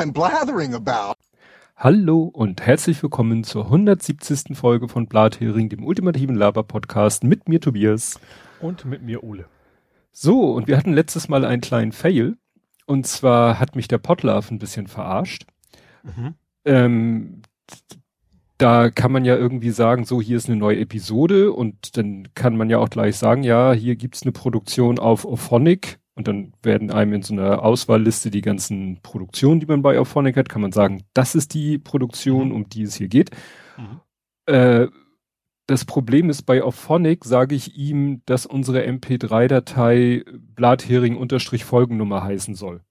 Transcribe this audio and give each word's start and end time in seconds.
I'm 0.00 0.14
blathering 0.14 0.72
about. 0.72 1.16
Hallo 1.76 2.22
und 2.22 2.62
herzlich 2.62 3.02
willkommen 3.02 3.44
zur 3.44 3.66
170. 3.66 4.56
Folge 4.56 4.88
von 4.88 5.06
Blathering, 5.06 5.68
dem 5.68 5.84
ultimativen 5.84 6.36
Laber-Podcast 6.36 7.22
mit 7.22 7.50
mir 7.50 7.60
Tobias. 7.60 8.18
Und 8.62 8.86
mit 8.86 9.02
mir 9.02 9.22
Ole. 9.22 9.44
So, 10.10 10.52
und 10.52 10.68
wir 10.68 10.78
hatten 10.78 10.94
letztes 10.94 11.28
Mal 11.28 11.44
einen 11.44 11.60
kleinen 11.60 11.92
Fail. 11.92 12.38
Und 12.86 13.06
zwar 13.06 13.60
hat 13.60 13.76
mich 13.76 13.88
der 13.88 13.98
Potlaff 13.98 14.50
ein 14.50 14.58
bisschen 14.58 14.86
verarscht. 14.86 15.44
Mhm. 16.02 16.34
Ähm, 16.64 17.42
da 18.56 18.88
kann 18.88 19.12
man 19.12 19.26
ja 19.26 19.36
irgendwie 19.36 19.70
sagen, 19.70 20.06
so 20.06 20.22
hier 20.22 20.38
ist 20.38 20.48
eine 20.48 20.56
neue 20.56 20.80
Episode 20.80 21.52
und 21.52 21.98
dann 21.98 22.28
kann 22.34 22.56
man 22.56 22.70
ja 22.70 22.78
auch 22.78 22.88
gleich 22.88 23.18
sagen, 23.18 23.42
ja, 23.42 23.74
hier 23.74 23.96
gibt's 23.96 24.22
eine 24.22 24.32
Produktion 24.32 24.98
auf 24.98 25.26
Ophonic 25.26 25.98
und 26.20 26.28
dann 26.28 26.52
werden 26.62 26.90
einem 26.90 27.14
in 27.14 27.22
so 27.22 27.32
einer 27.32 27.62
Auswahlliste 27.62 28.30
die 28.30 28.42
ganzen 28.42 29.00
Produktionen, 29.02 29.58
die 29.58 29.64
man 29.64 29.80
bei 29.80 29.98
Ophonic 29.98 30.36
hat, 30.36 30.50
kann 30.50 30.60
man 30.60 30.70
sagen, 30.70 31.04
das 31.14 31.34
ist 31.34 31.54
die 31.54 31.78
Produktion, 31.78 32.48
mhm. 32.48 32.54
um 32.54 32.68
die 32.68 32.82
es 32.82 32.94
hier 32.94 33.08
geht. 33.08 33.30
Mhm. 33.78 34.00
Äh, 34.44 34.88
das 35.66 35.86
Problem 35.86 36.28
ist, 36.28 36.42
bei 36.42 36.62
Ophonic 36.62 37.24
sage 37.24 37.54
ich 37.54 37.74
ihm, 37.74 38.20
dass 38.26 38.44
unsere 38.44 38.86
MP3-Datei 38.86 40.24
Blathering-Folgennummer 40.56 42.22
heißen 42.22 42.54
soll. 42.54 42.82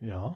Ja. 0.00 0.34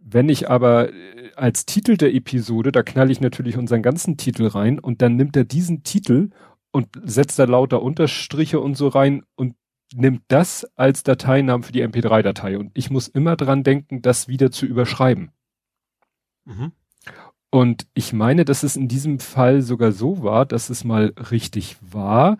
Wenn 0.00 0.28
ich 0.28 0.50
aber 0.50 0.92
äh, 0.92 1.30
als 1.36 1.66
Titel 1.66 1.96
der 1.96 2.12
Episode, 2.12 2.72
da 2.72 2.82
knall 2.82 3.12
ich 3.12 3.20
natürlich 3.20 3.58
unseren 3.58 3.82
ganzen 3.82 4.16
Titel 4.16 4.48
rein 4.48 4.80
und 4.80 5.02
dann 5.02 5.14
nimmt 5.14 5.36
er 5.36 5.44
diesen 5.44 5.84
Titel 5.84 6.30
und 6.72 6.88
setzt 7.04 7.38
da 7.38 7.44
lauter 7.44 7.80
Unterstriche 7.80 8.58
und 8.58 8.74
so 8.74 8.88
rein 8.88 9.22
und 9.36 9.54
nimmt 9.94 10.22
das 10.28 10.64
als 10.76 11.02
Dateinamen 11.02 11.62
für 11.62 11.72
die 11.72 11.84
MP3-Datei. 11.86 12.58
Und 12.58 12.70
ich 12.74 12.90
muss 12.90 13.08
immer 13.08 13.36
dran 13.36 13.62
denken, 13.62 14.02
das 14.02 14.28
wieder 14.28 14.50
zu 14.50 14.66
überschreiben. 14.66 15.30
Mhm. 16.44 16.72
Und 17.50 17.86
ich 17.94 18.12
meine, 18.12 18.44
dass 18.44 18.62
es 18.62 18.76
in 18.76 18.88
diesem 18.88 19.18
Fall 19.18 19.62
sogar 19.62 19.92
so 19.92 20.22
war, 20.22 20.46
dass 20.46 20.68
es 20.68 20.84
mal 20.84 21.14
richtig 21.30 21.76
war, 21.80 22.38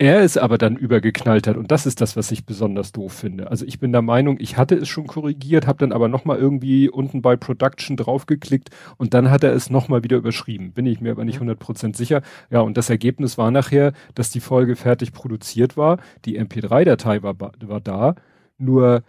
er 0.00 0.20
es 0.20 0.38
aber 0.38 0.56
dann 0.56 0.76
übergeknallt 0.76 1.46
hat 1.46 1.58
und 1.58 1.70
das 1.70 1.84
ist 1.84 2.00
das, 2.00 2.16
was 2.16 2.30
ich 2.30 2.46
besonders 2.46 2.90
doof 2.90 3.12
finde. 3.12 3.50
Also 3.50 3.66
ich 3.66 3.78
bin 3.78 3.92
der 3.92 4.00
Meinung, 4.00 4.38
ich 4.40 4.56
hatte 4.56 4.74
es 4.74 4.88
schon 4.88 5.06
korrigiert, 5.06 5.66
habe 5.66 5.78
dann 5.78 5.92
aber 5.92 6.08
nochmal 6.08 6.38
irgendwie 6.38 6.88
unten 6.88 7.20
bei 7.20 7.36
Production 7.36 7.98
draufgeklickt 7.98 8.70
und 8.96 9.12
dann 9.12 9.30
hat 9.30 9.44
er 9.44 9.52
es 9.52 9.68
nochmal 9.68 10.02
wieder 10.02 10.16
überschrieben. 10.16 10.72
Bin 10.72 10.86
ich 10.86 11.02
mir 11.02 11.12
aber 11.12 11.26
nicht 11.26 11.38
100% 11.38 11.86
mhm. 11.86 11.92
sicher. 11.92 12.22
Ja, 12.48 12.60
und 12.60 12.78
das 12.78 12.88
Ergebnis 12.88 13.36
war 13.36 13.50
nachher, 13.50 13.92
dass 14.14 14.30
die 14.30 14.40
Folge 14.40 14.74
fertig 14.74 15.12
produziert 15.12 15.76
war, 15.76 15.98
die 16.24 16.40
MP3-Datei 16.40 17.22
war, 17.22 17.38
war 17.38 17.80
da, 17.82 18.14
nur 18.56 19.02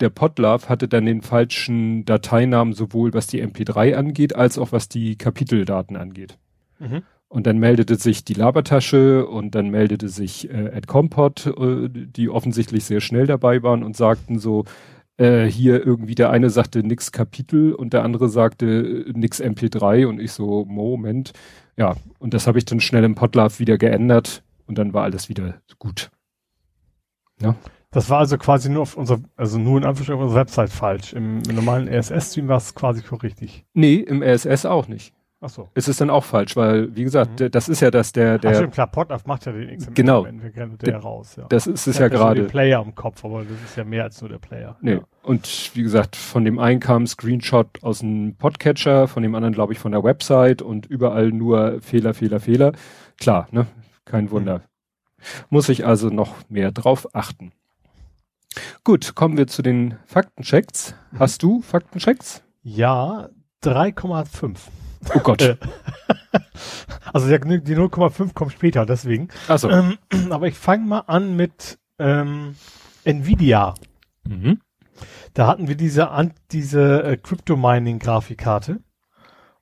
der 0.00 0.10
Podlove 0.10 0.68
hatte 0.68 0.88
dann 0.88 1.06
den 1.06 1.22
falschen 1.22 2.04
Dateinamen 2.04 2.72
sowohl 2.72 3.14
was 3.14 3.28
die 3.28 3.44
MP3 3.44 3.94
angeht, 3.94 4.34
als 4.34 4.58
auch 4.58 4.72
was 4.72 4.88
die 4.88 5.16
Kapiteldaten 5.16 5.96
angeht. 5.96 6.36
Mhm. 6.80 7.04
Und 7.32 7.46
dann 7.46 7.56
meldete 7.56 7.94
sich 7.94 8.24
die 8.24 8.34
Labertasche 8.34 9.26
und 9.26 9.54
dann 9.54 9.70
meldete 9.70 10.10
sich 10.10 10.50
äh, 10.50 10.66
Ed 10.66 10.86
Compot, 10.86 11.46
äh, 11.46 11.88
die 11.88 12.28
offensichtlich 12.28 12.84
sehr 12.84 13.00
schnell 13.00 13.26
dabei 13.26 13.62
waren 13.62 13.82
und 13.82 13.96
sagten 13.96 14.38
so, 14.38 14.66
äh, 15.16 15.46
hier 15.46 15.82
irgendwie 15.82 16.14
der 16.14 16.28
eine 16.28 16.50
sagte 16.50 16.82
nix 16.82 17.10
Kapitel 17.10 17.72
und 17.72 17.94
der 17.94 18.04
andere 18.04 18.28
sagte 18.28 18.66
äh, 18.66 19.12
nix 19.14 19.40
MP3 19.40 20.06
und 20.06 20.20
ich 20.20 20.32
so, 20.32 20.66
Moment. 20.66 21.32
Ja, 21.78 21.96
und 22.18 22.34
das 22.34 22.46
habe 22.46 22.58
ich 22.58 22.66
dann 22.66 22.80
schnell 22.80 23.02
im 23.02 23.14
Podlove 23.14 23.58
wieder 23.58 23.78
geändert 23.78 24.42
und 24.66 24.76
dann 24.76 24.92
war 24.92 25.04
alles 25.04 25.30
wieder 25.30 25.62
gut. 25.78 26.10
Ja. 27.40 27.56
Das 27.92 28.10
war 28.10 28.18
also 28.18 28.36
quasi 28.36 28.68
nur 28.68 28.82
auf 28.82 28.94
unserer, 28.94 29.20
also 29.36 29.58
nur 29.58 29.78
in 29.78 29.84
Anführungsstrichen 29.84 30.20
auf 30.20 30.24
unserer 30.24 30.40
Website 30.40 30.70
falsch. 30.70 31.14
Im, 31.14 31.42
im 31.48 31.56
normalen 31.56 31.88
RSS-Stream 31.88 32.48
war 32.48 32.58
es 32.58 32.74
quasi 32.74 33.02
richtig. 33.22 33.64
Nee, 33.72 33.94
im 33.94 34.22
RSS 34.22 34.66
auch 34.66 34.86
nicht. 34.86 35.14
Ach 35.44 35.50
so. 35.50 35.68
Ist 35.74 35.88
es 35.88 35.96
dann 35.96 36.08
auch 36.08 36.22
falsch, 36.22 36.54
weil, 36.54 36.94
wie 36.94 37.02
gesagt, 37.02 37.40
mhm. 37.40 37.50
das 37.50 37.68
ist 37.68 37.80
ja 37.80 37.90
das, 37.90 38.12
der, 38.12 38.38
der. 38.38 38.52
Ach 38.52 38.56
stimmt, 38.56 38.74
klar, 38.74 38.86
Podlove 38.86 39.22
macht 39.26 39.44
ja 39.44 39.50
den 39.50 39.76
XML. 39.76 39.92
Genau. 39.92 40.24
Der 40.24 40.98
raus, 40.98 41.34
ja. 41.34 41.46
Das 41.48 41.66
ist 41.66 41.88
es 41.88 41.98
ja 41.98 42.06
gerade. 42.06 42.42
den 42.42 42.46
Player 42.48 42.80
im 42.80 42.94
Kopf, 42.94 43.24
aber 43.24 43.40
das 43.40 43.60
ist 43.64 43.76
ja 43.76 43.82
mehr 43.82 44.04
als 44.04 44.20
nur 44.20 44.30
der 44.30 44.38
Player. 44.38 44.76
Nee. 44.80 44.94
Ja. 44.94 45.00
Und 45.24 45.72
wie 45.74 45.82
gesagt, 45.82 46.14
von 46.14 46.44
dem 46.44 46.60
einen 46.60 46.78
kam 46.78 47.08
Screenshot 47.08 47.82
aus 47.82 47.98
dem 47.98 48.36
Podcatcher, 48.36 49.08
von 49.08 49.24
dem 49.24 49.34
anderen, 49.34 49.52
glaube 49.52 49.72
ich, 49.72 49.80
von 49.80 49.90
der 49.90 50.04
Website 50.04 50.62
und 50.62 50.86
überall 50.86 51.32
nur 51.32 51.80
Fehler, 51.80 52.14
Fehler, 52.14 52.38
Fehler. 52.38 52.72
Klar, 53.18 53.48
ne? 53.50 53.66
Kein 54.04 54.30
Wunder. 54.30 54.58
Mhm. 54.58 55.24
Muss 55.50 55.68
ich 55.68 55.84
also 55.84 56.08
noch 56.08 56.36
mehr 56.48 56.70
drauf 56.70 57.16
achten. 57.16 57.50
Gut, 58.84 59.16
kommen 59.16 59.36
wir 59.36 59.48
zu 59.48 59.62
den 59.62 59.96
Faktenchecks. 60.06 60.94
Hast 61.18 61.42
du 61.42 61.62
Faktenchecks? 61.62 62.44
Ja, 62.62 63.28
3,5. 63.64 64.56
Oh 65.14 65.20
Gott. 65.20 65.42
Äh, 65.42 65.56
also 67.12 67.28
die 67.28 67.34
0,5 67.36 68.34
kommt 68.34 68.52
später, 68.52 68.86
deswegen. 68.86 69.28
Ach 69.48 69.58
so. 69.58 69.70
Ähm, 69.70 69.98
aber 70.30 70.46
ich 70.48 70.56
fange 70.56 70.86
mal 70.86 71.00
an 71.06 71.36
mit 71.36 71.78
ähm, 71.98 72.56
Nvidia. 73.04 73.74
Mhm. 74.26 74.60
Da 75.34 75.46
hatten 75.46 75.68
wir 75.68 75.76
diese, 75.76 76.10
diese 76.50 77.02
äh, 77.02 77.16
Crypto-Mining-Grafikkarte. 77.16 78.80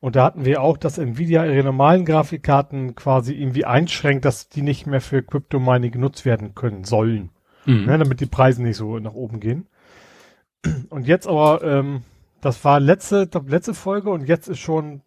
Und 0.00 0.16
da 0.16 0.24
hatten 0.24 0.44
wir 0.46 0.62
auch, 0.62 0.78
dass 0.78 0.98
Nvidia 0.98 1.44
ihre 1.44 1.62
normalen 1.62 2.06
Grafikkarten 2.06 2.94
quasi 2.94 3.34
irgendwie 3.34 3.66
einschränkt, 3.66 4.24
dass 4.24 4.48
die 4.48 4.62
nicht 4.62 4.86
mehr 4.86 5.02
für 5.02 5.22
Crypto-Mining 5.22 5.92
genutzt 5.92 6.24
werden 6.24 6.54
können 6.54 6.84
sollen. 6.84 7.30
Mhm. 7.66 7.84
Ne, 7.84 7.98
damit 7.98 8.20
die 8.20 8.26
Preise 8.26 8.62
nicht 8.62 8.76
so 8.76 8.98
nach 8.98 9.12
oben 9.12 9.40
gehen. 9.40 9.68
Und 10.88 11.06
jetzt 11.06 11.26
aber, 11.26 11.62
ähm, 11.62 12.02
das 12.40 12.64
war 12.64 12.80
letzte, 12.80 13.28
letzte 13.46 13.74
Folge 13.74 14.10
und 14.10 14.26
jetzt 14.26 14.48
ist 14.48 14.58
schon 14.58 15.02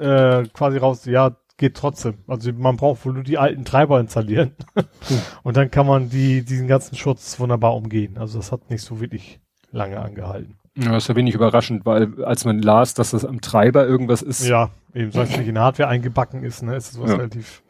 äh, 0.00 0.44
quasi 0.52 0.78
raus, 0.78 1.04
ja, 1.04 1.36
geht 1.60 1.76
trotzdem. 1.76 2.14
Also 2.26 2.52
man 2.52 2.76
braucht 2.76 3.04
wohl 3.04 3.12
nur 3.12 3.22
die 3.22 3.38
alten 3.38 3.64
Treiber 3.64 4.00
installieren. 4.00 4.52
und 5.42 5.56
dann 5.56 5.70
kann 5.70 5.86
man 5.86 6.08
die, 6.08 6.42
diesen 6.42 6.66
ganzen 6.66 6.96
Schutz 6.96 7.38
wunderbar 7.38 7.76
umgehen. 7.76 8.16
Also 8.18 8.38
das 8.38 8.50
hat 8.50 8.70
nicht 8.70 8.82
so 8.82 9.00
wirklich 9.00 9.40
lange 9.70 10.00
angehalten. 10.00 10.56
Ja, 10.76 10.92
das 10.92 11.04
ist 11.04 11.08
ja 11.08 11.16
wenig 11.16 11.34
überraschend, 11.34 11.84
weil 11.84 12.24
als 12.24 12.44
man 12.44 12.60
las, 12.60 12.94
dass 12.94 13.10
das 13.10 13.24
am 13.24 13.40
Treiber 13.40 13.86
irgendwas 13.86 14.22
ist. 14.22 14.46
Ja, 14.46 14.70
eben, 14.94 15.10
es 15.10 15.36
nicht 15.36 15.48
in 15.48 15.58
Hardware 15.58 15.88
eingebacken 15.88 16.44
ist, 16.44 16.62
ne, 16.62 16.76
ist 16.76 16.92
es 16.92 17.00
was 17.00 17.10
ja. 17.10 17.16
relativ, 17.16 17.62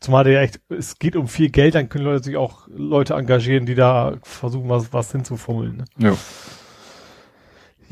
zumal 0.00 0.24
der 0.24 0.42
echt, 0.42 0.60
es 0.68 0.98
geht 0.98 1.16
um 1.16 1.28
viel 1.28 1.50
Geld, 1.50 1.76
dann 1.76 1.88
können 1.88 2.04
Leute 2.04 2.24
sich 2.24 2.36
auch 2.36 2.68
Leute 2.68 3.14
engagieren, 3.14 3.66
die 3.66 3.74
da 3.74 4.16
versuchen, 4.22 4.68
was, 4.68 4.92
was 4.92 5.12
hinzufummeln, 5.12 5.78
ne? 5.78 5.84
Ja. 5.98 6.16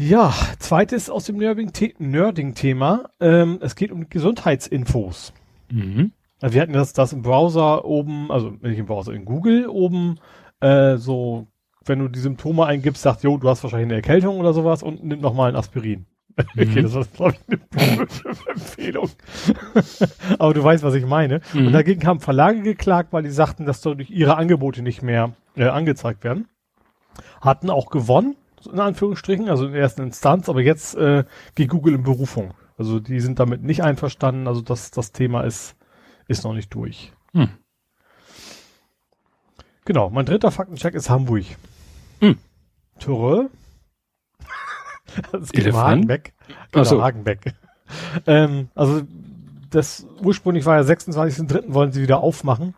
Ja, 0.09 0.35
zweites 0.59 1.09
aus 1.09 1.27
dem 1.27 1.37
Nerding-Thema. 1.37 3.11
Ähm, 3.21 3.59
es 3.61 3.77
geht 3.77 3.93
um 3.93 4.09
Gesundheitsinfos. 4.09 5.33
Mhm. 5.71 6.11
Also 6.41 6.55
wir 6.55 6.63
hatten 6.63 6.73
das, 6.73 6.93
das 6.93 7.13
im 7.13 7.23
Browser 7.23 7.85
oben, 7.85 8.33
also 8.33 8.51
nicht 8.51 8.79
im 8.79 8.87
Browser, 8.87 9.13
in 9.13 9.25
Google 9.25 9.69
oben, 9.69 10.19
äh, 10.59 10.97
so, 10.97 11.47
wenn 11.85 12.01
du 12.01 12.09
die 12.09 12.19
Symptome 12.19 12.67
eingibst, 12.67 13.03
sagt, 13.03 13.23
jo, 13.23 13.37
du 13.37 13.49
hast 13.49 13.63
wahrscheinlich 13.63 13.87
eine 13.87 13.95
Erkältung 13.95 14.41
oder 14.41 14.53
sowas 14.53 14.83
und 14.83 15.05
nimm 15.05 15.21
nochmal 15.21 15.51
ein 15.51 15.57
Aspirin. 15.57 16.07
Mhm. 16.55 16.63
Okay, 16.63 16.81
das 16.81 16.95
war, 16.95 17.05
glaube 17.05 17.37
ich, 17.77 17.91
eine 17.91 18.07
Empfehlung. 18.55 19.11
Aber 20.39 20.55
du 20.55 20.65
weißt, 20.65 20.83
was 20.83 20.95
ich 20.95 21.05
meine. 21.05 21.43
Mhm. 21.53 21.67
Und 21.67 21.73
dagegen 21.75 22.07
haben 22.07 22.21
Verlage 22.21 22.63
geklagt, 22.63 23.13
weil 23.13 23.23
die 23.23 23.31
sagten, 23.31 23.67
dass 23.67 23.83
dadurch 23.83 24.09
ihre 24.09 24.39
Angebote 24.39 24.81
nicht 24.81 25.03
mehr 25.03 25.35
äh, 25.57 25.65
angezeigt 25.65 26.25
werden. 26.25 26.49
Hatten 27.43 27.69
auch 27.69 27.91
gewonnen 27.91 28.35
in 28.67 28.81
Anführungsstrichen, 28.81 29.49
also 29.49 29.67
in 29.67 29.73
der 29.73 29.83
ersten 29.83 30.03
Instanz, 30.03 30.49
aber 30.49 30.61
jetzt 30.61 30.95
äh, 30.95 31.25
geht 31.55 31.69
Google 31.69 31.95
in 31.95 32.03
Berufung. 32.03 32.55
Also 32.79 33.01
die 33.01 33.21
sind 33.21 33.39
damit 33.39 33.63
nicht 33.63 33.83
einverstanden, 33.83 34.47
also 34.47 34.61
das, 34.61 34.91
das 34.91 35.13
Thema 35.13 35.43
ist, 35.43 35.77
ist 36.29 36.45
noch 36.45 36.55
nicht 36.55 36.73
durch. 36.75 37.13
Hm. 37.33 37.51
Genau, 39.85 40.11
mein 40.11 40.27
dritter 40.27 40.51
Faktencheck 40.51 40.95
ist 40.95 41.11
Hamburg. 41.11 41.45
Hm. 42.21 42.39
Türe. 42.99 43.51
das 45.33 45.51
geht 45.51 45.67
um 45.67 45.77
Hagenbeck. 45.77 46.33
Genau, 46.71 46.85
so. 46.85 47.03
Hagenbeck. 47.03 47.55
ähm, 48.27 48.69
also 48.75 49.03
das 49.71 50.07
ursprünglich 50.23 50.65
war 50.67 50.77
ja 50.77 50.83
26.3. 50.83 51.73
wollen 51.73 51.93
sie 51.93 52.03
wieder 52.03 52.21
aufmachen. 52.21 52.75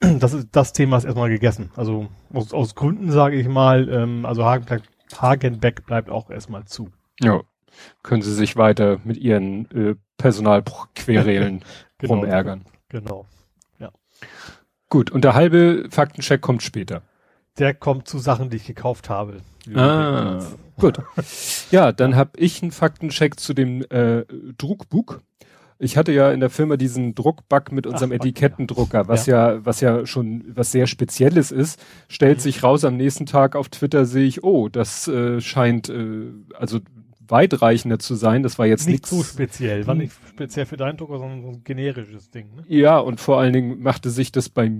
Das 0.00 0.32
ist 0.32 0.48
das 0.52 0.72
Thema 0.72 0.96
ist 0.96 1.04
erstmal 1.04 1.28
gegessen. 1.28 1.70
Also 1.76 2.08
aus, 2.32 2.52
aus 2.52 2.74
Gründen 2.74 3.10
sage 3.10 3.36
ich 3.36 3.48
mal, 3.48 3.88
ähm, 3.88 4.24
also 4.24 4.44
Hagenbeck 4.44 4.82
Hagenbeck 5.16 5.86
bleibt 5.86 6.10
auch 6.10 6.30
erstmal 6.30 6.64
zu. 6.64 6.90
Ja. 7.20 7.42
Können 8.02 8.22
sie 8.22 8.32
sich 8.32 8.56
weiter 8.56 9.00
mit 9.04 9.16
ihren 9.16 9.70
äh, 9.72 9.96
Personalquerelen 10.16 11.62
genau, 11.98 12.14
rumärgern. 12.14 12.64
Genau. 12.88 13.26
Ja. 13.78 13.90
Gut, 14.88 15.10
und 15.10 15.24
der 15.24 15.34
halbe 15.34 15.88
Faktencheck 15.90 16.40
kommt 16.40 16.62
später. 16.62 17.02
Der 17.58 17.74
kommt 17.74 18.08
zu 18.08 18.18
Sachen, 18.18 18.50
die 18.50 18.56
ich 18.56 18.66
gekauft 18.66 19.08
habe. 19.08 19.40
Ah, 19.74 20.40
gut. 20.78 20.98
Ja, 21.70 21.92
dann 21.92 22.16
habe 22.16 22.32
ich 22.36 22.62
einen 22.62 22.72
Faktencheck 22.72 23.38
zu 23.38 23.54
dem 23.54 23.82
äh, 23.90 24.24
Druckbuch. 24.58 25.20
Ich 25.84 25.96
hatte 25.96 26.12
ja 26.12 26.32
in 26.32 26.40
der 26.40 26.50
Firma 26.50 26.76
diesen 26.76 27.14
Druckbug 27.14 27.72
mit 27.72 27.86
unserem 27.86 28.10
Ach, 28.10 28.16
Etikettendrucker, 28.16 29.06
was 29.06 29.26
ja. 29.26 29.52
ja. 29.52 29.64
was 29.66 29.80
ja 29.80 30.06
schon 30.06 30.44
was 30.48 30.72
sehr 30.72 30.86
Spezielles 30.86 31.52
ist. 31.52 31.80
Stellt 32.08 32.38
mhm. 32.38 32.42
sich 32.42 32.62
raus 32.62 32.84
am 32.84 32.96
nächsten 32.96 33.26
Tag 33.26 33.54
auf 33.54 33.68
Twitter 33.68 34.04
sehe 34.06 34.26
ich, 34.26 34.42
oh, 34.42 34.68
das 34.68 35.08
äh, 35.08 35.40
scheint, 35.40 35.88
äh, 35.88 36.30
also 36.58 36.80
weitreichender 37.28 37.98
zu 37.98 38.14
sein. 38.14 38.42
Das 38.42 38.58
war 38.58 38.66
jetzt 38.66 38.86
nicht 38.86 39.02
nix, 39.02 39.10
so 39.10 39.22
speziell, 39.22 39.86
war 39.86 39.94
nicht 39.94 40.12
speziell 40.28 40.66
für 40.66 40.76
deinen 40.76 40.96
Drucker, 40.96 41.18
sondern 41.18 41.42
so 41.42 41.48
ein 41.48 41.64
generisches 41.64 42.30
Ding. 42.30 42.54
Ne? 42.56 42.64
Ja, 42.68 42.98
und 42.98 43.20
vor 43.20 43.38
allen 43.38 43.52
Dingen 43.52 43.82
machte 43.82 44.10
sich 44.10 44.32
das 44.32 44.48
bei 44.48 44.70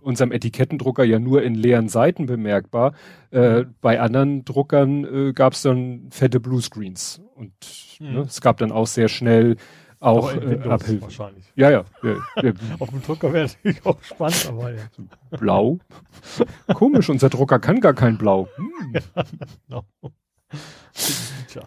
unserem 0.00 0.32
Etikettendrucker 0.32 1.04
ja 1.04 1.18
nur 1.18 1.42
in 1.42 1.54
leeren 1.54 1.88
Seiten 1.88 2.26
bemerkbar. 2.26 2.94
Äh, 3.30 3.60
mhm. 3.60 3.74
bei 3.80 4.00
anderen 4.00 4.44
Druckern 4.44 5.04
äh, 5.04 5.32
gab 5.32 5.52
es 5.52 5.62
dann 5.62 6.08
fette 6.10 6.40
Bluescreens 6.40 7.20
und 7.34 7.52
mhm. 8.00 8.12
ne, 8.12 8.20
es 8.20 8.40
gab 8.40 8.58
dann 8.58 8.72
auch 8.72 8.86
sehr 8.86 9.08
schnell 9.08 9.56
auch 10.00 10.32
äh, 10.34 10.58
Abhilfe. 10.68 11.02
Wahrscheinlich. 11.02 11.44
Ja, 11.56 11.70
ja. 11.70 11.84
ja, 12.02 12.16
ja. 12.42 12.52
Auf 12.78 12.90
dem 12.90 13.02
Drucker 13.02 13.32
wäre 13.32 13.46
natürlich 13.46 13.84
auch 13.84 14.02
spannend, 14.02 14.46
aber 14.48 14.72
ja. 14.72 14.82
Blau? 15.38 15.78
Komisch, 16.74 17.08
unser 17.08 17.28
Drucker 17.28 17.58
kann 17.58 17.80
gar 17.80 17.94
kein 17.94 18.18
Blau. 18.18 18.48
Hm. 18.58 18.94
Ja, 18.94 19.82
genau. 20.00 20.12
Tja. 21.48 21.62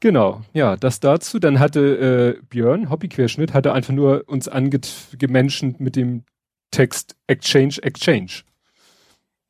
Genau, 0.00 0.42
ja, 0.52 0.76
das 0.76 1.00
dazu. 1.00 1.38
Dann 1.38 1.58
hatte 1.58 2.38
äh, 2.38 2.46
Björn, 2.48 2.90
Hobbyquerschnitt, 2.90 3.54
hatte 3.54 3.72
einfach 3.72 3.92
nur 3.92 4.24
uns 4.26 4.48
angemenschend 4.48 5.80
mit 5.80 5.96
dem 5.96 6.24
Text 6.70 7.16
Exchange, 7.26 7.76
Exchange. 7.82 8.42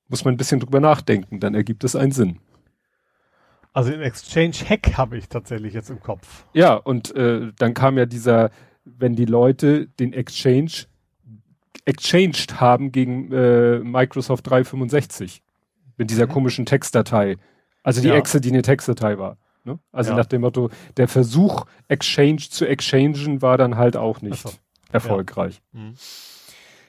Muss 0.08 0.24
man 0.24 0.34
ein 0.34 0.36
bisschen 0.36 0.60
drüber 0.60 0.80
nachdenken, 0.80 1.40
dann 1.40 1.54
ergibt 1.54 1.82
es 1.82 1.96
einen 1.96 2.12
Sinn. 2.12 2.38
Also 3.76 3.90
den 3.90 4.00
Exchange-Hack 4.00 4.96
habe 4.96 5.19
ich 5.19 5.28
tatsächlich 5.28 5.75
jetzt 5.75 5.90
im 5.90 6.00
Kopf. 6.00 6.46
Ja, 6.55 6.76
und 6.76 7.14
äh, 7.14 7.52
dann 7.58 7.75
kam 7.75 7.99
ja 7.99 8.06
dieser, 8.06 8.50
wenn 8.87 9.14
die 9.14 9.26
Leute 9.26 9.88
den 10.00 10.14
Exchange 10.14 10.87
exchanged 11.84 12.58
haben 12.58 12.90
gegen 12.90 13.31
äh, 13.32 13.81
Microsoft 13.81 14.49
365 14.49 15.43
mit 15.99 16.08
dieser 16.08 16.26
mhm. 16.26 16.31
komischen 16.31 16.64
Textdatei. 16.64 17.37
Also 17.82 18.00
die 18.00 18.08
ja. 18.08 18.14
Exe, 18.14 18.40
die 18.40 18.49
eine 18.49 18.62
Textdatei 18.62 19.19
war. 19.19 19.37
Ne? 19.64 19.78
Also 19.93 20.12
ja. 20.12 20.17
nach 20.17 20.26
dem 20.26 20.40
Motto, 20.40 20.70
der 20.96 21.06
Versuch, 21.06 21.67
Exchange 21.88 22.49
zu 22.49 22.64
exchangen, 22.64 23.43
war 23.43 23.58
dann 23.58 23.76
halt 23.76 23.99
auch 23.99 24.23
nicht 24.23 24.40
so. 24.40 24.52
erfolgreich. 24.90 25.61
Ja. 25.75 25.81
Mhm. 25.81 25.94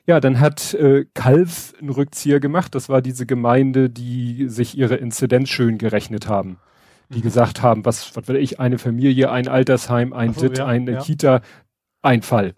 ja. 0.06 0.19
dann 0.22 0.39
hat 0.39 0.74
äh, 0.74 1.04
Calv 1.13 1.74
einen 1.81 1.89
Rückzieher 1.89 2.39
gemacht. 2.39 2.75
Das 2.75 2.88
war 2.88 3.01
diese 3.01 3.25
Gemeinde, 3.25 3.89
die 3.89 4.48
sich 4.48 4.78
ihre 4.78 4.95
Inzidenz 4.95 5.50
schön 5.50 5.78
gerechnet 5.78 6.30
haben 6.30 6.60
die 7.09 7.19
mhm. 7.19 7.24
gesagt 7.24 7.62
haben, 7.62 7.86
was, 7.86 8.15
was 8.15 8.27
will 8.27 8.36
ich, 8.38 8.59
eine 8.59 8.77
Familie, 8.77 9.31
ein 9.31 9.48
Altersheim, 9.48 10.13
ein 10.13 10.33
so, 10.33 10.42
DIT, 10.42 10.57
ja, 10.59 10.65
eine 10.65 10.92
ja. 10.92 11.01
Kita, 11.01 11.42
ein 12.01 12.21
Fall. 12.21 12.54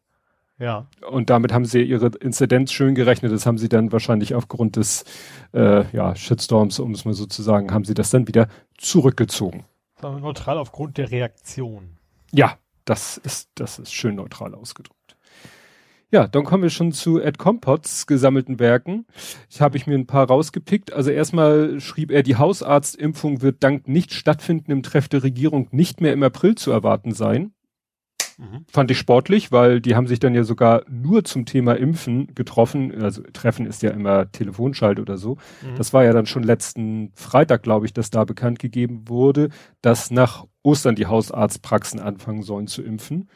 Ja. 0.58 0.88
Und 1.10 1.30
damit 1.30 1.54
haben 1.54 1.66
sie 1.66 1.82
ihre 1.82 2.08
Inzidenz 2.20 2.74
schön 2.74 2.94
gerechnet. 2.94 3.32
Das 3.32 3.46
haben 3.46 3.58
sie 3.58 3.70
dann 3.70 3.92
wahrscheinlich 3.92 4.36
aufgrund 4.36 4.76
des 4.76 5.06
äh, 5.54 5.86
ja, 5.96 6.16
Shitstorms, 6.16 6.80
um 6.80 6.92
es 6.92 7.06
mal 7.06 7.14
so 7.14 7.26
zu 7.26 7.42
sagen, 7.42 7.72
haben 7.72 7.86
sie 7.86 7.94
das 7.94 8.10
dann 8.10 8.28
wieder 8.28 8.50
zurückgezogen. 8.78 9.64
Neutral 10.02 10.58
aufgrund 10.58 10.98
der 10.98 11.12
Reaktion. 11.12 11.98
Ja, 12.32 12.58
das 12.86 13.18
ist, 13.18 13.50
das 13.56 13.80
ist 13.80 13.94
schön 13.94 14.16
neutral 14.16 14.54
ausgedrückt. 14.54 14.99
Ja, 16.12 16.28
dann 16.28 16.44
kommen 16.44 16.64
wir 16.64 16.72
schon 16.72 16.92
zu 16.92 17.20
Ed 17.20 17.38
Compots 17.38 18.08
gesammelten 18.08 18.60
Werken. 18.60 19.06
Ich 19.50 19.62
habe 19.62 19.78
ich 19.78 19.86
mir 19.86 19.96
ein 19.96 20.08
paar 20.08 20.28
rausgepickt. 20.28 20.92
Also 20.92 21.12
erstmal 21.12 21.80
schrieb 21.80 22.10
er, 22.12 22.24
die 22.24 22.36
Hausarztimpfung 22.36 23.42
wird 23.44 23.64
dank 23.64 23.88
nicht 23.88 24.14
stattfindendem 24.14 24.82
Treff 24.82 25.08
der 25.08 25.22
Regierung 25.22 25.68
nicht 25.72 26.02
mehr 26.02 26.14
im 26.14 26.24
April 26.24 26.56
zu 26.56 26.72
erwarten 26.72 27.14
sein. 27.14 27.54
Mhm. 28.40 28.66
Fand 28.72 28.90
ich 28.90 28.98
sportlich, 28.98 29.52
weil 29.52 29.82
die 29.82 29.96
haben 29.96 30.08
sich 30.08 30.20
dann 30.20 30.34
ja 30.34 30.44
sogar 30.44 30.84
nur 30.90 31.26
zum 31.26 31.46
Thema 31.46 31.74
Impfen 31.74 32.34
getroffen. 32.34 33.04
Also 33.04 33.22
Treffen 33.34 33.68
ist 33.68 33.84
ja 33.84 33.92
immer 33.92 34.32
Telefonschalt 34.32 35.00
oder 35.00 35.18
so. 35.18 35.36
Mhm. 35.62 35.76
Das 35.76 35.94
war 35.94 36.04
ja 36.06 36.14
dann 36.14 36.26
schon 36.26 36.42
letzten 36.42 37.12
Freitag, 37.14 37.62
glaube 37.62 37.86
ich, 37.86 37.94
dass 37.94 38.10
da 38.10 38.24
bekannt 38.24 38.58
gegeben 38.58 39.10
wurde, 39.10 39.50
dass 39.82 40.10
nach 40.10 40.48
Ostern 40.64 40.96
die 40.96 41.06
Hausarztpraxen 41.06 42.00
anfangen 42.00 42.42
sollen 42.42 42.68
zu 42.68 42.82
impfen. 42.82 43.30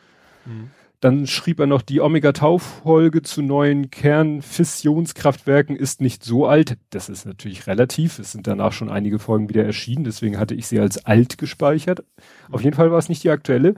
Mhm. 0.45 0.71
Dann 1.03 1.27
schrieb 1.27 1.59
er 1.59 1.67
noch, 1.67 1.81
die 1.81 1.99
Omega-Tau-Folge 1.99 3.23
zu 3.23 3.41
neuen 3.41 3.91
Kernfissionskraftwerken 3.91 5.75
ist 5.75 5.99
nicht 5.99 6.23
so 6.23 6.47
alt. 6.47 6.77
Das 6.91 7.09
ist 7.09 7.25
natürlich 7.25 7.67
relativ. 7.67 8.19
Es 8.19 8.31
sind 8.31 8.47
danach 8.47 8.71
schon 8.71 8.87
einige 8.87 9.19
Folgen 9.19 9.49
wieder 9.49 9.65
erschienen. 9.65 10.05
Deswegen 10.05 10.39
hatte 10.39 10.55
ich 10.55 10.65
sie 10.65 10.79
als 10.79 11.05
alt 11.05 11.37
gespeichert. 11.37 12.05
Auf 12.53 12.63
jeden 12.63 12.77
Fall 12.77 12.89
war 12.89 12.99
es 12.99 13.09
nicht 13.09 13.21
die 13.21 13.31
aktuelle. 13.31 13.75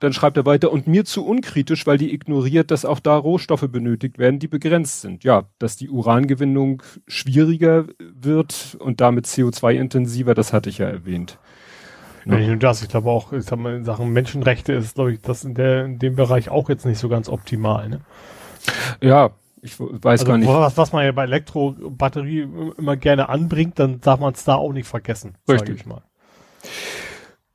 Dann 0.00 0.12
schreibt 0.12 0.36
er 0.36 0.44
weiter, 0.44 0.70
und 0.70 0.86
mir 0.86 1.06
zu 1.06 1.24
unkritisch, 1.24 1.86
weil 1.86 1.96
die 1.96 2.12
ignoriert, 2.12 2.70
dass 2.70 2.84
auch 2.84 3.00
da 3.00 3.16
Rohstoffe 3.16 3.66
benötigt 3.70 4.18
werden, 4.18 4.38
die 4.38 4.48
begrenzt 4.48 5.00
sind. 5.00 5.24
Ja, 5.24 5.44
dass 5.58 5.76
die 5.76 5.88
Urangewinnung 5.88 6.82
schwieriger 7.06 7.86
wird 7.98 8.76
und 8.80 9.00
damit 9.00 9.24
CO2-intensiver, 9.24 10.34
das 10.34 10.52
hatte 10.52 10.68
ich 10.68 10.76
ja 10.76 10.88
erwähnt. 10.88 11.38
Ja. 12.24 12.36
Nicht 12.36 12.48
nur 12.48 12.56
das, 12.56 12.82
ich 12.82 12.88
glaube 12.88 13.10
auch, 13.10 13.32
ich 13.32 13.44
sag 13.44 13.58
mal, 13.58 13.74
in 13.74 13.84
Sachen 13.84 14.12
Menschenrechte 14.12 14.72
ist, 14.72 14.94
glaube 14.94 15.12
ich, 15.12 15.20
das 15.20 15.44
in, 15.44 15.54
der, 15.54 15.84
in 15.84 15.98
dem 15.98 16.16
Bereich 16.16 16.48
auch 16.48 16.68
jetzt 16.68 16.86
nicht 16.86 16.98
so 16.98 17.08
ganz 17.08 17.28
optimal. 17.28 17.88
Ne? 17.88 18.00
Ja, 19.02 19.30
ich 19.60 19.78
weiß 19.78 20.20
also, 20.20 20.26
gar 20.26 20.38
nicht. 20.38 20.48
Was, 20.48 20.76
was 20.76 20.92
man 20.92 21.04
ja 21.04 21.12
bei 21.12 21.24
Elektrobatterie 21.24 22.48
immer 22.76 22.96
gerne 22.96 23.28
anbringt, 23.28 23.78
dann 23.78 24.00
darf 24.00 24.20
man 24.20 24.34
es 24.34 24.44
da 24.44 24.54
auch 24.56 24.72
nicht 24.72 24.86
vergessen. 24.86 25.36
Richtig. 25.48 25.76
Ich 25.80 25.86
mal. 25.86 26.02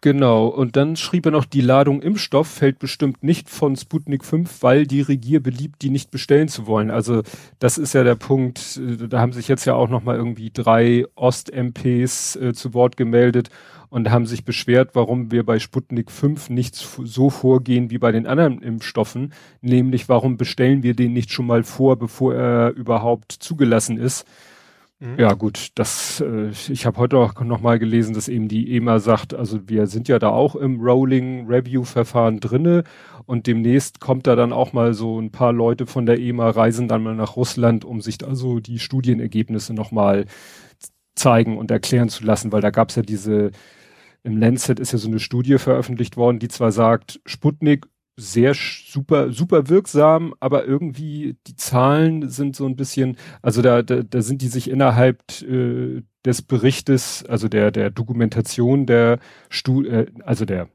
Genau, 0.01 0.47
und 0.47 0.77
dann 0.77 0.95
schrieb 0.95 1.25
er 1.25 1.33
noch, 1.33 1.43
die 1.43 1.59
Ladung 1.59 2.01
Impfstoff 2.01 2.47
fällt 2.47 2.79
bestimmt 2.79 3.21
nicht 3.21 3.49
von 3.49 3.75
Sputnik 3.75 4.23
5, 4.23 4.63
weil 4.63 4.87
die 4.87 5.01
Regier 5.01 5.43
beliebt, 5.43 5.81
die 5.81 5.89
nicht 5.89 6.09
bestellen 6.09 6.47
zu 6.47 6.67
wollen. 6.67 6.89
Also 6.89 7.21
das 7.59 7.77
ist 7.77 7.93
ja 7.93 8.05
der 8.05 8.15
Punkt, 8.15 8.77
äh, 8.77 9.09
da 9.09 9.19
haben 9.19 9.33
sich 9.33 9.49
jetzt 9.49 9.65
ja 9.65 9.73
auch 9.73 9.89
nochmal 9.89 10.15
irgendwie 10.15 10.51
drei 10.53 11.05
Ost-MPs 11.15 12.37
äh, 12.37 12.53
zu 12.53 12.73
Wort 12.73 12.95
gemeldet 12.95 13.49
und 13.89 14.09
haben 14.09 14.25
sich 14.25 14.45
beschwert, 14.45 14.91
warum 14.93 15.31
wir 15.31 15.45
bei 15.45 15.59
Sputnik 15.59 16.11
5 16.11 16.49
nicht 16.49 16.75
so 16.75 17.29
vorgehen 17.29 17.89
wie 17.89 17.97
bei 17.97 18.13
den 18.13 18.25
anderen 18.25 18.61
Impfstoffen, 18.61 19.33
nämlich 19.59 20.07
warum 20.07 20.37
bestellen 20.37 20.81
wir 20.81 20.93
den 20.93 21.11
nicht 21.11 21.31
schon 21.33 21.47
mal 21.47 21.63
vor, 21.63 21.97
bevor 21.97 22.35
er 22.35 22.71
überhaupt 22.71 23.33
zugelassen 23.33 23.97
ist. 23.97 24.25
Mhm. 25.01 25.17
Ja 25.17 25.33
gut, 25.33 25.69
das 25.75 26.19
äh, 26.19 26.49
ich 26.49 26.85
habe 26.85 26.97
heute 26.97 27.17
auch 27.17 27.39
noch 27.41 27.61
mal 27.61 27.79
gelesen, 27.79 28.13
dass 28.13 28.27
eben 28.27 28.49
die 28.49 28.75
EMA 28.75 28.99
sagt, 28.99 29.33
also 29.33 29.69
wir 29.69 29.87
sind 29.87 30.09
ja 30.09 30.19
da 30.19 30.29
auch 30.29 30.55
im 30.55 30.81
Rolling 30.81 31.47
Review 31.47 31.85
Verfahren 31.85 32.41
drinne 32.41 32.83
und 33.25 33.47
demnächst 33.47 34.01
kommt 34.01 34.27
da 34.27 34.35
dann 34.35 34.51
auch 34.51 34.73
mal 34.73 34.93
so 34.93 35.19
ein 35.19 35.31
paar 35.31 35.53
Leute 35.53 35.87
von 35.87 36.05
der 36.05 36.19
EMA 36.19 36.49
reisen 36.49 36.89
dann 36.89 37.03
mal 37.03 37.15
nach 37.15 37.37
Russland, 37.37 37.85
um 37.85 38.01
sich 38.01 38.25
also 38.27 38.59
die 38.59 38.79
Studienergebnisse 38.79 39.73
noch 39.73 39.91
mal 39.91 40.25
zeigen 41.15 41.57
und 41.57 41.71
erklären 41.71 42.09
zu 42.09 42.25
lassen, 42.25 42.51
weil 42.51 42.61
da 42.61 42.69
gab's 42.69 42.95
ja 42.95 43.01
diese 43.01 43.51
im 44.23 44.37
Lancet 44.37 44.79
ist 44.81 44.91
ja 44.91 44.97
so 44.97 45.07
eine 45.07 45.19
Studie 45.19 45.57
veröffentlicht 45.59 46.17
worden, 46.17 46.39
die 46.39 46.49
zwar 46.49 46.73
sagt, 46.73 47.21
Sputnik 47.25 47.87
sehr 48.19 48.53
super, 48.53 49.31
super 49.31 49.69
wirksam, 49.69 50.33
aber 50.39 50.65
irgendwie 50.65 51.37
die 51.47 51.55
Zahlen 51.55 52.29
sind 52.29 52.55
so 52.55 52.65
ein 52.65 52.75
bisschen, 52.75 53.17
also 53.41 53.61
da, 53.61 53.81
da, 53.81 54.03
da 54.03 54.21
sind 54.21 54.41
die 54.41 54.47
sich 54.47 54.69
innerhalb 54.69 55.23
äh, 55.41 56.03
des 56.25 56.41
Berichtes, 56.41 57.25
also 57.25 57.47
der, 57.47 57.71
der 57.71 57.89
Dokumentation 57.89 58.85
der 58.85 59.19
Studie, 59.49 59.89
äh, 59.89 60.05
also 60.23 60.45
der, 60.45 60.69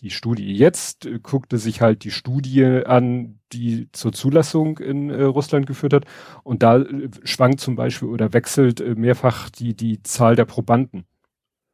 die 0.00 0.10
Studie 0.10 0.52
jetzt 0.54 1.06
äh, 1.06 1.18
guckte 1.22 1.58
sich 1.58 1.80
halt 1.80 2.04
die 2.04 2.10
Studie 2.10 2.64
an, 2.84 3.38
die 3.52 3.88
zur 3.92 4.12
Zulassung 4.12 4.78
in 4.78 5.10
äh, 5.10 5.22
Russland 5.22 5.66
geführt 5.66 5.92
hat. 5.92 6.04
Und 6.42 6.62
da 6.62 6.78
äh, 6.78 7.08
schwankt 7.24 7.60
zum 7.60 7.76
Beispiel 7.76 8.08
oder 8.08 8.32
wechselt 8.32 8.80
äh, 8.80 8.94
mehrfach 8.94 9.48
die, 9.50 9.74
die 9.74 10.02
Zahl 10.02 10.36
der 10.36 10.44
Probanden. 10.44 11.04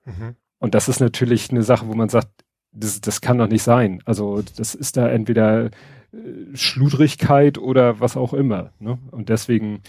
Mhm. 0.04 0.36
Und 0.58 0.74
das 0.74 0.88
ist 0.88 1.00
natürlich 1.00 1.50
eine 1.50 1.62
Sache, 1.62 1.86
wo 1.86 1.94
man 1.94 2.08
sagt, 2.08 2.44
das, 2.72 3.00
das 3.00 3.20
kann 3.20 3.38
doch 3.38 3.48
nicht 3.48 3.62
sein. 3.62 4.02
Also 4.04 4.42
das 4.56 4.74
ist 4.74 4.96
da 4.96 5.08
entweder 5.08 5.66
äh, 5.66 5.70
Schludrigkeit 6.54 7.58
oder 7.58 8.00
was 8.00 8.16
auch 8.16 8.34
immer. 8.34 8.70
Ne? 8.78 8.98
Und 9.10 9.28
deswegen 9.28 9.80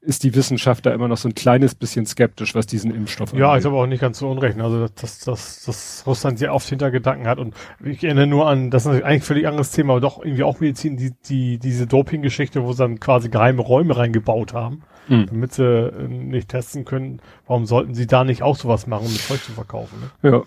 ist 0.00 0.22
die 0.22 0.34
Wissenschaft 0.34 0.84
da 0.84 0.92
immer 0.92 1.08
noch 1.08 1.16
so 1.16 1.28
ein 1.28 1.34
kleines 1.34 1.74
bisschen 1.74 2.04
skeptisch, 2.04 2.54
was 2.54 2.66
diesen 2.66 2.94
Impfstoff 2.94 3.30
angeht. 3.30 3.40
Ja, 3.40 3.56
ich 3.56 3.64
habe 3.64 3.76
auch 3.76 3.86
nicht 3.86 4.00
ganz 4.00 4.18
so 4.18 4.30
unrecht. 4.30 4.60
Also 4.60 4.86
dass, 4.88 5.20
dass, 5.20 5.64
dass 5.64 6.04
Russland 6.06 6.38
sehr 6.38 6.52
oft 6.52 6.68
Hintergedanken 6.68 7.26
hat 7.26 7.38
und 7.38 7.54
ich 7.82 8.04
erinnere 8.04 8.26
nur 8.26 8.46
an, 8.46 8.70
das 8.70 8.84
ist 8.84 8.90
eigentlich 8.90 9.04
ein 9.04 9.20
völlig 9.22 9.46
anderes 9.46 9.70
Thema, 9.70 9.94
aber 9.94 10.00
doch 10.02 10.22
irgendwie 10.22 10.42
auch 10.42 10.60
Medizin, 10.60 10.98
die, 10.98 11.12
die 11.26 11.58
diese 11.58 11.86
Doping-Geschichte, 11.86 12.64
wo 12.64 12.72
sie 12.72 12.82
dann 12.82 13.00
quasi 13.00 13.30
geheime 13.30 13.62
Räume 13.62 13.96
reingebaut 13.96 14.52
haben 14.52 14.82
mhm. 15.08 15.26
damit 15.26 15.52
sie 15.54 15.64
äh, 15.64 16.08
nicht 16.08 16.48
testen 16.48 16.84
können. 16.84 17.20
Warum 17.46 17.66
sollten 17.66 17.94
sie 17.94 18.06
da 18.06 18.24
nicht 18.24 18.42
auch 18.42 18.56
sowas 18.56 18.86
machen, 18.86 19.06
um 19.06 19.12
das 19.12 19.26
Zeug 19.26 19.42
zu 19.42 19.52
verkaufen? 19.52 20.10
Ne? 20.22 20.30
Ja. 20.30 20.42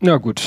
Na 0.00 0.16
gut. 0.16 0.42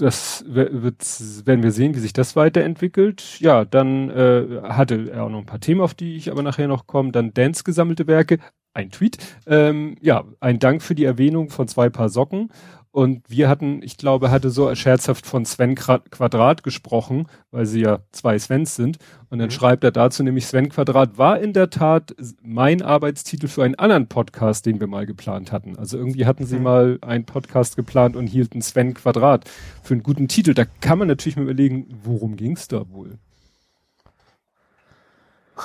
Das 0.00 0.42
wird, 0.46 1.04
werden 1.46 1.62
wir 1.62 1.72
sehen, 1.72 1.94
wie 1.94 1.98
sich 1.98 2.14
das 2.14 2.34
weiterentwickelt. 2.34 3.38
Ja, 3.38 3.66
dann 3.66 4.08
äh, 4.08 4.62
hatte 4.62 5.10
er 5.12 5.24
auch 5.24 5.28
noch 5.28 5.40
ein 5.40 5.46
paar 5.46 5.60
Themen, 5.60 5.82
auf 5.82 5.92
die 5.92 6.16
ich 6.16 6.30
aber 6.30 6.42
nachher 6.42 6.68
noch 6.68 6.86
komme. 6.86 7.12
Dann 7.12 7.34
Dance 7.34 7.64
gesammelte 7.64 8.06
Werke. 8.06 8.38
Ein 8.74 8.90
Tweet. 8.90 9.18
Ähm, 9.46 9.96
ja, 10.00 10.24
ein 10.40 10.58
Dank 10.58 10.82
für 10.82 10.94
die 10.94 11.04
Erwähnung 11.04 11.50
von 11.50 11.68
zwei 11.68 11.88
Paar 11.90 12.08
Socken. 12.08 12.50
Und 12.92 13.22
wir 13.30 13.48
hatten, 13.48 13.82
ich 13.84 13.98
glaube, 13.98 14.32
hatte 14.32 14.50
so 14.50 14.74
scherzhaft 14.74 15.24
von 15.24 15.44
Sven 15.44 15.76
Quadrat 15.76 16.64
gesprochen, 16.64 17.28
weil 17.52 17.64
sie 17.64 17.82
ja 17.82 18.00
zwei 18.10 18.36
Svens 18.36 18.74
sind. 18.74 18.98
Und 19.28 19.38
dann 19.38 19.46
mhm. 19.46 19.52
schreibt 19.52 19.84
er 19.84 19.92
dazu 19.92 20.24
nämlich, 20.24 20.46
Sven 20.46 20.70
Quadrat 20.70 21.16
war 21.16 21.38
in 21.38 21.52
der 21.52 21.70
Tat 21.70 22.16
mein 22.42 22.82
Arbeitstitel 22.82 23.46
für 23.46 23.62
einen 23.62 23.76
anderen 23.76 24.08
Podcast, 24.08 24.66
den 24.66 24.80
wir 24.80 24.88
mal 24.88 25.06
geplant 25.06 25.52
hatten. 25.52 25.78
Also 25.78 25.98
irgendwie 25.98 26.26
hatten 26.26 26.46
sie 26.46 26.56
mhm. 26.56 26.62
mal 26.64 26.98
einen 27.02 27.26
Podcast 27.26 27.76
geplant 27.76 28.16
und 28.16 28.26
hielten 28.26 28.60
Sven 28.60 28.94
Quadrat 28.94 29.48
für 29.84 29.94
einen 29.94 30.02
guten 30.02 30.26
Titel. 30.26 30.54
Da 30.54 30.64
kann 30.64 30.98
man 30.98 31.06
natürlich 31.06 31.36
mal 31.36 31.42
überlegen, 31.42 31.86
worum 32.02 32.34
ging's 32.34 32.66
da 32.66 32.90
wohl? 32.90 33.18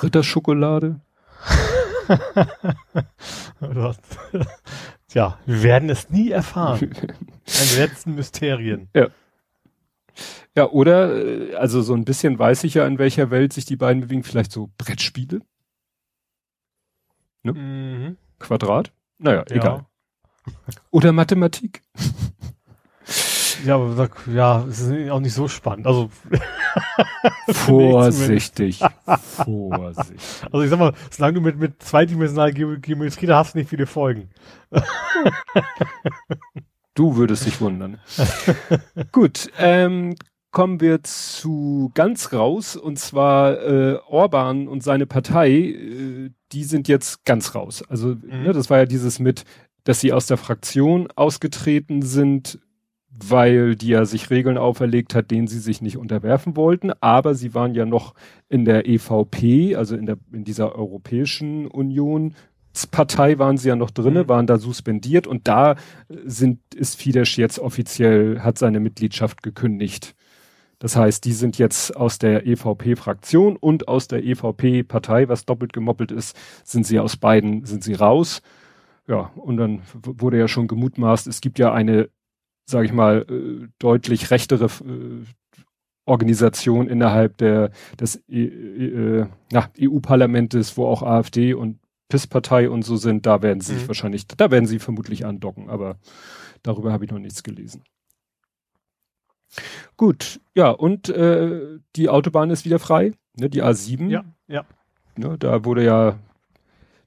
Ritterschokolade? 0.00 1.00
Tja, 5.08 5.38
wir 5.46 5.62
werden 5.62 5.90
es 5.90 6.10
nie 6.10 6.30
erfahren. 6.30 6.90
Ein 6.92 7.76
letzten 7.78 8.14
Mysterien. 8.14 8.88
Ja. 8.94 9.08
Ja, 10.56 10.70
oder, 10.70 11.14
äh, 11.14 11.54
also 11.54 11.82
so 11.82 11.94
ein 11.94 12.04
bisschen 12.04 12.38
weiß 12.38 12.64
ich 12.64 12.74
ja, 12.74 12.86
in 12.86 12.98
welcher 12.98 13.30
Welt 13.30 13.52
sich 13.52 13.66
die 13.66 13.76
beiden 13.76 14.02
bewegen. 14.02 14.22
Vielleicht 14.22 14.52
so 14.52 14.70
Brettspiele? 14.78 15.40
Ne? 17.42 17.52
Mhm. 17.52 18.16
Quadrat? 18.38 18.92
Naja, 19.18 19.44
ja. 19.48 19.56
egal. 19.56 19.86
Oder 20.90 21.12
Mathematik. 21.12 21.82
Ja, 23.64 23.76
aber 23.76 24.10
ja, 24.32 24.64
es 24.68 24.80
ist 24.80 25.10
auch 25.10 25.20
nicht 25.20 25.34
so 25.34 25.48
spannend. 25.48 25.86
Also 25.86 26.10
vorsichtig, 27.48 28.80
vorsichtig. 29.44 30.20
Also 30.52 30.62
ich 30.62 30.70
sag 30.70 30.78
mal, 30.78 30.92
solange 31.10 31.34
du 31.34 31.40
mit 31.40 31.58
mit 31.58 31.82
zweidimensionaler 31.82 32.52
Ge 32.52 32.78
Geometrie 32.80 33.26
da 33.26 33.38
hast, 33.38 33.54
nicht 33.54 33.70
viele 33.70 33.86
Folgen. 33.86 34.30
du 36.94 37.16
würdest 37.16 37.46
dich 37.46 37.60
wundern. 37.60 37.98
Gut, 39.12 39.50
ähm, 39.58 40.14
kommen 40.50 40.80
wir 40.80 41.02
zu 41.02 41.90
ganz 41.94 42.32
raus 42.32 42.76
und 42.76 42.98
zwar 42.98 43.62
äh, 43.62 43.98
Orban 44.08 44.68
und 44.68 44.82
seine 44.82 45.06
Partei, 45.06 45.50
äh, 45.50 46.30
die 46.52 46.64
sind 46.64 46.88
jetzt 46.88 47.24
ganz 47.24 47.54
raus. 47.54 47.82
Also 47.88 48.08
mhm. 48.08 48.42
ne, 48.42 48.52
das 48.52 48.70
war 48.70 48.78
ja 48.78 48.86
dieses 48.86 49.18
mit, 49.18 49.44
dass 49.84 50.00
sie 50.00 50.12
aus 50.12 50.26
der 50.26 50.36
Fraktion 50.36 51.08
ausgetreten 51.14 52.02
sind 52.02 52.58
weil 53.24 53.76
die 53.76 53.88
ja 53.88 54.04
sich 54.04 54.30
Regeln 54.30 54.58
auferlegt 54.58 55.14
hat, 55.14 55.30
denen 55.30 55.46
sie 55.46 55.58
sich 55.58 55.80
nicht 55.80 55.96
unterwerfen 55.96 56.56
wollten. 56.56 56.92
Aber 57.00 57.34
sie 57.34 57.54
waren 57.54 57.74
ja 57.74 57.86
noch 57.86 58.14
in 58.48 58.64
der 58.64 58.86
EVP, 58.86 59.76
also 59.76 59.96
in 59.96 60.06
der 60.06 60.18
in 60.32 60.44
dieser 60.44 60.74
Europäischen 60.74 61.66
Union. 61.66 62.34
Partei 62.90 63.38
waren 63.38 63.56
sie 63.56 63.68
ja 63.68 63.76
noch 63.76 63.90
drinne, 63.90 64.24
mhm. 64.24 64.28
waren 64.28 64.46
da 64.46 64.58
suspendiert 64.58 65.26
und 65.26 65.48
da 65.48 65.76
sind 66.08 66.60
ist 66.74 66.96
Fidesz 66.96 67.36
jetzt 67.36 67.58
offiziell 67.58 68.40
hat 68.40 68.58
seine 68.58 68.80
Mitgliedschaft 68.80 69.42
gekündigt. 69.42 70.14
Das 70.78 70.94
heißt, 70.94 71.24
die 71.24 71.32
sind 71.32 71.56
jetzt 71.56 71.96
aus 71.96 72.18
der 72.18 72.46
EVP-Fraktion 72.46 73.56
und 73.56 73.88
aus 73.88 74.08
der 74.08 74.22
EVP-Partei, 74.22 75.28
was 75.28 75.46
doppelt 75.46 75.72
gemoppelt 75.72 76.12
ist, 76.12 76.36
sind 76.64 76.86
sie 76.86 77.00
aus 77.00 77.16
beiden, 77.16 77.64
sind 77.64 77.82
sie 77.82 77.94
raus. 77.94 78.42
Ja, 79.08 79.30
und 79.36 79.56
dann 79.56 79.82
wurde 80.02 80.38
ja 80.38 80.48
schon 80.48 80.66
gemutmaßt, 80.66 81.28
es 81.28 81.40
gibt 81.40 81.58
ja 81.58 81.72
eine 81.72 82.10
sage 82.66 82.86
ich 82.86 82.92
mal, 82.92 83.24
äh, 83.28 83.68
deutlich 83.78 84.30
rechtere 84.30 84.66
äh, 84.66 85.24
Organisation 86.04 86.88
innerhalb 86.88 87.36
der 87.38 87.70
des 87.98 88.22
e, 88.28 88.44
e, 88.44 89.20
äh, 89.20 89.26
EU-Parlamentes, 89.80 90.76
wo 90.76 90.86
auch 90.86 91.02
AfD 91.02 91.54
und 91.54 91.78
PIS-Partei 92.08 92.70
und 92.70 92.82
so 92.82 92.96
sind, 92.96 93.26
da 93.26 93.42
werden 93.42 93.60
sie 93.60 93.72
mhm. 93.72 93.78
sich 93.78 93.88
wahrscheinlich, 93.88 94.26
da 94.28 94.50
werden 94.50 94.66
sie 94.66 94.78
vermutlich 94.78 95.26
andocken, 95.26 95.68
aber 95.68 95.98
darüber 96.62 96.92
habe 96.92 97.04
ich 97.04 97.10
noch 97.10 97.18
nichts 97.18 97.42
gelesen. 97.42 97.82
Gut, 99.96 100.40
ja, 100.54 100.70
und 100.70 101.08
äh, 101.08 101.78
die 101.96 102.08
Autobahn 102.08 102.50
ist 102.50 102.64
wieder 102.64 102.78
frei, 102.78 103.12
ne, 103.36 103.48
die 103.48 103.62
A7. 103.62 104.08
Ja, 104.08 104.24
ja. 104.46 104.64
Ne, 105.16 105.36
da 105.38 105.64
wurde 105.64 105.84
ja 105.84 106.18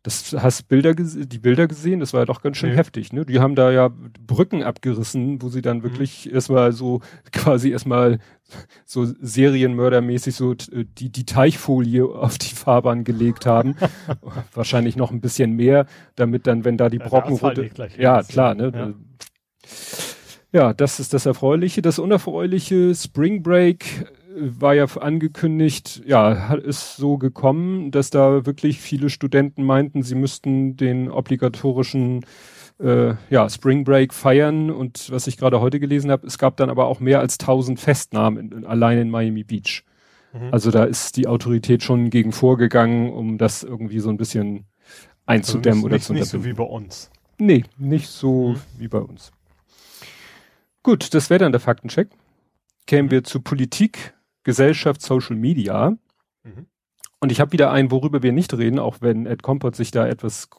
das 0.03 0.33
hast 0.37 0.67
Bilder 0.69 0.93
die 0.93 1.39
Bilder 1.39 1.67
gesehen, 1.67 1.99
das 1.99 2.13
war 2.13 2.21
ja 2.21 2.25
doch 2.25 2.41
ganz 2.41 2.57
schön 2.57 2.71
nee. 2.71 2.77
heftig, 2.77 3.11
ne? 3.11 3.25
Die 3.25 3.39
haben 3.39 3.55
da 3.55 3.71
ja 3.71 3.89
Brücken 4.25 4.63
abgerissen, 4.63 5.41
wo 5.41 5.49
sie 5.49 5.61
dann 5.61 5.79
mhm. 5.79 5.83
wirklich 5.83 6.25
mhm. 6.25 6.35
erstmal 6.35 6.71
so 6.71 7.01
quasi 7.31 7.71
erstmal 7.71 8.19
so 8.85 9.05
serienmördermäßig 9.05 10.35
so 10.35 10.53
die 10.53 11.11
die 11.11 11.25
Teichfolie 11.25 12.05
auf 12.05 12.37
die 12.37 12.55
Fahrbahn 12.55 13.03
gelegt 13.03 13.45
haben. 13.45 13.75
Wahrscheinlich 14.53 14.95
noch 14.95 15.11
ein 15.11 15.21
bisschen 15.21 15.53
mehr, 15.53 15.85
damit 16.15 16.47
dann 16.47 16.65
wenn 16.65 16.77
da 16.77 16.89
die 16.89 16.99
Brocken 16.99 17.37
ja, 17.97 18.17
ja 18.17 18.23
klar, 18.23 18.55
ne? 18.55 18.71
Ja. 18.73 18.93
Ja, 20.51 20.73
das 20.73 20.99
ist 20.99 21.13
das 21.13 21.27
Erfreuliche. 21.27 21.83
Das 21.83 21.99
Unerfreuliche, 21.99 22.95
Spring 22.95 23.43
Break 23.43 24.07
war 24.41 24.73
ja 24.73 24.85
angekündigt, 24.85 26.01
ja, 26.05 26.53
ist 26.55 26.97
so 26.97 27.17
gekommen, 27.17 27.91
dass 27.91 28.09
da 28.09 28.45
wirklich 28.45 28.79
viele 28.79 29.09
Studenten 29.09 29.63
meinten, 29.63 30.03
sie 30.03 30.15
müssten 30.15 30.77
den 30.77 31.09
obligatorischen 31.09 32.25
äh, 32.79 33.15
ja, 33.29 33.49
Spring 33.49 33.83
Break 33.83 34.13
feiern 34.13 34.71
und 34.71 35.11
was 35.11 35.27
ich 35.27 35.37
gerade 35.37 35.61
heute 35.61 35.79
gelesen 35.79 36.11
habe, 36.11 36.25
es 36.25 36.37
gab 36.37 36.57
dann 36.57 36.69
aber 36.69 36.87
auch 36.87 36.99
mehr 36.99 37.19
als 37.19 37.37
1000 37.39 37.79
Festnahmen 37.79 38.51
in, 38.51 38.65
allein 38.65 38.97
in 38.97 39.09
Miami 39.09 39.43
Beach. 39.43 39.83
Mhm. 40.33 40.49
Also 40.51 40.71
da 40.71 40.83
ist 40.85 41.17
die 41.17 41.27
Autorität 41.27 41.83
schon 41.83 42.09
gegen 42.09 42.31
vorgegangen, 42.31 43.11
um 43.11 43.37
das 43.37 43.63
irgendwie 43.63 43.99
so 43.99 44.09
ein 44.09 44.17
bisschen 44.17 44.65
einzudämmen 45.25 45.83
also 45.83 45.85
nicht, 45.85 45.85
oder 45.85 45.93
nicht, 45.95 46.05
zu 46.05 46.13
Nicht 46.13 46.27
so 46.27 46.45
wie 46.45 46.53
bei 46.53 46.63
uns. 46.63 47.11
Nee, 47.37 47.63
nicht 47.77 48.07
so 48.07 48.49
mhm. 48.49 48.61
wie 48.77 48.87
bei 48.87 48.99
uns. 48.99 49.31
Gut, 50.83 51.13
das 51.13 51.29
wäre 51.29 51.39
dann 51.39 51.51
der 51.51 51.61
Faktencheck. 51.61 52.09
Kämen 52.87 53.07
mhm. 53.07 53.11
wir 53.11 53.23
zu 53.23 53.41
Politik. 53.41 54.13
Gesellschaft 54.43 55.01
Social 55.01 55.35
Media. 55.35 55.91
Mhm. 56.43 56.67
Und 57.19 57.31
ich 57.31 57.39
habe 57.39 57.51
wieder 57.51 57.71
ein, 57.71 57.91
worüber 57.91 58.23
wir 58.23 58.31
nicht 58.31 58.53
reden, 58.53 58.79
auch 58.79 58.97
wenn 59.01 59.25
Ed 59.25 59.43
Kompott 59.43 59.75
sich 59.75 59.91
da 59.91 60.07
etwas 60.07 60.49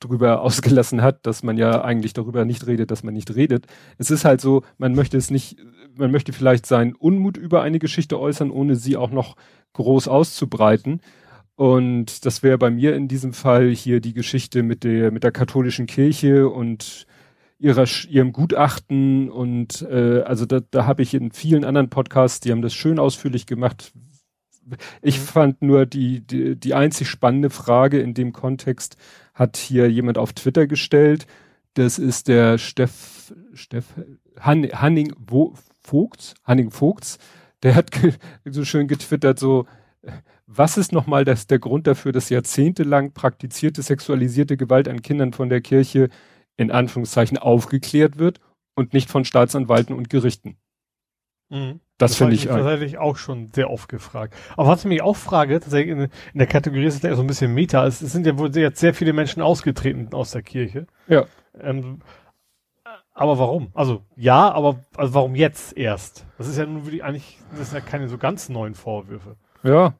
drüber 0.00 0.40
ausgelassen 0.42 1.02
hat, 1.02 1.26
dass 1.26 1.42
man 1.42 1.56
ja 1.56 1.82
eigentlich 1.82 2.12
darüber 2.12 2.44
nicht 2.44 2.66
redet, 2.66 2.90
dass 2.90 3.02
man 3.02 3.14
nicht 3.14 3.34
redet. 3.34 3.66
Es 3.98 4.10
ist 4.10 4.24
halt 4.24 4.40
so, 4.40 4.62
man 4.78 4.94
möchte 4.94 5.16
es 5.16 5.30
nicht, 5.30 5.56
man 5.94 6.10
möchte 6.10 6.32
vielleicht 6.32 6.66
seinen 6.66 6.94
Unmut 6.94 7.36
über 7.36 7.62
eine 7.62 7.78
Geschichte 7.78 8.18
äußern, 8.18 8.50
ohne 8.50 8.76
sie 8.76 8.96
auch 8.96 9.10
noch 9.10 9.36
groß 9.74 10.08
auszubreiten. 10.08 11.00
Und 11.54 12.24
das 12.24 12.42
wäre 12.42 12.56
bei 12.56 12.70
mir 12.70 12.96
in 12.96 13.06
diesem 13.06 13.34
Fall 13.34 13.68
hier 13.68 14.00
die 14.00 14.14
Geschichte 14.14 14.62
mit 14.62 14.82
der, 14.82 15.10
mit 15.10 15.24
der 15.24 15.32
katholischen 15.32 15.86
Kirche 15.86 16.48
und 16.48 17.06
ihrer, 17.60 17.86
ihrem 18.08 18.32
Gutachten 18.32 19.30
und 19.30 19.82
äh, 19.82 20.22
also 20.22 20.46
da, 20.46 20.60
da 20.70 20.86
habe 20.86 21.02
ich 21.02 21.14
in 21.14 21.30
vielen 21.30 21.64
anderen 21.64 21.90
Podcasts, 21.90 22.40
die 22.40 22.50
haben 22.50 22.62
das 22.62 22.74
schön 22.74 22.98
ausführlich 22.98 23.46
gemacht. 23.46 23.92
Ich 25.02 25.18
mhm. 25.18 25.24
fand 25.24 25.62
nur 25.62 25.84
die, 25.84 26.26
die, 26.26 26.56
die 26.56 26.74
einzig 26.74 27.08
spannende 27.08 27.50
Frage 27.50 28.00
in 28.00 28.14
dem 28.14 28.32
Kontext 28.32 28.96
hat 29.34 29.56
hier 29.56 29.90
jemand 29.90 30.16
auf 30.16 30.32
Twitter 30.32 30.66
gestellt. 30.66 31.26
Das 31.74 31.98
ist 31.98 32.28
der 32.28 32.56
Steff, 32.58 33.34
Steff 33.52 33.86
Han, 34.38 34.66
Hanning 34.72 35.12
Wo, 35.18 35.54
Vogts, 35.82 36.34
Hanning 36.44 36.70
Vogts, 36.70 37.18
der 37.62 37.74
hat 37.74 37.90
so 38.44 38.64
schön 38.64 38.88
getwittert, 38.88 39.38
so, 39.38 39.66
was 40.46 40.78
ist 40.78 40.92
nochmal 40.92 41.26
das, 41.26 41.46
der 41.46 41.58
Grund 41.58 41.86
dafür, 41.86 42.12
dass 42.12 42.30
jahrzehntelang 42.30 43.12
praktizierte 43.12 43.82
sexualisierte 43.82 44.56
Gewalt 44.56 44.88
an 44.88 45.02
Kindern 45.02 45.32
von 45.32 45.50
der 45.50 45.60
Kirche 45.60 46.08
in 46.56 46.70
Anführungszeichen 46.70 47.38
aufgeklärt 47.38 48.18
wird 48.18 48.40
und 48.74 48.92
nicht 48.92 49.10
von 49.10 49.24
Staatsanwalten 49.24 49.94
und 49.94 50.10
Gerichten. 50.10 50.56
Mhm. 51.48 51.80
Das, 51.98 52.12
das 52.12 52.18
finde 52.18 52.34
ich 52.34 52.46
tatsächlich 52.46 52.96
auch 52.96 53.16
schon 53.16 53.48
sehr 53.52 53.68
oft 53.70 53.88
gefragt. 53.88 54.34
Aber 54.56 54.68
was 54.68 54.80
ich 54.80 54.86
mich 54.86 55.02
auch 55.02 55.16
frage, 55.16 55.60
tatsächlich 55.60 55.92
in, 55.92 56.00
in 56.04 56.38
der 56.38 56.46
Kategorie 56.46 56.86
ist 56.86 56.94
es 56.94 57.02
ja 57.02 57.14
so 57.14 57.22
ein 57.22 57.26
bisschen 57.26 57.52
Meta. 57.52 57.86
Es, 57.86 58.00
es, 58.00 58.12
sind 58.12 58.26
ja 58.26 58.38
wohl 58.38 58.56
jetzt 58.56 58.80
sehr 58.80 58.94
viele 58.94 59.12
Menschen 59.12 59.42
ausgetreten 59.42 60.08
aus 60.12 60.30
der 60.30 60.42
Kirche. 60.42 60.86
Ja. 61.08 61.26
Ähm, 61.60 62.00
aber 63.12 63.38
warum? 63.38 63.70
Also 63.74 64.02
ja, 64.16 64.50
aber 64.50 64.80
also 64.96 65.12
warum 65.12 65.34
jetzt 65.34 65.76
erst? 65.76 66.24
Das 66.38 66.48
ist 66.48 66.56
ja 66.56 66.64
nun 66.64 66.86
wirklich 66.86 67.04
eigentlich, 67.04 67.38
das 67.50 67.70
sind 67.70 67.78
ja 67.78 67.84
keine 67.84 68.08
so 68.08 68.16
ganz 68.16 68.48
neuen 68.48 68.74
Vorwürfe. 68.74 69.36
Ja, 69.62 69.92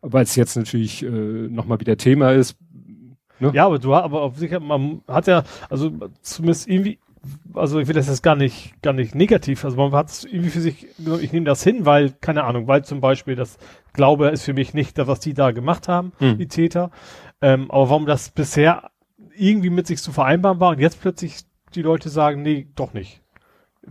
weil 0.00 0.22
es 0.22 0.34
jetzt 0.36 0.56
natürlich 0.56 1.02
äh, 1.02 1.08
nochmal 1.08 1.80
wieder 1.80 1.98
Thema 1.98 2.32
ist. 2.32 2.56
Ne? 3.40 3.50
Ja, 3.54 3.66
aber 3.66 3.78
du 3.78 3.94
hast, 3.94 4.04
aber 4.04 4.22
auf 4.22 4.36
sicher, 4.36 4.60
man 4.60 5.02
hat 5.08 5.26
ja, 5.26 5.44
also 5.68 5.90
zumindest 6.22 6.68
irgendwie, 6.68 6.98
also 7.54 7.80
ich 7.80 7.88
will 7.88 7.94
das 7.94 8.08
jetzt 8.08 8.22
gar 8.22 8.36
nicht, 8.36 8.80
gar 8.82 8.92
nicht 8.92 9.14
negativ, 9.14 9.64
also 9.64 9.76
man 9.76 9.92
hat 9.92 10.10
es 10.10 10.24
irgendwie 10.24 10.50
für 10.50 10.60
sich, 10.60 10.86
ich 11.20 11.32
nehme 11.32 11.46
das 11.46 11.62
hin, 11.62 11.84
weil, 11.84 12.12
keine 12.20 12.44
Ahnung, 12.44 12.68
weil 12.68 12.84
zum 12.84 13.00
Beispiel 13.00 13.34
das 13.34 13.58
Glaube 13.92 14.28
ist 14.28 14.44
für 14.44 14.54
mich 14.54 14.74
nicht 14.74 14.98
das, 14.98 15.08
was 15.08 15.20
die 15.20 15.34
da 15.34 15.50
gemacht 15.50 15.88
haben, 15.88 16.12
hm. 16.18 16.38
die 16.38 16.48
Täter, 16.48 16.90
ähm, 17.40 17.70
aber 17.70 17.90
warum 17.90 18.06
das 18.06 18.30
bisher 18.30 18.90
irgendwie 19.36 19.70
mit 19.70 19.86
sich 19.86 20.00
zu 20.00 20.12
vereinbaren 20.12 20.60
war 20.60 20.70
und 20.70 20.80
jetzt 20.80 21.00
plötzlich 21.00 21.40
die 21.74 21.82
Leute 21.82 22.08
sagen, 22.08 22.42
nee, 22.42 22.68
doch 22.76 22.92
nicht. 22.92 23.23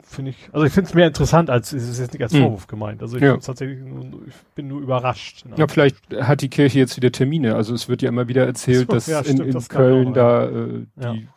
Finde 0.02 0.32
ich, 0.32 0.50
also 0.52 0.66
ich 0.66 0.74
finde 0.74 0.90
es 0.90 0.94
mehr 0.96 1.08
interessant, 1.08 1.50
als 1.50 1.72
es 1.74 1.88
ist 1.88 2.00
jetzt 2.00 2.14
nicht 2.14 2.24
als 2.24 2.34
Hm. 2.34 2.42
Vorwurf 2.42 2.68
gemeint. 2.68 3.02
Also 3.02 3.18
ich 3.18 3.24
Ja. 3.24 3.38
tatsächlich, 3.38 3.80
nur- 3.80 4.22
ich 4.28 4.34
bin 4.56 4.68
nur 4.68 4.82
überrascht. 4.82 5.46
ne? 5.46 5.56
Ja, 5.58 5.68
vielleicht 5.68 5.98
hat 6.22 6.42
die 6.42 6.50
Kirche 6.50 6.80
jetzt 6.80 6.96
wieder 6.98 7.12
Termine. 7.12 7.56
Also 7.56 7.74
es 7.74 7.88
wird 7.90 8.02
ja 8.02 8.10
immer 8.10 8.28
wieder 8.28 8.46
erzählt, 8.46 8.88
So, 8.88 8.94
dass 8.94 9.08
ja, 9.08 9.20
in, 9.20 9.26
stimmt, 9.26 9.42
in 9.42 9.52
das 9.52 9.70
kann 9.70 9.82
Köln 9.82 10.14
da 10.14 10.50
äh, 10.50 10.86
Ja. 11.00 11.14
die, 11.14 11.28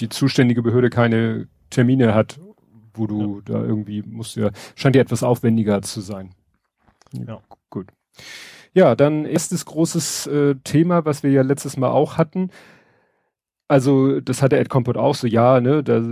die 0.00 0.08
zuständige 0.08 0.62
Behörde 0.62 0.90
keine 0.90 1.48
Termine 1.70 2.14
hat, 2.14 2.38
wo 2.94 3.06
du 3.06 3.40
da 3.42 3.54
irgendwie 3.62 4.02
musst 4.02 4.36
ja, 4.36 4.50
scheint 4.74 4.94
ja 4.96 5.02
etwas 5.02 5.22
aufwendiger 5.22 5.80
zu 5.82 6.00
sein. 6.02 6.30
Ja. 7.12 7.40
Gut. 7.70 7.88
Ja, 8.74 8.94
dann 8.94 9.24
erstes 9.26 9.64
großes 9.64 10.26
äh, 10.28 10.54
Thema, 10.64 11.04
was 11.04 11.22
wir 11.22 11.30
ja 11.30 11.42
letztes 11.42 11.76
Mal 11.76 11.90
auch 11.90 12.16
hatten. 12.18 12.50
Also, 13.72 14.20
das 14.20 14.42
hatte 14.42 14.58
Ed 14.58 14.68
Kompott 14.68 14.98
auch 14.98 15.14
so, 15.14 15.26
ja, 15.26 15.58
ne, 15.62 15.82
da 15.82 16.02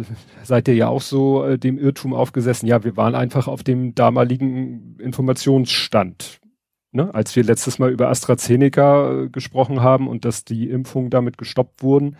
seid 0.42 0.66
ihr 0.66 0.74
ja 0.74 0.88
auch 0.88 1.02
so 1.02 1.44
äh, 1.44 1.58
dem 1.58 1.78
Irrtum 1.78 2.14
aufgesessen. 2.14 2.66
Ja, 2.66 2.84
wir 2.84 2.96
waren 2.96 3.14
einfach 3.14 3.48
auf 3.48 3.62
dem 3.62 3.94
damaligen 3.94 4.96
Informationsstand. 4.98 6.40
Ne, 6.92 7.14
als 7.14 7.36
wir 7.36 7.44
letztes 7.44 7.78
Mal 7.78 7.92
über 7.92 8.08
AstraZeneca 8.08 9.24
äh, 9.24 9.28
gesprochen 9.28 9.82
haben 9.82 10.08
und 10.08 10.24
dass 10.24 10.46
die 10.46 10.70
Impfungen 10.70 11.10
damit 11.10 11.36
gestoppt 11.36 11.82
wurden 11.82 12.16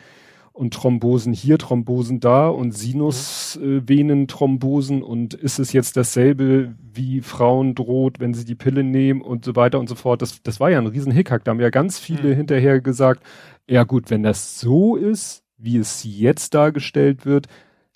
und 0.52 0.75
Thrombosen 0.75 1.32
hier, 1.32 1.56
Thrombosen 1.56 2.20
da 2.20 2.49
und 2.49 2.73
Sinusvenenthrombosen 2.73 5.02
und 5.02 5.32
ist 5.35 5.59
es 5.59 5.73
jetzt 5.73 5.97
dasselbe, 5.97 6.75
wie 6.92 7.23
Frauen 7.23 7.75
droht, 7.75 8.20
wenn 8.20 8.35
sie 8.35 8.44
die 8.44 8.54
Pille 8.54 8.85
nehmen 8.85 9.23
und 9.23 9.44
so 9.44 9.56
weiter 9.56 9.80
und 9.80 9.88
so 9.88 9.94
fort. 9.94 10.23
Das, 10.23 10.42
das 10.42 10.61
war 10.61 10.70
ja 10.70 10.78
ein 10.78 10.87
riesen 10.87 11.12
Hickhack. 11.12 11.44
Da 11.44 11.52
haben 11.52 11.61
ja 11.61 11.70
ganz 11.70 11.99
viele 11.99 12.30
Mhm. 12.30 12.37
hinterher 12.37 12.80
gesagt, 12.80 13.23
ja 13.70 13.84
gut, 13.84 14.10
wenn 14.10 14.22
das 14.22 14.58
so 14.58 14.96
ist, 14.96 15.44
wie 15.56 15.78
es 15.78 16.02
jetzt 16.04 16.54
dargestellt 16.54 17.24
wird, 17.24 17.46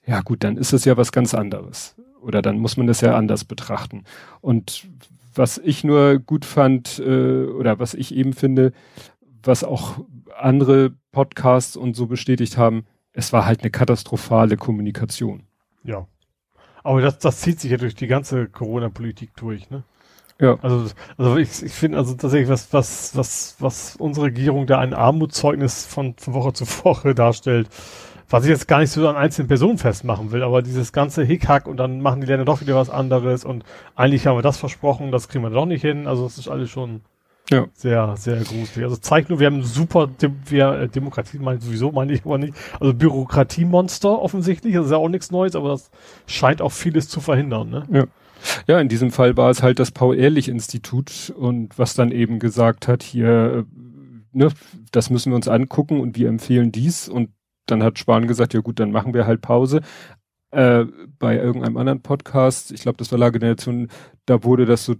ja 0.06 0.20
gut, 0.20 0.44
dann 0.44 0.56
ist 0.56 0.72
es 0.72 0.84
ja 0.84 0.96
was 0.96 1.12
ganz 1.12 1.34
anderes. 1.34 1.96
Oder 2.20 2.42
dann 2.42 2.58
muss 2.58 2.76
man 2.76 2.86
das 2.86 3.00
ja 3.00 3.16
anders 3.16 3.44
betrachten. 3.44 4.04
Und 4.40 4.88
was 5.34 5.58
ich 5.58 5.82
nur 5.82 6.18
gut 6.20 6.44
fand, 6.44 7.00
äh, 7.00 7.44
oder 7.44 7.78
was 7.80 7.94
ich 7.94 8.14
eben 8.14 8.34
finde, 8.34 8.72
was 9.42 9.64
auch 9.64 10.04
andere 10.38 10.92
Podcasts 11.10 11.76
und 11.76 11.96
so 11.96 12.06
bestätigt 12.06 12.56
haben, 12.56 12.86
es 13.12 13.32
war 13.32 13.44
halt 13.44 13.62
eine 13.62 13.70
katastrophale 13.70 14.56
Kommunikation. 14.56 15.42
Ja. 15.82 16.06
Aber 16.82 17.00
das, 17.00 17.18
das 17.18 17.40
zieht 17.40 17.58
sich 17.60 17.72
ja 17.72 17.78
durch 17.78 17.94
die 17.94 18.06
ganze 18.06 18.46
Corona-Politik 18.46 19.34
durch, 19.36 19.70
ne? 19.70 19.82
Ja. 20.40 20.58
Also, 20.62 20.86
also 21.16 21.36
ich, 21.36 21.62
ich 21.62 21.72
finde 21.72 21.98
also 21.98 22.14
tatsächlich, 22.14 22.48
was, 22.48 22.72
was, 22.72 23.16
was, 23.16 23.56
was 23.60 23.96
unsere 23.96 24.26
Regierung 24.26 24.66
da 24.66 24.78
ein 24.80 24.92
Armutszeugnis 24.92 25.86
von, 25.86 26.14
von 26.16 26.34
Woche 26.34 26.52
zu 26.52 26.66
Woche 26.84 27.14
darstellt, 27.14 27.68
was 28.28 28.44
ich 28.44 28.50
jetzt 28.50 28.66
gar 28.66 28.80
nicht 28.80 28.90
so 28.90 29.06
an 29.08 29.16
einzelnen 29.16 29.48
Personen 29.48 29.78
festmachen 29.78 30.32
will, 30.32 30.42
aber 30.42 30.62
dieses 30.62 30.92
ganze 30.92 31.22
Hickhack 31.22 31.68
und 31.68 31.76
dann 31.76 32.00
machen 32.00 32.20
die 32.20 32.26
Länder 32.26 32.44
doch 32.44 32.60
wieder 32.60 32.74
was 32.74 32.90
anderes 32.90 33.44
und 33.44 33.64
eigentlich 33.94 34.26
haben 34.26 34.36
wir 34.36 34.42
das 34.42 34.56
versprochen, 34.56 35.12
das 35.12 35.28
kriegen 35.28 35.44
wir 35.44 35.50
doch 35.50 35.66
nicht 35.66 35.82
hin. 35.82 36.06
Also 36.08 36.26
es 36.26 36.36
ist 36.38 36.48
alles 36.48 36.68
schon 36.70 37.02
Ja. 37.50 37.66
sehr, 37.74 38.16
sehr 38.16 38.38
gruselig. 38.42 38.82
Also 38.82 38.96
zeigt 38.96 39.28
nur, 39.30 39.38
wir 39.38 39.46
haben 39.46 39.62
super, 39.62 40.08
Dem 40.08 40.40
wir, 40.46 40.68
äh, 40.72 40.88
Demokratie 40.88 41.38
meine 41.38 41.60
sowieso, 41.60 41.92
meine 41.92 42.12
ich 42.12 42.24
aber 42.24 42.38
nicht. 42.38 42.54
Also 42.80 42.92
Bürokratiemonster 42.94 44.20
offensichtlich, 44.20 44.74
das 44.74 44.86
ist 44.86 44.92
ja 44.92 44.96
auch 44.96 45.08
nichts 45.08 45.30
Neues, 45.30 45.54
aber 45.54 45.68
das 45.68 45.90
scheint 46.26 46.60
auch 46.60 46.72
vieles 46.72 47.08
zu 47.08 47.20
verhindern, 47.20 47.70
ne? 47.70 47.84
Ja, 47.90 48.04
in 48.66 48.88
diesem 48.88 49.10
Fall 49.10 49.36
war 49.36 49.50
es 49.50 49.62
halt 49.62 49.78
das 49.78 49.90
Paul-Ehrlich-Institut 49.90 51.32
und 51.36 51.78
was 51.78 51.94
dann 51.94 52.10
eben 52.10 52.38
gesagt 52.38 52.88
hat, 52.88 53.02
hier, 53.02 53.64
äh, 53.66 53.78
ne, 54.32 54.50
das 54.92 55.10
müssen 55.10 55.30
wir 55.32 55.36
uns 55.36 55.48
angucken 55.48 56.00
und 56.00 56.16
wir 56.16 56.28
empfehlen 56.28 56.72
dies 56.72 57.08
und 57.08 57.30
dann 57.66 57.82
hat 57.82 57.98
Spahn 57.98 58.26
gesagt, 58.26 58.52
ja 58.54 58.60
gut, 58.60 58.78
dann 58.80 58.92
machen 58.92 59.14
wir 59.14 59.26
halt 59.26 59.40
Pause. 59.40 59.80
Äh, 60.50 60.84
bei 61.18 61.36
irgendeinem 61.36 61.76
anderen 61.78 62.02
Podcast, 62.02 62.70
ich 62.70 62.82
glaube, 62.82 62.98
das 62.98 63.10
war 63.10 63.18
Lage 63.18 63.38
der 63.38 63.50
Nation, 63.50 63.88
da 64.26 64.44
wurde 64.44 64.66
das 64.66 64.84
so 64.84 64.94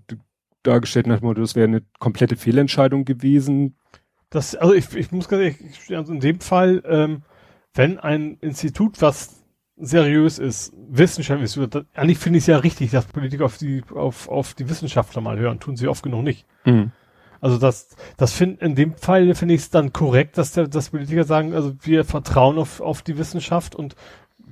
dargestellt 0.63 1.07
nach 1.07 1.19
dem 1.21 1.27
Motto, 1.27 1.41
das 1.43 1.55
wäre 1.55 1.69
eine 1.69 1.83
komplette 1.99 2.37
Fehlentscheidung 2.37 3.05
gewesen. 3.05 3.77
Das, 4.31 4.57
also 4.57 4.75
ich, 4.75 4.93
ich 4.97 5.13
muss 5.13 5.29
ganz 5.29 5.43
ehrlich, 5.43 5.59
ich- 5.89 5.97
also 5.97 6.13
in 6.13 6.21
dem 6.21 6.41
Fall, 6.41 6.83
ähm, 6.87 7.23
wenn 7.75 7.99
ein 7.99 8.39
Institut, 8.41 9.01
was 9.03 9.44
seriös 9.77 10.39
ist, 10.39 10.73
wissenschaftlich 10.89 11.57
ist, 11.57 11.87
eigentlich 11.95 12.19
finde 12.19 12.39
ich 12.39 12.45
es 12.45 12.47
ja 12.49 12.59
richtig, 12.59 12.91
dass 12.91 13.07
Politiker 13.07 13.45
auf 13.45 13.59
die, 13.59 13.83
auf, 13.95 14.29
auf 14.29 14.55
die 14.55 14.69
Wissenschaftler 14.69 15.21
mal 15.21 15.39
hören, 15.39 15.61
tun 15.61 15.77
sie 15.77 15.89
oft 15.89 16.03
genug 16.03 16.23
nicht. 16.23 16.47
Also 17.41 17.59
das, 17.59 17.97
das 18.17 18.33
find, 18.33 18.63
in 18.63 18.75
dem 18.75 18.97
Fall 18.97 19.35
finde 19.35 19.55
ich 19.55 19.63
es 19.63 19.71
dann 19.71 19.93
korrekt, 19.93 20.39
dass 20.39 20.53
der, 20.53 20.67
dass 20.69 20.91
Politiker 20.91 21.25
sagen, 21.25 21.53
also 21.55 21.75
wir 21.83 22.05
vertrauen 22.05 22.57
auf, 22.57 22.81
auf 22.81 23.03
die 23.03 23.19
Wissenschaft 23.19 23.75
und 23.75 23.97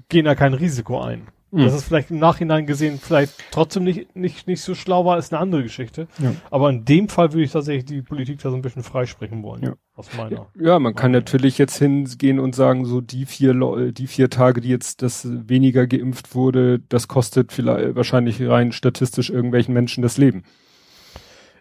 gehen 0.08 0.26
da 0.26 0.35
kein 0.35 0.54
Risiko 0.54 1.00
ein. 1.00 1.28
Mhm. 1.52 1.64
Dass 1.64 1.74
es 1.74 1.84
vielleicht 1.84 2.10
im 2.10 2.18
Nachhinein 2.18 2.64
gesehen 2.64 2.98
vielleicht 2.98 3.34
trotzdem 3.50 3.84
nicht, 3.84 4.16
nicht, 4.16 4.46
nicht 4.46 4.62
so 4.62 4.74
schlau 4.74 5.04
war, 5.04 5.18
ist 5.18 5.34
eine 5.34 5.40
andere 5.40 5.62
Geschichte. 5.62 6.08
Ja. 6.18 6.34
Aber 6.50 6.70
in 6.70 6.86
dem 6.86 7.10
Fall 7.10 7.34
würde 7.34 7.44
ich 7.44 7.52
tatsächlich 7.52 7.84
die 7.84 8.00
Politik 8.00 8.40
da 8.40 8.48
so 8.48 8.56
ein 8.56 8.62
bisschen 8.62 8.82
freisprechen 8.82 9.42
wollen. 9.42 9.62
Ja. 9.62 9.74
Aus 9.94 10.08
meiner. 10.16 10.46
Ja, 10.58 10.78
man 10.78 10.94
kann 10.94 11.12
natürlich 11.12 11.58
jetzt 11.58 11.76
hingehen 11.76 12.40
und 12.40 12.54
sagen, 12.54 12.86
so 12.86 13.02
die 13.02 13.26
vier, 13.26 13.52
die 13.92 14.06
vier 14.06 14.30
Tage, 14.30 14.62
die 14.62 14.70
jetzt 14.70 15.02
das 15.02 15.28
weniger 15.30 15.86
geimpft 15.86 16.34
wurde, 16.34 16.80
das 16.88 17.06
kostet 17.06 17.52
vielleicht 17.52 17.94
wahrscheinlich 17.94 18.40
rein 18.40 18.72
statistisch 18.72 19.28
irgendwelchen 19.28 19.74
Menschen 19.74 20.02
das 20.02 20.16
Leben. 20.16 20.44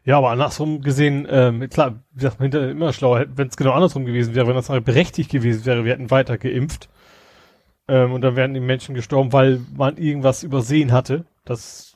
Ja, 0.06 0.17
aber 0.17 0.30
andersrum 0.30 0.82
gesehen, 0.82 1.27
ähm, 1.30 1.67
klar, 1.69 2.04
wie 2.13 2.19
gesagt, 2.19 2.39
man 2.39 2.45
hinterher 2.45 2.71
immer 2.71 2.93
schlauer, 2.93 3.25
wenn 3.36 3.49
es 3.49 3.58
genau 3.58 3.73
andersrum 3.73 4.06
gewesen 4.06 4.34
wäre, 4.34 4.47
wenn 4.47 4.56
das 4.56 4.69
nachher 4.69 4.82
berechtigt 4.82 5.30
gewesen 5.30 5.65
wäre, 5.65 5.84
wir 5.84 5.91
hätten 5.91 6.10
weiter 6.10 6.38
geimpft. 6.38 6.89
Ähm, 7.91 8.13
und 8.13 8.21
dann 8.21 8.38
wären 8.38 8.54
die 8.54 8.62
Menschen 8.62 8.95
gestorben, 8.95 9.34
weil 9.34 9.60
man 9.75 9.97
irgendwas 9.97 10.43
übersehen 10.43 10.93
hatte. 10.93 11.25
Das 11.43 11.93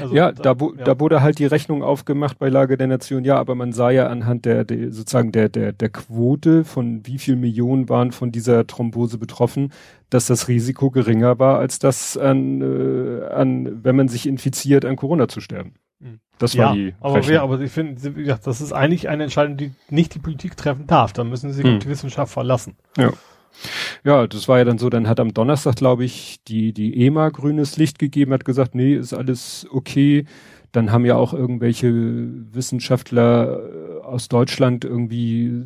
also, 0.00 0.14
ja, 0.14 0.32
da, 0.32 0.58
wo, 0.60 0.72
ja. 0.72 0.84
da 0.84 1.00
wurde 1.00 1.22
halt 1.22 1.38
die 1.38 1.46
Rechnung 1.46 1.82
aufgemacht 1.82 2.38
bei 2.38 2.48
Lage 2.48 2.76
der 2.76 2.86
Nation, 2.86 3.24
ja, 3.24 3.38
aber 3.38 3.54
man 3.54 3.72
sah 3.72 3.90
ja 3.90 4.08
anhand 4.08 4.44
der, 4.44 4.64
der 4.64 4.92
sozusagen 4.92 5.32
der, 5.32 5.48
der, 5.48 5.72
der 5.72 5.88
Quote 5.88 6.64
von 6.64 7.06
wie 7.06 7.18
viel 7.18 7.36
Millionen 7.36 7.88
waren 7.88 8.12
von 8.12 8.32
dieser 8.32 8.66
Thrombose 8.66 9.18
betroffen, 9.18 9.72
dass 10.10 10.26
das 10.26 10.48
Risiko 10.48 10.90
geringer 10.90 11.38
war, 11.38 11.58
als 11.58 11.78
das 11.78 12.16
an, 12.16 12.60
äh, 12.62 13.26
an 13.26 13.84
wenn 13.84 13.96
man 13.96 14.08
sich 14.08 14.26
infiziert, 14.26 14.84
an 14.84 14.96
Corona 14.96 15.28
zu 15.28 15.40
sterben. 15.40 15.74
Mhm. 15.98 16.20
Das 16.38 16.52
ja, 16.54 16.66
war 16.66 16.74
die 16.74 16.94
aber, 17.00 17.16
Rechnung. 17.16 17.32
wer, 17.32 17.42
aber 17.42 17.60
ich 17.60 17.72
finde, 17.72 18.12
gesagt, 18.12 18.46
das 18.46 18.60
ist 18.60 18.72
eigentlich 18.72 19.08
eine 19.08 19.24
Entscheidung, 19.24 19.56
die 19.56 19.72
nicht 19.88 20.14
die 20.14 20.18
Politik 20.18 20.56
treffen 20.56 20.86
darf. 20.86 21.12
Da 21.12 21.24
müssen 21.24 21.52
sie 21.52 21.62
Hm. 21.62 21.80
die 21.80 21.88
Wissenschaft 21.88 22.32
verlassen. 22.32 22.76
Ja, 22.98 23.12
das 24.26 24.48
war 24.48 24.58
ja 24.58 24.64
dann 24.64 24.78
so, 24.78 24.90
dann 24.90 25.08
hat 25.08 25.20
am 25.20 25.34
Donnerstag, 25.34 25.76
glaube 25.76 26.04
ich, 26.04 26.38
die, 26.46 26.72
die 26.72 27.06
EMA 27.06 27.30
grünes 27.30 27.76
Licht 27.76 27.98
gegeben, 27.98 28.32
hat 28.32 28.44
gesagt, 28.44 28.74
nee, 28.74 28.94
ist 28.94 29.14
alles 29.14 29.66
okay. 29.70 30.26
Dann 30.72 30.92
haben 30.92 31.04
ja 31.04 31.16
auch 31.16 31.32
irgendwelche 31.32 31.92
Wissenschaftler 32.52 33.60
äh, 33.60 34.04
aus 34.04 34.28
Deutschland 34.28 34.84
irgendwie 34.84 35.64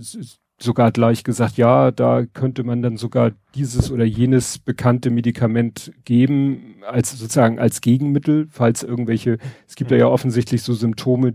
sogar 0.63 0.93
gleich 0.93 1.25
gesagt, 1.25 1.57
ja, 1.57 1.91
da 1.91 2.27
könnte 2.27 2.65
man 2.65 2.83
dann 2.83 2.97
sogar 2.97 3.33
dieses 3.55 3.91
oder 3.91 4.05
jenes 4.05 4.59
bekannte 4.59 5.11
Medikament 5.11 5.93
geben, 6.05 6.77
als 6.87 7.19
sozusagen 7.19 7.59
als 7.59 7.81
Gegenmittel, 7.81 8.47
falls 8.51 8.83
irgendwelche, 8.83 9.39
es 9.67 9.75
gibt 9.75 9.91
ja, 9.91 9.97
ja 9.97 10.07
offensichtlich 10.07 10.63
so 10.63 10.75
Symptome, 10.75 11.35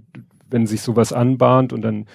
wenn 0.50 0.68
sich 0.68 0.82
sowas 0.82 1.12
anbahnt 1.12 1.74
und 1.74 1.82
dann 1.82 2.06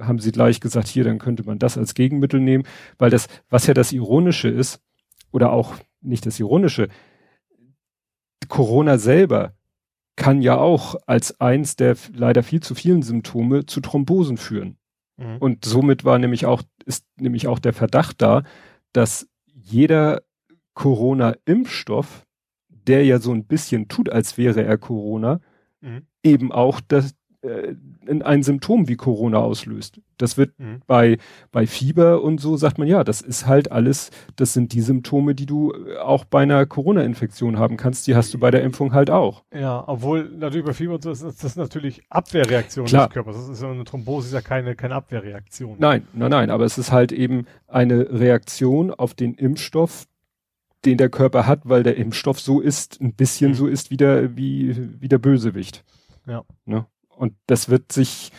haben 0.00 0.18
sie 0.18 0.32
gleich 0.32 0.60
gesagt, 0.60 0.88
hier, 0.88 1.04
dann 1.04 1.18
könnte 1.18 1.44
man 1.44 1.58
das 1.58 1.78
als 1.78 1.94
Gegenmittel 1.94 2.40
nehmen, 2.40 2.64
weil 2.98 3.10
das, 3.10 3.28
was 3.48 3.66
ja 3.66 3.74
das 3.74 3.92
Ironische 3.92 4.48
ist, 4.48 4.80
oder 5.32 5.52
auch 5.52 5.74
nicht 6.00 6.26
das 6.26 6.40
Ironische, 6.40 6.88
Corona 8.48 8.98
selber 8.98 9.54
kann 10.16 10.40
ja 10.40 10.56
auch 10.56 10.94
als 11.06 11.40
eins 11.40 11.76
der 11.76 11.96
leider 12.14 12.42
viel 12.42 12.60
zu 12.60 12.74
vielen 12.74 13.02
Symptome 13.02 13.66
zu 13.66 13.80
Thrombosen 13.80 14.36
führen. 14.36 14.78
Mhm. 15.16 15.36
Und 15.38 15.64
somit 15.64 16.04
war 16.04 16.18
nämlich 16.18 16.46
auch, 16.46 16.62
ist 16.86 17.06
nämlich 17.18 17.48
auch 17.48 17.58
der 17.58 17.72
Verdacht 17.72 18.22
da, 18.22 18.44
dass 18.92 19.28
jeder 19.52 20.22
Corona-Impfstoff, 20.74 22.26
der 22.68 23.04
ja 23.04 23.18
so 23.18 23.32
ein 23.32 23.44
bisschen 23.44 23.88
tut, 23.88 24.10
als 24.10 24.38
wäre 24.38 24.62
er 24.64 24.78
Corona, 24.78 25.40
Mhm. 25.82 26.06
eben 26.22 26.52
auch 26.52 26.80
das, 26.80 27.14
ein 28.22 28.42
Symptom 28.42 28.88
wie 28.88 28.96
Corona 28.96 29.38
auslöst. 29.38 30.00
Das 30.18 30.36
wird 30.38 30.58
Mhm. 30.58 30.80
bei, 30.86 31.18
bei 31.52 31.66
Fieber 31.66 32.22
und 32.22 32.40
so 32.40 32.56
sagt 32.56 32.78
man, 32.78 32.88
ja, 32.88 33.04
das 33.04 33.20
ist 33.20 33.46
halt 33.46 33.70
alles, 33.72 34.10
das 34.36 34.52
sind 34.52 34.72
die 34.72 34.80
Symptome, 34.80 35.34
die 35.34 35.46
du 35.46 35.72
äh, 35.72 35.96
auch 35.98 36.24
bei 36.24 36.42
einer 36.42 36.64
Corona-Infektion 36.66 37.58
haben 37.58 37.76
kannst, 37.76 38.06
die 38.06 38.14
hast 38.14 38.32
du 38.32 38.38
bei 38.38 38.50
der 38.50 38.62
Impfung 38.62 38.92
halt 38.94 39.10
auch. 39.10 39.42
Ja, 39.52 39.84
obwohl 39.86 40.28
natürlich 40.30 40.64
bei 40.66 40.72
Fieber 40.72 40.94
und 40.94 41.02
so 41.02 41.10
ist 41.10 41.22
ist 41.22 41.44
das 41.44 41.56
natürlich 41.56 42.02
Abwehrreaktion 42.08 42.86
Klar. 42.86 43.08
des 43.08 43.14
Körpers. 43.14 43.36
Das 43.36 43.48
ist 43.48 43.62
ja 43.62 43.70
eine 43.70 43.84
Thrombose, 43.84 44.28
ist 44.28 44.34
ja 44.34 44.40
keine, 44.40 44.74
keine 44.76 44.94
Abwehrreaktion. 44.94 45.76
Nein, 45.78 46.06
nein, 46.14 46.30
nein, 46.30 46.50
aber 46.50 46.64
es 46.64 46.78
ist 46.78 46.92
halt 46.92 47.12
eben 47.12 47.46
eine 47.68 48.08
Reaktion 48.10 48.90
auf 48.92 49.14
den 49.14 49.34
Impfstoff, 49.34 50.06
den 50.84 50.98
der 50.98 51.08
Körper 51.10 51.46
hat, 51.46 51.62
weil 51.64 51.82
der 51.82 51.96
Impfstoff 51.96 52.38
so 52.40 52.60
ist, 52.60 53.00
ein 53.00 53.12
bisschen 53.14 53.50
Mhm. 53.50 53.54
so 53.54 53.66
ist 53.66 53.90
wie 53.90 53.96
der, 53.96 54.36
wie, 54.36 55.00
wie 55.00 55.08
der 55.08 55.18
Bösewicht. 55.18 55.84
Ja. 56.26 56.44
Ne? 56.64 56.86
Und 57.16 57.34
das 57.46 57.68
wird 57.68 57.92
sich, 57.92 58.30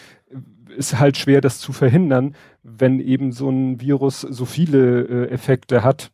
ist 0.75 0.99
halt 0.99 1.17
schwer, 1.17 1.41
das 1.41 1.59
zu 1.59 1.73
verhindern, 1.73 2.35
wenn 2.63 2.99
eben 2.99 3.31
so 3.31 3.49
ein 3.49 3.81
Virus 3.81 4.21
so 4.21 4.45
viele 4.45 5.01
äh, 5.03 5.29
Effekte 5.29 5.83
hat. 5.83 6.11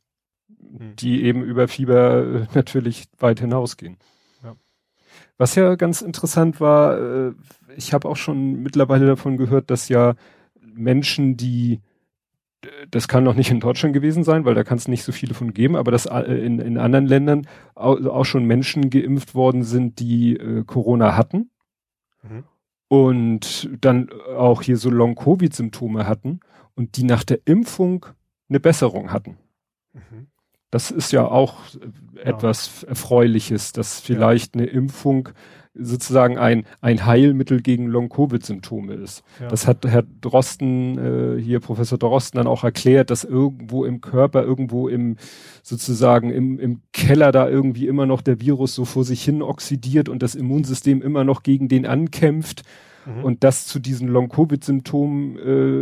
hm. 0.78 0.96
die 0.98 1.24
eben 1.24 1.44
über 1.44 1.68
Fieber 1.68 2.24
äh, 2.24 2.48
natürlich 2.56 3.06
weit 3.20 3.40
hinausgehen. 3.40 3.98
Ja. 4.44 4.56
Was 5.38 5.56
ja 5.56 5.76
ganz 5.76 6.02
interessant 6.02 6.60
war, 6.60 7.00
äh, 7.00 7.34
ich 7.76 7.94
habe 7.94 8.08
auch 8.08 8.18
schon 8.18 8.64
mittlerweile 8.64 9.06
davon 9.06 9.38
gehört, 9.38 9.70
dass 9.70 9.90
ja 9.90 10.16
Menschen, 10.62 11.38
die 11.38 11.82
das 12.90 13.10
kann 13.10 13.26
noch 13.26 13.36
nicht 13.36 13.52
in 13.52 13.60
Deutschland 13.60 13.94
gewesen 13.94 14.24
sein, 14.24 14.46
weil 14.46 14.56
da 14.56 14.64
kann 14.64 14.78
es 14.78 14.88
nicht 14.88 15.04
so 15.04 15.12
viele 15.12 15.34
von 15.34 15.54
geben, 15.54 15.76
aber 15.76 15.92
dass 15.92 16.06
äh, 16.06 16.22
in, 16.22 16.60
in 16.60 16.78
anderen 16.78 17.06
Ländern 17.06 17.48
auch, 17.76 18.04
auch 18.06 18.24
schon 18.24 18.46
Menschen 18.46 18.90
geimpft 18.90 19.36
worden 19.36 19.64
sind, 19.64 20.00
die 20.00 20.38
äh, 20.38 20.64
Corona 20.64 21.18
hatten 21.18 21.50
mhm. 22.24 22.46
Und 22.94 23.72
dann 23.82 24.12
auch 24.38 24.62
hier 24.62 24.78
so 24.78 24.92
Long-Covid-Symptome 24.92 26.06
hatten 26.06 26.42
und 26.76 26.96
die 26.96 27.04
nach 27.04 27.24
der 27.24 27.40
Impfung 27.46 28.06
eine 28.50 28.60
Besserung 28.60 29.12
hatten. 29.12 29.40
Mhm. 29.94 30.28
Das 30.70 30.92
ist 30.92 31.12
ja 31.12 31.26
auch 31.26 31.56
äh, 32.14 32.20
etwas 32.20 32.84
Erfreuliches, 32.84 33.72
dass 33.72 34.00
vielleicht 34.00 34.56
ja. 34.56 34.62
eine 34.62 34.70
Impfung 34.70 35.30
sozusagen 35.76 36.38
ein, 36.38 36.66
ein 36.82 37.06
Heilmittel 37.06 37.62
gegen 37.62 37.88
Long-Covid-Symptome 37.88 38.94
ist. 38.94 39.24
Ja. 39.40 39.48
Das 39.48 39.66
hat 39.66 39.86
Herr 39.86 40.04
Drosten, 40.22 40.98
äh, 41.38 41.42
hier 41.42 41.60
Professor 41.60 41.98
Drosten 41.98 42.38
dann 42.38 42.48
auch 42.48 42.64
erklärt, 42.64 43.10
dass 43.10 43.24
irgendwo 43.24 43.84
im 43.86 44.02
Körper, 44.02 44.44
irgendwo 44.44 44.88
im, 44.88 45.18
sozusagen 45.64 46.30
im, 46.30 46.60
im 46.60 46.82
Keller 46.92 47.32
da 47.32 47.50
irgendwie 47.50 47.88
immer 47.88 48.06
noch 48.06 48.22
der 48.22 48.40
Virus 48.40 48.76
so 48.76 48.86
vor 48.86 49.04
sich 49.04 49.24
hin 49.24 49.42
oxidiert 49.42 50.10
und 50.10 50.22
das 50.22 50.36
Immunsystem 50.36 51.02
immer 51.02 51.24
noch 51.24 51.42
gegen 51.44 51.68
den 51.68 51.86
ankämpft. 51.86 52.62
Mhm. 53.06 53.24
Und 53.24 53.44
das 53.44 53.66
zu 53.66 53.80
diesen 53.80 54.08
Long-Covid-Symptomen 54.08 55.38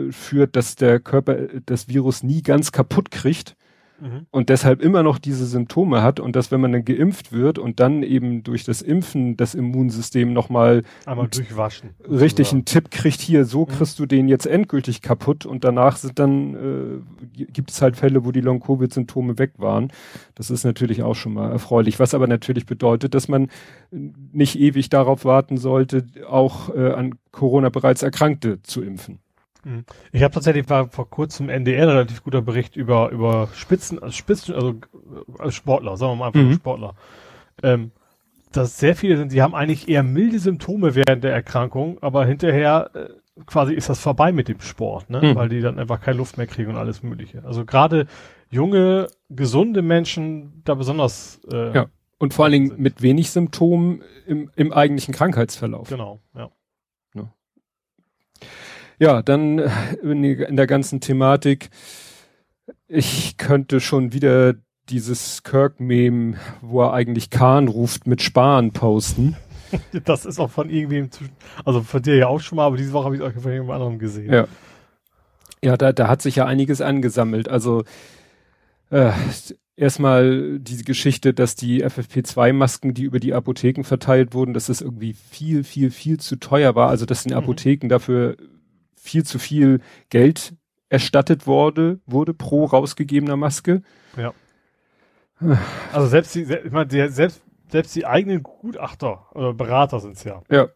äh, 0.10 0.12
führt, 0.12 0.56
dass 0.56 0.76
der 0.76 1.00
Körper 1.00 1.36
das 1.66 1.90
Virus 1.90 2.24
nie 2.24 2.42
ganz 2.42 2.72
kaputt 2.72 3.12
kriegt 3.12 3.56
Mhm. 4.02 4.26
und 4.32 4.50
deshalb 4.50 4.82
immer 4.82 5.04
noch 5.04 5.20
diese 5.20 5.46
Symptome 5.46 6.02
hat 6.02 6.20
und 6.20 6.36
dass 6.36 6.52
wenn 6.52 6.60
man 6.60 6.72
dann 6.72 6.84
geimpft 6.84 7.32
wird 7.32 7.60
und 7.60 7.80
dann 7.80 8.02
eben 8.02 8.42
durch 8.42 8.64
das 8.64 8.82
Impfen 8.82 9.38
das 9.38 9.54
Immunsystem 9.54 10.34
nochmal 10.34 10.82
einmal 11.06 11.28
durchwaschen. 11.28 11.92
Richtig 12.10 12.48
oder? 12.48 12.56
einen 12.56 12.66
Tipp 12.66 12.90
kriegt, 12.90 13.22
hier, 13.22 13.46
so 13.46 13.62
mhm. 13.62 13.68
kriegst 13.68 14.00
du 14.00 14.08
den 14.08 14.28
jetzt 14.28 14.48
endgültig 14.48 15.02
kaputt 15.02 15.46
und 15.46 15.64
danach 15.64 15.98
sind 15.98 16.18
dann, 16.18 17.04
äh, 17.38 17.46
gibt 17.46 17.70
es 17.70 17.82
halt 17.82 17.96
Fälle, 17.96 18.26
wo 18.26 18.32
die 18.32 18.42
Long-Covid-Symptome 18.42 19.38
weg 19.38 19.54
waren. 19.58 19.92
Das 20.34 20.50
ist 20.50 20.64
natürlich 20.64 21.04
auch 21.04 21.16
schon 21.16 21.34
mal 21.34 21.52
erfreulich, 21.52 22.00
was 22.00 22.16
aber 22.16 22.26
natürlich 22.26 22.66
bedeutet, 22.66 23.14
dass 23.14 23.28
man 23.28 23.50
nicht 23.92 24.60
ewig 24.60 24.90
darauf 24.90 25.26
warten 25.26 25.58
sollte, 25.58 26.08
auch 26.28 26.74
äh, 26.74 26.92
an 26.92 27.16
Corona 27.32 27.70
bereits 27.70 28.02
Erkrankte 28.02 28.64
zu 28.64 28.82
impfen. 28.82 29.20
Mhm. 29.64 29.86
Ich 30.12 30.24
habe 30.24 30.34
tatsächlich 30.34 30.70
war 30.70 30.90
vor 30.90 31.10
kurzem 31.10 31.50
NDR 31.50 31.88
relativ 31.88 32.24
guter 32.24 32.42
Bericht 32.42 32.76
über 32.76 33.10
über 33.12 33.50
Spitzen, 33.54 34.00
also 34.00 34.12
Spitzen, 34.12 34.56
also 34.56 34.76
als 35.38 35.56
Sportler, 35.56 35.98
sagen 35.98 36.14
wir 36.14 36.16
mal 36.18 36.28
einfach 36.28 36.42
mhm. 36.42 36.54
Sportler. 36.54 36.96
Ähm, 37.64 37.92
dass 38.52 38.78
sehr 38.78 38.96
viele 38.96 39.18
sind, 39.18 39.32
die 39.32 39.42
haben 39.42 39.56
eigentlich 39.56 39.88
eher 39.88 40.04
milde 40.04 40.40
Symptome 40.40 40.96
während 40.96 41.24
der 41.24 41.34
Erkrankung, 41.34 41.98
aber 42.02 42.26
hinterher 42.26 42.90
äh, 42.94 43.10
quasi 43.46 43.74
ist 43.74 43.90
das 43.90 44.00
vorbei 44.00 44.32
mit 44.32 44.48
dem 44.48 44.60
Sport, 44.60 45.10
ne? 45.10 45.22
Mhm. 45.22 45.36
Weil 45.36 45.50
die 45.50 45.62
dann 45.62 45.80
einfach 45.80 46.02
keine 46.02 46.18
Luft 46.18 46.38
mehr 46.38 46.48
kriegen 46.48 46.72
und 46.72 46.78
alles 46.78 47.04
Mögliche. 47.04 47.44
Also 47.46 47.66
gerade 47.66 48.08
junge, 48.50 49.08
gesunde 49.30 49.82
Menschen 49.82 50.62
da 50.66 50.76
besonders. 50.76 51.42
Äh, 51.52 51.74
ja. 51.74 51.86
Und 52.18 52.36
vor 52.36 52.46
allen 52.46 52.52
Dingen 52.52 52.74
mit 52.78 53.02
wenig 53.02 53.32
Symptomen 53.32 54.04
im, 54.28 54.52
im 54.56 54.72
eigentlichen 54.72 55.14
Krankheitsverlauf. 55.14 55.90
Genau, 55.90 56.20
ja. 56.36 56.52
Ja, 59.02 59.24
dann 59.24 59.58
äh, 59.58 59.70
in 60.04 60.56
der 60.56 60.68
ganzen 60.68 61.02
Thematik, 61.02 61.72
ich 62.88 63.36
könnte 63.38 63.80
schon 63.80 64.14
wieder 64.14 64.54
dieses 64.90 65.42
Kirk-Meme, 65.42 66.36
wo 66.62 66.84
er 66.84 66.94
eigentlich 66.94 67.32
Kahn 67.32 67.68
ruft, 67.68 68.06
mit 68.06 68.22
Spahn 68.22 68.72
posten. 68.72 69.36
Das 70.04 70.26
ist 70.26 70.38
auch 70.38 70.52
von 70.52 70.70
irgendwem, 70.70 71.10
also 71.64 71.82
von 71.82 72.02
dir 72.02 72.18
ja 72.18 72.28
auch 72.28 72.42
schon 72.42 72.58
mal, 72.58 72.66
aber 72.66 72.76
diese 72.76 72.92
Woche 72.92 73.06
habe 73.06 73.16
ich 73.16 73.22
es 73.22 73.26
auch 73.26 73.42
von 73.42 73.54
jemand 73.54 73.72
anderem 73.72 74.00
gesehen. 74.00 74.30
Ja, 74.30 74.46
ja 75.64 75.78
da, 75.78 75.94
da 75.94 76.10
hat 76.10 76.22
sich 76.22 76.36
ja 76.36 76.46
einiges 76.46 76.82
angesammelt. 76.82 77.48
Also 77.48 77.86
äh, 78.90 79.14
erstmal 79.78 80.60
diese 80.60 80.84
Geschichte, 80.84 81.34
dass 81.34 81.56
die 81.56 81.86
FFP2-Masken, 81.86 82.94
die 82.94 83.04
über 83.04 83.22
die 83.22 83.34
Apotheken 83.34 83.86
verteilt 83.86 84.34
wurden, 84.34 84.54
dass 84.54 84.66
das 84.66 84.82
irgendwie 84.82 85.14
viel, 85.14 85.64
viel, 85.64 85.90
viel 85.90 86.20
zu 86.20 86.36
teuer 86.36 86.76
war. 86.76 86.90
Also 86.90 87.06
dass 87.06 87.24
den 87.24 87.32
mhm. 87.32 87.38
Apotheken 87.38 87.86
mhm. 87.86 87.90
dafür 87.90 88.36
viel 89.02 89.24
zu 89.24 89.40
viel 89.40 89.82
Geld 90.10 90.54
erstattet 90.90 91.48
wurde, 91.48 92.00
wurde 92.06 92.34
pro 92.34 92.66
rausgegebener 92.66 93.38
Maske. 93.38 93.82
Ja. 94.16 94.34
Also 95.92 96.08
selbst 96.08 96.36
die, 96.36 96.44
ich 96.44 96.72
meine, 96.72 97.10
selbst, 97.10 97.42
selbst 97.70 97.96
die 97.96 98.06
eigenen 98.06 98.44
Gutachter 98.44 99.26
oder 99.34 99.54
Berater 99.54 100.00
sind's 100.00 100.24
ja. 100.24 100.42
Ja. 100.52 100.68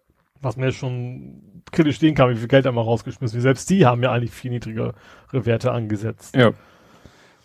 Was 0.41 0.57
mir 0.57 0.71
schon 0.71 1.61
kritisch 1.71 1.97
stehen 1.97 2.15
kann, 2.15 2.29
wie 2.31 2.35
viel 2.35 2.47
Geld 2.47 2.65
einmal 2.65 2.83
rausgeschmissen 2.83 3.35
wird. 3.35 3.43
Selbst 3.43 3.69
die 3.69 3.85
haben 3.85 4.01
ja 4.01 4.11
eigentlich 4.11 4.31
viel 4.31 4.51
niedrigere 4.51 4.93
Werte 5.31 5.71
angesetzt. 5.71 6.35
Ja. 6.35 6.51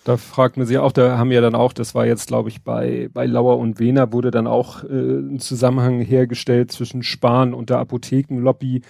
Da 0.05 0.17
fragt 0.17 0.57
man 0.57 0.67
sich 0.67 0.79
auch, 0.79 0.93
da 0.93 1.19
haben 1.19 1.31
ja 1.31 1.43
dann 1.43 1.55
auch, 1.55 1.75
das 1.75 1.95
war 1.95 2.07
jetzt, 2.07 2.29
glaube 2.29 2.49
ich, 2.49 2.63
bei, 2.63 3.11
bei 3.13 3.27
Lauer 3.27 3.59
und 3.59 3.79
Wehner 3.79 4.13
wurde 4.13 4.31
dann 4.31 4.47
auch 4.47 4.83
äh, 4.85 4.87
ein 4.89 5.41
Zusammenhang 5.41 6.01
hergestellt 6.01 6.73
zwischen 6.73 7.03
Spahn 7.03 7.53
und 7.53 7.69
der 7.69 7.79
Apothekenlobby 7.79 8.81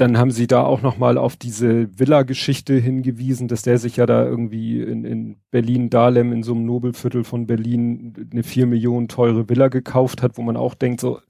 dann 0.00 0.16
haben 0.16 0.30
sie 0.30 0.46
da 0.46 0.62
auch 0.62 0.80
nochmal 0.82 1.18
auf 1.18 1.36
diese 1.36 1.88
Villa-Geschichte 1.98 2.74
hingewiesen, 2.74 3.48
dass 3.48 3.62
der 3.62 3.78
sich 3.78 3.96
ja 3.96 4.06
da 4.06 4.24
irgendwie 4.24 4.80
in, 4.80 5.04
in 5.04 5.36
Berlin-Dahlem 5.50 6.32
in 6.32 6.42
so 6.42 6.54
einem 6.54 6.64
Nobelviertel 6.64 7.24
von 7.24 7.46
Berlin 7.46 8.28
eine 8.32 8.42
vier 8.42 8.66
Millionen 8.66 9.08
teure 9.08 9.48
Villa 9.48 9.68
gekauft 9.68 10.22
hat, 10.22 10.38
wo 10.38 10.42
man 10.42 10.56
auch 10.56 10.74
denkt 10.74 11.00
so, 11.00 11.20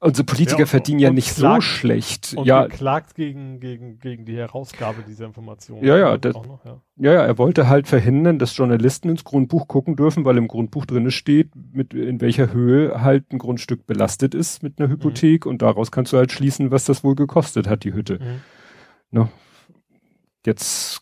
Unsere 0.00 0.26
Politiker 0.26 0.60
ja, 0.60 0.66
verdienen 0.66 0.98
ja 0.98 1.10
nicht 1.10 1.34
klagt, 1.34 1.62
so 1.62 1.68
schlecht. 1.68 2.34
Und 2.36 2.44
ja, 2.44 2.66
klagt 2.68 3.14
gegen, 3.14 3.58
gegen, 3.58 3.98
gegen 4.00 4.26
die 4.26 4.36
Herausgabe 4.36 5.02
dieser 5.08 5.24
Informationen. 5.24 5.82
Ja, 5.82 5.96
ja, 5.96 6.18
das, 6.18 6.34
noch, 6.34 6.62
ja. 6.64 6.82
ja, 6.96 7.12
ja, 7.14 7.22
er 7.24 7.38
wollte 7.38 7.68
halt 7.68 7.88
verhindern, 7.88 8.38
dass 8.38 8.54
Journalisten 8.54 9.08
ins 9.08 9.24
Grundbuch 9.24 9.66
gucken 9.66 9.96
dürfen, 9.96 10.26
weil 10.26 10.36
im 10.36 10.46
Grundbuch 10.46 10.84
drinne 10.84 11.10
steht, 11.10 11.52
mit, 11.72 11.94
in 11.94 12.20
welcher 12.20 12.52
Höhe 12.52 13.00
halt 13.00 13.32
ein 13.32 13.38
Grundstück 13.38 13.86
belastet 13.86 14.34
ist 14.34 14.62
mit 14.62 14.78
einer 14.78 14.90
Hypothek 14.90 15.46
mhm. 15.46 15.52
und 15.52 15.62
daraus 15.62 15.90
kannst 15.90 16.12
du 16.12 16.18
halt 16.18 16.32
schließen, 16.32 16.70
was 16.70 16.84
das 16.84 17.02
wohl 17.02 17.14
gekostet 17.14 17.66
hat, 17.66 17.84
die 17.84 17.94
Hütte. 17.94 18.18
Mhm. 18.18 18.40
No. 19.10 19.28
Jetzt, 20.44 21.00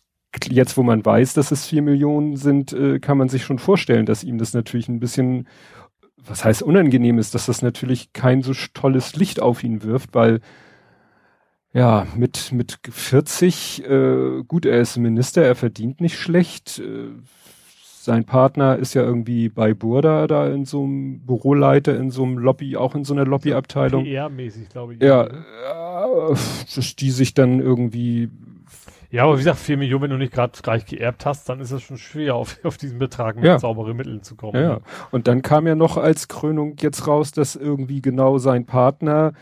jetzt, 0.48 0.76
wo 0.76 0.84
man 0.84 1.04
weiß, 1.04 1.34
dass 1.34 1.50
es 1.50 1.66
vier 1.66 1.82
Millionen 1.82 2.36
sind, 2.36 2.72
äh, 2.72 3.00
kann 3.00 3.18
man 3.18 3.28
sich 3.28 3.42
schon 3.42 3.58
vorstellen, 3.58 4.06
dass 4.06 4.22
ihm 4.22 4.38
das 4.38 4.54
natürlich 4.54 4.88
ein 4.88 5.00
bisschen 5.00 5.48
was 6.26 6.44
heißt 6.44 6.62
unangenehm 6.62 7.18
ist, 7.18 7.34
dass 7.34 7.46
das 7.46 7.62
natürlich 7.62 8.12
kein 8.12 8.42
so 8.42 8.52
tolles 8.74 9.16
Licht 9.16 9.40
auf 9.40 9.64
ihn 9.64 9.82
wirft, 9.82 10.14
weil 10.14 10.40
ja, 11.74 12.06
mit, 12.16 12.52
mit 12.52 12.78
40, 12.90 13.84
äh, 13.84 14.42
gut, 14.46 14.66
er 14.66 14.80
ist 14.80 14.98
Minister, 14.98 15.42
er 15.42 15.54
verdient 15.54 16.02
nicht 16.02 16.18
schlecht. 16.18 16.78
Äh, 16.78 17.08
sein 18.02 18.24
Partner 18.24 18.76
ist 18.76 18.94
ja 18.94 19.02
irgendwie 19.02 19.48
bei 19.48 19.72
Burda 19.74 20.26
da 20.26 20.48
in 20.48 20.64
so 20.64 20.82
einem 20.82 21.20
Büroleiter, 21.20 21.96
in 21.96 22.10
so 22.10 22.24
einem 22.24 22.36
Lobby, 22.36 22.76
auch 22.76 22.94
in 22.94 23.04
so 23.04 23.14
einer 23.14 23.24
Lobbyabteilung. 23.24 24.04
PR-mäßig, 24.04 24.68
glaube 24.68 24.94
ich. 24.94 25.02
Ja, 25.02 25.24
äh, 25.24 26.36
dass 26.74 26.96
die 26.96 27.10
sich 27.10 27.32
dann 27.32 27.60
irgendwie 27.60 28.28
ja, 29.12 29.22
aber 29.24 29.34
wie 29.34 29.40
gesagt, 29.40 29.58
vier 29.58 29.76
Millionen, 29.76 30.04
wenn 30.04 30.10
du 30.10 30.16
nicht 30.16 30.32
gerade 30.32 30.58
gleich 30.62 30.86
geerbt 30.86 31.26
hast, 31.26 31.46
dann 31.46 31.60
ist 31.60 31.70
es 31.70 31.82
schon 31.82 31.98
schwer, 31.98 32.34
auf, 32.36 32.58
auf 32.64 32.78
diesen 32.78 32.98
Betrag 32.98 33.36
mit 33.36 33.44
ja. 33.44 33.58
sauberen 33.58 33.94
Mitteln 33.94 34.22
zu 34.22 34.36
kommen. 34.36 34.54
Ja, 34.54 34.70
ja. 34.70 34.80
Und 35.10 35.28
dann 35.28 35.42
kam 35.42 35.66
ja 35.66 35.74
noch 35.74 35.98
als 35.98 36.28
Krönung 36.28 36.76
jetzt 36.80 37.06
raus, 37.06 37.30
dass 37.30 37.54
irgendwie 37.54 38.00
genau 38.00 38.38
sein 38.38 38.64
Partner 38.64 39.34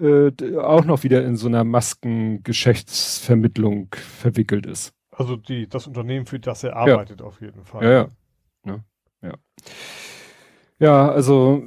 äh, 0.00 0.32
auch 0.56 0.86
noch 0.86 1.02
wieder 1.02 1.22
in 1.24 1.36
so 1.36 1.46
einer 1.46 1.64
Maskengeschäftsvermittlung 1.64 3.94
verwickelt 3.94 4.64
ist. 4.64 4.94
Also 5.10 5.36
die, 5.36 5.68
das 5.68 5.86
Unternehmen, 5.86 6.24
für 6.24 6.40
das 6.40 6.64
er 6.64 6.76
arbeitet, 6.76 7.20
auf 7.20 7.42
jeden 7.42 7.64
Fall. 7.64 7.84
Ja, 7.84 7.90
ja. 7.90 8.08
Ja, 8.64 8.80
ja. 9.20 9.34
ja 10.78 11.10
also 11.10 11.62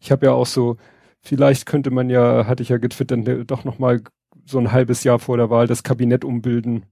ich 0.00 0.12
habe 0.12 0.26
ja 0.26 0.32
auch 0.32 0.46
so, 0.46 0.76
vielleicht 1.20 1.66
könnte 1.66 1.90
man 1.90 2.10
ja, 2.10 2.46
hatte 2.46 2.62
ich 2.62 2.68
ja 2.68 2.76
getwittert, 2.76 3.50
doch 3.50 3.64
nochmal 3.64 4.02
so 4.46 4.58
ein 4.58 4.72
halbes 4.72 5.04
Jahr 5.04 5.18
vor 5.18 5.36
der 5.36 5.50
Wahl 5.50 5.66
das 5.66 5.82
Kabinett 5.82 6.24
umbilden 6.24 6.84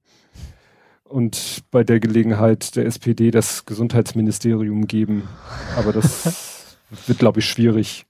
und 1.04 1.62
bei 1.70 1.84
der 1.84 2.00
Gelegenheit 2.00 2.76
der 2.76 2.86
SPD 2.86 3.30
das 3.30 3.66
Gesundheitsministerium 3.66 4.86
geben. 4.86 5.28
Aber 5.76 5.92
das 5.92 6.76
wird, 7.06 7.18
glaube 7.18 7.40
ich, 7.40 7.46
schwierig. 7.46 8.06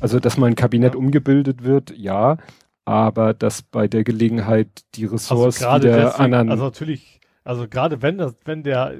Also, 0.00 0.20
dass 0.20 0.36
mein 0.36 0.54
Kabinett 0.54 0.94
ja. 0.94 0.98
umgebildet 0.98 1.64
wird, 1.64 1.92
ja, 1.96 2.38
aber 2.84 3.34
dass 3.34 3.62
bei 3.62 3.88
der 3.88 4.04
Gelegenheit 4.04 4.68
die 4.94 5.04
Ressorts 5.04 5.62
also 5.62 5.84
wieder 5.84 5.96
deswegen, 5.96 6.24
anderen. 6.24 6.50
Also 6.50 6.64
natürlich, 6.64 7.20
also 7.44 7.66
gerade 7.68 8.00
wenn 8.02 8.18
das, 8.18 8.34
wenn 8.44 8.62
der 8.62 8.94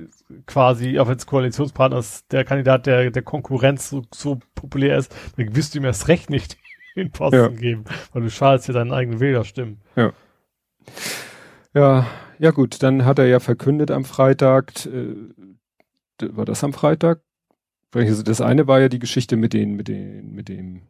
quasi 0.46 0.98
auch 0.98 1.08
als 1.08 1.26
Koalitionspartner 1.26 1.98
ist, 1.98 2.30
der 2.32 2.44
Kandidat 2.44 2.86
der, 2.86 3.10
der 3.10 3.22
Konkurrenz 3.22 3.88
so, 3.88 4.02
so 4.12 4.38
populär 4.54 4.98
ist, 4.98 5.14
dann 5.36 5.54
wirst 5.54 5.74
du 5.74 5.78
ihm 5.78 5.84
erst 5.84 6.08
recht 6.08 6.30
nicht 6.30 6.56
den 7.02 7.10
Posten 7.10 7.36
ja. 7.36 7.48
geben, 7.48 7.84
weil 8.12 8.22
du 8.22 8.30
schadest 8.30 8.68
dir 8.68 8.72
deinen 8.72 8.92
eigenen 8.92 9.20
Wählerstimmen. 9.20 9.78
Ja. 9.94 10.12
Ja, 11.74 12.06
ja 12.38 12.50
gut, 12.50 12.82
dann 12.82 13.04
hat 13.04 13.18
er 13.18 13.26
ja 13.26 13.38
verkündet 13.38 13.90
am 13.90 14.04
Freitag, 14.04 14.86
äh, 14.86 15.14
war 16.20 16.44
das 16.44 16.64
am 16.64 16.72
Freitag? 16.72 17.20
Das 17.90 18.40
eine 18.40 18.66
war 18.66 18.80
ja 18.80 18.88
die 18.88 18.98
Geschichte 18.98 19.36
mit 19.36 19.52
den, 19.52 19.74
mit 19.74 19.88
den, 19.88 20.32
mit 20.32 20.48
dem 20.48 20.82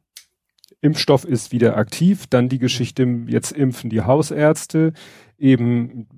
Impfstoff 0.81 1.25
ist 1.25 1.53
wieder 1.53 1.77
aktiv, 1.77 2.27
dann 2.29 2.49
die 2.49 2.59
Geschichte, 2.59 3.05
jetzt 3.27 3.53
impfen 3.53 3.91
die 3.91 4.03
Hausärzte, 4.03 4.93
eben, 5.39 6.09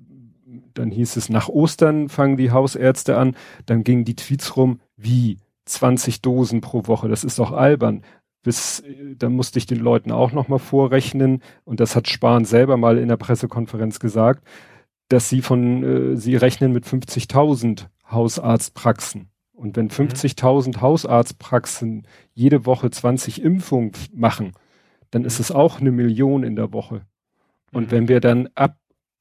dann 0.73 0.91
hieß 0.91 1.15
es, 1.15 1.29
nach 1.29 1.49
Ostern 1.49 2.09
fangen 2.09 2.37
die 2.37 2.51
Hausärzte 2.51 3.17
an, 3.17 3.35
dann 3.65 3.83
gingen 3.83 4.05
die 4.05 4.15
Tweets 4.15 4.57
rum, 4.57 4.79
wie 4.97 5.37
20 5.65 6.21
Dosen 6.21 6.61
pro 6.61 6.87
Woche, 6.87 7.07
das 7.07 7.23
ist 7.23 7.39
doch 7.39 7.51
albern. 7.51 8.03
Bis, 8.41 8.83
dann 9.17 9.33
musste 9.33 9.59
ich 9.59 9.65
den 9.65 9.79
Leuten 9.79 10.11
auch 10.11 10.31
nochmal 10.31 10.59
vorrechnen, 10.59 11.41
und 11.65 11.79
das 11.79 11.95
hat 11.95 12.07
Spahn 12.07 12.45
selber 12.45 12.77
mal 12.77 12.97
in 12.97 13.09
der 13.09 13.17
Pressekonferenz 13.17 13.99
gesagt, 13.99 14.47
dass 15.09 15.27
sie 15.27 15.41
von, 15.41 15.83
äh, 15.83 16.17
sie 16.17 16.35
rechnen 16.35 16.71
mit 16.71 16.85
50.000 16.85 17.87
Hausarztpraxen. 18.09 19.29
Und 19.51 19.75
wenn 19.75 19.89
50.000 19.89 20.77
mhm. 20.77 20.81
Hausarztpraxen 20.81 22.07
jede 22.33 22.65
Woche 22.65 22.89
20 22.89 23.41
Impfungen 23.41 23.91
machen, 24.13 24.53
dann 25.11 25.25
ist 25.25 25.39
mhm. 25.39 25.41
es 25.41 25.51
auch 25.51 25.81
eine 25.81 25.91
Million 25.91 26.43
in 26.43 26.55
der 26.55 26.71
Woche. 26.71 27.01
Und 27.73 27.87
mhm. 27.87 27.91
wenn 27.91 28.07
wir 28.07 28.21
dann 28.21 28.47
ab, 28.55 28.77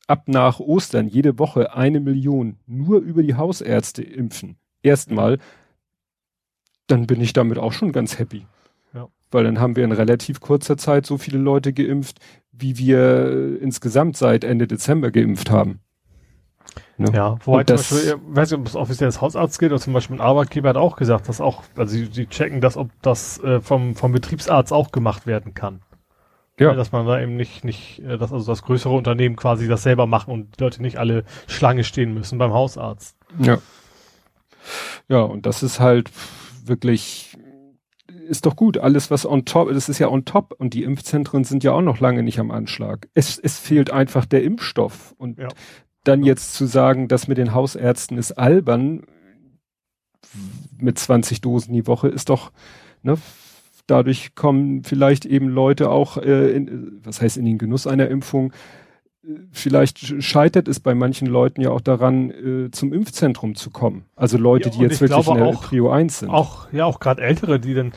ab 0.06 0.28
nach 0.28 0.60
Ostern 0.60 1.08
jede 1.08 1.38
Woche 1.38 1.74
eine 1.74 2.00
Million 2.00 2.56
nur 2.66 3.00
über 3.00 3.22
die 3.22 3.34
Hausärzte 3.34 4.02
impfen, 4.02 4.58
erstmal, 4.82 5.38
dann 6.86 7.06
bin 7.06 7.20
ich 7.20 7.32
damit 7.32 7.58
auch 7.58 7.72
schon 7.72 7.92
ganz 7.92 8.18
happy. 8.18 8.46
Weil 9.30 9.44
dann 9.44 9.60
haben 9.60 9.76
wir 9.76 9.84
in 9.84 9.92
relativ 9.92 10.40
kurzer 10.40 10.76
Zeit 10.76 11.06
so 11.06 11.18
viele 11.18 11.38
Leute 11.38 11.72
geimpft, 11.72 12.18
wie 12.52 12.78
wir 12.78 13.60
insgesamt 13.60 14.16
seit 14.16 14.44
Ende 14.44 14.66
Dezember 14.66 15.10
geimpft 15.10 15.50
haben. 15.50 15.80
Ne? 16.96 17.12
Ja, 17.14 17.38
wobei 17.44 17.64
zum 17.64 17.76
Beispiel, 17.76 17.98
ich 17.98 18.14
weiß 18.36 18.50
nicht, 18.50 18.60
ob 18.60 18.66
es 18.66 18.76
offiziell 18.76 19.08
das 19.08 19.20
Hausarzt 19.20 19.58
geht 19.58 19.70
oder 19.70 19.80
zum 19.80 19.92
Beispiel 19.92 20.16
ein 20.16 20.20
Arbeitgeber 20.20 20.68
hat 20.70 20.76
auch 20.76 20.96
gesagt, 20.96 21.28
dass 21.28 21.40
auch, 21.40 21.62
also 21.76 21.92
sie, 21.92 22.06
sie 22.06 22.26
checken 22.26 22.60
das, 22.60 22.76
ob 22.76 22.90
das 23.02 23.42
äh, 23.42 23.60
vom, 23.60 23.94
vom 23.94 24.12
Betriebsarzt 24.12 24.72
auch 24.72 24.90
gemacht 24.90 25.26
werden 25.26 25.54
kann. 25.54 25.80
Ja. 26.58 26.74
Dass 26.74 26.90
man 26.90 27.06
da 27.06 27.20
eben 27.20 27.36
nicht, 27.36 27.64
nicht, 27.64 28.00
äh, 28.00 28.18
dass 28.18 28.32
also 28.32 28.50
das 28.50 28.62
größere 28.62 28.92
Unternehmen 28.92 29.36
quasi 29.36 29.68
das 29.68 29.84
selber 29.84 30.06
machen 30.06 30.32
und 30.32 30.58
die 30.58 30.64
Leute 30.64 30.82
nicht 30.82 30.98
alle 30.98 31.24
Schlange 31.46 31.84
stehen 31.84 32.14
müssen 32.14 32.38
beim 32.38 32.52
Hausarzt. 32.52 33.16
Ja. 33.38 33.58
Ja, 35.08 35.20
und 35.20 35.46
das 35.46 35.62
ist 35.62 35.80
halt 35.80 36.10
wirklich, 36.64 37.36
ist 38.28 38.46
doch 38.46 38.56
gut. 38.56 38.78
Alles, 38.78 39.10
was 39.10 39.26
on 39.26 39.44
top, 39.44 39.70
das 39.72 39.88
ist 39.88 39.98
ja 39.98 40.08
on 40.08 40.24
top 40.24 40.54
und 40.58 40.74
die 40.74 40.84
Impfzentren 40.84 41.44
sind 41.44 41.64
ja 41.64 41.72
auch 41.72 41.82
noch 41.82 42.00
lange 42.00 42.22
nicht 42.22 42.38
am 42.38 42.50
Anschlag. 42.50 43.08
Es, 43.14 43.38
es 43.38 43.58
fehlt 43.58 43.90
einfach 43.90 44.26
der 44.26 44.42
Impfstoff 44.44 45.14
und 45.18 45.38
ja 45.38 45.48
dann 46.08 46.24
jetzt 46.24 46.54
zu 46.54 46.66
sagen, 46.66 47.06
das 47.06 47.28
mit 47.28 47.38
den 47.38 47.54
Hausärzten 47.54 48.18
ist 48.18 48.32
albern, 48.32 49.02
mit 50.78 50.98
20 50.98 51.40
Dosen 51.40 51.74
die 51.74 51.86
Woche, 51.86 52.08
ist 52.08 52.30
doch, 52.30 52.50
ne, 53.02 53.18
dadurch 53.86 54.34
kommen 54.34 54.84
vielleicht 54.84 55.26
eben 55.26 55.48
Leute 55.48 55.90
auch, 55.90 56.16
äh, 56.16 56.50
in, 56.50 57.00
was 57.04 57.20
heißt 57.20 57.36
in 57.36 57.44
den 57.44 57.58
Genuss 57.58 57.86
einer 57.86 58.08
Impfung, 58.08 58.52
vielleicht 59.52 60.22
scheitert 60.22 60.68
es 60.68 60.80
bei 60.80 60.94
manchen 60.94 61.26
Leuten 61.26 61.60
ja 61.60 61.70
auch 61.70 61.82
daran, 61.82 62.30
äh, 62.30 62.70
zum 62.70 62.94
Impfzentrum 62.94 63.54
zu 63.54 63.70
kommen. 63.70 64.06
Also 64.16 64.38
Leute, 64.38 64.70
ja, 64.70 64.74
die 64.74 64.82
jetzt 64.82 65.00
wirklich 65.02 65.26
in 65.26 65.34
der 65.34 65.46
auch, 65.46 65.62
Prio 65.62 65.90
1 65.90 66.20
sind. 66.20 66.30
Auch, 66.30 66.72
ja, 66.72 66.86
auch 66.86 67.00
gerade 67.00 67.20
Ältere, 67.22 67.60
die 67.60 67.74
dann 67.74 67.92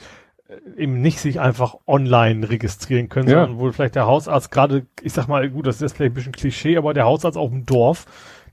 eben 0.77 1.01
nicht 1.01 1.19
sich 1.19 1.39
einfach 1.39 1.75
online 1.87 2.49
registrieren 2.49 3.09
können, 3.09 3.29
ja. 3.29 3.45
sondern 3.45 3.59
wo 3.59 3.71
vielleicht 3.71 3.95
der 3.95 4.05
Hausarzt 4.05 4.51
gerade, 4.51 4.85
ich 5.01 5.13
sag 5.13 5.27
mal, 5.27 5.49
gut, 5.49 5.67
das 5.67 5.81
ist 5.81 5.95
vielleicht 5.95 6.11
ein 6.11 6.15
bisschen 6.15 6.31
Klischee, 6.31 6.77
aber 6.77 6.93
der 6.93 7.05
Hausarzt 7.05 7.37
auf 7.37 7.49
dem 7.49 7.65
Dorf, 7.65 8.05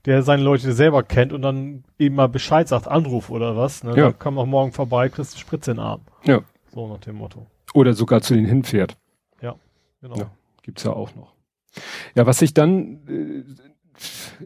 der 0.05 0.23
seine 0.23 0.43
Leute 0.43 0.71
selber 0.73 1.03
kennt 1.03 1.33
und 1.33 1.41
dann 1.41 1.83
eben 1.97 2.15
mal 2.15 2.27
Bescheid 2.27 2.67
sagt, 2.67 2.87
Anruf 2.87 3.29
oder 3.29 3.57
was, 3.57 3.83
ne? 3.83 3.91
Ja. 3.95 4.07
Da 4.07 4.15
komm 4.17 4.37
auch 4.37 4.45
morgen 4.45 4.71
vorbei, 4.71 5.09
kriegst 5.09 5.33
eine 5.33 5.41
Spritze 5.41 5.71
in 5.71 5.77
den 5.77 5.83
Arm. 5.83 6.01
Ja. 6.23 6.41
So 6.73 6.87
nach 6.87 6.99
dem 6.99 7.15
Motto. 7.15 7.47
Oder 7.73 7.93
sogar 7.93 8.21
zu 8.21 8.33
denen 8.33 8.47
hinfährt. 8.47 8.97
Ja, 9.41 9.55
genau. 10.01 10.15
Ja, 10.15 10.31
gibt's 10.63 10.83
ja 10.83 10.91
auch 10.91 11.13
noch. 11.15 11.33
Ja, 12.15 12.25
was 12.25 12.41
ich 12.41 12.53
dann, 12.53 12.99
äh, 13.07 13.43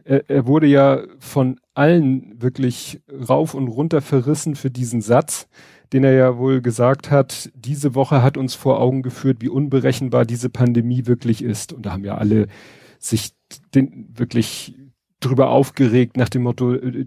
er, 0.04 0.30
er 0.30 0.46
wurde 0.46 0.66
ja 0.66 1.02
von 1.18 1.60
allen 1.74 2.42
wirklich 2.42 3.00
rauf 3.28 3.54
und 3.54 3.68
runter 3.68 4.02
verrissen 4.02 4.56
für 4.56 4.70
diesen 4.70 5.00
Satz, 5.00 5.48
den 5.94 6.02
er 6.02 6.12
ja 6.12 6.38
wohl 6.38 6.60
gesagt 6.60 7.12
hat, 7.12 7.52
diese 7.54 7.94
Woche 7.94 8.20
hat 8.20 8.36
uns 8.36 8.56
vor 8.56 8.80
Augen 8.80 9.02
geführt, 9.02 9.36
wie 9.38 9.48
unberechenbar 9.48 10.24
diese 10.24 10.50
Pandemie 10.50 11.06
wirklich 11.06 11.40
ist. 11.42 11.72
Und 11.72 11.86
da 11.86 11.92
haben 11.92 12.04
ja 12.04 12.16
alle 12.16 12.48
sich 12.98 13.30
den, 13.76 14.08
wirklich 14.12 14.74
drüber 15.20 15.50
aufgeregt 15.50 16.16
nach 16.16 16.28
dem 16.28 16.42
Motto, 16.42 16.74
äh, 16.74 17.06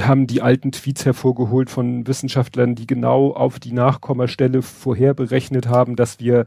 haben 0.00 0.26
die 0.26 0.42
alten 0.42 0.72
Tweets 0.72 1.06
hervorgeholt 1.06 1.70
von 1.70 2.08
Wissenschaftlern, 2.08 2.74
die 2.74 2.88
genau 2.88 3.32
auf 3.32 3.60
die 3.60 3.72
Nachkommastelle 3.72 4.60
vorher 4.60 5.14
berechnet 5.14 5.68
haben, 5.68 5.94
dass 5.94 6.18
wir 6.18 6.46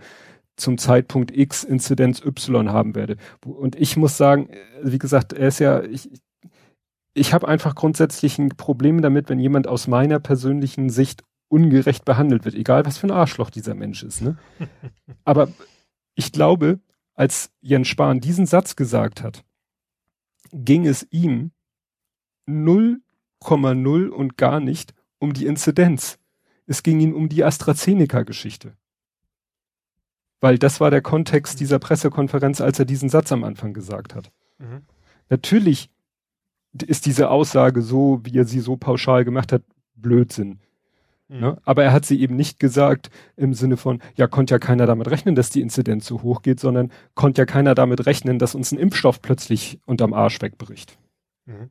zum 0.57 0.77
Zeitpunkt 0.77 1.35
X 1.35 1.63
Inzidenz 1.63 2.21
Y 2.21 2.69
haben 2.69 2.95
werde. 2.95 3.15
Und 3.45 3.77
ich 3.77 3.95
muss 3.95 4.17
sagen, 4.17 4.49
äh, 4.49 4.57
wie 4.83 4.99
gesagt, 4.99 5.31
er 5.31 5.47
ist 5.47 5.59
ja, 5.59 5.83
ich, 5.83 6.09
ich 7.17 7.33
habe 7.33 7.47
einfach 7.47 7.75
grundsätzlich 7.75 8.37
ein 8.37 8.49
Problem 8.49 9.01
damit, 9.01 9.29
wenn 9.29 9.39
jemand 9.39 9.67
aus 9.67 9.87
meiner 9.87 10.19
persönlichen 10.19 10.89
Sicht 10.89 11.23
ungerecht 11.49 12.05
behandelt 12.05 12.45
wird, 12.45 12.55
egal 12.55 12.85
was 12.85 12.97
für 12.97 13.07
ein 13.07 13.11
Arschloch 13.11 13.49
dieser 13.49 13.73
Mensch 13.73 14.03
ist. 14.03 14.21
Ne? 14.21 14.37
Aber 15.25 15.49
ich 16.15 16.31
glaube, 16.31 16.79
als 17.13 17.51
Jens 17.61 17.87
Spahn 17.87 18.19
diesen 18.19 18.45
Satz 18.45 18.75
gesagt 18.75 19.23
hat, 19.23 19.43
ging 20.53 20.85
es 20.85 21.07
ihm 21.09 21.51
0,0 22.47 24.07
und 24.09 24.37
gar 24.37 24.59
nicht 24.59 24.93
um 25.19 25.33
die 25.33 25.45
Inzidenz. 25.45 26.19
Es 26.65 26.83
ging 26.83 26.99
ihm 26.99 27.13
um 27.13 27.29
die 27.29 27.43
AstraZeneca-Geschichte. 27.43 28.75
Weil 30.39 30.59
das 30.59 30.79
war 30.79 30.91
der 30.91 31.01
Kontext 31.01 31.59
dieser 31.59 31.79
Pressekonferenz, 31.79 32.61
als 32.61 32.77
er 32.77 32.85
diesen 32.85 33.09
Satz 33.09 33.31
am 33.31 33.43
Anfang 33.43 33.73
gesagt 33.73 34.13
hat. 34.13 34.31
Mhm. 34.59 34.83
Natürlich 35.29 35.89
ist 36.85 37.05
diese 37.05 37.29
Aussage 37.29 37.81
so, 37.81 38.19
wie 38.23 38.37
er 38.37 38.45
sie 38.45 38.59
so 38.59 38.77
pauschal 38.77 39.25
gemacht 39.25 39.51
hat, 39.51 39.63
Blödsinn. 39.95 40.59
Mhm. 41.27 41.39
Ne? 41.39 41.57
Aber 41.63 41.83
er 41.83 41.91
hat 41.91 42.05
sie 42.05 42.21
eben 42.21 42.35
nicht 42.35 42.59
gesagt 42.59 43.09
im 43.35 43.53
Sinne 43.53 43.77
von, 43.77 44.01
ja, 44.15 44.27
konnte 44.27 44.53
ja 44.53 44.59
keiner 44.59 44.85
damit 44.85 45.09
rechnen, 45.09 45.35
dass 45.35 45.49
die 45.49 45.61
Inzidenz 45.61 46.05
so 46.05 46.21
hoch 46.23 46.41
geht, 46.41 46.59
sondern 46.59 46.91
konnte 47.15 47.41
ja 47.41 47.45
keiner 47.45 47.75
damit 47.75 48.05
rechnen, 48.05 48.39
dass 48.39 48.55
uns 48.55 48.71
ein 48.71 48.79
Impfstoff 48.79 49.21
plötzlich 49.21 49.79
unterm 49.85 50.13
Arsch 50.13 50.41
wegbricht. 50.41 50.97
Mhm. 51.45 51.69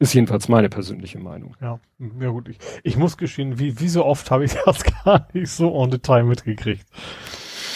Ist 0.00 0.14
jedenfalls 0.14 0.48
meine 0.48 0.68
persönliche 0.68 1.18
Meinung. 1.18 1.56
Ja, 1.60 1.80
ja 2.20 2.28
gut. 2.30 2.48
Ich, 2.48 2.58
ich 2.84 2.96
muss 2.96 3.16
gestehen, 3.16 3.58
wie, 3.58 3.80
wie 3.80 3.88
so 3.88 4.04
oft 4.04 4.30
habe 4.30 4.44
ich 4.44 4.54
das 4.64 4.84
gar 5.04 5.26
nicht 5.32 5.50
so 5.50 5.74
on 5.74 5.90
the 5.90 5.98
time 5.98 6.24
mitgekriegt. 6.24 6.86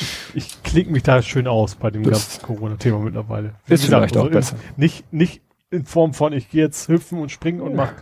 Ich, 0.00 0.36
ich 0.36 0.62
klinge 0.62 0.92
mich 0.92 1.02
da 1.02 1.20
schön 1.20 1.46
aus 1.46 1.74
bei 1.74 1.90
dem 1.90 2.02
das 2.04 2.12
ganzen 2.12 2.46
Corona-Thema 2.46 2.98
mittlerweile. 3.00 3.54
Wie 3.66 3.74
ist 3.74 3.84
gesagt, 3.84 4.10
vielleicht 4.10 4.16
auch 4.16 4.24
also 4.24 4.32
besser. 4.32 4.56
Nicht, 4.76 5.12
nicht 5.12 5.42
in 5.72 5.84
Form 5.84 6.14
von, 6.14 6.32
ich 6.32 6.50
gehe 6.50 6.64
jetzt 6.64 6.88
hüpfen 6.88 7.20
und 7.20 7.30
springen 7.30 7.60
und 7.60 7.74
mach, 7.74 7.92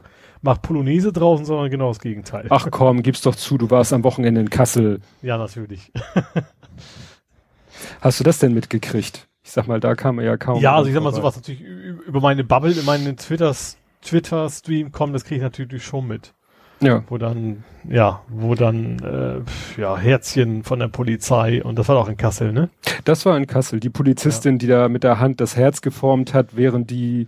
mach 0.43 0.61
Polonaise 0.61 1.13
draußen, 1.13 1.45
sondern 1.45 1.71
genau 1.71 1.89
das 1.89 2.01
Gegenteil. 2.01 2.47
Ach 2.51 2.69
komm, 2.71 3.03
gib's 3.03 3.23
doch 3.23 3.35
zu, 3.35 3.59
du 3.59 3.71
warst 3.71 3.93
am 3.93 4.05
Wochenende 4.05 4.41
in 4.41 4.51
Kassel. 4.51 5.01
Ja, 5.23 5.39
natürlich. 5.39 5.93
Hast 8.01 8.21
du 8.21 8.25
das 8.25 8.39
denn 8.39 8.53
mitgekriegt? 8.53 9.27
Ich 9.43 9.53
sag 9.53 9.67
mal, 9.67 9.81
da 9.81 9.95
kam 9.95 10.19
er 10.19 10.27
ja 10.27 10.37
kaum. 10.37 10.61
Ja, 10.61 10.77
also 10.77 10.89
ich 10.89 10.95
sag 10.95 11.03
mal, 11.03 11.15
sowas 11.15 11.37
natürlich 11.37 11.61
über 11.61 12.21
meine 12.21 12.45
Bubble 12.45 12.73
in 12.73 12.85
meinen 12.85 13.17
Twitter-Stream 13.17 13.81
Twitter 14.03 14.49
kommen, 14.93 15.13
das 15.13 15.25
kriege 15.25 15.37
ich 15.37 15.43
natürlich 15.43 15.85
schon 15.85 16.07
mit. 16.07 16.35
Ja. 16.81 17.05
Wo 17.09 17.19
dann, 17.19 17.65
ja, 17.89 18.23
wo 18.29 18.55
dann, 18.55 18.99
äh, 19.01 19.81
ja, 19.81 19.99
Herzchen 19.99 20.63
von 20.63 20.79
der 20.79 20.89
Polizei 20.89 21.63
und 21.63 21.79
das 21.79 21.89
war 21.89 21.99
auch 21.99 22.09
in 22.09 22.17
Kassel, 22.17 22.53
ne? 22.53 22.71
Das 23.05 23.27
war 23.27 23.37
in 23.37 23.47
Kassel. 23.47 23.81
Die 23.81 23.91
Polizistin, 23.91 24.55
ja. 24.55 24.59
die 24.59 24.67
da 24.67 24.89
mit 24.89 25.05
der 25.05 25.21
Hand 25.21 25.41
das 25.41 25.57
Herz 25.57 25.83
geformt 25.83 26.33
hat, 26.33 26.57
während 26.57 26.91
die, 26.91 27.27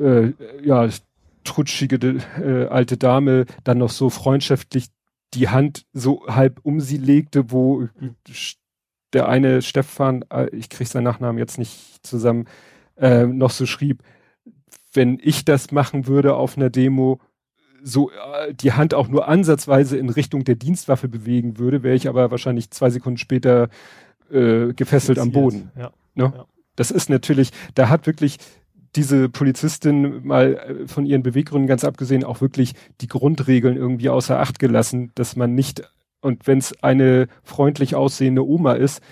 äh, 0.00 0.32
ja, 0.62 0.88
trutschige 1.44 2.18
äh, 2.40 2.66
alte 2.66 2.96
Dame 2.96 3.46
dann 3.64 3.78
noch 3.78 3.90
so 3.90 4.10
freundschaftlich 4.10 4.88
die 5.34 5.48
Hand 5.48 5.86
so 5.92 6.26
halb 6.26 6.60
um 6.62 6.80
sie 6.80 6.98
legte, 6.98 7.50
wo 7.50 7.88
der 9.12 9.28
eine 9.28 9.62
Stefan, 9.62 10.24
äh, 10.30 10.48
ich 10.50 10.68
krieg 10.68 10.86
seinen 10.86 11.04
Nachnamen 11.04 11.38
jetzt 11.38 11.58
nicht 11.58 12.06
zusammen, 12.06 12.46
äh, 12.96 13.26
noch 13.26 13.50
so 13.50 13.66
schrieb, 13.66 14.02
wenn 14.92 15.18
ich 15.22 15.44
das 15.44 15.72
machen 15.72 16.06
würde 16.06 16.34
auf 16.34 16.56
einer 16.56 16.70
Demo, 16.70 17.20
so 17.82 18.10
äh, 18.10 18.54
die 18.54 18.72
Hand 18.72 18.94
auch 18.94 19.08
nur 19.08 19.28
ansatzweise 19.28 19.96
in 19.96 20.10
Richtung 20.10 20.44
der 20.44 20.56
Dienstwaffe 20.56 21.08
bewegen 21.08 21.58
würde, 21.58 21.82
wäre 21.82 21.94
ich 21.94 22.08
aber 22.08 22.30
wahrscheinlich 22.30 22.70
zwei 22.70 22.90
Sekunden 22.90 23.18
später 23.18 23.68
äh, 24.30 24.72
gefesselt 24.72 25.18
am 25.18 25.32
Boden. 25.32 25.70
Ja. 25.76 25.92
Ne? 26.14 26.32
ja. 26.34 26.46
Das 26.74 26.90
ist 26.90 27.08
natürlich, 27.08 27.50
da 27.74 27.88
hat 27.88 28.06
wirklich 28.06 28.38
diese 28.96 29.28
Polizistin 29.28 30.26
mal 30.26 30.54
äh, 30.54 30.88
von 30.88 31.06
ihren 31.06 31.22
Beweggründen 31.22 31.68
ganz 31.68 31.84
abgesehen 31.84 32.24
auch 32.24 32.40
wirklich 32.40 32.74
die 33.00 33.08
Grundregeln 33.08 33.76
irgendwie 33.76 34.08
außer 34.08 34.40
Acht 34.40 34.58
gelassen, 34.58 35.12
dass 35.14 35.36
man 35.36 35.54
nicht, 35.54 35.82
und 36.20 36.46
wenn 36.46 36.58
es 36.58 36.82
eine 36.82 37.28
freundlich 37.44 37.94
aussehende 37.94 38.46
Oma 38.46 38.72
ist, 38.72 39.02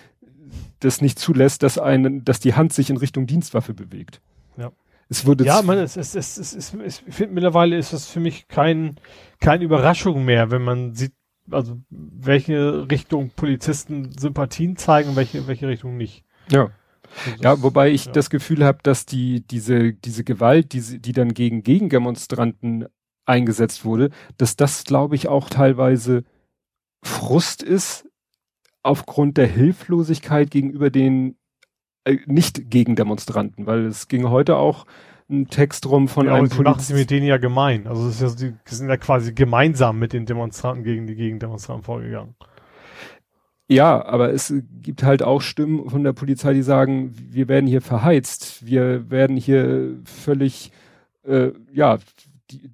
das 0.81 1.01
nicht 1.01 1.19
zulässt, 1.19 1.63
dass 1.63 1.79
einen, 1.79 2.25
dass 2.25 2.41
die 2.41 2.55
Hand 2.55 2.73
sich 2.73 2.91
in 2.91 2.97
Richtung 2.97 3.27
Dienstwaffe 3.27 3.75
bewegt. 3.75 4.21
Ja. 4.57 4.73
Es 5.09 5.27
wurde 5.27 5.45
ja, 5.45 5.63
man, 5.63 5.79
es, 5.79 5.97
es, 5.97 6.15
es, 6.15 6.39
es, 6.39 6.55
es, 6.55 6.75
es 6.75 7.03
ich 7.07 7.15
finde 7.15 7.35
mittlerweile 7.35 7.77
ist 7.77 7.93
das 7.93 8.09
für 8.09 8.21
mich 8.21 8.49
kein, 8.49 8.97
keine 9.39 9.65
Überraschung 9.65 10.25
mehr, 10.25 10.51
wenn 10.51 10.63
man 10.63 10.95
sieht, 10.95 11.13
also 11.51 11.79
welche 11.91 12.91
Richtung 12.91 13.31
Polizisten 13.37 14.13
Sympathien 14.19 14.77
zeigen 14.77 15.11
und 15.11 15.17
welche, 15.17 15.47
welche 15.47 15.69
Richtung 15.69 15.97
nicht. 15.97 16.25
Ja. 16.51 16.71
Also 17.27 17.43
ja, 17.43 17.63
wobei 17.63 17.91
ich 17.91 18.07
ja. 18.07 18.13
das 18.13 18.31
Gefühl 18.31 18.65
habe, 18.65 18.79
dass 18.83 19.07
die, 19.07 19.47
diese, 19.47 19.93
diese 19.93 20.25
Gewalt, 20.25 20.73
die, 20.73 21.01
die 21.01 21.13
dann 21.13 21.35
gegen 21.35 21.63
Gegendemonstranten 21.63 22.87
eingesetzt 23.27 23.85
wurde, 23.85 24.11
dass 24.37 24.57
das, 24.57 24.85
glaube 24.85 25.15
ich, 25.17 25.29
auch 25.29 25.49
teilweise 25.49 26.25
Frust 27.03 27.63
ist 27.63 28.07
aufgrund 28.83 29.37
der 29.39 29.47
Hilflosigkeit 29.47 30.51
gegenüber 30.51 30.91
den 30.91 31.37
äh, 32.05 32.19
nicht 32.27 32.71
Gegendemonstranten, 32.71 33.67
weil 33.67 33.87
es 33.87 34.09
ging 34.09 34.29
heute 34.29 34.57
auch 34.57 34.87
ein 35.31 35.49
Text 35.49 35.87
rum 35.87 36.09
von 36.09 36.27
ja, 36.27 36.35
einem 36.35 36.49
Polizisten. 36.49 36.65
machen 36.65 36.81
sie 36.81 36.95
mit 36.95 37.11
denen 37.11 37.27
ja 37.27 37.39
gemein. 37.39 37.87
Also 37.87 38.09
es 38.09 38.21
ist 38.21 38.41
ja, 38.41 38.51
die 38.51 38.55
sind 38.75 38.91
ja 38.91 38.99
quasi 38.99 39.33
gemeinsam 39.33 39.99
mit 39.99 40.13
den 40.13 40.27
Demonstranten 40.27 40.85
gegen 40.85 41.07
die 41.07 41.15
Gegendemonstranten 41.15 41.85
vorgegangen. 41.85 42.35
Ja, 43.69 44.05
aber 44.05 44.33
es 44.33 44.53
gibt 44.83 45.03
halt 45.03 45.23
auch 45.23 45.41
Stimmen 45.41 45.89
von 45.89 46.05
der 46.05 46.13
Polizei, 46.13 46.53
die 46.53 46.63
sagen, 46.63 47.15
wir 47.31 47.49
werden 47.49 47.67
hier 47.67 47.81
verheizt, 47.81 48.67
wir 48.67 49.11
werden 49.11 49.37
hier 49.37 49.97
völlig, 50.05 50.71
äh, 51.25 51.53
ja, 51.73 51.99
die, 52.51 52.71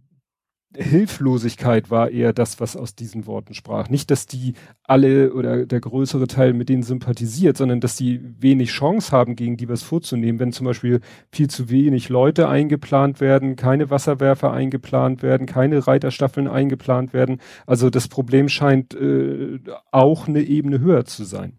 Hilflosigkeit 0.72 1.90
war 1.90 2.11
eher 2.11 2.33
das, 2.33 2.61
was 2.61 2.76
aus 2.76 2.94
diesen 2.94 3.26
Worten 3.26 3.54
sprach. 3.54 3.88
Nicht, 3.88 4.11
dass 4.11 4.26
die 4.26 4.54
alle 4.85 5.33
oder 5.33 5.66
der 5.66 5.80
größere 5.80 6.28
Teil 6.28 6.52
mit 6.52 6.68
denen 6.68 6.85
sympathisiert, 6.85 7.56
sondern 7.56 7.80
dass 7.80 7.96
die 7.96 8.20
wenig 8.38 8.70
Chance 8.70 9.11
haben, 9.11 9.35
gegen 9.35 9.56
die 9.56 9.68
was 9.68 9.83
vorzunehmen. 9.83 10.38
Wenn 10.38 10.52
zum 10.52 10.66
Beispiel 10.66 11.00
viel 11.33 11.48
zu 11.48 11.70
wenig 11.70 12.09
Leute 12.09 12.48
eingeplant 12.48 13.20
werden, 13.20 13.56
keine 13.56 13.90
Wasserwerfer 13.90 14.52
eingeplant 14.52 15.22
werden, 15.22 15.46
keine 15.46 15.87
Reiterstaffeln 15.88 16.46
eingeplant 16.46 17.12
werden. 17.12 17.40
Also 17.66 17.90
das 17.90 18.06
Problem 18.06 18.48
scheint 18.48 18.94
äh, 18.94 19.59
auch 19.90 20.28
eine 20.28 20.42
Ebene 20.42 20.78
höher 20.78 21.04
zu 21.04 21.24
sein. 21.24 21.59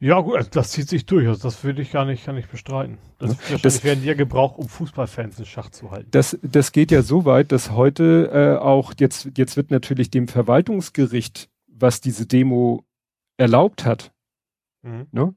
Ja, 0.00 0.20
gut, 0.20 0.36
also 0.36 0.50
das 0.50 0.70
zieht 0.70 0.88
sich 0.88 1.06
durch. 1.06 1.26
Also 1.26 1.42
das 1.42 1.64
würde 1.64 1.82
ich 1.82 1.90
gar 1.90 2.04
nicht, 2.04 2.24
gar 2.24 2.32
nicht 2.32 2.50
bestreiten. 2.50 2.98
Das, 3.18 3.36
das 3.62 3.82
werden 3.82 4.02
die 4.02 4.06
ja 4.06 4.14
gebraucht, 4.14 4.58
um 4.58 4.68
Fußballfans 4.68 5.38
in 5.38 5.44
Schach 5.44 5.70
zu 5.70 5.90
halten. 5.90 6.08
Das, 6.12 6.38
das 6.42 6.70
geht 6.72 6.92
ja 6.92 7.02
so 7.02 7.24
weit, 7.24 7.50
dass 7.50 7.72
heute 7.72 8.30
äh, 8.32 8.62
auch 8.62 8.94
jetzt, 8.98 9.30
jetzt 9.36 9.56
wird 9.56 9.70
natürlich 9.70 10.10
dem 10.10 10.28
Verwaltungsgericht, 10.28 11.50
was 11.66 12.00
diese 12.00 12.26
Demo 12.26 12.84
erlaubt 13.36 13.84
hat, 13.84 14.12
mhm. 14.82 15.06
ne? 15.10 15.34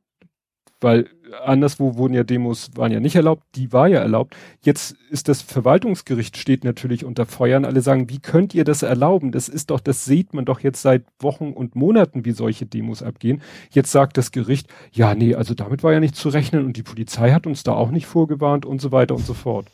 weil 0.80 1.10
anderswo 1.44 1.96
wurden 1.96 2.14
ja 2.14 2.24
Demos, 2.24 2.72
waren 2.76 2.92
ja 2.92 3.00
nicht 3.00 3.16
erlaubt, 3.16 3.44
die 3.56 3.72
war 3.74 3.88
ja 3.88 4.00
erlaubt. 4.00 4.36
Jetzt 4.62 4.96
ist 5.10 5.28
das 5.28 5.42
Verwaltungsgericht 5.42 6.38
steht 6.38 6.64
natürlich 6.64 7.06
unter 7.06 7.26
Feuer 7.26 7.58
und 7.58 7.66
alle 7.66 7.82
sagen, 7.82 8.10
wie 8.10 8.20
könnt 8.20 8.54
ihr 8.54 8.64
das 8.64 8.84
erlauben? 8.84 9.32
Das 9.32 9.50
ist 9.50 9.70
doch, 9.70 9.80
das 9.80 10.06
sieht 10.06 10.34
man 10.34 10.46
doch 10.46 10.60
jetzt 10.60 10.82
seit 10.82 11.04
Wochen 11.20 11.52
und 11.54 11.76
Monaten, 11.76 12.26
wie 12.26 12.32
solche 12.32 12.66
Demos 12.66 13.04
abgehen. 13.04 13.42
Jetzt 13.72 13.92
sagt 13.92 14.18
das 14.18 14.32
Gericht, 14.32 14.68
ja, 14.92 15.16
nee, 15.16 15.36
also 15.36 15.54
damit 15.54 15.84
war 15.84 15.94
ja 15.94 16.00
nicht 16.00 16.16
zu 16.16 16.30
rechnen 16.30 16.66
und 16.66 16.78
die 16.78 16.84
Polizei 16.84 17.32
hat 17.32 17.48
uns 17.48 17.64
da 17.64 17.74
auch 17.74 17.92
nicht 17.92 18.06
vorgewarnt 18.06 18.66
und 18.66 18.82
so 18.82 18.92
weiter 18.92 19.16
und 19.16 19.26
so 19.26 19.34
fort. 19.34 19.68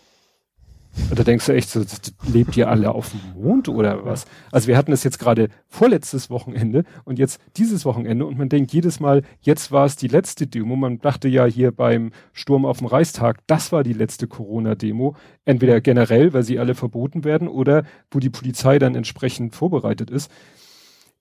Und 1.09 1.17
da 1.17 1.23
denkst 1.23 1.45
du 1.45 1.53
echt 1.53 1.69
so, 1.69 1.83
lebt 2.31 2.57
ihr 2.57 2.69
alle 2.69 2.91
auf 2.91 3.11
dem 3.11 3.41
Mond 3.41 3.69
oder 3.69 4.03
was? 4.05 4.25
Also 4.51 4.67
wir 4.67 4.77
hatten 4.77 4.91
das 4.91 5.03
jetzt 5.03 5.19
gerade 5.19 5.49
vorletztes 5.67 6.29
Wochenende 6.29 6.83
und 7.05 7.17
jetzt 7.17 7.39
dieses 7.55 7.85
Wochenende 7.85 8.25
und 8.25 8.37
man 8.37 8.49
denkt 8.49 8.73
jedes 8.73 8.99
Mal, 8.99 9.23
jetzt 9.41 9.71
war 9.71 9.85
es 9.85 9.95
die 9.95 10.09
letzte 10.09 10.47
Demo. 10.47 10.75
Man 10.75 10.99
dachte 10.99 11.29
ja 11.29 11.45
hier 11.45 11.71
beim 11.71 12.11
Sturm 12.33 12.65
auf 12.65 12.79
dem 12.79 12.87
Reichstag, 12.87 13.39
das 13.47 13.71
war 13.71 13.83
die 13.83 13.93
letzte 13.93 14.27
Corona-Demo. 14.27 15.15
Entweder 15.45 15.79
generell, 15.79 16.33
weil 16.33 16.43
sie 16.43 16.59
alle 16.59 16.75
verboten 16.75 17.23
werden 17.23 17.47
oder 17.47 17.83
wo 18.11 18.19
die 18.19 18.29
Polizei 18.29 18.79
dann 18.79 18.95
entsprechend 18.95 19.55
vorbereitet 19.55 20.09
ist 20.09 20.29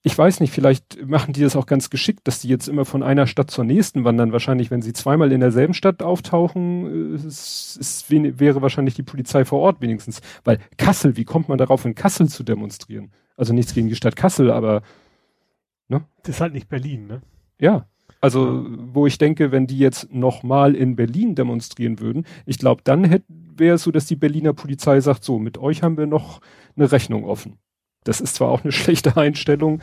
ich 0.06 0.16
weiß 0.16 0.38
nicht, 0.38 0.52
vielleicht 0.52 1.04
machen 1.04 1.32
die 1.32 1.40
das 1.40 1.56
auch 1.56 1.66
ganz 1.66 1.90
geschickt, 1.90 2.28
dass 2.28 2.38
die 2.38 2.46
jetzt 2.46 2.68
immer 2.68 2.84
von 2.84 3.02
einer 3.02 3.26
Stadt 3.26 3.50
zur 3.50 3.64
nächsten 3.64 4.04
wandern. 4.04 4.30
Wahrscheinlich, 4.30 4.70
wenn 4.70 4.80
sie 4.80 4.92
zweimal 4.92 5.32
in 5.32 5.40
derselben 5.40 5.74
Stadt 5.74 6.00
auftauchen, 6.00 7.12
ist, 7.16 7.76
ist, 7.76 8.08
wäre 8.08 8.62
wahrscheinlich 8.62 8.94
die 8.94 9.02
Polizei 9.02 9.44
vor 9.44 9.58
Ort 9.58 9.80
wenigstens. 9.80 10.20
Weil 10.44 10.60
Kassel, 10.76 11.16
wie 11.16 11.24
kommt 11.24 11.48
man 11.48 11.58
darauf, 11.58 11.84
in 11.84 11.96
Kassel 11.96 12.28
zu 12.28 12.44
demonstrieren? 12.44 13.10
Also 13.36 13.52
nichts 13.52 13.74
gegen 13.74 13.88
die 13.88 13.96
Stadt 13.96 14.14
Kassel, 14.14 14.52
aber 14.52 14.82
ne? 15.88 16.04
Das 16.22 16.36
ist 16.36 16.40
halt 16.40 16.52
nicht 16.52 16.68
Berlin, 16.68 17.08
ne? 17.08 17.22
Ja. 17.60 17.88
Also, 18.20 18.64
wo 18.68 19.08
ich 19.08 19.18
denke, 19.18 19.50
wenn 19.50 19.66
die 19.66 19.78
jetzt 19.78 20.14
nochmal 20.14 20.76
in 20.76 20.94
Berlin 20.94 21.34
demonstrieren 21.34 21.98
würden, 21.98 22.26
ich 22.44 22.58
glaube, 22.58 22.80
dann 22.84 23.24
wäre 23.28 23.74
es 23.74 23.82
so, 23.82 23.90
dass 23.90 24.06
die 24.06 24.14
Berliner 24.14 24.52
Polizei 24.52 25.00
sagt, 25.00 25.24
so, 25.24 25.40
mit 25.40 25.58
euch 25.58 25.82
haben 25.82 25.98
wir 25.98 26.06
noch 26.06 26.40
eine 26.76 26.92
Rechnung 26.92 27.24
offen. 27.24 27.58
Das 28.08 28.20
ist 28.20 28.36
zwar 28.36 28.48
auch 28.48 28.62
eine 28.62 28.72
schlechte 28.80 29.16
Einstellung, 29.16 29.80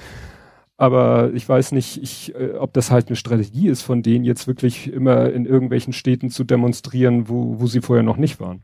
aber 0.77 1.31
ich 1.33 1.47
weiß 1.47 1.71
nicht, 1.71 2.01
ich, 2.01 2.35
äh, 2.35 2.53
ob 2.53 2.73
das 2.73 2.91
halt 2.91 3.07
eine 3.07 3.15
Strategie 3.15 3.67
ist, 3.67 3.83
von 3.83 4.01
denen 4.01 4.25
jetzt 4.25 4.47
wirklich 4.47 4.91
immer 4.91 5.31
in 5.31 5.45
irgendwelchen 5.45 5.93
Städten 5.93 6.29
zu 6.29 6.43
demonstrieren, 6.43 7.29
wo, 7.29 7.59
wo 7.59 7.67
sie 7.67 7.81
vorher 7.81 8.03
noch 8.03 8.17
nicht 8.17 8.39
waren. 8.39 8.63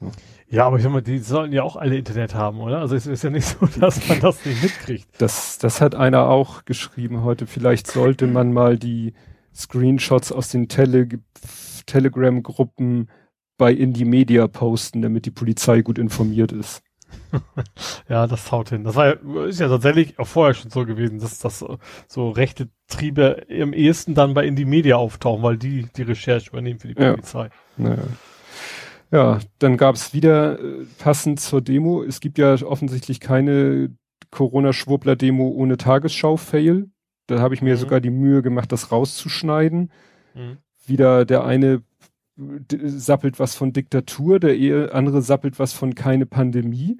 Ja. 0.00 0.08
ja, 0.48 0.66
aber 0.66 0.76
ich 0.78 0.82
sag 0.82 0.92
mal, 0.92 1.02
die 1.02 1.18
sollen 1.18 1.52
ja 1.52 1.62
auch 1.62 1.76
alle 1.76 1.98
Internet 1.98 2.34
haben, 2.34 2.60
oder? 2.60 2.78
Also 2.78 2.94
es 2.94 3.06
ist 3.06 3.24
ja 3.24 3.30
nicht 3.30 3.44
so, 3.60 3.66
dass 3.78 4.08
man 4.08 4.20
das 4.20 4.44
nicht 4.46 4.62
mitkriegt. 4.62 5.08
Das, 5.18 5.58
das 5.58 5.80
hat 5.80 5.94
einer 5.94 6.28
auch 6.28 6.64
geschrieben 6.64 7.24
heute. 7.24 7.46
Vielleicht 7.46 7.86
sollte 7.86 8.26
man 8.26 8.52
mal 8.52 8.78
die 8.78 9.12
Screenshots 9.54 10.32
aus 10.32 10.48
den 10.48 10.68
Tele 10.68 11.08
Telegram-Gruppen 11.86 13.08
bei 13.58 13.72
Indie 13.72 14.04
Media 14.04 14.46
posten, 14.46 15.02
damit 15.02 15.26
die 15.26 15.30
Polizei 15.30 15.82
gut 15.82 15.98
informiert 15.98 16.52
ist. 16.52 16.82
ja, 18.08 18.26
das 18.26 18.50
haut 18.50 18.70
hin. 18.70 18.84
Das 18.84 18.96
war 18.96 19.06
ja, 19.06 19.44
ist 19.44 19.60
ja 19.60 19.68
tatsächlich 19.68 20.18
auch 20.18 20.26
vorher 20.26 20.54
schon 20.54 20.70
so 20.70 20.84
gewesen, 20.84 21.20
dass 21.20 21.38
das 21.38 21.64
so, 22.08 22.30
rechte 22.30 22.68
Triebe 22.88 23.44
im 23.48 23.72
ehesten 23.72 24.14
dann 24.14 24.34
bei 24.34 24.44
Indie 24.44 24.64
Media 24.64 24.96
auftauchen, 24.96 25.42
weil 25.42 25.56
die 25.56 25.86
die 25.96 26.02
Recherche 26.02 26.50
übernehmen 26.50 26.80
für 26.80 26.88
die 26.88 26.94
Polizei. 26.94 27.50
Ja, 27.78 27.96
ja 29.12 29.38
dann 29.58 29.76
gab 29.76 29.94
es 29.94 30.12
wieder 30.12 30.58
äh, 30.58 30.86
passend 30.98 31.40
zur 31.40 31.60
Demo. 31.60 32.02
Es 32.02 32.20
gibt 32.20 32.38
ja 32.38 32.54
offensichtlich 32.62 33.20
keine 33.20 33.90
Corona-Schwurbler-Demo 34.30 35.48
ohne 35.48 35.76
Tagesschau-Fail. 35.76 36.90
Da 37.26 37.38
habe 37.38 37.54
ich 37.54 37.62
mir 37.62 37.74
mhm. 37.74 37.78
sogar 37.78 38.00
die 38.00 38.10
Mühe 38.10 38.42
gemacht, 38.42 38.72
das 38.72 38.90
rauszuschneiden. 38.90 39.92
Mhm. 40.34 40.58
Wieder 40.86 41.24
der 41.24 41.44
eine 41.44 41.82
sappelt 42.70 43.38
was 43.38 43.54
von 43.54 43.72
Diktatur, 43.72 44.40
der 44.40 44.94
andere 44.94 45.22
sappelt 45.22 45.58
was 45.58 45.72
von 45.72 45.94
keine 45.94 46.26
Pandemie. 46.26 46.98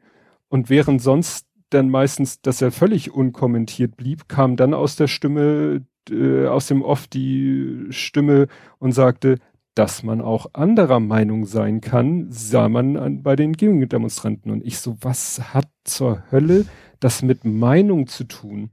Und 0.49 0.71
während 0.71 1.01
sonst 1.01 1.47
dann 1.71 1.89
meistens, 1.89 2.41
dass 2.41 2.61
er 2.61 2.73
völlig 2.73 3.13
unkommentiert 3.13 3.97
blieb, 3.97 4.29
kam 4.29 4.57
dann 4.57 4.75
aus 4.75 4.97
der 4.97 5.07
Stimme, 5.07 5.85
äh, 6.11 6.47
aus 6.47 6.67
dem 6.67 6.83
Off 6.83 7.07
die 7.07 7.87
Stimme 7.91 8.49
und 8.79 8.93
sagte, 8.93 9.39
dass 9.75 10.03
man 10.03 10.21
auch 10.21 10.47
anderer 10.53 11.01
Meinung 11.01 11.47
sein 11.47 11.81
kann, 11.81 12.27
sah 12.31 12.69
man 12.69 12.97
an, 12.97 13.23
bei 13.23 13.37
den 13.37 13.53
Gegendemonstranten. 13.53 14.51
Und 14.51 14.65
ich 14.65 14.79
so, 14.79 14.97
was 15.01 15.55
hat 15.55 15.69
zur 15.85 16.25
Hölle 16.31 16.67
das 16.99 17.23
mit 17.23 17.45
Meinung 17.45 18.09
zu 18.09 18.25
tun? 18.25 18.71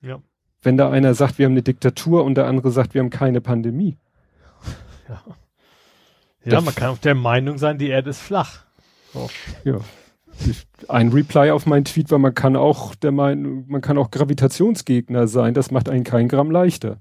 Ja. 0.00 0.20
Wenn 0.62 0.76
da 0.76 0.90
einer 0.90 1.14
sagt, 1.14 1.38
wir 1.38 1.46
haben 1.46 1.52
eine 1.52 1.62
Diktatur 1.62 2.24
und 2.24 2.36
der 2.36 2.46
andere 2.46 2.70
sagt, 2.70 2.94
wir 2.94 3.00
haben 3.00 3.10
keine 3.10 3.40
Pandemie. 3.40 3.98
Ja. 5.08 5.22
Ja, 6.44 6.60
man 6.60 6.74
kann 6.74 6.90
auf 6.90 6.98
der 6.98 7.14
Meinung 7.14 7.58
sein, 7.58 7.78
die 7.78 7.88
Erde 7.88 8.10
ist 8.10 8.20
flach. 8.20 8.64
So. 9.12 9.30
Ja. 9.64 9.78
Ein 10.88 11.10
Reply 11.10 11.50
auf 11.50 11.66
meinen 11.66 11.84
Tweet 11.84 12.10
war, 12.10 12.18
man 12.18 12.34
kann 12.34 12.56
auch 12.56 12.94
der 12.94 13.12
Meinung, 13.12 13.66
man 13.68 13.80
kann 13.80 13.98
auch 13.98 14.10
Gravitationsgegner 14.10 15.28
sein, 15.28 15.54
das 15.54 15.70
macht 15.70 15.88
einen 15.88 16.04
kein 16.04 16.28
Gramm 16.28 16.50
leichter. 16.50 16.98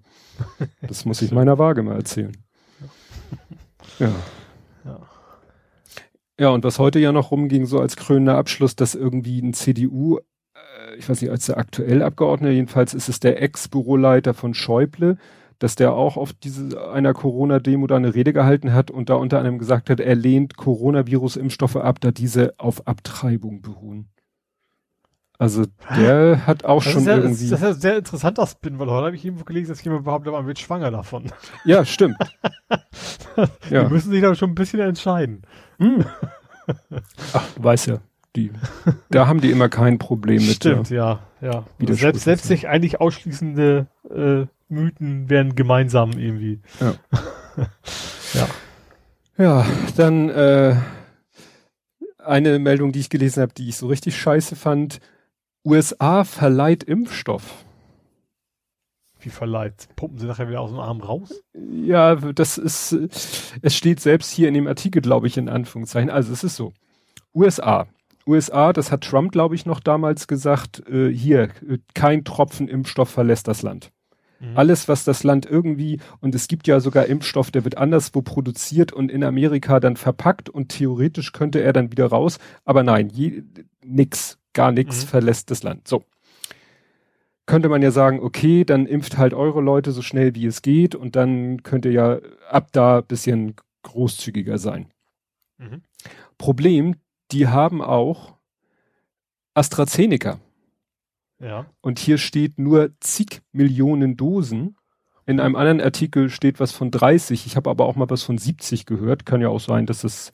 Das 0.81 1.05
muss 1.05 1.21
ich 1.21 1.31
meiner 1.31 1.57
Waage 1.57 1.83
mal 1.83 1.95
erzählen. 1.95 2.35
Ja. 3.99 4.09
ja. 4.85 4.99
Ja, 6.39 6.49
und 6.49 6.63
was 6.63 6.79
heute 6.79 6.99
ja 6.99 7.11
noch 7.11 7.31
rumging, 7.31 7.67
so 7.67 7.79
als 7.79 7.95
krönender 7.95 8.35
Abschluss, 8.35 8.75
dass 8.75 8.95
irgendwie 8.95 9.39
ein 9.39 9.53
CDU, 9.53 10.17
äh, 10.17 10.95
ich 10.97 11.07
weiß 11.07 11.21
nicht, 11.21 11.29
als 11.29 11.45
der 11.45 11.57
aktuell 11.57 12.01
Abgeordnete, 12.01 12.53
jedenfalls 12.53 12.93
ist 12.93 13.09
es 13.09 13.19
der 13.19 13.41
Ex-Büroleiter 13.41 14.33
von 14.33 14.53
Schäuble, 14.53 15.17
dass 15.61 15.75
der 15.75 15.93
auch 15.93 16.17
auf 16.17 16.33
diese 16.33 16.89
einer 16.91 17.13
Corona-Demo 17.13 17.85
da 17.85 17.95
eine 17.95 18.15
Rede 18.15 18.33
gehalten 18.33 18.73
hat 18.73 18.89
und 18.89 19.11
da 19.11 19.13
unter 19.13 19.37
anderem 19.37 19.59
gesagt 19.59 19.91
hat, 19.91 19.99
er 19.99 20.15
lehnt 20.15 20.57
Coronavirus-Impfstoffe 20.57 21.75
ab, 21.75 22.01
da 22.01 22.09
diese 22.09 22.55
auf 22.57 22.87
Abtreibung 22.87 23.61
beruhen. 23.61 24.09
Also 25.37 25.65
der 25.95 26.47
hat 26.47 26.65
auch 26.65 26.83
das 26.83 26.93
schon 26.93 27.05
ja, 27.05 27.17
irgendwie. 27.17 27.49
Das 27.49 27.61
ist 27.61 27.67
ja 27.67 27.73
sehr 27.73 27.97
interessant, 27.97 28.39
das 28.39 28.53
Spin, 28.53 28.79
weil 28.79 28.89
heute 28.89 29.05
habe 29.05 29.15
ich 29.15 29.23
irgendwo 29.23 29.43
gelesen, 29.43 29.69
dass 29.69 29.83
jemand 29.83 30.05
behauptet, 30.05 30.33
man 30.33 30.47
wird 30.47 30.57
schwanger 30.57 30.89
davon. 30.89 31.25
Ja, 31.65 31.85
stimmt. 31.85 32.17
Die 33.69 33.73
ja. 33.73 33.87
müssen 33.87 34.09
sich 34.09 34.21
da 34.21 34.33
schon 34.33 34.51
ein 34.51 34.55
bisschen 34.55 34.79
entscheiden. 34.79 35.43
Hm. 35.77 36.05
Ach, 37.33 37.47
du 37.55 37.63
weißt 37.63 37.85
ja, 37.85 37.97
die, 38.35 38.51
da 39.09 39.27
haben 39.27 39.41
die 39.41 39.51
immer 39.51 39.69
kein 39.69 39.99
Problem 39.99 40.45
mit. 40.45 40.55
Stimmt, 40.55 40.89
ja, 40.89 41.19
ja. 41.41 41.65
ja. 41.79 41.93
Selbst, 41.93 42.23
selbst 42.23 42.47
sich 42.47 42.67
eigentlich 42.67 43.01
ausschließende 43.01 43.87
äh, 44.09 44.45
Mythen 44.71 45.29
werden 45.29 45.55
gemeinsam 45.55 46.13
irgendwie. 46.13 46.61
Ja. 46.79 46.95
ja. 48.33 48.47
Ja, 49.37 49.65
dann 49.95 50.29
äh, 50.29 50.75
eine 52.17 52.59
Meldung, 52.59 52.91
die 52.91 52.99
ich 52.99 53.09
gelesen 53.09 53.41
habe, 53.41 53.53
die 53.53 53.69
ich 53.69 53.77
so 53.77 53.87
richtig 53.87 54.17
scheiße 54.17 54.55
fand. 54.55 54.99
USA 55.65 56.23
verleiht 56.23 56.83
Impfstoff. 56.83 57.65
Wie 59.19 59.29
verleiht? 59.29 59.87
Pumpen 59.95 60.17
sie 60.17 60.25
nachher 60.25 60.49
wieder 60.49 60.61
aus 60.61 60.71
dem 60.71 60.79
Arm 60.79 61.01
raus? 61.01 61.43
Ja, 61.53 62.15
das 62.15 62.57
ist, 62.57 62.91
es 63.61 63.75
steht 63.75 63.99
selbst 63.99 64.31
hier 64.31 64.47
in 64.47 64.55
dem 64.55 64.67
Artikel, 64.67 65.01
glaube 65.01 65.27
ich, 65.27 65.37
in 65.37 65.49
Anführungszeichen. 65.49 66.09
Also 66.09 66.33
es 66.33 66.43
ist 66.43 66.55
so. 66.55 66.73
USA. 67.33 67.87
USA, 68.25 68.73
das 68.73 68.91
hat 68.91 69.01
Trump, 69.01 69.31
glaube 69.31 69.55
ich, 69.55 69.65
noch 69.65 69.79
damals 69.79 70.27
gesagt, 70.27 70.87
äh, 70.87 71.09
hier, 71.09 71.49
kein 71.93 72.23
Tropfen 72.23 72.67
Impfstoff 72.67 73.09
verlässt 73.09 73.47
das 73.47 73.61
Land. 73.61 73.91
Mhm. 74.41 74.57
Alles, 74.57 74.87
was 74.87 75.03
das 75.03 75.23
Land 75.23 75.45
irgendwie, 75.45 75.99
und 76.19 76.33
es 76.33 76.47
gibt 76.47 76.67
ja 76.67 76.79
sogar 76.79 77.05
Impfstoff, 77.05 77.51
der 77.51 77.63
wird 77.63 77.77
anderswo 77.77 78.21
produziert 78.21 78.91
und 78.91 79.11
in 79.11 79.23
Amerika 79.23 79.79
dann 79.79 79.95
verpackt 79.95 80.49
und 80.49 80.69
theoretisch 80.69 81.31
könnte 81.31 81.61
er 81.61 81.73
dann 81.73 81.91
wieder 81.91 82.07
raus, 82.07 82.39
aber 82.65 82.81
nein, 82.81 83.09
je, 83.09 83.43
nix, 83.85 84.39
gar 84.53 84.71
nichts 84.71 85.03
mhm. 85.03 85.07
verlässt 85.09 85.51
das 85.51 85.61
Land. 85.61 85.87
So. 85.87 86.03
Könnte 87.45 87.69
man 87.69 87.81
ja 87.81 87.91
sagen, 87.91 88.19
okay, 88.19 88.65
dann 88.65 88.87
impft 88.87 89.17
halt 89.17 89.33
eure 89.33 89.61
Leute 89.61 89.91
so 89.91 90.01
schnell 90.01 90.33
wie 90.35 90.47
es 90.47 90.61
geht 90.61 90.95
und 90.95 91.15
dann 91.15 91.61
könnt 91.61 91.85
ihr 91.85 91.91
ja 91.91 92.19
ab 92.49 92.69
da 92.71 93.01
bisschen 93.01 93.55
großzügiger 93.83 94.57
sein. 94.57 94.87
Mhm. 95.57 95.83
Problem, 96.37 96.95
die 97.31 97.47
haben 97.47 97.81
auch 97.81 98.35
AstraZeneca. 99.53 100.39
Ja. 101.41 101.65
Und 101.81 101.99
hier 101.99 102.17
steht 102.17 102.59
nur 102.59 102.91
zig 102.99 103.41
Millionen 103.51 104.15
Dosen. 104.15 104.75
In 105.25 105.39
einem 105.39 105.55
anderen 105.55 105.81
Artikel 105.81 106.29
steht 106.29 106.59
was 106.59 106.71
von 106.71 106.91
30. 106.91 107.45
Ich 107.45 107.55
habe 107.55 107.69
aber 107.69 107.85
auch 107.85 107.95
mal 107.95 108.09
was 108.09 108.23
von 108.23 108.37
70 108.37 108.85
gehört. 108.85 109.25
Kann 109.25 109.41
ja 109.41 109.49
auch 109.49 109.59
sein, 109.59 109.85
dass 109.85 110.03
es 110.03 110.31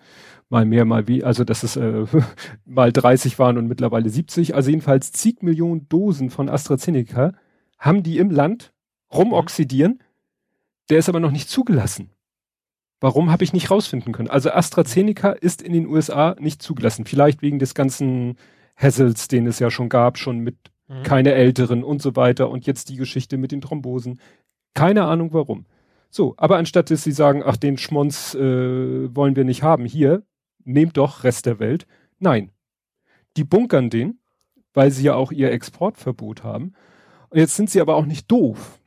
mal 0.50 0.66
mehr, 0.66 0.86
mal 0.86 1.08
wie, 1.08 1.24
also 1.24 1.44
dass 1.44 1.64
es 1.64 1.76
äh, 1.76 2.06
mal 2.66 2.92
30 2.92 3.40
waren 3.40 3.58
und 3.58 3.68
mittlerweile 3.68 4.10
70. 4.10 4.56
Also 4.56 4.70
jedenfalls 4.70 5.12
zig 5.12 5.42
Millionen 5.42 5.88
Dosen 5.88 6.30
von 6.30 6.50
AstraZeneca 6.50 7.34
haben 7.78 8.04
die 8.04 8.18
im 8.18 8.32
Land 8.32 8.74
rumoxidieren. 9.14 10.04
Der 10.90 11.00
ist 11.00 11.10
aber 11.10 11.20
noch 11.20 11.32
nicht 11.32 11.50
zugelassen. 11.50 12.12
Warum 13.00 13.30
habe 13.30 13.44
ich 13.44 13.54
nicht 13.54 13.70
rausfinden 13.70 14.14
können? 14.14 14.30
Also 14.30 14.52
AstraZeneca 14.52 15.32
ist 15.32 15.62
in 15.62 15.74
den 15.74 15.86
USA 15.86 16.36
nicht 16.40 16.62
zugelassen. 16.64 17.06
Vielleicht 17.06 17.42
wegen 17.42 17.60
des 17.60 17.76
ganzen 17.76 18.38
Hassels, 18.76 19.28
den 19.28 19.46
es 19.46 19.60
ja 19.60 19.70
schon 19.70 19.90
gab, 19.90 20.18
schon 20.18 20.40
mit 20.40 20.58
mhm. 20.88 21.04
keine 21.04 21.34
Älteren 21.34 21.84
und 21.84 22.02
so 22.02 22.16
weiter 22.16 22.50
und 22.50 22.66
jetzt 22.66 22.90
die 22.90 22.96
Geschichte 22.96 23.38
mit 23.38 23.52
den 23.52 23.62
Thrombosen. 23.62 24.20
Keine 24.74 25.06
Ahnung 25.06 25.34
warum. 25.34 25.66
So, 26.10 26.36
aber 26.38 26.58
anstatt 26.58 26.90
dass 26.90 27.04
sie 27.04 27.12
sagen, 27.12 27.44
ach, 27.46 27.58
den 27.58 27.78
Schmonz 27.78 28.34
äh, 28.36 29.16
wollen 29.16 29.36
wir 29.36 29.44
nicht 29.44 29.64
haben, 29.64 29.86
hier, 29.86 30.24
nehmt 30.64 30.98
doch 30.98 31.24
Rest 31.24 31.46
der 31.46 31.60
Welt. 31.60 31.88
Nein. 32.20 32.52
Die 33.36 33.44
bunkern 33.44 33.90
den, 33.90 34.20
weil 34.74 34.92
sie 34.92 35.04
ja 35.04 35.16
auch 35.16 35.32
ihr 35.32 35.52
Exportverbot 35.52 36.44
haben. 36.44 36.74
Und 37.30 37.40
jetzt 37.40 37.56
sind 37.56 37.70
sie 37.70 37.82
aber 37.82 37.96
auch 37.96 38.06
nicht 38.06 38.32
doof 38.32 38.80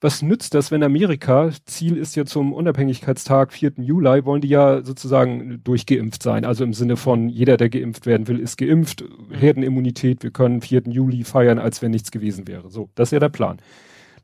was 0.00 0.22
nützt 0.22 0.54
das, 0.54 0.70
wenn 0.70 0.84
Amerika, 0.84 1.50
Ziel 1.64 1.96
ist 1.96 2.14
ja 2.14 2.24
zum 2.24 2.52
Unabhängigkeitstag 2.52 3.52
4. 3.52 3.72
Juli, 3.78 4.24
wollen 4.24 4.40
die 4.40 4.48
ja 4.48 4.84
sozusagen 4.84 5.60
durchgeimpft 5.64 6.22
sein. 6.22 6.44
Also 6.44 6.62
im 6.62 6.72
Sinne 6.72 6.96
von, 6.96 7.28
jeder, 7.28 7.56
der 7.56 7.68
geimpft 7.68 8.06
werden 8.06 8.28
will, 8.28 8.38
ist 8.38 8.58
geimpft. 8.58 9.02
Mhm. 9.02 9.34
Herdenimmunität, 9.34 10.22
wir 10.22 10.30
können 10.30 10.60
4. 10.60 10.82
Juli 10.86 11.24
feiern, 11.24 11.58
als 11.58 11.82
wenn 11.82 11.90
nichts 11.90 12.12
gewesen 12.12 12.46
wäre. 12.46 12.70
So, 12.70 12.90
das 12.94 13.08
ist 13.08 13.12
ja 13.12 13.18
der 13.18 13.28
Plan. 13.28 13.58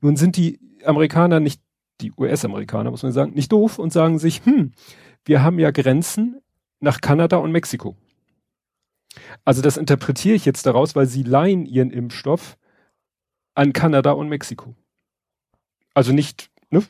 Nun 0.00 0.16
sind 0.16 0.36
die 0.36 0.60
Amerikaner 0.84 1.40
nicht, 1.40 1.60
die 2.00 2.12
US-Amerikaner, 2.16 2.90
muss 2.90 3.02
man 3.02 3.12
sagen, 3.12 3.34
nicht 3.34 3.50
doof 3.50 3.78
und 3.78 3.92
sagen 3.92 4.18
sich, 4.18 4.44
hm, 4.44 4.72
wir 5.24 5.42
haben 5.42 5.58
ja 5.58 5.72
Grenzen 5.72 6.40
nach 6.78 7.00
Kanada 7.00 7.38
und 7.38 7.50
Mexiko. 7.50 7.96
Also 9.44 9.62
das 9.62 9.76
interpretiere 9.76 10.36
ich 10.36 10.44
jetzt 10.44 10.66
daraus, 10.66 10.94
weil 10.94 11.06
sie 11.06 11.22
leihen 11.22 11.66
ihren 11.66 11.90
Impfstoff 11.90 12.56
an 13.54 13.72
Kanada 13.72 14.12
und 14.12 14.28
Mexiko. 14.28 14.74
Also 15.94 16.12
nicht, 16.12 16.50
ne, 16.70 16.82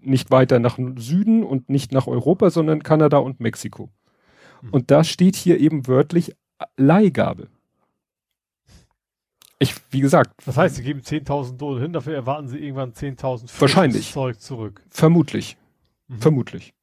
nicht 0.00 0.30
weiter 0.30 0.58
nach 0.58 0.78
Süden 0.96 1.44
und 1.44 1.68
nicht 1.68 1.92
nach 1.92 2.06
Europa, 2.06 2.50
sondern 2.50 2.82
Kanada 2.82 3.18
und 3.18 3.40
Mexiko. 3.40 3.90
Hm. 4.60 4.70
Und 4.70 4.90
da 4.90 5.04
steht 5.04 5.36
hier 5.36 5.60
eben 5.60 5.86
wörtlich 5.86 6.34
Leihgabe. 6.76 7.48
Ich, 9.58 9.74
wie 9.90 10.00
gesagt. 10.00 10.32
Das 10.44 10.56
heißt, 10.56 10.76
sie 10.76 10.82
geben 10.82 11.00
10.000 11.00 11.56
Dosen 11.56 11.82
hin, 11.82 11.92
dafür 11.92 12.14
erwarten 12.14 12.48
sie 12.48 12.58
irgendwann 12.58 12.92
10.000 12.92 13.60
Wahrscheinlich. 13.60 14.12
Zeug 14.12 14.40
zurück. 14.40 14.82
Vermutlich. 14.90 15.56
Mhm. 16.08 16.18
Vermutlich. 16.18 16.74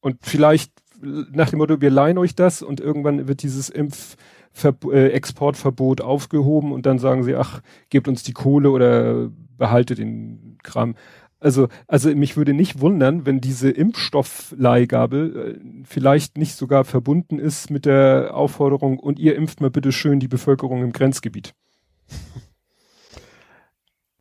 Und 0.00 0.18
vielleicht 0.22 0.72
nach 1.02 1.50
dem 1.50 1.58
Motto, 1.58 1.80
wir 1.80 1.90
leihen 1.90 2.18
euch 2.18 2.34
das 2.34 2.62
und 2.62 2.80
irgendwann 2.80 3.26
wird 3.28 3.42
dieses 3.42 3.68
Impf, 3.68 4.16
äh, 4.64 5.08
Exportverbot 5.08 6.00
aufgehoben 6.00 6.72
und 6.72 6.86
dann 6.86 6.98
sagen 6.98 7.24
sie, 7.24 7.34
ach, 7.34 7.60
gebt 7.90 8.08
uns 8.08 8.22
die 8.22 8.32
Kohle 8.32 8.70
oder 8.70 9.30
behaltet 9.56 9.98
den 9.98 10.58
Kram. 10.62 10.94
Also, 11.42 11.68
also 11.88 12.14
mich 12.14 12.36
würde 12.36 12.54
nicht 12.54 12.80
wundern, 12.80 13.26
wenn 13.26 13.40
diese 13.40 13.68
Impfstoffleihgabe 13.68 15.58
äh, 15.58 15.84
vielleicht 15.84 16.38
nicht 16.38 16.54
sogar 16.54 16.84
verbunden 16.84 17.40
ist 17.40 17.68
mit 17.68 17.84
der 17.84 18.34
Aufforderung, 18.34 18.98
und 18.98 19.18
ihr 19.18 19.34
impft 19.34 19.60
mal 19.60 19.70
bitte 19.70 19.90
schön 19.90 20.20
die 20.20 20.28
Bevölkerung 20.28 20.82
im 20.82 20.92
Grenzgebiet. 20.92 21.52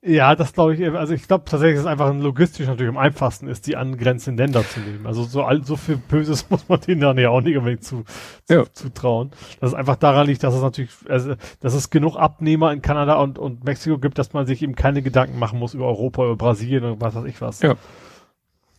Ja, 0.03 0.33
das 0.35 0.53
glaube 0.53 0.73
ich, 0.73 0.83
also 0.95 1.13
ich 1.13 1.27
glaube 1.27 1.45
tatsächlich, 1.45 1.75
dass 1.75 1.85
es 1.85 1.91
einfach 1.91 2.11
logistisch 2.15 2.65
natürlich 2.65 2.89
am 2.89 2.97
einfachsten 2.97 3.47
ist, 3.47 3.67
die 3.67 3.75
angrenzenden 3.75 4.43
Länder 4.43 4.67
zu 4.67 4.79
nehmen. 4.79 5.05
Also 5.05 5.23
so, 5.23 5.47
so 5.61 5.75
viel 5.75 5.97
Böses 5.97 6.47
muss 6.49 6.67
man 6.67 6.81
denen 6.81 7.01
dann 7.01 7.19
ja 7.19 7.29
auch 7.29 7.41
nicht 7.41 7.55
unbedingt 7.55 7.83
zu, 7.83 8.03
zu, 8.45 8.53
ja. 8.53 8.65
zutrauen. 8.73 9.29
Dass 9.59 9.71
es 9.71 9.75
einfach 9.75 9.97
daran 9.97 10.25
liegt, 10.25 10.43
dass 10.43 10.55
es 10.55 10.61
natürlich, 10.61 10.89
also, 11.07 11.35
dass 11.59 11.75
es 11.75 11.91
genug 11.91 12.15
Abnehmer 12.15 12.73
in 12.73 12.81
Kanada 12.81 13.21
und, 13.21 13.37
und 13.37 13.63
Mexiko 13.63 13.99
gibt, 13.99 14.17
dass 14.17 14.33
man 14.33 14.47
sich 14.47 14.63
eben 14.63 14.73
keine 14.73 15.03
Gedanken 15.03 15.37
machen 15.37 15.59
muss 15.59 15.75
über 15.75 15.85
Europa, 15.85 16.25
über 16.25 16.35
Brasilien 16.35 16.83
und 16.83 17.01
was 17.01 17.13
weiß 17.13 17.25
ich 17.25 17.39
was. 17.39 17.61
Ja. 17.61 17.75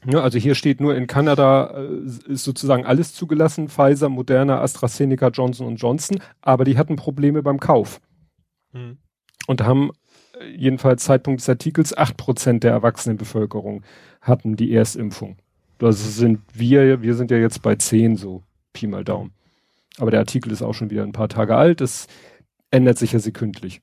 Ja, 0.05 0.23
also 0.23 0.37
hier 0.37 0.57
steht 0.57 0.81
nur 0.81 0.97
in 0.97 1.07
Kanada 1.07 1.77
äh, 1.77 2.33
ist 2.33 2.43
sozusagen 2.43 2.85
alles 2.85 3.15
zugelassen, 3.15 3.69
Pfizer, 3.69 4.09
Moderna, 4.09 4.61
AstraZeneca, 4.61 5.29
Johnson 5.29 5.77
Johnson, 5.77 6.19
aber 6.41 6.65
die 6.65 6.77
hatten 6.77 6.97
Probleme 6.97 7.45
beim 7.45 7.61
Kauf. 7.61 8.01
Hm. 8.73 8.99
Und 9.47 9.63
haben 9.63 9.93
jedenfalls 10.57 11.05
Zeitpunkt 11.05 11.41
des 11.41 11.49
Artikels, 11.49 11.97
acht 11.97 12.17
Prozent 12.17 12.65
der 12.65 12.73
Erwachsenenbevölkerung 12.73 13.83
hatten 14.21 14.57
die 14.57 14.73
Erstimpfung. 14.73 15.37
Das 15.79 16.17
sind 16.17 16.41
wir, 16.55 17.03
wir 17.03 17.15
sind 17.15 17.31
ja 17.31 17.39
jetzt 17.39 17.63
bei 17.63 17.75
zehn 17.75 18.17
so, 18.17 18.43
Pi 18.73 18.87
mal 18.87 19.05
Daumen. 19.05 19.33
Aber 19.99 20.11
der 20.11 20.21
Artikel 20.21 20.53
ist 20.53 20.63
auch 20.63 20.75
schon 20.75 20.91
wieder 20.91 21.03
ein 21.03 21.13
paar 21.13 21.29
Tage 21.29 21.57
alt, 21.57 21.81
das 21.81 22.07
ändert 22.71 22.99
sich 22.99 23.13
ja 23.13 23.19
sekündlich. 23.19 23.83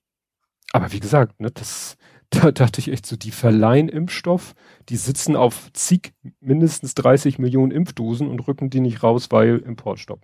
Aber 0.72 0.92
wie 0.92 1.00
gesagt, 1.00 1.40
ne, 1.40 1.52
das, 1.52 1.98
da 2.30 2.52
dachte 2.52 2.80
ich 2.80 2.92
echt 2.92 3.06
so, 3.06 3.16
die 3.16 3.32
verleihen 3.32 3.90
Impfstoff, 3.90 4.56
die 4.90 4.98
sitzen 4.98 5.36
auf 5.36 5.72
zig, 5.74 6.14
mindestens 6.40 6.96
30 6.96 7.40
Millionen 7.40 7.72
Impfdosen 7.72 8.28
und 8.28 8.48
rücken 8.48 8.70
die 8.70 8.80
nicht 8.80 9.04
raus, 9.04 9.28
weil 9.32 9.58
Importstopp. 9.58 10.22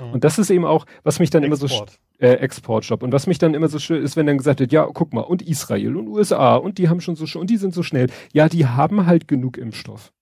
Mhm. 0.00 0.12
Und 0.12 0.24
das 0.24 0.38
ist 0.38 0.50
eben 0.50 0.64
auch, 0.64 0.86
was 1.02 1.18
mich 1.18 1.30
dann 1.30 1.44
Export. 1.44 1.70
immer 1.70 1.86
so 1.86 1.86
äh, 2.18 2.34
Exportstopp. 2.34 3.02
Und 3.02 3.12
was 3.12 3.26
mich 3.26 3.38
dann 3.38 3.54
immer 3.54 3.68
so 3.68 3.78
schön 3.78 4.02
ist, 4.02 4.16
wenn 4.16 4.26
dann 4.26 4.38
gesagt 4.38 4.60
wird, 4.60 4.72
ja, 4.72 4.88
guck 4.92 5.12
mal, 5.12 5.22
und 5.22 5.42
Israel 5.42 5.96
und 5.96 6.08
USA 6.08 6.56
und 6.56 6.78
die 6.78 6.88
haben 6.88 7.00
schon 7.00 7.16
so 7.16 7.38
und 7.38 7.50
die 7.50 7.56
sind 7.56 7.74
so 7.74 7.82
schnell. 7.82 8.08
Ja, 8.32 8.48
die 8.48 8.66
haben 8.66 9.06
halt 9.06 9.28
genug 9.28 9.58
Impfstoff. 9.58 10.12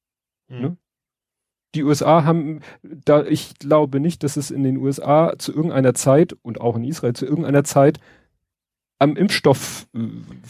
Mhm. 0.48 0.60
Ne? 0.60 0.76
Die 1.74 1.84
USA 1.84 2.24
haben, 2.24 2.60
da 2.82 3.24
ich 3.24 3.54
glaube 3.58 3.98
nicht, 3.98 4.22
dass 4.22 4.36
es 4.36 4.50
in 4.50 4.62
den 4.62 4.76
USA 4.76 5.34
zu 5.38 5.54
irgendeiner 5.54 5.94
Zeit 5.94 6.36
und 6.42 6.60
auch 6.60 6.76
in 6.76 6.84
Israel 6.84 7.14
zu 7.14 7.24
irgendeiner 7.24 7.64
Zeit 7.64 7.98
am 9.02 9.16
Impfstoff. 9.16 9.86
Äh, 9.94 9.98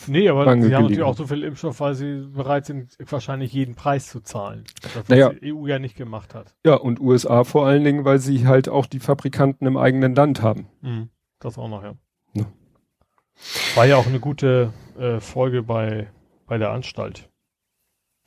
nee, 0.06 0.28
aber 0.28 0.44
sie 0.44 0.74
haben 0.74 0.82
natürlich 0.82 1.02
auch 1.02 1.16
so 1.16 1.26
viel 1.26 1.42
Impfstoff, 1.42 1.80
weil 1.80 1.94
sie 1.94 2.28
bereit 2.32 2.66
sind, 2.66 2.96
wahrscheinlich 3.08 3.52
jeden 3.52 3.74
Preis 3.74 4.08
zu 4.08 4.20
zahlen. 4.20 4.64
Das, 4.82 4.96
was 4.96 5.08
naja, 5.08 5.30
die 5.30 5.52
EU 5.52 5.66
ja 5.66 5.78
nicht 5.78 5.96
gemacht 5.96 6.34
hat. 6.34 6.54
Ja, 6.64 6.74
und 6.74 7.00
USA 7.00 7.44
vor 7.44 7.66
allen 7.66 7.82
Dingen, 7.82 8.04
weil 8.04 8.18
sie 8.18 8.46
halt 8.46 8.68
auch 8.68 8.86
die 8.86 9.00
Fabrikanten 9.00 9.66
im 9.66 9.76
eigenen 9.76 10.14
Land 10.14 10.42
haben. 10.42 10.68
Mhm. 10.82 11.08
Das 11.40 11.58
auch 11.58 11.68
noch, 11.68 11.82
ja. 11.82 11.94
ja. 12.34 12.44
War 13.74 13.86
ja 13.86 13.96
auch 13.96 14.06
eine 14.06 14.20
gute 14.20 14.72
äh, 14.98 15.18
Folge 15.18 15.62
bei, 15.62 16.08
bei 16.46 16.58
der 16.58 16.70
Anstalt. 16.70 17.28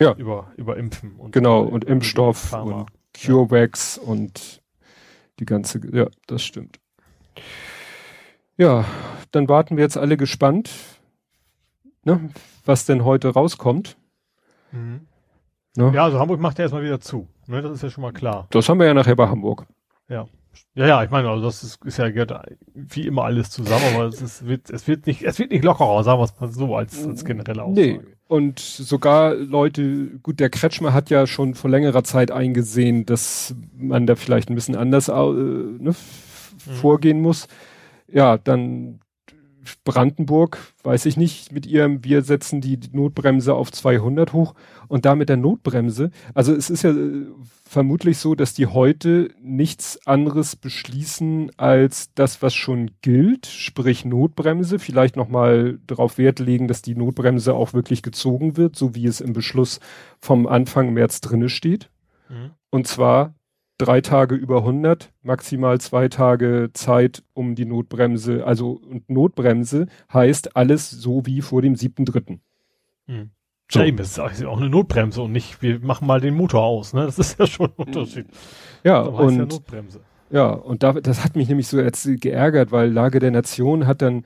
Ja. 0.02 0.14
Über, 0.16 0.52
über 0.58 0.76
Impfen 0.76 1.16
und 1.16 1.32
Genau, 1.32 1.62
und 1.62 1.86
Impfstoff 1.86 2.52
und 2.52 2.88
CureVax 3.14 4.02
ja. 4.02 4.10
und 4.10 4.62
die 5.40 5.46
ganze, 5.46 5.80
ja, 5.94 6.08
das 6.28 6.44
stimmt. 6.44 6.80
Ja, 8.58 8.86
dann 9.36 9.50
warten 9.50 9.78
wir 9.78 9.84
jetzt 9.84 9.98
alle 9.98 10.18
gespannt, 10.18 10.72
ne, 12.04 12.30
was 12.66 12.86
denn 12.86 13.04
heute 13.04 13.30
rauskommt. 13.30 13.98
Mhm. 14.72 15.02
Ne? 15.78 15.92
Ja, 15.94 16.06
also 16.06 16.20
Hamburg 16.20 16.40
macht 16.40 16.58
ja 16.58 16.64
erstmal 16.64 16.84
wieder 16.84 17.02
zu. 17.02 17.28
Ne, 17.48 17.62
das 17.62 17.74
ist 17.74 17.84
ja 17.84 17.90
schon 17.90 18.02
mal 18.02 18.14
klar. 18.14 18.48
Das 18.52 18.70
haben 18.70 18.80
wir 18.80 18.88
ja 18.88 18.94
nachher 18.94 19.16
bei 19.16 19.28
Hamburg. 19.28 19.66
Ja. 20.08 20.28
Ja, 20.74 20.88
ja, 20.88 21.04
ich 21.04 21.10
meine, 21.10 21.30
also 21.30 21.44
das 21.44 21.64
ist, 21.64 21.86
ist 21.86 21.98
ja 21.98 22.10
gehört 22.10 22.34
wie 22.74 23.08
immer 23.08 23.26
alles 23.26 23.50
zusammen, 23.50 23.84
aber 23.94 24.06
es, 24.06 24.22
ist, 24.22 24.48
wird, 24.48 24.70
es 24.70 24.88
wird 24.88 25.06
nicht, 25.06 25.22
es 25.24 25.38
wird 25.38 25.52
nicht 25.52 25.66
lockerer, 25.66 26.02
sagen 26.04 26.20
wir 26.20 26.24
es 26.24 26.40
mal 26.40 26.50
so 26.50 26.76
als, 26.78 27.06
als 27.06 27.26
generelle 27.26 27.64
Aussage. 27.64 27.88
Nee. 27.88 28.00
Und 28.28 28.60
sogar 28.60 29.36
Leute, 29.36 30.18
gut, 30.24 30.40
der 30.40 30.50
Kretschmer 30.50 30.94
hat 30.94 31.10
ja 31.10 31.28
schon 31.28 31.56
vor 31.56 31.70
längerer 31.70 32.04
Zeit 32.04 32.32
eingesehen, 32.32 33.06
dass 33.06 33.54
man 33.78 34.08
da 34.08 34.16
vielleicht 34.16 34.50
ein 34.50 34.56
bisschen 34.56 34.76
anders 34.76 35.10
äh, 35.10 35.14
ne, 35.14 35.90
mhm. 35.90 35.94
vorgehen 36.72 37.22
muss. 37.22 37.48
Ja, 38.08 38.38
dann 38.38 39.00
Brandenburg, 39.84 40.58
weiß 40.84 41.06
ich 41.06 41.18
nicht, 41.18 41.52
mit 41.52 41.66
ihrem, 41.66 42.04
wir 42.04 42.22
setzen 42.22 42.62
die 42.62 42.80
Notbremse 42.92 43.54
auf 43.54 43.72
200 43.72 44.34
hoch 44.34 44.56
und 44.88 45.06
da 45.06 45.16
mit 45.16 45.30
der 45.30 45.38
Notbremse, 45.38 46.12
also 46.34 46.54
es 46.54 46.70
ist 46.70 46.84
ja 46.84 46.92
äh, 46.92 47.26
vermutlich 47.68 48.18
so, 48.18 48.36
dass 48.36 48.54
die 48.54 48.68
heute 48.68 49.30
nichts 49.42 50.00
anderes 50.08 50.56
beschließen 50.56 51.52
als 51.58 52.14
das, 52.14 52.42
was 52.42 52.54
schon 52.54 52.92
gilt, 53.02 53.46
sprich 53.46 54.06
Notbremse, 54.06 54.80
vielleicht 54.80 55.16
nochmal 55.16 55.80
darauf 55.86 56.18
Wert 56.18 56.40
legen, 56.40 56.68
dass 56.68 56.82
die 56.82 56.96
Notbremse 56.96 57.54
auch 57.54 57.74
wirklich 57.74 58.02
gezogen 58.02 58.58
wird, 58.58 58.76
so 58.76 58.96
wie 58.96 59.06
es 59.06 59.22
im 59.22 59.34
Beschluss 59.34 59.80
vom 60.20 60.48
Anfang 60.48 60.94
März 60.94 61.22
drinne 61.22 61.50
steht. 61.50 61.90
Mhm. 62.30 62.52
Und 62.70 62.88
zwar 62.88 63.35
drei 63.78 64.02
Tage 64.02 64.36
über 64.36 64.58
100, 64.60 65.12
maximal 65.22 65.80
zwei 65.82 66.08
Tage 66.08 66.70
Zeit, 66.74 67.24
um 67.34 67.56
die 67.56 67.66
Notbremse, 67.66 68.46
also 68.46 68.72
und 68.72 69.10
Notbremse 69.10 69.88
heißt 70.14 70.56
alles 70.56 70.90
so 70.90 71.26
wie 71.26 71.42
vor 71.42 71.62
dem 71.62 71.76
siebten 71.76 72.06
Dritten. 72.06 72.42
Hm. 73.08 73.32
So. 73.72 73.80
Ja, 73.80 73.86
eben, 73.86 73.98
das 73.98 74.18
ist 74.18 74.20
auch 74.20 74.58
eine 74.58 74.70
Notbremse 74.70 75.24
und 75.24 75.32
nicht, 75.32 75.62
wir 75.62 75.80
machen 75.80 76.06
mal 76.06 76.22
den 76.22 76.36
Motor 76.36 76.64
aus, 76.64 76.94
ne? 76.94 77.06
Das 77.06 77.18
ist 77.18 77.40
ja 77.40 77.48
schon 77.48 77.72
ein 77.72 77.86
Unterschied. 77.86 78.28
Ja, 78.84 79.02
und, 79.02 79.38
ja, 79.38 79.46
Notbremse. 79.46 80.02
ja, 80.30 80.50
und 80.52 80.84
da, 80.84 80.94
das 80.94 81.24
hat 81.24 81.36
mich 81.36 81.48
nämlich 81.50 81.68
so 81.68 81.80
jetzt 81.80 82.08
geärgert, 82.22 82.72
weil 82.72 82.92
Lage 82.92 83.20
der 83.20 83.32
Nation 83.32 83.88
hat 83.88 84.04
dann 84.04 84.24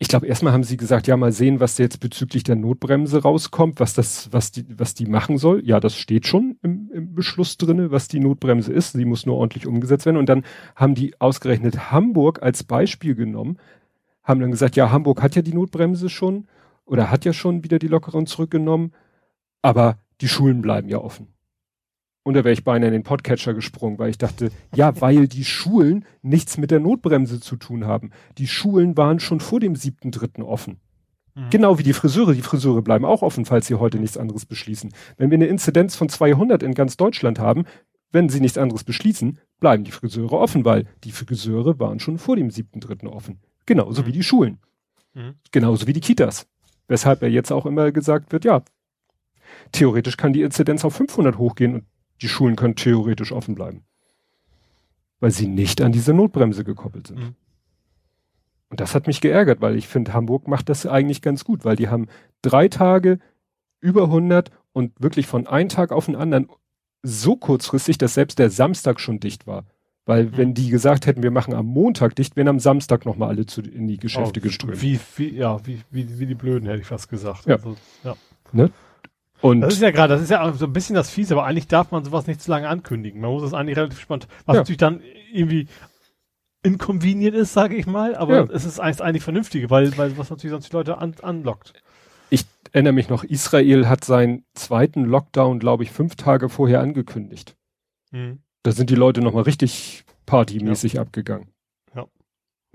ich 0.00 0.08
glaube, 0.08 0.26
erstmal 0.26 0.52
haben 0.52 0.64
sie 0.64 0.76
gesagt, 0.76 1.06
ja, 1.06 1.16
mal 1.16 1.30
sehen, 1.30 1.60
was 1.60 1.78
jetzt 1.78 2.00
bezüglich 2.00 2.42
der 2.42 2.56
Notbremse 2.56 3.22
rauskommt, 3.22 3.78
was 3.78 3.94
das, 3.94 4.32
was 4.32 4.50
die, 4.50 4.66
was 4.76 4.94
die 4.94 5.06
machen 5.06 5.38
soll. 5.38 5.64
Ja, 5.64 5.78
das 5.78 5.96
steht 5.96 6.26
schon 6.26 6.58
im, 6.62 6.90
im 6.92 7.14
Beschluss 7.14 7.56
drinne, 7.56 7.92
was 7.92 8.08
die 8.08 8.18
Notbremse 8.18 8.72
ist. 8.72 8.92
Sie 8.92 9.04
muss 9.04 9.26
nur 9.26 9.36
ordentlich 9.36 9.66
umgesetzt 9.66 10.04
werden. 10.04 10.16
Und 10.16 10.28
dann 10.28 10.44
haben 10.74 10.96
die 10.96 11.20
ausgerechnet 11.20 11.92
Hamburg 11.92 12.42
als 12.42 12.64
Beispiel 12.64 13.14
genommen, 13.14 13.58
haben 14.24 14.40
dann 14.40 14.50
gesagt, 14.50 14.74
ja, 14.74 14.90
Hamburg 14.90 15.22
hat 15.22 15.36
ja 15.36 15.42
die 15.42 15.54
Notbremse 15.54 16.08
schon 16.08 16.48
oder 16.84 17.10
hat 17.12 17.24
ja 17.24 17.32
schon 17.32 17.62
wieder 17.62 17.78
die 17.78 17.88
Lockeren 17.88 18.26
zurückgenommen, 18.26 18.92
aber 19.62 19.98
die 20.20 20.28
Schulen 20.28 20.62
bleiben 20.62 20.88
ja 20.88 20.98
offen. 20.98 21.28
Und 22.26 22.34
da 22.34 22.42
wäre 22.42 22.54
ich 22.54 22.64
beinahe 22.64 22.88
in 22.88 22.92
den 22.92 23.04
Podcatcher 23.04 23.54
gesprungen, 23.54 24.00
weil 24.00 24.10
ich 24.10 24.18
dachte, 24.18 24.50
ja, 24.74 25.00
weil 25.00 25.28
die 25.28 25.44
Schulen 25.44 26.04
nichts 26.22 26.58
mit 26.58 26.72
der 26.72 26.80
Notbremse 26.80 27.38
zu 27.38 27.54
tun 27.54 27.84
haben. 27.84 28.10
Die 28.36 28.48
Schulen 28.48 28.96
waren 28.96 29.20
schon 29.20 29.38
vor 29.38 29.60
dem 29.60 29.76
siebten 29.76 30.10
Dritten 30.10 30.42
offen. 30.42 30.80
Mhm. 31.36 31.50
Genau 31.50 31.78
wie 31.78 31.84
die 31.84 31.92
Friseure. 31.92 32.34
Die 32.34 32.42
Friseure 32.42 32.82
bleiben 32.82 33.04
auch 33.04 33.22
offen, 33.22 33.44
falls 33.44 33.68
sie 33.68 33.76
heute 33.76 34.00
nichts 34.00 34.18
anderes 34.18 34.44
beschließen. 34.44 34.92
Wenn 35.16 35.30
wir 35.30 35.36
eine 35.36 35.46
Inzidenz 35.46 35.94
von 35.94 36.08
200 36.08 36.64
in 36.64 36.74
ganz 36.74 36.96
Deutschland 36.96 37.38
haben, 37.38 37.64
wenn 38.10 38.28
sie 38.28 38.40
nichts 38.40 38.58
anderes 38.58 38.82
beschließen, 38.82 39.38
bleiben 39.60 39.84
die 39.84 39.92
Friseure 39.92 40.32
offen, 40.32 40.64
weil 40.64 40.86
die 41.04 41.12
Friseure 41.12 41.78
waren 41.78 42.00
schon 42.00 42.18
vor 42.18 42.34
dem 42.34 42.50
siebten 42.50 42.80
Dritten 42.80 43.06
offen. 43.06 43.38
Genauso 43.66 44.02
mhm. 44.02 44.06
wie 44.06 44.12
die 44.12 44.24
Schulen. 44.24 44.58
Mhm. 45.14 45.34
Genauso 45.52 45.86
wie 45.86 45.92
die 45.92 46.00
Kitas. 46.00 46.48
Weshalb 46.88 47.22
ja 47.22 47.28
jetzt 47.28 47.52
auch 47.52 47.66
immer 47.66 47.92
gesagt 47.92 48.32
wird, 48.32 48.44
ja, 48.44 48.64
theoretisch 49.70 50.16
kann 50.16 50.32
die 50.32 50.42
Inzidenz 50.42 50.84
auf 50.84 50.96
500 50.96 51.38
hochgehen 51.38 51.74
und 51.74 51.84
die 52.22 52.28
Schulen 52.28 52.56
können 52.56 52.76
theoretisch 52.76 53.32
offen 53.32 53.54
bleiben. 53.54 53.84
Weil 55.20 55.30
sie 55.30 55.46
nicht 55.46 55.80
an 55.80 55.92
diese 55.92 56.14
Notbremse 56.14 56.64
gekoppelt 56.64 57.08
sind. 57.08 57.18
Mhm. 57.18 57.34
Und 58.68 58.80
das 58.80 58.94
hat 58.94 59.06
mich 59.06 59.20
geärgert, 59.20 59.60
weil 59.60 59.76
ich 59.76 59.86
finde, 59.86 60.12
Hamburg 60.12 60.48
macht 60.48 60.68
das 60.68 60.86
eigentlich 60.86 61.22
ganz 61.22 61.44
gut, 61.44 61.64
weil 61.64 61.76
die 61.76 61.88
haben 61.88 62.08
drei 62.42 62.68
Tage 62.68 63.18
über 63.80 64.04
100 64.04 64.50
und 64.72 65.00
wirklich 65.00 65.26
von 65.26 65.46
einem 65.46 65.68
Tag 65.68 65.92
auf 65.92 66.06
den 66.06 66.16
anderen 66.16 66.48
so 67.02 67.36
kurzfristig, 67.36 67.98
dass 67.98 68.14
selbst 68.14 68.38
der 68.38 68.50
Samstag 68.50 69.00
schon 69.00 69.20
dicht 69.20 69.46
war. 69.46 69.64
Weil 70.04 70.26
mhm. 70.26 70.36
wenn 70.36 70.54
die 70.54 70.70
gesagt 70.70 71.06
hätten, 71.06 71.22
wir 71.22 71.30
machen 71.30 71.54
am 71.54 71.66
Montag 71.66 72.14
dicht, 72.16 72.36
wären 72.36 72.48
am 72.48 72.60
Samstag 72.60 73.06
nochmal 73.06 73.30
alle 73.30 73.46
zu, 73.46 73.60
in 73.60 73.88
die 73.88 73.98
Geschäfte 73.98 74.40
oh, 74.40 74.42
geströmt. 74.42 74.82
Wie, 74.82 74.98
wie, 75.16 75.34
ja, 75.34 75.64
wie, 75.66 75.82
wie, 75.90 76.18
wie 76.18 76.26
die 76.26 76.34
Blöden, 76.34 76.68
hätte 76.68 76.80
ich 76.80 76.86
fast 76.86 77.08
gesagt. 77.08 77.46
Ja. 77.46 77.56
Also, 77.56 77.76
ja. 78.04 78.14
Ne? 78.52 78.70
Und 79.40 79.60
das 79.60 79.74
ist 79.74 79.82
ja 79.82 79.90
gerade, 79.90 80.14
das 80.14 80.22
ist 80.22 80.30
ja 80.30 80.52
so 80.52 80.66
ein 80.66 80.72
bisschen 80.72 80.94
das 80.94 81.10
Fiese, 81.10 81.34
aber 81.34 81.44
eigentlich 81.44 81.68
darf 81.68 81.90
man 81.90 82.04
sowas 82.04 82.26
nicht 82.26 82.40
zu 82.40 82.50
lange 82.50 82.68
ankündigen. 82.68 83.20
Man 83.20 83.30
muss 83.30 83.42
es 83.42 83.54
eigentlich 83.54 83.76
relativ 83.76 84.00
spannend, 84.00 84.28
was 84.46 84.54
ja. 84.54 84.60
natürlich 84.60 84.78
dann 84.78 85.02
irgendwie 85.32 85.68
inconvenient 86.62 87.34
ist, 87.34 87.52
sage 87.52 87.76
ich 87.76 87.86
mal, 87.86 88.16
aber 88.16 88.36
ja. 88.36 88.48
es 88.52 88.64
ist 88.64 88.80
eigentlich, 88.80 89.02
eigentlich 89.02 89.22
vernünftige, 89.22 89.70
weil, 89.70 89.96
weil 89.96 90.18
was 90.18 90.30
natürlich 90.30 90.52
sonst 90.52 90.72
die 90.72 90.76
Leute 90.76 90.98
an, 90.98 91.14
anlockt. 91.22 91.74
Ich 92.28 92.44
erinnere 92.72 92.92
mich 92.92 93.08
noch, 93.08 93.22
Israel 93.22 93.88
hat 93.88 94.04
seinen 94.04 94.44
zweiten 94.54 95.04
Lockdown, 95.04 95.60
glaube 95.60 95.84
ich, 95.84 95.92
fünf 95.92 96.16
Tage 96.16 96.48
vorher 96.48 96.80
angekündigt. 96.80 97.56
Mhm. 98.10 98.40
Da 98.64 98.72
sind 98.72 98.90
die 98.90 98.96
Leute 98.96 99.20
nochmal 99.20 99.44
richtig 99.44 100.04
partymäßig 100.26 100.94
ja. 100.94 101.02
abgegangen. 101.02 101.52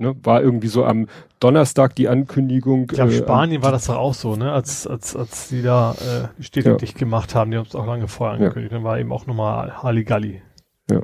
Ne, 0.02 0.16
war 0.24 0.42
irgendwie 0.42 0.68
so 0.68 0.84
am 0.84 1.06
Donnerstag 1.40 1.96
die 1.96 2.10
Ankündigung. 2.10 2.88
Ich 2.90 2.96
glaube, 2.96 3.14
äh, 3.14 3.18
Spanien 3.18 3.62
war 3.62 3.72
das 3.72 3.86
doch 3.86 3.98
auch 3.98 4.16
so, 4.16 4.36
ne? 4.36 4.52
Als, 4.52 4.88
als, 4.88 5.16
als 5.16 5.50
die 5.50 5.62
da 5.62 5.94
äh, 5.94 6.28
die 6.40 6.44
Städte 6.44 6.72
ja. 6.72 6.76
dicht 6.76 6.98
gemacht 6.98 7.36
haben, 7.36 7.52
die 7.52 7.58
haben 7.58 7.68
es 7.68 7.76
auch 7.76 7.86
lange 7.86 8.08
vorher 8.08 8.38
angekündigt. 8.38 8.72
Ja. 8.72 8.80
Dann 8.80 8.84
war 8.84 9.00
eben 9.00 9.12
auch 9.12 9.28
nochmal 9.28 9.84
Halligalli. 9.84 10.42
Ja. 10.90 11.02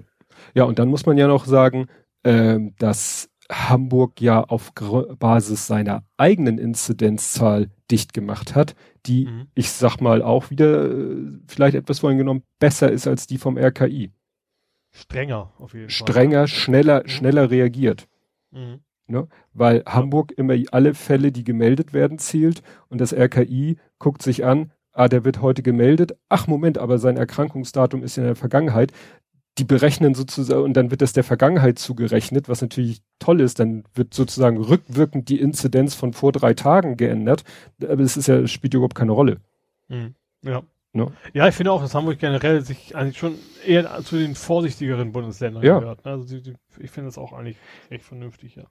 Ja, 0.56 0.64
und 0.64 0.80
dann 0.80 0.88
muss 0.90 1.06
man 1.06 1.16
ja 1.20 1.28
noch 1.28 1.46
sagen, 1.46 1.86
äh, 2.24 2.58
dass 2.80 3.30
Hamburg 3.52 4.20
ja 4.20 4.44
auf 4.44 4.74
Basis 5.20 5.68
seiner 5.68 6.04
eigenen 6.18 6.58
Inzidenzzahl 6.58 7.70
dicht 7.92 8.14
gemacht 8.14 8.56
hat, 8.56 8.74
die, 9.06 9.28
mhm. 9.28 9.48
ich 9.54 9.70
sag 9.72 10.02
mal, 10.02 10.24
auch 10.24 10.50
wieder 10.50 10.90
äh, 10.90 11.18
vielleicht 11.48 11.76
etwas 11.76 12.00
vorhin 12.00 12.18
genommen, 12.18 12.42
besser 12.58 12.92
ist 12.92 13.08
als 13.08 13.28
die 13.28 13.38
vom 13.38 13.60
RKI. 13.60 14.12
Strenger, 14.90 15.54
auf 15.60 15.76
jeden 15.76 15.90
Fall. 15.90 16.08
Strenger, 16.08 16.48
schneller, 16.48 17.04
mhm. 17.04 17.10
schneller 17.10 17.52
reagiert. 17.52 18.08
Mhm. 18.50 18.80
Ne? 19.08 19.28
Weil 19.54 19.84
Hamburg 19.86 20.34
immer 20.36 20.56
alle 20.72 20.94
Fälle, 20.94 21.32
die 21.32 21.44
gemeldet 21.44 21.94
werden, 21.94 22.20
zählt 22.20 22.62
und 22.90 23.00
das 23.00 23.14
RKI 23.14 23.78
guckt 24.00 24.22
sich 24.22 24.46
an, 24.46 24.72
ah, 24.92 25.08
der 25.08 25.24
wird 25.24 25.42
heute 25.42 25.64
gemeldet, 25.64 26.18
ach 26.28 26.48
Moment, 26.48 26.78
aber 26.78 26.98
sein 26.98 27.18
Erkrankungsdatum 27.18 28.04
ist 28.04 28.18
in 28.18 28.24
der 28.24 28.36
Vergangenheit. 28.36 28.92
Die 29.58 29.64
berechnen 29.64 30.14
sozusagen, 30.14 30.62
und 30.62 30.74
dann 30.74 30.92
wird 30.92 31.02
das 31.02 31.14
der 31.14 31.24
Vergangenheit 31.24 31.80
zugerechnet, 31.80 32.48
was 32.48 32.62
natürlich 32.62 33.02
toll 33.18 33.42
ist, 33.42 33.60
dann 33.60 33.86
wird 33.96 34.14
sozusagen 34.14 34.58
rückwirkend 34.58 35.30
die 35.30 35.40
Inzidenz 35.40 35.96
von 35.96 36.14
vor 36.14 36.32
drei 36.32 36.54
Tagen 36.54 36.96
geändert. 36.96 37.44
Aber 37.82 38.02
es 38.02 38.18
ist 38.18 38.28
ja, 38.28 38.46
spielt 38.46 38.76
überhaupt 38.76 38.94
keine 38.94 39.14
Rolle. 39.14 39.38
Mhm. 39.88 40.14
Ja. 40.44 40.62
Ne? 40.94 41.12
Ja, 41.34 41.48
ich 41.48 41.56
finde 41.56 41.72
auch, 41.72 41.82
dass 41.82 41.96
Hamburg 41.96 42.20
generell 42.20 42.62
sich 42.62 42.96
eigentlich 42.96 43.18
schon 43.18 43.36
eher 43.66 44.04
zu 44.04 44.18
den 44.18 44.36
vorsichtigeren 44.36 45.12
Bundesländern 45.12 45.64
ja. 45.64 45.80
gehört. 45.80 46.06
Also 46.06 46.26
die, 46.26 46.42
die, 46.42 46.54
ich 46.80 46.92
finde 46.92 47.08
das 47.08 47.18
auch 47.18 47.34
eigentlich 47.34 47.58
echt 47.90 48.04
vernünftig, 48.04 48.56
ja. 48.56 48.64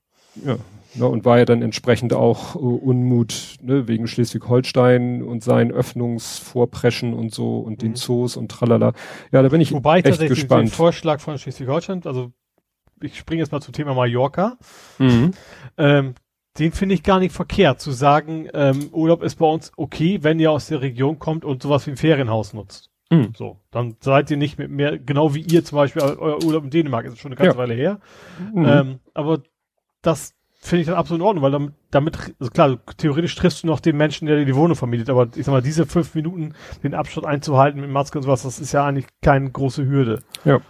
Ja, 0.45 0.57
ne, 0.95 1.07
und 1.07 1.25
war 1.25 1.39
ja 1.39 1.45
dann 1.45 1.63
entsprechend 1.63 2.13
auch 2.13 2.55
uh, 2.55 2.77
Unmut 2.77 3.57
ne, 3.63 3.89
wegen 3.89 4.07
Schleswig-Holstein 4.07 5.23
und 5.23 5.43
seinen 5.43 5.71
Öffnungsvorpreschen 5.71 7.15
und 7.15 7.35
so 7.35 7.59
und 7.59 7.75
mhm. 7.75 7.79
den 7.79 7.95
Zoos 7.95 8.37
und 8.37 8.51
tralala. 8.51 8.93
Ja, 9.33 9.43
da 9.43 9.49
bin 9.49 9.61
ich 9.61 9.73
Wobei 9.73 9.99
echt 9.99 10.07
tatsächlich 10.07 10.41
gespannt. 10.41 10.69
den 10.69 10.73
Vorschlag 10.73 11.21
von 11.21 11.39
Schleswig-Holstein, 11.39 12.03
also 12.05 12.33
ich 13.03 13.19
springe 13.19 13.41
jetzt 13.41 13.53
mal 13.53 13.61
zum 13.61 13.75
Thema 13.75 13.95
Mallorca. 13.95 14.57
Mhm. 14.99 15.33
Ähm, 15.77 16.15
den 16.59 16.73
finde 16.73 16.95
ich 16.95 17.03
gar 17.03 17.19
nicht 17.19 17.35
verkehrt, 17.35 17.81
zu 17.81 17.91
sagen, 17.91 18.49
ähm, 18.55 18.89
Urlaub 18.93 19.23
ist 19.23 19.37
bei 19.37 19.47
uns 19.47 19.73
okay, 19.77 20.21
wenn 20.23 20.41
ihr 20.41 20.51
aus 20.51 20.69
der 20.69 20.81
Region 20.81 21.19
kommt 21.19 21.45
und 21.45 21.63
sowas 21.63 21.87
wie 21.87 21.91
ein 21.91 21.97
Ferienhaus 21.99 22.55
nutzt. 22.55 22.91
Mhm. 23.11 23.33
So, 23.37 23.61
dann 23.71 23.97
seid 24.01 24.31
ihr 24.31 24.37
nicht 24.37 24.59
mit 24.59 24.71
mehr, 24.71 24.99
genau 24.99 25.35
wie 25.35 25.43
ihr 25.43 25.65
zum 25.65 25.77
Beispiel, 25.77 26.03
euer 26.03 26.43
Urlaub 26.43 26.65
in 26.65 26.71
Dänemark 26.71 27.07
ist 27.07 27.19
schon 27.19 27.33
eine 27.33 27.37
ganze 27.37 27.57
ja. 27.57 27.59
Weile 27.59 27.75
her. 27.75 28.01
Mhm. 28.53 28.65
Ähm, 28.65 28.99
aber 29.15 29.43
das 30.03 30.35
finde 30.67 30.81
ich 30.81 30.87
dann 30.87 30.97
absolut 30.97 31.21
in 31.21 31.27
Ordnung, 31.27 31.45
weil 31.45 31.53
damit, 31.53 31.75
damit 31.91 32.35
also 32.41 32.51
klar, 32.51 32.79
theoretisch 32.97 33.35
triffst 33.37 33.63
du 33.63 33.67
noch 33.67 33.81
den 33.81 33.97
Menschen, 33.97 34.27
der 34.27 34.37
dir 34.37 34.45
die 34.45 34.57
Wohnung 34.57 34.77
vermietet, 34.77 35.11
aber 35.11 35.29
ich 35.35 35.45
sag 35.45 35.53
mal, 35.53 35.63
diese 35.63 35.87
fünf 35.87 36.15
Minuten, 36.15 36.55
den 36.83 36.95
Abstand 36.95 37.27
einzuhalten 37.27 37.81
mit 37.81 37.91
Maske 37.91 38.19
und 38.19 38.25
sowas, 38.25 38.43
das 38.43 38.59
ist 38.59 38.73
ja 38.73 38.85
eigentlich 38.85 39.07
keine 39.23 39.51
große 39.51 39.87
Hürde. 39.87 40.23
Ja. 40.45 40.61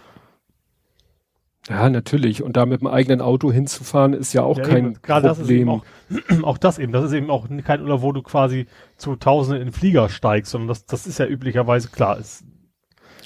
Ja, 1.69 1.89
natürlich. 1.89 2.43
Und 2.43 2.55
da 2.55 2.65
mit 2.65 2.79
dem 2.79 2.87
eigenen 2.87 3.19
Auto 3.19 3.51
hinzufahren 3.51 4.13
ist 4.13 4.31
ja 4.31 4.43
auch 4.43 4.57
ja, 4.57 4.63
kein 4.63 4.77
eben. 4.77 4.93
Problem. 4.93 5.23
Das 5.23 5.39
ist 5.39 5.49
eben 5.49 5.69
auch, 5.69 5.83
auch 6.43 6.57
das 6.57 6.79
eben. 6.79 6.93
Das 6.93 7.03
ist 7.03 7.11
eben 7.11 7.29
auch 7.29 7.47
kein 7.65 7.81
Urlaub, 7.81 8.01
wo 8.01 8.13
du 8.13 8.21
quasi 8.21 8.67
zu 8.95 9.17
Tausenden 9.17 9.61
in 9.61 9.67
den 9.67 9.73
Flieger 9.73 10.07
steigst, 10.07 10.51
sondern 10.51 10.69
das, 10.69 10.85
das 10.85 11.05
ist 11.05 11.17
ja 11.17 11.25
üblicherweise 11.25 11.89
klar. 11.89 12.19
Ist, 12.19 12.45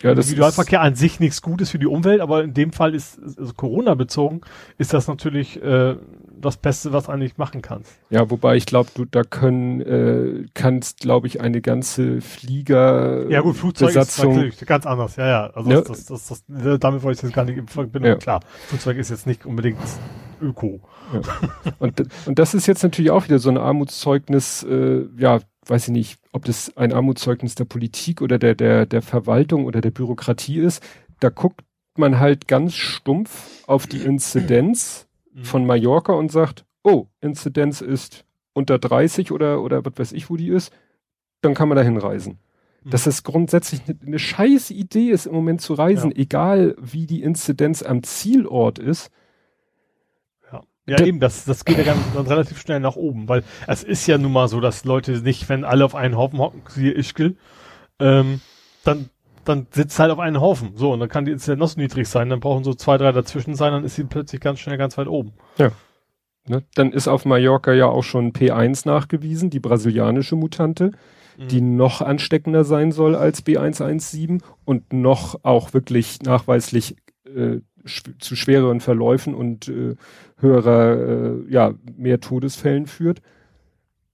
ja, 0.04 0.16
das 0.16 0.26
Individualverkehr 0.26 0.82
an 0.82 0.96
sich 0.96 1.20
nichts 1.20 1.42
Gutes 1.42 1.70
für 1.70 1.80
die 1.80 1.88
Umwelt, 1.88 2.22
aber 2.22 2.44
in 2.44 2.54
dem 2.54 2.72
Fall 2.72 2.96
ist, 2.96 3.20
also 3.38 3.54
Corona 3.54 3.96
bezogen, 3.96 4.42
ist 4.78 4.94
das 4.94 5.08
natürlich 5.08 5.62
äh, 5.62 5.96
das 6.42 6.58
Beste, 6.58 6.92
was 6.92 7.08
eigentlich 7.10 7.38
machen 7.38 7.62
kannst. 7.62 7.92
Ja, 8.10 8.30
wobei 8.30 8.56
ich 8.56 8.66
glaube, 8.66 8.90
du 8.94 9.06
da 9.06 9.24
können 9.24 9.82
äh, 9.82 10.46
kannst, 10.54 11.00
glaube 11.00 11.28
ich, 11.28 11.42
eine 11.42 11.62
ganze 11.62 12.22
Flieger 12.22 13.30
Ja 13.30 13.42
gut, 13.42 13.56
Flugzeug 13.56 13.90
Besatzung, 13.90 14.32
ist 14.32 14.38
natürlich 14.38 14.66
ganz 14.66 14.86
anders. 14.86 15.16
Ja, 15.16 15.28
ja. 15.28 15.50
Also 15.54 15.70
ja. 15.70 15.82
Das, 15.82 16.06
das, 16.06 16.28
das, 16.28 16.44
das, 16.48 16.80
damit 16.80 17.04
wollte 17.04 17.20
ich 17.20 17.24
jetzt 17.24 17.34
gar 17.34 17.46
nicht 17.46 17.58
in 17.58 17.68
Verbindung. 17.68 18.12
Ja. 18.12 18.16
Klar, 18.18 18.42
Flugzeug 18.68 18.98
ist 18.98 19.10
jetzt 19.10 19.28
nicht 19.28 19.46
unbedingt 19.46 19.80
Öko. 20.42 20.82
Ja. 21.14 21.22
Und, 21.80 22.04
und 22.26 22.40
das 22.40 22.54
ist 22.54 22.68
jetzt 22.68 22.84
natürlich 22.84 23.12
auch 23.12 23.26
wieder 23.26 23.40
so 23.40 23.50
ein 23.50 23.58
Armutszeugnis, 23.58 24.64
äh, 24.64 25.06
ja, 25.18 25.40
weiß 25.66 25.88
ich 25.88 25.94
nicht, 25.94 26.20
ob 26.32 26.46
das 26.46 26.76
ein 26.78 26.94
Armutszeugnis 26.94 27.56
der 27.56 27.66
Politik 27.66 28.22
oder 28.22 28.40
der, 28.40 28.56
der, 28.56 28.86
der 28.86 29.02
Verwaltung 29.02 29.66
oder 29.66 29.82
der 29.82 29.92
Bürokratie 29.92 30.60
ist. 30.60 30.84
Da 31.20 31.30
guckt 31.30 31.62
man 31.98 32.20
halt 32.20 32.48
ganz 32.48 32.74
stumpf 32.74 33.64
auf 33.68 33.88
die 33.88 34.00
Inzidenz 34.00 35.08
mhm. 35.34 35.44
von 35.44 35.66
Mallorca 35.66 36.14
und 36.14 36.32
sagt, 36.32 36.66
oh, 36.84 37.08
Inzidenz 37.20 37.82
ist 37.82 38.26
unter 38.54 38.80
30 38.80 39.32
oder, 39.32 39.62
oder 39.62 39.86
was 39.86 39.94
weiß 39.98 40.12
ich, 40.14 40.30
wo 40.30 40.36
die 40.36 40.50
ist, 40.50 40.74
dann 41.42 41.54
kann 41.54 41.70
man 41.70 41.76
da 41.76 41.84
hinreisen. 41.84 42.40
Mhm. 42.84 42.90
Dass 42.90 43.06
es 43.06 43.24
grundsätzlich 43.24 43.82
eine, 43.88 43.98
eine 44.06 44.20
scheiß 44.20 44.72
Idee 44.72 45.10
ist, 45.10 45.26
im 45.26 45.34
Moment 45.34 45.62
zu 45.62 45.74
reisen, 45.74 46.12
ja. 46.12 46.18
egal 46.18 46.76
wie 46.80 47.06
die 47.06 47.22
Inzidenz 47.22 47.84
am 47.84 48.04
Zielort 48.04 48.80
ist. 48.80 49.12
Ja, 50.88 51.00
eben, 51.06 51.20
das, 51.20 51.46
das 51.46 51.64
geht 51.64 51.78
ja 51.78 51.84
ganz, 51.84 52.00
dann 52.14 52.26
relativ 52.26 52.60
schnell 52.60 52.80
nach 52.80 52.96
oben, 52.96 53.30
weil 53.30 53.44
es 53.68 53.84
ist 53.84 54.08
ja 54.08 54.18
nun 54.18 54.32
mal 54.32 54.48
so, 54.48 54.60
dass 54.60 54.84
Leute 54.84 55.12
nicht, 55.22 55.48
wenn 55.48 55.64
alle 55.64 55.86
auf 55.86 55.96
einen 55.96 56.18
Haufen 56.18 56.40
hocken, 56.40 56.64
siehe 56.68 56.92
Ischgl, 56.92 57.36
ähm, 58.00 58.42
dann 58.84 59.10
dann 59.46 59.68
sitzt 59.72 60.00
halt 60.00 60.12
auf 60.12 60.20
einen 60.20 60.40
Haufen. 60.40 60.74
So, 60.76 60.94
und 60.94 61.00
dann 61.00 61.10
kann 61.10 61.26
die 61.26 61.32
Inzidenz 61.32 61.78
niedrig 61.78 62.08
sein, 62.08 62.30
dann 62.30 62.40
brauchen 62.40 62.64
so 62.64 62.74
zwei, 62.74 62.98
drei 62.98 63.12
dazwischen 63.12 63.56
sein, 63.56 63.72
dann 63.74 63.84
ist 63.84 63.96
sie 63.96 64.04
plötzlich 64.04 64.42
ganz 64.42 64.60
schnell 64.60 64.78
ganz 64.78 64.98
weit 64.98 65.08
oben. 65.08 65.34
Ja. 65.58 65.72
Ne? 66.48 66.64
Dann 66.76 66.92
ist 66.92 67.08
auf 67.08 67.26
Mallorca 67.26 67.74
ja 67.74 67.86
auch 67.86 68.04
schon 68.04 68.34
P1 68.34 68.88
nachgewiesen, 68.88 69.50
die 69.50 69.60
brasilianische 69.60 70.36
Mutante, 70.36 70.92
mhm. 71.38 71.48
die 71.48 71.62
noch 71.62 72.02
ansteckender 72.02 72.64
sein 72.64 72.92
soll 72.92 73.16
als 73.16 73.46
B117 73.46 74.42
und 74.66 74.94
noch 74.94 75.40
auch 75.44 75.74
wirklich 75.74 76.22
nachweislich 76.24 76.98
äh, 77.26 77.60
zu 77.86 78.36
schwereren 78.36 78.80
Verläufen 78.80 79.34
und 79.34 79.68
äh, 79.68 79.96
höherer, 80.38 80.98
äh, 80.98 81.52
ja, 81.52 81.74
mehr 81.98 82.20
Todesfällen 82.20 82.88
führt. 82.88 83.22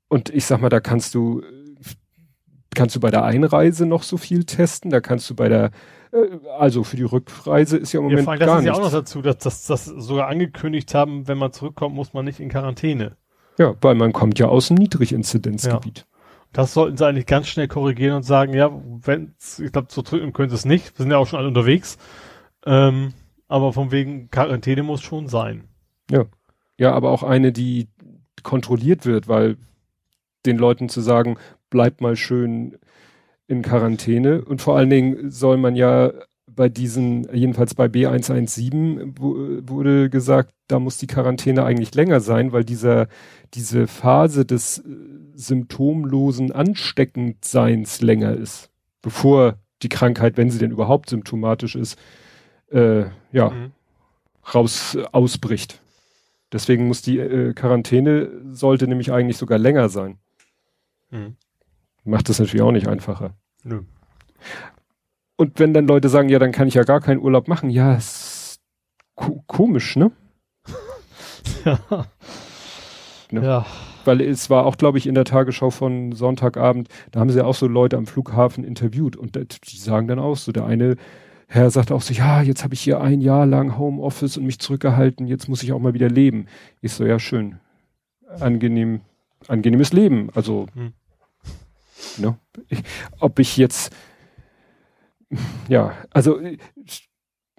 Und 0.08 0.30
ich 0.30 0.46
sag 0.46 0.62
mal, 0.62 0.70
da 0.70 0.80
kannst 0.80 1.16
du, 1.16 1.42
kannst 2.76 2.96
du 2.96 3.00
bei 3.00 3.12
der 3.12 3.24
Einreise 3.24 3.86
noch 3.86 4.04
so 4.04 4.18
viel 4.18 4.46
testen, 4.46 4.92
da 4.92 5.02
kannst 5.02 5.30
du 5.30 5.36
bei 5.36 5.50
der 5.50 5.72
äh, 6.12 6.40
also 6.58 6.84
für 6.84 6.96
die 6.96 7.04
Rückreise 7.04 7.78
ist 7.78 7.94
ja 7.94 8.00
im 8.00 8.06
Moment 8.06 8.28
ja, 8.28 8.36
gar 8.36 8.48
Das 8.48 8.60
ist 8.60 8.66
ja 8.66 8.74
auch 8.74 8.82
noch 8.82 8.92
dazu, 8.92 9.22
dass 9.22 9.40
das 9.40 9.66
dass 9.66 9.86
sogar 9.86 10.28
angekündigt 10.28 10.94
haben, 10.94 11.28
wenn 11.28 11.38
man 11.38 11.52
zurückkommt, 11.52 11.96
muss 11.96 12.14
man 12.14 12.26
nicht 12.26 12.40
in 12.40 12.50
Quarantäne. 12.50 13.18
Ja, 13.58 13.76
weil 13.82 13.96
man 13.96 14.14
kommt 14.14 14.40
ja 14.40 14.48
aus 14.48 14.68
dem 14.68 14.78
Niedriginzidenzgebiet. 14.78 16.00
Ja. 16.00 16.06
Das 16.54 16.74
sollten 16.74 16.98
sie 16.98 17.06
eigentlich 17.06 17.26
ganz 17.26 17.48
schnell 17.48 17.68
korrigieren 17.68 18.18
und 18.18 18.24
sagen, 18.24 18.54
ja, 18.54 18.72
wenn 19.04 19.36
ich 19.40 19.72
glaube, 19.72 19.88
so 19.90 20.02
drücken 20.02 20.34
können 20.34 20.50
sie 20.50 20.56
es 20.56 20.66
nicht. 20.66 20.98
Wir 20.98 21.04
sind 21.04 21.12
ja 21.12 21.18
auch 21.18 21.28
schon 21.28 21.40
alle 21.40 21.48
unterwegs. 21.48 21.98
Ähm, 22.66 23.14
aber 23.48 23.74
von 23.74 23.92
wegen 23.92 24.30
Quarantäne 24.30 24.84
muss 24.84 25.02
schon 25.02 25.28
sein. 25.28 25.66
Ja. 26.10 26.26
Ja, 26.80 26.94
aber 26.94 27.12
auch 27.12 27.24
eine, 27.24 27.52
die 27.52 27.88
kontrolliert 28.44 29.06
wird, 29.06 29.28
weil 29.28 29.58
den 30.46 30.58
Leuten 30.58 30.90
zu 30.90 31.02
sagen, 31.02 31.38
bleibt 31.70 32.02
mal 32.02 32.16
schön 32.16 32.78
in 33.48 33.62
Quarantäne 33.62 34.44
und 34.44 34.62
vor 34.62 34.78
allen 34.78 34.90
Dingen 34.90 35.32
soll 35.32 35.58
man 35.58 35.76
ja 35.76 36.12
bei 36.58 36.70
diesen, 36.70 37.28
jedenfalls 37.34 37.76
bei 37.76 37.86
B117 37.86 39.20
wurde 39.70 40.10
gesagt, 40.10 40.54
da 40.68 40.80
muss 40.80 40.98
die 40.98 41.08
Quarantäne 41.08 41.64
eigentlich 41.64 41.94
länger 41.94 42.20
sein, 42.20 42.52
weil 42.52 42.66
dieser, 42.66 43.08
diese 43.54 43.88
Phase 43.88 44.44
des 44.44 44.80
äh, 44.80 44.84
symptomlosen 45.36 46.52
Ansteckendseins 46.52 48.02
länger 48.02 48.34
ist, 48.34 48.72
bevor 49.02 49.60
die 49.84 49.90
Krankheit, 49.90 50.36
wenn 50.36 50.50
sie 50.50 50.58
denn 50.58 50.72
überhaupt 50.72 51.10
symptomatisch 51.10 51.76
ist, 51.76 51.98
äh, 52.72 53.06
ja, 53.32 53.50
mhm. 53.50 53.72
raus 54.54 54.98
ausbricht. 55.12 55.82
Deswegen 56.52 56.88
muss 56.88 57.02
die 57.02 57.20
äh, 57.20 57.54
Quarantäne 57.54 58.30
sollte 58.52 58.88
nämlich 58.88 59.12
eigentlich 59.12 59.38
sogar 59.38 59.58
länger 59.58 59.90
sein. 59.90 60.18
Mhm 61.12 61.36
macht 62.08 62.30
das 62.30 62.40
natürlich 62.40 62.62
auch 62.62 62.72
nicht 62.72 62.88
einfacher. 62.88 63.34
Nö. 63.64 63.82
Und 65.36 65.60
wenn 65.60 65.74
dann 65.74 65.88
Leute 65.88 66.10
sagen, 66.10 66.30
ja, 66.30 66.40
dann 66.40 66.52
kann 66.52 66.68
ich 66.68 66.74
ja 66.74 66.84
gar 66.84 67.02
keinen 67.02 67.22
Urlaub 67.22 67.48
machen, 67.48 67.70
ja, 67.70 67.94
ist 67.94 68.60
ko 69.16 69.44
komisch, 69.46 69.96
ne? 69.96 70.12
ja. 71.66 71.80
ne? 73.30 73.44
Ja. 73.44 73.66
Weil 74.06 74.22
es 74.22 74.50
war 74.50 74.66
auch, 74.66 74.78
glaube 74.78 74.98
ich, 74.98 75.06
in 75.06 75.16
der 75.16 75.26
Tagesschau 75.26 75.70
von 75.70 76.14
Sonntagabend, 76.14 76.88
da 77.12 77.20
haben 77.20 77.30
sie 77.30 77.40
ja 77.40 77.46
auch 77.46 77.56
so 77.56 77.68
Leute 77.68 77.98
am 77.98 78.08
Flughafen 78.08 78.64
interviewt 78.64 79.18
und 79.18 79.36
die 79.36 79.78
sagen 79.78 80.08
dann 80.08 80.18
auch 80.18 80.38
so, 80.38 80.52
der 80.54 80.66
eine 80.66 80.96
Herr 81.48 81.72
sagt 81.72 81.92
auch 81.92 82.02
so, 82.02 82.14
ja, 82.14 82.42
jetzt 82.42 82.64
habe 82.64 82.74
ich 82.74 82.82
hier 82.82 83.00
ein 83.00 83.22
Jahr 83.22 83.46
lang 83.46 83.78
Homeoffice 83.78 84.38
und 84.38 84.46
mich 84.46 84.60
zurückgehalten, 84.60 85.28
jetzt 85.28 85.48
muss 85.48 85.64
ich 85.64 85.72
auch 85.72 85.80
mal 85.80 85.94
wieder 85.94 86.10
leben. 86.10 86.48
Ich 86.82 86.92
so, 86.92 87.06
ja, 87.06 87.20
schön. 87.20 87.60
Angenehm, 88.40 89.02
angenehmes 89.48 89.94
Leben. 89.94 90.30
Also, 90.36 90.68
hm. 90.74 90.94
Ne? 92.18 92.38
Ich, 92.70 92.84
ob 93.20 93.40
ich 93.40 93.58
jetzt, 93.58 93.96
ja, 95.68 95.94
also 96.12 96.40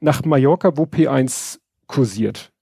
nach 0.01 0.25
Mallorca, 0.25 0.77
wo 0.77 0.85
P1 0.85 1.59
kursiert, 1.87 2.53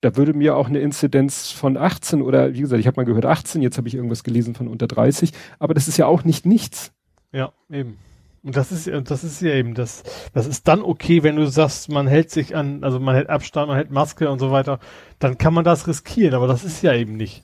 da 0.00 0.16
würde 0.16 0.34
mir 0.34 0.56
auch 0.56 0.68
eine 0.68 0.80
Inzidenz 0.80 1.50
von 1.50 1.76
18 1.76 2.20
oder 2.20 2.52
wie 2.52 2.60
gesagt, 2.60 2.80
ich 2.80 2.86
habe 2.86 3.00
mal 3.00 3.06
gehört 3.06 3.24
18, 3.24 3.62
jetzt 3.62 3.78
habe 3.78 3.88
ich 3.88 3.94
irgendwas 3.94 4.24
gelesen 4.24 4.54
von 4.54 4.68
unter 4.68 4.86
30, 4.86 5.32
aber 5.58 5.72
das 5.72 5.88
ist 5.88 5.96
ja 5.96 6.06
auch 6.06 6.24
nicht 6.24 6.44
nichts. 6.44 6.92
Ja, 7.32 7.52
eben. 7.70 7.96
Und 8.44 8.56
das 8.56 8.70
ist, 8.72 8.90
das 9.10 9.24
ist 9.24 9.40
ja 9.40 9.54
eben 9.54 9.72
das, 9.72 10.02
das 10.34 10.46
ist 10.46 10.68
dann 10.68 10.82
okay, 10.82 11.22
wenn 11.22 11.36
du 11.36 11.46
sagst, 11.46 11.88
man 11.88 12.06
hält 12.06 12.30
sich 12.30 12.54
an, 12.54 12.84
also 12.84 13.00
man 13.00 13.14
hält 13.14 13.30
Abstand, 13.30 13.68
man 13.68 13.76
hält 13.76 13.90
Maske 13.90 14.30
und 14.30 14.38
so 14.38 14.50
weiter, 14.50 14.80
dann 15.18 15.38
kann 15.38 15.54
man 15.54 15.64
das 15.64 15.88
riskieren, 15.88 16.34
aber 16.34 16.46
das 16.46 16.62
ist 16.62 16.82
ja 16.82 16.92
eben 16.92 17.16
nicht. 17.16 17.42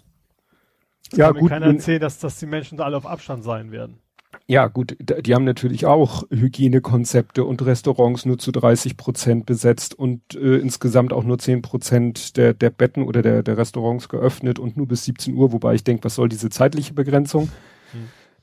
Ja, 1.13 1.27
kann 1.27 1.35
gut. 1.35 1.43
Mir 1.45 1.49
keiner 1.49 1.67
erzählen, 1.67 2.01
dass, 2.01 2.19
dass 2.19 2.39
die 2.39 2.47
Menschen 2.47 2.77
da 2.77 2.85
alle 2.85 2.99
auf 2.99 3.07
Abstand 3.07 3.45
sein 3.45 3.73
werden. 3.73 3.99
Ja, 4.47 4.67
gut, 4.67 4.97
die 5.01 5.35
haben 5.35 5.45
natürlich 5.45 5.87
auch 5.87 6.25
Hygienekonzepte 6.31 7.45
und 7.45 7.65
Restaurants 7.65 8.27
nur 8.27 8.37
zu 8.37 8.53
30 8.53 8.97
Prozent 8.97 9.47
besetzt 9.47 9.95
und 9.99 10.35
äh, 10.35 10.57
insgesamt 10.59 11.13
auch 11.15 11.25
nur 11.25 11.39
10 11.39 11.63
Prozent 11.63 12.37
der, 12.37 12.53
der 12.53 12.71
Betten 12.71 13.05
oder 13.05 13.23
der, 13.23 13.43
der 13.43 13.57
Restaurants 13.57 14.09
geöffnet 14.09 14.59
und 14.59 14.77
nur 14.77 14.87
bis 14.87 15.05
17 15.05 15.35
Uhr, 15.35 15.53
wobei 15.53 15.75
ich 15.75 15.85
denke, 15.85 16.05
was 16.05 16.17
soll 16.17 16.29
diese 16.29 16.51
zeitliche 16.51 16.93
Begrenzung? 16.93 17.49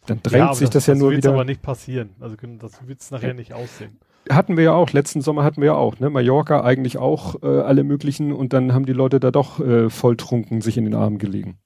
Dann 0.08 0.24
drängt 0.24 0.48
ja, 0.48 0.54
sich 0.54 0.70
das, 0.70 0.86
das, 0.86 0.88
ja 0.88 0.94
das 0.94 1.02
nur 1.02 1.12
wieder. 1.12 1.18
Das 1.20 1.26
wird 1.26 1.34
aber 1.36 1.46
nicht 1.46 1.62
passieren. 1.62 2.10
Also 2.20 2.36
das 2.60 2.88
wird 2.88 3.02
es 3.02 3.12
nachher 3.12 3.34
nicht 3.34 3.54
aussehen. 3.54 4.00
Hatten 4.30 4.58
wir 4.58 4.64
ja 4.64 4.74
auch, 4.74 4.92
letzten 4.92 5.22
Sommer 5.22 5.44
hatten 5.44 5.62
wir 5.62 5.68
ja 5.68 5.76
auch, 5.76 6.00
ne? 6.00 6.10
Mallorca 6.10 6.62
eigentlich 6.62 6.98
auch 6.98 7.42
äh, 7.44 7.48
alle 7.48 7.84
möglichen 7.84 8.34
und 8.34 8.52
dann 8.52 8.74
haben 8.74 8.86
die 8.86 8.94
Leute 8.94 9.20
da 9.20 9.32
doch 9.32 9.60
äh, 9.60 9.90
volltrunken 9.90 10.62
sich 10.62 10.78
in 10.78 10.86
den 10.86 10.96
Arm 10.96 11.18
gelegen. 11.18 11.60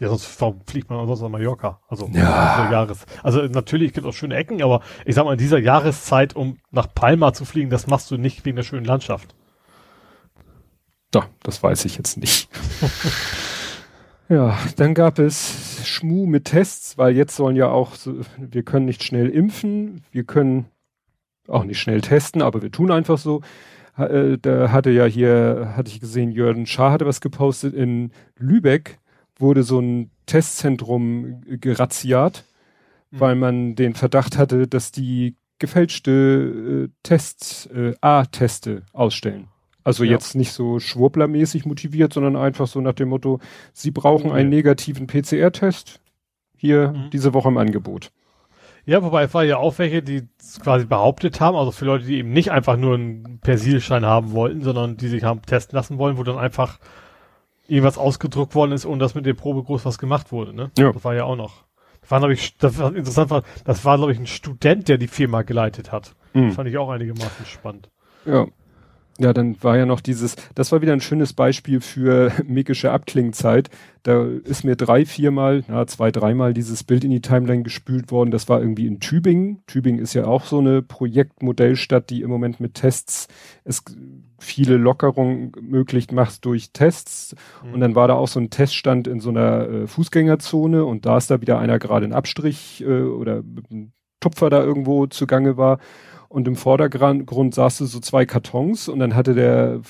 Ja, 0.00 0.08
sonst 0.08 0.40
warum 0.40 0.60
fliegt 0.66 0.90
man 0.90 1.06
sonst 1.06 1.22
nach 1.22 1.28
Mallorca? 1.28 1.80
Also 1.88 2.08
ja. 2.12 2.70
Jahres. 2.70 3.06
Also 3.22 3.42
natürlich 3.42 3.92
gibt 3.92 4.06
es 4.06 4.12
auch 4.12 4.16
schöne 4.16 4.34
Ecken, 4.34 4.62
aber 4.62 4.80
ich 5.04 5.14
sag 5.14 5.24
mal, 5.24 5.32
in 5.32 5.38
dieser 5.38 5.58
Jahreszeit, 5.58 6.34
um 6.34 6.58
nach 6.70 6.92
Palma 6.92 7.32
zu 7.32 7.44
fliegen, 7.44 7.70
das 7.70 7.86
machst 7.86 8.10
du 8.10 8.16
nicht 8.16 8.44
wegen 8.44 8.56
der 8.56 8.64
schönen 8.64 8.84
Landschaft. 8.84 9.34
Doch, 11.10 11.26
das 11.42 11.62
weiß 11.62 11.84
ich 11.84 11.96
jetzt 11.96 12.16
nicht. 12.16 12.48
ja, 14.28 14.58
dann 14.76 14.94
gab 14.94 15.18
es 15.18 15.86
Schmu 15.86 16.26
mit 16.26 16.46
Tests, 16.46 16.96
weil 16.98 17.16
jetzt 17.16 17.36
sollen 17.36 17.56
ja 17.56 17.68
auch, 17.68 17.94
so, 17.94 18.20
wir 18.38 18.62
können 18.62 18.86
nicht 18.86 19.02
schnell 19.02 19.28
impfen, 19.28 20.02
wir 20.12 20.24
können 20.24 20.66
auch 21.48 21.64
nicht 21.64 21.78
schnell 21.78 22.00
testen, 22.00 22.42
aber 22.42 22.62
wir 22.62 22.70
tun 22.70 22.90
einfach 22.90 23.18
so. 23.18 23.42
Äh, 23.96 24.38
da 24.40 24.72
hatte 24.72 24.90
ja 24.90 25.04
hier, 25.04 25.74
hatte 25.76 25.90
ich 25.90 26.00
gesehen, 26.00 26.32
Jürgen 26.32 26.66
Schaar 26.66 26.92
hatte 26.92 27.06
was 27.06 27.20
gepostet 27.20 27.74
in 27.74 28.12
Lübeck 28.36 28.98
wurde 29.38 29.62
so 29.62 29.80
ein 29.80 30.10
Testzentrum 30.26 31.42
gerazziat, 31.46 32.44
mhm. 33.10 33.20
weil 33.20 33.34
man 33.34 33.74
den 33.74 33.94
Verdacht 33.94 34.38
hatte, 34.38 34.66
dass 34.66 34.92
die 34.92 35.36
gefälschte 35.58 36.88
äh, 36.88 36.88
Tests, 37.02 37.66
äh, 37.66 37.94
A-Teste 38.00 38.82
ausstellen. 38.92 39.48
Also 39.84 40.02
ja. 40.02 40.12
jetzt 40.12 40.34
nicht 40.34 40.52
so 40.52 40.80
schwurblermäßig 40.80 41.66
motiviert, 41.66 42.14
sondern 42.14 42.36
einfach 42.36 42.66
so 42.66 42.80
nach 42.80 42.94
dem 42.94 43.10
Motto, 43.10 43.38
Sie 43.72 43.90
brauchen 43.90 44.32
einen 44.32 44.48
negativen 44.48 45.06
PCR-Test. 45.06 46.00
Hier 46.56 46.92
mhm. 46.92 47.10
diese 47.10 47.34
Woche 47.34 47.48
im 47.48 47.58
Angebot. 47.58 48.10
Ja, 48.86 49.02
wobei 49.02 49.24
es 49.24 49.34
war 49.34 49.44
ja 49.44 49.58
auch 49.58 49.78
welche, 49.78 50.02
die 50.02 50.28
quasi 50.62 50.84
behauptet 50.86 51.40
haben, 51.40 51.56
also 51.56 51.70
für 51.70 51.84
Leute, 51.84 52.04
die 52.04 52.18
eben 52.18 52.32
nicht 52.32 52.50
einfach 52.50 52.76
nur 52.76 52.94
einen 52.94 53.38
Persilschein 53.40 54.04
haben 54.04 54.32
wollten, 54.32 54.62
sondern 54.62 54.96
die 54.96 55.08
sich 55.08 55.24
haben 55.24 55.42
testen 55.42 55.76
lassen 55.76 55.98
wollen, 55.98 56.18
wo 56.18 56.22
dann 56.22 56.38
einfach 56.38 56.78
irgendwas 57.66 57.96
ausgedruckt 57.96 58.54
worden 58.54 58.72
ist 58.72 58.84
und 58.84 58.98
das 58.98 59.14
mit 59.14 59.24
der 59.24 59.34
Probe 59.34 59.62
groß 59.62 59.86
was 59.86 59.98
gemacht 59.98 60.32
wurde, 60.32 60.54
ne? 60.54 60.70
Ja. 60.78 60.92
Das 60.92 61.04
war 61.04 61.14
ja 61.14 61.24
auch 61.24 61.36
noch. 61.36 61.64
Das 62.02 62.10
war, 62.10 62.18
glaube 62.18 62.34
ich, 62.34 62.58
das 62.58 62.78
war 62.78 62.94
interessant 62.94 63.30
war, 63.30 63.42
das 63.64 63.84
war, 63.86 63.96
glaube 63.96 64.12
ich, 64.12 64.18
ein 64.18 64.26
Student, 64.26 64.88
der 64.88 64.98
die 64.98 65.08
Firma 65.08 65.42
geleitet 65.42 65.90
hat. 65.90 66.14
Mhm. 66.34 66.48
Das 66.48 66.56
fand 66.56 66.68
ich 66.68 66.76
auch 66.76 66.90
einigermaßen 66.90 67.46
spannend. 67.46 67.88
Ja. 68.26 68.46
Ja, 69.18 69.32
dann 69.32 69.62
war 69.62 69.76
ja 69.76 69.86
noch 69.86 70.00
dieses, 70.00 70.34
das 70.56 70.72
war 70.72 70.82
wieder 70.82 70.92
ein 70.92 71.00
schönes 71.00 71.32
Beispiel 71.32 71.80
für 71.80 72.32
mikische 72.46 72.90
Abklingzeit. 72.90 73.70
Da 74.02 74.24
ist 74.24 74.64
mir 74.64 74.76
drei, 74.76 75.06
viermal, 75.06 75.64
na, 75.68 75.86
zwei, 75.86 76.10
dreimal 76.10 76.52
dieses 76.52 76.82
Bild 76.82 77.04
in 77.04 77.10
die 77.10 77.20
Timeline 77.20 77.62
gespült 77.62 78.10
worden. 78.10 78.32
Das 78.32 78.48
war 78.48 78.60
irgendwie 78.60 78.86
in 78.86 78.98
Tübingen. 78.98 79.62
Tübingen 79.66 80.00
ist 80.00 80.14
ja 80.14 80.26
auch 80.26 80.44
so 80.44 80.58
eine 80.58 80.82
Projektmodellstadt, 80.82 82.10
die 82.10 82.22
im 82.22 82.30
Moment 82.30 82.58
mit 82.58 82.74
Tests 82.74 83.28
es 83.62 83.84
viele 84.38 84.76
Lockerungen 84.76 85.52
möglich 85.60 86.10
macht 86.10 86.44
durch 86.44 86.72
Tests. 86.72 87.36
Mhm. 87.64 87.74
Und 87.74 87.80
dann 87.80 87.94
war 87.94 88.08
da 88.08 88.14
auch 88.14 88.28
so 88.28 88.40
ein 88.40 88.50
Teststand 88.50 89.06
in 89.06 89.20
so 89.20 89.30
einer 89.30 89.68
äh, 89.68 89.86
Fußgängerzone 89.86 90.84
und 90.84 91.06
da 91.06 91.16
ist 91.16 91.30
da 91.30 91.40
wieder 91.40 91.58
einer 91.60 91.78
gerade 91.78 92.04
in 92.04 92.12
Abstrich 92.12 92.82
äh, 92.86 93.02
oder 93.02 93.42
mit 93.42 93.70
einem 93.70 93.92
Tupfer 94.20 94.50
da 94.50 94.62
irgendwo 94.62 95.06
zugange 95.06 95.56
war 95.56 95.78
und 96.34 96.48
im 96.48 96.56
Vordergrund 96.56 97.54
saß 97.54 97.78
so 97.78 98.00
zwei 98.00 98.26
Kartons 98.26 98.88
und 98.88 98.98
dann 98.98 99.14
hatte 99.14 99.34
der, 99.34 99.82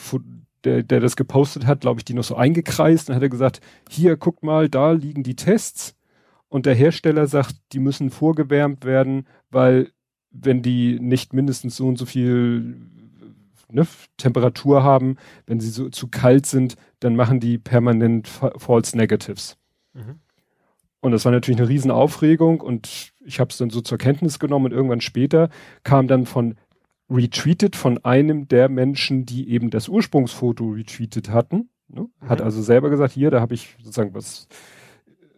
der, 0.62 0.82
der 0.82 1.00
das 1.00 1.16
gepostet 1.16 1.64
hat, 1.64 1.80
glaube 1.80 2.00
ich, 2.00 2.04
die 2.04 2.12
noch 2.12 2.22
so 2.22 2.36
eingekreist 2.36 3.08
und 3.08 3.16
hat 3.16 3.22
er 3.22 3.30
gesagt, 3.30 3.62
hier, 3.88 4.18
guckt 4.18 4.42
mal, 4.42 4.68
da 4.68 4.92
liegen 4.92 5.22
die 5.22 5.36
Tests 5.36 5.96
und 6.50 6.66
der 6.66 6.74
Hersteller 6.74 7.26
sagt, 7.28 7.56
die 7.72 7.78
müssen 7.78 8.10
vorgewärmt 8.10 8.84
werden, 8.84 9.26
weil 9.50 9.90
wenn 10.32 10.60
die 10.60 11.00
nicht 11.00 11.32
mindestens 11.32 11.76
so 11.76 11.88
und 11.88 11.96
so 11.96 12.04
viel 12.04 12.76
ne, 13.70 13.86
Temperatur 14.18 14.82
haben, 14.82 15.16
wenn 15.46 15.60
sie 15.60 15.70
so 15.70 15.88
zu 15.88 16.08
kalt 16.08 16.44
sind, 16.44 16.76
dann 17.00 17.16
machen 17.16 17.40
die 17.40 17.56
permanent 17.56 18.28
False 18.28 18.94
Negatives. 18.98 19.56
Mhm. 19.94 20.20
Und 21.04 21.12
das 21.12 21.26
war 21.26 21.32
natürlich 21.32 21.60
eine 21.60 21.68
Riesenaufregung 21.68 22.62
und 22.62 23.12
ich 23.26 23.38
habe 23.38 23.50
es 23.50 23.58
dann 23.58 23.68
so 23.68 23.82
zur 23.82 23.98
Kenntnis 23.98 24.38
genommen 24.38 24.64
und 24.64 24.72
irgendwann 24.72 25.02
später 25.02 25.50
kam 25.82 26.08
dann 26.08 26.24
von 26.24 26.54
retweetet 27.10 27.76
von 27.76 28.02
einem 28.06 28.48
der 28.48 28.70
Menschen, 28.70 29.26
die 29.26 29.50
eben 29.50 29.68
das 29.68 29.90
Ursprungsfoto 29.90 30.70
retweetet 30.70 31.28
hatten. 31.28 31.68
Ne? 31.88 32.08
Mhm. 32.22 32.26
Hat 32.26 32.40
also 32.40 32.62
selber 32.62 32.88
gesagt, 32.88 33.12
hier, 33.12 33.30
da 33.30 33.42
habe 33.42 33.52
ich 33.52 33.76
sozusagen 33.80 34.14
was, 34.14 34.48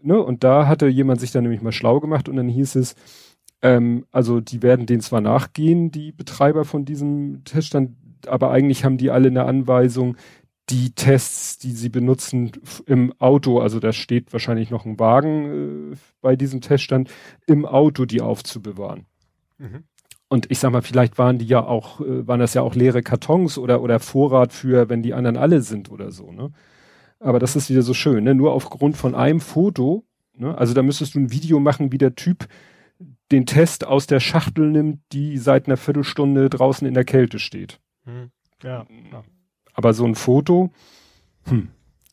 ne? 0.03 0.23
Und 0.23 0.45
da 0.45 0.69
hatte 0.69 0.87
jemand 0.87 1.21
sich 1.21 1.33
dann 1.33 1.43
nämlich 1.43 1.63
mal 1.63 1.73
schlau 1.73 1.99
gemacht 1.99 2.29
und 2.29 2.37
dann 2.37 2.49
hieß 2.49 2.77
es, 2.77 2.95
ähm, 3.61 4.07
also 4.13 4.41
die 4.41 4.63
werden 4.63 4.87
denen 4.87 5.01
zwar 5.01 5.21
nachgehen, 5.21 5.91
die 5.91 6.13
Betreiber 6.13 6.65
von 6.65 6.85
diesem 6.85 7.43
Teststand, 7.43 7.97
aber 8.29 8.53
eigentlich 8.53 8.85
haben 8.85 8.99
die 8.99 9.11
alle 9.11 9.31
eine 9.31 9.47
Anweisung, 9.47 10.17
die 10.69 10.91
Tests, 10.91 11.59
die 11.59 11.73
sie 11.73 11.89
benutzen 11.89 12.53
im 12.87 13.13
Auto, 13.21 13.61
also 13.61 13.79
da 13.79 13.93
steht 13.93 14.33
wahrscheinlich 14.33 14.71
noch 14.71 14.85
ein 14.85 14.99
Wagen 14.99 15.93
äh, 15.93 15.97
bei 16.21 16.35
diesem 16.37 16.61
Teststand, 16.61 17.11
im 17.47 17.65
Auto 17.65 18.05
die 18.05 18.21
aufzubewahren. 18.21 19.07
Mhm. 19.59 19.85
Und 20.29 20.51
ich 20.51 20.59
sag 20.59 20.73
mal, 20.73 20.83
vielleicht 20.83 21.19
waren 21.19 21.39
die 21.39 21.47
ja 21.47 21.65
auch, 21.65 22.01
äh, 22.01 22.27
waren 22.27 22.41
das 22.41 22.55
ja 22.55 22.63
auch 22.63 22.75
leere 22.75 23.03
Kartons 23.03 23.59
oder, 23.59 23.81
oder 23.81 24.01
Vorrat 24.01 24.53
für, 24.53 24.89
wenn 24.89 25.03
die 25.03 25.15
anderen 25.15 25.37
alle 25.37 25.61
sind 25.63 25.91
oder 25.91 26.11
so, 26.11 26.33
ne? 26.33 26.53
Aber 27.19 27.39
das 27.39 27.57
ist 27.57 27.71
wieder 27.71 27.83
so 27.83 27.95
schön, 27.95 28.25
ne? 28.25 28.35
Nur 28.35 28.53
aufgrund 28.53 28.97
von 28.97 29.15
einem 29.15 29.41
Foto, 29.41 30.05
ne? 30.35 30.59
Also 30.59 30.75
da 30.75 30.83
müsstest 30.83 31.15
du 31.15 31.21
ein 31.21 31.31
Video 31.31 31.61
machen, 31.61 31.93
wie 31.93 31.99
der 31.99 32.17
Typ 32.17 32.49
den 33.31 33.47
Test 33.47 33.87
aus 33.87 34.07
der 34.07 34.21
Schachtel 34.21 34.71
nimmt, 34.71 35.01
die 35.13 35.39
seit 35.39 35.67
einer 35.67 35.77
Viertelstunde 35.77 36.51
draußen 36.51 36.87
in 36.87 36.95
der 36.95 37.05
Kälte 37.05 37.39
steht. 37.39 37.81
Mhm. 38.05 38.31
Ja, 38.63 38.87
ja. 39.13 39.25
Aber 39.77 39.93
so 39.93 40.07
ein 40.07 40.15
Foto, 40.15 40.71
hm, 41.45 41.69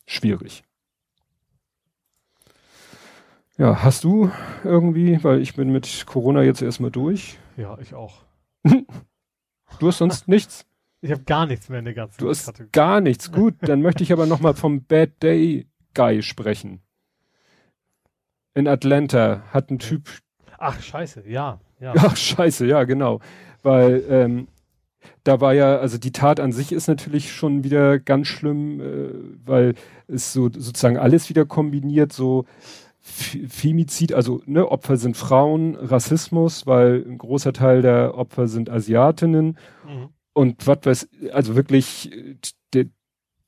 schwierig. 0.06 0.64
Ja, 3.58 3.84
hast 3.84 4.04
du 4.04 4.30
irgendwie, 4.66 5.24
weil 5.24 5.40
ich 5.42 5.56
bin 5.56 5.72
mit 5.72 6.06
Corona 6.06 6.44
jetzt 6.44 6.62
erstmal 6.62 6.92
durch. 6.92 7.38
Ja, 7.56 7.78
ich 7.80 7.94
auch. 7.94 8.24
du 8.66 9.88
hast 9.88 10.00
sonst 10.00 10.28
nichts? 10.28 10.66
Ich 11.00 11.12
habe 11.12 11.24
gar 11.24 11.46
nichts 11.46 11.70
mehr 11.70 11.80
in 11.80 11.86
der 11.86 11.94
ganzen 11.94 12.20
Du 12.20 12.30
hast 12.30 12.48
Kategorie. 12.48 12.70
gar 12.74 13.00
nichts. 13.00 13.32
Gut, 13.32 13.56
dann 13.62 13.82
möchte 13.82 14.04
ich 14.04 14.12
aber 14.12 14.26
nochmal 14.26 14.56
vom 14.56 14.84
Bad 14.84 15.24
Day 15.24 15.68
Guy 15.94 16.22
sprechen. 16.22 16.82
In 18.56 18.68
Atlanta 18.68 19.44
hat 19.52 19.72
ein 19.72 19.80
Typ. 19.80 20.10
Ach, 20.58 20.82
scheiße, 20.82 21.24
ja. 21.30 21.62
ja. 21.80 21.94
Ach, 21.96 22.18
scheiße, 22.18 22.66
ja, 22.66 22.84
genau. 22.84 23.22
Weil 23.62 24.04
ähm, 24.10 24.48
da 25.24 25.42
war 25.42 25.54
ja, 25.54 25.78
also 25.78 25.98
die 25.98 26.12
Tat 26.12 26.40
an 26.40 26.52
sich 26.52 26.72
ist 26.72 26.88
natürlich 26.88 27.32
schon 27.32 27.64
wieder 27.64 28.00
ganz 28.00 28.28
schlimm, 28.28 28.80
äh, 28.80 29.10
weil 29.46 29.76
es 30.08 30.34
so 30.34 30.44
sozusagen 30.52 30.98
alles 30.98 31.30
wieder 31.30 31.46
kombiniert, 31.46 32.14
so 32.14 32.46
Femizid, 33.00 34.14
also 34.14 34.42
ne, 34.46 34.70
Opfer 34.70 34.96
sind 34.96 35.18
Frauen, 35.18 35.76
Rassismus, 35.76 36.66
weil 36.66 37.04
ein 37.06 37.18
großer 37.18 37.52
Teil 37.52 37.82
der 37.82 38.18
Opfer 38.18 38.48
sind 38.48 38.70
Asiatinnen 38.70 39.58
mhm. 39.86 40.10
und 40.32 40.66
was 40.68 40.80
weiß, 40.84 41.10
also 41.34 41.56
wirklich 41.56 42.10
der, 42.12 42.54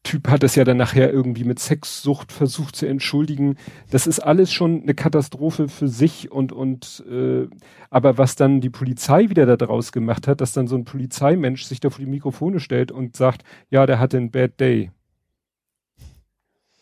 Typ 0.06 0.28
hat 0.28 0.44
es 0.44 0.54
ja 0.54 0.64
dann 0.64 0.78
nachher 0.78 1.12
irgendwie 1.12 1.44
mit 1.44 1.60
Sexsucht 1.60 2.32
versucht 2.32 2.76
zu 2.76 2.86
entschuldigen. 2.86 3.58
Das 3.90 4.06
ist 4.06 4.20
alles 4.20 4.54
schon 4.54 4.84
eine 4.84 4.94
Katastrophe 4.94 5.68
für 5.68 5.88
sich 5.88 6.32
und 6.32 6.52
und 6.52 7.04
äh, 7.10 7.48
aber 7.90 8.20
was 8.20 8.36
dann 8.36 8.62
die 8.62 8.70
Polizei 8.70 9.30
wieder 9.30 9.48
da 9.48 9.58
draus 9.58 9.92
gemacht 9.92 10.28
hat, 10.28 10.42
dass 10.42 10.54
dann 10.54 10.68
so 10.68 10.76
ein 10.76 10.86
Polizeimensch 10.86 11.64
sich 11.64 11.80
da 11.80 11.90
vor 11.90 12.06
die 12.06 12.10
Mikrofone 12.10 12.60
stellt 12.60 12.92
und 12.92 13.18
sagt, 13.18 13.44
ja, 13.72 13.88
der 13.88 14.00
hatte 14.00 14.18
einen 14.18 14.30
Bad 14.30 14.60
Day. 14.60 14.92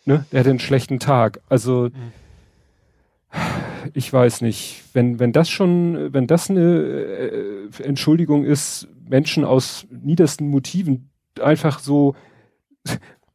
Ne? 0.04 0.26
Der 0.34 0.42
hatte 0.42 0.50
einen 0.50 0.60
schlechten 0.60 1.00
Tag. 1.00 1.40
Also 1.48 1.90
mhm. 1.94 2.12
ich 3.94 4.12
weiß 4.12 4.42
nicht, 4.42 4.84
wenn 4.92 5.20
wenn 5.20 5.32
das 5.32 5.50
schon, 5.50 6.14
wenn 6.14 6.28
das 6.28 6.50
eine 6.50 6.62
äh, 6.62 7.84
Entschuldigung 7.84 8.44
ist, 8.44 8.90
Menschen 9.08 9.46
aus 9.46 9.88
niedersten 9.90 10.50
Motiven 10.50 11.10
einfach 11.40 11.80
so 11.80 12.16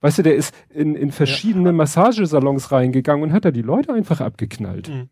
Weißt 0.01 0.19
du, 0.19 0.23
der 0.23 0.37
ist 0.37 0.55
in, 0.71 0.95
in 0.95 1.11
verschiedene 1.11 1.71
ja. 1.71 1.73
Massagesalons 1.73 2.71
reingegangen 2.71 3.25
und 3.25 3.33
hat 3.33 3.45
da 3.45 3.51
die 3.51 3.63
Leute 3.63 3.93
einfach 3.93 4.21
abgeknallt. 4.21 4.89
Mhm. 4.89 5.09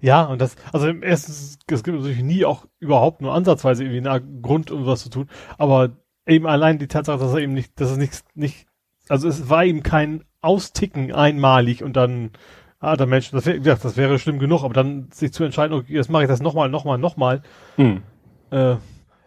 Ja, 0.00 0.24
und 0.24 0.40
das, 0.40 0.56
also 0.72 0.88
erstens, 0.88 1.58
es 1.66 1.82
gibt 1.82 1.96
natürlich 1.96 2.22
nie 2.22 2.44
auch 2.44 2.66
überhaupt 2.78 3.20
nur 3.20 3.34
ansatzweise 3.34 3.84
irgendwie 3.84 4.08
einen 4.08 4.42
Grund, 4.42 4.70
um 4.70 4.86
was 4.86 5.02
zu 5.02 5.10
tun, 5.10 5.28
aber 5.58 5.96
eben 6.26 6.46
allein 6.46 6.78
die 6.78 6.88
Tatsache, 6.88 7.18
dass 7.18 7.32
er 7.32 7.40
eben 7.40 7.54
nicht, 7.54 7.80
dass 7.80 7.90
es 7.90 7.96
nicht, 7.96 8.22
nicht, 8.34 8.66
also 9.08 9.28
es 9.28 9.48
war 9.48 9.64
ihm 9.64 9.82
kein 9.82 10.24
Austicken 10.40 11.12
einmalig 11.12 11.82
und 11.82 11.96
dann, 11.96 12.30
ah, 12.80 12.96
der 12.96 13.06
Mensch, 13.06 13.30
das 13.30 13.46
wäre, 13.46 13.60
das 13.60 13.96
wäre 13.96 14.18
schlimm 14.18 14.38
genug, 14.38 14.62
aber 14.62 14.74
dann 14.74 15.08
sich 15.12 15.32
zu 15.32 15.44
entscheiden, 15.44 15.76
okay, 15.76 15.94
jetzt 15.94 16.10
mache 16.10 16.24
ich 16.24 16.28
das 16.28 16.42
nochmal, 16.42 16.68
nochmal, 16.68 16.98
nochmal. 16.98 17.42
Mhm. 17.76 18.02
Äh, 18.50 18.76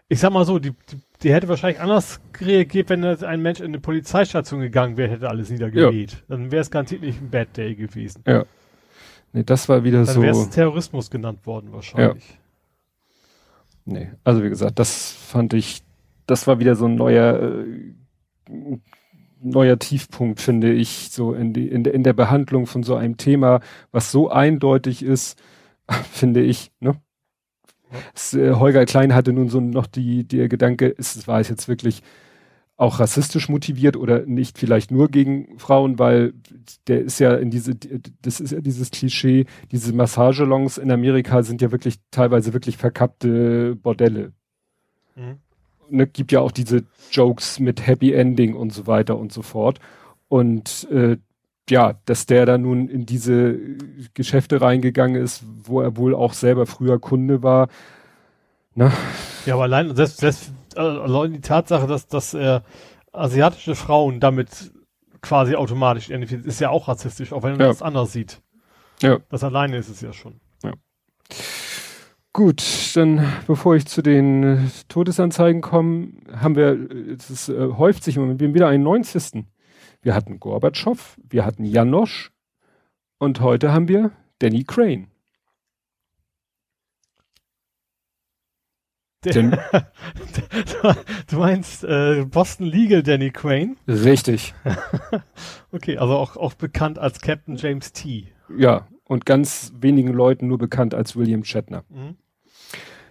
ich 0.08 0.20
sag 0.20 0.32
mal 0.32 0.46
so, 0.46 0.60
die, 0.60 0.72
die 0.72 0.98
die 1.26 1.34
hätte 1.34 1.48
wahrscheinlich 1.48 1.82
anders 1.82 2.20
reagiert, 2.40 2.90
wenn 2.90 3.04
ein 3.04 3.42
Mensch 3.42 3.60
in 3.60 3.68
eine 3.68 3.80
Polizeistation 3.80 4.60
gegangen 4.60 4.98
wäre, 4.98 5.10
hätte 5.10 5.30
alles 5.30 5.50
niedergemäht. 5.50 6.12
Ja. 6.12 6.18
Dann 6.28 6.52
wäre 6.52 6.62
es 6.62 6.72
garantiert 6.72 7.02
nicht 7.02 7.22
ein 7.22 7.30
Bad 7.30 7.56
Day 7.58 7.76
gewesen. 7.76 8.24
Ja. 8.28 8.46
Nee, 9.34 9.44
das 9.44 9.68
war 9.70 9.84
wieder 9.84 10.06
Dann 10.06 10.08
so. 10.08 10.14
Dann 10.14 10.24
wäre 10.24 10.38
es 10.38 10.50
Terrorismus 10.50 11.10
genannt 11.10 11.46
worden 11.46 11.72
wahrscheinlich. 11.72 12.30
Ja. 12.30 12.36
Nee, 13.86 14.12
also 14.24 14.44
wie 14.44 14.50
gesagt, 14.50 14.80
das 14.80 15.12
fand 15.12 15.54
ich, 15.54 15.84
das 16.26 16.48
war 16.48 16.60
wieder 16.60 16.76
so 16.76 16.86
ein 16.86 16.96
neuer, 16.96 17.64
äh, 18.50 18.80
neuer 19.42 19.80
Tiefpunkt, 19.80 20.40
finde 20.40 20.74
ich, 20.74 21.10
so 21.12 21.34
in, 21.34 21.54
die, 21.54 21.68
in, 21.68 21.84
der, 21.84 21.94
in 21.94 22.04
der 22.04 22.14
Behandlung 22.14 22.66
von 22.66 22.84
so 22.84 22.96
einem 22.96 23.18
Thema, 23.18 23.62
was 23.92 24.12
so 24.12 24.30
eindeutig 24.30 25.04
ist, 25.04 25.42
finde 26.12 26.42
ich, 26.42 26.72
ne? 26.80 26.96
Es, 28.14 28.34
äh, 28.34 28.54
Holger 28.54 28.86
Klein 28.86 29.14
hatte 29.14 29.34
nun 29.34 29.50
so 29.50 29.60
noch 29.60 29.88
die, 29.88 30.24
der 30.24 30.48
Gedanke, 30.48 30.88
ist, 30.88 31.28
war 31.28 31.40
es 31.40 31.50
jetzt 31.50 31.68
wirklich 31.68 32.02
auch 32.78 33.00
rassistisch 33.00 33.48
motiviert 33.48 33.96
oder 33.96 34.26
nicht 34.26 34.58
vielleicht 34.58 34.92
nur 34.92 35.10
gegen 35.10 35.58
Frauen, 35.58 35.98
weil 35.98 36.34
der 36.88 37.02
ist 37.02 37.20
ja 37.20 37.36
in 37.36 37.50
diese, 37.50 37.74
das 38.22 38.42
ist 38.42 38.52
ja 38.52 38.60
dieses 38.60 38.92
Klischee, 38.92 39.46
diese 39.72 39.94
Massagelongs 39.94 40.78
in 40.78 40.92
Amerika 40.92 41.42
sind 41.44 41.62
ja 41.62 41.72
wirklich 41.72 41.96
teilweise 42.12 42.54
wirklich 42.54 42.76
verkappte 42.76 43.76
Bordelle. 43.76 44.34
Mhm. 45.16 45.38
Ne, 45.90 46.08
gibt 46.08 46.32
ja 46.32 46.42
auch 46.42 46.52
diese 46.52 46.84
Jokes 47.12 47.60
mit 47.60 47.86
Happy 47.86 48.12
Ending 48.12 48.56
und 48.56 48.74
so 48.74 48.88
weiter 48.88 49.18
und 49.18 49.32
so 49.32 49.42
fort. 49.42 49.80
Und 50.28 50.88
äh, 50.92 51.18
ja, 51.70 51.96
dass 52.06 52.26
der 52.26 52.46
da 52.46 52.58
nun 52.58 52.88
in 52.90 53.06
diese 53.06 53.58
Geschäfte 54.14 54.62
reingegangen 54.62 55.22
ist, 55.22 55.44
wo 55.64 55.82
er 55.82 55.98
wohl 55.98 56.14
auch 56.14 56.34
selber 56.34 56.66
früher 56.66 57.00
Kunde 57.00 57.44
war. 57.44 57.70
Ne? 58.76 58.92
Ja, 59.46 59.56
aber 59.56 59.64
allein, 59.64 59.96
selbst, 59.96 60.18
selbst 60.18 60.52
äh, 60.76 60.80
allein 60.80 61.34
die 61.34 61.42
Tatsache, 61.42 61.88
dass, 61.88 62.08
dass 62.08 62.34
er 62.34 62.64
asiatische 63.12 63.76
Frauen 63.76 64.20
damit 64.20 64.72
quasi 65.22 65.56
automatisch 65.56 66.10
identifiziert, 66.10 66.46
ist 66.46 66.60
ja 66.60 66.70
auch 66.70 66.88
rassistisch, 66.88 67.34
auch 67.34 67.44
wenn 67.44 67.52
man 67.52 67.62
ja. 67.62 67.68
das 67.68 67.82
anders 67.82 68.12
sieht. 68.12 68.42
Ja. 69.02 69.20
Das 69.30 69.44
alleine 69.44 69.78
ist 69.78 69.90
es 69.90 70.02
ja 70.02 70.14
schon. 70.14 70.40
Ja. 70.64 70.74
Gut, 72.32 72.64
dann 72.96 73.26
bevor 73.48 73.76
ich 73.76 73.88
zu 73.88 74.02
den 74.02 74.44
äh, 74.44 74.58
Todesanzeigen 74.88 75.62
komme, 75.62 76.10
haben 76.34 76.56
wir, 76.56 76.78
es 77.18 77.50
äh, 77.50 77.70
häuft 77.78 78.04
sich 78.04 78.18
immer, 78.18 78.38
wir 78.38 78.48
haben 78.48 78.54
wieder 78.54 78.68
einen 78.68 78.84
90. 78.84 79.46
Wir 80.06 80.14
hatten 80.14 80.40
Gorbatschow, 80.40 81.18
wir 81.28 81.46
hatten 81.46 81.66
Janosch 81.66 82.32
und 83.18 83.40
heute 83.42 83.74
haben 83.74 83.88
wir 83.88 84.12
Danny 84.38 84.64
Crane. 84.64 85.08
Den, 89.24 89.58
du 91.28 91.40
meinst 91.40 91.86
äh, 91.86 92.24
Boston 92.30 92.68
Legal 92.68 93.02
Danny 93.02 93.32
Crane? 93.32 93.78
Richtig. 93.88 94.54
okay, 95.72 95.98
also 95.98 96.14
auch, 96.14 96.38
auch 96.38 96.54
bekannt 96.54 97.00
als 97.00 97.20
Captain 97.20 97.56
James 97.56 97.92
T. 97.92 98.32
Ja, 98.56 98.88
und 99.06 99.26
ganz 99.26 99.74
wenigen 99.76 100.14
Leuten 100.14 100.46
nur 100.46 100.60
bekannt 100.60 100.94
als 100.94 101.16
William 101.16 101.44
Shatner. 101.44 101.84
Mhm. 101.90 102.16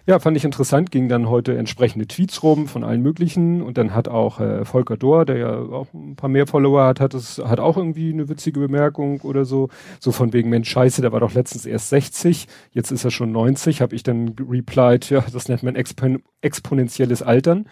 Ja, 0.07 0.19
fand 0.19 0.37
ich 0.37 0.45
interessant, 0.45 0.91
ging 0.91 1.09
dann 1.09 1.29
heute 1.29 1.57
entsprechende 1.57 2.05
Tweets 2.07 2.43
rum 2.43 2.67
von 2.67 2.83
allen 2.83 3.01
möglichen 3.01 3.63
und 3.63 3.79
dann 3.79 3.95
hat 3.95 4.07
auch 4.07 4.39
äh, 4.39 4.63
Volker 4.63 4.97
Dohr, 4.97 5.25
der 5.25 5.37
ja 5.37 5.57
auch 5.57 5.87
ein 5.95 6.15
paar 6.15 6.29
mehr 6.29 6.45
Follower 6.45 6.85
hat, 6.85 6.99
hat 6.99 7.15
es 7.15 7.39
hat 7.39 7.59
auch 7.59 7.75
irgendwie 7.75 8.13
eine 8.13 8.29
witzige 8.29 8.59
Bemerkung 8.59 9.21
oder 9.21 9.45
so, 9.45 9.69
so 9.99 10.11
von 10.11 10.31
wegen 10.31 10.51
Mensch 10.51 10.69
Scheiße, 10.69 11.01
der 11.01 11.11
war 11.11 11.21
doch 11.21 11.33
letztens 11.33 11.65
erst 11.65 11.89
60, 11.89 12.47
jetzt 12.71 12.91
ist 12.91 13.03
er 13.03 13.09
schon 13.09 13.31
90, 13.31 13.81
habe 13.81 13.95
ich 13.95 14.03
dann 14.03 14.35
replied, 14.47 15.09
ja, 15.09 15.23
das 15.33 15.47
nennt 15.47 15.63
man 15.63 15.75
expon 15.75 16.21
exponentielles 16.41 17.23
Altern. 17.23 17.65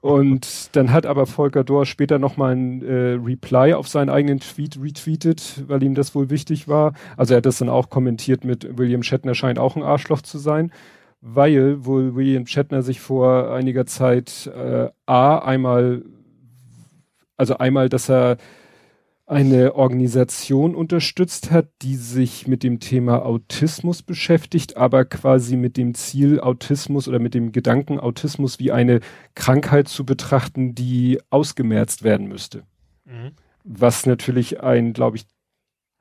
Und 0.00 0.76
dann 0.76 0.92
hat 0.92 1.06
aber 1.06 1.26
Volker 1.26 1.64
Dohr 1.64 1.86
später 1.86 2.18
nochmal 2.18 2.54
ein 2.54 2.82
äh, 2.82 3.12
Reply 3.12 3.72
auf 3.72 3.88
seinen 3.88 4.10
eigenen 4.10 4.40
Tweet 4.40 4.78
retweetet, 4.82 5.64
weil 5.68 5.82
ihm 5.82 5.94
das 5.94 6.14
wohl 6.14 6.28
wichtig 6.28 6.68
war. 6.68 6.92
Also 7.16 7.32
er 7.34 7.38
hat 7.38 7.46
das 7.46 7.58
dann 7.58 7.70
auch 7.70 7.88
kommentiert 7.88 8.44
mit 8.44 8.76
William 8.76 9.02
Shatner 9.02 9.34
scheint 9.34 9.58
auch 9.58 9.76
ein 9.76 9.82
Arschloch 9.82 10.20
zu 10.20 10.36
sein 10.36 10.70
weil 11.20 11.84
wohl 11.84 12.14
William 12.14 12.46
Shatner 12.46 12.82
sich 12.82 13.00
vor 13.00 13.52
einiger 13.52 13.86
Zeit 13.86 14.50
äh, 14.54 14.88
A 15.06 15.38
einmal, 15.38 16.04
also 17.36 17.58
einmal, 17.58 17.88
dass 17.88 18.08
er 18.08 18.38
eine 19.30 19.76
Organisation 19.76 20.74
unterstützt 20.74 21.52
hat, 21.52 21.68
die 21.82 21.94
sich 21.94 22.48
mit 22.48 22.64
dem 22.64 22.80
Thema 22.80 23.24
Autismus 23.24 24.02
beschäftigt, 24.02 24.76
aber 24.76 25.04
quasi 25.04 25.56
mit 25.56 25.76
dem 25.76 25.94
Ziel 25.94 26.40
Autismus 26.40 27.06
oder 27.06 27.20
mit 27.20 27.34
dem 27.34 27.52
Gedanken 27.52 28.00
Autismus 28.00 28.58
wie 28.58 28.72
eine 28.72 28.98
Krankheit 29.36 29.86
zu 29.86 30.04
betrachten, 30.04 30.74
die 30.74 31.20
ausgemerzt 31.30 32.02
werden 32.02 32.26
müsste. 32.26 32.64
Mhm. 33.04 33.30
Was 33.62 34.04
natürlich 34.04 34.64
ein, 34.64 34.94
glaube 34.94 35.18
ich, 35.18 35.26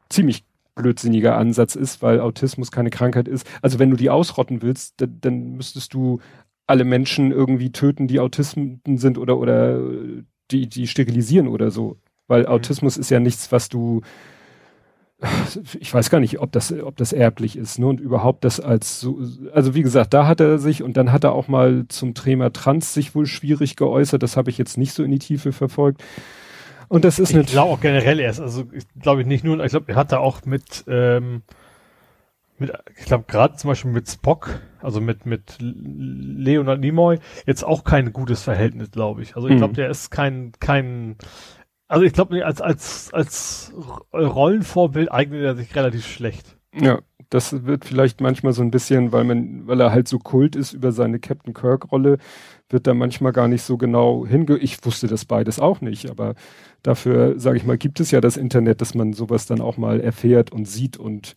ziemlich 0.10 0.44
blödsinniger 0.80 1.38
Ansatz 1.38 1.76
ist, 1.76 2.02
weil 2.02 2.20
Autismus 2.20 2.72
keine 2.72 2.90
Krankheit 2.90 3.28
ist. 3.28 3.46
Also 3.62 3.80
wenn 3.80 3.92
du 3.92 3.98
die 3.98 4.10
ausrotten 4.10 4.62
willst, 4.62 5.02
dann, 5.02 5.18
dann 5.22 5.56
müsstest 5.58 5.94
du 5.94 6.20
alle 6.68 6.86
Menschen 6.86 7.32
irgendwie 7.32 7.72
töten, 7.72 8.08
die 8.08 8.20
Autisten 8.20 8.82
sind 8.98 9.18
oder, 9.18 9.38
oder 9.38 9.80
die, 10.52 10.68
die 10.68 10.88
sterilisieren 10.88 11.48
oder 11.48 11.72
so. 11.72 11.98
Weil 12.28 12.44
mhm. 12.44 12.48
Autismus 12.48 12.98
ist 12.98 13.10
ja 13.10 13.20
nichts, 13.20 13.52
was 13.52 13.70
du, 13.70 14.02
ich 15.80 15.94
weiß 15.94 16.10
gar 16.10 16.20
nicht, 16.20 16.40
ob 16.40 16.52
das, 16.52 16.72
ob 16.72 16.96
das 16.96 17.12
erblich 17.12 17.58
ist, 17.58 17.80
ne? 17.80 17.88
Und 17.88 18.00
überhaupt 18.00 18.46
das 18.46 18.60
als 18.60 19.02
so, 19.02 19.20
also 19.52 19.76
wie 19.76 19.82
gesagt, 19.82 20.14
da 20.14 20.28
hat 20.28 20.40
er 20.40 20.60
sich 20.60 20.82
und 20.82 20.96
dann 20.96 21.12
hat 21.12 21.26
er 21.26 21.34
auch 21.34 21.48
mal 21.48 21.86
zum 21.90 22.14
Thema 22.14 22.54
Trans 22.54 22.94
sich 22.94 23.16
wohl 23.16 23.26
schwierig 23.26 23.76
geäußert. 23.76 24.24
Das 24.24 24.38
habe 24.38 24.50
ich 24.50 24.58
jetzt 24.58 24.78
nicht 24.78 24.94
so 24.94 25.04
in 25.04 25.12
die 25.12 25.20
Tiefe 25.20 25.52
verfolgt. 25.52 26.04
Und 26.90 27.06
das 27.06 27.20
ist 27.20 27.34
ich 27.34 27.48
glaube 27.48 27.72
auch 27.72 27.80
generell 27.80 28.20
erst, 28.20 28.42
also 28.42 28.66
ich 28.74 28.84
glaube 29.00 29.24
nicht 29.24 29.44
nur, 29.44 29.64
ich 29.64 29.72
glaube, 29.72 29.92
er 29.92 29.96
hat 29.96 30.12
da 30.12 30.18
auch 30.18 30.44
mit, 30.46 30.84
ähm, 30.88 31.44
mit, 32.58 32.74
ich 32.98 33.06
glaube 33.06 33.26
gerade 33.28 33.56
zum 33.56 33.70
Beispiel 33.70 33.92
mit 33.92 34.10
Spock, 34.10 34.60
also 34.82 35.00
mit 35.00 35.26
mit 35.26 35.58
Leonard 35.60 36.80
Nimoy, 36.80 37.20
jetzt 37.46 37.64
auch 37.64 37.84
kein 37.84 38.12
gutes 38.12 38.42
Verhältnis, 38.42 38.90
glaube 38.90 39.22
ich. 39.22 39.36
Also 39.36 39.48
ich 39.48 39.58
glaube, 39.58 39.74
mhm. 39.74 39.78
der 39.78 39.90
ist 39.90 40.10
kein 40.10 40.52
kein, 40.60 41.16
also 41.88 42.04
ich 42.04 42.14
glaube, 42.14 42.44
als 42.44 42.60
als 42.60 43.14
als 43.14 43.72
Rollenvorbild 44.12 45.12
eignet 45.12 45.44
er 45.44 45.56
sich 45.56 45.76
relativ 45.76 46.08
schlecht. 46.08 46.58
Ja, 46.74 47.00
das 47.30 47.66
wird 47.66 47.86
vielleicht 47.86 48.22
manchmal 48.22 48.54
so 48.54 48.64
ein 48.64 48.72
bisschen, 48.72 49.12
weil 49.12 49.24
man, 49.24 49.68
weil 49.68 49.80
er 49.80 49.92
halt 49.92 50.08
so 50.08 50.18
kult 50.18 50.56
ist 50.56 50.74
über 50.74 50.92
seine 50.92 51.20
Captain 51.20 51.54
Kirk 51.54 51.92
Rolle, 51.92 52.18
wird 52.70 52.88
da 52.88 52.94
manchmal 52.94 53.32
gar 53.32 53.48
nicht 53.48 53.62
so 53.64 53.78
genau 53.78 54.26
hinge. 54.26 54.58
Ich 54.58 54.84
wusste 54.86 55.08
das 55.08 55.26
beides 55.26 55.60
auch 55.60 55.82
nicht, 55.82 56.10
aber 56.10 56.36
dafür, 56.84 57.40
sage 57.40 57.58
ich 57.58 57.66
mal, 57.66 57.78
gibt 57.78 58.00
es 58.00 58.12
ja 58.12 58.22
das 58.22 58.38
Internet, 58.38 58.82
dass 58.82 58.96
man 58.96 59.14
sowas 59.14 59.46
dann 59.46 59.62
auch 59.62 59.78
mal 59.78 60.00
erfährt 60.00 60.52
und 60.52 60.66
sieht 60.66 60.98
und 60.98 61.36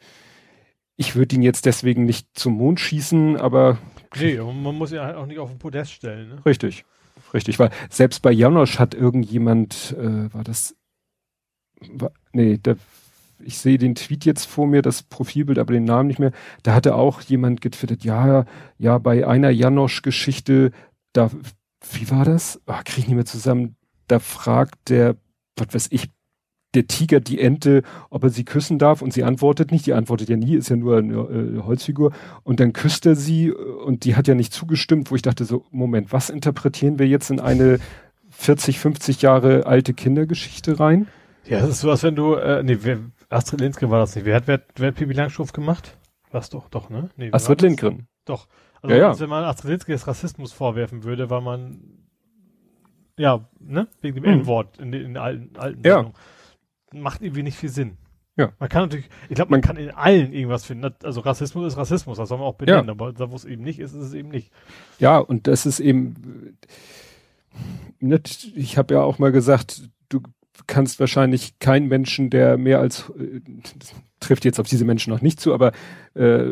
ich 0.97 1.16
würde 1.16 1.34
ihn 1.34 1.43
jetzt 1.43 1.66
deswegen 1.66 2.05
nicht 2.05 2.28
zum 2.34 2.55
Mond 2.55 2.80
schießen, 2.80 3.36
aber. 3.36 3.78
Nee, 4.16 4.38
man 4.38 4.76
muss 4.76 4.93
ihn 4.93 5.01
halt 5.01 5.16
auch 5.16 5.26
nicht 5.26 5.38
auf 5.38 5.51
den 5.51 5.59
Podest 5.59 5.93
stellen. 5.93 6.28
Ne? 6.28 6.47
Richtig, 6.47 6.84
richtig, 7.32 7.59
weil 7.59 7.70
selbst 7.90 8.22
bei 8.22 8.30
Janosch 8.30 8.78
hat 8.78 8.95
irgendjemand, 8.95 9.97
äh, 9.99 10.32
war 10.32 10.45
das, 10.45 10.76
war, 11.90 12.12
nee, 12.32 12.59
der, 12.59 12.76
ich 13.40 13.59
sehe 13.59 13.78
den 13.78 13.95
Tweet 13.95 14.24
jetzt 14.24 14.45
vor 14.45 14.66
mir, 14.66 14.82
das 14.82 15.03
Profilbild, 15.03 15.59
aber 15.59 15.72
den 15.72 15.84
Namen 15.84 16.09
nicht 16.09 16.18
mehr. 16.18 16.32
Da 16.62 16.74
hatte 16.74 16.95
auch 16.95 17.22
jemand 17.22 17.61
getwittert, 17.61 18.05
ja, 18.05 18.45
ja, 18.78 18.99
bei 18.99 19.26
einer 19.26 19.51
Janosch-Geschichte, 19.51 20.72
da, 21.12 21.30
wie 21.93 22.11
war 22.11 22.24
das? 22.24 22.61
Ach, 22.66 22.84
krieg 22.84 22.99
ich 22.99 23.07
nicht 23.09 23.16
mehr 23.16 23.24
zusammen. 23.24 23.76
Da 24.07 24.18
fragt 24.18 24.90
der 24.90 25.16
was 25.57 25.75
weiß 25.75 25.89
ich, 25.91 26.11
der 26.75 26.87
Tiger 26.87 27.21
die 27.21 27.41
Ente, 27.41 27.83
ob 28.11 28.25
er 28.25 28.31
sie 28.31 28.45
küssen 28.45 28.79
darf 28.79 29.03
und 29.03 29.13
sie 29.13 29.25
antwortet 29.25 29.73
nicht. 29.73 29.87
Die 29.87 29.93
antwortet 29.93 30.29
ja 30.29 30.37
nie, 30.37 30.55
ist 30.55 30.71
ja 30.71 30.77
nur 30.77 30.99
eine 30.99 31.15
äh, 31.15 31.63
Holzfigur. 31.63 32.13
Und 32.45 32.61
dann 32.61 32.73
küsst 32.73 33.05
er 33.07 33.15
sie 33.15 33.49
äh, 33.49 33.53
und 33.53 34.05
die 34.05 34.17
hat 34.17 34.29
ja 34.29 34.35
nicht 34.35 34.53
zugestimmt, 34.53 35.11
wo 35.11 35.15
ich 35.15 35.23
dachte 35.23 35.45
so, 35.45 35.65
Moment, 35.71 36.13
was 36.13 36.31
interpretieren 36.31 36.99
wir 36.99 37.07
jetzt 37.07 37.31
in 37.31 37.41
eine 37.41 37.79
40, 38.31 38.79
50 38.79 39.23
Jahre 39.23 39.67
alte 39.67 39.93
Kindergeschichte 39.93 40.81
rein? 40.81 41.09
Ja, 41.45 41.61
das 41.61 41.71
ist 41.71 41.81
so, 41.81 41.91
als 41.91 42.03
wenn 42.03 42.15
du, 42.15 42.35
äh, 42.35 42.63
nee, 42.63 42.79
wer, 42.83 42.99
Astrid 43.29 43.61
Lindgren 43.61 43.91
war 43.91 43.99
das 43.99 44.15
nicht. 44.15 44.25
Wer 44.25 44.37
hat, 44.37 44.47
wer, 44.47 44.63
wer 44.77 44.89
hat 44.89 44.95
Pipi 44.95 45.13
Langstrumpf 45.13 45.53
gemacht? 45.53 45.99
Was 46.31 46.51
doch, 46.51 46.69
doch, 46.69 46.89
ne? 46.89 47.11
Nee, 47.17 47.31
Astrid 47.33 47.61
Lindgren. 47.63 48.07
Doch. 48.25 48.47
Also, 48.81 48.95
ja, 48.95 49.13
ja. 49.13 49.21
wenn 49.21 49.29
man 49.29 49.45
Astrid 49.45 49.71
Lindgren 49.71 49.99
Rassismus 49.99 50.53
vorwerfen 50.53 51.05
würde, 51.05 51.29
weil 51.29 51.43
man 51.43 52.02
ja, 53.19 53.49
ne? 53.61 53.89
Wegen 54.01 54.23
dem 54.23 54.25
mhm. 54.25 54.41
N-Wort 54.41 54.79
in, 54.79 54.93
in, 54.93 55.03
den 55.03 55.17
alten, 55.17 55.57
alten 55.57 55.87
ja. 55.87 56.11
Macht 56.93 57.23
irgendwie 57.23 57.43
nicht 57.43 57.57
viel 57.57 57.71
Sinn. 57.71 57.97
Ja. 58.37 58.53
Man 58.59 58.69
kann 58.69 58.83
natürlich, 58.83 59.09
ich 59.29 59.35
glaube, 59.35 59.51
man 59.51 59.61
kann 59.61 59.77
in 59.77 59.91
allen 59.91 60.33
irgendwas 60.33 60.65
finden. 60.65 60.95
Also 61.03 61.21
Rassismus 61.21 61.67
ist 61.67 61.77
Rassismus, 61.77 62.17
das 62.17 62.29
soll 62.29 62.39
man 62.39 62.47
auch 62.47 62.55
benennen, 62.55 62.87
ja. 62.87 62.93
aber 62.93 63.13
da, 63.13 63.31
wo 63.31 63.37
es 63.37 63.45
eben 63.45 63.63
nicht 63.63 63.79
ist, 63.79 63.93
ist 63.93 64.07
es 64.07 64.15
eben 64.15 64.31
nicht. 64.31 64.51
Ja, 64.99 65.19
und 65.19 65.47
das 65.47 65.67
ist 65.67 65.81
eben, 65.81 66.57
nicht, 67.99 68.53
ich 68.57 68.79
habe 68.79 68.95
ja 68.95 69.03
auch 69.03 69.19
mal 69.19 69.33
gesagt, 69.33 69.83
du 70.09 70.21
kannst 70.67 71.01
wahrscheinlich 71.01 71.59
keinen 71.59 71.89
Menschen, 71.89 72.31
der 72.31 72.57
mehr 72.57 72.81
als, 72.81 73.11
äh, 73.19 73.41
trifft 74.21 74.45
jetzt 74.45 74.61
auf 74.61 74.67
diese 74.67 74.85
Menschen 74.85 75.13
noch 75.13 75.23
nicht 75.23 75.41
zu, 75.41 75.53
aber 75.53 75.73
äh, 76.15 76.45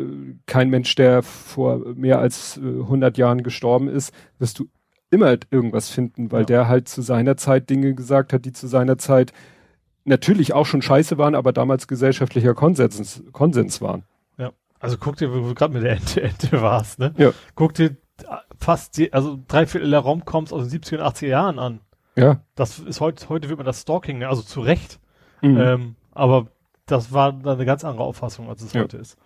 kein 0.46 0.70
Mensch, 0.70 0.94
der 0.94 1.22
vor 1.22 1.94
mehr 1.94 2.18
als 2.18 2.56
äh, 2.56 2.60
100 2.60 3.18
Jahren 3.18 3.42
gestorben 3.42 3.88
ist, 3.88 4.12
wirst 4.38 4.58
du 4.58 4.68
immer 5.10 5.26
halt 5.26 5.46
irgendwas 5.50 5.90
finden, 5.90 6.32
weil 6.32 6.40
ja. 6.40 6.46
der 6.46 6.68
halt 6.68 6.88
zu 6.88 7.02
seiner 7.02 7.36
Zeit 7.36 7.70
Dinge 7.70 7.94
gesagt 7.94 8.32
hat, 8.32 8.44
die 8.44 8.52
zu 8.52 8.66
seiner 8.66 8.98
Zeit 8.98 9.32
natürlich 10.04 10.52
auch 10.52 10.66
schon 10.66 10.82
scheiße 10.82 11.18
waren, 11.18 11.34
aber 11.34 11.52
damals 11.52 11.88
gesellschaftlicher 11.88 12.54
Konsens, 12.54 13.22
Konsens 13.32 13.80
waren. 13.80 14.04
Ja, 14.38 14.52
also 14.78 14.96
guck 14.98 15.16
dir, 15.16 15.32
wo 15.32 15.48
du 15.48 15.54
gerade 15.54 15.74
mit 15.74 15.82
der 15.82 15.92
Ente, 15.92 16.22
Ente 16.22 16.62
warst, 16.62 16.98
ne? 16.98 17.12
Ja. 17.16 17.32
Guck 17.54 17.74
dir 17.74 17.96
fast, 18.58 18.96
die, 18.96 19.12
also 19.12 19.38
drei 19.48 19.66
Viertel 19.66 19.90
der 19.90 20.00
Romcoms 20.00 20.52
aus 20.52 20.68
den 20.68 20.80
70er 20.80 20.98
und 20.98 21.02
80er 21.02 21.26
Jahren 21.26 21.58
an. 21.58 21.80
Ja. 22.16 22.40
Das 22.54 22.78
ist 22.78 23.00
heute, 23.00 23.28
heute 23.28 23.48
wird 23.48 23.58
man 23.58 23.66
das 23.66 23.82
Stalking, 23.82 24.18
ne? 24.18 24.28
also 24.28 24.42
zu 24.42 24.60
Recht. 24.60 25.00
Mhm. 25.42 25.58
Ähm, 25.58 25.96
aber 26.12 26.48
das 26.86 27.12
war 27.12 27.32
dann 27.32 27.54
eine 27.54 27.64
ganz 27.64 27.84
andere 27.84 28.04
Auffassung, 28.04 28.48
als 28.48 28.62
es 28.62 28.72
ja. 28.72 28.82
heute 28.82 28.98
ist. 28.98 29.16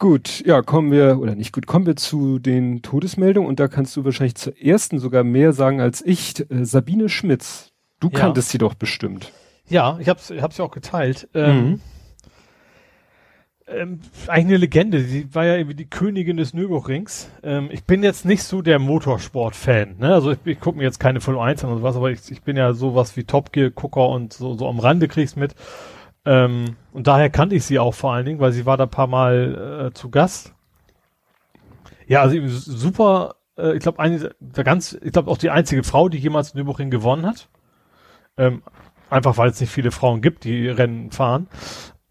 Gut, 0.00 0.44
ja, 0.46 0.62
kommen 0.62 0.92
wir, 0.92 1.18
oder 1.18 1.34
nicht 1.34 1.52
gut, 1.52 1.66
kommen 1.66 1.84
wir 1.84 1.96
zu 1.96 2.38
den 2.38 2.82
Todesmeldungen 2.82 3.48
und 3.48 3.58
da 3.58 3.66
kannst 3.66 3.96
du 3.96 4.04
wahrscheinlich 4.04 4.36
zur 4.36 4.56
ersten 4.56 5.00
sogar 5.00 5.24
mehr 5.24 5.52
sagen 5.52 5.80
als 5.80 6.06
ich. 6.06 6.38
Äh, 6.38 6.64
Sabine 6.64 7.08
Schmitz, 7.08 7.72
du 7.98 8.08
ja. 8.08 8.20
kanntest 8.20 8.50
sie 8.50 8.58
doch 8.58 8.74
bestimmt. 8.74 9.32
Ja, 9.66 9.98
ich 10.00 10.08
hab's, 10.08 10.30
ich 10.30 10.40
hab's 10.40 10.56
ja 10.56 10.64
auch 10.64 10.70
geteilt. 10.70 11.28
Ähm, 11.34 11.56
mhm. 11.56 11.80
ähm, 13.66 14.00
eigentlich 14.28 14.46
eine 14.46 14.56
Legende, 14.58 15.02
die 15.02 15.34
war 15.34 15.44
ja 15.44 15.56
irgendwie 15.56 15.74
die 15.74 15.90
Königin 15.90 16.36
des 16.36 16.54
Nürburgrings. 16.54 17.28
Ähm, 17.42 17.68
ich 17.72 17.82
bin 17.82 18.04
jetzt 18.04 18.24
nicht 18.24 18.44
so 18.44 18.62
der 18.62 18.78
Motorsport-Fan, 18.78 19.96
ne? 19.98 20.14
Also 20.14 20.30
ich, 20.30 20.38
ich 20.44 20.60
gucke 20.60 20.78
mir 20.78 20.84
jetzt 20.84 21.00
keine 21.00 21.20
Formel 21.20 21.40
1 21.40 21.64
an 21.64 21.72
oder 21.72 21.82
was, 21.82 21.96
aber 21.96 22.12
ich, 22.12 22.20
ich 22.30 22.42
bin 22.42 22.56
ja 22.56 22.72
sowas 22.72 23.16
wie 23.16 23.24
Top 23.24 23.52
Gear-Gucker 23.52 24.08
und 24.10 24.32
so, 24.32 24.54
so 24.54 24.68
am 24.68 24.78
Rande 24.78 25.08
krieg's 25.08 25.34
mit. 25.34 25.56
Ähm, 26.28 26.76
und 26.92 27.06
daher 27.06 27.30
kannte 27.30 27.56
ich 27.56 27.64
sie 27.64 27.78
auch 27.78 27.94
vor 27.94 28.12
allen 28.12 28.26
Dingen, 28.26 28.38
weil 28.38 28.52
sie 28.52 28.66
war 28.66 28.76
da 28.76 28.84
paar 28.84 29.06
Mal 29.06 29.86
äh, 29.86 29.94
zu 29.94 30.10
Gast. 30.10 30.52
Ja, 32.06 32.20
also 32.20 32.36
super, 32.46 33.36
äh, 33.56 33.74
ich 33.74 33.80
glaube, 33.80 33.98
eine 33.98 34.34
der 34.38 34.62
ganz, 34.62 34.98
ich 35.02 35.12
glaube 35.12 35.30
auch 35.30 35.38
die 35.38 35.48
einzige 35.48 35.82
Frau, 35.84 36.10
die 36.10 36.18
jemals 36.18 36.52
Nürburgring 36.52 36.90
gewonnen 36.90 37.24
hat. 37.24 37.48
Ähm, 38.36 38.62
einfach 39.08 39.38
weil 39.38 39.48
es 39.48 39.58
nicht 39.58 39.72
viele 39.72 39.90
Frauen 39.90 40.20
gibt, 40.20 40.44
die 40.44 40.68
Rennen 40.68 41.12
fahren. 41.12 41.48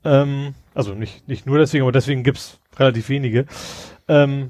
Ähm, 0.04 0.56
also 0.74 0.96
nicht, 0.96 1.28
nicht 1.28 1.46
nur 1.46 1.60
deswegen, 1.60 1.84
aber 1.84 1.92
deswegen 1.92 2.24
gibt's 2.24 2.60
relativ 2.76 3.10
wenige. 3.10 3.46
Ähm, 4.08 4.50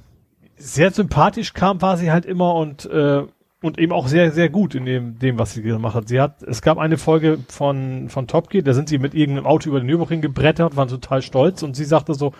sehr 0.56 0.92
sympathisch 0.92 1.52
kam, 1.52 1.82
war 1.82 1.98
sie 1.98 2.10
halt 2.10 2.26
immer 2.26 2.56
und 2.56 2.86
äh, 2.86 3.24
und 3.62 3.80
eben 3.80 3.92
auch 3.92 4.08
sehr, 4.08 4.32
sehr 4.32 4.50
gut 4.50 4.76
in 4.76 4.86
dem, 4.86 5.18
dem, 5.20 5.40
was 5.40 5.54
sie 5.54 5.62
gemacht 5.62 5.96
hat. 5.96 6.08
Sie 6.08 6.22
hat, 6.22 6.44
es 6.44 6.62
gab 6.62 6.78
eine 6.78 6.98
Folge 6.98 7.40
von, 7.48 8.10
von 8.10 8.28
Top 8.28 8.50
Gear, 8.50 8.64
da 8.64 8.74
sind 8.74 8.90
sie 8.90 9.00
mit 9.00 9.16
irgendeinem 9.16 9.48
Auto 9.48 9.70
über 9.70 9.80
den 9.80 9.88
Nürburgring 9.88 10.22
gebrettert, 10.22 10.76
waren 10.76 10.88
total 10.88 11.22
stolz 11.22 11.64
und 11.64 11.76
sie 11.76 11.86
sagte 11.86 12.14
so, 12.14 12.34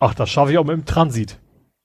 ach, 0.00 0.14
das 0.14 0.30
schaffe 0.30 0.52
ich 0.52 0.58
auch 0.58 0.64
mit 0.64 0.76
dem 0.76 0.84
Transit. 0.84 1.38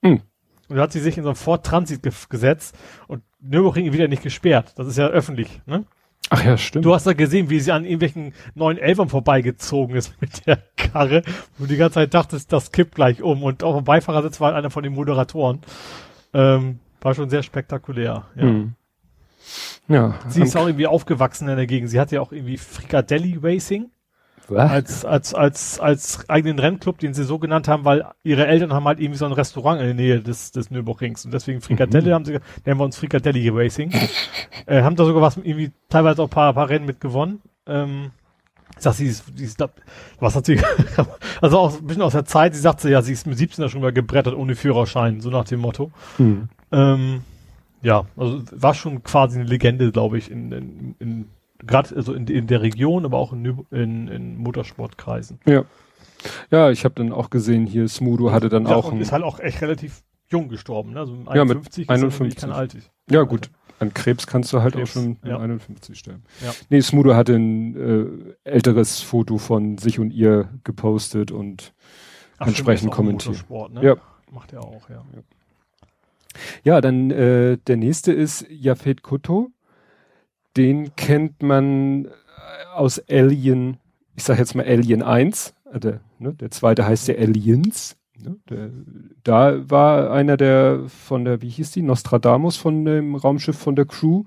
Hm. 0.04 0.22
Und 0.70 0.76
da 0.76 0.84
hat 0.84 0.92
sie 0.92 1.00
sich 1.00 1.18
in 1.18 1.24
so 1.24 1.30
ein 1.30 1.36
Ford 1.36 1.66
Transit 1.66 2.04
ge 2.04 2.12
gesetzt 2.30 2.76
und 3.08 3.24
Nürburgring 3.42 3.92
wieder 3.94 4.08
nicht 4.08 4.24
gesperrt. 4.24 4.74
Das 4.76 4.88
ist 4.88 4.98
ja 4.98 5.08
öffentlich, 5.08 5.62
ne? 5.66 5.86
Ach 6.32 6.44
ja, 6.44 6.58
stimmt. 6.58 6.86
Du 6.86 6.94
hast 6.94 7.08
da 7.08 7.14
gesehen, 7.14 7.50
wie 7.50 7.60
sie 7.60 7.72
an 7.72 7.86
irgendwelchen 7.86 8.34
neuen 8.54 8.78
Elfern 8.78 9.10
vorbeigezogen 9.10 9.96
ist 9.96 10.20
mit 10.22 10.46
der 10.46 10.58
Karre, 10.78 11.24
wo 11.58 11.66
du 11.66 11.70
die 11.70 11.78
ganze 11.78 11.96
Zeit 11.96 12.14
dachtest, 12.14 12.54
das 12.54 12.72
kippt 12.72 12.94
gleich 12.96 13.24
um. 13.24 13.42
Und 13.42 13.64
auf 13.64 13.76
dem 13.76 13.84
Beifahrersitz 13.84 14.40
war 14.40 14.54
einer 14.54 14.70
von 14.70 14.84
den 14.84 14.94
Moderatoren. 14.94 15.62
Ähm, 16.34 16.80
war 17.02 17.16
schon 17.16 17.30
sehr 17.30 17.42
spektakulär. 17.42 18.28
Ja. 18.36 18.42
Hm. 18.44 18.76
Ja 19.88 20.16
sie 20.28 20.42
ist 20.42 20.56
auch 20.56 20.68
irgendwie 20.68 20.88
aufgewachsen 20.88 21.48
in 21.48 21.58
der 21.58 21.68
Gegend. 21.68 21.90
Sie 21.90 22.00
hat 22.00 22.12
ja 22.12 22.22
auch 22.22 22.32
irgendwie 22.32 22.58
Frikadelli 22.58 23.40
Racing. 23.42 23.90
Was? 24.50 24.72
Als, 24.72 25.06
als, 25.06 25.34
als, 25.36 25.80
als 25.80 26.30
eigenen 26.30 26.60
Rennclub, 26.60 26.98
den 26.98 27.14
sie 27.14 27.24
so 27.24 27.38
genannt 27.38 27.68
haben, 27.68 27.86
weil 27.86 28.06
ihre 28.24 28.48
Eltern 28.48 28.74
haben 28.74 28.86
halt 28.86 29.00
irgendwie 29.00 29.18
so 29.20 29.26
ein 29.26 29.32
Restaurant 29.32 29.80
in 29.80 29.86
der 29.86 29.96
Nähe 29.96 30.22
des, 30.22 30.52
des 30.52 30.72
Nürburgrings 30.72 31.24
und 31.26 31.34
deswegen 31.34 31.62
Frikadelle 31.62 32.10
mhm. 32.10 32.14
haben 32.14 32.26
sie, 32.26 32.40
nennen 32.66 32.80
wir 32.80 32.84
uns 32.84 32.98
Frikadelli 32.98 33.50
Racing. 33.50 33.92
äh, 34.66 34.82
haben 34.82 34.96
da 34.96 35.06
sogar 35.06 35.22
was, 35.22 35.38
irgendwie 35.38 35.72
teilweise 35.90 36.24
auch 36.24 36.28
ein 36.28 36.32
paar, 36.32 36.54
paar 36.54 36.70
Rennen 36.70 36.86
mit 36.86 37.00
gewonnen. 37.00 37.42
Ähm, 37.68 38.12
ich 38.76 38.84
sag, 38.84 38.94
sie 38.94 39.08
ist, 39.08 39.26
sie 39.36 39.46
ist 39.46 39.64
was 40.20 40.36
hat 40.36 40.46
sie, 40.46 40.60
also 41.42 41.60
auch 41.60 41.78
ein 41.78 41.86
bisschen 41.86 42.02
aus 42.02 42.14
der 42.14 42.26
Zeit, 42.26 42.56
sie 42.56 42.62
sagte, 42.62 42.90
ja, 42.90 43.02
sie 43.02 43.14
ist 43.14 43.28
mit 43.28 43.38
17 43.38 43.70
schon 43.70 43.82
mal 43.82 43.94
gebrettert 43.94 44.36
ohne 44.36 44.56
Führerschein, 44.56 45.22
so 45.22 45.30
nach 45.30 45.46
dem 45.46 45.60
Motto. 45.60 45.92
Mhm. 46.18 46.50
Ähm, 46.72 47.22
ja, 47.82 48.06
also 48.16 48.42
war 48.52 48.74
schon 48.74 49.04
quasi 49.04 49.40
eine 49.40 49.48
Legende, 49.48 49.92
glaube 49.92 50.18
ich, 50.18 50.30
in, 50.30 50.52
in, 50.52 50.96
in 51.00 51.26
gerade 51.66 51.96
also 51.96 52.14
in, 52.14 52.28
in 52.28 52.48
der 52.48 52.62
Region, 52.62 53.06
aber 53.06 53.18
auch 53.18 53.34
in, 53.34 53.66
in, 53.72 54.08
in 54.08 54.38
Motorsportkreisen. 54.38 55.40
Ja. 55.46 55.66
Ja, 56.52 56.70
ich 56.70 56.84
habe 56.84 56.96
dann 56.96 57.14
auch 57.14 57.30
gesehen, 57.30 57.66
hier 57.66 57.88
Smudo 57.88 58.32
hatte 58.32 58.50
dann 58.50 58.66
ja, 58.66 58.76
auch. 58.76 58.92
Und 58.92 59.00
ist 59.00 59.14
halt 59.14 59.24
auch 59.24 59.40
echt 59.40 59.62
relativ 59.62 60.04
jung 60.28 60.50
gestorben, 60.50 60.92
ne? 60.92 61.00
Also 61.00 61.14
51 61.26 61.88
ja, 61.88 61.94
mit 61.94 62.04
51. 62.04 62.38
Ist 62.38 62.50
Altes. 62.50 62.90
Ja, 63.10 63.24
gut. 63.24 63.50
An 63.80 63.94
Krebs 63.94 64.28
kannst 64.28 64.52
du 64.52 64.62
halt 64.62 64.74
Krebs, 64.74 64.90
auch 64.90 64.94
schon 64.94 65.18
ja. 65.24 65.40
51 65.40 65.98
sterben. 65.98 66.24
Ja. 66.44 66.52
Nee, 66.70 66.82
Smudo 66.82 67.16
hatte 67.16 67.36
ein 67.36 68.36
äh, 68.44 68.50
älteres 68.50 69.02
Foto 69.02 69.38
von 69.38 69.78
sich 69.78 70.00
und 70.00 70.12
ihr 70.12 70.50
gepostet 70.66 71.32
und 71.32 71.74
Ach, 72.38 72.48
entsprechend 72.48 72.92
kommentiert. 72.92 73.50
Ne? 73.50 73.82
Ja. 73.82 73.96
Macht 74.32 74.52
er 74.52 74.64
auch, 74.64 74.90
ja. 74.90 74.98
Ja, 75.14 75.22
ja 76.64 76.82
dann 76.82 77.12
äh, 77.12 77.58
der 77.68 77.78
nächste 77.78 78.12
ist 78.12 78.46
Jafet 78.50 79.02
Kutto 79.04 79.52
den 80.58 80.96
kennt 80.96 81.42
man 81.42 82.06
äh, 82.06 82.10
aus 82.76 83.02
Alien, 83.10 83.78
ich 84.16 84.24
sag 84.24 84.40
jetzt 84.40 84.56
mal 84.56 84.66
Alien 84.66 85.02
1, 85.02 85.54
äh, 85.72 85.80
der, 85.80 86.02
ne, 86.20 86.34
der 86.34 86.52
zweite 86.52 86.86
heißt 86.86 87.08
ja 87.08 87.16
Aliens. 87.16 87.96
Ne, 88.22 88.36
der, 88.50 88.70
da 89.24 89.70
war 89.70 90.12
einer 90.12 90.38
der 90.38 90.84
von 90.88 91.24
der, 91.24 91.42
wie 91.42 91.50
hieß 91.50 91.72
die, 91.72 91.82
Nostradamus 91.82 92.58
von 92.58 92.84
dem 92.84 93.16
Raumschiff 93.16 93.58
von 93.58 93.76
der 93.76 93.86
Crew, 93.86 94.24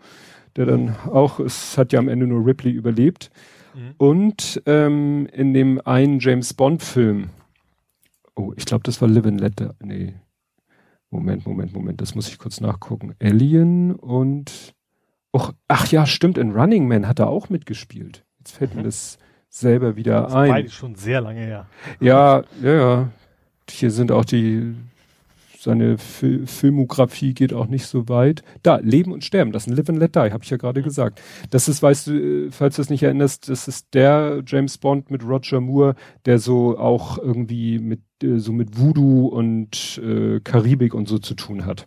der 0.57 0.67
dann 0.67 0.97
auch, 1.07 1.41
es 1.41 1.77
hat 1.77 1.93
ja 1.93 1.99
am 1.99 2.09
Ende 2.09 2.27
nur 2.27 2.47
Ripley 2.47 2.73
überlebt. 2.73 3.31
Mhm. 3.75 3.95
Und 3.99 4.63
ähm, 4.67 5.29
in 5.33 5.53
dem 5.53 5.81
einen 5.85 6.21
James 6.21 6.55
Bond 6.55 6.83
Film, 6.83 7.31
oh, 8.35 8.53
ich 8.57 8.65
glaube, 8.65 8.85
das 8.85 9.01
war 9.03 9.09
Live 9.09 9.27
and 9.27 9.41
Letter, 9.41 9.75
nee, 9.83 10.15
Moment, 11.13 11.47
Moment, 11.47 11.75
Moment, 11.75 12.01
das 12.01 12.15
muss 12.15 12.29
ich 12.29 12.39
kurz 12.39 12.61
nachgucken. 12.61 13.15
Alien 13.21 13.95
und 13.95 14.75
Och, 15.35 15.53
ach 15.69 15.87
ja, 15.89 16.07
stimmt, 16.07 16.37
in 16.39 16.53
Running 16.53 16.89
Man 16.89 17.07
hat 17.07 17.19
er 17.19 17.29
auch 17.29 17.49
mitgespielt. 17.49 18.25
Jetzt 18.39 18.53
fällt 18.53 18.73
mhm. 18.73 18.79
mir 18.79 18.85
das 18.85 19.19
selber 19.49 19.97
wieder 19.97 20.23
das 20.23 20.35
ein. 20.35 20.51
Beide 20.51 20.71
schon 20.71 20.95
sehr 20.95 21.21
lange 21.21 21.41
her. 21.41 21.67
Ja, 22.01 22.45
ja, 22.63 22.75
ja. 22.75 23.09
Hier 23.71 23.91
sind 23.91 24.11
auch 24.11 24.25
die, 24.25 24.75
seine 25.63 25.97
Fil 25.97 26.47
Filmografie 26.47 27.35
geht 27.35 27.53
auch 27.53 27.67
nicht 27.67 27.87
so 27.87 28.09
weit. 28.09 28.43
Da, 28.63 28.77
Leben 28.77 29.13
und 29.13 29.25
Sterben, 29.25 29.53
das 29.53 29.67
ist 29.67 29.73
ein 29.73 29.77
Live 29.77 29.89
and 29.89 29.99
Let 29.99 30.17
Die, 30.17 30.33
habe 30.33 30.43
ich 30.43 30.51
ja 30.51 30.57
gerade 30.57 30.81
mhm. 30.81 30.85
gesagt. 30.85 31.21
Das 31.51 31.69
ist, 31.69 31.83
weißt 31.83 32.09
du, 32.09 32.49
falls 32.51 32.77
du 32.77 32.83
es 32.83 32.91
nicht 32.91 33.03
erinnerst, 33.03 33.49
das 33.49 33.69
ist 33.69 33.95
der 33.95 34.43
James 34.47 34.79
Bond 34.79 35.11
mit 35.11 35.25
Roger 35.25 35.61
Moore, 35.61 35.95
der 36.27 36.39
so 36.39 36.79
auch 36.79 37.19
irgendwie 37.19 37.79
mit, 37.79 38.01
äh, 38.23 38.39
so 38.39 38.53
mit 38.53 38.79
Voodoo 38.79 39.27
und 39.29 40.01
äh, 40.05 40.41
Karibik 40.41 40.95
und 40.95 41.09
so 41.09 41.19
zu 41.19 41.35
tun 41.35 41.65
hat. 41.65 41.87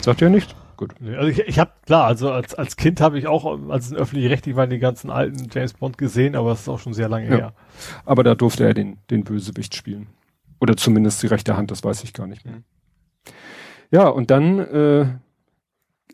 Sagt 0.00 0.22
ihr 0.22 0.30
nicht? 0.30 0.54
gut. 0.78 0.94
Also 1.04 1.28
ich, 1.28 1.40
ich 1.40 1.58
habe 1.58 1.72
klar, 1.84 2.06
also 2.06 2.30
als, 2.30 2.54
als 2.54 2.76
Kind 2.76 3.02
habe 3.02 3.18
ich 3.18 3.26
auch, 3.26 3.68
als 3.68 3.86
es 3.86 3.92
öffentlich-rechtlich 3.92 4.56
waren, 4.56 4.70
die 4.70 4.78
ganzen 4.78 5.10
alten 5.10 5.48
James 5.52 5.74
Bond 5.74 5.98
gesehen, 5.98 6.34
aber 6.34 6.52
es 6.52 6.60
ist 6.60 6.68
auch 6.68 6.78
schon 6.78 6.94
sehr 6.94 7.08
lange 7.08 7.28
ja. 7.28 7.36
her. 7.36 7.52
Aber 8.06 8.22
da 8.22 8.34
durfte 8.34 8.64
er 8.64 8.72
den, 8.72 8.96
den 9.10 9.24
Bösewicht 9.24 9.74
spielen. 9.74 10.06
Oder 10.60 10.76
zumindest 10.76 11.22
die 11.22 11.28
rechte 11.28 11.56
Hand, 11.56 11.70
das 11.70 11.84
weiß 11.84 12.04
ich 12.04 12.12
gar 12.12 12.26
nicht 12.26 12.44
mehr. 12.44 12.56
Mhm. 12.56 12.64
Ja, 13.90 14.08
und 14.08 14.30
dann 14.30 14.58
äh, 14.58 15.02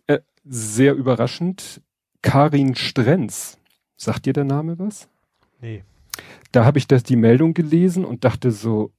äh, 0.07 0.20
sehr 0.45 0.95
überraschend, 0.95 1.80
Karin 2.22 2.74
Strenz. 2.74 3.59
Sagt 3.97 4.26
dir 4.26 4.32
der 4.32 4.45
Name 4.45 4.78
was? 4.78 5.09
Nee. 5.61 5.82
Da 6.53 6.64
habe 6.64 6.78
ich 6.78 6.86
das 6.86 7.03
die 7.03 7.16
Meldung 7.16 7.55
gelesen 7.55 8.05
und 8.05 8.24
dachte 8.24 8.53
so, 8.53 8.92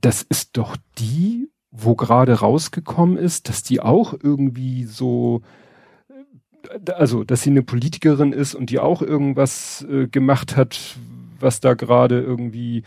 das 0.00 0.22
ist 0.22 0.56
doch 0.56 0.76
die 0.98 1.52
wo 1.72 1.96
gerade 1.96 2.34
rausgekommen 2.34 3.16
ist, 3.16 3.48
dass 3.48 3.62
die 3.62 3.80
auch 3.80 4.14
irgendwie 4.22 4.84
so, 4.84 5.40
äh, 6.68 6.92
also 6.92 7.24
dass 7.24 7.42
sie 7.42 7.50
eine 7.50 7.62
Politikerin 7.62 8.32
ist 8.32 8.54
und 8.54 8.70
die 8.70 8.78
auch 8.78 9.02
irgendwas 9.02 9.84
äh, 9.90 10.06
gemacht 10.06 10.54
hat, 10.54 10.96
was 11.40 11.60
da 11.60 11.74
gerade 11.74 12.20
irgendwie, 12.20 12.84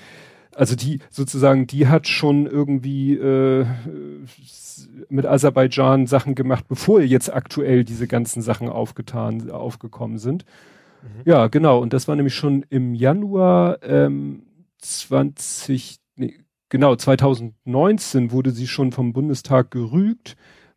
also 0.56 0.76
die 0.76 1.00
sozusagen, 1.10 1.68
die 1.68 1.88
hat 1.88 2.08
schon 2.08 2.48
irgendwie 2.48 3.14
äh, 3.16 3.66
mit 5.10 5.26
Aserbaidschan 5.26 6.08
Sachen 6.08 6.36
gemacht, 6.36 6.66
bevor 6.68 7.02
jetzt 7.02 7.34
aktuell 7.34 7.84
diese 7.84 8.08
ganzen 8.08 8.42
Sachen 8.42 8.70
aufgetan, 8.70 9.52
aufgekommen 9.52 10.18
sind. 10.18 10.46
Mhm. 11.04 11.22
Ja, 11.26 11.48
genau. 11.48 11.80
Und 11.80 11.94
das 11.94 12.08
war 12.08 12.16
nämlich 12.16 12.36
schon 12.36 12.66
im 12.70 12.94
Januar 12.94 13.84
ähm, 13.84 14.44
20, 14.80 15.98
nee, 16.16 16.36
genau, 16.70 16.96
2019 16.96 18.32
wurde 18.32 18.52
sie 18.52 18.68
schon 18.68 18.92
vom 18.92 19.14
Bundestag 19.14 19.72
gerügt, 19.72 20.36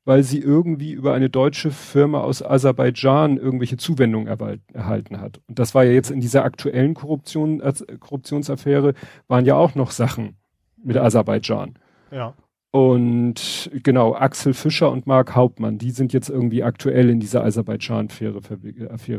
weil 0.08 0.22
sie 0.22 0.38
irgendwie 0.38 0.92
über 0.92 1.12
eine 1.12 1.28
deutsche 1.28 1.70
Firma 1.70 2.22
aus 2.22 2.42
Aserbaidschan 2.42 3.36
irgendwelche 3.36 3.76
Zuwendungen 3.76 4.26
erhalten 4.72 5.20
hat. 5.20 5.42
Und 5.46 5.58
das 5.58 5.74
war 5.74 5.84
ja 5.84 5.92
jetzt 5.92 6.10
in 6.10 6.22
dieser 6.22 6.44
aktuellen 6.44 6.94
Korruption, 6.94 7.60
äh, 7.60 7.74
Korruptionsaffäre 8.00 8.94
waren 9.26 9.44
ja 9.44 9.56
auch 9.56 9.74
noch 9.74 9.90
Sachen 9.90 10.38
mit 10.82 10.96
Aserbaidschan. 10.96 11.74
Ja. 12.10 12.32
Und 12.70 13.70
genau, 13.82 14.14
Axel 14.14 14.54
Fischer 14.54 14.90
und 14.90 15.06
Mark 15.06 15.36
Hauptmann, 15.36 15.76
die 15.76 15.90
sind 15.90 16.14
jetzt 16.14 16.30
irgendwie 16.30 16.62
aktuell 16.62 17.10
in 17.10 17.20
dieser 17.20 17.44
Aserbaidschan-Affäre 17.44 18.40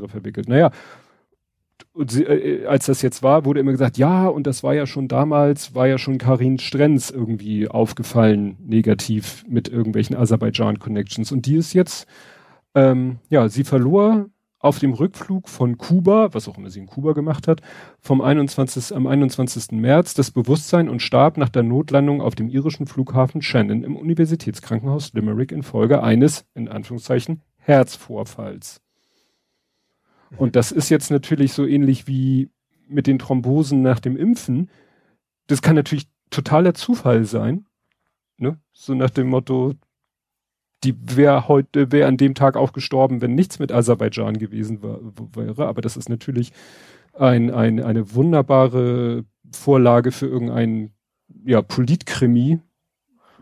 verwickelt. 0.09 0.49
Naja, 0.49 0.71
und 1.93 2.11
sie, 2.11 2.23
äh, 2.23 2.65
als 2.65 2.85
das 2.85 3.01
jetzt 3.01 3.23
war, 3.23 3.45
wurde 3.45 3.59
immer 3.59 3.71
gesagt, 3.71 3.97
ja, 3.97 4.27
und 4.27 4.47
das 4.47 4.63
war 4.63 4.73
ja 4.73 4.85
schon 4.85 5.07
damals, 5.07 5.75
war 5.75 5.87
ja 5.87 5.97
schon 5.97 6.17
Karin 6.17 6.59
Strenz 6.59 7.09
irgendwie 7.09 7.67
aufgefallen, 7.67 8.57
negativ 8.59 9.43
mit 9.47 9.67
irgendwelchen 9.67 10.15
Aserbaidschan-Connections. 10.15 11.31
Und 11.31 11.45
die 11.45 11.55
ist 11.55 11.73
jetzt, 11.73 12.07
ähm, 12.75 13.19
ja, 13.29 13.49
sie 13.49 13.63
verlor 13.63 14.29
auf 14.59 14.79
dem 14.79 14.93
Rückflug 14.93 15.47
von 15.47 15.77
Kuba, 15.77 16.33
was 16.33 16.47
auch 16.47 16.57
immer 16.57 16.69
sie 16.69 16.79
in 16.79 16.87
Kuba 16.87 17.13
gemacht 17.13 17.47
hat, 17.47 17.61
vom 17.99 18.21
21. 18.21 18.95
am 18.95 19.07
21. 19.07 19.71
März 19.79 20.13
das 20.13 20.31
Bewusstsein 20.31 20.89
und 20.89 21.01
starb 21.01 21.37
nach 21.37 21.49
der 21.49 21.63
Notlandung 21.63 22.21
auf 22.21 22.35
dem 22.35 22.49
irischen 22.49 22.85
Flughafen 22.85 23.41
Shannon 23.41 23.83
im 23.83 23.95
Universitätskrankenhaus 23.95 25.13
Limerick 25.13 25.51
infolge 25.51 26.03
eines, 26.03 26.45
in 26.55 26.67
Anführungszeichen, 26.67 27.41
Herzvorfalls. 27.57 28.81
Und 30.37 30.55
das 30.55 30.71
ist 30.71 30.89
jetzt 30.89 31.11
natürlich 31.11 31.53
so 31.53 31.65
ähnlich 31.65 32.07
wie 32.07 32.49
mit 32.87 33.07
den 33.07 33.19
Thrombosen 33.19 33.81
nach 33.81 33.99
dem 33.99 34.17
Impfen. 34.17 34.69
Das 35.47 35.61
kann 35.61 35.75
natürlich 35.75 36.07
totaler 36.29 36.73
Zufall 36.73 37.25
sein. 37.25 37.65
Ne? 38.37 38.59
So 38.71 38.93
nach 38.93 39.09
dem 39.09 39.27
Motto, 39.27 39.73
die 40.83 40.95
wäre 41.17 41.47
heute, 41.47 41.91
wäre 41.91 42.07
an 42.07 42.17
dem 42.17 42.35
Tag 42.35 42.55
auch 42.55 42.73
gestorben, 42.73 43.21
wenn 43.21 43.35
nichts 43.35 43.59
mit 43.59 43.71
Aserbaidschan 43.71 44.37
gewesen 44.37 44.81
wäre. 44.81 45.67
Aber 45.67 45.81
das 45.81 45.97
ist 45.97 46.09
natürlich 46.09 46.53
ein, 47.13 47.51
ein, 47.51 47.81
eine 47.81 48.13
wunderbare 48.13 49.25
Vorlage 49.51 50.11
für 50.11 50.27
irgendein 50.27 50.93
ja, 51.43 51.61
Politkrimi, 51.61 52.59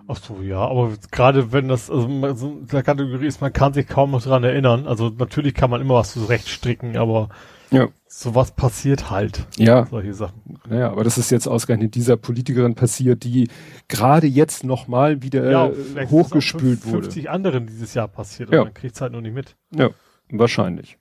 Ach 0.09 0.17
so, 0.17 0.41
ja, 0.41 0.59
aber 0.59 0.93
gerade 1.11 1.51
wenn 1.51 1.67
das, 1.67 1.89
also 1.89 2.07
so 2.35 2.61
eine 2.71 2.83
Kategorie 2.83 3.27
ist, 3.27 3.41
man 3.41 3.51
kann 3.51 3.73
sich 3.73 3.87
kaum 3.87 4.11
noch 4.11 4.23
dran 4.23 4.43
erinnern. 4.43 4.87
Also 4.87 5.09
natürlich 5.09 5.53
kann 5.53 5.69
man 5.69 5.81
immer 5.81 5.95
was 5.95 6.13
zurechtstricken, 6.13 6.95
aber 6.95 7.27
ja. 7.71 7.89
sowas 8.07 8.51
passiert 8.51 9.09
halt. 9.09 9.45
Ja. 9.57 9.85
Solche 9.87 10.13
Sachen. 10.13 10.59
Naja, 10.69 10.91
aber 10.91 11.03
das 11.03 11.17
ist 11.17 11.29
jetzt 11.29 11.47
ausgerechnet 11.47 11.95
dieser 11.95 12.15
Politikerin 12.15 12.75
passiert, 12.75 13.25
die 13.25 13.49
gerade 13.89 14.27
jetzt 14.27 14.63
nochmal 14.63 15.21
wieder 15.23 15.51
ja, 15.51 15.67
äh, 15.67 16.07
hochgespült 16.07 16.85
wurde. 16.85 17.03
50 17.03 17.29
anderen 17.29 17.67
dieses 17.67 17.93
Jahr 17.93 18.07
passiert, 18.07 18.53
ja. 18.53 18.63
man 18.63 18.73
kriegt 18.73 18.95
es 18.95 19.01
halt 19.01 19.11
nur 19.11 19.21
nicht 19.21 19.35
mit. 19.35 19.57
Ja, 19.75 19.89
wahrscheinlich. 20.29 20.97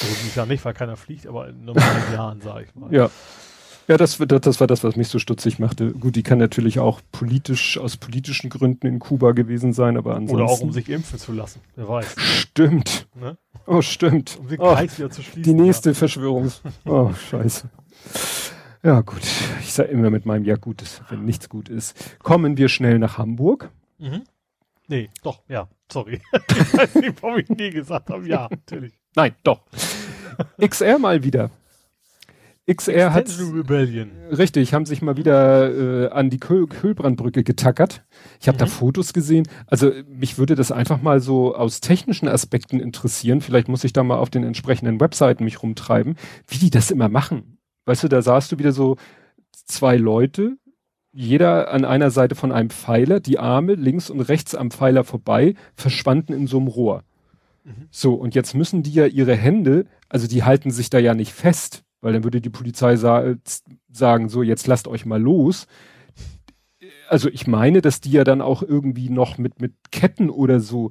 Also 0.00 0.14
dieses 0.20 0.34
Jahr 0.36 0.46
nicht, 0.46 0.64
weil 0.64 0.74
keiner 0.74 0.96
fliegt, 0.96 1.26
aber 1.26 1.48
in 1.48 1.64
normalen 1.64 2.02
Jahren, 2.12 2.40
sage 2.40 2.66
ich 2.66 2.74
mal. 2.76 2.92
Ja. 2.94 3.10
Ja, 3.92 3.98
das, 3.98 4.16
das, 4.16 4.58
war 4.58 4.66
das, 4.66 4.84
was 4.84 4.96
mich 4.96 5.08
so 5.08 5.18
stutzig 5.18 5.58
machte. 5.58 5.92
Gut, 5.92 6.16
die 6.16 6.22
kann 6.22 6.38
natürlich 6.38 6.78
auch 6.78 7.02
politisch, 7.12 7.76
aus 7.76 7.98
politischen 7.98 8.48
Gründen 8.48 8.86
in 8.86 9.00
Kuba 9.00 9.32
gewesen 9.32 9.74
sein, 9.74 9.98
aber 9.98 10.14
ansonsten. 10.14 10.36
Oder 10.36 10.46
auch 10.46 10.60
um 10.62 10.72
sich 10.72 10.88
impfen 10.88 11.18
zu 11.18 11.30
lassen, 11.32 11.60
wer 11.76 11.86
weiß. 11.90 12.14
Stimmt. 12.16 13.06
Ne? 13.14 13.36
Oh, 13.66 13.82
stimmt. 13.82 14.38
Um 14.40 14.48
den 14.48 14.60
oh, 14.60 14.72
Kreis 14.72 14.96
wieder 14.96 15.10
zu 15.10 15.22
schließen. 15.22 15.42
Die 15.42 15.52
nächste 15.52 15.90
ja. 15.90 15.94
Verschwörungs... 15.94 16.62
Oh, 16.86 17.12
scheiße. 17.12 17.68
Ja, 18.82 19.02
gut. 19.02 19.20
Ich 19.60 19.74
sage 19.74 19.90
immer 19.90 20.08
mit 20.08 20.24
meinem 20.24 20.46
Ja, 20.46 20.56
gut 20.56 20.82
wenn 21.10 21.26
nichts 21.26 21.50
gut 21.50 21.68
ist. 21.68 22.16
Kommen 22.22 22.56
wir 22.56 22.70
schnell 22.70 22.98
nach 22.98 23.18
Hamburg. 23.18 23.70
Mhm. 23.98 24.22
Nee, 24.88 25.10
doch, 25.22 25.42
ja, 25.50 25.68
sorry. 25.92 26.22
ich 26.48 26.72
weiß 26.72 26.94
nicht, 26.94 27.22
warum 27.22 27.40
ich 27.40 27.48
nie 27.50 27.68
gesagt 27.68 28.08
habe. 28.08 28.26
Ja, 28.26 28.48
natürlich. 28.48 28.94
Nein, 29.14 29.34
doch. 29.42 29.60
XR 30.58 30.98
mal 30.98 31.22
wieder. 31.22 31.50
XR 32.74 33.12
hat 33.12 33.28
richtig, 34.30 34.74
haben 34.74 34.86
sich 34.86 35.02
mal 35.02 35.16
wieder 35.16 35.70
äh, 35.70 36.08
an 36.10 36.30
die 36.30 36.38
Köhl 36.38 36.66
Köhlbrandbrücke 36.66 37.42
getackert. 37.42 38.04
Ich 38.40 38.48
habe 38.48 38.56
mhm. 38.56 38.60
da 38.60 38.66
Fotos 38.66 39.12
gesehen. 39.12 39.46
Also 39.66 39.92
mich 40.08 40.38
würde 40.38 40.54
das 40.54 40.72
einfach 40.72 41.02
mal 41.02 41.20
so 41.20 41.54
aus 41.54 41.80
technischen 41.80 42.28
Aspekten 42.28 42.80
interessieren. 42.80 43.40
Vielleicht 43.40 43.68
muss 43.68 43.84
ich 43.84 43.92
da 43.92 44.02
mal 44.02 44.16
auf 44.16 44.30
den 44.30 44.44
entsprechenden 44.44 45.00
Webseiten 45.00 45.44
mich 45.44 45.62
rumtreiben, 45.62 46.16
wie 46.48 46.58
die 46.58 46.70
das 46.70 46.90
immer 46.90 47.08
machen. 47.08 47.58
Weißt 47.84 48.04
du, 48.04 48.08
da 48.08 48.22
sahst 48.22 48.52
du 48.52 48.58
wieder 48.58 48.72
so 48.72 48.96
zwei 49.52 49.96
Leute, 49.96 50.56
jeder 51.12 51.70
an 51.72 51.84
einer 51.84 52.10
Seite 52.10 52.34
von 52.34 52.52
einem 52.52 52.70
Pfeiler, 52.70 53.20
die 53.20 53.38
Arme 53.38 53.74
links 53.74 54.08
und 54.08 54.20
rechts 54.20 54.54
am 54.54 54.70
Pfeiler 54.70 55.04
vorbei, 55.04 55.54
verschwanden 55.74 56.32
in 56.32 56.46
so 56.46 56.58
einem 56.58 56.68
Rohr. 56.68 57.04
Mhm. 57.64 57.88
So, 57.90 58.14
und 58.14 58.34
jetzt 58.34 58.54
müssen 58.54 58.82
die 58.82 58.92
ja 58.92 59.06
ihre 59.06 59.36
Hände, 59.36 59.86
also 60.08 60.26
die 60.26 60.42
halten 60.42 60.70
sich 60.70 60.90
da 60.90 60.98
ja 60.98 61.14
nicht 61.14 61.32
fest, 61.32 61.84
weil 62.02 62.12
dann 62.12 62.24
würde 62.24 62.42
die 62.42 62.50
Polizei 62.50 62.96
sa 62.96 63.34
sagen, 63.90 64.28
so, 64.28 64.42
jetzt 64.42 64.66
lasst 64.66 64.86
euch 64.86 65.06
mal 65.06 65.22
los. 65.22 65.66
Also 67.08 67.30
ich 67.30 67.46
meine, 67.46 67.80
dass 67.80 68.00
die 68.00 68.10
ja 68.10 68.24
dann 68.24 68.42
auch 68.42 68.62
irgendwie 68.62 69.08
noch 69.08 69.38
mit, 69.38 69.60
mit 69.60 69.72
Ketten 69.90 70.28
oder 70.28 70.60
so, 70.60 70.90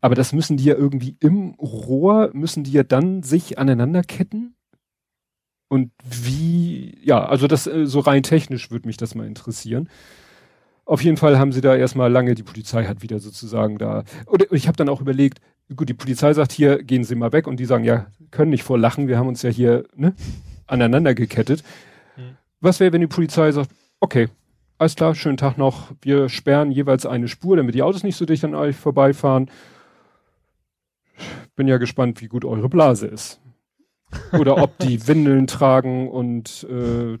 aber 0.00 0.14
das 0.14 0.32
müssen 0.32 0.56
die 0.56 0.64
ja 0.64 0.74
irgendwie 0.74 1.16
im 1.20 1.54
Rohr, 1.54 2.30
müssen 2.32 2.64
die 2.64 2.72
ja 2.72 2.82
dann 2.82 3.22
sich 3.22 3.58
aneinander 3.58 4.02
ketten? 4.02 4.54
Und 5.68 5.90
wie, 6.04 6.96
ja, 7.02 7.26
also 7.26 7.48
das 7.48 7.66
äh, 7.66 7.86
so 7.86 8.00
rein 8.00 8.22
technisch 8.22 8.70
würde 8.70 8.86
mich 8.86 8.96
das 8.96 9.14
mal 9.14 9.26
interessieren. 9.26 9.88
Auf 10.84 11.02
jeden 11.02 11.16
Fall 11.16 11.38
haben 11.38 11.50
sie 11.50 11.60
da 11.60 11.74
erstmal 11.74 12.12
lange, 12.12 12.36
die 12.36 12.44
Polizei 12.44 12.84
hat 12.84 13.02
wieder 13.02 13.18
sozusagen 13.18 13.78
da, 13.78 14.04
oder 14.26 14.46
ich 14.52 14.68
habe 14.68 14.76
dann 14.76 14.88
auch 14.88 15.00
überlegt, 15.00 15.40
gut, 15.74 15.88
die 15.88 15.94
Polizei 15.94 16.32
sagt 16.32 16.52
hier, 16.52 16.82
gehen 16.82 17.04
Sie 17.04 17.14
mal 17.14 17.32
weg 17.32 17.46
und 17.46 17.58
die 17.58 17.64
sagen, 17.64 17.84
ja, 17.84 18.06
können 18.30 18.50
nicht 18.50 18.62
vor 18.62 18.78
lachen, 18.78 19.08
wir 19.08 19.18
haben 19.18 19.28
uns 19.28 19.42
ja 19.42 19.50
hier 19.50 19.84
ne, 19.96 20.14
aneinander 20.66 21.14
gekettet. 21.14 21.64
Hm. 22.14 22.36
Was 22.60 22.80
wäre, 22.80 22.92
wenn 22.92 23.00
die 23.00 23.06
Polizei 23.06 23.50
sagt, 23.50 23.70
okay, 24.00 24.28
alles 24.78 24.94
klar, 24.94 25.14
schönen 25.14 25.38
Tag 25.38 25.56
noch, 25.56 25.92
wir 26.02 26.28
sperren 26.28 26.70
jeweils 26.70 27.06
eine 27.06 27.28
Spur, 27.28 27.56
damit 27.56 27.74
die 27.74 27.82
Autos 27.82 28.02
nicht 28.02 28.16
so 28.16 28.26
dicht 28.26 28.44
an 28.44 28.54
euch 28.54 28.76
vorbeifahren. 28.76 29.50
Bin 31.56 31.66
ja 31.66 31.78
gespannt, 31.78 32.20
wie 32.20 32.28
gut 32.28 32.44
eure 32.44 32.68
Blase 32.68 33.06
ist. 33.06 33.40
Oder 34.32 34.62
ob 34.62 34.78
die 34.78 35.06
Windeln 35.08 35.46
tragen 35.46 36.08
und 36.10 36.66
äh, 36.70 37.18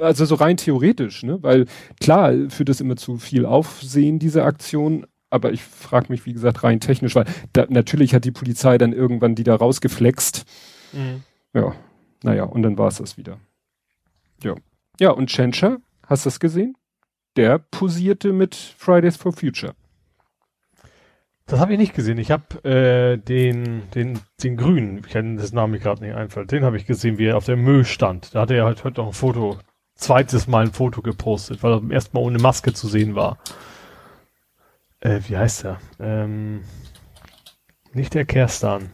also 0.00 0.24
so 0.24 0.34
rein 0.36 0.56
theoretisch, 0.56 1.22
ne? 1.22 1.42
Weil 1.42 1.66
klar, 2.00 2.32
führt 2.48 2.68
das 2.68 2.80
immer 2.80 2.96
zu 2.96 3.16
viel 3.16 3.46
Aufsehen, 3.46 4.18
diese 4.18 4.44
Aktion, 4.44 5.06
aber 5.30 5.52
ich 5.52 5.62
frage 5.62 6.06
mich, 6.10 6.26
wie 6.26 6.32
gesagt, 6.32 6.64
rein 6.64 6.80
technisch, 6.80 7.14
weil 7.14 7.26
da, 7.52 7.66
natürlich 7.68 8.14
hat 8.14 8.24
die 8.24 8.30
Polizei 8.30 8.78
dann 8.78 8.92
irgendwann 8.92 9.34
die 9.34 9.44
da 9.44 9.54
rausgeflext. 9.54 10.44
Mhm. 10.92 11.22
Ja, 11.54 11.74
naja, 12.22 12.44
und 12.44 12.62
dann 12.62 12.78
war 12.78 12.88
es 12.88 12.96
das 12.96 13.16
wieder. 13.16 13.38
Ja. 14.42 14.54
Ja, 15.00 15.10
und 15.10 15.30
Chencha, 15.30 15.78
hast 16.06 16.24
du 16.24 16.28
das 16.28 16.40
gesehen? 16.40 16.76
Der 17.36 17.58
posierte 17.58 18.32
mit 18.32 18.54
Fridays 18.54 19.16
for 19.16 19.32
Future. 19.32 19.74
Das 21.46 21.60
habe 21.60 21.72
ich 21.72 21.78
nicht 21.78 21.94
gesehen. 21.94 22.18
Ich 22.18 22.30
habe 22.30 22.62
äh, 22.62 23.16
den, 23.16 23.82
den, 23.94 24.18
den 24.42 24.56
Grünen, 24.56 24.98
ich 24.98 25.08
kenne 25.08 25.40
das 25.40 25.52
Name 25.52 25.78
gerade 25.78 26.04
nicht 26.04 26.14
einfällt, 26.14 26.52
den 26.52 26.62
habe 26.62 26.76
ich 26.76 26.84
gesehen, 26.84 27.16
wie 27.16 27.26
er 27.26 27.38
auf 27.38 27.46
der 27.46 27.56
Müll 27.56 27.84
stand. 27.86 28.34
Da 28.34 28.42
hat 28.42 28.50
er 28.50 28.64
halt 28.66 28.84
heute 28.84 29.00
noch 29.00 29.08
ein 29.08 29.12
Foto, 29.14 29.58
zweites 29.94 30.46
Mal 30.46 30.66
ein 30.66 30.72
Foto 30.72 31.00
gepostet, 31.00 31.62
weil 31.62 31.72
er 31.72 31.80
beim 31.80 31.90
ersten 31.90 32.16
Mal 32.16 32.22
ohne 32.22 32.38
Maske 32.38 32.74
zu 32.74 32.86
sehen 32.86 33.14
war. 33.14 33.38
Äh, 35.00 35.20
wie 35.28 35.36
heißt 35.36 35.64
er? 35.64 35.78
Ähm, 36.00 36.62
nicht 37.92 38.14
der 38.14 38.24
Kerstan. 38.24 38.90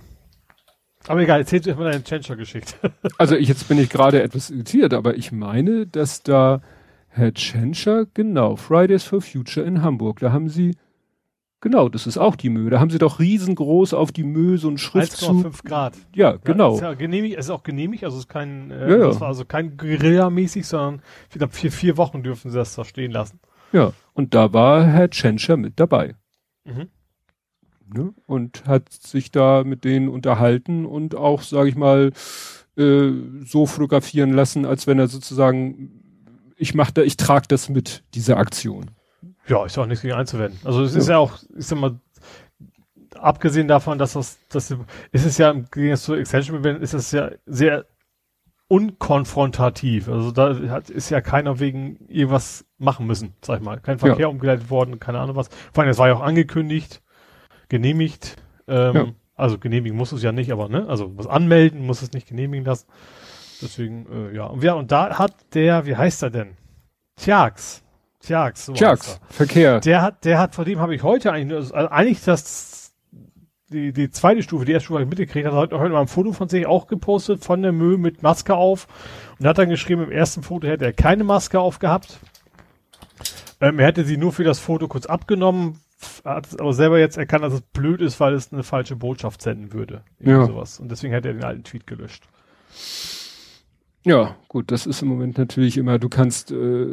Aber 1.06 1.20
egal, 1.20 1.40
erzähl 1.40 1.60
dir 1.60 1.74
mal 1.74 1.90
deine 1.90 2.02
Tschentscher-Geschichte. 2.02 2.92
also 3.18 3.36
ich, 3.36 3.48
jetzt 3.48 3.68
bin 3.68 3.78
ich 3.78 3.90
gerade 3.90 4.22
etwas 4.22 4.50
irritiert, 4.50 4.94
aber 4.94 5.16
ich 5.16 5.32
meine, 5.32 5.86
dass 5.86 6.22
da 6.22 6.62
Herr 7.08 7.32
Tschentscher, 7.32 8.06
genau, 8.14 8.56
Fridays 8.56 9.04
for 9.04 9.20
Future 9.20 9.66
in 9.66 9.82
Hamburg, 9.82 10.20
da 10.20 10.32
haben 10.32 10.48
sie 10.48 10.76
Genau, 11.64 11.88
das 11.88 12.06
ist 12.06 12.18
auch 12.18 12.36
die 12.36 12.50
Mühe. 12.50 12.68
Da 12.68 12.78
haben 12.78 12.90
sie 12.90 12.98
doch 12.98 13.20
riesengroß 13.20 13.94
auf 13.94 14.12
die 14.12 14.22
Mühe 14.22 14.58
so 14.58 14.68
ein 14.68 14.76
Schriftzug. 14.76 15.46
1,5 15.46 15.66
Grad. 15.66 15.94
Ja, 16.14 16.36
genau. 16.44 16.72
Ja, 16.72 16.74
ist 16.74 16.82
ja 16.82 16.92
genehmigt, 16.92 17.38
es 17.38 17.46
ist 17.46 17.50
auch 17.50 17.62
genehmigt, 17.62 18.04
also 18.04 18.18
es 18.18 18.24
ist 18.24 18.28
kein, 18.28 18.70
äh, 18.70 18.90
ja, 18.90 18.98
ja. 18.98 19.06
das 19.06 19.18
war 19.18 19.28
also 19.28 19.46
kein 19.46 19.78
Guerilla-mäßig, 19.78 20.66
sondern 20.66 21.00
ich 21.30 21.38
glaube 21.38 21.54
vier, 21.54 21.72
vier 21.72 21.96
Wochen 21.96 22.22
dürfen 22.22 22.50
sie 22.50 22.58
das 22.58 22.74
da 22.74 22.84
stehen 22.84 23.12
lassen. 23.12 23.40
Ja, 23.74 23.92
und 24.12 24.34
da 24.34 24.52
war 24.52 24.84
Herr 24.84 25.10
Tschentscher 25.10 25.56
mit 25.56 25.80
dabei. 25.80 26.14
Mhm. 26.64 26.88
Ne? 27.92 28.14
Und 28.24 28.66
hat 28.66 28.92
sich 28.92 29.32
da 29.32 29.64
mit 29.64 29.82
denen 29.82 30.08
unterhalten 30.08 30.86
und 30.86 31.16
auch, 31.16 31.42
sage 31.42 31.70
ich 31.70 31.74
mal, 31.74 32.12
äh, 32.76 33.10
so 33.44 33.66
fotografieren 33.66 34.32
lassen, 34.32 34.64
als 34.64 34.86
wenn 34.86 35.00
er 35.00 35.08
sozusagen, 35.08 36.00
ich 36.56 36.74
mach 36.74 36.92
da, 36.92 37.02
ich 37.02 37.16
trage 37.16 37.48
das 37.48 37.68
mit, 37.68 38.04
diese 38.14 38.36
Aktion. 38.36 38.92
Ja, 39.48 39.66
ist 39.66 39.76
auch 39.76 39.86
nichts 39.86 40.02
gegen 40.02 40.14
einzuwenden. 40.14 40.60
Also 40.62 40.84
es 40.84 40.92
ja. 40.92 41.00
ist 41.00 41.08
ja 41.08 41.18
auch, 41.18 41.42
ich 41.56 41.66
sag 41.66 41.80
mal, 41.80 41.98
abgesehen 43.16 43.66
davon, 43.66 43.98
dass 43.98 44.12
das, 44.12 44.38
das 44.50 44.70
ist 45.10 45.26
es 45.26 45.36
ja 45.36 45.50
im 45.50 45.66
Gegensatz 45.68 46.04
zu 46.04 46.14
Extension 46.14 46.60
Event, 46.60 46.80
ist 46.80 46.94
es 46.94 47.10
ja 47.10 47.32
sehr 47.44 47.86
unkonfrontativ. 48.68 50.08
Also 50.08 50.30
da 50.30 50.56
hat, 50.70 50.90
ist 50.90 51.10
ja 51.10 51.20
keiner 51.20 51.60
wegen 51.60 51.98
irgendwas 52.08 52.64
machen 52.78 53.06
müssen, 53.06 53.34
sag 53.42 53.58
ich 53.58 53.64
mal. 53.64 53.78
Kein 53.80 53.98
Verkehr 53.98 54.22
ja. 54.22 54.28
umgeleitet 54.28 54.70
worden, 54.70 54.98
keine 54.98 55.20
Ahnung 55.20 55.36
was. 55.36 55.48
Vor 55.72 55.82
allem, 55.82 55.90
es 55.90 55.98
war 55.98 56.08
ja 56.08 56.14
auch 56.14 56.22
angekündigt, 56.22 57.02
genehmigt. 57.68 58.36
Ähm, 58.66 58.94
ja. 58.94 59.06
Also 59.36 59.58
genehmigen 59.58 59.96
muss 59.96 60.12
es 60.12 60.22
ja 60.22 60.32
nicht, 60.32 60.52
aber 60.52 60.68
ne, 60.68 60.86
also 60.88 61.16
was 61.16 61.26
anmelden 61.26 61.84
muss 61.84 62.02
es 62.02 62.12
nicht 62.12 62.28
genehmigen 62.28 62.64
lassen. 62.64 62.86
Deswegen, 63.60 64.06
äh, 64.10 64.34
ja. 64.34 64.46
Und, 64.46 64.62
ja, 64.62 64.74
und 64.74 64.92
da 64.92 65.18
hat 65.18 65.34
der, 65.54 65.86
wie 65.86 65.96
heißt 65.96 66.22
er 66.22 66.30
denn? 66.30 66.56
Tjax. 67.16 67.82
Tjax, 68.20 68.66
so 68.66 68.72
Tjax, 68.72 69.20
Verkehr. 69.28 69.80
Der 69.80 70.00
hat, 70.00 70.24
der 70.24 70.38
hat, 70.38 70.54
vor 70.54 70.64
dem 70.64 70.80
habe 70.80 70.94
ich 70.94 71.02
heute 71.02 71.30
eigentlich, 71.30 71.58
also 71.74 71.88
eigentlich 71.90 72.24
das, 72.24 72.83
die, 73.70 73.92
die 73.92 74.10
zweite 74.10 74.42
Stufe, 74.42 74.64
die 74.64 74.72
erste 74.72 74.86
Stufe 74.86 75.00
habe 75.00 75.04
ich 75.04 75.18
mitgekriegt, 75.18 75.46
hat 75.46 75.54
heute, 75.54 75.78
heute 75.78 75.92
mal 75.92 76.02
ein 76.02 76.08
Foto 76.08 76.32
von 76.32 76.48
sich 76.48 76.66
auch 76.66 76.86
gepostet, 76.86 77.44
von 77.44 77.62
der 77.62 77.72
Mühe 77.72 77.98
mit 77.98 78.22
Maske 78.22 78.54
auf 78.54 78.86
und 79.38 79.46
hat 79.46 79.58
dann 79.58 79.68
geschrieben, 79.68 80.04
im 80.04 80.12
ersten 80.12 80.42
Foto 80.42 80.66
hätte 80.66 80.84
er 80.84 80.92
keine 80.92 81.24
Maske 81.24 81.60
aufgehabt. 81.60 82.18
Ähm, 83.60 83.78
er 83.78 83.86
hätte 83.86 84.04
sie 84.04 84.16
nur 84.16 84.32
für 84.32 84.44
das 84.44 84.58
Foto 84.58 84.88
kurz 84.88 85.06
abgenommen, 85.06 85.80
hat 86.24 86.46
es 86.46 86.58
aber 86.58 86.72
selber 86.72 86.98
jetzt 86.98 87.16
erkannt, 87.16 87.44
dass 87.44 87.54
es 87.54 87.60
blöd 87.62 88.00
ist, 88.00 88.20
weil 88.20 88.34
es 88.34 88.52
eine 88.52 88.62
falsche 88.62 88.96
Botschaft 88.96 89.40
senden 89.40 89.72
würde. 89.72 90.02
Ja. 90.20 90.44
Sowas. 90.44 90.78
Und 90.78 90.90
deswegen 90.90 91.12
hätte 91.12 91.28
er 91.28 91.34
den 91.34 91.44
alten 91.44 91.64
Tweet 91.64 91.86
gelöscht. 91.86 92.24
Ja, 94.06 94.36
gut, 94.48 94.70
das 94.70 94.86
ist 94.86 95.00
im 95.00 95.08
Moment 95.08 95.38
natürlich 95.38 95.78
immer, 95.78 95.98
du 95.98 96.10
kannst 96.10 96.52
äh, 96.52 96.86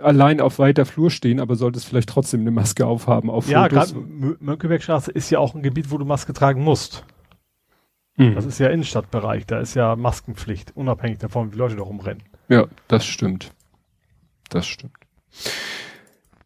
allein 0.00 0.40
auf 0.40 0.58
weiter 0.58 0.86
Flur 0.86 1.10
stehen, 1.10 1.40
aber 1.40 1.56
solltest 1.56 1.86
vielleicht 1.86 2.08
trotzdem 2.08 2.40
eine 2.40 2.50
Maske 2.50 2.86
aufhaben 2.86 3.28
auf 3.28 3.48
ja, 3.50 3.68
gerade 3.68 3.94
Mönckebergstraße 4.40 5.10
ist 5.10 5.28
ja 5.28 5.40
auch 5.40 5.54
ein 5.54 5.62
Gebiet, 5.62 5.90
wo 5.90 5.98
du 5.98 6.06
Maske 6.06 6.32
tragen 6.32 6.64
musst. 6.64 7.04
Mhm. 8.16 8.34
Das 8.34 8.46
ist 8.46 8.58
ja 8.58 8.68
Innenstadtbereich, 8.68 9.44
da 9.44 9.60
ist 9.60 9.74
ja 9.74 9.94
Maskenpflicht, 9.94 10.74
unabhängig 10.74 11.18
davon, 11.18 11.52
wie 11.52 11.56
Leute 11.56 11.76
da 11.76 11.82
rumrennen. 11.82 12.22
Ja, 12.48 12.66
das 12.88 13.04
stimmt. 13.04 13.52
Das 14.48 14.66
stimmt. 14.66 14.94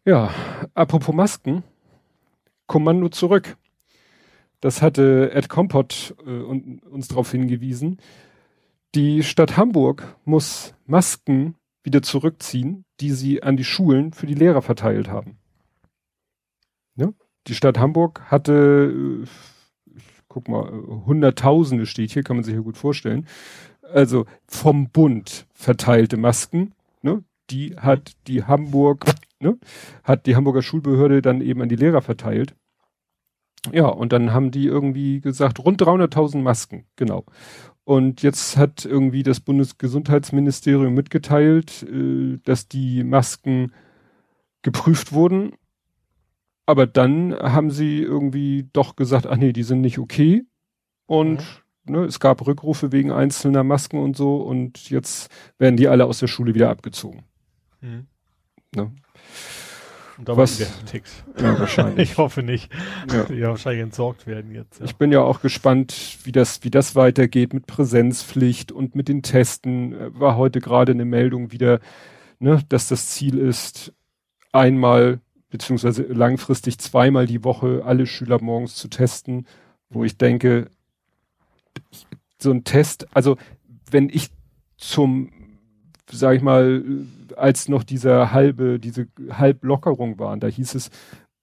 Ja, 0.03 0.31
apropos 0.73 1.15
Masken, 1.15 1.63
Kommando 2.67 3.07
zurück. 3.07 3.55
Das 4.59 4.81
hatte 4.81 5.31
Ed 5.33 5.47
Kompott 5.47 6.13
äh, 6.25 6.29
uns 6.29 7.07
darauf 7.07 7.31
hingewiesen 7.31 7.99
die 8.95 9.23
Stadt 9.23 9.57
Hamburg 9.57 10.17
muss 10.25 10.75
Masken 10.85 11.55
wieder 11.83 12.01
zurückziehen, 12.01 12.85
die 12.99 13.11
sie 13.11 13.43
an 13.43 13.57
die 13.57 13.63
Schulen 13.63 14.13
für 14.13 14.27
die 14.27 14.35
Lehrer 14.35 14.61
verteilt 14.61 15.09
haben. 15.09 15.37
Ja? 16.95 17.09
Die 17.47 17.55
Stadt 17.55 17.77
Hamburg 17.77 18.21
hatte, 18.25 19.23
äh, 19.25 19.97
guck 20.27 20.47
mal, 20.47 20.71
Hunderttausende 21.05 21.85
steht 21.85 22.11
hier, 22.11 22.23
kann 22.23 22.37
man 22.37 22.43
sich 22.43 22.53
ja 22.53 22.61
gut 22.61 22.77
vorstellen. 22.77 23.27
Also 23.81 24.25
vom 24.47 24.89
Bund 24.89 25.45
verteilte 25.53 26.17
Masken, 26.17 26.73
ne? 27.01 27.23
die 27.49 27.75
hat 27.75 28.13
die 28.27 28.43
Hamburg, 28.43 29.05
ne? 29.39 29.57
hat 30.03 30.25
die 30.25 30.35
Hamburger 30.35 30.61
Schulbehörde 30.61 31.21
dann 31.21 31.41
eben 31.41 31.61
an 31.61 31.69
die 31.69 31.75
Lehrer 31.75 32.01
verteilt. 32.01 32.55
Ja, 33.71 33.85
und 33.85 34.11
dann 34.11 34.33
haben 34.33 34.51
die 34.51 34.65
irgendwie 34.65 35.21
gesagt, 35.21 35.59
rund 35.59 35.81
300.000 35.81 36.39
Masken, 36.39 36.85
genau. 36.97 37.25
Und 37.85 38.21
jetzt 38.21 38.55
hat 38.55 38.85
irgendwie 38.85 39.23
das 39.23 39.41
Bundesgesundheitsministerium 39.41 40.93
mitgeteilt, 40.93 41.83
äh, 41.83 42.39
dass 42.43 42.67
die 42.67 43.03
Masken 43.03 43.73
geprüft 44.61 45.11
wurden. 45.11 45.53
Aber 46.65 46.87
dann 46.87 47.33
haben 47.33 47.71
sie 47.71 48.01
irgendwie 48.01 48.69
doch 48.71 48.95
gesagt, 48.95 49.27
ach 49.27 49.35
nee, 49.35 49.51
die 49.51 49.63
sind 49.63 49.81
nicht 49.81 49.99
okay. 49.99 50.45
Und 51.05 51.43
mhm. 51.85 51.93
ne, 51.93 52.05
es 52.05 52.21
gab 52.21 52.45
Rückrufe 52.47 52.93
wegen 52.93 53.11
einzelner 53.11 53.65
Masken 53.65 53.97
und 53.97 54.15
so. 54.15 54.37
Und 54.37 54.89
jetzt 54.89 55.29
werden 55.57 55.75
die 55.75 55.89
alle 55.89 56.05
aus 56.05 56.19
der 56.19 56.27
Schule 56.27 56.55
wieder 56.55 56.69
abgezogen. 56.69 57.23
Mhm. 57.81 58.07
Ne? 58.75 58.91
Und 60.17 60.29
da 60.29 60.37
was, 60.37 60.57
Ticks. 60.85 61.23
Ja, 61.39 61.59
wahrscheinlich. 61.59 62.11
ich 62.11 62.17
hoffe 62.17 62.43
nicht. 62.43 62.71
Ja. 63.11 63.23
Die 63.23 63.41
wahrscheinlich 63.41 63.83
entsorgt 63.83 64.27
werden 64.27 64.51
jetzt. 64.51 64.79
Ja. 64.79 64.85
Ich 64.85 64.95
bin 64.95 65.11
ja 65.11 65.21
auch 65.21 65.41
gespannt, 65.41 66.17
wie 66.23 66.31
das, 66.31 66.63
wie 66.63 66.69
das 66.69 66.95
weitergeht 66.95 67.53
mit 67.53 67.65
Präsenzpflicht 67.65 68.71
und 68.71 68.95
mit 68.95 69.07
den 69.07 69.23
Testen. 69.23 69.95
War 70.19 70.37
heute 70.37 70.59
gerade 70.59 70.91
eine 70.91 71.05
Meldung 71.05 71.51
wieder, 71.51 71.79
ne, 72.39 72.61
dass 72.69 72.87
das 72.87 73.07
Ziel 73.07 73.37
ist, 73.37 73.93
einmal 74.51 75.19
beziehungsweise 75.49 76.03
langfristig 76.03 76.79
zweimal 76.79 77.27
die 77.27 77.43
Woche 77.43 77.83
alle 77.85 78.07
Schüler 78.07 78.41
morgens 78.41 78.75
zu 78.75 78.87
testen, 78.87 79.45
wo 79.89 80.03
ich 80.03 80.17
denke, 80.17 80.69
so 82.39 82.51
ein 82.51 82.63
Test, 82.63 83.07
also 83.15 83.37
wenn 83.89 84.09
ich 84.09 84.29
zum, 84.77 85.31
sag 86.11 86.35
ich 86.35 86.41
mal, 86.41 86.83
als 87.37 87.69
noch 87.69 87.83
dieser 87.83 88.31
halbe, 88.31 88.79
diese 88.79 89.07
Halblockerung 89.29 90.19
waren, 90.19 90.39
da 90.39 90.47
hieß 90.47 90.75
es, 90.75 90.89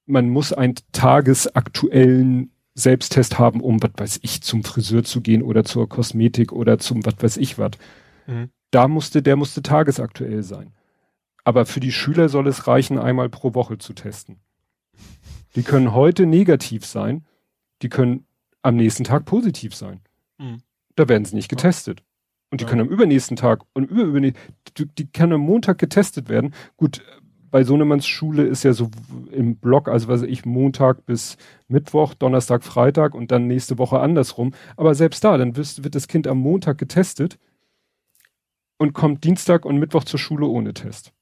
man 0.06 0.28
muss 0.28 0.52
einen 0.52 0.74
tagesaktuellen 0.92 2.50
Selbsttest 2.74 3.38
haben, 3.38 3.60
um, 3.60 3.82
was 3.82 3.90
weiß 3.96 4.20
ich, 4.22 4.42
zum 4.42 4.64
Friseur 4.64 5.04
zu 5.04 5.20
gehen 5.20 5.42
oder 5.42 5.64
zur 5.64 5.88
Kosmetik 5.88 6.52
oder 6.52 6.78
zum, 6.78 7.04
was 7.04 7.14
weiß 7.20 7.36
ich, 7.36 7.58
was. 7.58 7.72
Mhm. 8.26 8.50
Da 8.70 8.88
musste, 8.88 9.22
der 9.22 9.36
musste 9.36 9.62
tagesaktuell 9.62 10.42
sein. 10.42 10.72
Aber 11.44 11.66
für 11.66 11.80
die 11.80 11.92
Schüler 11.92 12.28
soll 12.28 12.46
es 12.46 12.66
reichen, 12.66 12.98
einmal 12.98 13.28
pro 13.28 13.54
Woche 13.54 13.78
zu 13.78 13.92
testen. 13.92 14.36
Die 15.56 15.62
können 15.62 15.92
heute 15.94 16.26
negativ 16.26 16.86
sein, 16.86 17.24
die 17.82 17.88
können 17.88 18.26
am 18.62 18.76
nächsten 18.76 19.04
Tag 19.04 19.24
positiv 19.24 19.74
sein. 19.74 20.00
Mhm. 20.38 20.62
Da 20.96 21.08
werden 21.08 21.24
sie 21.24 21.34
nicht 21.34 21.48
getestet. 21.48 22.02
Und 22.50 22.60
die 22.60 22.64
ja. 22.64 22.70
können 22.70 22.82
am 22.82 22.88
übernächsten 22.88 23.36
Tag 23.36 23.62
und 23.74 23.84
überübernächsten, 23.84 24.42
die, 24.76 24.86
die 24.86 25.06
können 25.06 25.34
am 25.34 25.40
Montag 25.40 25.78
getestet 25.78 26.28
werden. 26.28 26.52
Gut, 26.76 27.02
bei 27.50 27.64
Sohnemanns 27.64 28.06
Schule 28.06 28.44
ist 28.44 28.62
ja 28.62 28.72
so 28.72 28.90
im 29.30 29.56
Block, 29.56 29.88
also 29.88 30.08
weiß 30.08 30.22
ich, 30.22 30.44
Montag 30.44 31.04
bis 31.06 31.36
Mittwoch, 31.68 32.14
Donnerstag, 32.14 32.62
Freitag 32.62 33.14
und 33.14 33.30
dann 33.32 33.46
nächste 33.46 33.78
Woche 33.78 34.00
andersrum. 34.00 34.54
Aber 34.76 34.94
selbst 34.94 35.24
da, 35.24 35.36
dann 35.36 35.56
wird, 35.56 35.94
das 35.94 36.08
Kind 36.08 36.26
am 36.26 36.38
Montag 36.38 36.78
getestet 36.78 37.38
und 38.78 38.92
kommt 38.92 39.24
Dienstag 39.24 39.64
und 39.64 39.78
Mittwoch 39.78 40.04
zur 40.04 40.18
Schule 40.18 40.46
ohne 40.46 40.74
Test. 40.74 41.12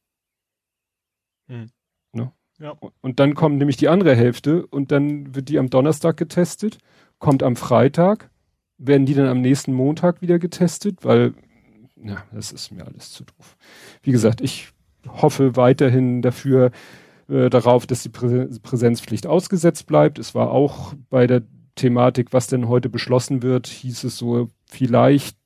Hm. 1.48 1.70
Ne? 2.12 2.32
Ja. 2.58 2.76
Und 3.00 3.20
dann 3.20 3.34
kommt 3.34 3.58
nämlich 3.58 3.76
die 3.76 3.88
andere 3.88 4.14
Hälfte 4.14 4.66
und 4.66 4.92
dann 4.92 5.34
wird 5.34 5.48
die 5.48 5.58
am 5.58 5.70
Donnerstag 5.70 6.16
getestet, 6.16 6.78
kommt 7.18 7.42
am 7.42 7.56
Freitag, 7.56 8.30
werden 8.78 9.06
die 9.06 9.14
dann 9.14 9.26
am 9.26 9.40
nächsten 9.40 9.72
Montag 9.72 10.22
wieder 10.22 10.38
getestet, 10.38 11.04
weil, 11.04 11.34
ja, 12.02 12.22
das 12.32 12.52
ist 12.52 12.70
mir 12.70 12.86
alles 12.86 13.12
zu 13.12 13.24
doof. 13.24 13.56
Wie 14.02 14.12
gesagt, 14.12 14.40
ich 14.40 14.68
hoffe 15.06 15.56
weiterhin 15.56 16.22
dafür, 16.22 16.70
äh, 17.28 17.50
darauf, 17.50 17.86
dass 17.86 18.02
die 18.02 18.08
Prä 18.08 18.46
Präsenzpflicht 18.62 19.26
ausgesetzt 19.26 19.86
bleibt. 19.86 20.18
Es 20.18 20.34
war 20.34 20.50
auch 20.50 20.94
bei 21.10 21.26
der 21.26 21.42
Thematik, 21.74 22.32
was 22.32 22.46
denn 22.46 22.68
heute 22.68 22.88
beschlossen 22.88 23.42
wird, 23.42 23.66
hieß 23.66 24.04
es 24.04 24.16
so, 24.16 24.48
vielleicht 24.66 25.36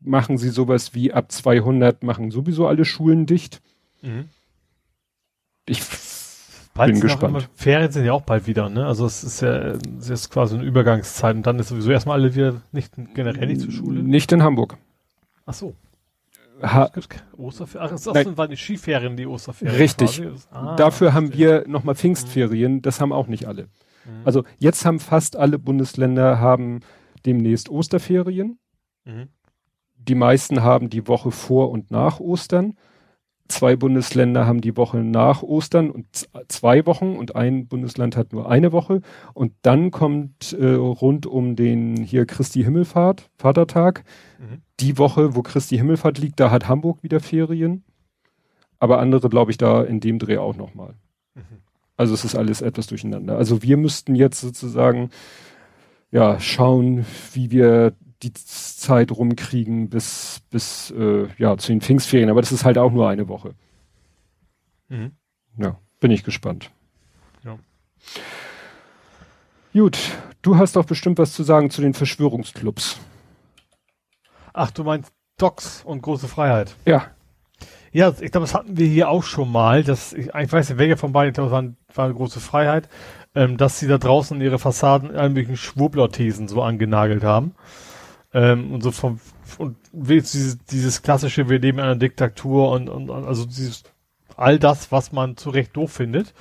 machen 0.00 0.38
sie 0.38 0.48
sowas 0.48 0.94
wie 0.94 1.12
ab 1.12 1.30
200 1.30 2.02
machen 2.02 2.30
sowieso 2.30 2.66
alle 2.66 2.84
Schulen 2.84 3.26
dicht. 3.26 3.60
Mhm. 4.02 4.28
Ich 5.66 5.80
bald 6.74 6.92
bin 6.92 7.00
gespannt. 7.00 7.48
Ferien 7.54 7.90
sind 7.90 8.04
ja 8.04 8.12
auch 8.12 8.22
bald 8.22 8.46
wieder, 8.46 8.68
ne? 8.68 8.86
Also 8.86 9.06
es 9.06 9.24
ist 9.24 9.40
ja 9.40 9.74
es 9.98 10.10
ist 10.10 10.30
quasi 10.30 10.56
eine 10.56 10.64
Übergangszeit 10.64 11.36
und 11.36 11.46
dann 11.46 11.58
ist 11.58 11.68
sowieso 11.68 11.90
erstmal 11.90 12.20
alle 12.20 12.34
wieder 12.34 12.62
nicht 12.72 12.92
generell 13.14 13.46
nicht 13.46 13.60
zur 13.60 13.72
Schule. 13.72 14.02
Nicht 14.02 14.32
in 14.32 14.42
Hamburg. 14.42 14.76
Ach 15.46 15.54
so. 15.54 15.74
Ha 16.62 16.90
Osterferien. 17.36 17.88
Ach, 17.90 17.94
es 17.94 18.06
Nein. 18.06 18.36
waren 18.36 18.50
die 18.50 18.56
Skiferien, 18.56 19.16
die 19.16 19.26
Osterferien. 19.26 19.76
Richtig. 19.76 20.22
Ah, 20.52 20.76
Dafür 20.76 21.12
haben 21.12 21.32
wir 21.34 21.66
nochmal 21.66 21.96
Pfingstferien. 21.96 22.82
Das 22.82 23.00
haben 23.00 23.12
auch 23.12 23.26
nicht 23.26 23.46
alle. 23.46 23.64
Mhm. 23.64 24.22
Also 24.24 24.44
jetzt 24.58 24.84
haben 24.84 25.00
fast 25.00 25.36
alle 25.36 25.58
Bundesländer 25.58 26.38
haben 26.38 26.80
demnächst 27.26 27.68
Osterferien. 27.68 28.58
Mhm. 29.04 29.28
Die 29.96 30.14
meisten 30.14 30.62
haben 30.62 30.88
die 30.90 31.06
Woche 31.08 31.30
vor 31.30 31.70
und 31.70 31.90
nach 31.90 32.20
Ostern. 32.20 32.74
Zwei 33.48 33.76
Bundesländer 33.76 34.46
haben 34.46 34.60
die 34.60 34.76
Woche 34.76 34.98
nach 34.98 35.42
Ostern 35.42 35.90
und 35.90 36.06
zwei 36.48 36.86
Wochen 36.86 37.16
und 37.16 37.36
ein 37.36 37.66
Bundesland 37.66 38.16
hat 38.16 38.32
nur 38.32 38.50
eine 38.50 38.72
Woche. 38.72 39.02
Und 39.34 39.52
dann 39.62 39.90
kommt 39.90 40.52
äh, 40.58 40.72
rund 40.74 41.26
um 41.26 41.54
den 41.56 41.96
hier 41.96 42.24
Christi 42.24 42.62
Himmelfahrt, 42.62 43.30
Vatertag, 43.36 44.04
mhm. 44.38 44.62
die 44.80 44.96
Woche, 44.96 45.34
wo 45.34 45.42
Christi 45.42 45.76
Himmelfahrt 45.76 46.18
liegt, 46.18 46.40
da 46.40 46.50
hat 46.50 46.68
Hamburg 46.68 47.02
wieder 47.02 47.20
Ferien. 47.20 47.84
Aber 48.78 48.98
andere, 48.98 49.28
glaube 49.28 49.50
ich, 49.50 49.58
da 49.58 49.82
in 49.82 50.00
dem 50.00 50.18
Dreh 50.18 50.38
auch 50.38 50.56
nochmal. 50.56 50.94
Mhm. 51.34 51.62
Also 51.96 52.14
es 52.14 52.24
ist 52.24 52.34
alles 52.34 52.62
etwas 52.62 52.86
durcheinander. 52.86 53.36
Also 53.36 53.62
wir 53.62 53.76
müssten 53.76 54.14
jetzt 54.14 54.40
sozusagen 54.40 55.10
ja 56.10 56.40
schauen, 56.40 57.06
wie 57.32 57.50
wir 57.50 57.92
die 58.22 58.32
Zeit 58.82 59.12
rumkriegen 59.12 59.88
bis, 59.88 60.42
bis 60.50 60.90
äh, 60.90 61.28
ja, 61.38 61.56
zu 61.56 61.72
den 61.72 61.80
Pfingstferien. 61.80 62.28
Aber 62.28 62.40
das 62.40 62.52
ist 62.52 62.64
halt 62.64 62.78
auch 62.78 62.92
nur 62.92 63.08
eine 63.08 63.28
Woche. 63.28 63.54
Mhm. 64.88 65.12
Ja, 65.56 65.78
bin 66.00 66.10
ich 66.10 66.24
gespannt. 66.24 66.70
Ja. 67.44 67.58
Gut, 69.72 69.98
du 70.42 70.56
hast 70.56 70.76
doch 70.76 70.84
bestimmt 70.84 71.18
was 71.18 71.32
zu 71.32 71.44
sagen 71.44 71.70
zu 71.70 71.80
den 71.80 71.94
Verschwörungsclubs. 71.94 72.98
Ach, 74.52 74.70
du 74.70 74.84
meinst 74.84 75.12
Docs 75.38 75.82
und 75.84 76.02
große 76.02 76.28
Freiheit. 76.28 76.74
Ja. 76.84 77.06
Ja, 77.92 78.08
ich 78.08 78.32
glaube, 78.32 78.46
das 78.46 78.54
hatten 78.54 78.76
wir 78.78 78.86
hier 78.86 79.08
auch 79.08 79.22
schon 79.22 79.52
mal. 79.52 79.84
Das, 79.84 80.12
ich, 80.12 80.28
ich 80.28 80.52
weiß 80.52 80.70
nicht, 80.70 80.78
welcher 80.78 80.96
von 80.96 81.12
beiden, 81.12 81.30
ich 81.30 81.34
glaube, 81.34 81.48
es 81.48 81.52
war, 81.52 81.62
war 81.94 82.04
eine 82.06 82.14
große 82.14 82.40
Freiheit, 82.40 82.88
ähm, 83.34 83.56
dass 83.58 83.78
sie 83.78 83.86
da 83.86 83.98
draußen 83.98 84.40
ihre 84.40 84.58
Fassaden 84.58 85.14
allen 85.14 85.34
möglichen 85.34 85.56
Schwurbler-Thesen 85.56 86.48
so 86.48 86.62
angenagelt 86.62 87.22
haben. 87.22 87.54
Ähm, 88.34 88.72
und 88.72 88.82
so 88.82 88.90
vom, 88.90 89.20
und 89.58 89.76
dieses, 89.92 90.58
dieses 90.64 91.02
klassische, 91.02 91.48
wir 91.48 91.58
leben 91.58 91.78
in 91.78 91.84
einer 91.84 91.96
Diktatur 91.96 92.70
und, 92.70 92.88
und, 92.88 93.10
also 93.10 93.44
dieses, 93.44 93.84
all 94.36 94.58
das, 94.58 94.90
was 94.90 95.12
man 95.12 95.36
zu 95.36 95.50
Recht 95.50 95.76
doof 95.76 95.92
findet. 95.92 96.34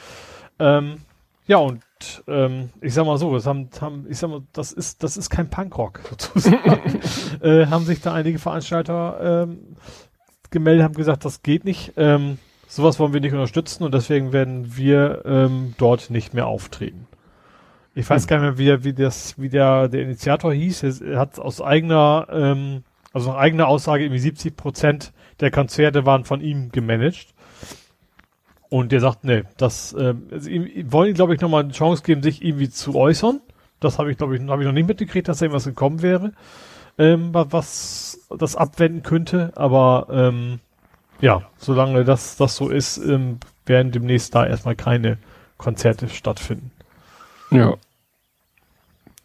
Ähm, 0.59 1.01
ja, 1.47 1.57
und 1.57 1.84
ähm, 2.27 2.69
ich 2.81 2.93
sag 2.93 3.05
mal 3.05 3.18
so, 3.18 3.34
das 3.34 3.45
haben, 3.45 3.69
haben, 3.80 4.05
ich 4.09 4.18
sag 4.18 4.30
mal, 4.30 4.41
das 4.53 4.72
ist, 4.72 5.03
das 5.03 5.18
ist 5.18 5.30
kein 5.30 5.49
Punkrock 5.49 6.01
sozusagen. 6.09 7.01
äh, 7.41 7.65
haben 7.68 7.85
sich 7.85 8.01
da 8.01 8.13
einige 8.13 8.39
Veranstalter 8.39 9.47
ähm, 9.47 9.76
gemeldet, 10.49 10.84
haben 10.84 10.93
gesagt, 10.93 11.26
das 11.26 11.41
geht 11.43 11.65
nicht. 11.65 11.93
Ähm, 11.97 12.38
sowas 12.68 12.99
wollen 12.99 13.13
wir 13.13 13.22
nicht 13.22 13.34
unterstützen 13.34 13.84
und 13.84 13.93
deswegen 13.93 14.31
werden 14.31 14.77
wir 14.77 15.23
ähm, 15.26 15.73
dort 15.77 16.09
nicht 16.09 16.34
mehr 16.34 16.47
auftreten. 16.47 17.07
Ich 17.93 18.09
weiß 18.09 18.23
hm. 18.23 18.27
gar 18.27 18.39
nicht 18.39 18.57
mehr, 18.57 18.80
wie, 18.80 18.84
wie 18.85 18.93
das, 18.93 19.39
wie 19.39 19.49
der, 19.49 19.88
der 19.88 20.03
Initiator 20.03 20.53
hieß. 20.53 21.01
Er 21.01 21.19
hat 21.19 21.39
aus 21.39 21.61
eigener, 21.61 22.27
ähm, 22.31 22.84
also 23.13 23.31
nach 23.31 23.38
eigener 23.38 23.68
Aussage 23.68 24.03
irgendwie 24.03 24.19
70 24.19 24.55
Prozent 24.55 25.13
der 25.39 25.51
Konzerte 25.51 26.05
waren 26.05 26.23
von 26.23 26.41
ihm 26.41 26.72
gemanagt. 26.72 27.34
Und 28.69 28.93
der 28.93 29.01
sagt, 29.01 29.26
nee, 29.26 29.43
das, 29.57 29.93
ähm, 29.99 30.27
also 30.31 30.49
ihm, 30.49 30.91
wollen 30.91 31.09
ihm, 31.09 31.15
glaube 31.15 31.35
ich, 31.35 31.41
nochmal 31.41 31.63
eine 31.63 31.73
Chance 31.73 32.03
geben, 32.03 32.23
sich 32.23 32.41
irgendwie 32.41 32.69
zu 32.69 32.95
äußern. 32.95 33.41
Das 33.81 33.99
habe 33.99 34.11
ich, 34.11 34.18
glaube 34.18 34.38
ich, 34.38 34.47
habe 34.47 34.61
ich 34.61 34.68
noch 34.68 34.73
nicht 34.73 34.88
mitgekriegt, 34.88 35.27
dass 35.27 35.39
da 35.39 35.45
irgendwas 35.45 35.65
gekommen 35.65 36.01
wäre, 36.01 36.31
ähm, 36.97 37.31
was 37.34 38.19
das 38.30 38.55
abwenden 38.55 39.03
könnte. 39.03 39.51
Aber 39.55 40.07
ähm, 40.09 40.59
ja, 41.19 41.41
solange 41.57 42.05
das, 42.05 42.38
das 42.38 42.55
so 42.55 42.69
ist, 42.69 42.97
ähm, 42.97 43.39
werden 43.65 43.91
demnächst 43.91 44.34
da 44.35 44.45
erstmal 44.45 44.76
keine 44.76 45.18
Konzerte 45.57 46.07
stattfinden. 46.07 46.72
Ja. 47.52 47.76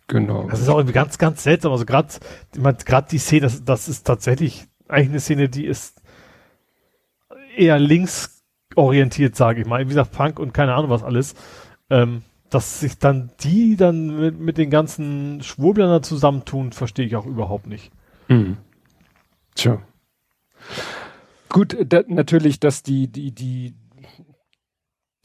Genau. 0.09 0.48
Das 0.48 0.61
ist 0.61 0.69
auch 0.69 0.78
irgendwie 0.78 0.94
ganz, 0.94 1.19
ganz 1.19 1.43
seltsam. 1.43 1.73
Also 1.73 1.85
gerade, 1.85 2.09
gerade 2.53 3.09
die 3.11 3.19
Szene, 3.19 3.43
das, 3.43 3.65
das 3.65 3.89
ist 3.89 4.07
tatsächlich 4.07 4.66
eigentlich 4.89 5.09
eine 5.09 5.20
Szene, 5.20 5.48
die 5.48 5.66
ist 5.66 6.01
eher 7.57 7.78
links 7.78 8.44
orientiert, 8.77 9.35
sage 9.35 9.62
ich 9.62 9.66
mal. 9.66 9.81
Wie 9.85 9.89
gesagt, 9.89 10.12
Punk 10.12 10.39
und 10.39 10.53
keine 10.55 10.74
Ahnung 10.74 10.90
was 10.90 11.03
alles. 11.03 11.35
Ähm, 11.90 12.23
dass 12.51 12.81
sich 12.81 12.98
dann 12.98 13.32
die 13.40 13.77
dann 13.77 14.20
mit, 14.20 14.39
mit 14.39 14.59
den 14.59 14.70
ganzen 14.70 15.43
Schwurblern 15.43 15.90
da 15.90 16.03
zusammentun, 16.03 16.73
verstehe 16.73 17.07
ich 17.07 17.16
auch 17.16 17.27
überhaupt 17.27 17.66
nicht. 17.66 17.90
Mhm. 18.28 18.59
Tja. 19.55 19.82
Gut, 21.48 21.77
da, 21.86 22.03
natürlich, 22.07 22.61
dass 22.61 22.82
die, 22.82 23.09
die, 23.09 23.32
die, 23.32 23.74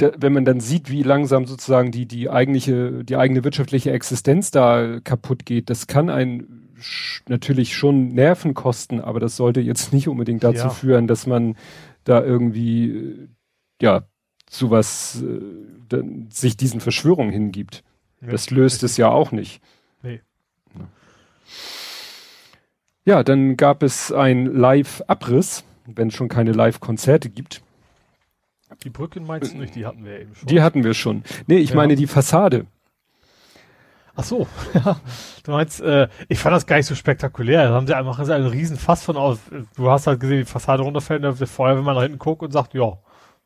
da, 0.02 0.11
wenn 0.18 0.34
man 0.34 0.45
dann 0.45 0.60
sieht, 0.60 0.90
wie 0.90 1.03
langsam 1.03 1.45
sozusagen 1.45 1.91
die, 1.91 2.06
die 2.06 2.30
eigentliche, 2.30 3.03
die 3.03 3.18
eigene 3.18 3.44
wirtschaftliche 3.44 3.91
Existenz 3.91 4.52
da 4.52 4.99
kaputt 5.03 5.45
geht, 5.45 5.69
das 5.69 5.88
kann 5.88 6.10
ein 6.10 6.61
natürlich 7.28 7.76
schon 7.76 8.10
Nerven 8.10 8.53
kosten, 8.53 8.99
aber 8.99 9.19
das 9.19 9.36
sollte 9.36 9.61
jetzt 9.61 9.94
nicht 9.94 10.07
unbedingt 10.07 10.44
dazu 10.44 10.65
ja. 10.65 10.69
führen, 10.69 11.07
dass 11.07 11.28
man 11.28 11.56
da 12.03 12.23
irgendwie, 12.23 13.30
ja, 13.82 14.03
zu 14.48 14.72
was, 14.72 15.22
äh, 15.22 16.03
sich 16.30 16.57
diesen 16.57 16.82
Verschwörungen 16.82 17.32
hingibt. 17.32 17.84
Ja, 18.22 18.30
das 18.30 18.49
löst 18.49 18.84
es 18.84 18.98
ja 18.98 19.10
auch 19.10 19.32
nicht. 19.32 19.61
Nee. 20.03 20.22
Ja, 23.06 23.23
dann 23.23 23.57
gab 23.57 23.84
es 23.84 24.11
ein 24.11 24.45
Live-Abriss, 24.45 25.64
wenn 25.86 26.10
es 26.10 26.15
schon 26.15 26.30
keine 26.30 26.52
Live-Konzerte 26.52 27.30
gibt. 27.30 27.61
Die 28.84 28.89
Brücken 28.89 29.26
meinst 29.26 29.53
du 29.53 29.57
nicht, 29.57 29.76
die 29.76 29.85
hatten 29.85 30.06
wir 30.06 30.19
eben 30.19 30.35
schon. 30.35 30.48
Die 30.48 30.61
hatten 30.61 30.84
wir 30.84 30.93
schon. 30.93 31.23
Nee, 31.48 31.57
ich 31.57 31.72
ja. 31.72 31.76
meine 31.76 31.95
die 31.95 32.07
Fassade. 32.07 32.65
Ach 34.15 34.23
so, 34.23 34.48
ja. 34.73 34.99
Du 35.43 35.52
meinst, 35.52 35.81
äh, 35.81 36.07
ich 36.27 36.39
fand 36.39 36.56
das 36.56 36.65
gar 36.65 36.77
nicht 36.77 36.85
so 36.85 36.95
spektakulär. 36.95 37.69
Da 37.69 37.73
haben 37.73 37.88
sie 37.88 37.95
einfach 37.95 38.19
einen 38.19 38.48
riesen 38.48 38.77
Fass 38.77 39.03
von 39.03 39.18
aus. 39.18 39.39
Du 39.76 39.89
hast 39.89 40.07
halt 40.07 40.19
gesehen, 40.19 40.39
die 40.39 40.45
Fassade 40.45 40.84
runterfällt, 40.84 41.23
und 41.23 41.39
der 41.39 41.48
Feuerwehrmann 41.48 41.95
nach 41.95 42.03
hinten 42.03 42.19
guckt 42.19 42.43
und 42.43 42.52
sagt, 42.52 42.73
ja, 42.73 42.98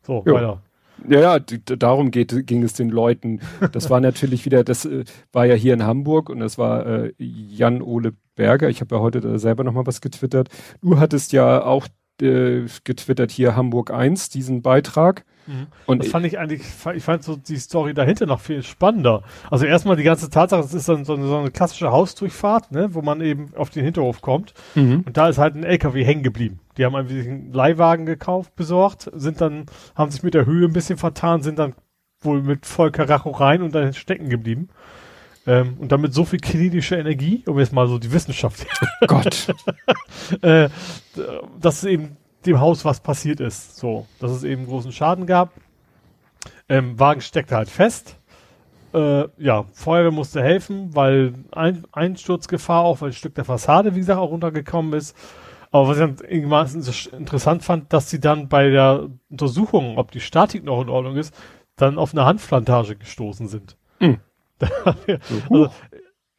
so, 0.02 0.22
jo. 0.26 0.34
weiter. 0.34 0.62
Ja, 1.08 1.20
ja, 1.20 1.38
darum 1.38 2.10
geht, 2.10 2.46
ging 2.46 2.62
es 2.62 2.72
den 2.72 2.88
Leuten. 2.88 3.40
Das 3.72 3.90
war 3.90 4.00
natürlich 4.02 4.44
wieder, 4.44 4.64
das 4.64 4.86
äh, 4.86 5.04
war 5.32 5.44
ja 5.44 5.54
hier 5.54 5.74
in 5.74 5.84
Hamburg 5.84 6.30
und 6.30 6.40
das 6.40 6.58
war 6.58 6.86
äh, 6.86 7.12
Jan-Ole 7.18 8.14
Berger. 8.34 8.68
Ich 8.68 8.80
habe 8.80 8.94
ja 8.94 9.00
heute 9.00 9.20
da 9.20 9.38
selber 9.38 9.62
nochmal 9.62 9.86
was 9.86 10.00
getwittert. 10.00 10.48
Du 10.82 10.98
hattest 10.98 11.32
ja 11.32 11.62
auch 11.62 11.86
äh, 12.22 12.66
getwittert 12.84 13.30
hier 13.30 13.56
Hamburg 13.56 13.90
1, 13.90 14.30
diesen 14.30 14.62
Beitrag. 14.62 15.24
Mhm. 15.46 15.66
Und 15.86 16.02
das 16.02 16.08
fand 16.10 16.26
ich 16.26 16.38
eigentlich, 16.38 16.62
ich 16.94 17.02
fand 17.04 17.22
so 17.22 17.36
die 17.36 17.56
Story 17.56 17.94
dahinter 17.94 18.26
noch 18.26 18.40
viel 18.40 18.62
spannender. 18.62 19.22
Also 19.50 19.64
erstmal 19.64 19.96
die 19.96 20.02
ganze 20.02 20.28
Tatsache, 20.28 20.62
es 20.62 20.74
ist 20.74 20.88
dann 20.88 21.04
so 21.04 21.14
eine, 21.14 21.26
so 21.26 21.36
eine, 21.36 21.50
klassische 21.50 21.90
Hausdurchfahrt, 21.90 22.72
ne, 22.72 22.94
wo 22.94 23.02
man 23.02 23.20
eben 23.20 23.54
auf 23.54 23.70
den 23.70 23.84
Hinterhof 23.84 24.20
kommt. 24.20 24.54
Mhm. 24.74 25.04
Und 25.06 25.16
da 25.16 25.28
ist 25.28 25.38
halt 25.38 25.54
ein 25.54 25.64
LKW 25.64 26.04
hängen 26.04 26.22
geblieben. 26.22 26.60
Die 26.76 26.84
haben 26.84 26.94
einen 26.94 27.52
Leihwagen 27.52 28.06
gekauft, 28.06 28.56
besorgt, 28.56 29.10
sind 29.14 29.40
dann, 29.40 29.66
haben 29.94 30.10
sich 30.10 30.22
mit 30.22 30.34
der 30.34 30.46
Höhe 30.46 30.66
ein 30.66 30.72
bisschen 30.72 30.98
vertan, 30.98 31.42
sind 31.42 31.58
dann 31.58 31.74
wohl 32.20 32.42
mit 32.42 32.66
voll 32.66 32.90
Karacho 32.90 33.30
rein 33.30 33.62
und 33.62 33.74
dann 33.74 33.94
stecken 33.94 34.28
geblieben. 34.28 34.68
Ähm, 35.46 35.76
und 35.78 35.92
damit 35.92 36.12
so 36.12 36.24
viel 36.24 36.40
kinetische 36.40 36.96
Energie, 36.96 37.44
um 37.46 37.58
jetzt 37.58 37.72
mal 37.72 37.86
so 37.86 37.98
die 37.98 38.12
Wissenschaft. 38.12 38.66
Gott. 39.06 39.54
äh, 40.42 40.68
dass 41.60 41.84
eben 41.84 42.16
dem 42.46 42.60
Haus 42.60 42.84
was 42.84 43.00
passiert 43.00 43.40
ist. 43.40 43.76
So, 43.76 44.06
dass 44.20 44.30
es 44.30 44.44
eben 44.44 44.66
großen 44.66 44.92
Schaden 44.92 45.26
gab. 45.26 45.52
Ähm, 46.68 46.98
Wagen 46.98 47.20
steckte 47.20 47.56
halt 47.56 47.70
fest. 47.70 48.16
Äh, 48.92 49.28
ja, 49.38 49.64
Feuerwehr 49.72 50.10
musste 50.10 50.42
helfen, 50.42 50.94
weil 50.94 51.34
ein 51.52 51.84
Einsturzgefahr 51.92 52.82
auch, 52.82 53.00
weil 53.00 53.10
ein 53.10 53.14
Stück 53.14 53.34
der 53.34 53.44
Fassade, 53.44 53.94
wie 53.94 54.00
gesagt, 54.00 54.18
auch 54.18 54.30
runtergekommen 54.30 54.94
ist. 54.94 55.16
Aber 55.70 55.88
was 55.88 55.98
ich 55.98 56.02
dann 56.02 56.16
irgendwann 56.28 56.66
interessant 57.18 57.62
fand, 57.62 57.92
dass 57.92 58.08
sie 58.08 58.20
dann 58.20 58.48
bei 58.48 58.70
der 58.70 59.08
Untersuchung, 59.28 59.98
ob 59.98 60.10
die 60.10 60.20
Statik 60.20 60.64
noch 60.64 60.80
in 60.80 60.88
Ordnung 60.88 61.16
ist, 61.16 61.34
dann 61.76 61.98
auf 61.98 62.12
eine 62.12 62.24
Hanfplantage 62.24 62.96
gestoßen 62.96 63.48
sind. 63.48 63.76
Also, 65.50 65.70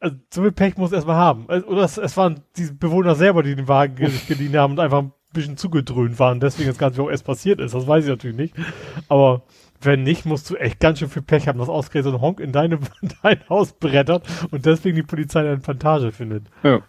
also, 0.00 0.16
so 0.32 0.42
viel 0.42 0.52
Pech 0.52 0.76
muss 0.76 0.92
erstmal 0.92 1.16
haben. 1.16 1.46
Also, 1.48 1.66
oder 1.66 1.82
es, 1.82 1.98
es, 1.98 2.16
waren 2.16 2.40
die 2.56 2.68
Bewohner 2.72 3.16
selber, 3.16 3.42
die 3.42 3.56
den 3.56 3.66
Wagen 3.66 3.96
geliehen 4.28 4.56
haben 4.56 4.72
und 4.72 4.80
einfach 4.80 5.04
bisschen 5.32 5.56
zugedröhnt 5.56 6.18
waren, 6.18 6.40
deswegen 6.40 6.68
das 6.68 6.78
Ganze 6.78 7.02
auch 7.02 7.10
erst 7.10 7.24
passiert 7.24 7.60
ist. 7.60 7.74
Das 7.74 7.86
weiß 7.86 8.04
ich 8.04 8.10
natürlich 8.10 8.36
nicht. 8.36 8.54
Aber 9.08 9.42
wenn 9.80 10.02
nicht, 10.02 10.26
musst 10.26 10.48
du 10.50 10.56
echt 10.56 10.80
ganz 10.80 10.98
schön 10.98 11.10
viel 11.10 11.22
Pech 11.22 11.48
haben, 11.48 11.58
dass 11.58 11.68
ausgerechnet 11.68 12.12
so 12.12 12.18
ein 12.18 12.22
Honk 12.22 12.40
in, 12.40 12.52
deine, 12.52 12.76
in 13.02 13.10
dein 13.22 13.40
Haus 13.48 13.72
brettert 13.72 14.26
und 14.50 14.66
deswegen 14.66 14.96
die 14.96 15.02
Polizei 15.02 15.42
deine 15.42 15.58
Plantage 15.58 16.12
findet. 16.12 16.44
Ja. 16.62 16.80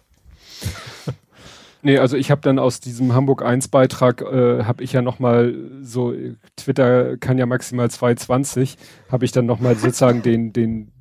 Nee, 1.82 1.98
also 1.98 2.16
ich 2.16 2.30
habe 2.30 2.42
dann 2.42 2.58
aus 2.58 2.80
diesem 2.80 3.14
Hamburg 3.14 3.42
1 3.42 3.68
Beitrag 3.68 4.20
äh, 4.20 4.64
habe 4.64 4.84
ich 4.84 4.92
ja 4.92 5.00
noch 5.00 5.18
mal 5.18 5.54
so 5.80 6.12
Twitter 6.56 7.16
kann 7.16 7.38
ja 7.38 7.46
maximal 7.46 7.90
220, 7.90 8.76
habe 9.10 9.24
ich 9.24 9.32
dann 9.32 9.46
noch 9.46 9.60
mal 9.60 9.74
sozusagen 9.76 10.20
den 10.20 10.52
den 10.52 10.92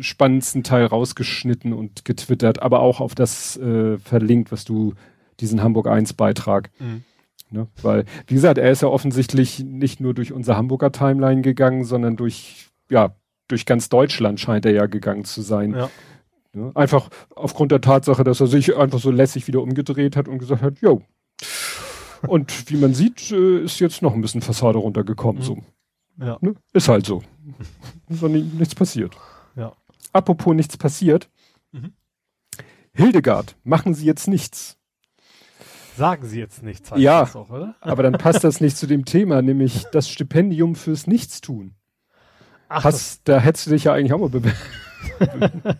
spannendsten 0.00 0.62
Teil 0.62 0.86
rausgeschnitten 0.86 1.72
und 1.72 2.04
getwittert, 2.04 2.62
aber 2.62 2.80
auch 2.80 3.00
auf 3.00 3.14
das 3.14 3.56
äh, 3.56 3.98
verlinkt, 3.98 4.52
was 4.52 4.64
du 4.64 4.94
diesen 5.40 5.62
Hamburg 5.62 5.86
1 5.86 6.14
Beitrag. 6.14 6.70
Mhm. 6.78 7.04
Ne? 7.50 7.68
Weil, 7.82 8.04
wie 8.26 8.34
gesagt, 8.34 8.58
er 8.58 8.70
ist 8.70 8.82
ja 8.82 8.88
offensichtlich 8.88 9.60
nicht 9.60 10.00
nur 10.00 10.14
durch 10.14 10.32
unsere 10.32 10.56
Hamburger 10.56 10.92
Timeline 10.92 11.40
gegangen, 11.40 11.84
sondern 11.84 12.16
durch, 12.16 12.68
ja, 12.90 13.14
durch 13.48 13.64
ganz 13.64 13.88
Deutschland 13.88 14.38
scheint 14.38 14.66
er 14.66 14.72
ja 14.72 14.86
gegangen 14.86 15.24
zu 15.24 15.40
sein. 15.40 15.74
Ja. 15.74 15.90
Ne? 16.52 16.72
Einfach 16.74 17.08
aufgrund 17.34 17.72
der 17.72 17.80
Tatsache, 17.80 18.24
dass 18.24 18.40
er 18.40 18.48
sich 18.48 18.76
einfach 18.76 18.98
so 18.98 19.10
lässig 19.10 19.46
wieder 19.46 19.62
umgedreht 19.62 20.16
hat 20.16 20.28
und 20.28 20.38
gesagt 20.38 20.62
hat, 20.62 20.80
jo. 20.80 21.02
und 22.26 22.70
wie 22.70 22.76
man 22.76 22.92
sieht, 22.92 23.30
äh, 23.30 23.60
ist 23.60 23.80
jetzt 23.80 24.02
noch 24.02 24.14
ein 24.14 24.20
bisschen 24.20 24.42
Fassade 24.42 24.78
runtergekommen. 24.78 25.40
Mhm. 25.40 25.46
So. 25.46 25.58
Ja. 26.20 26.36
Ne? 26.40 26.54
Ist 26.72 26.88
halt 26.88 27.06
so. 27.06 27.22
ist 28.08 28.22
nichts 28.22 28.74
passiert. 28.74 29.16
Apropos 30.12 30.54
nichts 30.54 30.76
passiert. 30.76 31.30
Mhm. 31.72 31.92
Hildegard, 32.92 33.56
machen 33.64 33.94
Sie 33.94 34.06
jetzt 34.06 34.28
nichts. 34.28 34.78
Sagen 35.96 36.26
Sie 36.26 36.38
jetzt 36.38 36.62
nichts. 36.62 36.92
Ja, 36.96 37.24
auch, 37.24 37.50
aber 37.80 38.02
dann 38.02 38.12
passt 38.12 38.44
das 38.44 38.60
nicht 38.60 38.76
zu 38.76 38.86
dem 38.86 39.04
Thema, 39.04 39.42
nämlich 39.42 39.84
das 39.92 40.08
Stipendium 40.08 40.76
fürs 40.76 41.06
Nichtstun. 41.08 41.74
Ach, 42.68 42.84
Hast, 42.84 43.22
da 43.24 43.40
hättest 43.40 43.66
du 43.66 43.70
dich 43.70 43.84
ja 43.84 43.94
eigentlich 43.94 44.12
auch 44.12 44.20
mal 44.20 44.28
bewerben. 44.28 45.62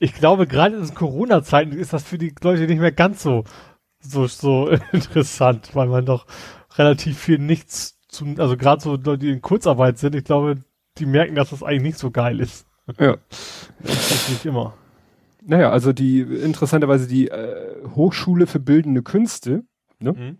ich 0.00 0.14
glaube, 0.14 0.46
gerade 0.46 0.76
in 0.76 0.94
Corona-Zeiten 0.94 1.72
ist 1.72 1.92
das 1.92 2.04
für 2.04 2.18
die 2.18 2.34
Leute 2.40 2.66
nicht 2.66 2.80
mehr 2.80 2.92
ganz 2.92 3.22
so, 3.22 3.44
so, 4.00 4.26
so 4.26 4.68
interessant, 4.92 5.74
weil 5.74 5.88
man 5.88 6.06
doch 6.06 6.26
relativ 6.78 7.18
viel 7.18 7.38
nichts 7.38 7.98
zu, 8.08 8.24
also 8.38 8.56
gerade 8.56 8.80
so 8.80 8.92
Leute, 8.92 9.18
die 9.18 9.30
in 9.30 9.42
Kurzarbeit 9.42 9.98
sind, 9.98 10.14
ich 10.14 10.24
glaube, 10.24 10.64
die 10.98 11.06
merken, 11.06 11.34
dass 11.34 11.50
das 11.50 11.62
eigentlich 11.62 11.82
nicht 11.82 11.98
so 11.98 12.10
geil 12.10 12.40
ist. 12.40 12.66
Ja. 12.98 13.16
Das 13.82 14.10
ist 14.10 14.30
nicht 14.30 14.46
immer. 14.46 14.74
Naja, 15.42 15.70
also 15.70 15.92
die 15.92 16.20
interessanterweise 16.20 17.06
die 17.06 17.28
äh, 17.28 17.76
Hochschule 17.94 18.46
für 18.46 18.60
bildende 18.60 19.02
Künste, 19.02 19.64
ne? 19.98 20.12
Mhm. 20.12 20.38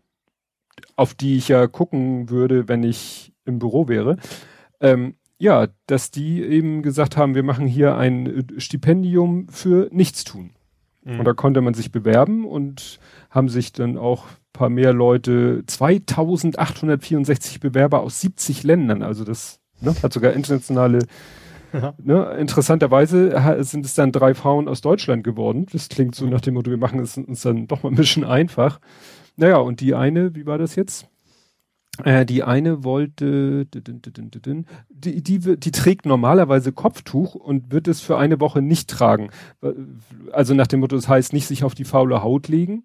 auf 0.97 1.15
die 1.15 1.37
ich 1.37 1.49
ja 1.49 1.67
gucken 1.67 2.29
würde, 2.29 2.69
wenn 2.69 2.83
ich 2.83 3.33
im 3.45 3.59
Büro 3.59 3.89
wäre. 3.89 4.17
Ähm, 4.81 5.15
ja, 5.39 5.69
dass 5.87 6.11
die 6.11 6.43
eben 6.43 6.83
gesagt 6.83 7.17
haben, 7.17 7.35
wir 7.35 7.43
machen 7.43 7.67
hier 7.67 7.97
ein 7.97 8.47
Stipendium 8.59 9.49
für 9.49 9.89
Nichtstun. 9.91 10.51
Mhm. 11.03 11.19
Und 11.19 11.25
da 11.25 11.33
konnte 11.33 11.63
man 11.63 11.73
sich 11.73 11.91
bewerben 11.91 12.45
und 12.45 13.01
haben 13.31 13.49
sich 13.49 13.73
dann 13.73 13.97
auch 13.97 14.27
paar 14.53 14.69
mehr 14.69 14.93
Leute, 14.93 15.63
2864 15.67 17.61
Bewerber 17.61 18.03
aus 18.03 18.21
70 18.21 18.63
Ländern, 18.63 19.03
also 19.03 19.25
das 19.25 19.59
ne, 19.81 19.95
hat 20.03 20.13
sogar 20.13 20.35
internationale 20.35 20.99
ja. 21.73 21.95
Ne, 22.03 22.37
interessanterweise 22.39 23.63
sind 23.63 23.85
es 23.85 23.95
dann 23.95 24.13
drei 24.13 24.35
Frauen 24.35 24.69
aus 24.69 24.81
Deutschland 24.81 25.25
geworden. 25.25 25.67
Das 25.73 25.89
klingt 25.89 26.15
so 26.15 26.27
nach 26.27 26.41
dem 26.41 26.55
Motto, 26.55 26.71
wir 26.71 26.79
machen 26.79 27.01
es 27.01 27.17
uns 27.17 27.43
dann 27.43 27.67
doch 27.67 27.83
mal 27.83 27.91
ein 27.91 27.97
bisschen 27.97 28.25
einfach. 28.25 28.81
Naja, 29.37 29.59
und 29.59 29.81
die 29.81 29.95
eine, 29.95 30.35
wie 30.35 30.47
war 30.47 30.59
das 30.59 30.75
jetzt? 30.77 31.09
Äh, 32.05 32.25
die 32.25 32.43
eine 32.43 32.85
wollte, 32.85 33.67
die, 33.67 35.23
die, 35.23 35.39
die 35.39 35.71
trägt 35.71 36.07
normalerweise 36.07 36.73
Kopftuch 36.73 37.35
und 37.35 37.73
wird 37.73 37.89
es 37.89 38.01
für 38.01 38.17
eine 38.17 38.41
Woche 38.41 38.63
nicht 38.63 38.89
tragen. 38.89 39.31
Also 40.33 40.55
nach 40.55 40.67
dem 40.67 40.81
Motto, 40.81 40.97
das 40.97 41.09
heißt 41.09 41.33
nicht 41.33 41.47
sich 41.47 41.65
auf 41.65 41.75
die 41.75 41.85
faule 41.85 42.23
Haut 42.23 42.49
legen, 42.49 42.85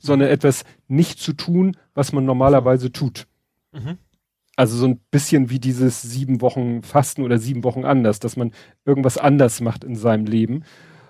sondern 0.00 0.28
etwas 0.28 0.64
nicht 0.86 1.18
zu 1.18 1.32
tun, 1.32 1.76
was 1.94 2.12
man 2.12 2.24
normalerweise 2.24 2.92
tut. 2.92 3.26
Mhm. 3.72 3.98
Also 4.58 4.76
so 4.76 4.86
ein 4.86 4.98
bisschen 5.12 5.50
wie 5.50 5.60
dieses 5.60 6.02
sieben 6.02 6.40
Wochen 6.40 6.82
Fasten 6.82 7.22
oder 7.22 7.38
sieben 7.38 7.62
Wochen 7.62 7.84
anders, 7.84 8.18
dass 8.18 8.36
man 8.36 8.50
irgendwas 8.84 9.16
anders 9.16 9.60
macht 9.60 9.84
in 9.84 9.94
seinem 9.94 10.26
Leben. 10.26 10.64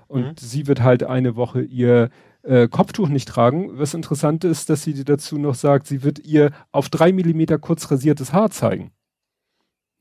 Und 0.06 0.26
mhm. 0.26 0.34
sie 0.36 0.66
wird 0.66 0.82
halt 0.82 1.02
eine 1.02 1.34
Woche 1.34 1.62
ihr 1.62 2.10
äh, 2.42 2.68
Kopftuch 2.68 3.08
nicht 3.08 3.26
tragen. 3.26 3.70
Was 3.78 3.94
interessant 3.94 4.44
ist, 4.44 4.68
dass 4.68 4.82
sie 4.82 5.02
dazu 5.02 5.38
noch 5.38 5.54
sagt, 5.54 5.86
sie 5.86 6.02
wird 6.02 6.18
ihr 6.18 6.50
auf 6.72 6.90
drei 6.90 7.10
Millimeter 7.10 7.58
kurz 7.58 7.90
rasiertes 7.90 8.34
Haar 8.34 8.50
zeigen. 8.50 8.90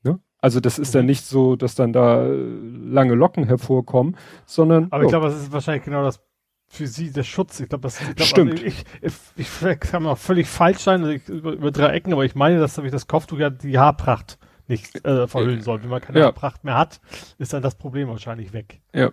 Ne? 0.02 0.20
Also 0.42 0.60
das 0.60 0.78
ist 0.78 0.92
mhm. 0.92 0.98
dann 0.98 1.06
nicht 1.06 1.24
so, 1.24 1.56
dass 1.56 1.74
dann 1.74 1.94
da 1.94 2.26
äh, 2.26 2.34
lange 2.34 3.14
Locken 3.14 3.44
hervorkommen, 3.44 4.18
sondern. 4.44 4.88
Aber 4.90 5.04
ich 5.04 5.08
glaube, 5.08 5.28
das 5.28 5.40
ist 5.40 5.52
wahrscheinlich 5.52 5.86
genau 5.86 6.02
das 6.02 6.20
für 6.68 6.86
sie 6.86 7.10
der 7.10 7.24
Schutz. 7.24 7.60
Ich 7.60 7.68
glaube, 7.68 7.82
das 7.82 8.00
ich 8.00 8.14
glaub, 8.14 8.28
stimmt. 8.28 8.52
Also 8.52 8.64
ich, 8.64 8.84
ich, 9.02 9.14
ich, 9.36 9.62
ich 9.66 9.80
kann 9.80 10.06
auch 10.06 10.18
völlig 10.18 10.46
falsch 10.46 10.80
sein 10.80 11.04
also 11.04 11.32
über, 11.32 11.52
über, 11.52 11.70
drei 11.70 11.88
Ecken, 11.90 12.12
aber 12.12 12.24
ich 12.24 12.34
meine, 12.34 12.58
dass 12.58 12.78
ich 12.78 12.90
das 12.90 13.06
Kopftuch 13.06 13.38
ja 13.38 13.50
die 13.50 13.78
Haarpracht 13.78 14.38
nicht 14.68 15.04
äh, 15.04 15.26
verhüllen 15.26 15.62
soll. 15.62 15.82
Wenn 15.82 15.88
man 15.88 16.00
keine 16.00 16.20
ja. 16.20 16.26
Haarpracht 16.26 16.64
mehr 16.64 16.76
hat, 16.76 17.00
ist 17.38 17.52
dann 17.52 17.62
das 17.62 17.74
Problem 17.74 18.08
wahrscheinlich 18.08 18.52
weg. 18.52 18.80
Ja. 18.92 19.10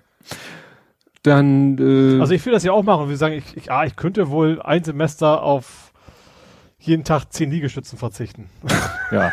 Dann. 1.24 1.78
Äh, 1.80 2.20
also 2.20 2.34
ich 2.34 2.46
will 2.46 2.54
das 2.54 2.64
ja 2.64 2.74
auch 2.74 2.84
machen. 2.84 3.10
Wir 3.10 3.18
sagen, 3.18 3.36
ich, 3.36 3.56
ich, 3.56 3.72
ah, 3.72 3.86
ich 3.86 3.96
könnte 3.96 4.30
wohl 4.30 4.62
ein 4.62 4.84
Semester 4.84 5.42
auf 5.42 5.94
jeden 6.78 7.04
Tag 7.04 7.32
zehn 7.32 7.50
Liegestützen 7.50 7.98
verzichten. 7.98 8.50
Ja. 9.12 9.32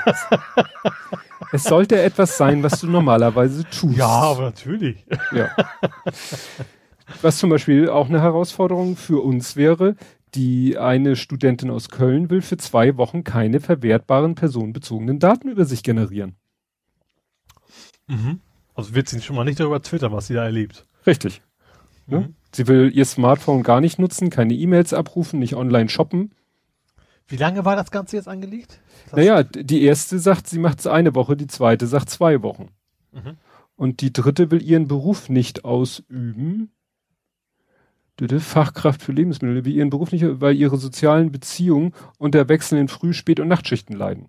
es 1.50 1.64
sollte 1.64 2.00
etwas 2.02 2.36
sein, 2.36 2.62
was 2.62 2.78
du 2.80 2.86
normalerweise 2.86 3.64
tust. 3.64 3.96
Ja, 3.96 4.06
aber 4.06 4.42
natürlich. 4.42 5.06
Ja. 5.32 5.48
Was 7.20 7.38
zum 7.38 7.50
Beispiel 7.50 7.88
auch 7.88 8.08
eine 8.08 8.20
Herausforderung 8.20 8.96
für 8.96 9.22
uns 9.22 9.56
wäre, 9.56 9.96
die 10.34 10.78
eine 10.78 11.16
Studentin 11.16 11.70
aus 11.70 11.88
Köln 11.88 12.30
will 12.30 12.42
für 12.42 12.56
zwei 12.56 12.96
Wochen 12.96 13.24
keine 13.24 13.60
verwertbaren 13.60 14.34
personenbezogenen 14.34 15.18
Daten 15.18 15.48
über 15.48 15.64
sich 15.64 15.82
generieren. 15.82 16.36
Mhm. 18.06 18.40
Also 18.74 18.94
wird 18.94 19.08
sie 19.08 19.20
schon 19.20 19.36
mal 19.36 19.44
nicht 19.44 19.60
darüber 19.60 19.82
twittern, 19.82 20.12
was 20.12 20.26
sie 20.26 20.34
da 20.34 20.44
erlebt. 20.44 20.86
Richtig. 21.06 21.42
Ne? 22.06 22.20
Mhm. 22.20 22.34
Sie 22.54 22.66
will 22.66 22.90
ihr 22.94 23.04
Smartphone 23.04 23.62
gar 23.62 23.80
nicht 23.80 23.98
nutzen, 23.98 24.30
keine 24.30 24.54
E-Mails 24.54 24.92
abrufen, 24.92 25.38
nicht 25.38 25.54
online 25.54 25.88
shoppen. 25.88 26.34
Wie 27.28 27.36
lange 27.36 27.64
war 27.64 27.76
das 27.76 27.90
Ganze 27.90 28.16
jetzt 28.16 28.28
angelegt? 28.28 28.80
Das 29.06 29.16
naja, 29.16 29.42
die 29.42 29.82
erste 29.82 30.18
sagt, 30.18 30.48
sie 30.48 30.58
macht 30.58 30.80
es 30.80 30.86
eine 30.86 31.14
Woche, 31.14 31.36
die 31.36 31.46
zweite 31.46 31.86
sagt 31.86 32.10
zwei 32.10 32.42
Wochen. 32.42 32.68
Mhm. 33.12 33.36
Und 33.76 34.00
die 34.00 34.12
dritte 34.12 34.50
will 34.50 34.62
ihren 34.62 34.88
Beruf 34.88 35.28
nicht 35.28 35.64
ausüben. 35.64 36.70
Fachkraft 38.38 39.02
für 39.02 39.12
Lebensmittel, 39.12 39.64
will 39.64 39.72
ihren 39.72 39.90
Beruf 39.90 40.12
nicht, 40.12 40.24
weil 40.40 40.54
ihre 40.54 40.76
sozialen 40.76 41.32
Beziehungen 41.32 41.92
unter 42.18 42.48
wechselnden 42.48 42.88
Früh-, 42.88 43.12
Spät- 43.12 43.40
und 43.40 43.48
Nachtschichten 43.48 43.96
leiden. 43.96 44.28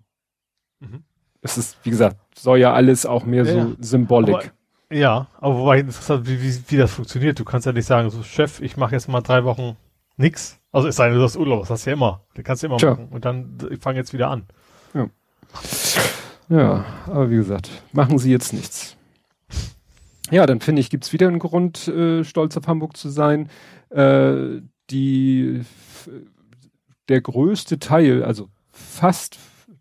Mhm. 0.80 1.04
Es 1.42 1.58
ist, 1.58 1.76
wie 1.84 1.90
gesagt, 1.90 2.16
soll 2.34 2.58
ja 2.58 2.72
alles 2.72 3.06
auch 3.06 3.24
mehr 3.24 3.44
ja, 3.44 3.52
so 3.52 3.58
ja. 3.58 3.76
Symbolik. 3.78 4.34
Aber, 4.34 4.96
ja, 4.96 5.28
aber 5.40 5.58
wobei 5.58 5.80
interessant, 5.80 6.26
wie, 6.26 6.40
wie, 6.42 6.58
wie 6.68 6.76
das 6.76 6.92
funktioniert. 6.92 7.38
Du 7.38 7.44
kannst 7.44 7.66
ja 7.66 7.72
nicht 7.72 7.86
sagen, 7.86 8.10
so 8.10 8.22
Chef, 8.22 8.60
ich 8.60 8.76
mache 8.76 8.92
jetzt 8.92 9.08
mal 9.08 9.20
drei 9.20 9.44
Wochen 9.44 9.76
nix. 10.16 10.58
Also 10.72 10.88
es 10.88 10.96
sei 10.96 11.08
denn, 11.08 11.18
du 11.18 11.22
hast 11.22 11.36
Urlaub, 11.36 11.60
das 11.60 11.70
hast 11.70 11.86
du 11.86 11.90
ja 11.90 11.94
immer. 11.94 12.22
Du 12.34 12.42
kannst 12.42 12.62
ja 12.62 12.68
immer 12.68 12.78
Tja. 12.78 12.90
machen. 12.90 13.08
Und 13.10 13.24
dann, 13.24 13.58
ich 13.70 13.78
fange 13.78 13.98
jetzt 13.98 14.12
wieder 14.12 14.30
an. 14.30 14.44
Ja. 14.94 15.08
Ja, 16.48 16.84
aber 17.06 17.30
wie 17.30 17.36
gesagt, 17.36 17.70
machen 17.92 18.18
sie 18.18 18.30
jetzt 18.30 18.52
nichts. 18.52 18.96
Ja, 20.30 20.46
dann 20.46 20.60
finde 20.60 20.80
ich, 20.80 20.90
gibt's 20.90 21.12
wieder 21.12 21.28
einen 21.28 21.38
Grund, 21.38 21.86
äh, 21.88 22.24
stolz 22.24 22.56
auf 22.56 22.66
Hamburg 22.66 22.96
zu 22.96 23.08
sein. 23.08 23.50
Äh, 23.94 24.62
die, 24.90 25.62
der 27.08 27.20
größte 27.20 27.78
Teil, 27.78 28.22
also 28.22 28.48
fast 28.70 29.38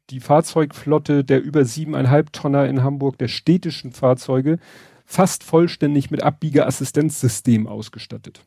die 0.10 0.20
Fahrzeugflotte 0.20 1.24
der 1.24 1.42
über 1.42 1.66
siebeneinhalb 1.66 2.32
Tonner 2.32 2.68
in 2.68 2.84
Hamburg, 2.84 3.18
der 3.18 3.28
städtischen 3.28 3.92
Fahrzeuge, 3.92 4.60
fast 5.06 5.44
vollständig 5.44 6.12
mit 6.12 6.24
Abbiegeassistenzsystem 6.24 7.68
ausgestattet. 7.68 8.46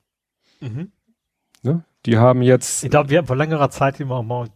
Mhm. 0.61 0.93
Ne? 1.63 1.85
Die 2.07 2.19
haben 2.19 2.43
jetzt. 2.43 2.85
Ich 2.85 2.91
glaube, 2.91 3.11
wir 3.11 3.19
haben 3.19 3.27
vor 3.27 3.37
längerer 3.37 3.71
Zeit 3.71 4.01
immer 4.01 4.23
mal, 4.23 4.49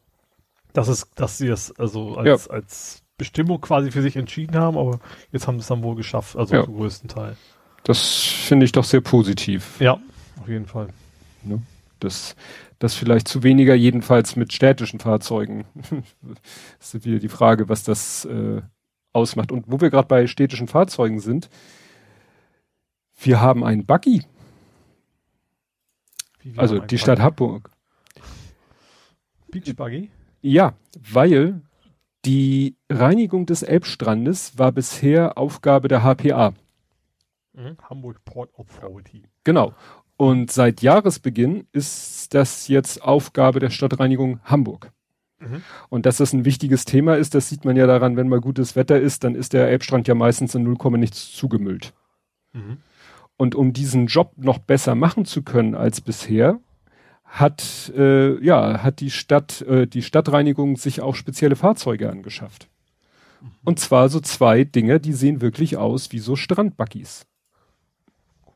dass 0.72 0.88
es, 0.88 1.10
dass 1.16 1.38
sie 1.38 1.48
es 1.48 1.76
also 1.78 2.16
als, 2.16 2.46
ja. 2.46 2.52
als 2.52 3.02
Bestimmung 3.18 3.60
quasi 3.60 3.90
für 3.90 4.02
sich 4.02 4.16
entschieden 4.16 4.56
haben, 4.56 4.78
aber 4.78 5.00
jetzt 5.32 5.46
haben 5.46 5.58
sie 5.58 5.62
es 5.62 5.66
dann 5.66 5.82
wohl 5.82 5.96
geschafft, 5.96 6.36
also 6.36 6.54
ja. 6.54 6.64
zum 6.64 6.76
größten 6.76 7.08
Teil. 7.08 7.36
Das 7.84 8.00
finde 8.00 8.66
ich 8.66 8.72
doch 8.72 8.84
sehr 8.84 9.00
positiv. 9.00 9.80
Ja, 9.80 9.98
auf 10.40 10.48
jeden 10.48 10.66
Fall. 10.66 10.88
Ne? 11.42 11.62
Das, 11.98 12.34
das 12.78 12.94
vielleicht 12.94 13.28
zu 13.28 13.42
weniger, 13.42 13.74
jedenfalls 13.74 14.36
mit 14.36 14.52
städtischen 14.52 15.00
Fahrzeugen. 15.00 15.64
das 16.78 16.94
ist 16.94 17.04
wieder 17.04 17.18
die 17.18 17.28
Frage, 17.28 17.68
was 17.68 17.82
das 17.84 18.24
äh, 18.24 18.62
ausmacht. 19.12 19.52
Und 19.52 19.64
wo 19.68 19.80
wir 19.80 19.90
gerade 19.90 20.08
bei 20.08 20.26
städtischen 20.26 20.68
Fahrzeugen 20.68 21.20
sind, 21.20 21.50
wir 23.22 23.40
haben 23.40 23.64
einen 23.64 23.84
Buggy. 23.84 24.24
also 26.56 26.78
die 26.78 26.98
Stadt 26.98 27.20
Hamburg. 27.20 27.70
Beach 29.50 29.76
Buggy? 29.76 30.10
Ja, 30.40 30.74
weil 31.12 31.60
die 32.24 32.76
Reinigung 32.88 33.46
des 33.46 33.62
Elbstrandes 33.62 34.58
war 34.58 34.72
bisher 34.72 35.36
Aufgabe 35.36 35.88
der 35.88 36.02
HPA. 36.02 36.54
Mhm. 37.52 37.76
Hamburg 37.88 38.24
Port 38.24 38.50
Authority. 38.56 39.24
Genau. 39.44 39.74
Und 40.20 40.52
seit 40.52 40.82
Jahresbeginn 40.82 41.66
ist 41.72 42.34
das 42.34 42.68
jetzt 42.68 43.02
Aufgabe 43.02 43.58
der 43.58 43.70
Stadtreinigung 43.70 44.38
Hamburg. 44.44 44.92
Mhm. 45.38 45.62
Und 45.88 46.04
dass 46.04 46.18
das 46.18 46.34
ein 46.34 46.44
wichtiges 46.44 46.84
Thema 46.84 47.16
ist, 47.16 47.34
das 47.34 47.48
sieht 47.48 47.64
man 47.64 47.74
ja 47.74 47.86
daran, 47.86 48.18
wenn 48.18 48.28
mal 48.28 48.42
gutes 48.42 48.76
Wetter 48.76 49.00
ist, 49.00 49.24
dann 49.24 49.34
ist 49.34 49.54
der 49.54 49.68
Elbstrand 49.68 50.08
ja 50.08 50.14
meistens 50.14 50.54
in 50.54 50.62
0, 50.62 50.76
nichts 50.98 51.32
zugemüllt. 51.32 51.94
Mhm. 52.52 52.82
Und 53.38 53.54
um 53.54 53.72
diesen 53.72 54.08
Job 54.08 54.32
noch 54.36 54.58
besser 54.58 54.94
machen 54.94 55.24
zu 55.24 55.40
können 55.42 55.74
als 55.74 56.02
bisher, 56.02 56.60
hat 57.24 57.90
äh, 57.96 58.38
ja 58.44 58.82
hat 58.82 59.00
die 59.00 59.10
Stadt 59.10 59.62
äh, 59.62 59.86
die 59.86 60.02
Stadtreinigung 60.02 60.76
sich 60.76 61.00
auch 61.00 61.14
spezielle 61.14 61.56
Fahrzeuge 61.56 62.10
angeschafft. 62.10 62.68
Mhm. 63.40 63.50
Und 63.64 63.80
zwar 63.80 64.10
so 64.10 64.20
zwei 64.20 64.64
Dinge, 64.64 65.00
die 65.00 65.14
sehen 65.14 65.40
wirklich 65.40 65.78
aus 65.78 66.12
wie 66.12 66.18
so 66.18 66.36
Strandbuggies. 66.36 67.24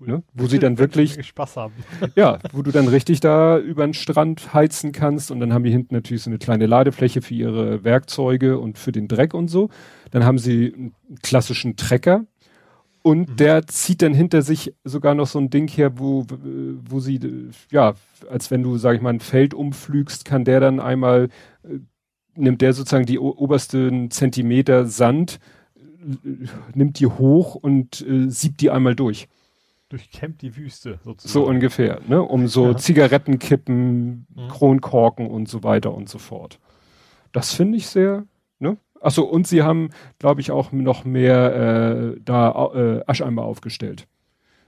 Cool. 0.07 0.15
Ne? 0.15 0.23
Wo 0.35 0.47
sie 0.47 0.59
dann 0.59 0.79
wirklich 0.79 1.25
Spaß 1.25 1.57
haben. 1.57 1.75
ja, 2.15 2.39
wo 2.53 2.63
du 2.63 2.71
dann 2.71 2.89
richtig 2.89 3.21
da 3.21 3.59
über 3.59 3.87
den 3.87 3.95
Strand 3.95 4.55
heizen 4.55 4.93
kannst 4.93 5.31
und 5.31 5.41
dann 5.41 5.53
haben 5.53 5.65
die 5.65 5.71
hinten 5.71 5.95
natürlich 5.95 6.23
so 6.23 6.31
eine 6.31 6.39
kleine 6.39 6.67
Ladefläche 6.67 7.23
für 7.23 7.35
ihre 7.35 7.85
Werkzeuge 7.85 8.59
und 8.59 8.79
für 8.79 8.93
den 8.93 9.09
Dreck 9.09 9.35
und 9.35 9.49
so. 9.49 9.71
Dann 10.11 10.25
haben 10.25 10.39
sie 10.39 10.75
einen 10.75 10.95
klassischen 11.23 11.77
Trecker 11.77 12.25
und 13.03 13.29
mhm. 13.29 13.37
der 13.37 13.67
zieht 13.67 14.01
dann 14.01 14.15
hinter 14.15 14.41
sich 14.43 14.75
sogar 14.83 15.15
noch 15.15 15.27
so 15.27 15.39
ein 15.39 15.51
Ding 15.51 15.69
her, 15.69 15.99
wo, 15.99 16.25
wo 16.89 17.01
sie, 17.01 17.21
ja, 17.71 17.95
als 18.31 18.51
wenn 18.51 18.63
du, 18.63 18.79
sag 18.79 18.97
ich 18.97 19.03
mal, 19.03 19.11
ein 19.11 19.21
Feld 19.21 19.53
umflügst, 19.53 20.25
kann 20.25 20.45
der 20.45 20.61
dann 20.61 20.81
einmal, 20.81 21.29
äh, 21.65 21.81
nimmt 22.35 22.63
der 22.63 22.73
sozusagen 22.73 23.05
die 23.05 23.19
obersten 23.19 24.11
Zentimeter 24.11 24.87
Sand, 24.87 25.39
äh, 25.77 26.47
nimmt 26.73 26.99
die 26.99 27.07
hoch 27.07 27.55
und 27.55 28.01
äh, 28.09 28.31
siebt 28.31 28.63
die 28.63 28.71
einmal 28.71 28.97
durch 28.97 29.29
durchkämmt 29.95 30.43
die 30.43 30.57
Wüste 30.57 30.99
sozusagen. 31.05 31.33
So 31.33 31.47
ungefähr, 31.47 32.01
ne? 32.09 32.21
Um 32.21 32.49
so 32.49 32.73
ja. 32.73 32.77
Zigarettenkippen, 32.77 34.27
mhm. 34.35 34.49
Kronkorken 34.49 35.29
und 35.29 35.49
so 35.49 35.63
weiter 35.63 35.95
und 35.95 36.09
so 36.09 36.19
fort. 36.19 36.59
Das 37.31 37.53
finde 37.53 37.79
ich 37.79 37.87
sehr, 37.87 38.25
ne? 38.59 38.77
Achso, 39.01 39.23
und 39.23 39.47
sie 39.47 39.63
haben, 39.63 39.91
glaube 40.19 40.41
ich, 40.41 40.51
auch 40.51 40.73
noch 40.73 41.05
mehr 41.05 42.15
äh, 42.17 42.21
da 42.25 42.71
äh, 42.75 43.03
Ascheimer 43.07 43.45
aufgestellt. 43.45 44.09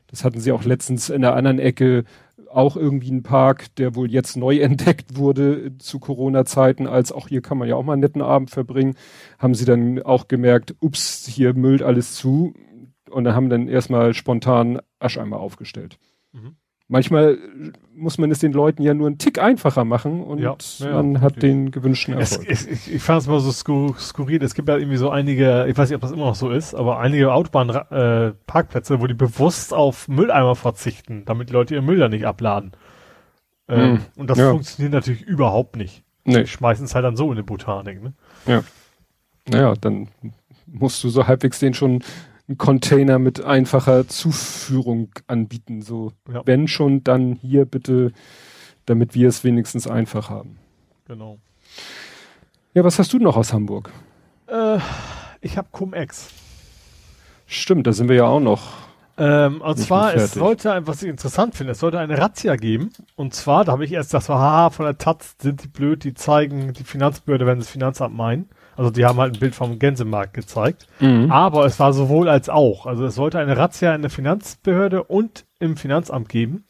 Das 0.07 0.24
hatten 0.24 0.39
sie 0.39 0.53
auch 0.53 0.65
letztens 0.65 1.11
in 1.11 1.23
der 1.23 1.35
anderen 1.35 1.59
Ecke 1.59 2.05
auch 2.48 2.77
irgendwie 2.77 3.11
ein 3.11 3.24
Park, 3.24 3.74
der 3.77 3.97
wohl 3.97 4.11
jetzt 4.11 4.36
neu 4.36 4.59
entdeckt 4.59 5.16
wurde 5.16 5.77
zu 5.78 5.98
Corona-Zeiten, 5.98 6.86
als 6.86 7.11
auch 7.11 7.27
hier 7.27 7.43
kann 7.43 7.59
man 7.59 7.69
ja 7.69 7.74
auch 7.74 7.82
mal 7.82 7.94
einen 7.94 8.03
netten 8.03 8.23
Abend 8.23 8.51
verbringen, 8.51 8.94
haben 9.40 9.55
sie 9.55 9.65
dann 9.65 10.01
auch 10.03 10.28
gemerkt, 10.28 10.77
ups, 10.81 11.27
hier 11.27 11.55
müllt 11.55 11.82
alles 11.82 12.15
zu, 12.15 12.55
und 13.10 13.24
dann 13.24 13.34
haben 13.34 13.48
dann 13.48 13.68
erstmal 13.68 14.14
spontan 14.14 14.80
Ascheimer 14.98 15.38
aufgestellt. 15.38 15.98
Mhm. 16.32 16.56
Manchmal 16.88 17.36
muss 17.96 18.16
man 18.16 18.30
es 18.30 18.38
den 18.38 18.52
Leuten 18.52 18.80
ja 18.82 18.94
nur 18.94 19.08
einen 19.08 19.18
Tick 19.18 19.40
einfacher 19.40 19.84
machen 19.84 20.22
und 20.22 20.38
ja, 20.38 20.56
ja, 20.78 21.02
man 21.02 21.20
hat 21.20 21.42
den 21.42 21.72
gewünschten 21.72 22.14
Erfolg. 22.14 22.48
Es, 22.48 22.64
es, 22.64 22.86
ich 22.86 23.02
fand 23.02 23.22
es 23.22 23.26
mal 23.26 23.40
so 23.40 23.50
skur 23.50 23.98
skurril. 23.98 24.40
Es 24.44 24.54
gibt 24.54 24.68
ja 24.68 24.76
irgendwie 24.76 24.96
so 24.96 25.10
einige, 25.10 25.66
ich 25.66 25.76
weiß 25.76 25.88
nicht, 25.88 25.96
ob 25.96 26.02
das 26.02 26.12
immer 26.12 26.26
noch 26.26 26.36
so 26.36 26.48
ist, 26.50 26.74
aber 26.74 27.00
einige 27.00 27.32
Autobahnparkplätze, 27.32 28.94
äh, 28.94 29.00
wo 29.00 29.08
die 29.08 29.14
bewusst 29.14 29.74
auf 29.74 30.06
Mülleimer 30.06 30.54
verzichten, 30.54 31.24
damit 31.24 31.48
die 31.48 31.54
Leute 31.54 31.74
ihren 31.74 31.86
Müll 31.86 31.98
da 31.98 32.08
nicht 32.08 32.24
abladen. 32.24 32.70
Ähm, 33.68 33.94
mhm. 33.94 34.00
Und 34.16 34.30
das 34.30 34.38
ja. 34.38 34.50
funktioniert 34.50 34.92
natürlich 34.92 35.22
überhaupt 35.22 35.74
nicht. 35.74 36.04
Nee. 36.24 36.42
Die 36.42 36.46
schmeißen 36.46 36.84
es 36.84 36.94
halt 36.94 37.04
dann 37.04 37.16
so 37.16 37.30
in 37.30 37.36
die 37.36 37.42
Botanik. 37.42 38.00
Ne? 38.00 38.12
Ja. 38.46 38.62
Naja, 39.48 39.74
dann 39.80 40.08
musst 40.66 41.02
du 41.02 41.08
so 41.08 41.26
halbwegs 41.26 41.58
den 41.58 41.74
schon 41.74 42.02
einen 42.48 42.59
Container 42.59 43.18
mit 43.18 43.44
einfacher 43.44 44.06
Zuführung 44.09 45.10
anbieten. 45.27 45.82
So, 45.82 46.12
ja. 46.32 46.43
wenn 46.44 46.68
schon, 46.68 47.02
dann 47.02 47.32
hier 47.35 47.64
bitte, 47.64 48.12
damit 48.86 49.14
wir 49.14 49.28
es 49.28 49.44
wenigstens 49.44 49.86
einfach 49.89 50.31
haben. 50.31 50.59
Genau. 51.09 51.39
Ja, 52.74 52.85
was 52.85 52.98
hast 52.98 53.12
du 53.12 53.18
noch 53.18 53.36
aus 53.36 53.52
Hamburg? 53.52 53.90
Äh, 54.48 54.78
ich 55.40 55.56
habe 55.56 55.68
Cum-Ex. 55.73 56.28
Stimmt, 57.47 57.86
da 57.86 57.93
sind 57.93 58.09
wir 58.09 58.16
ja 58.16 58.27
auch 58.27 58.40
noch. 58.40 58.86
Ähm, 59.18 59.62
und 59.62 59.78
zwar, 59.78 60.14
es 60.14 60.32
sollte, 60.32 60.82
was 60.86 61.02
ich 61.02 61.09
interessant 61.09 61.55
finde, 61.55 61.73
es 61.73 61.78
sollte 61.78 61.98
eine 61.98 62.18
Razzia 62.18 62.56
geben. 62.56 62.90
Und 63.14 63.35
zwar, 63.35 63.64
da 63.64 63.73
habe 63.73 63.85
ich 63.85 63.93
erst 63.93 64.12
das 64.12 64.28
haha, 64.28 64.70
von 64.70 64.85
der 64.85 64.98
Taz 64.98 65.36
sind 65.40 65.62
die 65.64 65.68
blöd, 65.68 66.05
die 66.05 66.12
zeigen 66.12 66.74
die 66.74 66.85
Finanzbehörde, 66.85 67.47
wenn 67.47 67.56
sie 67.56 67.64
das 67.64 67.70
Finanzamt 67.70 68.14
meinen. 68.14 68.51
Also 68.77 68.90
die 68.90 69.05
haben 69.05 69.19
halt 69.19 69.35
ein 69.35 69.40
Bild 69.40 69.55
vom 69.55 69.78
Gänsemarkt 69.78 70.35
gezeigt. 70.35 70.86
Mhm. 71.01 71.31
Aber 71.31 71.65
es 71.66 71.81
war 71.81 71.93
sowohl 71.93 72.28
als 72.28 72.48
auch. 72.48 72.86
Also 72.86 73.05
es 73.05 73.15
sollte 73.15 73.39
eine 73.39 73.57
Razzia 73.57 73.94
in 73.94 74.03
der 74.03 74.11
Finanzbehörde 74.11 75.03
und 75.05 75.47
im 75.59 75.77
Finanzamt 75.77 76.28
geben. 76.28 76.65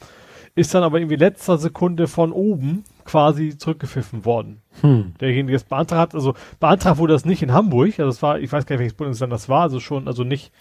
Ist 0.55 0.75
dann 0.75 0.83
aber 0.83 0.99
irgendwie 0.99 1.17
letzter 1.17 1.59
Sekunde 1.59 2.07
von 2.07 2.33
oben 2.33 2.85
quasi 3.05 3.57
zurückgepfiffen 3.57 4.25
worden. 4.25 4.63
Hm. 4.81 5.15
Derjenige, 5.21 5.49
der 5.49 5.57
es 5.57 5.65
beantragt 5.65 6.01
hat, 6.01 6.15
also 6.15 6.35
beantragt 6.61 6.99
wurde 6.99 7.13
das 7.13 7.25
nicht 7.25 7.43
in 7.43 7.53
Hamburg, 7.53 7.99
also 7.99 8.09
es 8.09 8.23
war, 8.23 8.39
ich 8.41 8.53
weiß 8.53 8.67
gar 8.67 8.75
nicht, 8.75 8.81
welches 8.81 8.97
Bundesland 8.97 9.33
das 9.33 9.49
war, 9.49 9.63
also 9.63 9.81
schon, 9.81 10.09
also 10.09 10.25
nicht, 10.25 10.53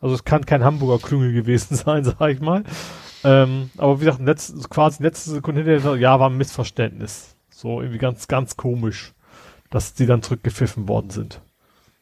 also 0.00 0.14
es 0.14 0.24
kann 0.24 0.44
kein 0.44 0.64
Hamburger 0.64 1.04
Klüngel 1.04 1.32
gewesen 1.32 1.74
sein, 1.76 2.04
sag 2.04 2.30
ich 2.30 2.40
mal. 2.40 2.64
Ähm, 3.24 3.70
aber 3.76 4.00
wie 4.00 4.04
gesagt, 4.04 4.24
letzt, 4.24 4.70
quasi 4.70 5.02
letzte 5.02 5.30
Sekunde 5.30 5.62
hinterher, 5.62 5.96
ja, 5.96 6.20
war 6.20 6.30
ein 6.30 6.36
Missverständnis. 6.36 7.36
So 7.50 7.80
irgendwie 7.80 7.98
ganz, 7.98 8.28
ganz 8.28 8.56
komisch, 8.56 9.12
dass 9.70 9.94
die 9.94 10.06
dann 10.06 10.22
zurückgepfiffen 10.22 10.88
worden 10.88 11.10
sind. 11.10 11.40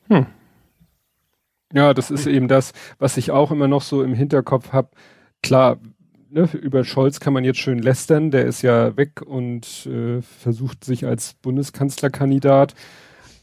Hm. 0.08 0.26
Ja, 1.72 1.94
das 1.94 2.10
ist 2.10 2.26
eben 2.26 2.48
das, 2.48 2.72
was 2.98 3.16
ich 3.16 3.30
auch 3.30 3.50
immer 3.50 3.68
noch 3.68 3.82
so 3.82 4.02
im 4.02 4.14
Hinterkopf 4.14 4.72
habe. 4.72 4.90
Klar, 5.42 5.78
ne, 6.30 6.48
über 6.52 6.84
Scholz 6.84 7.20
kann 7.20 7.32
man 7.32 7.44
jetzt 7.44 7.58
schön 7.58 7.80
lästern, 7.80 8.30
der 8.30 8.46
ist 8.46 8.62
ja 8.62 8.96
weg 8.96 9.22
und 9.22 9.86
äh, 9.86 10.22
versucht 10.22 10.84
sich 10.84 11.06
als 11.06 11.34
Bundeskanzlerkandidat. 11.34 12.74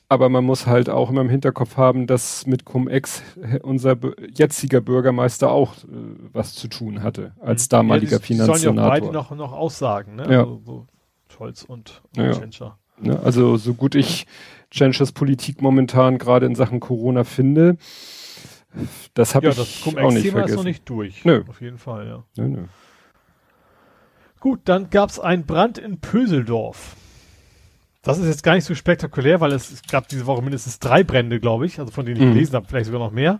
Aber 0.09 0.29
man 0.29 0.43
muss 0.43 0.67
halt 0.67 0.89
auch 0.89 1.09
immer 1.09 1.21
im 1.21 1.29
Hinterkopf 1.29 1.75
haben, 1.75 2.07
dass 2.07 2.45
mit 2.45 2.65
Cum-Ex 2.65 3.23
unser 3.63 3.97
jetziger 4.31 4.79
Bürgermeister 4.79 5.51
auch 5.51 5.75
äh, 5.75 5.87
was 6.31 6.53
zu 6.53 6.67
tun 6.67 7.03
hatte, 7.03 7.33
als 7.41 7.65
mhm. 7.65 7.69
damaliger 7.69 8.13
ja, 8.13 8.19
die, 8.19 8.25
Finanzsenator. 8.25 8.59
Sollen 8.59 8.77
ja 8.77 8.89
beide 8.89 9.11
noch, 9.11 9.31
noch 9.31 9.53
aussagen, 9.53 10.15
ne? 10.15 10.31
Ja. 10.31 10.39
Also, 10.41 10.61
so 10.65 10.87
Scholz 11.29 11.63
und, 11.63 12.03
und 12.15 12.59
ja. 12.59 12.77
Ne, 13.03 13.19
also 13.23 13.57
so 13.57 13.73
gut 13.73 13.95
ich 13.95 14.25
Tschentschers 14.71 15.11
Politik 15.11 15.61
momentan 15.61 16.17
gerade 16.17 16.45
in 16.45 16.55
Sachen 16.55 16.79
Corona 16.79 17.23
finde, 17.23 17.77
das 19.13 19.35
habe 19.35 19.45
ja, 19.45 19.51
ich 19.51 19.57
das 19.57 19.95
auch 19.95 20.11
nicht 20.11 20.31
vergessen. 20.31 20.49
ist 20.49 20.55
noch 20.55 20.63
nicht 20.63 20.89
durch. 20.89 21.25
Nö. 21.25 21.43
Auf 21.47 21.61
jeden 21.61 21.77
Fall, 21.77 22.07
ja. 22.07 22.23
Nö, 22.37 22.47
nö. 22.47 22.63
Gut, 24.39 24.61
dann 24.65 24.89
gab 24.89 25.09
es 25.09 25.19
einen 25.19 25.45
Brand 25.45 25.77
in 25.77 25.99
Pöseldorf. 25.99 26.95
Das 28.01 28.17
ist 28.17 28.25
jetzt 28.25 28.43
gar 28.43 28.55
nicht 28.55 28.65
so 28.65 28.75
spektakulär, 28.75 29.39
weil 29.39 29.53
es, 29.53 29.71
es 29.71 29.83
gab 29.83 30.09
diese 30.09 30.25
Woche 30.25 30.41
mindestens 30.41 30.79
drei 30.79 31.03
Brände, 31.03 31.39
glaube 31.39 31.65
ich, 31.65 31.79
also 31.79 31.91
von 31.91 32.05
denen 32.05 32.17
ich 32.17 32.27
mhm. 32.27 32.33
gelesen 32.33 32.55
habe, 32.55 32.65
vielleicht 32.67 32.87
sogar 32.87 32.99
noch 32.99 33.11
mehr. 33.11 33.39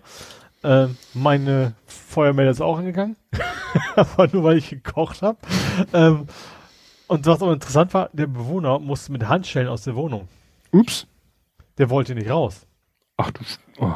Äh, 0.63 0.87
meine 1.13 1.73
Feuermelder 1.85 2.51
ist 2.51 2.61
auch 2.61 2.77
angegangen, 2.77 3.17
aber 3.95 4.29
nur 4.31 4.43
weil 4.43 4.57
ich 4.57 4.69
gekocht 4.69 5.21
habe. 5.21 5.37
Ähm, 5.91 6.27
und 7.07 7.25
was 7.25 7.41
aber 7.41 7.53
interessant 7.53 7.93
war, 7.93 8.09
der 8.13 8.27
Bewohner 8.27 8.79
musste 8.79 9.11
mit 9.11 9.27
Handschellen 9.27 9.67
aus 9.67 9.83
der 9.83 9.95
Wohnung. 9.95 10.27
Ups. 10.71 11.07
Der 11.77 11.89
wollte 11.89 12.15
nicht 12.15 12.29
raus. 12.29 12.67
Ach 13.17 13.31
du. 13.31 13.41
Oh. 13.79 13.93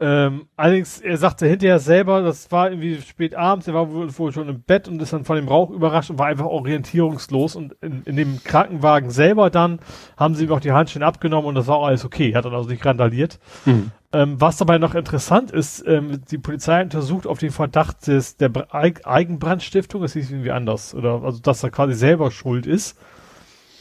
Ähm, 0.00 0.48
allerdings, 0.56 1.00
er 1.00 1.16
sagte 1.16 1.46
hinterher 1.46 1.78
selber, 1.78 2.20
das 2.20 2.50
war 2.50 2.68
irgendwie 2.70 3.00
spät 3.00 3.34
abends, 3.34 3.68
er 3.68 3.74
war 3.74 3.90
wohl, 3.92 4.18
wohl, 4.18 4.32
schon 4.32 4.48
im 4.48 4.60
Bett 4.60 4.88
und 4.88 5.00
ist 5.00 5.12
dann 5.12 5.24
von 5.24 5.36
dem 5.36 5.46
Rauch 5.46 5.70
überrascht 5.70 6.10
und 6.10 6.18
war 6.18 6.26
einfach 6.26 6.46
orientierungslos. 6.46 7.54
Und 7.54 7.74
in, 7.80 8.02
in 8.04 8.16
dem 8.16 8.42
Krankenwagen 8.42 9.10
selber 9.10 9.50
dann 9.50 9.78
haben 10.16 10.34
sie 10.34 10.44
ihm 10.44 10.52
auch 10.52 10.60
die 10.60 10.72
Handschellen 10.72 11.06
abgenommen 11.06 11.46
und 11.46 11.54
das 11.54 11.68
war 11.68 11.76
auch 11.76 11.86
alles 11.86 12.04
okay. 12.04 12.34
Hat 12.34 12.44
dann 12.44 12.54
also 12.54 12.68
nicht 12.68 12.84
randaliert. 12.84 13.38
Mhm. 13.64 13.92
Ähm, 14.14 14.40
was 14.40 14.58
dabei 14.58 14.78
noch 14.78 14.94
interessant 14.94 15.50
ist, 15.50 15.84
ähm, 15.88 16.22
die 16.30 16.38
Polizei 16.38 16.80
untersucht 16.80 17.26
auf 17.26 17.38
den 17.38 17.50
Verdacht 17.50 18.06
des, 18.06 18.36
der 18.36 18.52
Eigenbrandstiftung, 18.72 20.02
das 20.02 20.12
hieß 20.12 20.30
irgendwie 20.30 20.52
anders, 20.52 20.94
oder 20.94 21.24
also 21.24 21.40
dass 21.40 21.64
er 21.64 21.70
quasi 21.70 21.94
selber 21.94 22.30
schuld 22.30 22.64
ist. 22.64 22.96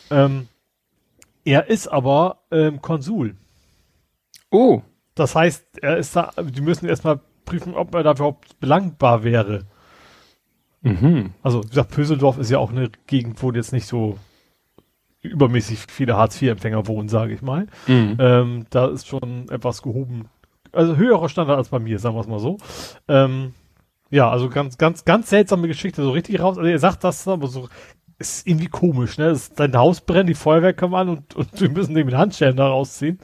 Ähm, 0.10 0.48
er 1.46 1.70
ist 1.70 1.88
aber 1.88 2.40
ähm, 2.50 2.82
Konsul. 2.82 3.36
Oh. 4.50 4.82
Das 5.14 5.36
heißt, 5.36 5.84
er 5.84 5.98
ist 5.98 6.16
da, 6.16 6.32
die 6.42 6.62
müssen 6.62 6.90
erstmal 6.90 7.20
prüfen, 7.46 7.76
ob 7.76 7.94
er 7.94 8.02
da 8.02 8.14
überhaupt 8.14 8.60
belangbar 8.60 9.24
wäre. 9.24 9.68
Mhm. 10.82 11.34
Also, 11.44 11.64
wie 11.64 11.70
gesagt, 11.70 11.92
Pöseldorf 11.92 12.40
ist 12.40 12.50
ja 12.50 12.58
auch 12.58 12.72
eine 12.72 12.90
Gegend, 13.06 13.44
wo 13.44 13.52
jetzt 13.52 13.72
nicht 13.72 13.86
so 13.86 14.18
übermäßig 15.24 15.86
viele 15.90 16.16
Hartz-IV-Empfänger 16.16 16.88
wohnen, 16.88 17.10
sage 17.10 17.34
ich 17.34 17.42
mal. 17.42 17.68
Mhm. 17.88 18.18
Ähm, 18.20 18.66
da 18.70 18.88
ist 18.88 19.08
schon 19.08 19.50
etwas 19.50 19.82
gehoben. 19.82 20.30
Also 20.72 20.96
höherer 20.96 21.30
Standard 21.30 21.58
als 21.58 21.70
bei 21.70 21.80
mir, 21.80 22.00
sagen 22.00 22.16
wir 22.16 22.22
es 22.22 22.28
mal 22.28 22.40
so. 22.40 22.58
Ähm, 23.08 23.54
ja, 24.10 24.30
also 24.30 24.50
ganz, 24.50 24.78
ganz, 24.78 25.06
ganz 25.06 25.30
seltsame 25.30 25.68
Geschichte, 25.68 26.04
so 26.04 26.12
richtig 26.12 26.40
raus. 26.40 26.58
Also 26.58 26.70
er 26.70 26.80
sagt 26.80 27.04
das, 27.04 27.28
aber 27.28 27.48
so 27.48 27.70
ist 28.20 28.48
irgendwie 28.48 28.68
komisch, 28.68 29.18
ne? 29.18 29.30
Das, 29.30 29.54
dein 29.54 29.76
Haus 29.76 30.02
brennt, 30.02 30.30
die 30.30 30.36
Feuerwehr 30.36 30.74
kommt 30.74 30.94
an 30.94 31.10
und, 31.10 31.36
und 31.36 31.50
wir 31.62 31.70
müssen 31.70 31.96
den 31.96 32.06
mit 32.06 32.16
Handschellen 32.16 32.56
da 32.56 32.68
rausziehen 32.68 33.20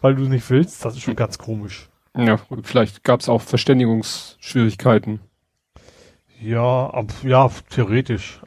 weil 0.00 0.14
du 0.14 0.22
nicht 0.22 0.48
willst, 0.50 0.84
das 0.84 0.94
ist 0.96 1.02
schon 1.02 1.16
ganz 1.16 1.38
komisch. 1.38 1.88
Ja, 2.16 2.36
gut, 2.36 2.66
vielleicht 2.66 3.04
gab 3.04 3.20
es 3.20 3.28
auch 3.28 3.42
Verständigungsschwierigkeiten. 3.42 5.20
Ja, 6.40 6.88
ab, 6.90 7.12
ja, 7.22 7.50
theoretisch. 7.68 8.40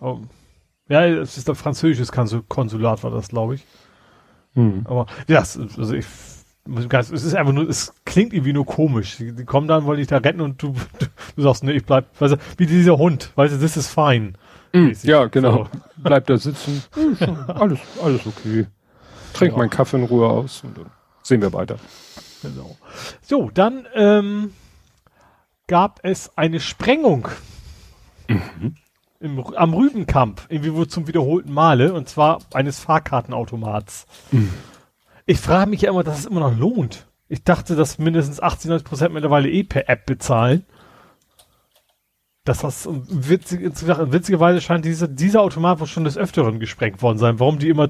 Ja, 0.89 1.05
es 1.05 1.38
ist 1.38 1.49
ein 1.49 1.55
französisches 1.55 2.11
Konsulat, 2.11 3.03
war 3.03 3.11
das, 3.11 3.30
glaube 3.30 3.55
ich. 3.55 3.65
Hm. 4.53 4.81
Aber 4.85 5.07
ja, 5.27 5.39
also 5.39 5.93
ich 5.93 6.05
es 6.65 7.11
ist 7.11 7.35
einfach 7.35 7.51
nur, 7.51 7.68
es 7.68 7.93
klingt 8.05 8.34
irgendwie 8.34 8.53
nur 8.53 8.65
komisch. 8.65 9.18
Die, 9.18 9.34
die 9.34 9.43
kommen 9.43 9.68
dann, 9.68 9.84
wollen 9.85 9.97
dich 9.97 10.07
da 10.07 10.18
retten 10.18 10.41
und 10.41 10.61
du, 10.61 10.73
du, 10.99 11.05
du 11.35 11.41
sagst, 11.41 11.64
ne, 11.64 11.73
ich 11.73 11.85
bleib, 11.85 12.05
weißt 12.19 12.35
du, 12.35 12.38
wie 12.57 12.65
dieser 12.65 12.97
Hund, 12.97 13.31
weißt 13.35 13.53
du, 13.53 13.57
das 13.60 13.76
ist 13.76 13.89
fein. 13.89 14.38
Mm, 14.72 14.91
ja, 15.03 15.26
genau. 15.26 15.65
So. 15.65 15.69
Bleib 15.97 16.26
da 16.27 16.38
sitzen. 16.38 16.84
alles, 17.47 17.80
alles 18.01 18.26
okay. 18.26 18.68
Trink 19.34 19.51
ja. 19.51 19.57
meinen 19.57 19.69
Kaffee 19.69 19.97
in 19.97 20.03
Ruhe 20.03 20.27
aus 20.27 20.64
und 20.64 20.77
dann 20.77 20.85
sehen 21.22 21.41
wir 21.41 21.51
weiter. 21.51 21.77
Genau. 22.41 22.77
So, 23.22 23.49
dann 23.53 23.85
ähm, 23.93 24.53
gab 25.68 25.99
es 26.03 26.31
eine 26.38 26.60
Sprengung 26.60 27.27
mhm. 28.27 28.76
Im, 29.24 29.44
am 29.56 29.74
Rübenkamp, 29.74 30.45
irgendwie 30.50 30.74
wohl 30.74 30.88
zum 30.88 31.08
wiederholten 31.08 31.52
Male, 31.52 31.94
und 31.94 32.10
zwar 32.10 32.40
eines 32.54 32.80
Fahrkartenautomats. 32.80 34.06
Mhm. 34.32 34.54
Ich 35.26 35.40
frage 35.40 35.70
mich 35.70 35.82
ja 35.82 35.90
immer, 35.90 36.04
dass 36.04 36.20
es 36.20 36.26
immer 36.26 36.41
noch 36.41 36.58
lohnt. 36.58 37.08
Ich 37.30 37.44
dachte, 37.44 37.76
dass 37.76 37.98
mindestens 37.98 38.41
80, 38.41 38.70
90 38.70 38.88
Prozent 38.88 39.14
mittlerweile 39.14 39.50
eh 39.50 39.64
per 39.64 39.90
App 39.90 40.06
bezahlen. 40.06 40.66
Dass 42.44 42.60
das 42.60 42.90
witzig, 42.91 43.62
witzigerweise 43.62 44.60
scheint 44.60 44.84
diese, 44.84 45.08
dieser 45.08 45.41
Automat 45.41 45.80
wohl 45.80 45.88
schon 45.88 46.04
des 46.04 46.18
Öfteren 46.18 46.60
gesprengt 46.60 47.02
worden 47.02 47.18
sein. 47.18 47.40
Warum 47.40 47.58
die 47.58 47.70
immer 47.70 47.88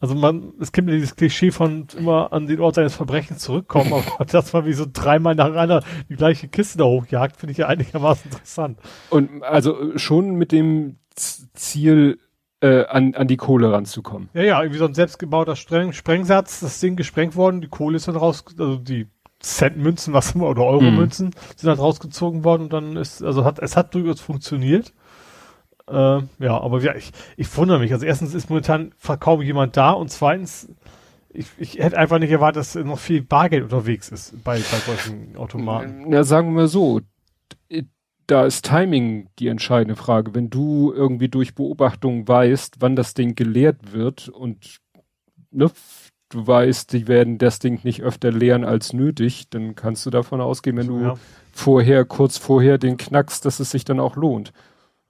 also 0.00 0.14
man, 0.14 0.54
es 0.60 0.72
gibt 0.72 0.88
ja 0.88 0.94
dieses 0.94 1.14
Klischee 1.14 1.50
von 1.50 1.86
immer 1.96 2.32
an 2.32 2.46
den 2.46 2.60
Ort 2.60 2.76
seines 2.76 2.94
Verbrechens 2.94 3.40
zurückkommen, 3.40 3.92
aber 4.14 4.24
das 4.24 4.52
mal 4.52 4.64
wie 4.64 4.72
so 4.72 4.86
dreimal 4.90 5.34
nacheinander 5.34 5.84
die 6.08 6.16
gleiche 6.16 6.48
Kiste 6.48 6.78
da 6.78 6.84
hochjagt, 6.84 7.36
finde 7.36 7.52
ich 7.52 7.58
ja 7.58 7.66
einigermaßen 7.66 8.30
interessant. 8.30 8.78
Und 9.10 9.42
also 9.42 9.96
schon 9.98 10.32
mit 10.32 10.52
dem 10.52 10.96
Ziel, 11.14 12.18
äh, 12.60 12.84
an, 12.86 13.14
an 13.14 13.26
die 13.26 13.36
Kohle 13.36 13.72
ranzukommen. 13.72 14.28
Ja, 14.34 14.42
ja, 14.42 14.62
irgendwie 14.62 14.78
so 14.78 14.86
ein 14.86 14.94
selbstgebauter 14.94 15.56
Spreng 15.56 15.92
Sprengsatz, 15.92 16.60
das 16.60 16.80
Ding 16.80 16.96
gesprengt 16.96 17.36
worden, 17.36 17.60
die 17.60 17.68
Kohle 17.68 17.96
ist 17.96 18.08
dann 18.08 18.16
raus, 18.16 18.44
also 18.58 18.76
die 18.76 19.06
Centmünzen, 19.40 20.12
was 20.12 20.34
immer, 20.34 20.48
oder 20.48 20.64
Euromünzen 20.64 21.28
mhm. 21.28 21.56
sind 21.56 21.68
halt 21.68 21.78
rausgezogen 21.78 22.44
worden 22.44 22.64
und 22.64 22.72
dann 22.72 22.96
ist, 22.96 23.22
also 23.22 23.44
hat, 23.44 23.58
es 23.58 23.76
hat 23.76 23.94
durchaus 23.94 24.20
funktioniert. 24.20 24.92
Äh, 25.90 26.22
ja, 26.38 26.60
aber 26.60 26.80
ja, 26.80 26.94
ich, 26.94 27.10
ich 27.36 27.56
wundere 27.56 27.78
mich. 27.78 27.92
Also 27.92 28.06
erstens 28.06 28.34
ist 28.34 28.48
momentan 28.48 28.92
kaum 29.18 29.42
jemand 29.42 29.76
da 29.76 29.92
und 29.92 30.10
zweitens, 30.10 30.68
ich, 31.30 31.46
ich 31.58 31.78
hätte 31.78 31.98
einfach 31.98 32.18
nicht 32.18 32.30
erwartet, 32.30 32.60
dass 32.60 32.74
noch 32.76 32.98
viel 32.98 33.22
Bargeld 33.22 33.64
unterwegs 33.64 34.08
ist 34.08 34.42
bei, 34.44 34.58
bei 34.58 34.78
solchen 34.86 35.36
Automaten. 35.36 36.12
Ja, 36.12 36.24
sagen 36.24 36.54
wir 36.56 36.68
so, 36.68 37.00
da 38.26 38.44
ist 38.44 38.64
Timing 38.64 39.28
die 39.38 39.48
entscheidende 39.48 39.96
Frage. 39.96 40.34
Wenn 40.34 40.50
du 40.50 40.92
irgendwie 40.94 41.28
durch 41.28 41.54
Beobachtung 41.54 42.28
weißt, 42.28 42.76
wann 42.78 42.94
das 42.94 43.14
Ding 43.14 43.34
geleert 43.34 43.92
wird 43.92 44.28
und 44.28 44.78
ne, 45.50 45.70
du 46.28 46.46
weißt, 46.46 46.92
die 46.92 47.08
werden 47.08 47.38
das 47.38 47.58
Ding 47.58 47.80
nicht 47.82 48.02
öfter 48.02 48.30
leeren 48.30 48.64
als 48.64 48.92
nötig, 48.92 49.50
dann 49.50 49.74
kannst 49.74 50.06
du 50.06 50.10
davon 50.10 50.40
ausgehen, 50.40 50.76
wenn 50.76 50.86
du 50.86 51.00
ja. 51.00 51.14
vorher, 51.52 52.04
kurz 52.04 52.38
vorher 52.38 52.78
den 52.78 52.96
knackst, 52.96 53.44
dass 53.44 53.58
es 53.58 53.70
sich 53.70 53.84
dann 53.84 53.98
auch 53.98 54.14
lohnt. 54.14 54.52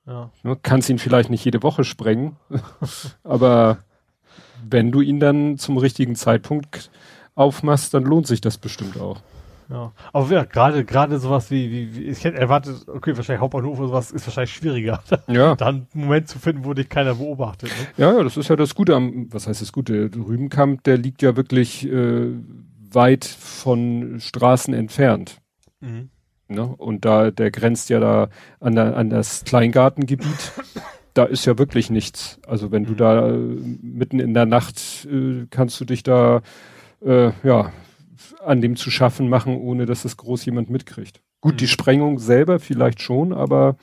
Ja. 0.07 0.31
Kannst 0.63 0.89
ihn 0.89 0.99
vielleicht 0.99 1.31
nicht 1.31 1.45
jede 1.45 1.63
Woche 1.63 1.85
sprengen, 1.85 2.37
aber 3.25 3.79
wenn 4.69 4.91
du 4.93 5.01
ihn 5.01 5.21
dann 5.21 5.59
zum 5.59 5.79
richtigen 5.79 6.17
Zeitpunkt 6.17 6.91
aufmachst, 7.35 7.95
dann 7.95 8.05
lohnt 8.05 8.27
sich 8.27 8.41
das 8.41 8.59
bestimmt 8.59 9.01
auch. 9.01 9.21
Ja, 9.71 9.93
aber 10.13 10.29
ja, 10.33 10.45
gerade 10.45 10.85
gerade 10.85 11.21
sowas 11.21 11.51
wie, 11.53 11.71
wie, 11.71 11.95
wie 11.95 12.03
ich 12.07 12.25
hätte 12.25 12.39
erwartet, 12.39 12.89
okay, 12.89 13.17
wahrscheinlich 13.17 13.41
Hauptbahnhof 13.41 13.79
oder 13.79 13.89
sowas 13.89 14.11
ist 14.11 14.27
wahrscheinlich 14.27 14.53
schwieriger. 14.53 15.01
Ja. 15.29 15.55
Dann 15.55 15.87
einen 15.95 16.05
Moment 16.05 16.29
zu 16.29 16.41
finden, 16.41 16.65
wo 16.65 16.75
dich 16.75 16.89
keiner 16.89 17.15
beobachtet. 17.15 17.69
Ne? 17.69 18.05
Ja, 18.05 18.17
ja, 18.17 18.25
das 18.25 18.37
ist 18.37 18.49
ja 18.49 18.57
das 18.57 18.75
Gute 18.75 18.97
am, 18.97 19.33
was 19.33 19.47
heißt 19.47 19.61
das 19.63 19.73
Gute? 19.73 20.11
Der 20.11 20.27
Rübenkamp, 20.27 20.83
der 20.83 20.99
liegt 20.99 21.23
ja 21.23 21.37
wirklich 21.37 21.87
äh, 21.87 22.33
weit 22.93 23.25
von 23.25 24.19
Straßen 24.19 24.75
entfernt. 24.75 25.41
Mhm. 25.81 26.11
Ne? 26.51 26.67
Und 26.67 27.05
da, 27.05 27.31
der 27.31 27.51
grenzt 27.51 27.91
ja 27.91 28.01
da 28.01 28.29
an, 28.61 28.75
der, 28.75 28.97
an 28.97 29.11
das 29.11 29.45
Kleingartengebiet. 29.45 30.53
da 31.15 31.25
ist 31.25 31.45
ja 31.45 31.59
wirklich 31.59 31.91
nichts. 31.91 32.39
Also 32.47 32.71
wenn 32.71 32.85
du 32.85 32.93
mhm. 32.93 32.97
da 32.97 33.29
äh, 33.29 33.37
mitten 33.37 34.21
in 34.21 34.35
der 34.35 34.47
Nacht 34.47 35.07
äh, 35.11 35.47
kannst 35.51 35.81
du 35.81 35.85
dich 35.85 36.03
da 36.03 36.43
äh, 37.05 37.33
ja 37.43 37.73
an 38.45 38.61
dem 38.61 38.77
zu 38.77 38.91
schaffen 38.91 39.29
machen, 39.29 39.57
ohne 39.57 39.87
dass 39.87 40.03
das 40.03 40.17
groß 40.17 40.45
jemand 40.45 40.71
mitkriegt. 40.71 41.21
Gut, 41.41 41.55
mhm. 41.55 41.59
die 41.59 41.69
Sprengung 41.69 42.19
selber 42.19 42.59
vielleicht 42.59 43.03
schon, 43.03 43.33
aber 43.33 43.77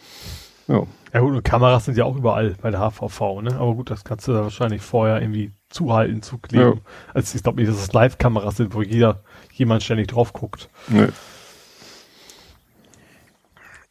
ja. 0.68 0.84
Ja 1.14 1.22
gut, 1.22 1.34
und 1.34 1.44
Kameras 1.44 1.86
sind 1.86 1.98
ja 1.98 2.04
auch 2.04 2.18
überall 2.18 2.56
bei 2.62 2.70
der 2.70 2.82
HVV, 2.82 3.42
ne? 3.42 3.56
Aber 3.56 3.74
gut, 3.76 3.90
das 3.90 4.04
kannst 4.04 4.28
du 4.28 4.34
da 4.34 4.42
wahrscheinlich 4.44 4.82
vorher 4.82 5.22
irgendwie 5.22 5.52
zuhalten, 5.70 6.22
zukleben. 6.22 6.74
Ja. 6.76 6.82
Also 7.14 7.36
ich 7.36 7.44
glaube 7.44 7.60
nicht, 7.60 7.72
dass 7.72 7.82
es 7.82 7.94
Live-Kameras 7.94 8.58
sind, 8.58 8.76
wo 8.76 8.82
jeder 8.82 9.24
jemand 9.54 9.84
ständig 9.84 10.08
drauf 10.08 10.34
guckt. 10.34 10.70
Nee. 10.90 11.08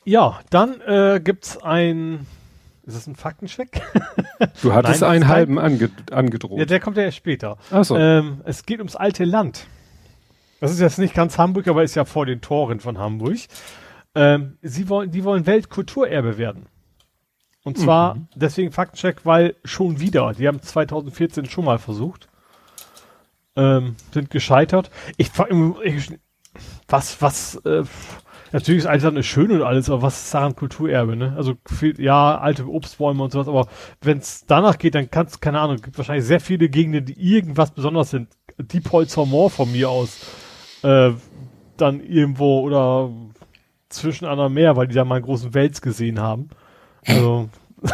Ja, 0.07 0.39
dann 0.51 0.81
äh, 0.83 1.21
gibt's 1.23 1.59
ein 1.59 2.27
Ist 2.85 2.97
das 2.97 3.07
ein 3.07 3.17
Faktencheck? 3.17 3.83
Du 4.63 4.73
hattest 4.75 5.01
Nein, 5.01 5.11
einen 5.11 5.29
halben 5.29 5.59
ange 5.59 5.91
angedroht. 6.11 6.59
Ja, 6.59 6.67
der 6.67 6.79
kommt 6.79 6.97
ja 6.99 7.05
erst 7.05 7.17
später. 7.17 7.57
Ach 7.71 7.85
so. 7.85 7.97
Ähm, 7.97 8.43
es 8.45 8.65
geht 8.67 8.79
ums 8.79 8.95
alte 8.95 9.25
Land. 9.25 9.67
Das 10.61 10.71
ist 10.71 10.79
jetzt 10.81 10.99
nicht 10.99 11.15
ganz 11.15 11.39
Hamburg, 11.39 11.69
aber 11.69 11.83
ist 11.83 11.95
ja 11.95 12.05
vor 12.05 12.27
den 12.27 12.41
Toren 12.43 12.79
von 12.81 12.99
Hamburg. 12.99 13.39
Ähm, 14.15 14.59
sie 14.63 14.89
wollen, 14.91 15.11
die 15.11 15.25
wollen 15.25 15.47
Weltkulturerbe 15.47 16.37
werden. 16.39 16.67
Und 17.65 17.79
zwar 17.79 18.15
Mhm. 18.15 18.29
deswegen 18.35 18.73
Faktencheck, 18.73 19.25
weil 19.25 19.57
schon 19.65 19.99
wieder. 20.01 20.33
Die 20.35 20.47
haben 20.47 20.61
2014 20.63 21.47
schon 21.47 21.65
mal 21.65 21.79
versucht. 21.79 22.29
Ähm, 23.57 23.97
sind 24.13 24.31
gescheitert. 24.31 24.91
Ich, 25.17 25.31
ich 25.83 26.13
was, 26.89 27.21
was, 27.23 27.57
äh, 27.65 27.85
natürlich 28.57 28.87
ist 28.87 29.05
ist 29.05 29.27
schön 29.27 29.51
und 29.51 29.63
alles, 29.63 29.91
aber 29.91 30.01
was 30.03 30.25
ist 30.25 30.35
daran 30.35 30.57
Kulturerbe, 30.57 31.15
ne? 31.15 31.35
Also, 31.37 31.57
ja, 31.99 32.39
alte 32.39 32.67
Obstbäume 32.67 33.23
und 33.23 33.31
sowas, 33.31 33.49
aber 33.49 33.69
wenn 34.01 34.19
es 34.19 34.47
danach 34.47 34.79
geht, 34.79 34.95
dann 34.95 35.11
kannst 35.11 35.43
keine 35.43 35.61
Ahnung, 35.61 35.77
gibt 35.77 35.99
wahrscheinlich 35.99 36.25
sehr 36.25 36.41
viele 36.41 36.71
Gegenden, 36.71 37.05
die 37.05 37.21
irgendwas 37.21 37.71
besonders 37.73 38.11
sind. 38.11 38.29
Diepholzer 38.59 39.27
Moor 39.27 39.51
von 39.51 39.71
mir 39.71 39.91
aus, 39.91 40.21
äh, 40.83 41.11
dann 41.77 42.01
irgendwo 42.01 42.61
oder 42.61 43.11
zwischen 43.91 44.25
einer 44.25 44.49
Meer, 44.49 44.75
weil 44.77 44.89
die 44.89 44.95
da 44.95 45.05
mal 45.05 45.17
einen 45.17 45.27
großen 45.27 45.53
Wels 45.53 45.83
gesehen 45.83 46.19
haben. 46.19 46.49
Also, 47.07 47.51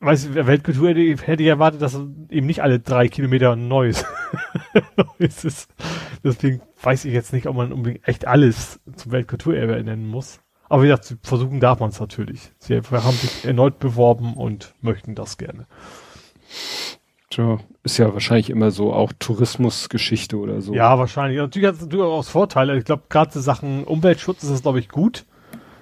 weiß 0.00 0.34
Weltkultur 0.34 0.90
hätte, 0.90 1.24
hätte 1.24 1.42
ich 1.42 1.48
erwartet, 1.48 1.80
dass 1.80 1.94
eben 1.94 2.46
nicht 2.46 2.62
alle 2.62 2.78
drei 2.78 3.08
Kilometer 3.08 3.52
ein 3.52 3.68
neues, 3.68 4.04
neues 5.18 5.44
ist. 5.44 5.70
Deswegen 6.22 6.60
weiß 6.82 7.04
ich 7.04 7.12
jetzt 7.12 7.32
nicht, 7.32 7.46
ob 7.46 7.56
man 7.56 7.72
unbedingt 7.72 8.06
echt 8.06 8.26
alles 8.26 8.80
zum 8.96 9.12
Weltkulturerbe 9.12 9.82
nennen 9.82 10.06
muss. 10.06 10.40
Aber 10.68 10.82
wie 10.82 10.88
gesagt, 10.88 11.16
versuchen 11.22 11.60
darf 11.60 11.80
man 11.80 11.90
es 11.90 12.00
natürlich. 12.00 12.52
Sie 12.58 12.76
haben 12.76 13.16
sich 13.16 13.44
erneut 13.44 13.78
beworben 13.78 14.34
und 14.34 14.74
möchten 14.80 15.14
das 15.14 15.38
gerne. 15.38 15.66
Tja, 17.30 17.58
ist 17.82 17.98
ja 17.98 18.12
wahrscheinlich 18.12 18.50
immer 18.50 18.70
so 18.70 18.92
auch 18.92 19.12
Tourismusgeschichte 19.18 20.36
oder 20.38 20.60
so. 20.60 20.74
Ja, 20.74 20.98
wahrscheinlich. 20.98 21.38
Natürlich 21.38 21.68
hat 21.68 21.76
es 21.80 21.88
durchaus 21.88 22.28
Vorteile. 22.28 22.76
Ich 22.78 22.84
glaube, 22.84 23.04
gerade 23.08 23.30
zu 23.30 23.40
Sachen 23.40 23.84
Umweltschutz 23.84 24.42
ist 24.44 24.50
das, 24.52 24.62
glaube 24.62 24.78
ich, 24.78 24.88
gut. 24.88 25.24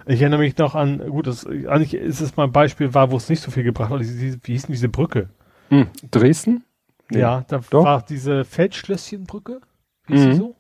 Ich 0.07 0.21
erinnere 0.21 0.41
mich 0.41 0.57
noch 0.59 0.75
an, 0.75 0.99
gut, 1.09 1.27
das, 1.27 1.47
eigentlich 1.47 1.95
ist 1.95 2.21
es 2.21 2.37
mal 2.37 2.45
ein 2.45 2.53
Beispiel 2.53 2.93
war, 2.93 3.11
wo 3.11 3.17
es 3.17 3.29
nicht 3.31 3.41
so 3.41 3.51
viel 3.51 3.63
gebracht 3.63 3.91
hat. 3.91 4.01
Wie 4.01 4.37
hieß 4.53 4.67
denn 4.67 4.73
diese 4.75 4.89
Brücke? 4.91 5.31
Hm, 5.71 5.89
Dresden? 6.11 6.65
Nee. 7.11 7.21
Ja, 7.21 7.45
da 7.49 7.61
Doch. 7.71 7.85
war 7.85 8.03
diese 8.03 8.45
Feldschlösschenbrücke, 8.45 9.61
hieß 10.09 10.21
Mhm. 10.27 10.33
sie 10.33 10.39
so? 10.39 10.57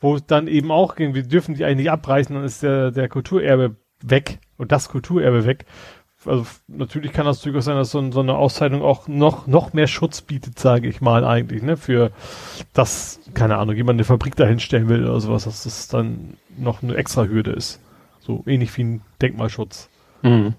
Wo 0.00 0.14
es 0.14 0.26
dann 0.26 0.46
eben 0.46 0.70
auch 0.70 0.94
ging, 0.94 1.14
wir 1.14 1.24
dürfen 1.24 1.54
die 1.54 1.64
eigentlich 1.64 1.90
abreißen, 1.90 2.34
dann 2.34 2.44
ist 2.44 2.62
der, 2.62 2.90
der 2.90 3.08
Kulturerbe 3.08 3.76
weg 4.00 4.38
und 4.56 4.70
das 4.70 4.88
Kulturerbe 4.88 5.44
weg. 5.44 5.66
Also 6.24 6.46
natürlich 6.66 7.12
kann 7.12 7.26
das 7.26 7.40
durchaus 7.40 7.64
sein, 7.64 7.76
dass 7.76 7.90
so, 7.90 8.10
so 8.10 8.20
eine 8.20 8.36
Auszeichnung 8.36 8.82
auch 8.82 9.06
noch, 9.06 9.46
noch 9.46 9.72
mehr 9.72 9.86
Schutz 9.86 10.20
bietet, 10.20 10.58
sage 10.58 10.88
ich 10.88 11.00
mal 11.00 11.24
eigentlich, 11.24 11.62
ne? 11.62 11.76
Für 11.76 12.10
das, 12.72 13.20
keine 13.34 13.56
Ahnung, 13.56 13.76
jemand 13.76 13.96
eine 13.96 14.04
Fabrik 14.04 14.34
dahinstellen 14.34 14.88
will 14.88 15.04
oder 15.04 15.20
sowas, 15.20 15.44
dass 15.44 15.62
das 15.62 15.88
dann 15.88 16.36
noch 16.56 16.82
eine 16.82 16.96
extra 16.96 17.24
Hürde 17.24 17.52
ist. 17.52 17.80
So 18.20 18.42
ähnlich 18.46 18.76
wie 18.76 18.84
ein 18.84 19.02
Denkmalschutz. 19.22 19.88
Mhm. 20.22 20.54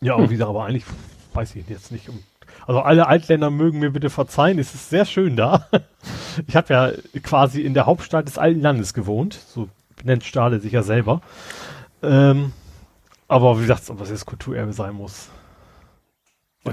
Ja, 0.00 0.14
aber 0.14 0.28
wieder, 0.28 0.48
aber 0.48 0.64
eigentlich 0.66 0.84
weiß 1.32 1.54
ich 1.54 1.68
jetzt 1.68 1.92
nicht. 1.92 2.08
Um, 2.08 2.18
also 2.66 2.80
alle 2.80 3.06
Altländer 3.06 3.50
mögen 3.50 3.78
mir 3.78 3.90
bitte 3.90 4.10
verzeihen, 4.10 4.58
es 4.58 4.74
ist 4.74 4.90
sehr 4.90 5.04
schön 5.04 5.36
da. 5.36 5.68
Ich 6.48 6.56
habe 6.56 6.74
ja 6.74 6.92
quasi 7.22 7.62
in 7.62 7.72
der 7.74 7.86
Hauptstadt 7.86 8.26
des 8.26 8.38
alten 8.38 8.60
Landes 8.60 8.92
gewohnt, 8.92 9.34
so 9.34 9.68
nennt 10.02 10.24
Stahle 10.24 10.58
sich 10.60 10.72
ja 10.72 10.82
selber. 10.82 11.22
Ähm, 12.02 12.52
aber 13.28 13.56
wie 13.56 13.62
gesagt, 13.62 13.88
ob 13.88 13.98
das 14.00 14.10
jetzt 14.10 14.26
Kulturerbe 14.26 14.72
sein 14.72 14.94
muss. 14.94 15.28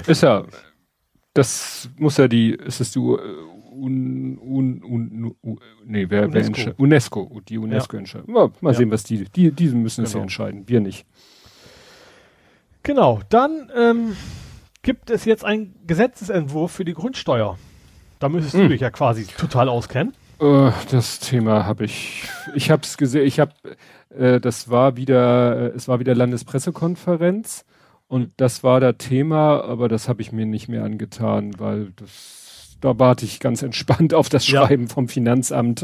Ist 0.07 0.23
ja, 0.23 0.43
das 1.33 1.89
muss 1.97 2.17
ja 2.17 2.27
die, 2.27 2.51
ist 2.55 2.81
es 2.81 2.91
die 2.91 2.99
Un, 2.99 4.37
Un, 4.41 4.83
Un, 4.83 5.35
Un, 5.43 5.59
nee, 5.85 6.07
wer, 6.09 6.21
wer 6.21 6.27
UNESCO. 6.27 6.47
entscheidet? 6.47 6.79
UNESCO, 6.79 7.41
die 7.47 7.57
UNESCO 7.57 7.97
entscheidet. 7.97 8.27
Mal, 8.27 8.49
mal 8.61 8.71
Ja. 8.73 8.77
sehen, 8.79 8.91
was 8.91 9.03
die, 9.03 9.23
die, 9.25 9.51
die 9.51 9.67
müssen 9.69 10.03
es 10.03 10.11
ja 10.11 10.15
Genau. 10.15 10.23
entscheiden, 10.23 10.67
wir 10.67 10.81
nicht. 10.81 11.05
Genau, 12.83 13.19
dann 13.29 13.71
ähm, 13.77 14.17
gibt 14.83 15.09
es 15.09 15.25
jetzt 15.25 15.45
einen 15.45 15.75
Gesetzesentwurf 15.85 16.71
für 16.71 16.85
die 16.85 16.93
Grundsteuer. 16.93 17.57
Da 18.19 18.29
müsstest 18.29 18.55
du 18.55 18.59
Hm. 18.63 18.69
dich 18.69 18.81
ja 18.81 18.89
quasi 18.91 19.25
total 19.25 19.69
auskennen. 19.69 20.13
Äh, 20.39 20.71
das 20.91 21.19
Thema 21.19 21.65
habe 21.65 21.85
ich, 21.85 22.23
ich 22.55 22.71
habe 22.71 22.81
es 22.83 22.97
gesehen, 22.97 23.25
ich 23.25 23.39
habe, 23.39 23.53
äh, 24.15 24.39
das 24.39 24.69
war 24.69 24.95
wieder, 24.97 25.71
äh, 25.73 25.75
es 25.75 25.87
war 25.87 25.99
wieder 25.99 26.15
Landespressekonferenz 26.15 27.65
und 28.07 28.31
das 28.37 28.63
war 28.63 28.79
das 28.79 28.95
Thema, 28.97 29.63
aber 29.63 29.87
das 29.87 30.07
habe 30.09 30.21
ich 30.21 30.31
mir 30.31 30.45
nicht 30.45 30.67
mehr 30.67 30.83
angetan, 30.83 31.59
weil 31.59 31.91
das, 31.95 32.77
da 32.81 32.97
warte 32.97 33.25
ich 33.25 33.39
ganz 33.39 33.61
entspannt 33.61 34.13
auf 34.13 34.29
das 34.29 34.47
Ja. 34.47 34.65
Schreiben 34.65 34.87
vom 34.87 35.07
Finanzamt. 35.07 35.83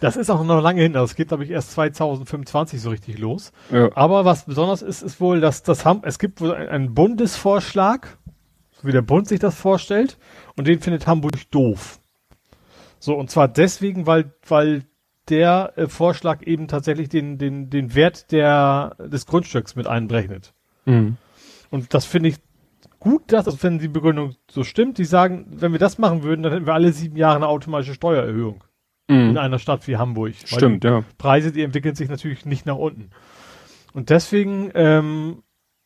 Das 0.00 0.16
ist 0.16 0.30
auch 0.30 0.42
noch 0.44 0.62
lange 0.62 0.82
hin. 0.82 0.94
Das 0.94 1.14
geht, 1.14 1.28
glaube 1.28 1.44
ich, 1.44 1.50
erst 1.50 1.72
2025 1.72 2.80
so 2.80 2.90
richtig 2.90 3.18
los. 3.18 3.52
Ja. 3.70 3.90
Aber 3.94 4.24
was 4.24 4.44
besonders 4.46 4.82
ist, 4.82 5.02
ist 5.02 5.20
wohl, 5.20 5.40
dass 5.40 5.62
das 5.62 5.84
Ham 5.84 6.00
es 6.04 6.18
gibt 6.18 6.40
wohl 6.40 6.54
ein- 6.54 6.68
einen 6.68 6.94
Bundesvorschlag, 6.94 8.18
so 8.72 8.88
wie 8.88 8.92
der 8.92 9.02
Bund 9.02 9.28
sich 9.28 9.40
das 9.40 9.54
vorstellt, 9.56 10.18
und 10.56 10.66
den 10.66 10.80
findet 10.80 11.06
Hamburg 11.06 11.50
doof. 11.50 12.00
So, 12.98 13.14
und 13.14 13.30
zwar 13.30 13.48
deswegen, 13.48 14.06
weil, 14.06 14.32
weil 14.46 14.84
der 15.28 15.72
äh, 15.76 15.86
Vorschlag 15.86 16.42
eben 16.42 16.66
tatsächlich 16.66 17.08
den, 17.08 17.38
den, 17.38 17.70
den 17.70 17.94
Wert 17.94 18.32
der, 18.32 18.96
des 18.98 19.26
Grundstücks 19.26 19.76
mit 19.76 19.86
einberechnet. 19.86 20.54
Mhm. 20.86 21.16
Und 21.70 21.94
das 21.94 22.04
finde 22.04 22.30
ich 22.30 22.36
gut, 22.98 23.32
dass, 23.32 23.46
also 23.46 23.62
wenn 23.62 23.78
die 23.78 23.88
Begründung 23.88 24.34
so 24.50 24.64
stimmt, 24.64 24.98
die 24.98 25.04
sagen, 25.04 25.46
wenn 25.50 25.72
wir 25.72 25.78
das 25.78 25.98
machen 25.98 26.22
würden, 26.22 26.42
dann 26.42 26.52
hätten 26.52 26.66
wir 26.66 26.74
alle 26.74 26.92
sieben 26.92 27.16
Jahre 27.16 27.36
eine 27.36 27.48
automatische 27.48 27.94
Steuererhöhung 27.94 28.64
in 29.10 29.30
Mhm. 29.32 29.36
einer 29.38 29.58
Stadt 29.58 29.86
wie 29.88 29.96
Hamburg. 29.96 30.34
Stimmt, 30.44 30.84
ja. 30.84 31.04
Preise, 31.18 31.52
die 31.52 31.62
entwickeln 31.62 31.94
sich 31.94 32.08
natürlich 32.08 32.46
nicht 32.46 32.66
nach 32.66 32.76
unten. 32.76 33.10
Und 33.92 34.10
deswegen 34.10 34.70
ähm, 34.74 35.42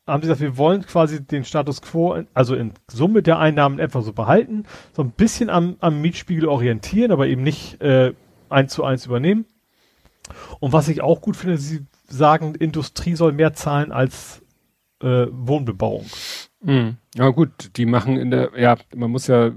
haben 0.06 0.22
sie 0.22 0.28
gesagt, 0.28 0.40
wir 0.42 0.56
wollen 0.58 0.82
quasi 0.82 1.24
den 1.24 1.44
Status 1.44 1.80
quo, 1.80 2.22
also 2.34 2.54
in 2.54 2.72
Summe 2.90 3.22
der 3.22 3.38
Einnahmen 3.38 3.78
etwa 3.78 4.02
so 4.02 4.12
behalten, 4.12 4.64
so 4.92 5.02
ein 5.02 5.10
bisschen 5.10 5.48
am, 5.48 5.76
am 5.80 6.00
Mietspiegel 6.02 6.46
orientieren, 6.46 7.10
aber 7.12 7.26
eben 7.26 7.42
nicht 7.42 7.80
äh, 7.80 8.12
eins 8.50 8.74
zu 8.74 8.84
eins 8.84 9.06
übernehmen. 9.06 9.46
Und 10.60 10.72
was 10.72 10.88
ich 10.88 11.00
auch 11.02 11.20
gut 11.20 11.36
finde, 11.36 11.56
sie 11.58 11.86
sagen, 12.08 12.54
Industrie 12.54 13.14
soll 13.14 13.32
mehr 13.32 13.54
zahlen 13.54 13.92
als 13.92 14.42
äh, 15.02 15.26
Wohnbebauung. 15.30 16.04
Mhm. 16.62 16.96
Ja 17.14 17.28
gut, 17.30 17.70
die 17.76 17.86
machen 17.86 18.16
in 18.16 18.30
der, 18.30 18.50
ja, 18.56 18.76
man 18.94 19.10
muss 19.10 19.26
ja, 19.26 19.50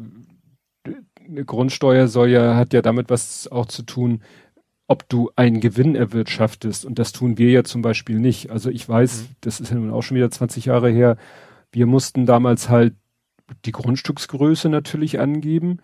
eine 1.30 1.46
Grundsteuer 1.46 2.08
soll 2.08 2.30
ja, 2.30 2.56
hat 2.56 2.74
ja 2.74 2.82
damit 2.82 3.10
was 3.10 3.48
auch 3.52 3.66
zu 3.68 3.84
tun, 3.84 4.22
ob 4.88 5.08
du 5.10 5.32
einen 5.36 5.60
Gewinn 5.62 5.96
erwirtschaftest. 5.96 6.86
Und 6.86 7.00
das 7.00 7.12
tun 7.12 7.38
wir 7.38 7.50
ja 7.52 7.64
zum 7.64 7.82
Beispiel 7.82 8.20
nicht. 8.20 8.52
Also 8.52 8.70
ich 8.70 8.88
weiß, 8.88 9.30
Mhm. 9.32 9.36
das 9.42 9.60
ist 9.60 9.70
ja 9.72 9.78
nun 9.78 9.92
auch 9.92 10.02
schon 10.04 10.18
wieder 10.18 10.32
20 10.32 10.66
Jahre 10.66 10.90
her, 10.90 11.18
wir 11.72 11.86
mussten 11.88 12.26
damals 12.26 12.70
halt 12.70 12.96
die 13.66 13.72
Grundstücksgröße 13.72 14.70
natürlich 14.70 15.20
angeben 15.20 15.80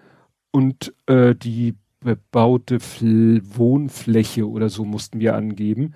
und 0.52 0.94
äh, 1.07 1.36
die 1.36 1.76
bebaute 2.02 2.80
Fl 2.80 3.41
Wohnfläche 3.45 4.49
oder 4.49 4.70
so 4.70 4.86
mussten 4.86 5.20
wir 5.20 5.36
angeben, 5.36 5.95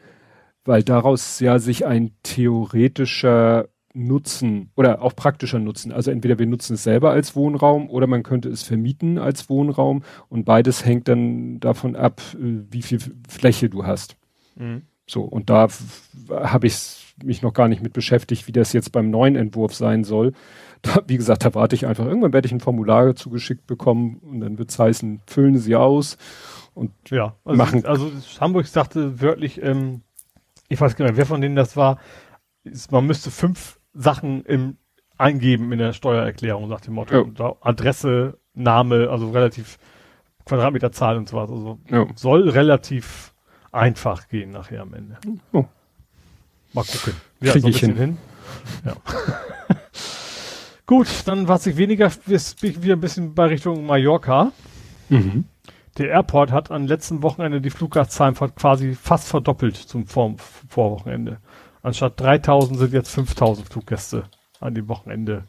weil 0.65 0.83
daraus 0.83 1.39
ja 1.39 1.59
sich 1.59 1.85
ein 1.85 2.11
theoretischer 2.23 3.69
Nutzen 3.97 4.69
oder 4.75 5.01
auch 5.01 5.15
praktischer 5.15 5.59
Nutzen, 5.59 5.91
also 5.91 6.11
entweder 6.11 6.37
wir 6.37 6.45
nutzen 6.45 6.75
es 6.75 6.83
selber 6.83 7.11
als 7.11 7.35
Wohnraum 7.35 7.89
oder 7.89 8.05
man 8.05 8.21
könnte 8.23 8.47
es 8.49 8.61
vermieten 8.63 9.17
als 9.17 9.49
Wohnraum 9.49 10.03
und 10.29 10.45
beides 10.45 10.85
hängt 10.85 11.07
dann 11.07 11.59
davon 11.59 11.95
ab, 11.95 12.21
äh, 12.35 12.61
wie 12.69 12.81
viel 12.83 12.99
Fläche 13.27 13.69
du 13.69 13.85
hast. 13.85 14.15
So, 15.07 15.21
und 15.21 15.49
da 15.49 15.67
habe 16.31 16.67
ich 16.67 17.15
mich 17.23 17.41
noch 17.41 17.53
gar 17.53 17.67
nicht 17.67 17.81
mit 17.81 17.93
beschäftigt, 17.93 18.47
wie 18.47 18.51
das 18.51 18.73
jetzt 18.73 18.91
beim 18.91 19.09
neuen 19.09 19.35
Entwurf 19.35 19.73
sein 19.73 20.03
soll. 20.03 20.33
Da, 20.83 21.01
wie 21.07 21.17
gesagt, 21.17 21.43
da 21.43 21.55
warte 21.55 21.73
ich 21.75 21.87
einfach. 21.87 22.05
Irgendwann 22.05 22.33
werde 22.33 22.45
ich 22.45 22.51
ein 22.51 22.59
Formular 22.59 23.15
zugeschickt 23.15 23.65
bekommen 23.65 24.17
und 24.17 24.41
dann 24.41 24.59
wird 24.59 24.69
es 24.69 24.77
heißen, 24.77 25.21
füllen 25.25 25.57
Sie 25.57 25.75
aus. 25.75 26.19
Und 26.75 26.91
Ja, 27.09 27.35
also, 27.45 27.57
Machen- 27.57 27.83
also 27.87 28.11
Hamburg 28.39 28.67
sagte 28.67 29.19
wörtlich, 29.19 29.59
ähm, 29.63 30.01
ich 30.69 30.79
weiß 30.79 30.95
gar 30.95 31.05
nicht 31.05 31.13
mehr, 31.13 31.17
wer 31.17 31.25
von 31.25 31.41
denen 31.41 31.55
das 31.55 31.75
war, 31.77 31.97
man 32.91 33.07
müsste 33.07 33.31
fünf 33.31 33.76
Sachen 33.97 34.43
im, 34.45 34.77
eingeben 35.17 35.71
in 35.71 35.79
der 35.79 35.93
Steuererklärung, 35.93 36.69
nach 36.69 36.81
dem 36.81 36.93
Motto. 36.93 37.29
Ja. 37.37 37.55
Adresse, 37.61 38.37
Name, 38.53 39.09
also 39.09 39.31
relativ 39.31 39.77
Quadratmeterzahl 40.45 41.17
und 41.17 41.27
so 41.29 41.37
was. 41.37 41.49
Also 41.49 41.79
ja. 41.89 42.07
soll 42.15 42.49
relativ 42.49 43.33
einfach 43.71 44.27
gehen 44.29 44.51
nachher 44.51 44.81
am 44.81 44.93
Ende. 44.93 45.17
Oh. 45.51 45.65
Mal 46.73 46.83
gucken. 46.83 47.13
Krieg 47.41 47.51
so 47.61 47.67
ein 47.67 47.71
ich 47.71 47.81
bisschen 47.81 47.97
hin. 47.97 48.17
Ja. 48.85 48.95
Gut, 50.85 51.07
dann 51.25 51.47
was 51.47 51.67
ich 51.67 51.75
weniger, 51.75 52.09
ist 52.27 52.63
wieder 52.63 52.95
ein 52.95 53.01
bisschen 53.01 53.35
bei 53.35 53.47
Richtung 53.47 53.85
Mallorca. 53.85 54.53
Mhm. 55.09 55.45
Der 55.97 56.09
Airport 56.09 56.51
hat 56.51 56.71
am 56.71 56.85
letzten 56.85 57.23
Wochenende 57.23 57.59
die 57.59 57.71
Fluggastzahlen 57.71 58.35
quasi 58.55 58.95
fast 58.95 59.27
verdoppelt 59.27 59.75
zum 59.75 60.05
Vor 60.05 60.35
Vorwochenende. 60.69 61.39
Anstatt 61.81 62.19
3000 62.19 62.79
sind 62.79 62.93
jetzt 62.93 63.09
5000 63.09 63.67
Fluggäste 63.67 64.25
an 64.59 64.75
dem 64.75 64.87
Wochenende. 64.87 65.45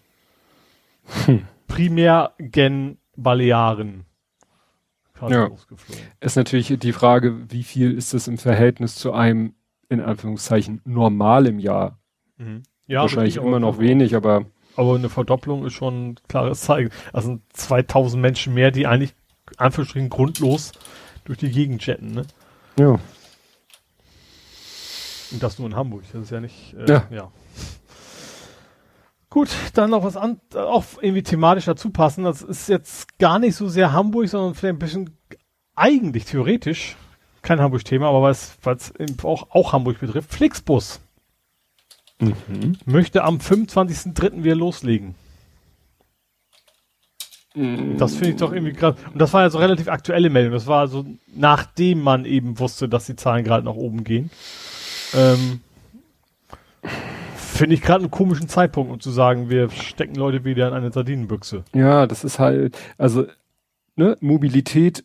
Hm. 1.25 1.47
Primär 1.67 2.33
gen 2.39 2.99
Balearen. 3.17 4.05
Ja. 5.29 5.51
Ist 6.21 6.37
natürlich 6.37 6.79
die 6.79 6.93
Frage, 6.93 7.51
wie 7.51 7.65
viel 7.65 7.93
ist 7.93 8.15
das 8.15 8.29
im 8.29 8.39
Verhältnis 8.39 8.95
zu 8.95 9.13
einem, 9.13 9.55
in 9.89 10.01
Anführungszeichen, 10.01 10.81
normalem 10.85 11.59
Jahr? 11.59 11.99
Mhm. 12.37 12.63
Ja, 12.87 13.03
Wahrscheinlich 13.03 13.37
immer 13.37 13.59
noch 13.59 13.79
wenig, 13.79 14.15
aber. 14.15 14.47
Aber 14.77 14.95
eine 14.95 15.09
Verdopplung 15.09 15.67
ist 15.67 15.75
schon 15.75 16.11
ein 16.11 16.15
klares 16.29 16.61
Zeichen. 16.61 16.91
Also 17.13 17.41
2000 17.53 18.23
Menschen 18.23 18.55
mehr, 18.55 18.71
die 18.71 18.87
eigentlich, 18.87 19.15
Anführungsstrichen, 19.57 20.09
grundlos 20.09 20.73
durch 21.25 21.39
die 21.39 21.51
Gegend 21.51 21.85
jetten, 21.85 22.13
ne? 22.13 22.27
Ja. 22.79 22.99
Und 25.31 25.43
das 25.43 25.59
nur 25.59 25.69
in 25.69 25.77
Hamburg. 25.77 26.05
Das 26.13 26.23
ist 26.23 26.31
ja 26.31 26.41
nicht, 26.41 26.75
äh, 26.75 26.91
ja. 26.91 27.07
ja. 27.11 27.33
Gut, 29.31 29.51
dann 29.75 29.91
noch 29.91 30.05
was 30.05 30.17
an, 30.17 30.41
auch 30.55 30.85
irgendwie 31.01 31.23
thematisch 31.23 31.67
dazu 31.67 31.91
passen. 31.91 32.25
Das 32.25 32.41
ist 32.41 32.69
jetzt 32.69 33.19
gar 33.19 33.39
nicht 33.39 33.57
so 33.57 33.69
sehr 33.69 33.93
Hamburg, 33.93 34.29
sondern 34.29 34.55
vielleicht 34.55 34.77
ein 34.77 34.79
bisschen 34.79 35.11
eigentlich 35.75 36.25
theoretisch 36.25 36.97
kein 37.43 37.61
Hamburg-Thema, 37.61 38.09
aber 38.09 38.23
was, 38.23 38.57
was 38.63 38.93
auch, 39.23 39.51
auch 39.51 39.73
Hamburg 39.73 40.01
betrifft, 40.01 40.33
Flixbus. 40.33 41.01
Mhm. 42.21 42.77
Möchte 42.85 43.23
am 43.23 43.39
25.03. 43.39 44.43
wieder 44.43 44.57
loslegen. 44.57 45.15
Mhm. 47.55 47.97
Das 47.97 48.15
finde 48.15 48.31
ich 48.31 48.37
doch 48.37 48.53
irgendwie 48.53 48.73
krass. 48.73 48.97
Und 49.13 49.21
das 49.21 49.33
war 49.33 49.43
ja 49.43 49.51
so 49.51 49.59
relativ 49.59 49.89
aktuelle 49.89 50.31
Meldung. 50.31 50.53
Das 50.53 50.67
war 50.67 50.89
so, 50.89 51.05
nachdem 51.35 52.03
man 52.03 52.25
eben 52.25 52.59
wusste, 52.59 52.89
dass 52.89 53.07
die 53.07 53.17
Zahlen 53.17 53.45
gerade 53.45 53.65
nach 53.65 53.75
oben 53.75 54.05
gehen. 54.05 54.31
Ähm, 55.15 55.61
Finde 57.59 57.75
ich 57.75 57.83
gerade 57.83 58.05
einen 58.05 58.11
komischen 58.11 58.49
Zeitpunkt, 58.49 58.93
um 58.93 59.01
zu 59.01 59.11
sagen, 59.11 59.51
wir 59.51 59.71
stecken 59.71 60.15
Leute 60.15 60.45
wieder 60.45 60.69
in 60.69 60.75
eine 60.75 60.93
Sardinenbüchse. 60.93 61.65
Ja, 61.75 62.07
das 62.07 62.23
ist 62.23 62.39
halt, 62.39 62.79
also, 62.99 63.27
ne, 63.97 64.17
Mobilität 64.21 65.05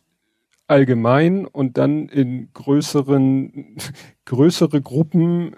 allgemein 0.68 1.46
und 1.46 1.78
dann 1.78 2.08
in 2.08 2.48
größeren, 2.54 3.76
größere 4.24 4.80
Gruppen 4.80 5.56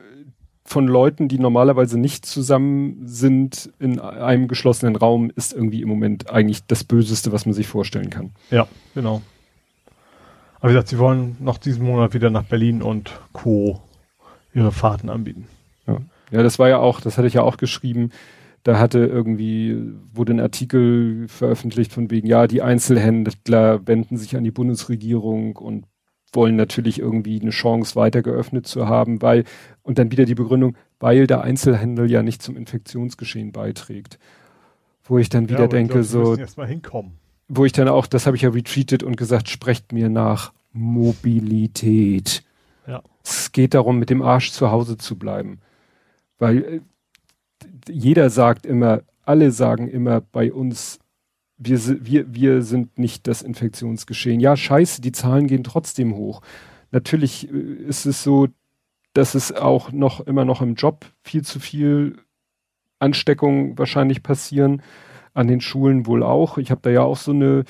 von 0.64 0.88
Leuten, 0.88 1.28
die 1.28 1.38
normalerweise 1.38 1.98
nicht 1.98 2.26
zusammen 2.26 3.02
sind 3.06 3.70
in 3.78 4.00
einem 4.00 4.48
geschlossenen 4.48 4.96
Raum, 4.96 5.30
ist 5.34 5.52
irgendwie 5.52 5.82
im 5.82 5.88
Moment 5.88 6.30
eigentlich 6.30 6.66
das 6.66 6.82
Böseste, 6.82 7.30
was 7.30 7.46
man 7.46 7.52
sich 7.52 7.66
vorstellen 7.66 8.10
kann. 8.10 8.32
Ja, 8.50 8.66
genau. 8.94 9.22
Aber 10.58 10.70
wie 10.70 10.74
gesagt, 10.74 10.88
sie 10.88 10.98
wollen 10.98 11.36
noch 11.40 11.58
diesen 11.58 11.84
Monat 11.84 12.14
wieder 12.14 12.30
nach 12.30 12.44
Berlin 12.44 12.82
und 12.82 13.12
Co. 13.32 13.82
ihre 14.56 14.72
Fahrten 14.72 15.10
anbieten. 15.10 15.46
Ja. 15.86 15.98
Ja, 16.32 16.42
das 16.42 16.58
war 16.58 16.68
ja 16.68 16.78
auch, 16.78 17.00
das 17.00 17.18
hatte 17.18 17.28
ich 17.28 17.34
ja 17.34 17.42
auch 17.42 17.56
geschrieben. 17.56 18.10
Da 18.64 18.80
hatte 18.80 18.98
irgendwie, 18.98 19.92
wurde 20.12 20.32
ein 20.32 20.40
Artikel 20.40 21.28
veröffentlicht 21.28 21.92
von 21.92 22.10
wegen, 22.10 22.26
ja, 22.26 22.48
die 22.48 22.62
Einzelhändler 22.62 23.86
wenden 23.86 24.16
sich 24.16 24.36
an 24.36 24.42
die 24.42 24.50
Bundesregierung 24.50 25.54
und 25.56 25.84
wollen 26.32 26.56
natürlich 26.56 26.98
irgendwie 26.98 27.40
eine 27.40 27.50
Chance 27.50 27.94
weiter 27.94 28.22
geöffnet 28.22 28.66
zu 28.66 28.88
haben, 28.88 29.22
weil, 29.22 29.44
und 29.82 29.98
dann 29.98 30.10
wieder 30.10 30.24
die 30.24 30.34
Begründung, 30.34 30.76
weil 30.98 31.28
der 31.28 31.42
Einzelhandel 31.42 32.10
ja 32.10 32.24
nicht 32.24 32.42
zum 32.42 32.56
Infektionsgeschehen 32.56 33.52
beiträgt. 33.52 34.18
Wo 35.04 35.18
ich 35.18 35.28
dann 35.28 35.48
wieder 35.48 35.60
ja, 35.60 35.68
denke, 35.68 36.00
glaub, 36.00 36.04
so, 36.04 36.36
wo 37.46 37.64
ich 37.64 37.72
dann 37.72 37.86
auch, 37.86 38.08
das 38.08 38.26
habe 38.26 38.34
ich 38.34 38.42
ja 38.42 38.50
retweetet 38.50 39.04
und 39.04 39.16
gesagt, 39.16 39.48
sprecht 39.48 39.92
mir 39.92 40.08
nach 40.08 40.52
Mobilität. 40.72 42.42
Es 43.28 43.50
geht 43.50 43.74
darum, 43.74 43.98
mit 43.98 44.08
dem 44.08 44.22
Arsch 44.22 44.52
zu 44.52 44.70
Hause 44.70 44.96
zu 44.96 45.18
bleiben. 45.18 45.60
Weil 46.38 46.62
äh, 46.62 46.80
jeder 47.88 48.30
sagt 48.30 48.64
immer, 48.64 49.02
alle 49.24 49.50
sagen 49.50 49.88
immer 49.88 50.20
bei 50.20 50.52
uns, 50.52 51.00
wir, 51.58 51.80
wir, 52.06 52.32
wir 52.32 52.62
sind 52.62 52.98
nicht 52.98 53.26
das 53.26 53.42
Infektionsgeschehen. 53.42 54.38
Ja, 54.38 54.56
scheiße, 54.56 55.00
die 55.00 55.12
Zahlen 55.12 55.48
gehen 55.48 55.64
trotzdem 55.64 56.14
hoch. 56.14 56.40
Natürlich 56.92 57.50
äh, 57.50 57.56
ist 57.56 58.06
es 58.06 58.22
so, 58.22 58.48
dass 59.12 59.34
es 59.34 59.50
auch 59.50 59.90
noch 59.90 60.20
immer 60.20 60.44
noch 60.44 60.62
im 60.62 60.74
Job 60.74 61.06
viel 61.24 61.42
zu 61.42 61.58
viel 61.58 62.18
Ansteckungen 63.00 63.76
wahrscheinlich 63.76 64.22
passieren. 64.22 64.82
An 65.34 65.48
den 65.48 65.60
Schulen 65.60 66.06
wohl 66.06 66.22
auch. 66.22 66.58
Ich 66.58 66.70
habe 66.70 66.80
da 66.82 66.90
ja 66.90 67.02
auch 67.02 67.16
so 67.16 67.32
eine 67.32 67.64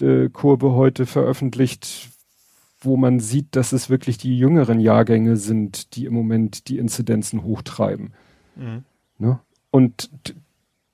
äh, 0.00 0.28
Kurve 0.30 0.72
heute 0.72 1.04
veröffentlicht, 1.04 2.08
wo 2.80 2.96
man 2.96 3.20
sieht, 3.20 3.56
dass 3.56 3.72
es 3.72 3.90
wirklich 3.90 4.18
die 4.18 4.38
jüngeren 4.38 4.80
Jahrgänge 4.80 5.36
sind, 5.36 5.94
die 5.96 6.06
im 6.06 6.14
Moment 6.14 6.68
die 6.68 6.78
Inzidenzen 6.78 7.42
hochtreiben. 7.42 8.14
Mhm. 8.56 8.84
Ne? 9.18 9.40
Und 9.70 10.10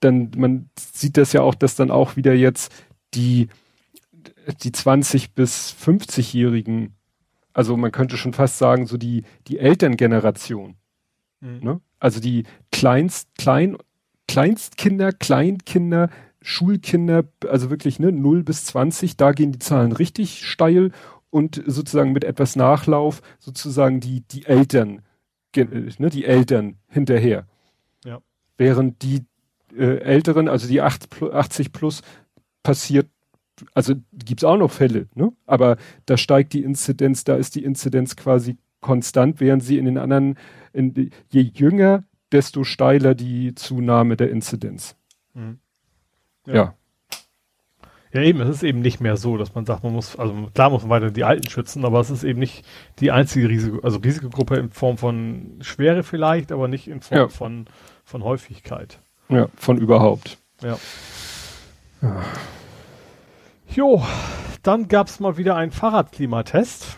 dann, 0.01 0.31
man 0.37 0.69
sieht 0.79 1.17
das 1.17 1.33
ja 1.33 1.43
auch, 1.43 1.55
dass 1.55 1.77
dann 1.77 1.91
auch 1.91 2.17
wieder 2.17 2.35
jetzt 2.35 2.73
die, 3.15 3.49
die 4.63 4.73
20 4.73 5.33
bis 5.33 5.75
50-Jährigen, 5.81 6.95
also 7.53 7.77
man 7.77 7.93
könnte 7.93 8.17
schon 8.17 8.33
fast 8.33 8.59
sagen, 8.59 8.87
so 8.87 8.97
die, 8.97 9.25
die 9.47 9.59
Elterngeneration, 9.59 10.75
mhm. 11.41 11.61
ne? 11.63 11.81
also 11.99 12.21
die 12.21 12.45
Kleinst, 12.73 13.29
Klein, 13.39 13.77
Kleinstkinder, 14.29 15.13
Kleinkinder, 15.13 16.11
Schulkinder, 16.43 17.25
also 17.49 17.71
wirklich 17.71 17.99
ne, 17.99 18.13
0 18.13 18.45
bis 18.45 18.67
20, 18.67 19.17
da 19.17 19.33
gehen 19.33 19.53
die 19.53 19.59
Zahlen 19.59 19.93
richtig 19.93 20.47
steil 20.47 20.93
und 21.31 21.63
sozusagen 21.67 22.13
mit 22.13 22.25
etwas 22.25 22.57
Nachlauf 22.57 23.23
sozusagen 23.39 24.01
die, 24.01 24.23
die 24.23 24.47
Eltern, 24.47 25.03
ne, 25.55 26.11
die 26.11 26.25
Eltern 26.25 26.77
hinterher. 26.89 27.47
Ja. 28.05 28.21
Während 28.57 29.03
die 29.03 29.25
äh, 29.77 29.99
Älteren, 29.99 30.49
also 30.49 30.69
die 30.69 30.81
80 30.81 31.73
plus, 31.73 32.03
passiert, 32.63 33.09
also 33.75 33.95
gibt's 34.13 34.45
auch 34.45 34.57
noch 34.57 34.71
Fälle, 34.71 35.09
ne? 35.15 35.33
aber 35.47 35.77
da 36.05 36.17
steigt 36.17 36.53
die 36.53 36.63
Inzidenz, 36.63 37.25
da 37.25 37.37
ist 37.37 37.55
die 37.55 37.65
Inzidenz 37.65 38.17
quasi 38.17 38.59
konstant, 38.81 39.41
während 39.41 39.63
sie 39.63 39.79
in 39.79 39.85
den 39.85 39.99
anderen, 39.99 40.37
in 40.73 41.11
je 41.29 41.43
jünger, 41.55 42.05
desto 42.33 42.65
steiler 42.65 43.15
die 43.15 43.55
Zunahme 43.55 44.17
der 44.17 44.31
Inzidenz. 44.31 44.97
Mhm. 45.35 45.59
ja. 46.47 46.55
ja. 46.55 46.75
Ja, 48.17 48.23
eben, 48.23 48.41
es 48.41 48.49
ist 48.49 48.63
eben 48.63 48.81
nicht 48.81 48.99
mehr 49.03 49.19
so, 49.19 49.37
dass 49.37 49.55
man 49.55 49.67
sagt, 49.67 49.85
man 49.85 49.93
muss, 49.93 50.19
also 50.19 50.49
klar 50.55 50.71
muss 50.71 50.81
man 50.81 50.89
weiter 50.89 51.11
die 51.11 51.25
Alten 51.25 51.51
schützen, 51.51 51.85
aber 51.85 52.01
es 52.01 52.09
ist 52.09 52.25
eben 52.25 52.39
nicht 52.39 52.65
die 52.99 53.11
einzige 53.11 53.47
Risiko, 53.47 53.81
also 53.83 53.99
Risikogruppe 53.99 54.57
in 54.57 54.71
Form 54.71 54.97
von 54.97 55.59
Schwere 55.61 56.03
vielleicht, 56.03 56.51
aber 56.51 56.67
nicht 56.67 56.89
in 56.89 57.03
Form 57.03 57.19
ja. 57.19 57.29
von, 57.29 57.67
von 58.07 58.25
Häufigkeit. 58.25 59.01
Ja, 59.29 59.49
von 59.55 59.77
überhaupt. 59.77 60.39
Ja. 60.63 60.79
ja. 62.01 62.23
Jo, 63.69 64.03
dann 64.63 64.89
gab 64.89 65.09
es 65.09 65.21
mal 65.21 65.37
wieder 65.37 65.55
einen 65.55 65.73
Fahrradklimatest. 65.73 66.97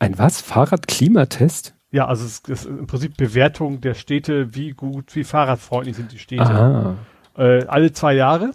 Ein 0.00 0.18
was? 0.18 0.40
Fahrradklimatest? 0.40 1.74
Ja, 1.92 2.06
also 2.06 2.24
es 2.24 2.40
ist 2.40 2.66
im 2.66 2.88
Prinzip 2.88 3.16
Bewertung 3.16 3.80
der 3.80 3.94
Städte, 3.94 4.52
wie 4.56 4.72
gut, 4.72 5.14
wie 5.14 5.22
fahrradfreundlich 5.22 5.94
sind 5.94 6.10
die 6.10 6.18
Städte. 6.18 6.96
Äh, 7.36 7.66
alle 7.66 7.92
zwei 7.92 8.14
Jahre. 8.14 8.50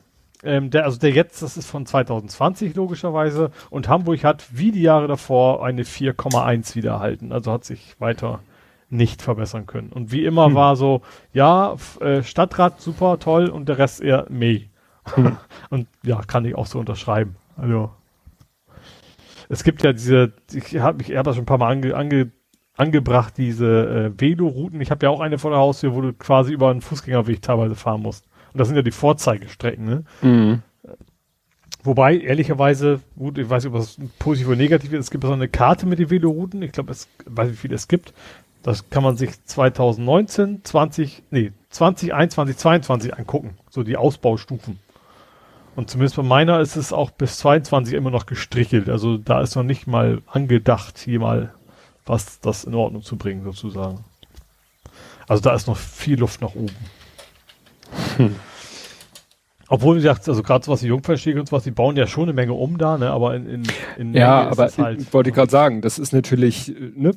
Ähm, 0.45 0.69
der, 0.69 0.85
also 0.85 0.99
der 0.99 1.11
jetzt, 1.11 1.41
das 1.41 1.57
ist 1.57 1.67
von 1.67 1.85
2020 1.85 2.75
logischerweise. 2.75 3.51
Und 3.69 3.87
Hamburg 3.89 4.23
hat 4.23 4.45
wie 4.51 4.71
die 4.71 4.81
Jahre 4.81 5.07
davor 5.07 5.65
eine 5.65 5.83
4,1 5.83 6.75
wieder 6.75 6.91
erhalten. 6.91 7.31
Also 7.31 7.51
hat 7.51 7.65
sich 7.65 7.99
weiter 7.99 8.39
nicht 8.89 9.21
verbessern 9.21 9.65
können. 9.65 9.89
Und 9.89 10.11
wie 10.11 10.25
immer 10.25 10.47
hm. 10.47 10.55
war 10.55 10.75
so, 10.75 11.01
ja, 11.33 11.75
äh, 11.99 12.23
Stadtrat 12.23 12.81
super 12.81 13.19
toll 13.19 13.49
und 13.49 13.67
der 13.67 13.77
Rest 13.77 14.01
eher 14.01 14.27
meh. 14.29 14.65
Hm. 15.13 15.37
und 15.69 15.87
ja, 16.03 16.21
kann 16.21 16.45
ich 16.45 16.55
auch 16.55 16.67
so 16.67 16.79
unterschreiben. 16.79 17.35
Also 17.57 17.91
es 19.49 19.63
gibt 19.63 19.83
ja 19.83 19.93
diese, 19.93 20.33
ich 20.51 20.77
habe 20.79 21.01
ich 21.01 21.15
hab 21.15 21.25
das 21.25 21.35
schon 21.35 21.43
ein 21.43 21.47
paar 21.47 21.57
Mal 21.57 21.71
ange, 21.71 21.95
ange, 21.95 22.31
angebracht, 22.75 23.37
diese 23.37 24.11
äh, 24.17 24.21
Velorouten. 24.21 24.81
Ich 24.81 24.91
habe 24.91 25.05
ja 25.05 25.09
auch 25.09 25.19
eine 25.19 25.37
vor 25.37 25.51
der 25.51 25.59
Haustür, 25.59 25.93
wo 25.93 26.01
du 26.01 26.13
quasi 26.13 26.53
über 26.53 26.69
einen 26.69 26.81
Fußgängerweg 26.81 27.41
teilweise 27.41 27.75
fahren 27.75 28.01
musst. 28.01 28.25
Und 28.55 28.59
das 28.59 28.69
sind 28.69 28.77
ja 28.77 28.83
die 28.83 28.91
Vorzeigestrecken, 28.91 29.83
ne? 29.83 30.03
Mhm. 30.21 30.61
Wobei, 31.83 32.17
ehrlicherweise, 32.17 33.01
gut, 33.17 33.37
ich 33.37 33.49
weiß 33.49 33.65
nicht, 33.65 33.73
ob 33.73 33.79
das 33.79 33.97
positiv 34.17 34.47
oder 34.47 34.55
negativ 34.55 34.93
ist, 34.93 34.99
es 35.01 35.11
gibt 35.11 35.25
so 35.25 35.33
eine 35.33 35.49
Karte 35.49 35.85
mit 35.85 35.99
den 35.99 36.09
Velorouten, 36.09 36.61
ich 36.61 36.71
glaube, 36.71 36.93
es 36.93 37.09
weiß 37.25 37.51
wie 37.51 37.57
viele 37.57 37.75
es 37.75 37.89
gibt. 37.89 38.13
Das 38.63 38.89
kann 38.89 39.03
man 39.03 39.17
sich 39.17 39.43
2019, 39.43 40.63
20, 40.63 41.23
nee, 41.31 41.51
20, 41.69 42.13
21, 42.13 42.55
22 42.55 43.17
angucken, 43.17 43.57
so 43.69 43.83
die 43.83 43.97
Ausbaustufen. 43.97 44.79
Und 45.75 45.89
zumindest 45.89 46.15
bei 46.15 46.23
meiner 46.23 46.61
ist 46.61 46.77
es 46.77 46.93
auch 46.93 47.11
bis 47.11 47.37
22 47.39 47.93
immer 47.93 48.09
noch 48.09 48.25
gestrichelt. 48.25 48.87
Also 48.87 49.17
da 49.17 49.41
ist 49.41 49.57
noch 49.57 49.63
nicht 49.63 49.85
mal 49.85 50.21
angedacht, 50.27 50.97
hier 50.97 51.19
mal 51.19 51.53
was 52.05 52.39
das 52.39 52.63
in 52.63 52.73
Ordnung 52.73 53.01
zu 53.01 53.17
bringen, 53.17 53.43
sozusagen. 53.43 54.05
Also 55.27 55.43
da 55.43 55.53
ist 55.53 55.67
noch 55.67 55.75
viel 55.75 56.19
Luft 56.19 56.41
nach 56.41 56.55
oben. 56.55 56.75
Hm. 58.17 58.35
Obwohl, 59.67 59.95
wie 59.95 60.01
gesagt, 60.01 60.29
also 60.29 60.43
gerade 60.43 60.63
sowas 60.63 60.83
wie 60.83 60.87
Jungfernstiege 60.87 61.39
und 61.39 61.49
sowas, 61.49 61.63
die 61.63 61.71
bauen 61.71 61.97
ja 61.97 62.05
schon 62.05 62.23
eine 62.23 62.33
Menge 62.33 62.53
um 62.53 62.77
da, 62.77 62.97
ne? 62.97 63.09
Aber 63.09 63.35
in, 63.35 63.47
in, 63.47 63.63
in 63.97 64.13
Ja, 64.13 64.41
Menge 64.41 64.51
aber 64.51 64.71
halt 64.77 65.13
wollte 65.13 65.29
ich 65.29 65.35
gerade 65.35 65.51
sagen, 65.51 65.81
das 65.81 65.97
ist 65.97 66.13
natürlich, 66.13 66.73
ne, 66.95 67.11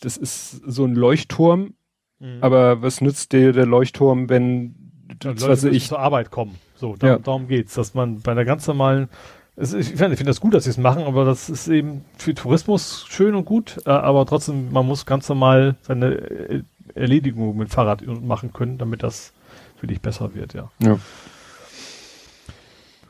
das 0.00 0.16
ist 0.16 0.50
so 0.66 0.84
ein 0.84 0.96
Leuchtturm, 0.96 1.74
Mhm. 2.22 2.38
Aber 2.40 2.82
was 2.82 3.00
nützt 3.00 3.32
dir 3.32 3.52
der 3.52 3.66
Leuchtturm, 3.66 4.28
wenn 4.28 4.74
ja, 5.22 5.30
Leute 5.30 5.48
was 5.48 5.64
ich 5.64 5.88
zur 5.88 5.98
Arbeit 5.98 6.30
kommen? 6.30 6.56
So, 6.76 6.94
da, 6.96 7.06
ja. 7.08 7.18
darum 7.18 7.48
geht's, 7.48 7.74
dass 7.74 7.94
man 7.94 8.20
bei 8.20 8.32
einer 8.32 8.44
ganz 8.44 8.66
normalen 8.66 9.08
es, 9.54 9.74
ich 9.74 9.88
finde 9.88 10.16
find 10.16 10.28
das 10.28 10.40
gut, 10.40 10.54
dass 10.54 10.64
sie 10.64 10.70
es 10.70 10.78
machen, 10.78 11.02
aber 11.02 11.26
das 11.26 11.50
ist 11.50 11.68
eben 11.68 12.06
für 12.16 12.34
Tourismus 12.34 13.04
schön 13.10 13.34
und 13.34 13.44
gut, 13.44 13.82
äh, 13.84 13.90
aber 13.90 14.24
trotzdem, 14.24 14.72
man 14.72 14.86
muss 14.86 15.04
ganz 15.04 15.28
normal 15.28 15.76
seine 15.82 16.14
äh, 16.14 16.62
Erledigung 16.94 17.58
mit 17.58 17.68
Fahrrad 17.68 18.02
machen 18.06 18.54
können, 18.54 18.78
damit 18.78 19.02
das 19.02 19.34
für 19.82 19.88
dich 19.88 20.00
besser 20.00 20.32
wird, 20.32 20.54
ja. 20.54 20.70
ja. 20.78 20.96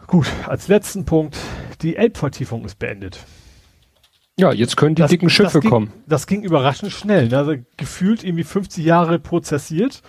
Gut, 0.07 0.27
als 0.47 0.69
letzten 0.69 1.05
Punkt, 1.05 1.37
die 1.83 1.97
Elbvertiefung 1.97 2.65
ist 2.65 2.79
beendet. 2.79 3.27
Ja, 4.39 4.55
jetzt 4.55 4.79
können 4.79 4.95
die 4.95 5.03
das, 5.03 5.11
dicken 5.11 5.29
Schiffe 5.29 5.53
das 5.53 5.61
ging, 5.61 5.71
kommen. 5.71 5.93
Das 6.07 6.27
ging 6.27 6.43
überraschend 6.43 6.91
schnell. 6.91 7.29
Ne? 7.29 7.37
Also 7.37 7.57
gefühlt 7.77 8.25
irgendwie 8.25 8.45
50 8.45 8.87
Jahre 8.87 9.19
prozessiert 9.19 10.01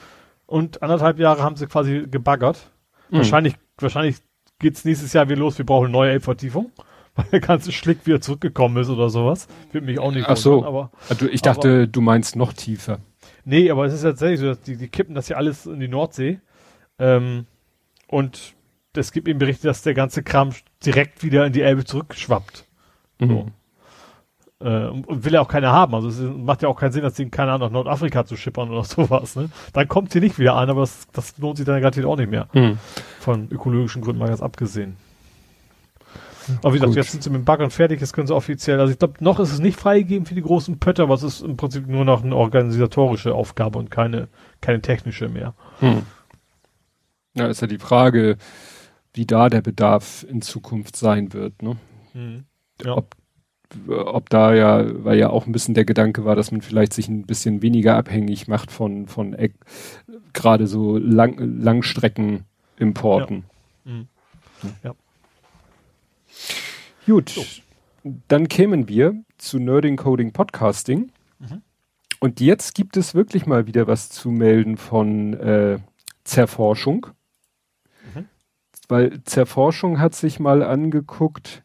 und 0.45 0.81
anderthalb 0.81 1.19
Jahre 1.19 1.43
haben 1.43 1.57
sie 1.57 1.67
quasi 1.67 2.07
gebaggert. 2.09 2.71
Mhm. 3.09 3.17
Wahrscheinlich, 3.17 3.55
wahrscheinlich 3.77 4.15
geht's 4.59 4.85
nächstes 4.85 5.11
Jahr 5.11 5.27
wieder 5.27 5.39
los, 5.39 5.57
wir 5.57 5.65
brauchen 5.65 5.87
eine 5.87 5.91
neue 5.91 6.11
Elbvertiefung. 6.11 6.71
Weil 7.15 7.25
der 7.29 7.41
ganze 7.41 7.73
Schlick 7.73 8.07
wieder 8.07 8.21
zurückgekommen 8.21 8.77
ist 8.77 8.87
oder 8.87 9.09
sowas. 9.09 9.49
Würde 9.73 9.85
mich 9.85 9.99
auch 9.99 10.13
nicht 10.13 10.29
Ach 10.29 10.37
so. 10.37 10.63
aber. 10.63 10.91
Also 11.09 11.27
ich 11.27 11.41
dachte, 11.41 11.67
aber, 11.67 11.87
du 11.87 11.99
meinst 11.99 12.37
noch 12.37 12.53
tiefer. 12.53 12.99
Nee, 13.43 13.69
aber 13.69 13.85
es 13.85 13.93
ist 13.93 14.03
tatsächlich 14.03 14.39
so, 14.39 14.45
dass 14.45 14.61
die, 14.61 14.77
die 14.77 14.87
kippen 14.87 15.13
das 15.13 15.27
ja 15.27 15.35
alles 15.35 15.65
in 15.65 15.81
die 15.81 15.89
Nordsee. 15.89 16.39
Ähm, 16.99 17.45
und 18.07 18.53
es 18.95 19.11
gibt 19.11 19.27
eben 19.27 19.39
Berichte, 19.39 19.67
dass 19.67 19.81
der 19.81 19.93
ganze 19.93 20.23
Kram 20.23 20.51
direkt 20.85 21.23
wieder 21.23 21.45
in 21.45 21.53
die 21.53 21.61
Elbe 21.61 21.83
zurückschwappt. 21.83 22.65
Mhm. 23.19 23.51
Äh, 24.59 24.87
und 24.87 25.25
will 25.25 25.33
ja 25.33 25.41
auch 25.41 25.47
keiner 25.47 25.71
haben. 25.71 25.95
Also 25.95 26.09
es 26.09 26.19
macht 26.19 26.61
ja 26.61 26.69
auch 26.69 26.79
keinen 26.79 26.91
Sinn, 26.91 27.03
das 27.03 27.15
Ding, 27.15 27.31
keine 27.31 27.51
Ahnung, 27.51 27.67
nach 27.67 27.73
Nordafrika 27.73 28.25
zu 28.25 28.37
schippern 28.37 28.69
oder 28.69 28.83
sowas. 28.83 29.35
Ne? 29.35 29.49
Dann 29.73 29.87
kommt 29.87 30.11
sie 30.11 30.19
nicht 30.19 30.39
wieder 30.39 30.55
an, 30.55 30.69
aber 30.69 30.81
das, 30.81 31.07
das 31.11 31.37
lohnt 31.37 31.57
sich 31.57 31.65
dann 31.65 31.81
gerade 31.81 32.07
auch 32.07 32.17
nicht 32.17 32.29
mehr. 32.29 32.47
Mhm. 32.53 32.77
Von 33.19 33.49
ökologischen 33.49 34.01
Gründen 34.01 34.19
mal 34.19 34.27
ganz 34.27 34.41
abgesehen. 34.41 34.97
Aber 36.61 36.73
wie 36.73 36.79
gesagt, 36.79 36.95
jetzt 36.95 37.11
sind 37.11 37.23
sie 37.23 37.29
mit 37.29 37.41
dem 37.41 37.45
Baggern 37.45 37.71
fertig, 37.71 38.01
jetzt 38.01 38.13
können 38.13 38.27
sie 38.27 38.35
offiziell, 38.35 38.79
also 38.79 38.91
ich 38.91 38.99
glaube, 38.99 39.13
noch 39.21 39.39
ist 39.39 39.53
es 39.53 39.59
nicht 39.59 39.79
freigegeben 39.79 40.25
für 40.25 40.35
die 40.35 40.41
großen 40.41 40.77
Pötter, 40.77 41.03
aber 41.03 41.13
es 41.13 41.23
ist 41.23 41.41
im 41.41 41.55
Prinzip 41.55 41.87
nur 41.87 42.03
noch 42.03 42.21
eine 42.21 42.35
organisatorische 42.35 43.33
Aufgabe 43.33 43.79
und 43.79 43.89
keine, 43.89 44.27
keine 44.59 44.81
technische 44.81 45.29
mehr. 45.29 45.53
Hm. 45.79 46.03
Ja, 47.35 47.47
ist 47.47 47.61
ja 47.61 47.67
die 47.67 47.79
Frage, 47.79 48.37
wie 49.13 49.25
da 49.25 49.49
der 49.49 49.61
Bedarf 49.61 50.25
in 50.27 50.41
Zukunft 50.41 50.95
sein 50.95 51.33
wird, 51.33 51.61
ne? 51.61 51.77
Hm. 52.13 52.45
Ja. 52.83 52.97
Ob 52.97 53.15
ob 53.87 54.29
da 54.29 54.53
ja, 54.53 55.03
weil 55.03 55.17
ja 55.17 55.29
auch 55.29 55.45
ein 55.45 55.51
bisschen 55.51 55.73
der 55.73 55.85
Gedanke 55.85 56.25
war, 56.25 56.35
dass 56.35 56.51
man 56.51 56.61
vielleicht 56.61 56.93
sich 56.93 57.07
ein 57.07 57.25
bisschen 57.25 57.61
weniger 57.61 57.97
abhängig 57.97 58.47
macht 58.47 58.71
von, 58.71 59.07
von 59.07 59.33
äh, 59.33 59.49
gerade 60.33 60.67
so 60.67 60.97
Lang, 60.97 61.37
Langstreckenimporten. 61.39 63.45
Ja. 63.85 63.91
Mhm. 63.91 64.07
ja. 64.83 64.93
Gut, 67.05 67.29
so. 67.29 67.43
dann 68.27 68.47
kämen 68.47 68.87
wir 68.87 69.15
zu 69.37 69.59
Nerding 69.59 69.97
Coding 69.97 70.31
Podcasting. 70.31 71.11
Mhm. 71.39 71.61
Und 72.19 72.39
jetzt 72.39 72.75
gibt 72.75 72.95
es 72.95 73.15
wirklich 73.15 73.45
mal 73.45 73.67
wieder 73.67 73.87
was 73.87 74.09
zu 74.09 74.29
melden 74.29 74.77
von 74.77 75.33
äh, 75.33 75.79
Zerforschung. 76.23 77.07
Weil 78.93 79.23
Zerforschung 79.23 79.99
hat 79.99 80.13
sich 80.13 80.39
mal 80.39 80.61
angeguckt, 80.61 81.63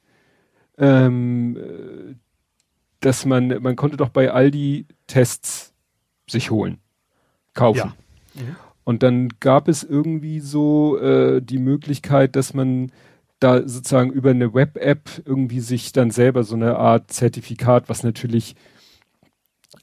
ähm, 0.79 2.17
dass 3.01 3.27
man, 3.27 3.49
man 3.61 3.77
konnte 3.77 3.99
doch 3.99 4.09
bei 4.09 4.31
Aldi 4.31 4.87
Tests 5.09 5.75
sich 6.27 6.51
holen, 6.51 6.79
kaufen. 7.53 7.93
Ja. 8.33 8.43
Mhm. 8.43 8.57
Und 8.83 9.03
dann 9.03 9.29
gab 9.41 9.69
es 9.69 9.85
irgendwie 9.85 10.41
so 10.41 10.99
äh, 10.99 11.43
die 11.43 11.59
Möglichkeit, 11.59 12.35
dass 12.35 12.55
man 12.55 12.93
da 13.41 13.69
sozusagen 13.69 14.11
über 14.11 14.31
eine 14.31 14.55
Web-App 14.55 15.21
irgendwie 15.27 15.61
sich 15.61 15.93
dann 15.93 16.11
selber 16.11 16.45
so 16.45 16.57
eine 16.57 16.79
Art 16.79 17.13
Zertifikat, 17.13 17.91
was 17.91 18.05
natürlich 18.05 18.57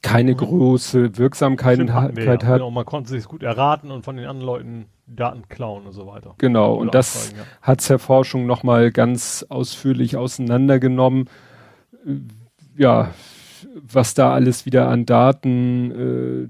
keine 0.02 0.32
mhm. 0.32 0.38
große 0.38 1.16
Wirksamkeit 1.16 1.76
Stimmt, 1.76 1.92
hat. 1.92 2.18
Ja. 2.18 2.34
Genau, 2.34 2.72
man 2.72 2.86
konnte 2.86 3.10
sich 3.10 3.26
gut 3.26 3.44
erraten 3.44 3.92
und 3.92 4.04
von 4.04 4.16
den 4.16 4.26
anderen 4.26 4.46
Leuten 4.46 4.86
Daten 5.06 5.48
klauen 5.48 5.86
und 5.86 5.92
so 5.92 6.06
weiter. 6.06 6.34
Genau, 6.38 6.74
und 6.74 6.94
das 6.94 7.32
ja. 7.36 7.44
hat 7.62 7.80
Zerforschung 7.80 8.46
nochmal 8.46 8.90
ganz 8.90 9.46
ausführlich 9.48 10.16
auseinandergenommen. 10.16 11.28
Ja, 12.76 13.12
was 13.74 14.14
da 14.14 14.32
alles 14.32 14.66
wieder 14.66 14.88
an 14.88 15.06
Daten, 15.06 15.90
äh, 15.90 16.48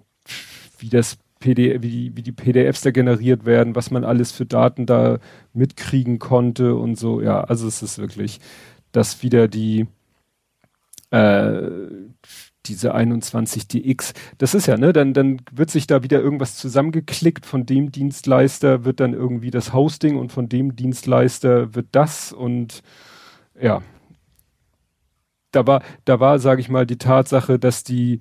wie 0.78 0.88
das 0.88 1.18
PDF, 1.38 1.82
wie 1.82 1.88
die, 1.88 2.16
wie 2.16 2.22
die 2.22 2.32
PDFs 2.32 2.80
da 2.80 2.90
generiert 2.90 3.44
werden, 3.44 3.76
was 3.76 3.90
man 3.90 4.04
alles 4.04 4.32
für 4.32 4.46
Daten 4.46 4.86
da 4.86 5.18
mitkriegen 5.52 6.18
konnte 6.18 6.74
und 6.74 6.98
so. 6.98 7.20
Ja, 7.20 7.42
also 7.42 7.68
es 7.68 7.82
ist 7.82 7.98
wirklich, 7.98 8.40
dass 8.92 9.22
wieder 9.22 9.48
die 9.48 9.86
äh, 11.10 11.68
diese 12.68 12.94
21DX, 12.94 14.14
das 14.38 14.54
ist 14.54 14.66
ja, 14.66 14.76
ne, 14.76 14.92
dann, 14.92 15.14
dann 15.14 15.40
wird 15.52 15.70
sich 15.70 15.86
da 15.86 16.02
wieder 16.02 16.20
irgendwas 16.20 16.56
zusammengeklickt, 16.56 17.46
von 17.46 17.66
dem 17.66 17.92
Dienstleister 17.92 18.84
wird 18.84 19.00
dann 19.00 19.12
irgendwie 19.12 19.50
das 19.50 19.72
Hosting 19.72 20.16
und 20.16 20.32
von 20.32 20.48
dem 20.48 20.76
Dienstleister 20.76 21.74
wird 21.74 21.88
das. 21.92 22.32
Und 22.32 22.82
ja. 23.60 23.82
Da 25.52 25.66
war, 25.66 25.82
da 26.04 26.20
war, 26.20 26.38
sage 26.38 26.60
ich 26.60 26.68
mal, 26.68 26.86
die 26.86 26.98
Tatsache, 26.98 27.58
dass 27.58 27.82
die 27.82 28.20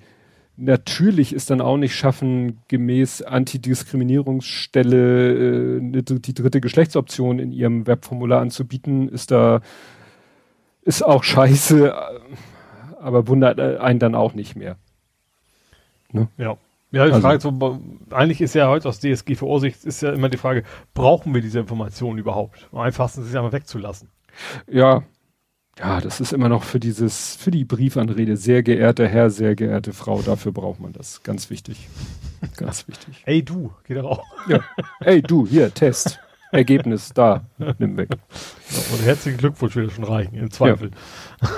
natürlich 0.56 1.32
es 1.32 1.46
dann 1.46 1.60
auch 1.60 1.76
nicht 1.76 1.94
schaffen, 1.94 2.58
gemäß 2.68 3.22
Antidiskriminierungsstelle 3.22 5.78
äh, 5.78 6.02
die 6.02 6.34
dritte 6.34 6.60
Geschlechtsoption 6.60 7.38
in 7.38 7.52
ihrem 7.52 7.86
Webformular 7.86 8.40
anzubieten, 8.40 9.08
ist 9.08 9.30
da 9.30 9.60
ist 10.82 11.02
auch 11.02 11.24
scheiße 11.24 11.94
aber 13.06 13.28
wundert 13.28 13.58
äh, 13.58 13.78
einen 13.78 13.98
dann 13.98 14.14
auch 14.14 14.34
nicht 14.34 14.56
mehr. 14.56 14.76
Ne? 16.12 16.28
Ja. 16.36 16.56
Ja, 16.92 17.04
die 17.04 17.12
also, 17.12 17.20
Frage 17.20 17.40
so, 17.40 17.80
eigentlich 18.10 18.40
ist 18.40 18.54
ja 18.54 18.68
heute 18.68 18.88
aus 18.88 19.00
DSGVO-Sicht 19.00 19.84
ist 19.84 20.02
ja 20.02 20.12
immer 20.12 20.28
die 20.28 20.36
Frage, 20.36 20.62
brauchen 20.94 21.34
wir 21.34 21.42
diese 21.42 21.58
Informationen 21.58 22.18
überhaupt? 22.18 22.68
Am 22.72 22.78
einfachsten 22.78 23.22
ist 23.22 23.28
es 23.28 23.34
einfach 23.34 23.52
wegzulassen. 23.52 24.08
Ja, 24.70 25.02
ja, 25.78 26.00
das 26.00 26.20
ist 26.20 26.32
immer 26.32 26.48
noch 26.48 26.62
für 26.62 26.80
dieses, 26.80 27.36
für 27.36 27.50
die 27.50 27.64
Briefanrede, 27.64 28.36
sehr 28.36 28.62
geehrter 28.62 29.06
Herr, 29.06 29.28
sehr 29.28 29.54
geehrte 29.54 29.92
Frau, 29.92 30.22
dafür 30.22 30.52
braucht 30.52 30.80
man 30.80 30.92
das. 30.92 31.22
Ganz 31.22 31.50
wichtig. 31.50 31.88
Ganz 32.56 32.88
wichtig. 32.88 33.22
Ey, 33.26 33.44
du, 33.44 33.72
geht 33.84 33.98
doch 33.98 34.18
auch. 34.18 34.24
Ja. 34.48 34.60
Ey, 35.00 35.20
du, 35.20 35.46
hier, 35.46 35.72
Test. 35.74 36.18
Ergebnis 36.52 37.10
da, 37.14 37.44
nimm 37.78 37.96
weg. 37.96 38.10
Und 38.10 39.04
herzlichen 39.04 39.38
Glückwunsch 39.38 39.76
würde 39.76 39.90
schon 39.90 40.04
reichen, 40.04 40.34
im 40.36 40.50
Zweifel. 40.50 40.90
Ja. 41.42 41.48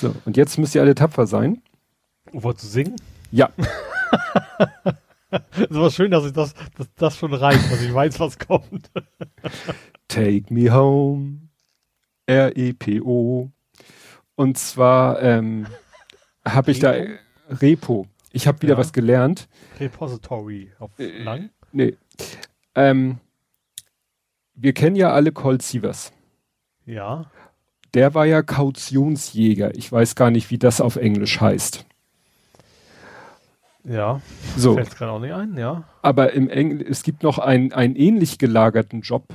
So, 0.00 0.14
und 0.24 0.36
jetzt 0.36 0.58
müsst 0.58 0.74
ihr 0.74 0.82
alle 0.82 0.94
tapfer 0.94 1.26
sein. 1.26 1.62
Um 2.32 2.56
zu 2.56 2.66
singen? 2.66 2.96
Ja. 3.30 3.50
Es 5.30 5.74
war 5.74 5.90
schön, 5.90 6.12
dass 6.12 6.24
ich 6.24 6.32
das, 6.32 6.54
dass 6.76 6.88
das 6.94 7.16
schon 7.16 7.34
reicht, 7.34 7.70
dass 7.70 7.82
ich 7.82 7.92
weiß, 7.92 8.20
was 8.20 8.38
kommt. 8.38 8.90
Take 10.08 10.52
me 10.52 10.72
home. 10.72 11.48
R-E-P-O. 12.26 13.50
Und 14.36 14.58
zwar 14.58 15.20
ähm, 15.22 15.66
habe 16.44 16.70
ich 16.70 16.78
da 16.78 16.94
Repo. 17.48 18.06
Ich 18.32 18.46
habe 18.46 18.62
wieder 18.62 18.74
ja. 18.74 18.78
was 18.78 18.92
gelernt. 18.92 19.48
Repository 19.78 20.72
auf 20.78 20.98
äh, 20.98 21.22
lang? 21.22 21.50
Nee. 21.72 21.96
Ähm, 22.74 23.18
wir 24.54 24.72
kennen 24.72 24.96
ja 24.96 25.12
alle 25.12 25.32
Colt 25.32 25.62
Sievers. 25.62 26.12
Ja. 26.86 27.26
Der 27.94 28.14
war 28.14 28.26
ja 28.26 28.42
Kautionsjäger. 28.42 29.74
Ich 29.76 29.90
weiß 29.90 30.14
gar 30.16 30.30
nicht, 30.30 30.50
wie 30.50 30.58
das 30.58 30.80
auf 30.80 30.96
Englisch 30.96 31.40
heißt. 31.40 31.86
Ja. 33.84 34.20
So. 34.56 34.74
Fällt 34.74 34.96
gerade 34.96 35.12
auch 35.12 35.20
nicht 35.20 35.32
ein, 35.32 35.56
ja. 35.56 35.84
Aber 36.02 36.32
im 36.32 36.48
Engl 36.48 36.82
es 36.82 37.02
gibt 37.02 37.22
noch 37.22 37.38
einen, 37.38 37.72
einen 37.72 37.96
ähnlich 37.96 38.38
gelagerten 38.38 39.02
Job. 39.02 39.28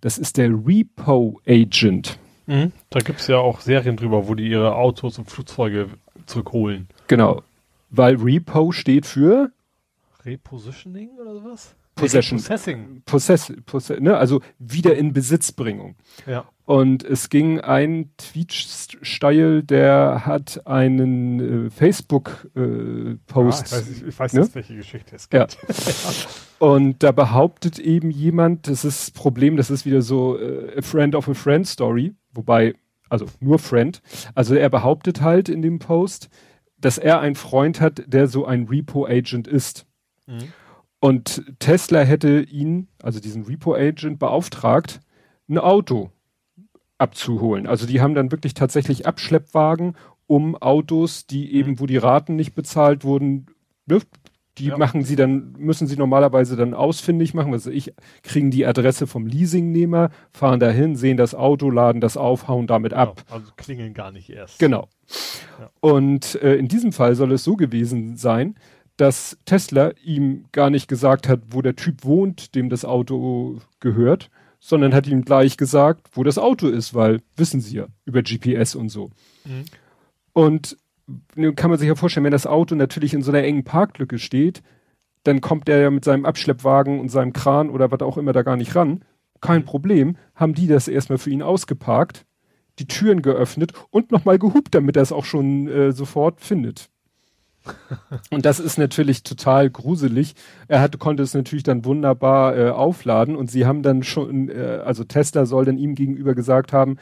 Das 0.00 0.18
ist 0.18 0.36
der 0.36 0.50
Repo 0.50 1.40
Agent. 1.46 2.18
Mhm. 2.46 2.72
Da 2.90 3.00
gibt 3.00 3.20
es 3.20 3.26
ja 3.26 3.38
auch 3.38 3.60
Serien 3.60 3.96
drüber, 3.96 4.28
wo 4.28 4.34
die 4.34 4.48
ihre 4.48 4.76
Autos 4.76 5.18
und 5.18 5.30
Flugzeuge 5.30 5.88
zurückholen. 6.26 6.88
Genau. 7.08 7.42
Weil 7.90 8.16
Repo 8.16 8.72
steht 8.72 9.06
für 9.06 9.50
Repositioning 10.24 11.10
oder 11.20 11.34
sowas? 11.34 11.74
Possession. 12.00 12.38
Possessing. 12.38 13.02
Possess, 13.04 13.52
possess, 13.66 14.00
ne? 14.00 14.16
Also 14.16 14.40
wieder 14.58 14.96
in 14.96 15.12
Besitzbringung. 15.12 15.96
Ja. 16.26 16.48
Und 16.64 17.02
es 17.02 17.30
ging 17.30 17.60
ein 17.60 18.10
Tweet-Style, 18.18 19.64
der 19.64 20.26
hat 20.26 20.66
einen 20.66 21.66
äh, 21.66 21.70
Facebook-Post. 21.70 22.52
Äh, 22.56 23.76
ja, 23.76 23.80
ich 23.80 23.88
weiß, 23.88 24.02
ich 24.06 24.18
weiß 24.18 24.32
ne? 24.34 24.40
jetzt, 24.42 24.54
welche 24.54 24.76
Geschichte 24.76 25.16
es 25.16 25.30
gibt. 25.30 25.54
Ja. 25.54 25.68
Und 26.58 27.02
da 27.02 27.12
behauptet 27.12 27.78
eben 27.78 28.10
jemand, 28.10 28.66
das 28.66 28.84
ist 28.84 29.08
das 29.08 29.10
Problem, 29.12 29.56
das 29.56 29.70
ist 29.70 29.86
wieder 29.86 30.02
so 30.02 30.38
äh, 30.38 30.78
a 30.78 30.82
friend 30.82 31.14
of 31.14 31.28
a 31.28 31.34
friend 31.34 31.66
Story, 31.66 32.14
wobei, 32.34 32.74
also 33.08 33.26
nur 33.40 33.58
Friend. 33.58 34.02
Also 34.34 34.54
er 34.54 34.68
behauptet 34.68 35.22
halt 35.22 35.48
in 35.48 35.62
dem 35.62 35.78
Post, 35.78 36.28
dass 36.78 36.98
er 36.98 37.20
einen 37.20 37.34
Freund 37.34 37.80
hat, 37.80 38.02
der 38.06 38.26
so 38.26 38.44
ein 38.44 38.66
Repo-Agent 38.68 39.48
ist. 39.48 39.86
Mhm. 40.26 40.52
Und 41.00 41.42
Tesla 41.58 42.00
hätte 42.00 42.40
ihn, 42.40 42.88
also 43.02 43.20
diesen 43.20 43.44
Repo-Agent, 43.44 44.18
beauftragt, 44.18 45.00
ein 45.48 45.58
Auto 45.58 46.10
abzuholen. 46.98 47.66
Also 47.66 47.86
die 47.86 48.00
haben 48.00 48.14
dann 48.14 48.32
wirklich 48.32 48.54
tatsächlich 48.54 49.06
Abschleppwagen, 49.06 49.96
um 50.26 50.56
Autos, 50.56 51.26
die 51.26 51.54
eben, 51.54 51.72
mhm. 51.72 51.80
wo 51.80 51.86
die 51.86 51.96
Raten 51.96 52.36
nicht 52.36 52.54
bezahlt 52.54 53.04
wurden, 53.04 53.46
ne, 53.86 54.00
die 54.58 54.66
ja. 54.66 54.76
machen 54.76 55.04
sie 55.04 55.16
dann, 55.16 55.54
müssen 55.56 55.86
sie 55.86 55.96
normalerweise 55.96 56.56
dann 56.56 56.74
ausfindig 56.74 57.32
machen. 57.32 57.52
Also 57.52 57.70
ich, 57.70 57.94
kriegen 58.22 58.50
die 58.50 58.66
Adresse 58.66 59.06
vom 59.06 59.26
Leasingnehmer, 59.26 60.10
fahren 60.32 60.60
dahin, 60.60 60.96
sehen 60.96 61.16
das 61.16 61.34
Auto, 61.34 61.70
laden 61.70 62.00
das 62.00 62.16
auf, 62.16 62.48
hauen 62.48 62.66
damit 62.66 62.92
genau. 62.92 63.02
ab. 63.02 63.22
Also 63.30 63.52
klingeln 63.56 63.94
gar 63.94 64.10
nicht 64.10 64.30
erst. 64.30 64.58
Genau. 64.58 64.88
Ja. 65.60 65.70
Und 65.80 66.34
äh, 66.42 66.56
in 66.56 66.68
diesem 66.68 66.92
Fall 66.92 67.14
soll 67.14 67.32
es 67.32 67.44
so 67.44 67.56
gewesen 67.56 68.16
sein, 68.16 68.56
dass 68.98 69.38
Tesla 69.44 69.92
ihm 70.04 70.46
gar 70.52 70.70
nicht 70.70 70.88
gesagt 70.88 71.28
hat, 71.28 71.40
wo 71.50 71.62
der 71.62 71.76
Typ 71.76 72.04
wohnt, 72.04 72.54
dem 72.56 72.68
das 72.68 72.84
Auto 72.84 73.60
gehört, 73.80 74.28
sondern 74.60 74.92
hat 74.92 75.06
ihm 75.06 75.24
gleich 75.24 75.56
gesagt, 75.56 76.08
wo 76.12 76.24
das 76.24 76.36
Auto 76.36 76.66
ist, 76.66 76.94
weil 76.94 77.22
wissen 77.36 77.60
sie 77.60 77.76
ja 77.76 77.86
über 78.04 78.22
GPS 78.22 78.74
und 78.74 78.88
so. 78.88 79.10
Mhm. 79.44 79.64
Und 80.32 80.76
nun 81.36 81.54
kann 81.54 81.70
man 81.70 81.78
sich 81.78 81.86
ja 81.88 81.94
vorstellen, 81.94 82.24
wenn 82.24 82.32
das 82.32 82.46
Auto 82.46 82.74
natürlich 82.74 83.14
in 83.14 83.22
so 83.22 83.30
einer 83.30 83.44
engen 83.44 83.64
Parklücke 83.64 84.18
steht, 84.18 84.62
dann 85.22 85.40
kommt 85.40 85.68
er 85.68 85.80
ja 85.80 85.90
mit 85.90 86.04
seinem 86.04 86.26
Abschleppwagen 86.26 86.98
und 86.98 87.08
seinem 87.08 87.32
Kran 87.32 87.70
oder 87.70 87.92
was 87.92 88.00
auch 88.00 88.18
immer 88.18 88.32
da 88.32 88.42
gar 88.42 88.56
nicht 88.56 88.74
ran. 88.74 89.04
Kein 89.40 89.60
mhm. 89.60 89.66
Problem, 89.66 90.16
haben 90.34 90.54
die 90.54 90.66
das 90.66 90.88
erstmal 90.88 91.18
für 91.18 91.30
ihn 91.30 91.42
ausgeparkt, 91.42 92.26
die 92.80 92.88
Türen 92.88 93.22
geöffnet 93.22 93.72
und 93.90 94.10
nochmal 94.10 94.40
gehupt, 94.40 94.74
damit 94.74 94.96
er 94.96 95.02
es 95.02 95.12
auch 95.12 95.24
schon 95.24 95.68
äh, 95.68 95.92
sofort 95.92 96.40
findet. 96.40 96.90
und 98.30 98.44
das 98.44 98.60
ist 98.60 98.78
natürlich 98.78 99.22
total 99.22 99.70
gruselig. 99.70 100.34
Er 100.68 100.80
hatte, 100.80 100.98
konnte 100.98 101.22
es 101.22 101.34
natürlich 101.34 101.62
dann 101.62 101.84
wunderbar 101.84 102.56
äh, 102.56 102.70
aufladen 102.70 103.36
und 103.36 103.50
sie 103.50 103.66
haben 103.66 103.82
dann 103.82 104.02
schon, 104.02 104.48
äh, 104.48 104.82
also 104.84 105.04
Tesla 105.04 105.46
soll 105.46 105.64
dann 105.64 105.78
ihm 105.78 105.94
gegenüber 105.94 106.34
gesagt 106.34 106.72
haben, 106.72 106.96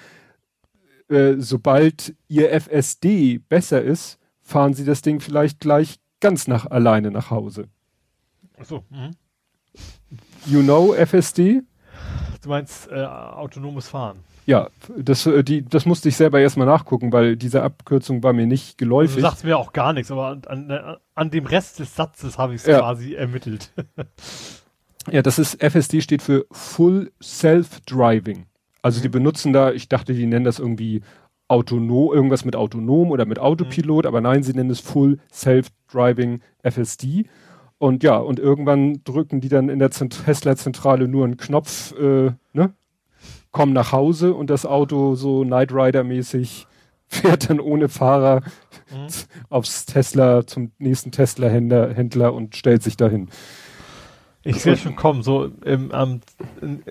äh, 1.09 1.35
sobald 1.39 2.15
ihr 2.29 2.53
FSD 2.53 3.39
besser 3.39 3.83
ist, 3.83 4.19
fahren 4.43 4.75
sie 4.75 4.85
das 4.85 5.03
Ding 5.03 5.21
vielleicht 5.21 5.61
gleich 5.61 5.99
ganz 6.21 6.49
nach 6.49 6.67
alleine 6.67 7.11
nach 7.11 7.31
Hause. 7.31 7.69
Achso. 8.59 8.85
Mhm. 8.91 9.11
You 10.47 10.63
know 10.63 10.95
FSD? 10.95 11.63
Du 12.43 12.49
meinst 12.49 12.89
äh, 12.91 13.05
autonomes 13.05 13.89
Fahren. 13.89 14.19
Ja, 14.47 14.69
das, 14.97 15.27
äh, 15.27 15.43
die, 15.43 15.65
das 15.65 15.87
musste 15.87 16.09
ich 16.09 16.17
selber 16.17 16.41
erstmal 16.41 16.69
nachgucken, 16.69 17.13
weil 17.13 17.37
diese 17.37 17.63
Abkürzung 17.65 18.23
war 18.23 18.33
mir 18.33 18.47
nicht 18.47 18.79
geläufig. 18.79 19.17
Du 19.17 19.23
sagst 19.23 19.45
mir 19.45 19.59
auch 19.59 19.73
gar 19.73 19.93
nichts, 19.93 20.13
aber 20.13 20.29
an, 20.29 20.43
an, 20.47 20.97
an 21.17 21.31
dem 21.31 21.47
Rest 21.47 21.81
des 21.81 21.97
Satzes 21.97 22.39
habe 22.39 22.55
ich 22.55 22.61
es 22.61 22.67
ja. 22.67 22.79
quasi 22.79 23.15
ermittelt. 23.15 23.73
ja, 25.11 25.23
das 25.23 25.41
ist, 25.41 25.61
FSD 25.61 26.01
steht 26.01 26.23
für 26.23 26.47
Full 26.53 27.11
Self-Driving. 27.21 28.47
Also 28.83 29.01
mhm. 29.01 29.03
die 29.03 29.09
benutzen 29.09 29.53
da, 29.53 29.73
ich 29.73 29.89
dachte, 29.89 30.15
die 30.15 30.27
nennen 30.27 30.45
das 30.45 30.61
irgendwie 30.61 31.03
autonom, 31.49 32.15
irgendwas 32.15 32.45
mit 32.45 32.55
autonom 32.55 33.11
oder 33.11 33.27
mit 33.27 33.41
Autopilot, 33.41 34.05
mhm. 34.05 34.09
aber 34.09 34.21
nein, 34.21 34.45
sie 34.45 34.53
nennen 34.53 34.71
es 34.71 34.79
Full 34.79 35.19
Self-Driving 35.33 36.41
FSD. 36.63 37.27
Und 37.79 38.05
ja, 38.05 38.17
und 38.17 38.39
irgendwann 38.39 39.03
drücken 39.03 39.41
die 39.41 39.49
dann 39.49 39.69
in 39.69 39.81
der 39.81 39.91
Tesla-Zentrale 39.91 41.09
nur 41.09 41.25
einen 41.25 41.37
Knopf, 41.37 41.93
äh, 41.99 42.31
ne? 42.53 42.75
Kommen 43.57 43.73
nach 43.73 43.91
Hause 43.91 44.35
und 44.35 44.51
das 44.51 44.67
Auto 44.67 45.15
so 45.15 45.43
Night 45.43 45.73
Rider-mäßig 45.73 46.67
fährt 47.09 47.49
dann 47.49 47.59
ohne 47.59 47.89
Fahrer 47.89 48.43
mhm. 48.91 49.07
aufs 49.49 49.87
Tesla, 49.87 50.47
zum 50.47 50.73
nächsten 50.77 51.11
Tesla-Händler 51.11 51.95
Händler 51.95 52.35
und 52.35 52.55
stellt 52.55 52.83
sich 52.83 52.99
dahin. 52.99 53.31
Ich 54.43 54.61
sehe 54.61 54.77
schon 54.77 54.95
kommen, 54.95 55.23
so 55.23 55.47
im, 55.65 55.91
ähm, 55.95 56.21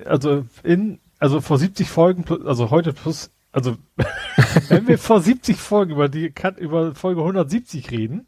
also 0.06 0.46
in 0.64 0.98
also 1.20 1.40
vor 1.40 1.60
70 1.60 1.88
Folgen, 1.88 2.26
also 2.48 2.72
heute 2.72 2.94
plus, 2.94 3.30
also 3.52 3.78
wenn 4.70 4.88
wir 4.88 4.98
vor 4.98 5.22
70 5.22 5.58
Folgen 5.58 5.92
über 5.92 6.10
die 6.10 6.34
über 6.58 6.96
Folge 6.96 7.22
170 7.22 7.92
reden, 7.92 8.26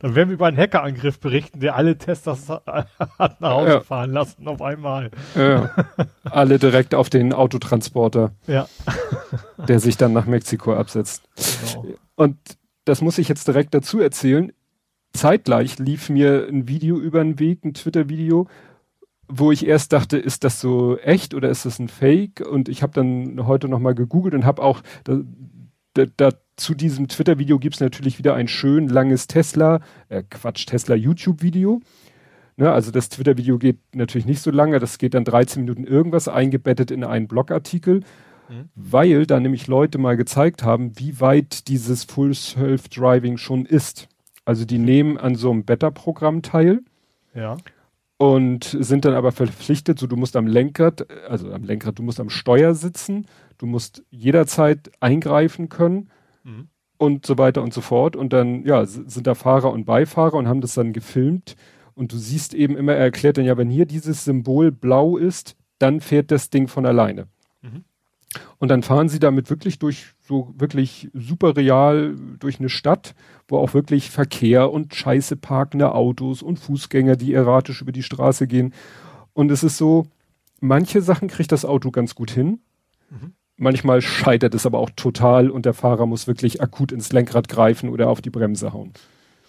dann 0.00 0.14
werden 0.14 0.28
wir 0.28 0.34
über 0.34 0.46
einen 0.46 0.56
Hackerangriff 0.56 1.20
berichten, 1.20 1.60
der 1.60 1.76
alle 1.76 1.98
Testers 1.98 2.48
hat 2.48 3.40
nach 3.40 3.50
Hause 3.50 3.70
ja. 3.70 3.80
fahren 3.80 4.12
lassen 4.12 4.46
auf 4.48 4.62
einmal. 4.62 5.10
Ja. 5.34 5.70
alle 6.24 6.58
direkt 6.58 6.94
auf 6.94 7.10
den 7.10 7.32
Autotransporter. 7.32 8.32
Ja. 8.46 8.68
der 9.68 9.80
sich 9.80 9.96
dann 9.96 10.12
nach 10.12 10.26
Mexiko 10.26 10.74
absetzt. 10.74 11.28
Genau. 11.72 11.94
Und 12.16 12.36
das 12.84 13.00
muss 13.00 13.18
ich 13.18 13.28
jetzt 13.28 13.46
direkt 13.46 13.74
dazu 13.74 14.00
erzählen. 14.00 14.52
Zeitgleich 15.12 15.78
lief 15.78 16.08
mir 16.08 16.46
ein 16.48 16.68
Video 16.68 16.98
über 16.98 17.22
den 17.22 17.38
Weg, 17.38 17.64
ein 17.64 17.74
Twitter-Video, 17.74 18.46
wo 19.28 19.52
ich 19.52 19.66
erst 19.66 19.92
dachte, 19.92 20.18
ist 20.18 20.44
das 20.44 20.60
so 20.60 20.98
echt 20.98 21.34
oder 21.34 21.48
ist 21.50 21.66
das 21.66 21.78
ein 21.78 21.88
Fake? 21.88 22.40
Und 22.46 22.68
ich 22.68 22.82
habe 22.82 22.92
dann 22.92 23.46
heute 23.46 23.68
nochmal 23.68 23.94
gegoogelt 23.94 24.34
und 24.34 24.44
habe 24.44 24.62
auch 24.62 24.82
da, 25.04 25.20
da, 25.94 26.04
da, 26.16 26.30
zu 26.60 26.74
diesem 26.74 27.08
Twitter-Video 27.08 27.58
gibt's 27.58 27.80
natürlich 27.80 28.18
wieder 28.18 28.34
ein 28.34 28.46
schön 28.46 28.88
langes 28.88 29.26
Tesla, 29.26 29.80
äh, 30.08 30.22
Quatsch, 30.28 30.66
Tesla 30.66 30.94
YouTube-Video. 30.94 31.80
Ne, 32.56 32.70
also 32.70 32.90
das 32.90 33.08
Twitter-Video 33.08 33.58
geht 33.58 33.78
natürlich 33.94 34.26
nicht 34.26 34.42
so 34.42 34.50
lange, 34.50 34.78
das 34.78 34.98
geht 34.98 35.14
dann 35.14 35.24
13 35.24 35.62
Minuten 35.62 35.84
irgendwas 35.84 36.28
eingebettet 36.28 36.90
in 36.90 37.04
einen 37.04 37.26
Blogartikel, 37.26 38.00
mhm. 38.48 38.68
weil 38.74 39.26
da 39.26 39.40
nämlich 39.40 39.66
Leute 39.66 39.98
mal 39.98 40.16
gezeigt 40.16 40.62
haben, 40.62 40.92
wie 40.98 41.20
weit 41.20 41.68
dieses 41.68 42.04
Full 42.04 42.34
Self-Driving 42.34 43.38
schon 43.38 43.64
ist. 43.64 44.08
Also 44.44 44.64
die 44.64 44.78
nehmen 44.78 45.16
an 45.16 45.34
so 45.34 45.50
einem 45.50 45.64
Beta-Programm 45.64 46.42
teil. 46.42 46.80
Ja 47.34 47.56
und 48.18 48.76
sind 48.78 49.06
dann 49.06 49.14
aber 49.14 49.32
verpflichtet, 49.32 49.98
so 49.98 50.06
du 50.06 50.14
musst 50.14 50.36
am 50.36 50.46
Lenkrad, 50.46 51.06
also 51.26 51.50
am 51.54 51.64
Lenkrad, 51.64 51.98
du 51.98 52.02
musst 52.02 52.20
am 52.20 52.28
Steuer 52.28 52.74
sitzen, 52.74 53.24
du 53.56 53.64
musst 53.64 54.02
jederzeit 54.10 54.90
eingreifen 55.00 55.70
können 55.70 56.10
mhm. 56.50 56.68
und 56.98 57.26
so 57.26 57.38
weiter 57.38 57.62
und 57.62 57.72
so 57.72 57.80
fort. 57.80 58.16
Und 58.16 58.32
dann, 58.32 58.64
ja, 58.64 58.84
sind 58.86 59.26
da 59.26 59.34
Fahrer 59.34 59.72
und 59.72 59.84
Beifahrer 59.84 60.34
und 60.34 60.48
haben 60.48 60.60
das 60.60 60.74
dann 60.74 60.92
gefilmt. 60.92 61.56
Und 61.94 62.12
du 62.12 62.16
siehst 62.16 62.54
eben 62.54 62.76
immer, 62.76 62.94
er 62.94 63.04
erklärt 63.04 63.38
dann 63.38 63.44
ja, 63.44 63.56
wenn 63.56 63.70
hier 63.70 63.86
dieses 63.86 64.24
Symbol 64.24 64.72
blau 64.72 65.16
ist, 65.16 65.56
dann 65.78 66.00
fährt 66.00 66.30
das 66.30 66.50
Ding 66.50 66.68
von 66.68 66.86
alleine. 66.86 67.26
Mhm. 67.62 67.84
Und 68.58 68.68
dann 68.68 68.82
fahren 68.82 69.08
sie 69.08 69.18
damit 69.18 69.50
wirklich 69.50 69.78
durch, 69.78 70.14
so 70.20 70.54
wirklich 70.56 71.10
super 71.12 71.56
real 71.56 72.14
durch 72.38 72.60
eine 72.60 72.68
Stadt, 72.68 73.14
wo 73.48 73.58
auch 73.58 73.74
wirklich 73.74 74.10
Verkehr 74.10 74.70
und 74.70 74.94
scheiße 74.94 75.36
parkende 75.36 75.94
Autos 75.94 76.42
und 76.42 76.58
Fußgänger, 76.58 77.16
die 77.16 77.34
erratisch 77.34 77.82
über 77.82 77.92
die 77.92 78.04
Straße 78.04 78.46
gehen. 78.46 78.72
Und 79.32 79.50
es 79.50 79.64
ist 79.64 79.78
so, 79.78 80.06
manche 80.60 81.02
Sachen 81.02 81.28
kriegt 81.28 81.50
das 81.50 81.64
Auto 81.64 81.90
ganz 81.90 82.14
gut 82.14 82.30
hin. 82.30 82.60
Mhm. 83.10 83.32
Manchmal 83.62 84.00
scheitert 84.00 84.54
es 84.54 84.64
aber 84.64 84.78
auch 84.78 84.88
total 84.96 85.50
und 85.50 85.66
der 85.66 85.74
Fahrer 85.74 86.06
muss 86.06 86.26
wirklich 86.26 86.62
akut 86.62 86.92
ins 86.92 87.12
Lenkrad 87.12 87.46
greifen 87.46 87.90
oder 87.90 88.08
auf 88.08 88.22
die 88.22 88.30
Bremse 88.30 88.72
hauen. 88.72 88.94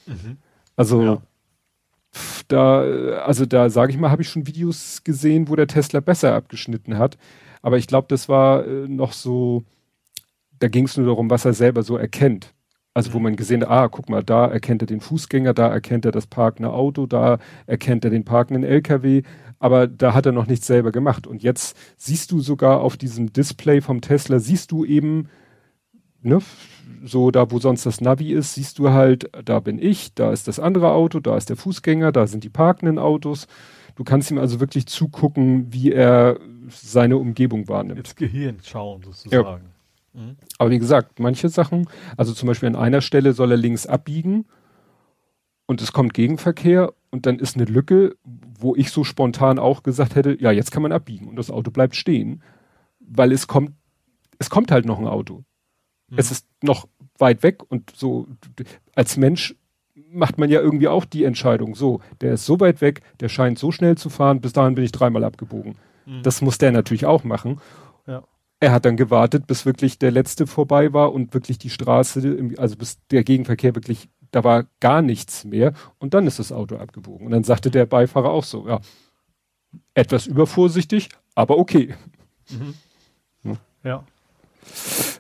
Mhm. 0.06 0.36
Also 0.76 1.02
ja. 1.02 1.22
da, 2.50 2.82
also 3.24 3.46
da 3.46 3.70
sage 3.70 3.94
ich 3.94 3.98
mal, 3.98 4.12
habe 4.12 4.22
ich 4.22 4.28
schon 4.28 4.48
Videos 4.48 5.06
gesehen, 5.06 5.48
wo 5.48 5.56
der 5.56 5.68
Tesla 5.68 6.02
besser 6.02 6.36
abgeschnitten 6.36 6.98
hat. 6.98 7.18
Aber 7.62 7.78
ich 7.78 7.88
glaube, 7.88 8.08
das 8.10 8.28
war 8.28 8.68
äh, 8.68 8.86
noch 8.90 9.14
so, 9.14 9.64
da 10.60 10.68
ging 10.68 10.88
es 10.88 10.98
nur 10.98 11.06
darum, 11.06 11.30
was 11.30 11.46
er 11.46 11.54
selber 11.54 11.82
so 11.82 11.96
erkennt. 11.96 12.54
Also 12.94 13.14
wo 13.14 13.18
mhm. 13.18 13.24
man 13.24 13.36
gesehen 13.38 13.62
hat, 13.62 13.70
ah, 13.70 13.88
guck 13.88 14.10
mal, 14.10 14.26
da 14.26 14.46
erkennt 14.46 14.84
er 14.84 14.88
den 14.88 15.00
Fußgänger, 15.00 15.54
da 15.54 15.70
erkennt 15.70 16.04
er 16.04 16.12
das 16.12 16.28
parkende 16.28 16.74
Auto, 16.74 17.06
da 17.06 17.40
erkennt 17.66 18.04
er 18.04 18.12
den 18.12 18.26
parkenden 18.26 18.66
LKW, 18.66 19.24
aber 19.62 19.86
da 19.88 20.16
hat 20.16 20.26
er 20.26 20.32
noch 20.32 20.48
nichts 20.48 20.66
selber 20.66 20.92
gemacht. 20.92 21.28
Und 21.28 21.44
jetzt 21.44 21.78
siehst 21.96 22.32
du 22.32 22.42
sogar 22.42 22.82
auf 22.82 22.98
diesem 22.98 23.32
Display 23.32 23.80
vom 23.80 24.02
Tesla, 24.02 24.40
siehst 24.40 24.72
du 24.72 24.84
eben, 24.84 25.30
ne, 26.24 26.40
so 27.06 27.30
da, 27.30 27.52
wo 27.52 27.60
sonst 27.60 27.86
das 27.86 28.02
Navi 28.02 28.34
ist, 28.34 28.56
siehst 28.56 28.80
du 28.80 28.90
halt, 28.90 29.30
da 29.46 29.60
bin 29.60 29.78
ich, 29.78 30.16
da 30.16 30.34
ist 30.34 30.48
das 30.48 30.60
andere 30.60 30.92
Auto, 30.92 31.20
da 31.20 31.38
ist 31.38 31.50
der 31.50 31.58
Fußgänger, 31.58 32.12
da 32.12 32.26
sind 32.26 32.44
die 32.44 32.50
parkenden 32.50 32.98
Autos. 32.98 33.48
Du 33.96 34.04
kannst 34.04 34.32
ihm 34.32 34.40
also 34.40 34.60
wirklich 34.60 34.88
zugucken, 34.88 35.72
wie 35.72 35.92
er 35.92 36.40
seine 36.70 37.18
Umgebung 37.18 37.68
wahrnimmt. 37.68 38.00
Ins 38.00 38.16
Gehirn 38.16 38.58
schauen 38.64 39.04
sozusagen. 39.04 39.62
Ja. 40.16 40.20
Mhm. 40.20 40.38
Aber 40.58 40.72
wie 40.72 40.80
gesagt, 40.80 41.20
manche 41.20 41.50
Sachen, 41.50 41.88
also 42.18 42.34
zum 42.34 42.48
Beispiel 42.48 42.68
an 42.68 42.76
einer 42.76 43.02
Stelle 43.02 43.34
soll 43.34 43.52
er 43.52 43.58
links 43.58 43.86
abbiegen 43.86 44.46
und 45.72 45.82
es 45.82 45.94
kommt 45.94 46.14
Gegenverkehr 46.14 46.94
und 47.12 47.26
dann 47.26 47.40
ist 47.40 47.56
eine 47.56 47.64
Lücke, 47.64 48.18
wo 48.60 48.76
ich 48.76 48.92
so 48.92 49.06
spontan 49.06 49.58
auch 49.58 49.84
gesagt 49.84 50.16
hätte, 50.16 50.36
ja, 50.38 50.52
jetzt 50.52 50.70
kann 50.70 50.84
man 50.84 50.92
abbiegen 50.92 51.30
und 51.30 51.38
das 51.38 51.50
Auto 51.50 51.72
bleibt 51.72 51.96
stehen, 51.96 52.44
weil 53.00 53.32
es 53.32 53.48
kommt, 53.48 53.72
es 54.38 54.50
kommt 54.50 54.70
halt 54.70 54.84
noch 54.84 55.00
ein 55.00 55.08
Auto. 55.08 55.46
Mhm. 56.10 56.18
Es 56.18 56.30
ist 56.30 56.46
noch 56.62 56.90
weit 57.20 57.42
weg 57.42 57.64
und 57.70 57.94
so 57.96 58.28
als 58.96 59.16
Mensch 59.16 59.56
macht 60.12 60.38
man 60.38 60.50
ja 60.50 60.60
irgendwie 60.60 60.90
auch 60.90 61.06
die 61.06 61.24
Entscheidung, 61.24 61.74
so, 61.74 62.02
der 62.20 62.34
ist 62.34 62.46
so 62.46 62.60
weit 62.60 62.82
weg, 62.82 63.00
der 63.22 63.30
scheint 63.30 63.58
so 63.58 63.72
schnell 63.72 63.98
zu 63.98 64.10
fahren, 64.10 64.42
bis 64.42 64.52
dahin 64.52 64.76
bin 64.76 64.84
ich 64.84 64.92
dreimal 64.92 65.24
abgebogen. 65.24 65.76
Mhm. 66.06 66.22
Das 66.24 66.42
muss 66.42 66.58
der 66.58 66.74
natürlich 66.74 67.06
auch 67.06 67.24
machen. 67.24 67.62
Ja. 68.08 68.24
Er 68.60 68.74
hat 68.74 68.84
dann 68.84 68.98
gewartet, 68.98 69.48
bis 69.48 69.66
wirklich 69.66 70.00
der 70.00 70.12
letzte 70.12 70.48
vorbei 70.48 70.92
war 70.92 71.14
und 71.14 71.34
wirklich 71.34 71.60
die 71.60 71.70
Straße, 71.70 72.52
also 72.58 72.76
bis 72.76 73.00
der 73.08 73.24
Gegenverkehr 73.24 73.74
wirklich 73.74 74.10
da 74.32 74.44
war 74.44 74.66
gar 74.80 75.02
nichts 75.02 75.44
mehr 75.44 75.74
und 76.00 76.14
dann 76.14 76.28
ist 76.28 76.40
das 76.40 76.52
Auto 76.52 76.78
abgebogen. 76.78 77.28
Und 77.28 77.32
dann 77.32 77.44
sagte 77.44 77.70
der 77.70 77.86
Beifahrer 77.86 78.32
auch 78.32 78.44
so, 78.44 78.68
ja, 78.68 78.80
etwas 79.94 80.28
übervorsichtig, 80.28 81.10
aber 81.36 81.58
okay. 81.58 81.96
Mhm. 82.50 82.74
Ja. 83.44 83.58
ja. 83.84 84.04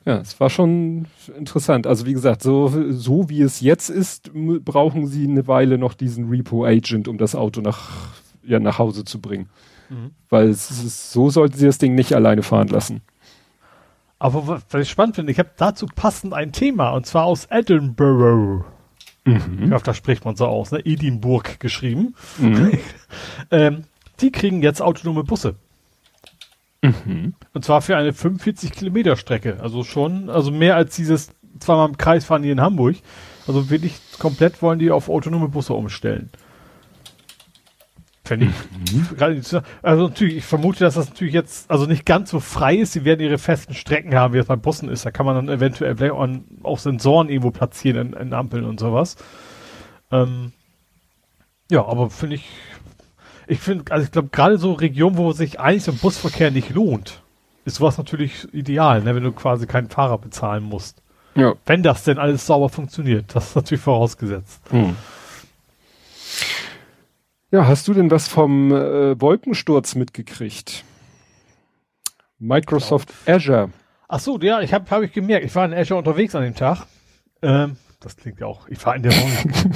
Ja, 0.06 0.18
es 0.18 0.40
war 0.40 0.50
schon 0.50 1.08
interessant. 1.36 1.88
Also 1.88 2.06
wie 2.06 2.14
gesagt, 2.14 2.44
so, 2.44 2.72
so 2.92 3.30
wie 3.30 3.42
es 3.42 3.62
jetzt 3.62 3.90
ist, 3.90 4.32
brauchen 4.34 5.08
sie 5.08 5.28
eine 5.28 5.48
Weile 5.48 5.78
noch 5.78 5.94
diesen 5.94 6.30
Repo-Agent, 6.30 7.08
um 7.08 7.18
das 7.18 7.36
Auto 7.36 7.62
nach, 7.62 8.14
ja, 8.44 8.60
nach 8.60 8.80
Hause 8.80 9.04
zu 9.04 9.20
bringen. 9.20 9.50
Mhm. 9.90 10.12
Weil 10.30 10.50
ist, 10.50 11.12
so 11.12 11.30
sollten 11.30 11.58
sie 11.58 11.66
das 11.66 11.78
Ding 11.78 11.96
nicht 11.96 12.14
alleine 12.14 12.44
fahren 12.44 12.68
lassen. 12.68 13.02
Aber 14.20 14.62
was 14.70 14.82
ich 14.82 14.90
spannend 14.90 15.16
finde, 15.16 15.32
ich 15.32 15.40
habe 15.40 15.50
dazu 15.58 15.88
passend 15.88 16.34
ein 16.34 16.52
Thema, 16.52 16.92
und 16.92 17.06
zwar 17.06 17.26
aus 17.26 17.46
Edinburgh. 17.50 18.64
Mhm. 19.24 19.64
Ich 19.66 19.72
hoffe, 19.72 19.86
da 19.86 19.94
spricht 19.94 20.26
man 20.26 20.36
so 20.36 20.48
aus, 20.48 20.72
ne? 20.72 20.80
Edinburgh 20.86 21.58
geschrieben. 21.60 22.16
Mhm. 22.38 22.80
ähm, 23.52 23.84
die 24.20 24.32
kriegen 24.32 24.62
jetzt 24.62 24.82
autonome 24.82 25.24
Busse. 25.24 25.56
Mhm. 26.82 27.34
Und 27.54 27.66
zwar 27.66 27.82
für 27.82 27.96
eine 27.98 28.14
45 28.14 28.72
Kilometer 28.72 29.16
Strecke. 29.16 29.60
Also 29.62 29.84
schon, 29.84 30.30
also 30.30 30.52
mehr 30.52 30.76
als 30.76 30.96
dieses 30.96 31.32
zweimal 31.60 31.90
im 31.90 31.98
Kreis 31.98 32.26
fahren 32.26 32.44
hier 32.44 32.52
in 32.54 32.62
Hamburg. 32.62 32.96
Also 33.48 33.70
wirklich 33.70 33.96
komplett 34.20 34.62
wollen 34.62 34.80
die 34.80 34.92
auf 34.92 35.10
autonome 35.10 35.50
Busse 35.50 35.74
umstellen. 35.74 36.30
Fände 38.32 38.48
ich. 38.48 38.94
Mhm. 38.94 39.62
Also 39.82 40.08
natürlich, 40.08 40.38
ich 40.38 40.46
vermute, 40.46 40.86
dass 40.86 40.96
das 40.96 41.10
natürlich 41.10 41.34
jetzt 41.34 41.70
also 41.70 41.86
nicht 41.86 42.06
ganz 42.06 42.32
so 42.32 42.40
frei 42.40 42.76
ist. 42.76 42.94
Sie 42.94 43.04
werden 43.04 43.20
ihre 43.20 43.38
festen 43.38 43.74
Strecken 43.74 44.16
haben, 44.16 44.34
wie 44.34 44.38
es 44.38 44.46
bei 44.46 44.56
Bussen 44.56 44.90
ist. 44.90 45.06
Da 45.06 45.12
kann 45.12 45.26
man 45.26 45.36
dann 45.36 45.50
eventuell 45.50 45.98
vielleicht 45.98 46.14
auch, 46.64 46.80
Sensoren 46.80 47.30
irgendwo 47.30 47.52
platzieren 47.52 48.14
in, 48.14 48.14
in 48.14 48.34
Ampeln 48.34 48.64
und 48.64 48.80
sowas. 48.80 49.18
Ähm, 50.12 50.54
ja, 51.70 51.86
aber 51.86 52.10
finde 52.10 52.38
ich 52.38 52.50
ich 53.48 53.60
finde, 53.60 53.92
also 53.92 54.06
ich 54.06 54.12
glaube, 54.12 54.30
gerade 54.32 54.58
so 54.58 54.72
Regionen, 54.72 55.18
wo 55.18 55.34
sich 55.34 55.60
eigentlich 55.60 55.84
so 55.84 55.92
ein 55.92 55.98
Busverkehr 55.98 56.52
nicht 56.52 56.70
lohnt, 56.70 57.22
ist 57.66 57.76
sowas 57.76 57.98
natürlich 57.98 58.48
ideal, 58.54 59.04
ne, 59.04 59.14
wenn 59.14 59.24
du 59.24 59.34
quasi 59.34 59.68
keinen 59.68 59.90
Fahrer 59.90 60.18
bezahlen 60.20 60.64
musst. 60.64 61.02
Ja. 61.36 61.56
Wenn 61.66 61.84
das 61.84 62.06
denn 62.06 62.18
alles 62.18 62.46
sauber 62.46 62.70
funktioniert, 62.70 63.36
das 63.36 63.50
ist 63.50 63.56
natürlich 63.56 63.84
vorausgesetzt. 63.84 64.62
Hm. 64.70 64.96
Ja, 67.52 67.68
hast 67.68 67.86
du 67.90 67.94
denn 67.94 68.10
was 68.10 68.30
vom 68.30 68.72
äh, 68.72 69.20
Wolkensturz 69.20 69.96
mitgekriegt? 69.96 70.86
Microsoft 72.40 73.14
Azure. 73.26 73.72
Ach 74.08 74.22
so, 74.22 74.40
ja, 74.40 74.62
ich 74.62 74.74
habe 74.74 74.90
hab 74.90 75.02
ich 75.02 75.12
gemerkt, 75.12 75.46
ich 75.46 75.54
war 75.54 75.66
in 75.66 75.74
Azure 75.74 75.98
unterwegs 75.98 76.34
an 76.34 76.44
dem 76.44 76.56
Tag. 76.56 76.86
Ähm, 77.42 77.76
das 78.00 78.16
klingt 78.16 78.40
ja 78.40 78.48
auch, 78.48 78.70
ich 78.70 78.84
war 78.86 78.96
in 78.96 79.04
der 79.04 79.12
Wohnung. 79.12 79.74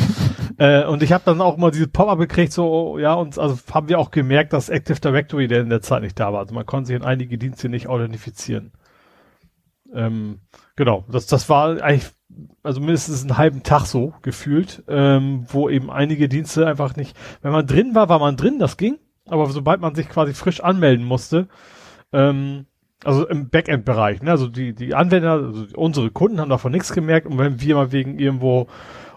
äh, 0.58 0.86
und 0.86 1.04
ich 1.04 1.12
habe 1.12 1.26
dann 1.26 1.42
auch 1.42 1.58
mal 1.58 1.70
diese 1.70 1.90
Pop-up 1.90 2.18
gekriegt, 2.18 2.54
so, 2.54 2.98
ja, 2.98 3.14
und 3.14 3.38
also 3.38 3.58
haben 3.74 3.90
wir 3.90 4.00
auch 4.00 4.12
gemerkt, 4.12 4.54
dass 4.54 4.70
Active 4.70 5.02
Directory 5.02 5.50
der 5.50 5.60
in 5.60 5.70
der 5.70 5.82
Zeit 5.82 6.02
nicht 6.02 6.18
da 6.18 6.32
war. 6.32 6.40
Also 6.40 6.56
man 6.56 6.66
konnte 6.66 6.88
sich 6.88 6.96
in 6.96 7.04
einige 7.04 7.38
Dienste 7.38 7.68
nicht 7.68 7.88
authentifizieren. 7.88 8.72
Ähm, 9.96 10.40
genau, 10.76 11.06
das, 11.10 11.26
das 11.26 11.50
war 11.50 11.82
eigentlich, 11.82 12.12
also 12.64 12.82
mindestens 12.82 13.22
einen 13.22 13.38
halben 13.38 13.64
Tag 13.64 13.86
so 13.86 14.14
gefühlt, 14.22 14.84
ähm, 14.88 15.46
wo 15.48 15.70
eben 15.70 15.90
einige 15.90 16.28
Dienste 16.28 16.68
einfach 16.68 16.96
nicht, 16.96 17.16
wenn 17.42 17.52
man 17.52 17.66
drin 17.66 17.96
war, 17.96 18.10
war 18.10 18.20
man 18.20 18.36
drin, 18.36 18.60
das 18.60 18.78
ging, 18.78 18.98
aber 19.28 19.46
sobald 19.48 19.82
man 19.82 19.96
sich 19.96 20.10
quasi 20.10 20.34
frisch 20.34 20.60
anmelden 20.62 21.06
musste, 21.06 21.48
ähm, 22.12 22.66
also 23.04 23.28
im 23.28 23.50
Backend-Bereich, 23.50 24.22
ne? 24.22 24.32
Also 24.32 24.48
die, 24.48 24.74
die 24.74 24.96
Anwender, 24.96 25.34
also 25.34 25.66
unsere 25.76 26.12
Kunden 26.12 26.40
haben 26.40 26.50
davon 26.50 26.72
nichts 26.72 26.92
gemerkt 26.92 27.28
und 27.28 27.38
wenn 27.38 27.62
wir 27.62 27.76
mal 27.76 27.92
wegen 27.92 28.20
irgendwo 28.20 28.68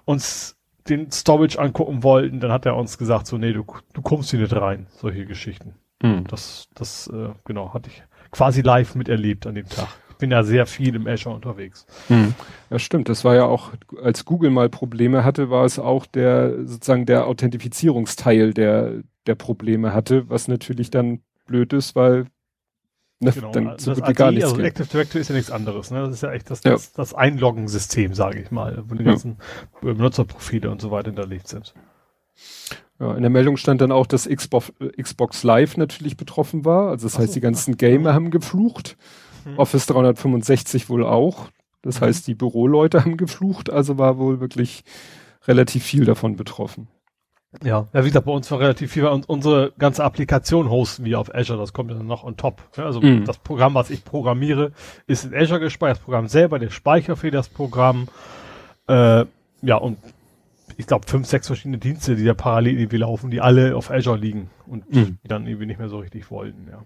uns 0.05 0.57
den 0.89 1.11
Storage 1.11 1.59
angucken 1.59 2.03
wollten, 2.03 2.41
dann 2.41 2.53
hat 2.53 2.67
er 2.67 2.77
uns 2.77 2.99
gesagt, 2.99 3.27
so, 3.27 3.37
nee, 3.39 3.53
du, 3.53 3.65
du 3.93 4.03
kommst 4.03 4.31
hier 4.31 4.41
nicht 4.41 4.55
rein, 4.55 4.87
solche 4.91 5.27
Geschichten. 5.27 5.75
Mhm. 6.03 6.25
Das, 6.29 6.69
das, 6.75 7.09
äh, 7.09 7.31
genau, 7.45 7.75
hatte 7.75 7.91
ich 7.91 8.03
quasi 8.31 8.63
live 8.63 8.95
miterlebt 8.95 9.47
an 9.47 9.55
dem 9.55 9.69
Tag. 9.69 9.89
Ich 10.19 10.21
bin 10.21 10.33
ja 10.33 10.43
sehr 10.43 10.67
viel 10.67 10.97
im 10.97 11.07
Azure 11.07 11.33
unterwegs. 11.33 11.87
Mhm. 12.09 12.35
Ja, 12.71 12.81
stimmt. 12.81 13.09
Das 13.09 13.25
war 13.25 13.37
ja 13.37 13.45
auch, 13.45 13.71
als 14.03 14.25
Google 14.25 14.51
mal 14.51 14.69
Probleme 14.69 15.23
hatte, 15.23 15.49
war 15.49 15.65
es 15.65 15.79
auch 15.79 16.07
der, 16.07 16.67
sozusagen 16.67 17.07
der 17.07 17.29
Authentifizierungsteil, 17.29 18.53
der, 18.53 19.05
der 19.29 19.37
Probleme 19.37 19.95
hatte, 19.95 20.29
was 20.29 20.49
natürlich 20.49 20.91
dann 20.91 21.21
blöd 21.47 21.73
ist, 21.73 21.95
weil 21.95 22.27
Ne, 23.21 23.33
genau, 23.33 23.53
dann 23.53 23.79
so 23.79 23.93
das 23.95 24.03
AD, 24.03 24.13
gar 24.15 24.31
nichts 24.33 24.51
also 24.51 24.61
Active 24.61 24.89
Directory 24.89 25.21
ist 25.21 25.29
ja 25.29 25.35
nichts 25.37 25.51
anderes. 25.53 25.93
Ne? 25.93 26.01
Das 26.01 26.11
ist 26.11 26.23
ja 26.23 26.33
echt 26.33 26.51
das, 26.51 26.61
das, 26.63 26.87
ja. 26.87 26.91
das 26.97 27.15
Einloggen-System, 27.15 28.15
sage 28.15 28.41
ich 28.41 28.51
mal, 28.51 28.83
wo 28.89 28.95
die 28.95 29.05
ja. 29.05 29.11
ganzen 29.11 29.39
Benutzerprofile 29.81 30.69
und 30.69 30.81
so 30.81 30.91
weiter 30.91 31.11
hinterlegt 31.11 31.47
sind. 31.47 31.75
Ja, 33.01 33.15
in 33.15 33.23
der 33.23 33.31
Meldung 33.31 33.57
stand 33.57 33.81
dann 33.81 33.93
auch, 33.93 34.07
dass 34.07 34.29
Xbox, 34.29 34.73
Xbox 35.01 35.45
Live 35.45 35.77
natürlich 35.77 36.17
betroffen 36.17 36.65
war. 36.65 36.91
Also 36.91 37.07
das 37.07 37.15
Ach 37.15 37.21
heißt, 37.21 37.31
so. 37.31 37.35
die 37.35 37.41
ganzen 37.41 37.77
Gamer 37.77 38.15
haben 38.15 38.31
geflucht. 38.31 38.97
Hm. 39.45 39.59
Office 39.59 39.87
365 39.87 40.89
wohl 40.89 41.05
auch. 41.05 41.49
Das 41.83 42.01
mhm. 42.01 42.07
heißt, 42.07 42.27
die 42.27 42.35
Büroleute 42.35 43.05
haben 43.05 43.17
geflucht. 43.17 43.71
Also 43.71 43.99
war 43.99 44.19
wohl 44.19 44.41
wirklich 44.41 44.85
relativ 45.47 45.85
viel 45.85 46.05
davon 46.05 46.37
betroffen. 46.37 46.89
Ja, 47.63 47.89
ja, 47.95 48.05
wie 48.05 48.09
gesagt, 48.09 48.27
bei 48.27 48.33
uns 48.33 48.51
war 48.51 48.61
relativ 48.61 48.93
viel, 48.93 49.05
weil 49.05 49.23
unsere 49.27 49.73
ganze 49.79 50.05
Applikation 50.05 50.69
hosten 50.69 51.07
wir 51.07 51.19
auf 51.19 51.35
Azure, 51.35 51.59
das 51.59 51.73
kommt 51.73 51.91
dann 51.91 52.07
noch 52.07 52.23
on 52.23 52.37
top. 52.37 52.63
Also 52.77 53.01
mm. 53.01 53.25
das 53.25 53.39
Programm, 53.39 53.73
was 53.73 53.89
ich 53.89 54.05
programmiere, 54.05 54.73
ist 55.07 55.25
in 55.25 55.35
Azure 55.35 55.59
gespeichert, 55.59 55.97
das 55.97 56.05
Programm 56.05 56.29
selber, 56.29 56.59
der 56.59 56.69
Speicher 56.69 57.17
für 57.17 57.31
das 57.31 57.49
Programm, 57.49 58.09
äh, 58.87 59.25
ja, 59.63 59.77
und 59.77 59.97
ich 60.77 60.87
glaube 60.87 61.07
fünf, 61.09 61.27
sechs 61.27 61.47
verschiedene 61.47 61.79
Dienste, 61.79 62.17
die 62.17 62.25
da 62.25 62.35
parallel 62.35 62.79
irgendwie 62.79 62.99
laufen, 62.99 63.31
die 63.31 63.41
alle 63.41 63.77
auf 63.77 63.91
Azure 63.91 64.19
liegen 64.19 64.51
und 64.67 64.89
mm. 64.91 65.19
die 65.23 65.29
dann 65.29 65.47
irgendwie 65.47 65.67
nicht 65.67 65.79
mehr 65.79 65.89
so 65.89 66.01
richtig 66.01 66.31
wollten, 66.31 66.69
ja. 66.71 66.85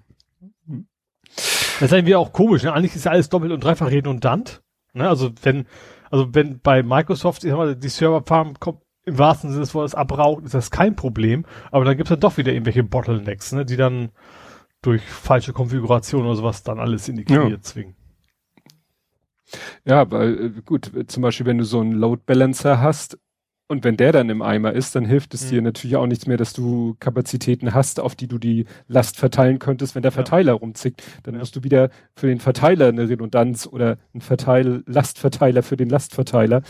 Mm. 0.66 0.86
Das 1.82 1.90
ist 1.90 1.96
irgendwie 1.96 2.14
auch 2.14 2.32
komisch, 2.32 2.62
ne? 2.62 2.72
Eigentlich 2.72 2.94
ist 2.94 3.06
ja 3.06 3.10
alles 3.10 3.28
doppelt 3.28 3.50
und 3.50 3.64
dreifach 3.64 3.90
redundant. 3.90 4.62
Ne? 4.92 5.08
Also 5.08 5.32
wenn, 5.42 5.66
also 6.12 6.32
wenn 6.32 6.60
bei 6.60 6.84
Microsoft, 6.84 7.42
ich 7.42 7.50
sag 7.50 7.56
mal, 7.56 7.74
die 7.74 7.88
Serverfarm 7.88 8.54
kommt 8.60 8.82
im 9.04 9.18
wahrsten 9.18 9.50
Sinne 9.50 9.62
des 9.62 9.74
Wortes 9.74 9.96
abraucht, 9.96 10.44
ist 10.44 10.54
das 10.54 10.70
kein 10.70 10.94
Problem. 10.94 11.44
Aber 11.72 11.84
dann 11.84 11.96
gibt's 11.96 12.10
dann 12.10 12.20
doch 12.20 12.36
wieder 12.36 12.52
irgendwelche 12.52 12.84
Bottlenecks, 12.84 13.50
ne, 13.50 13.64
die 13.64 13.76
dann 13.76 14.10
durch 14.80 15.02
falsche 15.02 15.52
Konfiguration 15.52 16.24
oder 16.24 16.36
sowas 16.36 16.62
dann 16.62 16.78
alles 16.78 17.08
in 17.08 17.16
die 17.16 17.24
Knie 17.24 17.50
ja. 17.50 17.60
zwingen. 17.60 17.96
Ja, 19.84 20.08
weil 20.08 20.38
äh, 20.38 20.62
gut, 20.64 20.92
zum 21.08 21.24
Beispiel, 21.24 21.46
wenn 21.46 21.58
du 21.58 21.64
so 21.64 21.80
einen 21.80 21.94
Load 21.94 22.22
Balancer 22.26 22.80
hast 22.80 23.18
und 23.72 23.84
wenn 23.84 23.96
der 23.96 24.12
dann 24.12 24.28
im 24.28 24.42
Eimer 24.42 24.74
ist, 24.74 24.94
dann 24.94 25.06
hilft 25.06 25.32
es 25.32 25.46
mhm. 25.46 25.48
dir 25.48 25.62
natürlich 25.62 25.96
auch 25.96 26.06
nichts 26.06 26.26
mehr, 26.26 26.36
dass 26.36 26.52
du 26.52 26.94
Kapazitäten 27.00 27.72
hast, 27.72 28.00
auf 28.00 28.14
die 28.14 28.28
du 28.28 28.36
die 28.36 28.66
Last 28.86 29.16
verteilen 29.16 29.58
könntest, 29.58 29.94
wenn 29.94 30.02
der 30.02 30.12
Verteiler 30.12 30.52
ja. 30.52 30.58
rumzickt. 30.58 31.02
Dann 31.22 31.34
ja. 31.34 31.40
musst 31.40 31.56
du 31.56 31.64
wieder 31.64 31.88
für 32.14 32.26
den 32.26 32.38
Verteiler 32.38 32.88
eine 32.88 33.08
Redundanz 33.08 33.66
oder 33.66 33.96
einen 34.12 34.20
Verteil 34.20 34.82
Lastverteiler 34.84 35.62
für 35.62 35.78
den 35.78 35.88
Lastverteiler. 35.88 36.60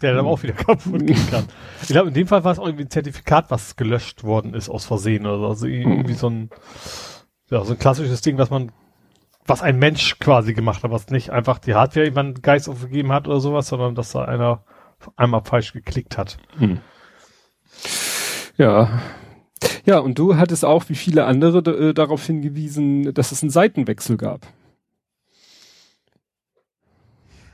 Der 0.00 0.14
dann 0.14 0.24
mhm. 0.24 0.30
auch 0.30 0.42
wieder 0.42 0.54
kaputt 0.54 1.06
gehen 1.06 1.30
kann. 1.30 1.44
Ich 1.82 1.88
glaube, 1.88 2.08
in 2.08 2.14
dem 2.14 2.26
Fall 2.26 2.42
war 2.42 2.52
es 2.52 2.58
auch 2.58 2.66
irgendwie 2.66 2.84
ein 2.84 2.90
Zertifikat, 2.90 3.50
was 3.50 3.76
gelöscht 3.76 4.24
worden 4.24 4.54
ist 4.54 4.70
aus 4.70 4.86
Versehen 4.86 5.26
oder 5.26 5.38
so. 5.38 5.46
Also 5.48 5.66
irgendwie 5.66 6.12
mhm. 6.12 6.16
so 6.16 6.30
ein, 6.30 6.50
ja, 7.50 7.62
so 7.64 7.74
ein 7.74 7.78
klassisches 7.78 8.22
Ding, 8.22 8.38
was 8.38 8.48
man 8.48 8.72
was 9.46 9.60
ein 9.60 9.78
Mensch 9.78 10.18
quasi 10.18 10.54
gemacht 10.54 10.82
hat, 10.82 10.90
was 10.90 11.10
nicht 11.10 11.30
einfach 11.30 11.58
die 11.58 11.74
Hardware 11.74 12.06
jemand 12.06 12.42
Geist 12.42 12.66
aufgegeben 12.66 13.12
hat 13.12 13.28
oder 13.28 13.40
sowas, 13.40 13.68
sondern 13.68 13.94
dass 13.94 14.12
da 14.12 14.24
einer 14.24 14.64
einmal 15.16 15.44
falsch 15.44 15.72
geklickt 15.72 16.18
hat. 16.18 16.38
Hm. 16.58 16.80
Ja. 18.56 19.00
Ja, 19.84 19.98
und 19.98 20.18
du 20.18 20.36
hattest 20.36 20.64
auch, 20.64 20.88
wie 20.88 20.94
viele 20.94 21.24
andere, 21.24 21.58
äh, 21.58 21.94
darauf 21.94 22.24
hingewiesen, 22.26 23.14
dass 23.14 23.32
es 23.32 23.42
einen 23.42 23.50
Seitenwechsel 23.50 24.16
gab. 24.16 24.46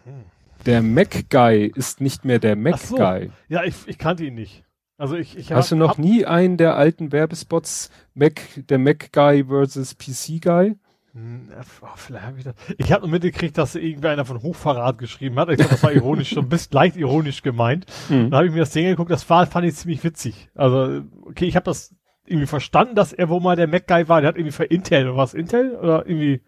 Hm. 0.05 0.25
Der 0.67 0.83
Mac 0.83 1.31
Guy 1.31 1.71
ist 1.75 2.01
nicht 2.01 2.25
mehr 2.25 2.39
der 2.39 2.57
Mac 2.57 2.79
so. 2.79 2.97
Guy. 2.97 3.31
Ja, 3.49 3.65
ich, 3.65 3.75
ich 3.87 3.99
kannte 3.99 4.25
ihn 4.25 4.35
nicht. 4.35 4.65
Also 4.99 5.17
ich, 5.17 5.37
ich 5.37 5.53
Hast 5.53 5.73
hab, 5.73 5.79
du 5.79 5.85
noch 5.85 5.99
nie 5.99 6.27
einen 6.27 6.57
der 6.57 6.77
alten 6.77 7.11
Werbespots 7.11 7.91
Mac, 8.15 8.41
der 8.69 8.79
Mac 8.79 9.13
Guy 9.13 9.45
versus 9.45 9.97
PC 9.97 10.41
Guy? 10.41 10.77
Hm, 11.15 11.51
oh, 11.83 11.87
vielleicht 11.97 12.39
ich 12.39 12.45
das. 12.45 12.55
Ich 12.79 12.91
habe 12.91 13.03
nur 13.03 13.11
mitgekriegt, 13.11 13.59
dass 13.59 13.75
irgendwie 13.75 14.09
einer 14.09 14.25
von 14.25 14.43
Hochverrat 14.43 14.97
geschrieben 14.97 15.39
hat. 15.39 15.51
Ich 15.51 15.57
glaube, 15.57 15.73
das 15.73 15.83
war 15.83 15.93
ironisch, 15.93 16.31
schon 16.31 16.45
ein 16.45 16.49
bisschen 16.49 16.73
leicht 16.73 16.97
ironisch 16.97 17.43
gemeint. 17.43 17.85
Mhm. 18.09 18.31
Dann 18.31 18.35
habe 18.35 18.47
ich 18.47 18.53
mir 18.53 18.61
das 18.61 18.71
Ding 18.71 18.87
geguckt, 18.87 19.11
das 19.11 19.29
war, 19.29 19.47
fand 19.47 19.67
ich 19.67 19.75
ziemlich 19.75 20.03
witzig. 20.05 20.49
Also, 20.55 21.03
okay, 21.27 21.45
ich 21.45 21.57
habe 21.57 21.65
das 21.65 21.95
irgendwie 22.25 22.47
verstanden, 22.47 22.95
dass 22.95 23.13
er 23.13 23.29
wo 23.29 23.41
mal 23.41 23.57
der 23.57 23.69
Mac-Guy 23.69 24.09
war. 24.09 24.21
Der 24.23 24.29
hat 24.29 24.37
irgendwie 24.37 24.53
für 24.53 24.65
Intel 24.65 25.09
oder 25.09 25.19
was? 25.19 25.35
Intel? 25.35 25.77
Oder 25.77 26.07
irgendwie 26.07 26.43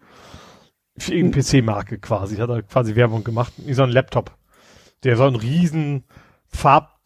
für 0.97 1.13
irgendeine 1.13 1.43
PC-Marke 1.43 1.99
quasi. 1.99 2.37
Hat 2.37 2.49
er 2.49 2.63
quasi 2.63 2.95
Werbung 2.95 3.23
gemacht. 3.23 3.53
Wie 3.57 3.73
so 3.73 3.83
ein 3.83 3.91
Laptop. 3.91 4.35
Der 5.03 5.15
so 5.15 5.25
einen 5.25 5.35
riesen 5.35 6.05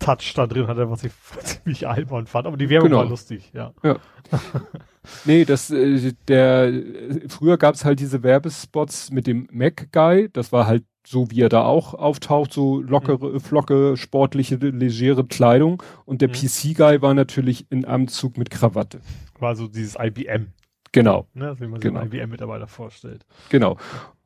Farbtouch 0.02 0.34
da 0.34 0.48
drin 0.48 0.68
hatte, 0.68 0.90
was 0.90 1.04
ich 1.04 1.12
ziemlich 1.44 1.88
albern 1.88 2.26
fand. 2.26 2.48
Aber 2.48 2.58
die 2.58 2.70
Werbung 2.70 2.90
genau. 2.90 3.02
war 3.02 3.10
lustig, 3.10 3.52
ja. 3.54 3.74
ja. 3.84 3.98
nee, 5.26 5.46
das, 5.46 5.70
äh, 5.72 6.14
der, 6.28 6.72
früher 7.28 7.58
gab 7.58 7.76
es 7.76 7.86
halt 7.86 8.00
diese 8.00 8.24
Werbespots 8.24 9.12
mit 9.12 9.28
dem 9.28 9.48
Mac 9.52 9.92
Guy. 9.92 10.30
Das 10.32 10.52
war 10.52 10.68
halt 10.68 10.84
so 11.10 11.32
wie 11.32 11.42
er 11.42 11.50
da 11.50 11.64
auch 11.64 11.96
auftaucht, 11.96 12.54
so 12.54 12.82
lockere, 12.82 13.34
mhm. 13.34 13.40
flocke, 13.40 13.98
sportliche, 13.98 14.56
legere 14.58 15.26
Kleidung. 15.26 15.82
Und 16.06 16.22
der 16.22 16.30
mhm. 16.30 16.34
PC-Guy 16.34 17.02
war 17.02 17.14
natürlich 17.16 17.66
in 17.72 17.84
Anzug 17.86 18.38
mit 18.38 18.52
Krawatte. 18.52 19.00
War 19.40 19.56
so 19.56 19.68
dieses 19.68 19.96
IBM. 20.00 20.48
Genau. 20.92 21.28
Ne, 21.34 21.56
wie 21.60 21.68
man 21.68 21.80
genau. 21.80 22.02
sich 22.02 22.12
einen 22.12 22.14
IBM-Mitarbeiter 22.14 22.68
vorstellt. 22.68 23.26
Genau. 23.50 23.78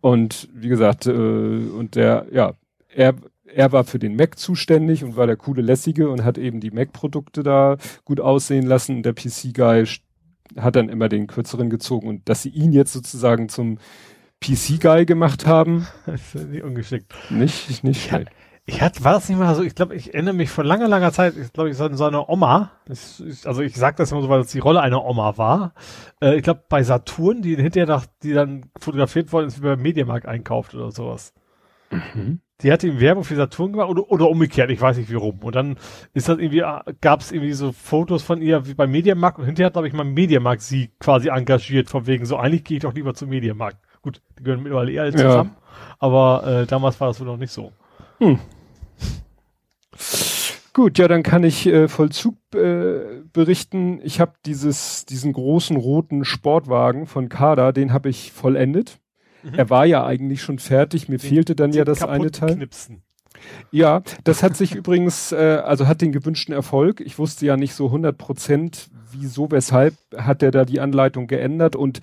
Und 0.01 0.49
wie 0.53 0.67
gesagt, 0.67 1.05
äh, 1.07 1.11
und 1.11 1.95
der, 1.95 2.25
ja, 2.31 2.53
er, 2.89 3.15
er 3.55 3.71
war 3.71 3.83
für 3.83 3.99
den 3.99 4.15
Mac 4.15 4.37
zuständig 4.37 5.03
und 5.03 5.15
war 5.15 5.27
der 5.27 5.37
coole 5.37 5.61
Lässige 5.61 6.09
und 6.09 6.23
hat 6.23 6.37
eben 6.37 6.59
die 6.59 6.71
Mac-Produkte 6.71 7.43
da 7.43 7.77
gut 8.05 8.19
aussehen 8.19 8.65
lassen. 8.65 9.03
Der 9.03 9.13
PC-Guy 9.13 9.85
hat 10.57 10.75
dann 10.75 10.89
immer 10.89 11.09
den 11.09 11.27
kürzeren 11.27 11.69
gezogen 11.69 12.07
und 12.07 12.29
dass 12.29 12.43
sie 12.43 12.49
ihn 12.49 12.73
jetzt 12.73 12.93
sozusagen 12.93 13.49
zum 13.49 13.77
PC-Guy 14.41 15.05
gemacht 15.05 15.45
haben. 15.45 15.87
Das 16.05 16.35
ist 16.35 16.49
nicht 16.49 16.63
ungeschickt. 16.63 17.13
Nicht, 17.29 17.83
nicht 17.83 18.03
schlecht. 18.03 18.29
Ich 18.65 18.81
hatte, 18.81 19.03
war 19.03 19.13
das 19.13 19.27
nicht 19.27 19.37
mal 19.37 19.53
so, 19.55 19.61
ich 19.61 19.75
glaube, 19.75 19.93
ich 19.93 20.13
erinnere 20.13 20.33
mich 20.33 20.49
von 20.49 20.65
langer, 20.65 20.87
langer 20.87 21.11
Zeit, 21.11 21.35
ich 21.35 21.51
glaube, 21.51 21.69
ich 21.69 21.75
so, 21.75 21.93
so 21.93 22.05
eine 22.05 22.29
Oma, 22.29 22.71
ich, 22.89 23.21
ich, 23.25 23.45
also 23.45 23.61
ich 23.61 23.75
sag 23.75 23.97
das 23.97 24.13
immer 24.13 24.21
so, 24.21 24.29
weil 24.29 24.39
es 24.39 24.51
die 24.51 24.59
Rolle 24.59 24.79
einer 24.79 25.03
Oma 25.03 25.37
war. 25.37 25.73
Äh, 26.21 26.37
ich 26.37 26.43
glaube, 26.43 26.63
bei 26.69 26.81
Saturn, 26.81 27.41
die 27.41 27.57
hinterher 27.57 27.87
nach, 27.87 28.05
die 28.23 28.31
dann 28.31 28.67
fotografiert 28.79 29.33
worden 29.33 29.47
ist, 29.47 29.57
wie 29.61 29.65
beim 29.65 29.81
Mediamarkt 29.81 30.25
einkauft 30.25 30.75
oder 30.75 30.91
sowas. 30.91 31.33
Mhm. 31.91 32.39
Die 32.61 32.71
hatte 32.71 32.87
ihm 32.87 32.99
Werbung 32.99 33.23
für 33.23 33.35
Saturn 33.35 33.73
gemacht 33.73 33.89
oder, 33.89 34.09
oder 34.09 34.29
umgekehrt, 34.29 34.69
ich 34.69 34.79
weiß 34.79 34.97
nicht 34.97 35.09
wie 35.09 35.15
rum. 35.15 35.39
Und 35.41 35.55
dann 35.55 35.77
ist 36.13 36.29
das 36.29 36.37
irgendwie, 36.37 36.63
gab 37.01 37.21
es 37.21 37.31
irgendwie 37.31 37.53
so 37.53 37.71
Fotos 37.71 38.23
von 38.23 38.41
ihr 38.41 38.65
wie 38.67 38.73
beim 38.73 38.91
Mediamarkt 38.91 39.39
und 39.39 39.45
hinterher 39.45 39.71
glaube 39.71 39.87
ich, 39.87 39.93
mal 39.93 40.05
Mediamarkt 40.05 40.61
sie 40.61 40.91
quasi 40.99 41.29
engagiert, 41.29 41.89
von 41.89 42.07
wegen 42.07 42.25
so, 42.25 42.37
eigentlich 42.37 42.63
gehe 42.63 42.77
ich 42.77 42.83
doch 42.83 42.93
lieber 42.93 43.13
zum 43.15 43.29
Mediamarkt. 43.29 43.77
Gut, 44.01 44.21
die 44.37 44.43
gehören 44.43 44.63
mittlerweile 44.63 44.91
eher 44.91 45.03
alle 45.03 45.11
zusammen, 45.13 45.51
ja. 45.55 45.95
aber 45.99 46.43
äh, 46.45 46.65
damals 46.65 46.99
war 46.99 47.07
das 47.07 47.19
wohl 47.19 47.27
noch 47.27 47.37
nicht 47.37 47.51
so. 47.51 47.71
Hm. 48.19 48.39
Gut, 50.73 50.97
ja, 50.97 51.07
dann 51.07 51.21
kann 51.21 51.43
ich 51.43 51.67
äh, 51.67 51.87
Vollzug 51.87 52.35
äh, 52.55 53.21
berichten. 53.31 53.99
Ich 54.03 54.19
habe 54.19 54.33
dieses 54.43 55.05
diesen 55.05 55.31
großen 55.31 55.77
roten 55.77 56.25
Sportwagen 56.25 57.05
von 57.05 57.29
Kada, 57.29 57.71
den 57.71 57.93
habe 57.93 58.09
ich 58.09 58.31
vollendet. 58.31 58.99
Mhm. 59.43 59.53
Er 59.55 59.69
war 59.69 59.85
ja 59.85 60.05
eigentlich 60.05 60.41
schon 60.41 60.59
fertig. 60.59 61.09
Mir 61.09 61.17
den, 61.17 61.29
fehlte 61.29 61.55
dann 61.55 61.71
ja 61.73 61.85
das 61.85 62.03
eine 62.03 62.31
Teil. 62.31 62.55
Knipsen. 62.55 63.03
Ja, 63.71 64.01
das 64.23 64.43
hat 64.43 64.55
sich 64.55 64.75
übrigens, 64.75 65.31
äh, 65.31 65.61
also 65.63 65.87
hat 65.87 66.01
den 66.01 66.11
gewünschten 66.11 66.53
Erfolg. 66.53 67.01
Ich 67.01 67.19
wusste 67.19 67.45
ja 67.45 67.57
nicht 67.57 67.73
so 67.73 67.87
100 67.87 68.17
Prozent, 68.17 68.89
wieso, 69.11 69.51
weshalb 69.51 69.95
hat 70.15 70.43
er 70.43 70.51
da 70.51 70.65
die 70.65 70.79
Anleitung 70.79 71.27
geändert 71.27 71.75
und 71.75 71.99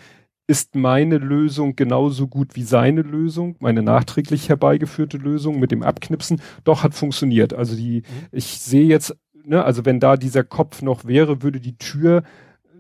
ist 0.47 0.75
meine 0.75 1.19
Lösung 1.19 1.77
genauso 1.77 2.27
gut 2.27 2.57
wie 2.57 2.65
seine 2.65 3.03
Lösung, 3.03 3.55
meine 3.61 3.83
nachträglich 3.83 4.49
herbeigeführte 4.49 5.17
Lösung 5.17 5.61
mit 5.61 5.71
dem 5.71 5.85
Abknipsen, 5.85 6.43
doch 6.65 6.83
hat 6.83 6.95
funktioniert. 6.95 7.55
Also 7.55 7.77
die, 7.77 7.99
mhm. 8.01 8.27
ich 8.33 8.59
sehe 8.59 8.87
jetzt, 8.87 9.17
ne, 9.45 9.65
also 9.65 9.85
wenn 9.85 10.01
da 10.01 10.17
dieser 10.17 10.43
Kopf 10.43 10.83
noch 10.83 11.05
wäre, 11.05 11.43
würde 11.43 11.61
die 11.61 11.79
Tür 11.79 12.25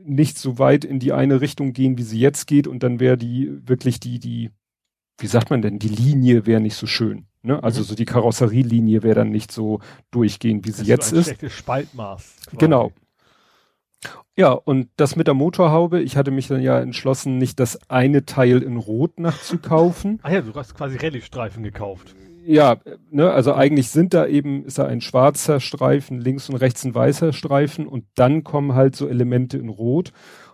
nicht 0.04 0.38
so 0.38 0.58
weit 0.58 0.84
in 0.84 0.98
die 0.98 1.12
eine 1.12 1.40
Richtung 1.40 1.72
gehen, 1.72 1.98
wie 1.98 2.02
sie 2.02 2.18
jetzt 2.18 2.46
geht, 2.46 2.66
und 2.66 2.82
dann 2.82 3.00
wäre 3.00 3.16
die 3.16 3.50
wirklich 3.66 4.00
die, 4.00 4.18
die, 4.18 4.50
wie 5.18 5.26
sagt 5.26 5.50
man 5.50 5.62
denn, 5.62 5.78
die 5.78 5.88
Linie 5.88 6.46
wäre 6.46 6.60
nicht 6.60 6.76
so 6.76 6.86
schön. 6.86 7.26
Ne? 7.42 7.62
Also 7.62 7.80
mhm. 7.80 7.84
so 7.84 7.94
die 7.94 8.04
Karosserielinie 8.04 9.02
wäre 9.02 9.14
dann 9.14 9.30
nicht 9.30 9.52
so 9.52 9.80
durchgehend, 10.10 10.66
wie 10.66 10.72
sie 10.72 10.82
das 10.82 10.88
jetzt 10.88 11.12
ist. 11.12 11.26
Schlechtes 11.26 11.52
Spaltmaß. 11.52 12.36
Quasi. 12.44 12.56
Genau. 12.56 12.92
Ja, 14.36 14.52
und 14.52 14.88
das 14.96 15.16
mit 15.16 15.26
der 15.26 15.34
Motorhaube, 15.34 16.00
ich 16.00 16.16
hatte 16.16 16.30
mich 16.30 16.48
dann 16.48 16.62
ja 16.62 16.80
entschlossen, 16.80 17.36
nicht 17.36 17.60
das 17.60 17.78
eine 17.90 18.24
Teil 18.24 18.62
in 18.62 18.76
Rot 18.76 19.18
nachzukaufen. 19.18 20.18
ah 20.22 20.30
ja, 20.30 20.40
du 20.40 20.54
hast 20.54 20.74
quasi 20.74 20.96
Rallye-Streifen 20.96 21.62
gekauft. 21.62 22.14
Ja, 22.46 22.78
ne, 23.10 23.30
also 23.30 23.54
eigentlich 23.54 23.90
sind 23.90 24.14
da 24.14 24.26
eben, 24.26 24.64
ist 24.64 24.78
da 24.78 24.86
ein 24.86 25.00
schwarzer 25.00 25.60
Streifen, 25.60 26.20
links 26.20 26.48
und 26.48 26.56
rechts 26.56 26.84
ein 26.84 26.94
weißer 26.94 27.32
Streifen 27.32 27.86
und 27.86 28.06
dann 28.14 28.44
kommen 28.44 28.74
halt 28.74 28.96
so 28.96 29.08
Elemente 29.08 29.58
in 29.58 29.68
Rot. 29.68 30.12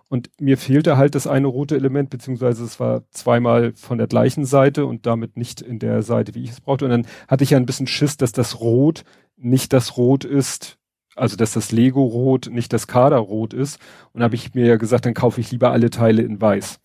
Und 0.08 0.30
mir 0.40 0.56
fehlte 0.56 0.96
halt 0.96 1.14
das 1.14 1.26
eine 1.26 1.48
rote 1.48 1.74
Element, 1.76 2.10
beziehungsweise 2.10 2.64
es 2.64 2.78
war 2.78 3.02
zweimal 3.10 3.72
von 3.74 3.98
der 3.98 4.06
gleichen 4.06 4.44
Seite 4.44 4.86
und 4.86 5.06
damit 5.06 5.36
nicht 5.36 5.60
in 5.60 5.78
der 5.78 6.02
Seite, 6.02 6.34
wie 6.34 6.44
ich 6.44 6.50
es 6.50 6.60
brauchte. 6.60 6.84
Und 6.84 6.92
dann 6.92 7.06
hatte 7.28 7.44
ich 7.44 7.50
ja 7.50 7.58
ein 7.58 7.66
bisschen 7.66 7.88
Schiss, 7.88 8.16
dass 8.16 8.32
das 8.32 8.60
Rot 8.60 9.04
nicht 9.36 9.72
das 9.72 9.96
Rot 9.96 10.24
ist, 10.24 10.78
also 11.16 11.36
dass 11.36 11.52
das 11.52 11.72
Lego-Rot 11.72 12.50
nicht 12.52 12.72
das 12.72 12.86
Kader-Rot 12.86 13.52
ist. 13.52 13.80
Und 14.12 14.22
habe 14.22 14.36
ich 14.36 14.54
mir 14.54 14.66
ja 14.66 14.76
gesagt, 14.76 15.06
dann 15.06 15.14
kaufe 15.14 15.40
ich 15.40 15.50
lieber 15.50 15.72
alle 15.72 15.90
Teile 15.90 16.22
in 16.22 16.40
weiß. 16.40 16.78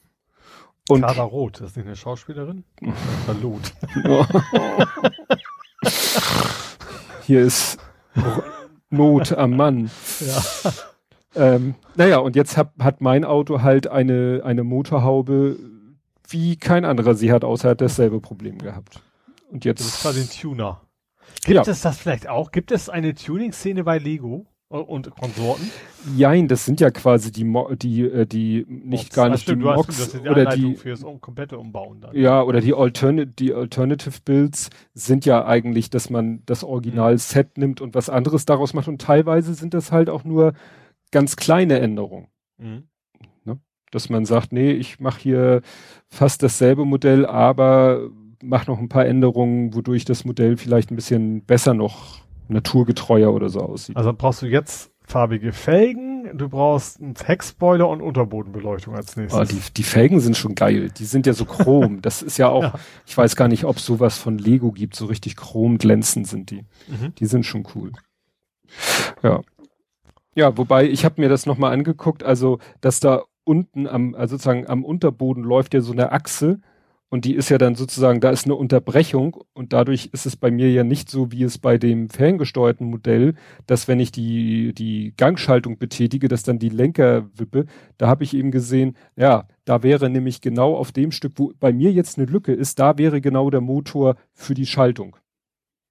Und 0.93 1.01
Kader 1.01 1.23
Rot, 1.23 1.61
das 1.61 1.71
ist 1.71 1.77
nicht 1.77 1.85
eine 1.85 1.95
Schauspielerin? 1.95 2.63
Verlot. 3.25 3.73
Hier 7.23 7.41
ist 7.41 7.77
Not 8.89 9.31
am 9.33 9.55
Mann. 9.55 9.89
Ja. 10.19 10.43
Ähm, 11.33 11.75
naja, 11.95 12.17
und 12.17 12.35
jetzt 12.35 12.57
hab, 12.57 12.77
hat 12.83 12.99
mein 13.01 13.23
Auto 13.23 13.61
halt 13.61 13.87
eine, 13.87 14.41
eine 14.43 14.63
Motorhaube, 14.63 15.57
wie 16.27 16.57
kein 16.57 16.83
anderer 16.83 17.15
sie 17.15 17.31
hat, 17.31 17.43
außer 17.43 17.69
er 17.69 17.71
hat 17.71 17.81
dasselbe 17.81 18.19
Problem 18.19 18.57
gehabt. 18.57 19.01
Und 19.49 19.65
jetzt. 19.65 19.79
Das 19.79 19.87
ist 19.87 20.01
quasi 20.01 20.21
ein 20.21 20.29
Tuner. 20.29 20.81
Gibt 21.43 21.65
ja. 21.65 21.71
es 21.71 21.81
das 21.81 21.97
vielleicht 21.97 22.27
auch? 22.27 22.51
Gibt 22.51 22.71
es 22.71 22.89
eine 22.89 23.15
Tuning-Szene 23.15 23.83
bei 23.83 23.97
Lego? 23.97 24.45
Und 24.79 25.11
Konsorten? 25.11 25.69
Jein, 26.15 26.47
das 26.47 26.65
sind 26.65 26.79
ja 26.79 26.91
quasi 26.91 27.31
die 27.31 27.43
Mo 27.43 27.73
die 27.75 28.01
äh, 28.01 28.25
die 28.25 28.65
nicht 28.67 29.05
Mods. 29.05 29.15
gar 29.15 29.29
nicht 29.29 29.41
stimmt, 29.41 29.63
die 29.63 29.65
Mods 29.65 30.11
die 30.11 30.29
oder 30.29 30.45
die 30.45 30.75
fürs 30.75 31.05
komplette 31.19 31.57
Umbauen 31.57 32.01
dann. 32.01 32.15
Ja, 32.15 32.41
oder 32.41 32.61
die 32.61 32.73
Alternative 32.73 33.33
die 33.37 33.53
Alternative 33.53 34.19
Builds 34.23 34.69
sind 34.93 35.25
ja 35.25 35.45
eigentlich, 35.45 35.89
dass 35.89 36.09
man 36.09 36.43
das 36.45 36.63
Original 36.63 37.13
mhm. 37.13 37.17
Set 37.17 37.57
nimmt 37.57 37.81
und 37.81 37.95
was 37.95 38.09
anderes 38.09 38.45
daraus 38.45 38.73
macht 38.73 38.87
und 38.87 39.01
teilweise 39.01 39.53
sind 39.53 39.73
das 39.73 39.91
halt 39.91 40.09
auch 40.09 40.23
nur 40.23 40.53
ganz 41.11 41.35
kleine 41.35 41.79
Änderungen. 41.79 42.27
Mhm. 42.57 42.83
Ne? 43.43 43.59
Dass 43.91 44.09
man 44.09 44.25
sagt, 44.25 44.53
nee, 44.53 44.71
ich 44.71 44.99
mache 44.99 45.21
hier 45.21 45.61
fast 46.07 46.43
dasselbe 46.43 46.85
Modell, 46.85 47.25
aber 47.25 48.09
mach 48.41 48.67
noch 48.67 48.79
ein 48.79 48.89
paar 48.89 49.05
Änderungen, 49.05 49.73
wodurch 49.73 50.05
das 50.05 50.25
Modell 50.25 50.57
vielleicht 50.57 50.91
ein 50.91 50.95
bisschen 50.95 51.43
besser 51.43 51.73
noch 51.73 52.21
naturgetreuer 52.51 53.33
oder 53.33 53.49
so 53.49 53.61
aussieht. 53.61 53.97
Also 53.97 54.13
brauchst 54.13 54.41
du 54.41 54.45
jetzt 54.45 54.91
farbige 55.03 55.51
Felgen, 55.51 56.37
du 56.37 56.49
brauchst 56.49 57.01
einen 57.01 57.15
Heckspoiler 57.15 57.87
und 57.87 58.01
Unterbodenbeleuchtung 58.01 58.95
als 58.95 59.17
nächstes. 59.17 59.39
Oh, 59.39 59.43
die, 59.43 59.61
die 59.75 59.83
Felgen 59.83 60.19
sind 60.19 60.37
schon 60.37 60.55
geil. 60.55 60.89
Die 60.97 61.05
sind 61.05 61.27
ja 61.27 61.33
so 61.33 61.45
chrom. 61.45 62.01
Das 62.01 62.21
ist 62.21 62.37
ja 62.37 62.47
auch, 62.47 62.63
ja. 62.73 62.73
ich 63.05 63.17
weiß 63.17 63.35
gar 63.35 63.47
nicht, 63.47 63.65
ob 63.65 63.77
es 63.77 63.85
sowas 63.85 64.17
von 64.17 64.37
Lego 64.37 64.71
gibt. 64.71 64.95
So 64.95 65.05
richtig 65.05 65.35
chrom 65.35 65.77
glänzend 65.77 66.27
sind 66.27 66.49
die. 66.51 66.65
Mhm. 66.87 67.13
Die 67.17 67.25
sind 67.25 67.45
schon 67.45 67.67
cool. 67.75 67.91
Ja. 69.21 69.41
Ja, 70.33 70.57
wobei 70.57 70.87
ich 70.87 71.03
habe 71.03 71.19
mir 71.19 71.27
das 71.27 71.45
nochmal 71.45 71.73
angeguckt, 71.73 72.23
also 72.23 72.59
dass 72.79 73.01
da 73.01 73.23
unten 73.43 73.85
am, 73.85 74.15
also 74.15 74.35
sozusagen 74.35 74.67
am 74.67 74.85
Unterboden 74.85 75.43
läuft 75.43 75.73
ja 75.73 75.81
so 75.81 75.91
eine 75.91 76.13
Achse, 76.13 76.61
und 77.13 77.25
die 77.25 77.35
ist 77.35 77.49
ja 77.49 77.57
dann 77.57 77.75
sozusagen, 77.75 78.21
da 78.21 78.29
ist 78.29 78.45
eine 78.45 78.55
Unterbrechung 78.55 79.43
und 79.53 79.73
dadurch 79.73 80.09
ist 80.13 80.25
es 80.25 80.37
bei 80.37 80.49
mir 80.49 80.71
ja 80.71 80.85
nicht 80.85 81.09
so, 81.09 81.29
wie 81.33 81.43
es 81.43 81.57
bei 81.57 81.77
dem 81.77 82.09
ferngesteuerten 82.09 82.89
Modell, 82.89 83.35
dass 83.67 83.89
wenn 83.89 83.99
ich 83.99 84.13
die, 84.13 84.73
die 84.73 85.13
Gangschaltung 85.17 85.77
betätige, 85.77 86.29
dass 86.29 86.43
dann 86.43 86.57
die 86.57 86.69
Lenker 86.69 87.29
wippe. 87.35 87.65
Da 87.97 88.07
habe 88.07 88.23
ich 88.23 88.33
eben 88.33 88.49
gesehen, 88.49 88.95
ja, 89.17 89.45
da 89.65 89.83
wäre 89.83 90.09
nämlich 90.09 90.39
genau 90.39 90.73
auf 90.73 90.93
dem 90.93 91.11
Stück, 91.11 91.33
wo 91.35 91.51
bei 91.59 91.73
mir 91.73 91.91
jetzt 91.91 92.17
eine 92.17 92.27
Lücke 92.27 92.53
ist, 92.53 92.79
da 92.79 92.97
wäre 92.97 93.19
genau 93.19 93.49
der 93.49 93.61
Motor 93.61 94.15
für 94.33 94.53
die 94.53 94.65
Schaltung. 94.65 95.17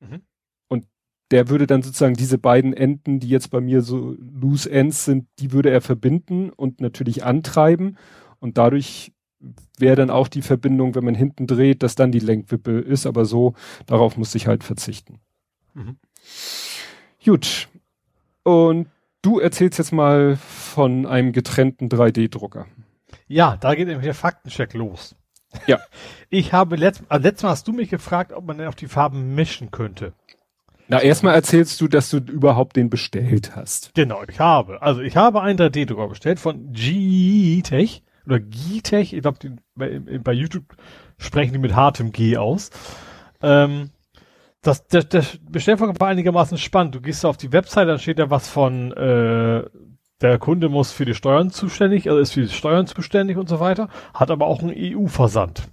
Mhm. 0.00 0.22
Und 0.68 0.86
der 1.32 1.50
würde 1.50 1.66
dann 1.66 1.82
sozusagen 1.82 2.14
diese 2.14 2.38
beiden 2.38 2.72
Enden, 2.72 3.20
die 3.20 3.28
jetzt 3.28 3.50
bei 3.50 3.60
mir 3.60 3.82
so 3.82 4.16
loose 4.18 4.70
ends 4.70 5.04
sind, 5.04 5.26
die 5.38 5.52
würde 5.52 5.68
er 5.68 5.82
verbinden 5.82 6.48
und 6.48 6.80
natürlich 6.80 7.24
antreiben. 7.24 7.98
Und 8.38 8.56
dadurch 8.56 9.12
wäre 9.78 9.96
dann 9.96 10.10
auch 10.10 10.28
die 10.28 10.42
Verbindung, 10.42 10.94
wenn 10.94 11.04
man 11.04 11.14
hinten 11.14 11.46
dreht, 11.46 11.82
dass 11.82 11.94
dann 11.94 12.12
die 12.12 12.18
Lenkwippe 12.18 12.78
ist, 12.78 13.06
aber 13.06 13.24
so, 13.24 13.54
darauf 13.86 14.16
muss 14.16 14.34
ich 14.34 14.46
halt 14.46 14.64
verzichten. 14.64 15.20
Mhm. 15.74 15.96
Gut. 17.24 17.68
Und 18.42 18.88
du 19.22 19.38
erzählst 19.38 19.78
jetzt 19.78 19.92
mal 19.92 20.36
von 20.36 21.06
einem 21.06 21.32
getrennten 21.32 21.88
3D-Drucker. 21.88 22.66
Ja, 23.28 23.56
da 23.56 23.74
geht 23.74 23.86
nämlich 23.86 24.04
der 24.04 24.14
Faktencheck 24.14 24.74
los. 24.74 25.14
Ja. 25.66 25.78
Ich 26.32 26.52
habe 26.52 26.76
letzt, 26.76 27.02
also 27.08 27.24
letztes 27.24 27.42
Mal 27.42 27.50
hast 27.50 27.66
du 27.66 27.72
mich 27.72 27.90
gefragt, 27.90 28.32
ob 28.32 28.46
man 28.46 28.56
denn 28.56 28.68
auf 28.68 28.76
die 28.76 28.86
Farben 28.86 29.34
mischen 29.34 29.72
könnte. 29.72 30.12
Na, 30.86 31.00
erstmal 31.00 31.34
erzählst 31.34 31.80
du, 31.80 31.88
dass 31.88 32.08
du 32.08 32.18
überhaupt 32.18 32.76
den 32.76 32.88
bestellt 32.88 33.56
hast. 33.56 33.92
Genau, 33.94 34.22
ich 34.28 34.38
habe. 34.38 34.80
Also 34.80 35.00
ich 35.00 35.16
habe 35.16 35.42
einen 35.42 35.58
3D-Drucker 35.58 36.06
bestellt 36.06 36.38
von 36.38 36.72
G-Tech 36.72 38.04
oder 38.26 38.40
Gitech, 38.40 39.12
ich 39.12 39.22
glaube, 39.22 39.38
bei, 39.74 39.98
bei, 39.98 40.32
YouTube 40.32 40.76
sprechen 41.18 41.52
die 41.52 41.58
mit 41.58 41.74
hartem 41.74 42.12
G 42.12 42.36
aus. 42.36 42.70
Ähm, 43.42 43.90
das, 44.62 44.86
der, 44.88 45.04
der 45.04 45.24
Bestellvorgang 45.48 45.98
war 46.00 46.08
einigermaßen 46.08 46.58
spannend. 46.58 46.94
Du 46.94 47.00
gehst 47.00 47.24
auf 47.24 47.36
die 47.36 47.52
Website, 47.52 47.88
dann 47.88 47.98
steht 47.98 48.18
da 48.18 48.30
was 48.30 48.48
von, 48.48 48.92
äh, 48.92 49.64
der 50.20 50.38
Kunde 50.38 50.68
muss 50.68 50.92
für 50.92 51.04
die 51.04 51.14
Steuern 51.14 51.50
zuständig, 51.50 52.08
also 52.08 52.20
ist 52.20 52.32
für 52.32 52.42
die 52.42 52.48
Steuern 52.48 52.86
zuständig 52.86 53.36
und 53.36 53.48
so 53.48 53.60
weiter, 53.60 53.88
hat 54.12 54.30
aber 54.30 54.46
auch 54.46 54.60
einen 54.60 54.74
EU-Versand. 54.76 55.68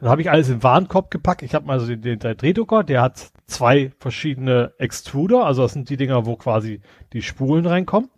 Dann 0.00 0.08
habe 0.08 0.20
ich 0.20 0.30
alles 0.30 0.48
in 0.48 0.62
Warenkorb 0.62 1.10
gepackt. 1.10 1.42
Ich 1.42 1.54
habe 1.54 1.66
mal 1.66 1.80
so 1.80 1.86
den, 1.86 2.00
den, 2.00 2.18
den 2.18 2.36
Drehdrucker, 2.36 2.84
der 2.84 3.02
hat 3.02 3.30
zwei 3.46 3.92
verschiedene 3.98 4.72
Extruder, 4.78 5.44
also 5.44 5.62
das 5.62 5.72
sind 5.72 5.90
die 5.90 5.96
Dinger, 5.96 6.26
wo 6.26 6.36
quasi 6.36 6.80
die 7.12 7.22
Spulen 7.22 7.66
reinkommen. 7.66 8.10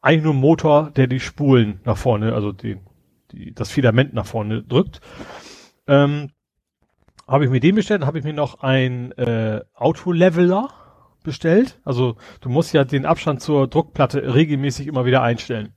Eigentlich 0.00 0.24
nur 0.24 0.34
ein 0.34 0.40
Motor, 0.40 0.90
der 0.90 1.06
die 1.06 1.20
Spulen 1.20 1.80
nach 1.84 1.96
vorne, 1.96 2.34
also 2.34 2.52
die, 2.52 2.78
die, 3.32 3.52
das 3.52 3.70
Filament 3.70 4.14
nach 4.14 4.26
vorne 4.26 4.62
drückt. 4.62 5.00
Ähm, 5.86 6.30
habe 7.26 7.44
ich 7.44 7.50
mir 7.50 7.60
den 7.60 7.74
bestellt, 7.74 8.04
habe 8.04 8.18
ich 8.18 8.24
mir 8.24 8.32
noch 8.32 8.62
ein 8.62 9.12
äh, 9.12 9.60
Autoleveler 9.74 10.68
bestellt. 11.22 11.80
Also 11.84 12.16
du 12.40 12.48
musst 12.48 12.72
ja 12.72 12.84
den 12.84 13.06
Abstand 13.06 13.40
zur 13.40 13.68
Druckplatte 13.68 14.34
regelmäßig 14.34 14.86
immer 14.86 15.04
wieder 15.04 15.22
einstellen. 15.22 15.74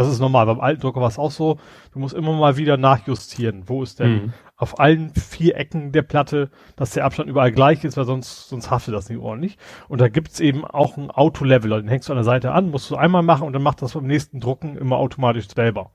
Das 0.00 0.08
ist 0.08 0.18
normal. 0.18 0.46
Beim 0.46 0.60
alten 0.60 0.80
Drucker 0.80 1.02
war 1.02 1.08
es 1.08 1.18
auch 1.18 1.30
so. 1.30 1.58
Du 1.92 1.98
musst 1.98 2.14
immer 2.14 2.32
mal 2.32 2.56
wieder 2.56 2.78
nachjustieren. 2.78 3.64
Wo 3.66 3.82
ist 3.82 4.00
denn 4.00 4.12
mhm. 4.12 4.32
auf 4.56 4.80
allen 4.80 5.12
vier 5.12 5.58
Ecken 5.58 5.92
der 5.92 6.00
Platte, 6.00 6.50
dass 6.74 6.92
der 6.92 7.04
Abstand 7.04 7.28
überall 7.28 7.52
gleich 7.52 7.84
ist, 7.84 7.98
weil 7.98 8.06
sonst, 8.06 8.48
sonst 8.48 8.70
haftet 8.70 8.94
das 8.94 9.10
nicht 9.10 9.18
ordentlich. 9.18 9.58
Und 9.88 10.00
da 10.00 10.08
gibt's 10.08 10.40
eben 10.40 10.64
auch 10.64 10.96
einen 10.96 11.10
Autoleveler. 11.10 11.82
Den 11.82 11.88
hängst 11.88 12.08
du 12.08 12.14
an 12.14 12.16
der 12.16 12.24
Seite 12.24 12.52
an, 12.52 12.70
musst 12.70 12.90
du 12.90 12.96
einmal 12.96 13.22
machen 13.22 13.46
und 13.46 13.52
dann 13.52 13.62
macht 13.62 13.82
das 13.82 13.92
beim 13.92 14.06
nächsten 14.06 14.40
Drucken 14.40 14.78
immer 14.78 14.96
automatisch 14.96 15.48
selber. 15.54 15.90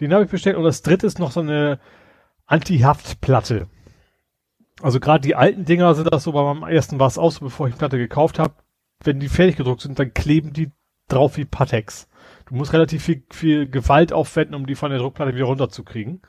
Den 0.00 0.14
habe 0.14 0.24
ich 0.24 0.30
bestellt. 0.30 0.56
Und 0.56 0.64
das 0.64 0.80
dritte 0.80 1.06
ist 1.06 1.18
noch 1.18 1.30
so 1.30 1.40
eine 1.40 1.80
Anti-Haftplatte. 2.46 3.66
Also 4.80 4.98
gerade 4.98 5.20
die 5.20 5.34
alten 5.34 5.66
Dinger 5.66 5.94
sind 5.94 6.10
das 6.10 6.24
so, 6.24 6.32
bei 6.32 6.42
meinem 6.42 6.66
ersten 6.72 6.98
war 6.98 7.08
es 7.08 7.18
auch 7.18 7.32
so, 7.32 7.40
bevor 7.40 7.66
ich 7.68 7.74
die 7.74 7.78
Platte 7.80 7.98
gekauft 7.98 8.38
habe. 8.38 8.54
Wenn 9.02 9.20
die 9.20 9.28
fertig 9.28 9.56
gedruckt 9.56 9.82
sind, 9.82 9.98
dann 9.98 10.14
kleben 10.14 10.54
die 10.54 10.70
drauf 11.08 11.36
wie 11.36 11.44
Patex. 11.44 12.08
Du 12.46 12.54
musst 12.54 12.72
relativ 12.72 13.02
viel, 13.02 13.24
viel 13.30 13.68
Gewalt 13.68 14.12
aufwenden, 14.12 14.54
um 14.54 14.66
die 14.66 14.74
von 14.74 14.90
der 14.90 14.98
Druckplatte 14.98 15.34
wieder 15.34 15.46
runterzukriegen. 15.46 16.22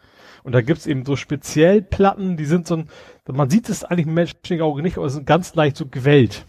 Und 0.43 0.51
da 0.53 0.61
gibt's 0.61 0.85
eben 0.85 1.05
so 1.05 1.15
speziell 1.15 1.81
Platten, 1.81 2.37
die 2.37 2.45
sind 2.45 2.67
so 2.67 2.77
ein, 2.77 2.89
man 3.29 3.49
sieht 3.49 3.67
es 3.67 3.83
eigentlich 3.83 4.07
im 4.07 4.13
menschlichen 4.13 4.61
Auge 4.61 4.81
nicht, 4.81 4.97
aber 4.97 5.07
es 5.07 5.13
sind 5.13 5.25
ganz 5.25 5.55
leicht 5.55 5.75
so 5.75 5.87
gewellt. 5.87 6.45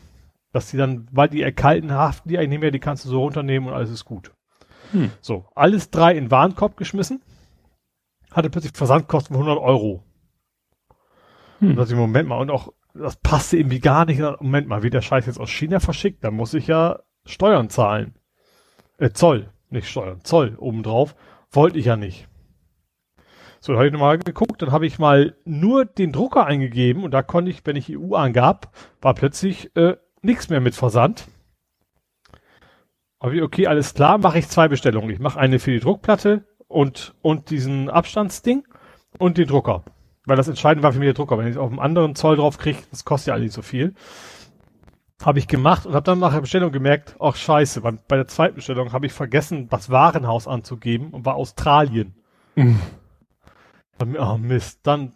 Dass 0.52 0.70
die 0.70 0.76
dann, 0.76 1.08
weil 1.10 1.28
die 1.28 1.42
erkalten, 1.42 1.92
haften 1.92 2.28
die 2.28 2.38
eigentlich 2.38 2.50
nicht 2.50 2.60
mehr, 2.60 2.70
die 2.70 2.78
kannst 2.78 3.04
du 3.04 3.08
so 3.08 3.20
runternehmen 3.20 3.68
und 3.68 3.74
alles 3.74 3.90
ist 3.90 4.04
gut. 4.04 4.32
Hm. 4.92 5.10
So, 5.20 5.46
alles 5.54 5.90
drei 5.90 6.16
in 6.16 6.30
Warenkorb 6.30 6.76
geschmissen. 6.76 7.22
Hatte 8.30 8.50
plötzlich 8.50 8.76
Versandkosten 8.76 9.34
von 9.34 9.46
100 9.46 9.64
Euro. 9.64 10.04
Hm. 11.58 11.70
Und 11.70 11.76
dachte 11.76 11.92
ich, 11.92 11.98
Moment 11.98 12.28
mal, 12.28 12.38
und 12.38 12.50
auch, 12.50 12.72
das 12.94 13.16
passte 13.16 13.56
irgendwie 13.56 13.80
gar 13.80 14.04
nicht. 14.04 14.20
Moment 14.20 14.68
mal, 14.68 14.82
wie 14.82 14.90
der 14.90 15.02
Scheiß 15.02 15.26
jetzt 15.26 15.40
aus 15.40 15.50
China 15.50 15.80
verschickt, 15.80 16.22
dann 16.22 16.34
muss 16.34 16.54
ich 16.54 16.66
ja 16.66 17.00
Steuern 17.24 17.68
zahlen. 17.68 18.14
Äh, 18.98 19.10
Zoll, 19.10 19.50
nicht 19.70 19.88
Steuern, 19.88 20.20
Zoll 20.22 20.56
obendrauf. 20.58 21.14
Wollte 21.50 21.78
ich 21.78 21.86
ja 21.86 21.96
nicht. 21.96 22.28
So, 23.60 23.72
dann 23.72 23.78
habe 23.78 23.86
ich 23.86 23.92
nochmal 23.92 24.18
geguckt, 24.18 24.62
dann 24.62 24.72
habe 24.72 24.86
ich 24.86 24.98
mal 24.98 25.34
nur 25.44 25.84
den 25.84 26.12
Drucker 26.12 26.46
eingegeben 26.46 27.02
und 27.02 27.10
da 27.12 27.22
konnte 27.22 27.50
ich, 27.50 27.64
wenn 27.64 27.76
ich 27.76 27.96
EU 27.96 28.14
angab, 28.14 28.72
war 29.00 29.14
plötzlich 29.14 29.74
äh, 29.76 29.96
nichts 30.22 30.48
mehr 30.48 30.60
mit 30.60 30.74
Versand. 30.74 31.26
Aber 33.18 33.32
okay, 33.42 33.66
alles 33.66 33.94
klar, 33.94 34.18
mache 34.18 34.38
ich 34.38 34.48
zwei 34.48 34.68
Bestellungen. 34.68 35.10
Ich 35.10 35.18
mache 35.18 35.40
eine 35.40 35.58
für 35.58 35.72
die 35.72 35.80
Druckplatte 35.80 36.44
und, 36.68 37.14
und 37.22 37.50
diesen 37.50 37.88
Abstandsding 37.88 38.64
und 39.18 39.38
den 39.38 39.48
Drucker. 39.48 39.84
Weil 40.26 40.36
das 40.36 40.48
entscheidend 40.48 40.82
war 40.82 40.92
für 40.92 40.98
mich 40.98 41.06
der 41.06 41.14
Drucker. 41.14 41.38
Wenn 41.38 41.48
ich 41.48 41.56
auf 41.56 41.70
einem 41.70 41.80
anderen 41.80 42.14
Zoll 42.14 42.36
drauf 42.36 42.58
kriege, 42.58 42.78
das 42.90 43.04
kostet 43.04 43.28
ja 43.28 43.34
eigentlich 43.34 43.52
so 43.52 43.62
viel. 43.62 43.94
Habe 45.22 45.38
ich 45.38 45.48
gemacht 45.48 45.86
und 45.86 45.94
habe 45.94 46.04
dann 46.04 46.18
nach 46.18 46.32
der 46.32 46.42
Bestellung 46.42 46.72
gemerkt, 46.72 47.16
ach 47.18 47.36
scheiße, 47.36 47.80
bei, 47.80 47.92
bei 47.92 48.16
der 48.16 48.28
zweiten 48.28 48.56
Bestellung 48.56 48.92
habe 48.92 49.06
ich 49.06 49.12
vergessen, 49.12 49.68
das 49.68 49.90
Warenhaus 49.90 50.46
anzugeben 50.46 51.10
und 51.10 51.24
war 51.24 51.36
Australien. 51.36 52.14
Mhm. 52.54 52.80
Oh 54.18 54.36
Mist. 54.36 54.80
Dann, 54.82 55.14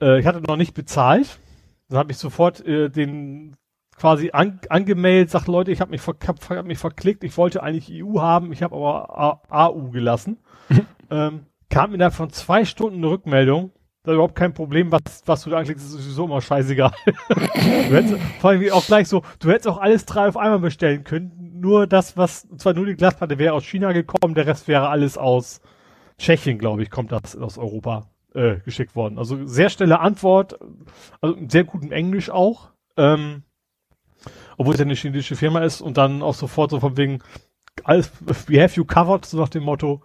äh, 0.00 0.20
ich 0.20 0.26
hatte 0.26 0.40
noch 0.40 0.56
nicht 0.56 0.74
bezahlt. 0.74 1.38
Dann 1.88 1.98
habe 1.98 2.12
ich 2.12 2.18
sofort 2.18 2.64
äh, 2.66 2.90
den 2.90 3.56
quasi 3.96 4.30
an, 4.32 4.60
angemeldet, 4.68 5.30
sagt 5.30 5.48
Leute, 5.48 5.70
ich 5.70 5.80
habe 5.80 5.90
mich, 5.90 6.00
ver 6.00 6.14
hab, 6.26 6.50
hab 6.50 6.66
mich 6.66 6.78
verklickt, 6.78 7.24
ich 7.24 7.36
wollte 7.36 7.62
eigentlich 7.62 8.04
EU 8.04 8.20
haben, 8.20 8.52
ich 8.52 8.62
habe 8.62 8.74
aber 8.74 9.18
A 9.50 9.66
AU 9.66 9.90
gelassen. 9.90 10.38
ähm, 11.10 11.46
kam 11.68 11.96
da 11.98 12.10
von 12.10 12.30
zwei 12.30 12.64
Stunden 12.64 12.98
eine 12.98 13.10
Rückmeldung, 13.10 13.72
da 14.04 14.12
überhaupt 14.12 14.34
kein 14.34 14.52
Problem, 14.52 14.92
was, 14.92 15.22
was 15.24 15.42
du 15.42 15.50
da 15.50 15.58
anklickst, 15.58 15.84
ist 15.84 15.92
sowieso 15.92 16.26
immer 16.26 16.40
scheißegal. 16.40 16.92
du 17.06 17.34
hättest, 17.64 18.20
vor 18.38 18.50
allem 18.50 18.72
auch 18.72 18.86
gleich 18.86 19.08
so, 19.08 19.22
du 19.40 19.48
hättest 19.48 19.66
auch 19.66 19.78
alles 19.78 20.04
drei 20.04 20.28
auf 20.28 20.36
einmal 20.36 20.60
bestellen 20.60 21.04
können, 21.04 21.60
nur 21.60 21.86
das, 21.86 22.16
was, 22.16 22.46
zwar 22.58 22.74
nur 22.74 22.86
die 22.86 22.96
Glasplatte 22.96 23.38
wäre 23.38 23.54
aus 23.54 23.64
China 23.64 23.92
gekommen, 23.92 24.34
der 24.34 24.46
Rest 24.46 24.68
wäre 24.68 24.88
alles 24.88 25.16
aus 25.16 25.62
Tschechien, 26.18 26.58
glaube 26.58 26.82
ich, 26.82 26.90
kommt 26.90 27.12
das 27.12 27.34
aus 27.34 27.56
Europa 27.56 28.10
äh, 28.34 28.56
geschickt 28.56 28.94
worden. 28.94 29.18
Also 29.18 29.46
sehr 29.46 29.70
schnelle 29.70 30.00
Antwort, 30.00 30.58
also 31.22 31.36
sehr 31.48 31.64
gutem 31.64 31.90
Englisch 31.90 32.30
auch. 32.30 32.70
Ähm, 32.96 33.42
obwohl 34.56 34.74
es 34.74 34.80
ja 34.80 34.84
eine 34.84 34.94
chinesische 34.94 35.36
Firma 35.36 35.60
ist 35.60 35.80
und 35.80 35.96
dann 35.96 36.22
auch 36.22 36.34
sofort 36.34 36.70
so 36.70 36.80
von 36.80 36.96
wegen, 36.96 37.20
alles, 37.82 38.12
we 38.46 38.62
have 38.62 38.76
you 38.76 38.84
covered, 38.84 39.24
so 39.24 39.38
nach 39.38 39.48
dem 39.48 39.64
Motto. 39.64 40.02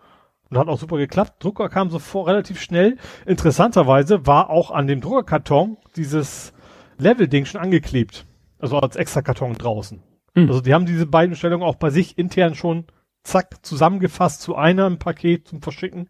Und 0.50 0.58
hat 0.58 0.68
auch 0.68 0.80
super 0.80 0.98
geklappt. 0.98 1.44
Drucker 1.44 1.70
kam 1.70 1.90
sofort 1.90 2.28
relativ 2.28 2.60
schnell. 2.60 2.98
Interessanterweise 3.26 4.26
war 4.26 4.50
auch 4.50 4.72
an 4.72 4.88
dem 4.88 5.00
Druckerkarton 5.00 5.78
dieses 5.96 6.54
Level-Ding 6.98 7.46
schon 7.46 7.62
angeklebt. 7.62 8.26
Also 8.58 8.80
als 8.80 8.96
extra 8.96 9.22
Karton 9.22 9.54
draußen. 9.54 10.02
Mhm. 10.34 10.48
Also 10.48 10.62
die 10.62 10.74
haben 10.74 10.86
diese 10.86 11.06
beiden 11.06 11.36
Stellungen 11.36 11.68
auch 11.68 11.76
bei 11.76 11.92
sich 11.92 12.18
intern 12.18 12.56
schon 12.56 12.86
zack 13.24 13.64
zusammengefasst 13.64 14.42
zu 14.42 14.56
einem 14.56 14.98
Paket 14.98 15.48
zum 15.48 15.62
Verschicken. 15.62 16.10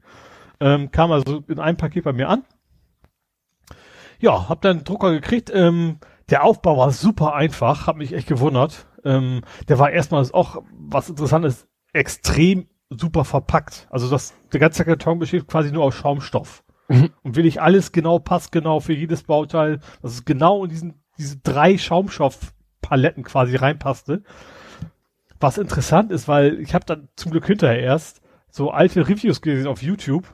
Ähm, 0.59 0.91
kam 0.91 1.11
also 1.11 1.43
in 1.47 1.59
einem 1.59 1.77
Paket 1.77 2.03
bei 2.03 2.13
mir 2.13 2.29
an. 2.29 2.43
Ja, 4.19 4.49
hab 4.49 4.61
dann 4.61 4.83
Drucker 4.83 5.11
gekriegt. 5.11 5.51
Ähm, 5.53 5.99
der 6.29 6.43
Aufbau 6.43 6.77
war 6.77 6.91
super 6.91 7.33
einfach, 7.33 7.87
hat 7.87 7.97
mich 7.97 8.13
echt 8.13 8.27
gewundert. 8.27 8.85
Ähm, 9.03 9.41
der 9.67 9.79
war 9.79 9.91
erstmal 9.91 10.25
auch, 10.31 10.61
was 10.71 11.09
interessant 11.09 11.45
ist, 11.45 11.67
extrem 11.93 12.67
super 12.89 13.25
verpackt. 13.25 13.87
Also 13.89 14.09
das, 14.09 14.33
der 14.51 14.59
ganze 14.59 14.85
Karton 14.85 15.19
besteht 15.19 15.47
quasi 15.47 15.71
nur 15.71 15.83
aus 15.83 15.95
Schaumstoff. 15.95 16.63
Mhm. 16.87 17.11
Und 17.21 17.35
will 17.35 17.45
ich 17.45 17.61
alles 17.61 17.91
genau, 17.91 18.19
passgenau 18.19 18.79
für 18.79 18.93
jedes 18.93 19.23
Bauteil, 19.23 19.79
dass 20.01 20.13
es 20.13 20.25
genau 20.25 20.63
in 20.63 20.69
diesen, 20.69 21.03
diese 21.17 21.37
drei 21.37 21.77
Schaumstoffpaletten 21.77 23.23
quasi 23.23 23.55
reinpasste. 23.55 24.23
Was 25.39 25.57
interessant 25.57 26.11
ist, 26.11 26.27
weil 26.27 26.59
ich 26.59 26.73
habe 26.73 26.85
dann 26.85 27.09
zum 27.15 27.31
Glück 27.31 27.45
hinterher 27.45 27.79
erst 27.79 28.21
so 28.49 28.71
alte 28.71 29.07
Reviews 29.07 29.41
gesehen 29.41 29.67
auf 29.67 29.83
YouTube, 29.83 30.25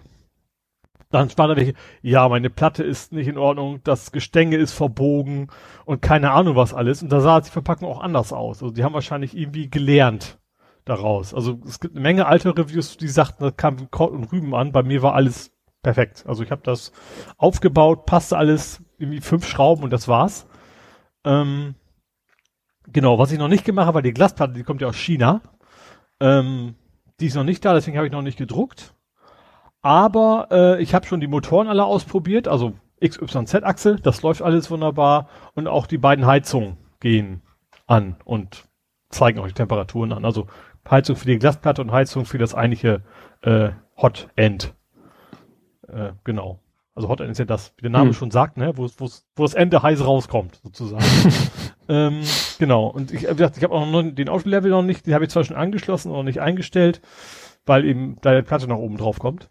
dann 1.12 1.30
war 1.38 1.48
da 1.50 1.56
welche, 1.56 1.74
ja, 2.02 2.28
meine 2.28 2.50
Platte 2.50 2.84
ist 2.84 3.12
nicht 3.12 3.28
in 3.28 3.38
Ordnung, 3.38 3.82
das 3.84 4.12
Gestänge 4.12 4.58
ist 4.58 4.74
verbogen 4.74 5.48
und 5.86 6.02
keine 6.02 6.32
Ahnung 6.32 6.56
was 6.56 6.74
alles. 6.74 7.04
Und 7.04 7.12
da 7.12 7.20
sah 7.20 7.42
die 7.42 7.50
Verpackung 7.50 7.90
auch 7.90 8.00
anders 8.02 8.34
aus. 8.34 8.64
Also 8.64 8.74
die 8.74 8.84
haben 8.84 8.94
wahrscheinlich 8.94 9.38
irgendwie 9.38 9.70
gelernt 9.70 10.40
daraus. 10.86 11.34
Also 11.34 11.60
es 11.66 11.80
gibt 11.80 11.96
eine 11.96 12.02
Menge 12.02 12.28
alte 12.28 12.56
Reviews, 12.56 12.98
die 12.98 13.08
sagten, 13.08 13.44
da 13.44 13.52
kam 13.52 13.90
Kraut 13.92 14.12
und 14.12 14.32
Rüben 14.32 14.54
an. 14.56 14.72
Bei 14.72 14.84
mir 14.84 15.02
war 15.02 15.14
alles 15.16 15.52
perfekt. 15.82 16.24
Also 16.28 16.44
ich 16.44 16.52
habe 16.52 16.62
das 16.64 16.92
aufgebaut, 17.38 18.06
passte 18.06 18.38
alles, 18.38 18.82
irgendwie 18.98 19.22
fünf 19.22 19.48
Schrauben 19.48 19.84
und 19.84 19.92
das 19.92 20.08
war's. 20.08 20.48
Ähm, 21.26 21.76
genau, 22.92 23.20
was 23.20 23.32
ich 23.32 23.40
noch 23.40 23.48
nicht 23.48 23.66
gemacht 23.66 23.88
habe, 23.88 23.96
weil 23.96 24.04
die 24.04 24.14
Glasplatte, 24.14 24.54
die 24.54 24.64
kommt 24.64 24.82
ja 24.82 24.88
aus 24.88 24.96
China. 24.96 25.42
Ähm, 26.20 26.76
die 27.20 27.28
ist 27.28 27.36
noch 27.36 27.44
nicht 27.44 27.66
da, 27.66 27.74
deswegen 27.74 27.98
habe 27.98 28.08
ich 28.08 28.14
noch 28.14 28.22
nicht 28.22 28.38
gedruckt. 28.38 28.94
Aber 29.82 30.48
äh, 30.52 30.82
ich 30.82 30.94
habe 30.94 31.06
schon 31.06 31.20
die 31.20 31.28
Motoren 31.28 31.68
alle 31.68 31.86
ausprobiert, 31.86 32.48
also 32.48 32.74
XYZ-Achse, 33.04 33.98
das 33.98 34.22
läuft 34.22 34.42
alles 34.42 34.72
wunderbar 34.72 35.30
und 35.54 35.68
auch 35.68 35.86
die 35.86 35.98
beiden 35.98 36.26
Heizungen 36.26 36.78
gehen 37.00 37.42
an 37.86 38.16
und 38.26 38.66
zeigen 39.10 39.40
euch 39.40 39.54
Temperaturen 39.54 40.12
an. 40.12 40.26
Also 40.26 40.48
Heizung 40.90 41.16
für 41.16 41.26
die 41.26 41.40
Glasplatte 41.40 41.82
und 41.82 41.92
Heizung 41.92 42.26
für 42.26 42.38
das 42.38 42.54
eigentliche 42.54 43.02
äh, 43.42 43.70
Hot 43.98 44.30
End. 44.36 44.74
Äh, 45.88 46.12
genau. 46.24 46.60
Also 46.94 47.10
Hot 47.10 47.22
End 47.22 47.32
ist 47.32 47.40
ja 47.40 47.46
das, 47.46 47.74
wie 47.78 47.84
der 47.84 47.92
Name 47.92 48.10
hm. 48.10 48.14
schon 48.14 48.32
sagt, 48.32 48.58
ne, 48.58 48.78
wo, 48.78 48.88
wo, 48.98 49.10
das 49.36 49.54
Ende 49.54 49.84
heiß 49.84 50.06
rauskommt, 50.06 50.62
sozusagen. 50.64 51.04
ähm, 51.90 52.22
genau. 52.58 52.88
Und 52.88 53.12
ich, 53.12 53.24
wie 53.24 53.36
gesagt, 53.36 53.58
ich 53.58 53.64
habe 53.64 53.74
auch 53.74 53.86
noch 53.86 54.04
den 54.04 54.30
Autolevel 54.30 54.72
noch 54.72 54.84
nicht, 54.84 55.06
den 55.06 55.14
habe 55.14 55.26
ich 55.26 55.32
zwar 55.32 55.44
schon 55.44 55.58
angeschlossen, 55.58 56.12
aber 56.12 56.24
nicht 56.24 56.40
eingestellt, 56.40 57.02
weil 57.66 57.86
eben 57.86 58.18
da 58.22 58.36
die 58.36 58.44
Platte 58.44 58.68
nach 58.68 58.78
oben 58.78 58.98
drauf 58.98 59.20
kommt. 59.20 59.50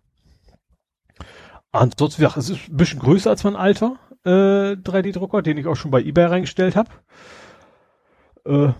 Ansonsten, 1.73 2.23
ja, 2.23 2.33
es 2.37 2.49
ist 2.49 2.69
ein 2.69 2.77
bisschen 2.77 3.01
größer 3.01 3.31
als 3.31 3.43
mein 3.43 3.57
alter 3.57 3.97
äh, 4.25 4.77
3D-Drucker, 4.77 5.43
den 5.43 5.59
ich 5.59 5.67
auch 5.67 5.75
schon 5.75 5.91
bei 5.91 6.01
eBay 6.01 6.27
reingestellt 6.27 6.77
habe. 6.77 6.91
Äh, 8.47 8.73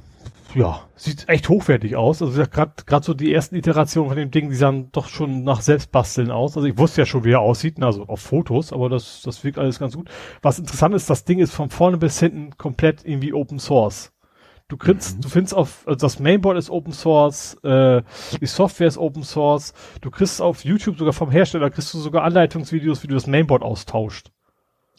ja, 0.55 0.89
sieht 0.95 1.29
echt 1.29 1.49
hochwertig 1.49 1.97
aus. 1.97 2.23
Also 2.23 2.43
gerade 2.45 2.73
gerade 2.87 3.05
so 3.05 3.15
die 3.15 3.33
ersten 3.33 3.57
Iterationen 3.57 4.09
von 4.09 4.17
dem 4.17 4.31
Ding, 4.31 4.51
die 4.51 4.57
sahen 4.57 4.91
doch 4.93 5.09
schon 5.09 5.43
nach 5.45 5.61
Selbstbasteln 5.61 6.31
aus. 6.31 6.57
Also 6.57 6.69
ich 6.69 6.79
wusste 6.79 7.03
ja 7.03 7.07
schon, 7.07 7.25
wie 7.25 7.33
er 7.33 7.41
aussieht, 7.41 7.83
also 7.83 8.05
auf 8.05 8.21
Fotos, 8.21 8.73
aber 8.73 8.89
das, 8.89 9.23
das 9.23 9.43
wirkt 9.45 9.59
alles 9.59 9.79
ganz 9.79 9.97
gut. 9.97 10.09
Was 10.43 10.59
interessant 10.59 10.95
ist, 10.95 11.11
das 11.11 11.25
Ding 11.25 11.39
ist 11.39 11.53
von 11.53 11.71
vorne 11.71 11.99
bis 11.99 12.19
hinten 12.21 12.57
komplett 12.57 13.05
irgendwie 13.05 13.33
Open 13.33 13.59
Source. 13.59 14.13
Du 14.69 14.79
kriegst, 14.79 15.17
mhm. 15.17 15.21
du 15.21 15.29
findest 15.29 15.55
auf, 15.55 15.87
also 15.87 15.99
das 15.99 16.19
Mainboard 16.19 16.57
ist 16.57 16.71
Open 16.71 16.93
Source, 16.93 17.55
äh, 17.63 18.03
die 18.41 18.47
Software 18.47 18.89
ist 18.89 18.97
Open 18.97 19.23
Source, 19.23 19.75
du 20.01 20.11
kriegst 20.11 20.41
auf 20.41 20.65
YouTube 20.65 20.97
sogar 20.97 21.13
vom 21.13 21.31
Hersteller, 21.31 21.69
kriegst 21.71 21.93
du 21.93 21.99
sogar 21.99 22.25
Anleitungsvideos, 22.25 23.03
wie 23.03 23.09
du 23.09 23.15
das 23.15 23.27
Mainboard 23.27 23.63
austauscht. 23.63 24.31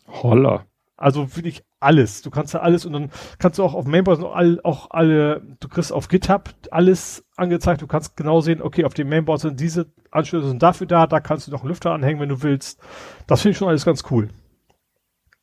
Holla. 0.07 0.65
Also 0.97 1.35
wirklich 1.35 1.63
alles. 1.79 2.21
Du 2.21 2.29
kannst 2.29 2.53
ja 2.53 2.61
alles 2.61 2.85
und 2.85 2.93
dann 2.93 3.11
kannst 3.37 3.59
du 3.59 3.63
auch 3.63 3.73
auf 3.73 3.85
Mainboard 3.85 4.23
all, 4.23 4.61
auch 4.63 4.91
alle, 4.91 5.41
du 5.59 5.67
kriegst 5.67 5.91
auf 5.91 6.07
GitHub 6.07 6.49
alles 6.71 7.25
angezeigt. 7.35 7.81
Du 7.81 7.87
kannst 7.87 8.15
genau 8.15 8.39
sehen, 8.39 8.61
okay, 8.61 8.85
auf 8.85 8.93
dem 8.93 9.09
Mainboard 9.09 9.41
sind 9.41 9.59
diese 9.59 9.91
Anschlüsse 10.11 10.47
sind 10.47 10.63
dafür 10.63 10.87
da, 10.87 11.07
da 11.07 11.19
kannst 11.19 11.47
du 11.47 11.51
noch 11.51 11.61
einen 11.61 11.69
Lüfter 11.69 11.91
anhängen, 11.91 12.21
wenn 12.21 12.29
du 12.29 12.41
willst. 12.41 12.79
Das 13.27 13.41
finde 13.41 13.51
ich 13.51 13.57
schon 13.57 13.67
alles 13.67 13.85
ganz 13.85 14.03
cool. 14.09 14.29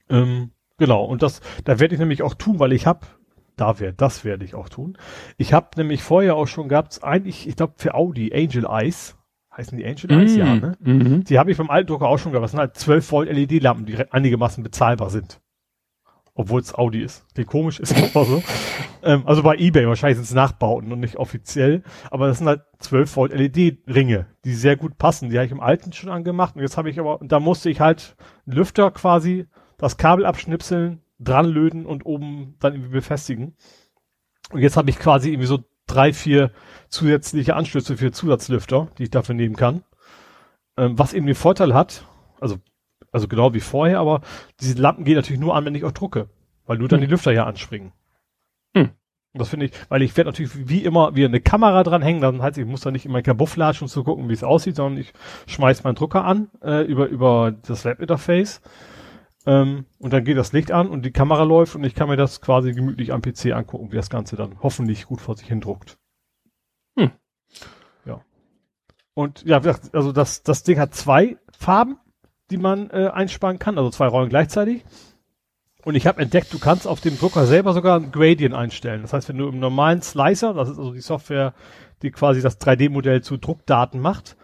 Ähm, 0.08 0.52
genau, 0.78 1.04
und 1.04 1.22
das, 1.22 1.40
da 1.64 1.78
werde 1.78 1.94
ich 1.94 2.00
nämlich 2.00 2.22
auch 2.22 2.34
tun, 2.34 2.58
weil 2.58 2.72
ich 2.72 2.86
habe, 2.86 3.06
da 3.56 3.78
werde, 3.78 3.96
das 3.96 4.24
werde 4.24 4.44
ich 4.44 4.54
auch 4.54 4.70
tun. 4.70 4.96
Ich 5.36 5.52
habe 5.52 5.68
nämlich 5.76 6.02
vorher 6.02 6.36
auch 6.36 6.46
schon 6.46 6.68
gehabt, 6.68 7.04
eigentlich, 7.04 7.46
ich 7.46 7.56
glaube 7.56 7.74
für 7.76 7.94
Audi, 7.94 8.32
Angel 8.34 8.64
Eyes, 8.66 9.16
heißen 9.56 9.76
die 9.76 9.84
Angel 9.84 10.10
Eyes, 10.10 10.34
mm, 10.34 10.38
ja, 10.38 10.54
ne? 10.54 10.76
Mm 10.80 11.24
Die 11.24 11.38
habe 11.38 11.50
ich 11.50 11.58
beim 11.58 11.70
alten 11.70 11.88
Drucker 11.88 12.08
auch 12.08 12.18
schon 12.18 12.32
gehabt. 12.32 12.44
Das 12.44 12.52
sind 12.52 12.60
halt 12.60 12.76
12 12.76 13.12
Volt 13.12 13.30
LED-Lampen, 13.30 13.86
die 13.86 13.96
einigermaßen 14.10 14.62
bezahlbar 14.62 15.10
sind. 15.10 15.40
Obwohl 16.34 16.62
es 16.62 16.74
Audi 16.74 17.02
ist. 17.02 17.26
Wie 17.34 17.44
komisch 17.44 17.78
ist 17.78 17.94
aber 17.94 18.24
so. 18.24 18.42
ähm, 19.02 19.22
also 19.26 19.42
bei 19.42 19.56
Ebay, 19.56 19.86
wahrscheinlich 19.86 20.16
sind 20.16 20.24
es 20.24 20.34
Nachbauten 20.34 20.90
und 20.90 21.00
nicht 21.00 21.16
offiziell. 21.16 21.82
Aber 22.10 22.26
das 22.26 22.38
sind 22.38 22.46
halt 22.46 22.62
12 22.78 23.16
Volt 23.16 23.32
LED-Ringe, 23.34 24.26
die 24.44 24.54
sehr 24.54 24.76
gut 24.76 24.96
passen. 24.96 25.28
Die 25.28 25.36
habe 25.36 25.44
ich 25.44 25.52
im 25.52 25.60
alten 25.60 25.92
schon 25.92 26.10
angemacht. 26.10 26.56
Und 26.56 26.62
jetzt 26.62 26.78
habe 26.78 26.88
ich 26.88 26.98
aber, 26.98 27.18
da 27.22 27.38
musste 27.38 27.68
ich 27.68 27.80
halt 27.80 28.16
einen 28.46 28.56
Lüfter 28.56 28.90
quasi, 28.90 29.46
das 29.76 29.98
Kabel 29.98 30.24
abschnipseln, 30.24 31.02
dranlöten 31.18 31.84
und 31.84 32.06
oben 32.06 32.54
dann 32.60 32.72
irgendwie 32.72 32.92
befestigen. 32.92 33.54
Und 34.50 34.60
jetzt 34.60 34.78
habe 34.78 34.88
ich 34.88 34.98
quasi 34.98 35.30
irgendwie 35.30 35.46
so 35.46 35.58
drei, 35.86 36.12
vier 36.12 36.50
zusätzliche 36.88 37.56
Anschlüsse 37.56 37.96
für 37.96 38.12
Zusatzlüfter, 38.12 38.88
die 38.98 39.04
ich 39.04 39.10
dafür 39.10 39.34
nehmen 39.34 39.56
kann. 39.56 39.82
Ähm, 40.76 40.98
was 40.98 41.12
eben 41.12 41.26
den 41.26 41.34
Vorteil 41.34 41.74
hat, 41.74 42.06
also, 42.40 42.56
also 43.10 43.28
genau 43.28 43.54
wie 43.54 43.60
vorher, 43.60 43.98
aber 43.98 44.22
diese 44.60 44.80
Lampen 44.80 45.04
gehen 45.04 45.16
natürlich 45.16 45.40
nur 45.40 45.54
an, 45.54 45.64
wenn 45.64 45.74
ich 45.74 45.84
auch 45.84 45.92
drucke, 45.92 46.28
weil 46.66 46.78
nur 46.78 46.88
dann 46.88 47.00
hm. 47.00 47.06
die 47.06 47.10
Lüfter 47.10 47.32
ja 47.32 47.44
anspringen. 47.44 47.92
Hm. 48.74 48.90
Und 49.34 49.38
das 49.40 49.48
finde 49.48 49.66
ich, 49.66 49.72
weil 49.88 50.02
ich 50.02 50.16
werde 50.16 50.30
natürlich 50.30 50.68
wie 50.68 50.84
immer 50.84 51.14
wie 51.16 51.24
eine 51.24 51.40
Kamera 51.40 51.82
dranhängen, 51.82 52.20
dann 52.20 52.42
heißt 52.42 52.58
ich 52.58 52.66
muss 52.66 52.82
da 52.82 52.90
nicht 52.90 53.06
in 53.06 53.12
mein 53.12 53.22
Kabuff 53.22 53.56
latschen, 53.56 53.86
um 53.86 53.88
zu 53.88 54.04
gucken, 54.04 54.28
wie 54.28 54.34
es 54.34 54.44
aussieht, 54.44 54.76
sondern 54.76 55.00
ich 55.00 55.12
schmeiß 55.46 55.84
meinen 55.84 55.94
Drucker 55.94 56.24
an 56.24 56.50
äh, 56.62 56.84
über 56.84 57.06
über 57.06 57.52
das 57.66 57.84
Webinterface 57.84 58.60
ähm, 59.46 59.86
und 59.98 60.12
dann 60.12 60.24
geht 60.24 60.36
das 60.36 60.52
Licht 60.52 60.70
an 60.70 60.88
und 60.88 61.04
die 61.04 61.10
Kamera 61.10 61.42
läuft 61.42 61.74
und 61.74 61.84
ich 61.84 61.94
kann 61.94 62.08
mir 62.08 62.16
das 62.16 62.40
quasi 62.40 62.72
gemütlich 62.72 63.12
am 63.12 63.22
PC 63.22 63.52
angucken, 63.52 63.90
wie 63.90 63.96
das 63.96 64.10
Ganze 64.10 64.36
dann 64.36 64.62
hoffentlich 64.62 65.06
gut 65.06 65.20
vor 65.20 65.36
sich 65.36 65.48
hin 65.48 65.60
druckt. 65.60 65.98
Hm. 66.96 67.10
Ja. 68.04 68.20
Und 69.14 69.42
ja, 69.44 69.60
also 69.92 70.12
das, 70.12 70.42
das 70.42 70.62
Ding 70.62 70.78
hat 70.78 70.94
zwei 70.94 71.38
Farben, 71.50 71.98
die 72.50 72.58
man 72.58 72.90
äh, 72.90 73.10
einsparen 73.12 73.58
kann, 73.58 73.78
also 73.78 73.90
zwei 73.90 74.06
Rollen 74.06 74.28
gleichzeitig. 74.28 74.84
Und 75.84 75.96
ich 75.96 76.06
habe 76.06 76.22
entdeckt, 76.22 76.52
du 76.52 76.60
kannst 76.60 76.86
auf 76.86 77.00
dem 77.00 77.18
Drucker 77.18 77.46
selber 77.46 77.72
sogar 77.72 77.98
ein 77.98 78.12
Gradient 78.12 78.54
einstellen. 78.54 79.02
Das 79.02 79.12
heißt, 79.12 79.28
wenn 79.28 79.38
du 79.38 79.48
im 79.48 79.58
normalen 79.58 80.00
Slicer, 80.00 80.54
das 80.54 80.68
ist 80.68 80.78
also 80.78 80.92
die 80.92 81.00
Software, 81.00 81.54
die 82.02 82.12
quasi 82.12 82.40
das 82.40 82.60
3D-Modell 82.60 83.22
zu 83.22 83.36
Druckdaten 83.36 84.00
macht, 84.00 84.36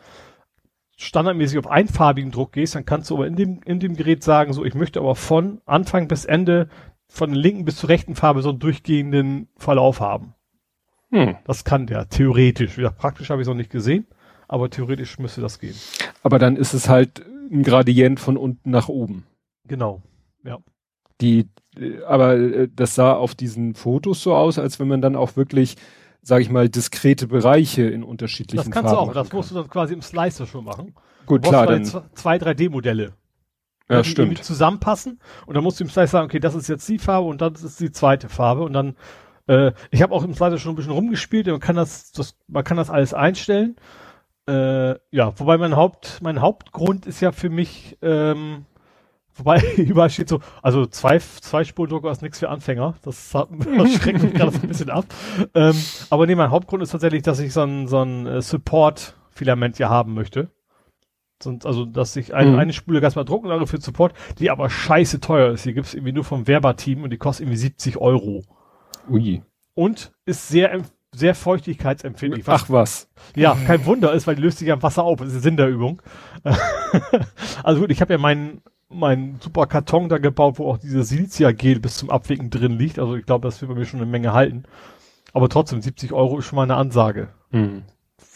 standardmäßig 0.98 1.58
auf 1.58 1.68
einfarbigen 1.68 2.32
Druck 2.32 2.52
gehst, 2.52 2.74
dann 2.74 2.84
kannst 2.84 3.08
du 3.08 3.14
aber 3.14 3.26
in 3.26 3.36
dem, 3.36 3.60
in 3.64 3.78
dem 3.78 3.96
Gerät 3.96 4.24
sagen, 4.24 4.52
so, 4.52 4.64
ich 4.64 4.74
möchte 4.74 4.98
aber 4.98 5.14
von 5.14 5.60
Anfang 5.64 6.08
bis 6.08 6.24
Ende, 6.24 6.68
von 7.06 7.30
der 7.30 7.38
linken 7.38 7.64
bis 7.64 7.76
zur 7.76 7.88
rechten 7.88 8.16
Farbe 8.16 8.42
so 8.42 8.50
einen 8.50 8.58
durchgehenden 8.58 9.48
Verlauf 9.56 10.00
haben. 10.00 10.34
Hm. 11.10 11.36
Das 11.44 11.64
kann 11.64 11.86
der, 11.86 12.08
theoretisch. 12.08 12.76
Wieder 12.76 12.90
praktisch 12.90 13.30
habe 13.30 13.40
ich 13.40 13.46
es 13.46 13.48
noch 13.48 13.54
nicht 13.54 13.70
gesehen, 13.70 14.08
aber 14.48 14.70
theoretisch 14.70 15.18
müsste 15.20 15.40
das 15.40 15.60
gehen. 15.60 15.76
Aber 16.24 16.40
dann 16.40 16.56
ist 16.56 16.74
es 16.74 16.88
halt 16.88 17.24
ein 17.50 17.62
Gradient 17.62 18.18
von 18.18 18.36
unten 18.36 18.70
nach 18.70 18.88
oben. 18.88 19.24
Genau, 19.64 20.02
ja. 20.44 20.58
Die, 21.20 21.48
äh, 21.76 22.02
aber 22.02 22.34
äh, 22.36 22.68
das 22.74 22.96
sah 22.96 23.12
auf 23.12 23.36
diesen 23.36 23.74
Fotos 23.74 24.20
so 24.22 24.34
aus, 24.34 24.58
als 24.58 24.80
wenn 24.80 24.88
man 24.88 25.00
dann 25.00 25.14
auch 25.14 25.36
wirklich 25.36 25.76
sage 26.28 26.42
ich 26.42 26.50
mal, 26.50 26.68
diskrete 26.68 27.26
Bereiche 27.26 27.84
in 27.84 28.04
unterschiedlichen 28.04 28.70
Farben. 28.70 28.70
Das 28.70 28.82
kannst 28.82 28.94
du 28.94 28.98
auch, 28.98 29.14
das 29.14 29.32
musst 29.32 29.50
du 29.50 29.54
dann 29.54 29.68
quasi 29.68 29.94
im 29.94 30.02
Slicer 30.02 30.46
schon 30.46 30.62
machen. 30.62 30.94
Gut, 31.24 31.42
klar. 31.42 31.66
Dann 31.66 31.86
zwei 31.86 32.36
3D-Modelle. 32.36 33.14
Ja, 33.90 34.02
die 34.02 34.10
stimmt. 34.10 34.44
zusammenpassen 34.44 35.20
und 35.46 35.54
dann 35.54 35.64
musst 35.64 35.80
du 35.80 35.84
im 35.84 35.88
Slicer 35.88 36.06
sagen, 36.08 36.26
okay, 36.26 36.38
das 36.38 36.54
ist 36.54 36.68
jetzt 36.68 36.86
die 36.86 36.98
Farbe 36.98 37.26
und 37.26 37.40
das 37.40 37.62
ist 37.62 37.80
die 37.80 37.90
zweite 37.90 38.28
Farbe 38.28 38.62
und 38.64 38.74
dann 38.74 38.96
äh, 39.46 39.72
ich 39.90 40.02
habe 40.02 40.14
auch 40.14 40.22
im 40.22 40.34
Slicer 40.34 40.58
schon 40.58 40.72
ein 40.72 40.76
bisschen 40.76 40.92
rumgespielt, 40.92 41.46
man 41.46 41.60
kann 41.60 41.76
das, 41.76 42.12
das 42.12 42.36
man 42.46 42.62
kann 42.62 42.76
das 42.76 42.90
alles 42.90 43.14
einstellen. 43.14 43.76
Äh, 44.46 44.96
ja, 45.10 45.32
wobei 45.40 45.56
mein 45.56 45.76
Haupt 45.76 46.18
mein 46.20 46.42
Hauptgrund 46.42 47.06
ist 47.06 47.20
ja 47.20 47.32
für 47.32 47.48
mich 47.48 47.96
ähm, 48.02 48.66
Wobei 49.38 49.62
überall 49.76 50.10
steht 50.10 50.28
so, 50.28 50.40
also 50.62 50.86
zwei, 50.86 51.18
zwei 51.18 51.64
Spurdrucker 51.64 52.10
ist 52.10 52.22
nichts 52.22 52.38
für 52.38 52.48
Anfänger. 52.48 52.94
Das, 53.02 53.34
hat, 53.34 53.48
das 53.76 53.94
schreckt 53.94 54.22
mich 54.22 54.34
gerade 54.34 54.52
so 54.52 54.60
ein 54.60 54.68
bisschen 54.68 54.90
ab. 54.90 55.06
Ähm, 55.54 55.74
aber 56.10 56.26
nee, 56.26 56.34
mein 56.34 56.50
Hauptgrund 56.50 56.82
ist 56.82 56.90
tatsächlich, 56.90 57.22
dass 57.22 57.38
ich 57.38 57.52
so 57.52 57.62
ein, 57.62 57.86
so 57.86 58.02
ein 58.02 58.26
äh, 58.26 58.42
Support-Filament 58.42 59.76
hier 59.76 59.88
haben 59.88 60.14
möchte. 60.14 60.50
Sonst, 61.40 61.66
also, 61.66 61.84
dass 61.84 62.16
ich 62.16 62.34
ein, 62.34 62.52
mhm. 62.52 62.58
eine 62.58 62.72
Spule 62.72 63.00
ganz 63.00 63.14
mal 63.14 63.24
drucken 63.24 63.48
lasse 63.48 63.66
für 63.68 63.80
Support, 63.80 64.12
die 64.38 64.50
aber 64.50 64.68
scheiße 64.68 65.20
teuer 65.20 65.52
ist. 65.52 65.64
Die 65.64 65.72
gibt's 65.72 65.94
irgendwie 65.94 66.12
nur 66.12 66.24
vom 66.24 66.48
Werber-Team 66.48 67.04
und 67.04 67.10
die 67.10 67.16
kostet 67.16 67.46
irgendwie 67.46 67.58
70 67.58 67.96
Euro. 67.98 68.42
Ui. 69.08 69.42
Und 69.74 70.12
ist 70.26 70.48
sehr, 70.48 70.82
sehr 71.14 71.36
feuchtigkeitsempfindlich. 71.36 72.44
Ach 72.48 72.68
was. 72.68 73.08
Ja, 73.36 73.56
kein 73.66 73.86
Wunder 73.86 74.12
ist, 74.12 74.26
weil 74.26 74.34
die 74.34 74.42
löst 74.42 74.58
sich 74.58 74.66
ja 74.66 74.74
im 74.74 74.82
Wasser 74.82 75.04
auf. 75.04 75.20
Das 75.20 75.28
ist 75.28 75.34
der 75.34 75.42
Sinn 75.42 75.56
der 75.56 75.68
Übung. 75.68 76.02
also 77.62 77.80
gut, 77.80 77.92
ich 77.92 78.00
habe 78.00 78.14
ja 78.14 78.18
meinen 78.18 78.60
mein 78.88 79.38
super 79.40 79.66
Karton 79.66 80.08
da 80.08 80.18
gebaut, 80.18 80.58
wo 80.58 80.70
auch 80.70 80.78
dieses 80.78 81.08
Silizia-Gel 81.10 81.80
bis 81.80 81.96
zum 81.96 82.10
Abwicken 82.10 82.50
drin 82.50 82.72
liegt. 82.72 82.98
Also 82.98 83.16
ich 83.16 83.26
glaube, 83.26 83.46
das 83.46 83.60
wird 83.60 83.70
bei 83.70 83.78
mir 83.78 83.84
schon 83.84 84.00
eine 84.00 84.10
Menge 84.10 84.32
halten. 84.32 84.64
Aber 85.32 85.48
trotzdem, 85.48 85.82
70 85.82 86.12
Euro 86.12 86.38
ist 86.38 86.46
schon 86.46 86.56
mal 86.56 86.62
eine 86.62 86.76
Ansage. 86.76 87.28
Mhm. 87.50 87.82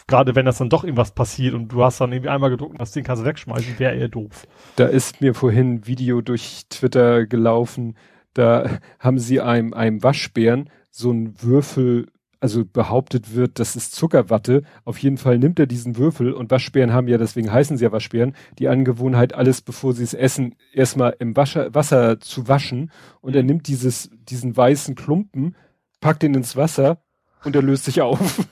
Gerade 0.05 0.35
wenn 0.35 0.45
das 0.45 0.57
dann 0.57 0.69
doch 0.69 0.83
irgendwas 0.83 1.11
passiert 1.11 1.53
und 1.53 1.69
du 1.69 1.83
hast 1.83 2.01
dann 2.01 2.11
irgendwie 2.11 2.29
einmal 2.29 2.49
gedruckt 2.49 2.73
und 2.73 2.81
das 2.81 2.91
Ding 2.91 3.03
kannst 3.03 3.23
du 3.23 3.25
wegschmeißen, 3.25 3.79
wäre 3.79 3.95
eher 3.95 4.09
doof. 4.09 4.47
Da 4.75 4.85
ist 4.85 5.21
mir 5.21 5.33
vorhin 5.33 5.75
ein 5.75 5.87
Video 5.87 6.21
durch 6.21 6.65
Twitter 6.69 7.25
gelaufen. 7.25 7.95
Da 8.33 8.79
haben 8.99 9.17
sie 9.17 9.39
einem, 9.41 9.73
einem 9.73 10.03
Waschbären 10.03 10.69
so 10.91 11.09
einen 11.09 11.41
Würfel 11.41 12.07
also 12.43 12.65
behauptet 12.65 13.35
wird, 13.35 13.57
das 13.57 13.77
ist 13.77 13.95
Zuckerwatte. 13.95 14.63
Auf 14.83 14.97
jeden 14.97 15.15
Fall 15.17 15.39
nimmt 15.39 15.59
er 15.59 15.65
diesen 15.65 15.95
Würfel 15.95 16.33
und 16.33 16.51
Waschbären 16.51 16.91
haben 16.91 17.07
ja, 17.07 17.17
deswegen 17.17 17.49
heißen 17.49 17.77
sie 17.77 17.85
ja 17.85 17.93
Waschbären, 17.93 18.35
die 18.59 18.67
Angewohnheit, 18.67 19.33
alles 19.33 19.61
bevor 19.61 19.93
sie 19.93 20.03
es 20.03 20.13
essen, 20.13 20.55
erstmal 20.73 21.15
im 21.19 21.37
Wasser, 21.37 21.73
Wasser 21.73 22.19
zu 22.19 22.49
waschen. 22.49 22.91
Und 23.21 23.33
er 23.37 23.43
nimmt 23.43 23.69
dieses, 23.69 24.09
diesen 24.27 24.57
weißen 24.57 24.95
Klumpen, 24.95 25.55
packt 26.01 26.21
ihn 26.23 26.33
ins 26.33 26.57
Wasser 26.57 27.01
und 27.45 27.55
er 27.55 27.61
löst 27.61 27.85
sich 27.85 28.01
auf. 28.01 28.45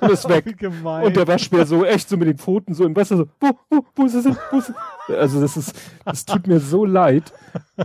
Und 0.00 0.10
ist 0.10 0.28
weg. 0.28 0.44
und 1.04 1.16
der 1.16 1.26
Waschbär 1.26 1.66
so 1.66 1.84
echt 1.84 2.08
so 2.08 2.16
mit 2.16 2.28
den 2.28 2.38
Pfoten 2.38 2.74
so 2.74 2.84
im 2.84 2.96
Wasser 2.96 3.16
so, 3.16 3.26
wo, 3.40 3.50
wo, 3.70 3.84
wo 3.94 4.06
ist 4.06 4.14
es 4.14 4.24
denn? 4.24 4.36
Wo 4.50 4.58
ist 4.58 4.70
es? 4.70 5.14
Also 5.16 5.40
das 5.40 5.56
ist, 5.56 5.74
das 6.04 6.24
tut 6.24 6.46
mir 6.46 6.60
so 6.60 6.84
leid. 6.84 7.32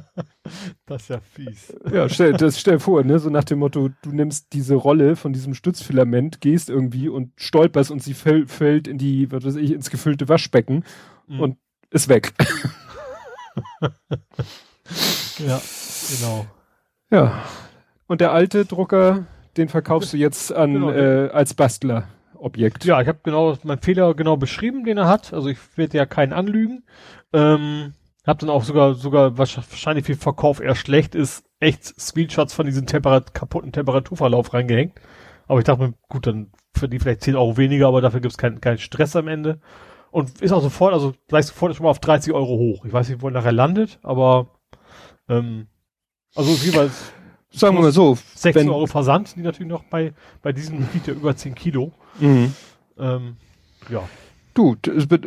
Das 0.85 1.03
ist 1.03 1.07
ja 1.07 1.21
fies. 1.21 1.73
Ja, 1.89 2.09
stell, 2.09 2.33
das 2.33 2.59
stell 2.59 2.77
vor, 2.77 3.01
ne, 3.03 3.17
so 3.17 3.29
nach 3.29 3.45
dem 3.45 3.59
Motto, 3.59 3.89
du 4.01 4.09
nimmst 4.11 4.51
diese 4.51 4.75
Rolle 4.75 5.15
von 5.15 5.31
diesem 5.31 5.53
Stützfilament, 5.53 6.41
gehst 6.41 6.69
irgendwie 6.69 7.07
und 7.07 7.31
stolperst 7.37 7.91
und 7.91 8.03
sie 8.03 8.13
fällt, 8.13 8.51
fällt 8.51 8.89
in 8.89 8.97
die, 8.97 9.31
was 9.31 9.45
weiß 9.45 9.55
ich, 9.55 9.71
ins 9.71 9.89
gefüllte 9.89 10.27
Waschbecken 10.27 10.83
mhm. 11.27 11.39
und 11.39 11.57
ist 11.91 12.09
weg. 12.09 12.33
ja, 15.39 15.61
genau. 16.09 16.45
Ja. 17.09 17.43
Und 18.07 18.19
der 18.19 18.33
alte 18.33 18.65
Drucker, 18.65 19.25
den 19.57 19.69
verkaufst 19.69 20.13
du 20.13 20.17
jetzt 20.17 20.53
an 20.53 20.73
genau. 20.73 20.91
äh, 20.91 21.29
als 21.29 21.53
Bastlerobjekt. 21.53 22.85
Ja, 22.85 23.01
ich 23.01 23.07
habe 23.07 23.19
genau 23.23 23.57
meinen 23.63 23.81
Fehler 23.81 24.13
genau 24.13 24.37
beschrieben, 24.37 24.83
den 24.83 24.97
er 24.97 25.07
hat. 25.07 25.33
Also 25.33 25.49
ich 25.49 25.57
werde 25.75 25.97
ja 25.97 26.05
keinen 26.05 26.33
anlügen. 26.33 26.83
Ähm, 27.31 27.93
hab 28.25 28.39
dann 28.39 28.49
auch 28.49 28.63
sogar 28.63 28.93
sogar 28.95 29.37
wahrscheinlich 29.37 30.05
für 30.05 30.15
Verkauf 30.15 30.61
eher 30.61 30.75
schlecht 30.75 31.13
ist, 31.13 31.43
echt 31.59 31.83
Screenshots 31.99 32.53
von 32.53 32.65
diesem 32.65 32.85
Temperat 32.85 33.33
kaputten 33.33 33.71
Temperaturverlauf 33.71 34.53
reingehängt. 34.53 34.93
Aber 35.47 35.59
ich 35.59 35.65
dachte 35.65 35.83
mir, 35.83 35.93
gut, 36.07 36.25
dann 36.25 36.51
für 36.73 36.87
die 36.87 36.99
vielleicht 36.99 37.21
10 37.21 37.35
Euro 37.35 37.57
weniger, 37.57 37.87
aber 37.87 38.01
dafür 38.01 38.21
gibt's 38.21 38.37
keinen 38.37 38.61
keinen 38.61 38.77
Stress 38.77 39.15
am 39.15 39.27
Ende. 39.27 39.59
Und 40.09 40.41
ist 40.41 40.51
auch 40.51 40.61
sofort, 40.61 40.93
also 40.93 41.13
gleich 41.27 41.47
sofort 41.47 41.75
schon 41.75 41.83
mal 41.83 41.89
auf 41.89 41.99
30 41.99 42.33
Euro 42.33 42.57
hoch. 42.57 42.85
Ich 42.85 42.93
weiß 42.93 43.09
nicht, 43.09 43.21
wo 43.21 43.27
er 43.27 43.31
nachher 43.31 43.51
landet, 43.51 43.99
aber 44.03 44.59
ähm, 45.27 45.67
also 46.35 46.51
jeweils 46.51 47.13
Sagen 47.53 47.75
wir 47.77 47.81
mal 47.81 47.91
so. 47.91 48.17
16 48.35 48.55
wenn, 48.55 48.69
Euro 48.69 48.87
Versand, 48.87 49.35
die 49.35 49.41
natürlich 49.41 49.69
noch 49.71 49.83
bei, 49.83 50.13
bei 50.41 50.51
diesem 50.51 50.87
wiegt 50.93 51.07
ja 51.07 51.13
über 51.13 51.35
10 51.35 51.55
Kilo. 51.55 51.91
Mhm. 52.19 52.53
Ähm, 52.97 53.37
ja. 53.89 54.03
Du, 54.55 54.75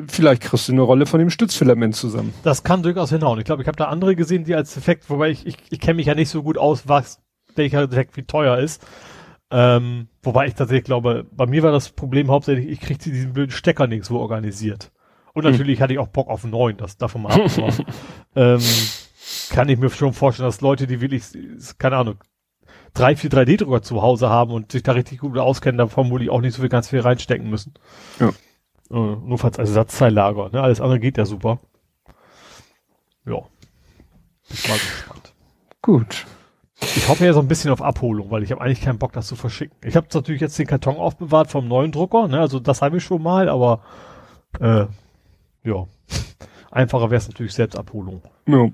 vielleicht 0.07 0.43
kriegst 0.43 0.69
du 0.69 0.73
eine 0.73 0.83
Rolle 0.83 1.07
von 1.07 1.19
dem 1.19 1.31
Stützfilament 1.31 1.97
zusammen. 1.97 2.33
Das 2.45 2.63
kann 2.63 2.83
durchaus 2.83 3.11
hinhauen. 3.11 3.39
Ich 3.41 3.45
glaube, 3.45 3.63
ich 3.63 3.69
habe 3.69 3.77
da 3.77 3.87
andere 3.87 4.15
gesehen, 4.15 4.45
die 4.45 4.55
als 4.55 4.77
Effekt, 4.77 5.11
wobei 5.11 5.31
ich, 5.31 5.47
ich, 5.47 5.57
ich 5.69 5.81
kenne 5.81 5.95
mich 5.95 6.07
ja 6.07 6.15
nicht 6.15 6.29
so 6.29 6.43
gut 6.45 6.59
aus, 6.59 6.87
was 6.87 7.21
welcher 7.57 7.83
Effekt 7.83 8.17
wie 8.17 8.23
teuer 8.23 8.59
ist. 8.59 8.87
Ähm, 9.51 10.09
wobei 10.23 10.47
ich 10.47 10.55
tatsächlich 10.55 10.85
glaube, 10.85 11.27
bei 11.31 11.47
mir 11.47 11.63
war 11.63 11.73
das 11.73 11.91
Problem 11.91 12.31
hauptsächlich, 12.31 12.69
ich 12.69 12.81
kriegte 12.81 13.11
diesen 13.11 13.33
blöden 13.33 13.53
Stecker 13.53 13.87
nirgendwo 13.87 14.19
organisiert. 14.19 14.93
Und 15.35 15.45
hm. 15.45 15.53
natürlich 15.53 15.79
hm. 15.79 15.83
hatte 15.83 15.93
ich 15.95 15.99
auch 15.99 16.09
Bock 16.09 16.29
auf 16.29 16.45
einen 16.45 16.53
neuen, 16.53 16.77
das 16.77 16.97
davon 16.97 17.23
mal 17.23 17.33
ab. 17.33 17.51
ähm, 18.37 18.61
kann 19.51 19.69
ich 19.69 19.79
mir 19.79 19.91
schon 19.91 20.13
vorstellen, 20.13 20.49
dass 20.49 20.61
Leute, 20.61 20.87
die 20.87 21.01
wirklich, 21.01 21.25
keine 21.79 21.97
Ahnung, 21.97 22.17
drei, 22.95 23.17
vier 23.17 23.31
3D-Drucker 23.31 23.83
zu 23.83 24.03
Hause 24.03 24.29
haben 24.29 24.53
und 24.53 24.73
sich 24.73 24.83
da 24.83 24.93
richtig 24.93 25.19
gut 25.19 25.37
auskennen, 25.39 25.79
da 25.79 25.87
vermutlich 25.87 26.31
auch 26.31 26.41
nicht 26.41 26.55
so 26.55 26.63
viel 26.63 26.69
ganz 26.69 26.89
viel 26.89 27.01
reinstecken 27.01 27.49
müssen. 27.49 27.75
Ja. 28.19 28.29
Äh, 28.29 28.33
nur 28.91 29.39
falls 29.39 29.59
als 29.59 29.71
Ersatzteillager, 29.71 30.51
ne? 30.51 30.63
Alles 30.63 30.81
andere 30.81 31.01
geht 31.01 31.19
ja 31.19 31.25
super. 31.25 31.59
Ja. 33.25 33.39
Ich 34.49 34.69
war 34.69 34.77
gespannt. 34.77 35.35
Gut. 35.83 36.27
Ich 36.79 37.09
hoffe 37.09 37.25
ja 37.25 37.33
so 37.33 37.41
ein 37.41 37.49
bisschen 37.49 37.71
auf 37.71 37.83
Abholung, 37.83 38.31
weil 38.31 38.43
ich 38.43 38.53
habe 38.53 38.61
eigentlich 38.61 38.83
keinen 38.83 38.99
Bock, 38.99 39.13
das 39.13 39.27
zu 39.27 39.35
verschicken. 39.35 39.77
Ich 39.83 39.97
habe 39.97 40.07
natürlich 40.13 40.41
jetzt 40.41 40.59
den 40.59 40.67
Karton 40.67 40.97
aufbewahrt 40.97 41.51
vom 41.51 41.67
neuen 41.67 41.91
Drucker, 41.91 42.29
ne? 42.29 42.39
Also 42.39 42.61
das 42.61 42.83
habe 42.83 42.99
ich 42.99 43.05
schon 43.05 43.23
mal, 43.23 43.49
aber 43.49 43.81
äh, 44.61 44.87
ja. 45.65 45.87
Einfacher 46.71 47.11
wäre 47.11 47.19
es 47.19 47.29
natürlich 47.29 47.55
Selbstabholung. 47.55 48.23
Ja. 48.47 48.69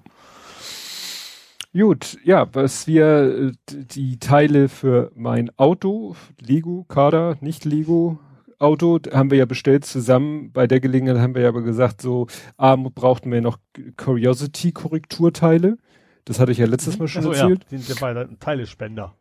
Gut, 1.74 2.18
ja, 2.22 2.48
was 2.54 2.86
wir 2.86 3.06
äh, 3.06 3.52
die 3.66 4.18
Teile 4.18 4.68
für 4.68 5.10
mein 5.14 5.50
Auto, 5.56 6.16
Lego, 6.38 6.84
Kader, 6.86 7.36
nicht 7.40 7.64
Lego, 7.64 8.18
Auto, 8.58 8.98
haben 9.10 9.30
wir 9.30 9.38
ja 9.38 9.46
bestellt 9.46 9.86
zusammen. 9.86 10.52
Bei 10.52 10.66
der 10.66 10.80
Gelegenheit 10.80 11.18
haben 11.18 11.34
wir 11.34 11.42
ja 11.42 11.48
aber 11.48 11.62
gesagt, 11.62 12.02
so, 12.02 12.26
ah, 12.58 12.76
brauchten 12.76 13.32
wir 13.32 13.40
noch 13.40 13.58
Curiosity-Korrekturteile. 13.96 15.78
Das 16.26 16.38
hatte 16.38 16.52
ich 16.52 16.58
ja 16.58 16.66
letztes 16.66 16.98
Mal 16.98 17.08
schon 17.08 17.26
also, 17.26 17.32
erzählt. 17.32 17.66
Ja, 17.70 17.78
sind 17.78 17.88
ja 17.88 17.94
beide 17.98 18.38
Teilespender. 18.38 19.14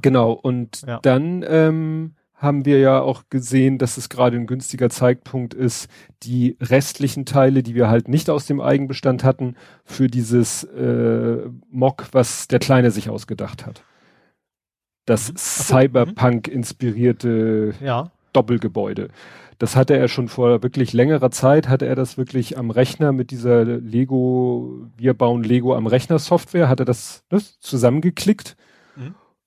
Genau, 0.00 0.32
und 0.32 0.82
ja. 0.86 0.98
dann 1.02 1.44
ähm, 1.46 2.14
haben 2.34 2.64
wir 2.64 2.80
ja 2.80 3.00
auch 3.00 3.24
gesehen, 3.30 3.78
dass 3.78 3.96
es 3.96 4.08
gerade 4.08 4.36
ein 4.36 4.46
günstiger 4.46 4.90
Zeitpunkt 4.90 5.54
ist, 5.54 5.88
die 6.22 6.56
restlichen 6.60 7.26
Teile, 7.26 7.62
die 7.62 7.74
wir 7.74 7.88
halt 7.88 8.08
nicht 8.08 8.28
aus 8.28 8.46
dem 8.46 8.60
Eigenbestand 8.60 9.24
hatten, 9.24 9.56
für 9.84 10.08
dieses 10.08 10.64
äh, 10.64 11.38
Mock, 11.70 12.08
was 12.12 12.48
der 12.48 12.58
Kleine 12.58 12.90
sich 12.90 13.08
ausgedacht 13.08 13.66
hat. 13.66 13.84
Das 15.06 15.30
mhm. 15.30 15.36
Cyberpunk-inspirierte 15.36 17.74
ja. 17.80 18.10
Doppelgebäude. 18.32 19.10
Das 19.58 19.76
hatte 19.76 19.96
er 19.96 20.08
schon 20.08 20.26
vor 20.26 20.64
wirklich 20.64 20.92
längerer 20.92 21.30
Zeit, 21.30 21.68
hatte 21.68 21.86
er 21.86 21.94
das 21.94 22.18
wirklich 22.18 22.58
am 22.58 22.70
Rechner 22.70 23.12
mit 23.12 23.30
dieser 23.30 23.64
Lego, 23.64 24.88
wir 24.96 25.14
bauen 25.14 25.44
Lego 25.44 25.76
am 25.76 25.86
Rechner 25.86 26.18
Software, 26.18 26.68
hatte 26.68 26.84
das 26.84 27.22
ne, 27.30 27.40
zusammengeklickt 27.60 28.56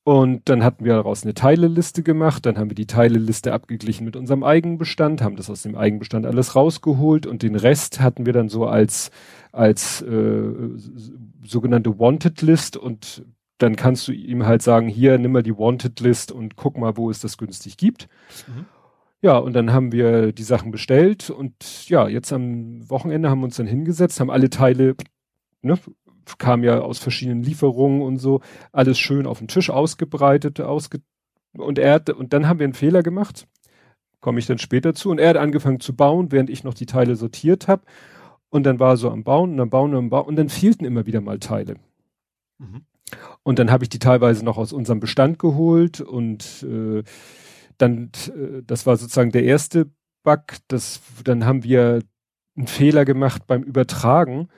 und 0.08 0.48
dann 0.48 0.64
hatten 0.64 0.86
wir 0.86 0.94
daraus 0.94 1.24
eine 1.24 1.34
Teileliste 1.34 2.02
gemacht, 2.02 2.46
dann 2.46 2.58
haben 2.58 2.70
wir 2.70 2.76
die 2.76 2.88
Teileliste 2.88 3.52
abgeglichen 3.52 4.06
mit 4.06 4.16
unserem 4.16 4.42
Eigenbestand, 4.42 5.22
haben 5.22 5.36
das 5.36 5.50
aus 5.50 5.64
dem 5.64 5.76
Eigenbestand 5.76 6.26
alles 6.26 6.56
rausgeholt 6.56 7.26
und 7.26 7.44
den 7.44 7.58
Rest 7.58 8.00
hatten 8.00 8.26
wir 8.26 8.32
dann 8.32 8.48
so 8.48 8.68
als, 8.68 9.12
als 9.52 10.02
äh, 10.04 10.54
sogenannte 11.44 12.00
Wanted 12.00 12.42
List 12.42 12.78
und 12.78 13.26
dann 13.58 13.76
kannst 13.76 14.08
du 14.08 14.14
ihm 14.14 14.46
halt 14.46 14.62
sagen, 14.62 14.88
hier, 14.88 15.18
nimm 15.18 15.34
mal 15.34 15.44
die 15.44 15.58
Wanted 15.58 16.00
List 16.00 16.32
und 16.32 16.56
guck 16.56 16.78
mal, 16.78 16.96
wo 16.96 17.10
es 17.10 17.20
das 17.20 17.38
günstig 17.38 17.76
gibt. 17.76 18.08
Mhm. 18.48 18.66
Ja, 19.22 19.38
und 19.38 19.52
dann 19.52 19.74
haben 19.74 19.92
wir 19.92 20.32
die 20.32 20.44
Sachen 20.44 20.72
bestellt 20.72 21.30
und 21.30 21.90
ja, 21.90 22.08
jetzt 22.08 22.32
am 22.32 22.90
Wochenende 22.90 23.30
haben 23.30 23.42
wir 23.42 23.48
uns 23.48 23.58
dann 23.58 23.68
hingesetzt, 23.68 24.22
haben 24.22 24.32
alle 24.32 24.50
Teile 24.50 24.96
ne, 25.62 25.78
kam 26.38 26.64
ja 26.64 26.80
aus 26.80 27.00
verschiedenen 27.00 27.44
Lieferungen 27.44 28.02
und 28.02 28.18
so, 28.18 28.42
alles 28.72 29.00
schön 29.00 29.26
auf 29.26 29.40
den 29.40 29.48
Tisch 29.48 29.70
ausgebreitet, 29.70 30.60
ausge 30.60 31.02
und 31.58 31.80
er 31.80 31.94
hat, 31.94 32.10
und 32.10 32.34
dann 32.34 32.48
haben 32.48 32.60
wir 32.60 32.66
einen 32.66 32.74
Fehler 32.74 33.04
gemacht, 33.04 33.48
komme 34.20 34.40
ich 34.40 34.46
dann 34.46 34.58
später 34.58 34.94
zu, 34.94 35.10
und 35.10 35.20
er 35.20 35.30
hat 35.30 35.38
angefangen 35.38 35.80
zu 35.80 35.96
bauen, 35.96 36.32
während 36.32 36.50
ich 36.50 36.64
noch 36.64 36.74
die 36.74 36.86
Teile 36.86 37.16
sortiert 37.16 37.68
habe. 37.68 37.84
Und 38.50 38.64
dann 38.64 38.80
war 38.80 38.94
er 38.94 38.98
so 38.98 39.12
am 39.12 39.24
Bauen 39.24 39.54
und 39.54 39.60
am 39.60 39.70
Bauen 39.70 39.92
und 39.92 39.98
am 39.98 40.10
Bauen 40.10 40.26
und 40.26 40.36
dann 40.38 40.50
fehlten 40.50 40.86
immer 40.86 41.06
wieder 41.06 41.22
mal 41.22 41.40
Teile. 41.40 41.76
Mhm. 42.58 42.86
Und 43.44 43.60
dann 43.60 43.72
habe 43.72 43.84
ich 43.84 43.90
die 43.90 44.00
teilweise 44.00 44.44
noch 44.44 44.58
aus 44.58 44.74
unserem 44.74 45.00
Bestand 45.00 45.40
geholt 45.40 46.02
und 46.02 46.64
äh, 46.64 47.04
dann, 47.78 48.12
äh, 48.28 48.64
das 48.66 48.86
war 48.86 48.98
sozusagen 48.98 49.32
der 49.32 49.44
erste 49.44 49.90
Bug, 50.24 50.44
das, 50.68 51.02
dann 51.24 51.46
haben 51.46 51.64
wir 51.64 52.02
einen 52.56 52.68
Fehler 52.68 53.06
gemacht 53.06 53.48
beim 53.48 53.64
Übertragen. 53.64 54.50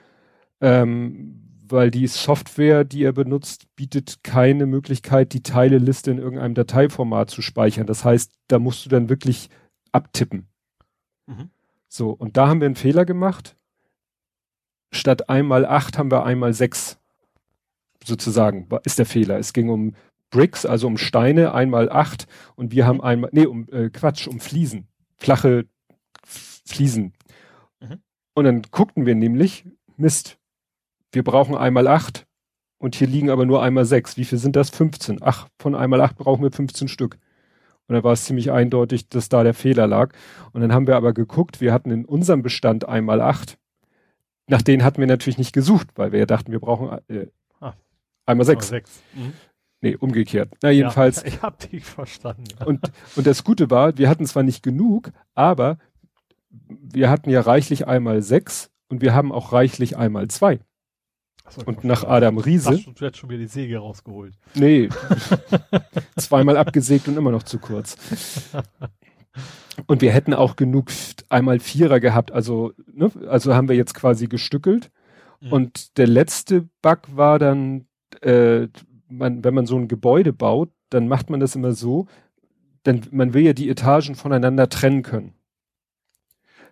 Ähm, 0.62 1.49
weil 1.72 1.92
die 1.92 2.08
Software, 2.08 2.84
die 2.84 3.04
er 3.04 3.14
benutzt, 3.14 3.68
bietet 3.76 4.24
keine 4.24 4.66
Möglichkeit, 4.66 5.34
die 5.34 5.44
Teileliste 5.44 6.12
in 6.12 6.18
irgendeinem 6.18 6.54
Dateiformat 6.54 7.30
zu 7.30 7.42
speichern. 7.42 7.88
Das 7.88 8.06
heißt, 8.06 8.32
da 8.48 8.60
musst 8.60 8.86
du 8.86 8.90
dann 8.90 9.10
wirklich 9.10 9.50
abtippen. 9.92 10.48
Mhm. 11.28 11.50
So, 11.88 12.12
und 12.12 12.38
da 12.38 12.48
haben 12.48 12.62
wir 12.62 12.66
einen 12.66 12.76
Fehler 12.76 13.06
gemacht. 13.06 13.56
Statt 14.92 15.30
einmal 15.30 15.66
acht 15.66 15.98
haben 15.98 16.12
wir 16.12 16.26
einmal 16.26 16.54
sechs. 16.54 16.98
Sozusagen, 18.04 18.68
ist 18.86 18.98
der 18.98 19.06
Fehler. 19.06 19.38
Es 19.38 19.54
ging 19.54 19.70
um 19.70 19.94
Bricks, 20.30 20.66
also 20.66 20.88
um 20.88 20.98
Steine, 20.98 21.54
einmal 21.54 21.92
acht. 21.92 22.28
Und 22.56 22.72
wir 22.72 22.88
haben 22.88 23.02
einmal, 23.02 23.30
nee, 23.34 23.46
um 23.46 23.68
äh, 23.72 23.90
Quatsch, 23.90 24.28
um 24.28 24.40
Fliesen. 24.40 24.88
Flache 25.18 25.66
Fliesen. 26.24 27.14
Mhm. 27.82 28.02
Und 28.34 28.46
dann 28.46 28.62
guckten 28.72 29.06
wir 29.06 29.16
nämlich, 29.16 29.66
Mist, 29.98 30.39
wir 31.12 31.24
brauchen 31.24 31.56
einmal 31.56 31.88
acht 31.88 32.28
und 32.78 32.96
hier 32.96 33.08
liegen 33.08 33.30
aber 33.30 33.46
nur 33.46 33.62
einmal 33.62 33.86
sechs. 33.86 34.18
Wie 34.18 34.26
viel 34.26 34.38
sind 34.38 34.56
das? 34.56 34.70
15. 34.70 35.20
Ach, 35.22 35.48
von 35.60 35.76
einmal 35.76 36.02
acht 36.02 36.18
brauchen 36.18 36.44
wir 36.44 36.52
15 36.52 36.88
Stück. 36.88 37.18
Und 37.88 37.96
da 37.96 38.04
war 38.04 38.14
es 38.14 38.26
ziemlich 38.26 38.52
eindeutig, 38.52 39.10
dass 39.10 39.30
da 39.30 39.44
der 39.44 39.56
Fehler 39.56 39.88
lag. 39.88 40.14
Und 40.54 40.62
dann 40.62 40.74
haben 40.74 40.88
wir 40.88 40.96
aber 40.96 41.12
geguckt, 41.14 41.60
wir 41.60 41.74
hatten 41.74 41.92
in 41.92 42.06
unserem 42.06 42.44
Bestand 42.44 42.88
einmal 42.88 43.20
acht. 43.20 43.58
Nach 44.48 44.62
denen 44.62 44.84
hatten 44.84 45.00
wir 45.00 45.08
natürlich 45.08 45.38
nicht 45.38 45.54
gesucht, 45.54 45.88
weil 45.96 46.12
wir 46.12 46.20
ja 46.20 46.26
dachten, 46.26 46.52
wir 46.52 46.60
brauchen 46.60 47.00
äh, 47.08 47.28
ah, 47.60 47.74
einmal 48.26 48.46
sechs. 48.46 48.70
sechs. 48.70 49.02
Mhm. 49.14 49.34
Nee, 49.82 49.96
umgekehrt. 49.96 50.54
Na, 50.62 50.70
jedenfalls. 50.70 51.22
Ja, 51.22 51.28
ich 51.28 51.42
hab 51.42 51.60
dich 51.70 51.84
verstanden. 51.84 52.46
Und, 52.66 52.92
und 53.16 53.28
das 53.28 53.44
Gute 53.44 53.70
war, 53.70 53.98
wir 53.98 54.10
hatten 54.10 54.26
zwar 54.26 54.44
nicht 54.44 54.62
genug, 54.62 55.12
aber 55.34 55.78
wir 56.50 57.10
hatten 57.10 57.30
ja 57.30 57.42
reichlich 57.42 57.88
einmal 57.88 58.22
sechs 58.22 58.72
und 58.88 59.02
wir 59.02 59.14
haben 59.14 59.32
auch 59.32 59.52
reichlich 59.54 59.98
einmal 59.98 60.28
zwei. 60.28 60.60
So, 61.50 61.62
und 61.66 61.84
nach 61.84 62.04
Adam 62.04 62.38
Riese. 62.38 62.80
Ach, 62.80 62.94
du 62.94 63.06
hättest 63.06 63.18
schon 63.18 63.30
wieder 63.30 63.40
die 63.40 63.48
Säge 63.48 63.78
rausgeholt. 63.78 64.36
Nee. 64.56 64.90
zweimal 66.18 66.58
abgesägt 66.58 67.08
und 67.08 67.18
immer 67.18 67.32
noch 67.32 67.44
zu 67.44 67.60
kurz. 67.60 67.98
Und 69.88 70.02
wir 70.02 70.12
hätten 70.12 70.34
auch 70.34 70.56
genug 70.56 70.90
einmal 71.30 71.60
Vierer 71.60 72.00
gehabt, 72.00 72.32
also, 72.32 72.74
ne, 72.92 73.12
also 73.28 73.56
haben 73.56 73.70
wir 73.70 73.76
jetzt 73.76 73.94
quasi 73.94 74.28
gestückelt. 74.28 74.92
Mhm. 75.42 75.52
Und 75.52 75.98
der 75.98 76.08
letzte 76.08 76.68
Bug 76.82 77.00
war 77.14 77.40
dann, 77.40 77.88
äh, 78.22 78.68
man, 79.08 79.44
wenn 79.44 79.54
man 79.54 79.66
so 79.66 79.78
ein 79.78 79.88
Gebäude 79.88 80.34
baut, 80.34 80.70
dann 80.90 81.08
macht 81.08 81.30
man 81.30 81.40
das 81.40 81.56
immer 81.56 81.74
so, 81.74 82.08
denn 82.86 83.02
man 83.12 83.34
will 83.34 83.44
ja 83.44 83.54
die 83.54 83.70
Etagen 83.70 84.16
voneinander 84.16 84.70
trennen 84.70 85.04
können. 85.04 85.34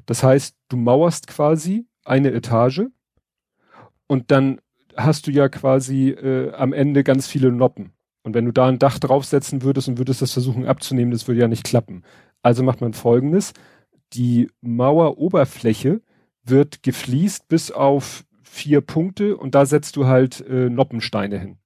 Das 0.06 0.24
heißt, 0.24 0.56
du 0.70 0.78
mauerst 0.78 1.28
quasi 1.28 1.86
eine 2.06 2.32
Etage 2.32 2.84
und 4.08 4.32
dann 4.32 4.62
hast 4.98 5.28
du 5.28 5.32
ja 5.32 5.49
quasi 5.49 6.10
äh, 6.10 6.52
am 6.53 6.74
Ende 6.74 7.03
ganz 7.03 7.28
viele 7.28 7.52
Noppen. 7.52 7.91
Und 8.24 8.34
wenn 8.34 8.45
du 8.45 8.52
da 8.52 8.68
ein 8.68 8.80
Dach 8.80 8.99
draufsetzen 8.99 9.61
würdest 9.61 9.88
und 9.88 9.98
würdest 9.98 10.22
das 10.22 10.34
versuchen 10.34 10.65
abzunehmen, 10.65 11.11
das 11.11 11.28
würde 11.28 11.41
ja 11.41 11.48
nicht 11.48 11.64
klappen. 11.64 12.03
Also 12.41 12.64
macht 12.64 12.82
man 12.82 12.94
folgendes. 12.94 13.53
Die 14.14 14.49
Maueroberfläche 14.61 16.02
wird 16.44 16.84
gefliest 16.84 17.48
bis 17.48 17.72
auf 17.72 18.26
vier 18.44 18.82
Punkte 18.82 19.38
und 19.38 19.56
da 19.56 19.65
setzt 19.65 19.95
du 19.95 20.07
halt 20.07 20.41
äh, 20.41 20.69
Noppensteine 20.69 21.38
hin. 21.38 21.57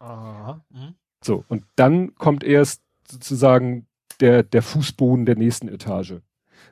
Aha. 0.00 0.64
Mhm. 0.70 0.94
So, 1.24 1.44
und 1.48 1.64
dann 1.76 2.14
kommt 2.14 2.44
erst 2.44 2.82
sozusagen 3.10 3.86
der, 4.20 4.42
der 4.42 4.62
Fußboden 4.62 5.26
der 5.26 5.36
nächsten 5.36 5.68
Etage. 5.68 6.20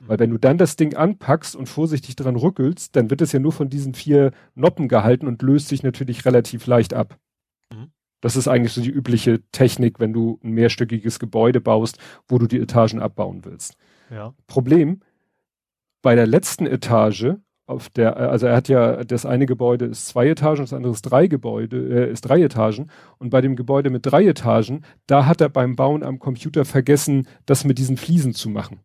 Weil 0.01 0.19
wenn 0.19 0.29
du 0.29 0.37
dann 0.37 0.57
das 0.57 0.75
Ding 0.75 0.95
anpackst 0.95 1.55
und 1.55 1.67
vorsichtig 1.67 2.15
dran 2.15 2.35
rückelst, 2.35 2.95
dann 2.95 3.09
wird 3.09 3.21
es 3.21 3.31
ja 3.31 3.39
nur 3.39 3.51
von 3.51 3.69
diesen 3.69 3.93
vier 3.93 4.31
Noppen 4.55 4.87
gehalten 4.87 5.27
und 5.27 5.41
löst 5.41 5.67
sich 5.67 5.83
natürlich 5.83 6.25
relativ 6.25 6.67
leicht 6.67 6.93
ab. 6.93 7.17
Mhm. 7.73 7.91
Das 8.21 8.35
ist 8.35 8.47
eigentlich 8.47 8.73
so 8.73 8.81
die 8.81 8.89
übliche 8.89 9.41
Technik, 9.51 9.99
wenn 9.99 10.13
du 10.13 10.39
ein 10.43 10.51
mehrstöckiges 10.51 11.19
Gebäude 11.19 11.61
baust, 11.61 11.97
wo 12.27 12.37
du 12.37 12.47
die 12.47 12.59
Etagen 12.59 12.99
abbauen 12.99 13.45
willst. 13.45 13.75
Ja. 14.09 14.33
Problem, 14.47 15.01
bei 16.01 16.15
der 16.15 16.27
letzten 16.27 16.65
Etage, 16.65 17.35
auf 17.67 17.89
der, 17.89 18.15
also 18.15 18.47
er 18.47 18.55
hat 18.55 18.69
ja, 18.69 19.03
das 19.03 19.25
eine 19.25 19.45
Gebäude 19.45 19.85
ist 19.85 20.07
zwei 20.07 20.29
Etagen, 20.29 20.61
das 20.61 20.71
andere 20.71 20.93
ist 20.93 21.01
drei 21.01 21.27
Gebäude, 21.27 22.07
äh, 22.07 22.11
ist 22.11 22.21
drei 22.21 22.41
Etagen. 22.41 22.89
Und 23.17 23.29
bei 23.29 23.41
dem 23.41 23.57
Gebäude 23.57 23.89
mit 23.89 24.05
drei 24.05 24.25
Etagen, 24.25 24.85
da 25.05 25.25
hat 25.25 25.41
er 25.41 25.49
beim 25.49 25.75
Bauen 25.75 26.01
am 26.01 26.17
Computer 26.17 26.63
vergessen, 26.63 27.27
das 27.45 27.65
mit 27.65 27.77
diesen 27.77 27.97
Fliesen 27.97 28.33
zu 28.33 28.49
machen. 28.49 28.79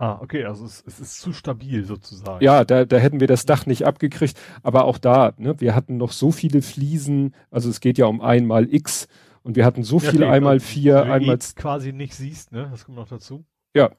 Ah, 0.00 0.18
okay, 0.22 0.44
also 0.44 0.64
es, 0.64 0.84
es 0.86 1.00
ist 1.00 1.20
zu 1.20 1.32
stabil 1.32 1.84
sozusagen. 1.84 2.42
Ja, 2.42 2.64
da, 2.64 2.84
da 2.84 2.96
hätten 2.98 3.18
wir 3.18 3.26
das 3.26 3.46
Dach 3.46 3.66
nicht 3.66 3.84
abgekriegt, 3.84 4.38
aber 4.62 4.84
auch 4.84 4.96
da, 4.96 5.32
ne, 5.38 5.60
wir 5.60 5.74
hatten 5.74 5.96
noch 5.96 6.12
so 6.12 6.30
viele 6.30 6.62
Fliesen, 6.62 7.34
also 7.50 7.68
es 7.68 7.80
geht 7.80 7.98
ja 7.98 8.06
um 8.06 8.20
einmal 8.20 8.72
X 8.72 9.08
Und 9.42 9.56
wir 9.56 9.64
hatten 9.64 9.82
so 9.82 9.98
ja, 9.98 10.10
viel 10.10 10.22
okay, 10.22 10.32
einmal 10.32 10.60
vier, 10.60 11.04
einmal 11.04 11.38
quasi 11.56 11.92
nicht 11.92 12.14
siehst, 12.14 12.52
ne? 12.52 12.68
Das 12.70 12.84
kommt 12.84 12.98
noch 12.98 13.08
dazu. 13.08 13.44
Ja. 13.74 13.90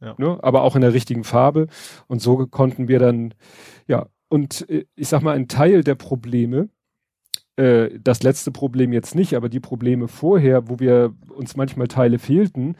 ja. 0.00 0.14
Ne? 0.16 0.38
Aber 0.42 0.62
auch 0.62 0.76
in 0.76 0.80
der 0.80 0.94
richtigen 0.94 1.24
Farbe. 1.24 1.66
Und 2.06 2.22
so 2.22 2.46
konnten 2.46 2.88
wir 2.88 2.98
dann, 2.98 3.34
ja, 3.86 4.06
und 4.28 4.68
äh, 4.70 4.86
ich 4.96 5.08
sag 5.08 5.22
mal, 5.22 5.36
ein 5.36 5.46
Teil 5.46 5.84
der 5.84 5.94
Probleme, 5.94 6.68
äh, 7.56 7.90
das 8.02 8.22
letzte 8.22 8.50
Problem 8.50 8.92
jetzt 8.92 9.14
nicht, 9.14 9.34
aber 9.34 9.48
die 9.48 9.60
Probleme 9.60 10.08
vorher, 10.08 10.68
wo 10.68 10.78
wir 10.78 11.14
uns 11.34 11.54
manchmal 11.54 11.88
Teile 11.88 12.18
fehlten, 12.18 12.76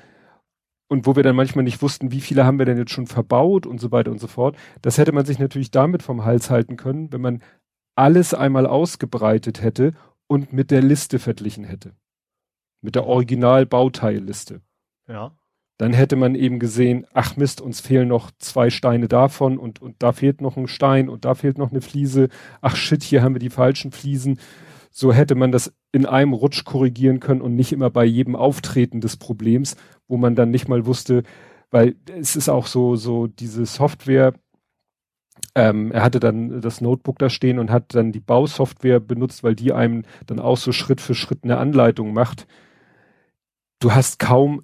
und 0.89 1.07
wo 1.07 1.17
wir 1.17 1.23
dann 1.23 1.37
manchmal 1.37 1.65
nicht 1.65 1.83
wussten, 1.83 2.13
wie 2.13 2.21
viele 2.21 2.45
haben 2.45 2.59
wir 2.59 2.67
denn 2.67 2.79
jetzt 2.79 2.93
schon 2.93 3.07
verbaut 3.07 3.67
und 3.67 3.79
so 3.81 3.93
weiter 3.93 4.11
und 4.11 4.21
so 4.21 4.27
fort. 4.27 4.57
Das 4.83 4.99
hätte 4.99 5.13
man 5.13 5.27
sich 5.27 5.39
natürlich 5.39 5.71
damit 5.71 6.03
vom 6.03 6.25
Hals 6.25 6.51
halten 6.51 6.77
können, 6.77 7.13
wenn 7.13 7.21
man 7.21 7.43
alles 7.95 8.33
einmal 8.35 8.67
ausgebreitet 8.67 9.63
hätte 9.63 9.93
und 10.27 10.53
mit 10.53 10.71
der 10.71 10.83
Liste 10.83 11.19
verglichen 11.19 11.65
hätte. 11.65 11.95
Mit 12.81 12.95
der 12.95 13.07
Original-Bauteilliste. 13.07 14.63
Ja. 15.09 15.33
Dann 15.79 15.93
hätte 15.93 16.17
man 16.17 16.35
eben 16.35 16.59
gesehen, 16.59 17.07
ach 17.13 17.37
Mist, 17.37 17.61
uns 17.61 17.81
fehlen 17.81 18.09
noch 18.09 18.31
zwei 18.39 18.71
Steine 18.71 19.09
davon 19.09 19.59
und, 19.59 19.81
und 19.81 20.03
da 20.03 20.13
fehlt 20.13 20.41
noch 20.41 20.57
ein 20.57 20.69
Stein 20.69 21.09
und 21.09 21.25
da 21.25 21.35
fehlt 21.35 21.59
noch 21.59 21.71
eine 21.71 21.81
Fliese. 21.81 22.29
Ach 22.61 22.77
shit, 22.77 23.03
hier 23.03 23.23
haben 23.23 23.35
wir 23.35 23.41
die 23.41 23.51
falschen 23.51 23.93
Fliesen. 23.93 24.41
So 24.91 25.13
hätte 25.13 25.35
man 25.35 25.53
das 25.53 25.73
in 25.93 26.07
einem 26.07 26.33
Rutsch 26.33 26.65
korrigieren 26.65 27.21
können 27.21 27.41
und 27.41 27.55
nicht 27.55 27.73
immer 27.73 27.91
bei 27.91 28.05
jedem 28.05 28.37
Auftreten 28.37 29.01
des 29.01 29.17
Problems, 29.17 29.77
wo 30.07 30.17
man 30.17 30.35
dann 30.35 30.51
nicht 30.51 30.69
mal 30.69 30.87
wusste, 30.87 31.23
weil 31.71 31.97
es 32.07 32.37
ist 32.37 32.49
auch 32.49 32.67
so, 32.67 32.97
so 32.97 33.27
diese 33.27 33.67
Software, 33.67 34.35
ähm, 35.55 35.93
er 35.93 36.03
hatte 36.03 36.21
dann 36.21 36.61
das 36.61 36.81
Notebook 36.81 37.19
da 37.19 37.31
stehen 37.31 37.59
und 37.59 37.71
hat 37.71 37.95
dann 37.95 38.13
die 38.13 38.21
Bausoftware 38.21 39.01
benutzt, 39.01 39.45
weil 39.45 39.55
die 39.55 39.73
einem 39.73 40.05
dann 40.27 40.41
auch 40.41 40.57
so 40.57 40.73
Schritt 40.73 41.01
für 41.01 41.15
Schritt 41.15 41.45
eine 41.45 41.59
Anleitung 41.59 42.13
macht. 42.13 42.47
Du 43.81 43.93
hast 43.93 44.19
kaum, 44.19 44.63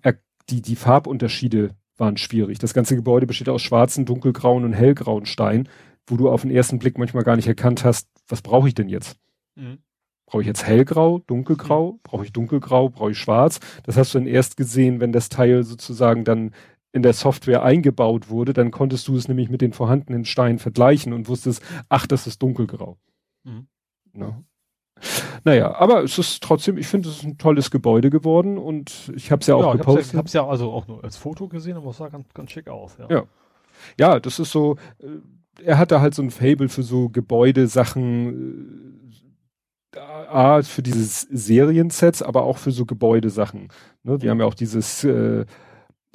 die, 0.51 0.63
die 0.63 0.77
Farbunterschiede 0.77 1.71
waren 1.97 2.17
schwierig. 2.17 2.59
Das 2.59 2.75
ganze 2.75 2.97
Gebäude 2.97 3.27
besteht 3.27 3.49
aus 3.49 3.63
schwarzen, 3.63 4.05
dunkelgrauen 4.05 4.65
und 4.65 4.73
hellgrauen 4.73 5.27
Steinen, 5.27 5.69
wo 6.07 6.17
du 6.17 6.29
auf 6.29 6.43
den 6.43 6.51
ersten 6.51 6.79
Blick 6.79 6.99
manchmal 6.99 7.25
gar 7.25 7.37
nicht 7.37 7.47
erkannt 7.47 7.85
hast, 7.85 8.09
was 8.29 8.43
brauche 8.43 8.69
ich 8.69 8.75
denn 8.75 8.89
jetzt? 8.89 9.17
Mhm. 9.55 9.79
Brauche 10.35 10.43
ich 10.43 10.49
jetzt 10.49 10.67
hellgrau, 10.67 11.21
dunkelgrau? 11.29 11.93
Mhm. 11.93 11.99
Brauche 12.03 12.25
ich 12.25 12.33
dunkelgrau? 12.33 12.89
Brauche 12.89 13.13
ich 13.13 13.19
schwarz? 13.19 13.61
Das 13.85 13.97
hast 13.97 14.15
du 14.15 14.19
dann 14.19 14.27
erst 14.27 14.57
gesehen, 14.57 14.99
wenn 14.99 15.13
das 15.13 15.29
Teil 15.29 15.63
sozusagen 15.63 16.25
dann 16.25 16.51
in 16.91 17.05
der 17.05 17.13
Software 17.13 17.63
eingebaut 17.63 18.31
wurde, 18.31 18.53
dann 18.53 18.73
konntest 18.73 19.07
du 19.07 19.15
es 19.15 19.29
nämlich 19.29 19.49
mit 19.49 19.61
den 19.61 19.73
vorhandenen 19.73 20.25
Steinen 20.25 20.59
vergleichen 20.59 21.13
und 21.13 21.29
wusstest, 21.29 21.63
ach, 21.89 22.09
das 22.09 22.27
ist 22.27 22.43
dunkelgrau. 22.43 22.99
Mhm. 23.45 23.69
Ja. 24.17 24.43
Naja, 25.45 25.73
aber 25.77 26.03
es 26.03 26.19
ist 26.19 26.43
trotzdem, 26.43 26.79
ich 26.79 26.89
finde, 26.89 27.11
es 27.11 27.19
ist 27.19 27.25
ein 27.25 27.39
tolles 27.39 27.71
Gebäude 27.71 28.11
geworden 28.11 28.59
und 28.59 29.13
ich 29.15 29.31
habe 29.31 29.41
es 29.41 29.47
ja 29.47 29.55
auch 29.55 29.67
ja, 29.67 29.73
gepostet. 29.75 30.15
Ich 30.15 30.15
habe 30.17 30.27
es 30.27 30.33
ja, 30.33 30.45
also 30.45 30.73
auch 30.73 30.89
nur 30.89 31.05
als 31.05 31.17
Foto 31.17 31.47
gesehen, 31.47 31.77
aber 31.77 31.91
es 31.91 31.99
sah 31.99 32.09
ganz, 32.09 32.35
ganz 32.35 32.51
schick 32.51 32.67
aus. 32.67 32.97
Ja. 32.99 33.07
ja. 33.09 33.23
Ja, 34.01 34.19
das 34.19 34.41
ist 34.41 34.51
so, 34.51 34.79
äh, 34.99 35.07
er 35.63 35.79
hatte 35.79 36.01
halt 36.01 36.17
so 36.17 36.23
ein 36.23 36.33
Fable 36.33 36.69
für 36.69 36.83
so 36.83 37.09
Gebäudesachen, 37.09 39.01
äh, 39.01 39.04
A, 39.97 40.63
für 40.63 40.83
dieses 40.83 41.23
Seriensets, 41.23 42.23
aber 42.23 42.45
auch 42.45 42.59
für 42.59 42.71
so 42.71 42.87
Gebäudesachen. 42.87 43.69
Ne? 44.03 44.21
Wir 44.21 44.31
haben 44.31 44.41
ja 44.41 44.47
auch 44.47 44.55
dieses 44.55 45.05
äh, 45.05 45.45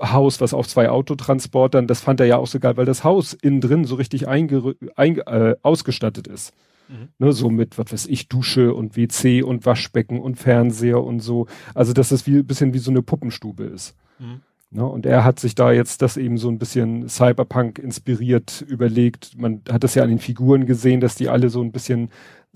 Haus, 0.01 0.41
was 0.41 0.53
auf 0.53 0.67
zwei 0.67 0.89
Autotransportern, 0.89 1.87
das 1.87 2.01
fand 2.01 2.19
er 2.19 2.25
ja 2.25 2.37
auch 2.37 2.47
so 2.47 2.59
geil, 2.59 2.77
weil 2.77 2.85
das 2.85 3.03
Haus 3.03 3.33
innen 3.33 3.61
drin 3.61 3.85
so 3.85 3.95
richtig 3.95 4.27
einge 4.27 4.75
ein, 4.95 5.17
äh, 5.19 5.55
ausgestattet 5.61 6.27
ist. 6.27 6.53
Mhm. 6.87 7.09
Ne, 7.19 7.31
so 7.33 7.49
mit, 7.49 7.77
was 7.77 7.91
weiß 7.91 8.05
ich, 8.07 8.29
Dusche 8.29 8.73
und 8.73 8.97
WC 8.97 9.43
und 9.43 9.65
Waschbecken 9.65 10.19
und 10.19 10.35
Fernseher 10.35 11.03
und 11.03 11.19
so. 11.19 11.47
Also, 11.75 11.93
dass 11.93 12.09
das 12.09 12.25
wie 12.25 12.37
ein 12.37 12.47
bisschen 12.47 12.73
wie 12.73 12.79
so 12.79 12.91
eine 12.91 13.03
Puppenstube 13.03 13.63
ist. 13.63 13.95
Mhm. 14.17 14.41
Ne, 14.71 14.85
und 14.85 15.05
er 15.05 15.23
hat 15.23 15.39
sich 15.39 15.55
da 15.55 15.71
jetzt 15.71 16.01
das 16.01 16.17
eben 16.17 16.37
so 16.37 16.49
ein 16.49 16.59
bisschen 16.59 17.09
Cyberpunk 17.09 17.79
inspiriert 17.79 18.63
überlegt. 18.67 19.37
Man 19.37 19.61
hat 19.69 19.83
das 19.83 19.95
ja 19.95 20.03
an 20.03 20.09
den 20.09 20.19
Figuren 20.19 20.65
gesehen, 20.65 21.01
dass 21.01 21.15
die 21.15 21.29
alle 21.29 21.49
so 21.49 21.61
ein 21.61 21.71
bisschen 21.71 22.09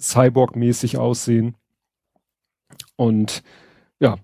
Cyborg-mäßig 0.03 0.97
aussehen. 0.97 1.55
Und 2.95 3.43
ja, 3.99 4.17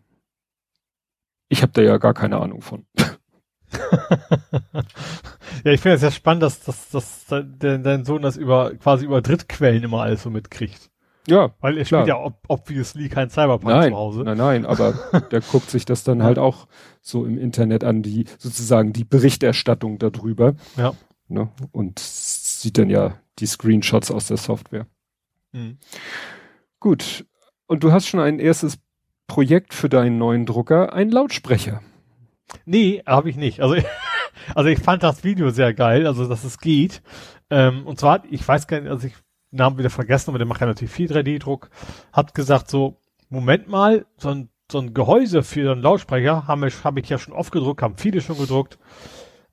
ich 1.48 1.62
habe 1.62 1.72
da 1.74 1.82
ja 1.82 1.98
gar 1.98 2.14
keine 2.14 2.38
Ahnung 2.38 2.62
von. 2.62 2.86
ja, 5.64 5.72
ich 5.72 5.82
finde 5.82 5.96
es 5.96 6.02
ja 6.02 6.12
spannend, 6.12 6.44
dass, 6.44 6.62
dass, 6.62 6.90
dass 6.90 7.26
dein, 7.28 7.84
dein 7.84 8.06
Sohn 8.06 8.22
das 8.22 8.38
über 8.38 8.76
quasi 8.76 9.06
über 9.06 9.22
Drittquellen 9.22 9.84
immer 9.84 10.02
alles 10.02 10.24
so 10.24 10.30
mitkriegt. 10.30 10.90
Ja. 11.28 11.52
Weil 11.60 11.78
er 11.78 11.86
spielt 11.86 12.08
ja 12.08 12.20
ob, 12.20 12.40
obviously 12.48 13.10
kein 13.10 13.30
Cyberpunk 13.30 13.76
nein, 13.76 13.92
zu 13.92 13.98
Hause. 13.98 14.24
Nein, 14.24 14.38
nein, 14.38 14.66
aber 14.66 14.94
der 15.32 15.42
guckt 15.42 15.70
sich 15.70 15.86
das 15.86 16.04
dann 16.04 16.24
halt 16.24 16.40
auch 16.40 16.68
so 17.02 17.26
im 17.26 17.38
Internet 17.38 17.84
an, 17.84 18.02
die 18.02 18.26
sozusagen 18.38 18.94
die 18.94 19.04
Berichterstattung 19.04 20.00
darüber. 20.00 20.56
Ja. 20.78 20.94
Ne? 21.28 21.50
Und 21.72 22.00
sieht 22.00 22.78
dann 22.78 22.90
ja 22.90 23.16
die 23.38 23.46
Screenshots 23.46 24.12
aus 24.12 24.28
der 24.28 24.38
Software. 24.38 24.88
Mhm. 25.52 25.78
Gut. 26.80 27.26
Und 27.68 27.84
du 27.84 27.92
hast 27.92 28.08
schon 28.08 28.20
ein 28.20 28.40
erstes 28.40 28.80
Projekt 29.28 29.74
für 29.74 29.90
deinen 29.90 30.18
neuen 30.18 30.46
Drucker, 30.46 30.94
ein 30.94 31.10
Lautsprecher. 31.10 31.82
Nee, 32.66 33.04
habe 33.06 33.30
ich 33.30 33.36
nicht. 33.36 33.62
Also, 33.62 33.76
also 34.56 34.70
ich 34.70 34.80
fand 34.80 35.04
das 35.04 35.24
Video 35.24 35.52
sehr 35.52 35.74
geil, 35.74 36.08
also 36.08 36.28
dass 36.28 36.44
es 36.44 36.60
geht. 36.60 37.02
Ähm, 37.50 37.86
und 37.86 38.00
zwar, 38.00 38.24
ich 38.30 38.48
weiß 38.48 38.68
gar 38.68 38.82
nicht, 38.82 38.90
also 38.90 39.08
ich 39.08 39.16
Namen 39.52 39.78
wieder 39.78 39.90
vergessen, 39.90 40.30
aber 40.30 40.38
der 40.38 40.48
macht 40.48 40.62
ja 40.62 40.68
natürlich 40.68 40.94
viel 40.94 41.12
3D-Druck, 41.12 41.70
hat 42.14 42.36
gesagt 42.36 42.70
so, 42.70 43.02
Moment 43.30 43.68
mal, 43.68 44.06
so 44.18 44.30
ein, 44.30 44.50
so 44.72 44.80
ein 44.80 44.94
Gehäuse 44.94 45.44
für 45.44 45.72
einen 45.72 45.82
Lautsprecher 45.82 46.48
habe 46.48 46.68
ich, 46.68 46.84
hab 46.84 46.98
ich 46.98 47.10
ja 47.10 47.18
schon 47.18 47.34
oft 47.34 47.52
gedruckt, 47.52 47.82
haben 47.82 47.98
viele 47.98 48.22
schon 48.22 48.38
gedruckt. 48.38 48.78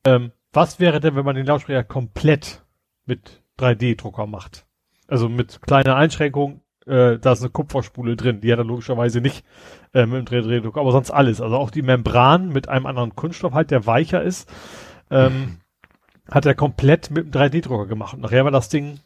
Ähm, 0.04 0.32
was 0.52 0.80
wäre 0.80 1.00
denn, 1.00 1.16
wenn 1.16 1.24
man 1.24 1.36
den 1.36 1.46
Lautsprecher 1.46 1.84
komplett 1.84 2.62
mit 3.06 3.42
3D-Drucker 3.58 4.26
macht? 4.26 4.65
Also 5.08 5.28
mit 5.28 5.62
kleiner 5.62 5.96
Einschränkung, 5.96 6.60
äh, 6.86 7.18
da 7.18 7.32
ist 7.32 7.42
eine 7.42 7.50
Kupferspule 7.50 8.16
drin, 8.16 8.40
die 8.40 8.52
hat 8.52 8.58
er 8.58 8.64
logischerweise 8.64 9.20
nicht 9.20 9.44
äh, 9.94 10.06
mit 10.06 10.30
dem 10.30 10.44
3D-Drucker, 10.44 10.80
aber 10.80 10.92
sonst 10.92 11.10
alles. 11.10 11.40
Also 11.40 11.56
auch 11.56 11.70
die 11.70 11.82
Membran 11.82 12.48
mit 12.48 12.68
einem 12.68 12.86
anderen 12.86 13.14
Kunststoff 13.14 13.54
halt, 13.54 13.70
der 13.70 13.86
weicher 13.86 14.22
ist, 14.22 14.48
ähm, 15.10 15.58
hat 16.30 16.46
er 16.46 16.54
komplett 16.54 17.10
mit 17.10 17.26
dem 17.26 17.40
3D-Drucker 17.40 17.86
gemacht. 17.86 18.14
Und 18.14 18.20
nachher 18.20 18.44
war 18.44 18.50
das 18.50 18.68
Ding 18.68 19.00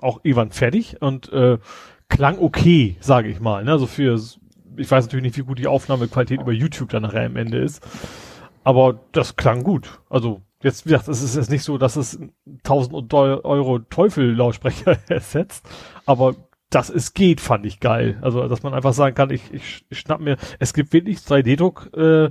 auch 0.00 0.20
irgendwann 0.22 0.50
fertig 0.50 1.00
und 1.00 1.32
äh, 1.32 1.58
klang 2.08 2.38
okay, 2.38 2.96
sage 3.00 3.28
ich 3.28 3.40
mal. 3.40 3.64
Ne? 3.64 3.72
Also 3.72 3.86
für, 3.86 4.20
ich 4.76 4.90
weiß 4.90 5.04
natürlich 5.04 5.24
nicht, 5.24 5.36
wie 5.36 5.42
gut 5.42 5.58
die 5.58 5.66
Aufnahmequalität 5.66 6.40
über 6.40 6.52
YouTube 6.52 6.90
dann 6.90 7.02
nachher 7.02 7.26
am 7.26 7.36
Ende 7.36 7.58
ist, 7.58 7.82
aber 8.64 9.00
das 9.12 9.36
klang 9.36 9.62
gut. 9.62 10.00
Also 10.10 10.42
jetzt, 10.64 10.86
wie 10.86 10.90
gesagt, 10.90 11.08
es 11.08 11.22
ist 11.22 11.36
jetzt 11.36 11.50
nicht 11.50 11.62
so, 11.62 11.78
dass 11.78 11.96
es 11.96 12.18
1000 12.64 13.14
Euro 13.14 13.78
Teufel-Lautsprecher 13.78 14.98
ersetzt, 15.08 15.68
aber 16.06 16.34
dass 16.70 16.90
es 16.90 17.14
geht, 17.14 17.40
fand 17.40 17.66
ich 17.66 17.78
geil. 17.78 18.18
Also, 18.22 18.48
dass 18.48 18.62
man 18.62 18.74
einfach 18.74 18.94
sagen 18.94 19.14
kann, 19.14 19.30
ich, 19.30 19.52
ich, 19.52 19.84
ich 19.88 19.98
schnapp 20.00 20.20
mir, 20.20 20.36
es 20.58 20.74
gibt 20.74 20.92
wirklich 20.92 21.18
3D-Druck, 21.18 21.90
äh, 21.96 22.30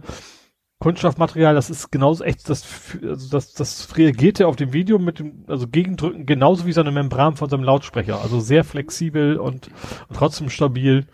Kunststoffmaterial, 0.80 1.56
das 1.56 1.70
ist 1.70 1.92
genauso 1.92 2.26
echt, 2.26 2.50
das, 2.50 2.66
also 3.02 3.30
das, 3.30 3.54
das 3.54 3.96
reagierte 3.96 4.48
auf 4.48 4.58
dem 4.58 4.74
Video 4.74 5.00
mit 5.00 5.20
dem, 5.20 5.46
also 5.48 5.66
Gegendrücken 5.66 6.26
genauso 6.26 6.66
wie 6.66 6.74
so 6.74 6.82
eine 6.82 6.92
Membran 6.92 7.38
von 7.38 7.50
so 7.50 7.56
einem 7.56 7.64
Lautsprecher. 7.64 8.22
Also 8.22 8.42
sehr 8.42 8.66
flexibel 8.66 9.38
und, 9.38 9.70
und 10.10 10.18
trotzdem 10.18 10.50
stabil. 10.50 11.08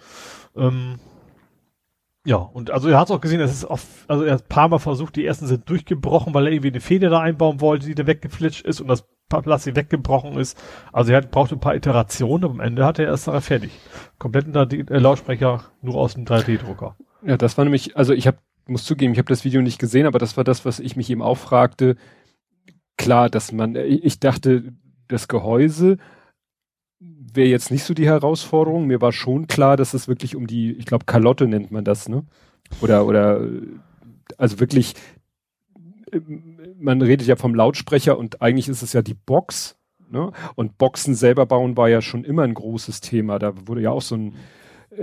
Ähm, 0.55 0.95
ja, 2.25 2.35
und 2.35 2.69
also 2.71 2.89
er 2.89 2.99
hat 2.99 3.11
auch 3.11 3.21
gesehen, 3.21 3.39
es 3.39 3.51
ist 3.51 3.65
oft, 3.65 3.87
also 4.07 4.23
er 4.23 4.33
hat 4.33 4.43
ein 4.43 4.49
paar 4.49 4.67
Mal 4.67 4.79
versucht, 4.79 5.15
die 5.15 5.25
ersten 5.25 5.47
sind 5.47 5.69
durchgebrochen, 5.69 6.33
weil 6.33 6.47
er 6.47 6.51
irgendwie 6.51 6.69
eine 6.69 6.81
Feder 6.81 7.09
da 7.09 7.21
einbauen 7.21 7.61
wollte, 7.61 7.85
die 7.85 7.95
da 7.95 8.05
weggeflitscht 8.05 8.65
ist 8.65 8.81
und 8.81 8.87
das 8.87 9.07
Plastik 9.29 9.75
weggebrochen 9.75 10.37
ist. 10.37 10.61
Also 10.91 11.11
er 11.11 11.17
hat, 11.19 11.31
braucht 11.31 11.53
ein 11.53 11.59
paar 11.59 11.75
Iterationen, 11.75 12.43
aber 12.43 12.53
am 12.55 12.59
Ende 12.59 12.85
hat 12.85 12.99
er 12.99 13.05
erst 13.05 13.27
nachher 13.27 13.41
fertig. 13.41 13.71
Kompletten 14.17 14.53
äh, 14.53 14.97
Lautsprecher 14.97 15.63
nur 15.81 15.95
aus 15.95 16.15
dem 16.15 16.25
3D-Drucker. 16.25 16.97
Ja, 17.25 17.37
das 17.37 17.57
war 17.57 17.63
nämlich, 17.63 17.95
also 17.95 18.13
ich 18.13 18.27
habe, 18.27 18.37
muss 18.67 18.83
zugeben, 18.83 19.13
ich 19.13 19.19
habe 19.19 19.29
das 19.29 19.45
Video 19.45 19.61
nicht 19.61 19.79
gesehen, 19.79 20.05
aber 20.05 20.19
das 20.19 20.35
war 20.35 20.43
das, 20.43 20.65
was 20.65 20.79
ich 20.79 20.95
mich 20.95 21.09
eben 21.09 21.21
auch 21.21 21.37
fragte. 21.37 21.95
Klar, 22.97 23.29
dass 23.29 23.51
man, 23.51 23.75
ich 23.75 24.19
dachte, 24.19 24.73
das 25.07 25.27
Gehäuse 25.27 25.97
wäre 26.99 27.47
jetzt 27.47 27.71
nicht 27.71 27.83
so 27.83 27.93
die 27.93 28.07
Herausforderung. 28.07 28.87
Mir 28.87 29.01
war 29.01 29.11
schon 29.11 29.47
klar, 29.47 29.77
dass 29.77 29.93
es 29.93 30.07
wirklich 30.07 30.35
um 30.35 30.47
die, 30.47 30.73
ich 30.73 30.85
glaube, 30.85 31.05
Kalotte 31.05 31.47
nennt 31.47 31.71
man 31.71 31.83
das, 31.83 32.09
ne? 32.09 32.25
Oder, 32.81 33.05
oder, 33.05 33.47
also 34.37 34.59
wirklich 34.59 34.93
man 36.79 37.01
redet 37.01 37.27
ja 37.27 37.35
vom 37.35 37.55
Lautsprecher 37.55 38.17
und 38.17 38.41
eigentlich 38.41 38.69
ist 38.69 38.81
es 38.81 38.93
ja 38.93 39.01
die 39.01 39.13
Box. 39.13 39.77
Ne? 40.09 40.31
Und 40.55 40.77
Boxen 40.77 41.13
selber 41.13 41.45
bauen 41.45 41.77
war 41.77 41.89
ja 41.89 42.01
schon 42.01 42.23
immer 42.23 42.43
ein 42.43 42.53
großes 42.53 43.01
Thema. 43.01 43.37
Da 43.37 43.67
wurde 43.67 43.81
ja 43.81 43.91
auch 43.91 44.01
so 44.01 44.15
ein, 44.15 44.35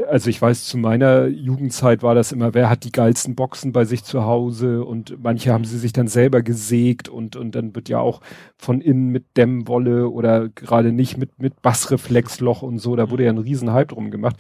also 0.09 0.31
ich 0.31 0.41
weiß, 0.41 0.65
zu 0.65 0.79
meiner 0.79 1.27
Jugendzeit 1.27 2.03
war 2.03 2.15
das 2.15 2.33
immer, 2.33 2.55
wer 2.55 2.69
hat 2.69 2.85
die 2.85 2.93
geilsten 2.93 3.35
Boxen 3.35 3.73
bei 3.73 3.85
sich 3.85 4.05
zu 4.05 4.25
Hause 4.25 4.85
und 4.85 5.23
manche 5.23 5.53
haben 5.53 5.65
sie 5.65 5.79
sich 5.79 5.93
dann 5.93 6.09
selber 6.09 6.43
gesägt 6.43 7.09
und, 7.09 7.37
und 7.37 7.55
dann 7.55 7.75
wird 7.75 7.89
ja 7.89 7.99
auch 7.99 8.21
von 8.57 8.81
innen 8.81 9.09
mit 9.09 9.37
Dämmwolle 9.37 10.09
oder 10.09 10.49
gerade 10.49 10.93
nicht 10.93 11.17
mit, 11.17 11.39
mit 11.39 11.63
Bassreflexloch 11.63 12.63
und 12.63 12.79
so, 12.79 12.97
da 12.97 13.11
wurde 13.11 13.25
ja 13.25 13.31
ein 13.31 13.39
riesen 13.39 13.73
Hype 13.73 13.89
drum 13.89 14.11
gemacht. 14.11 14.37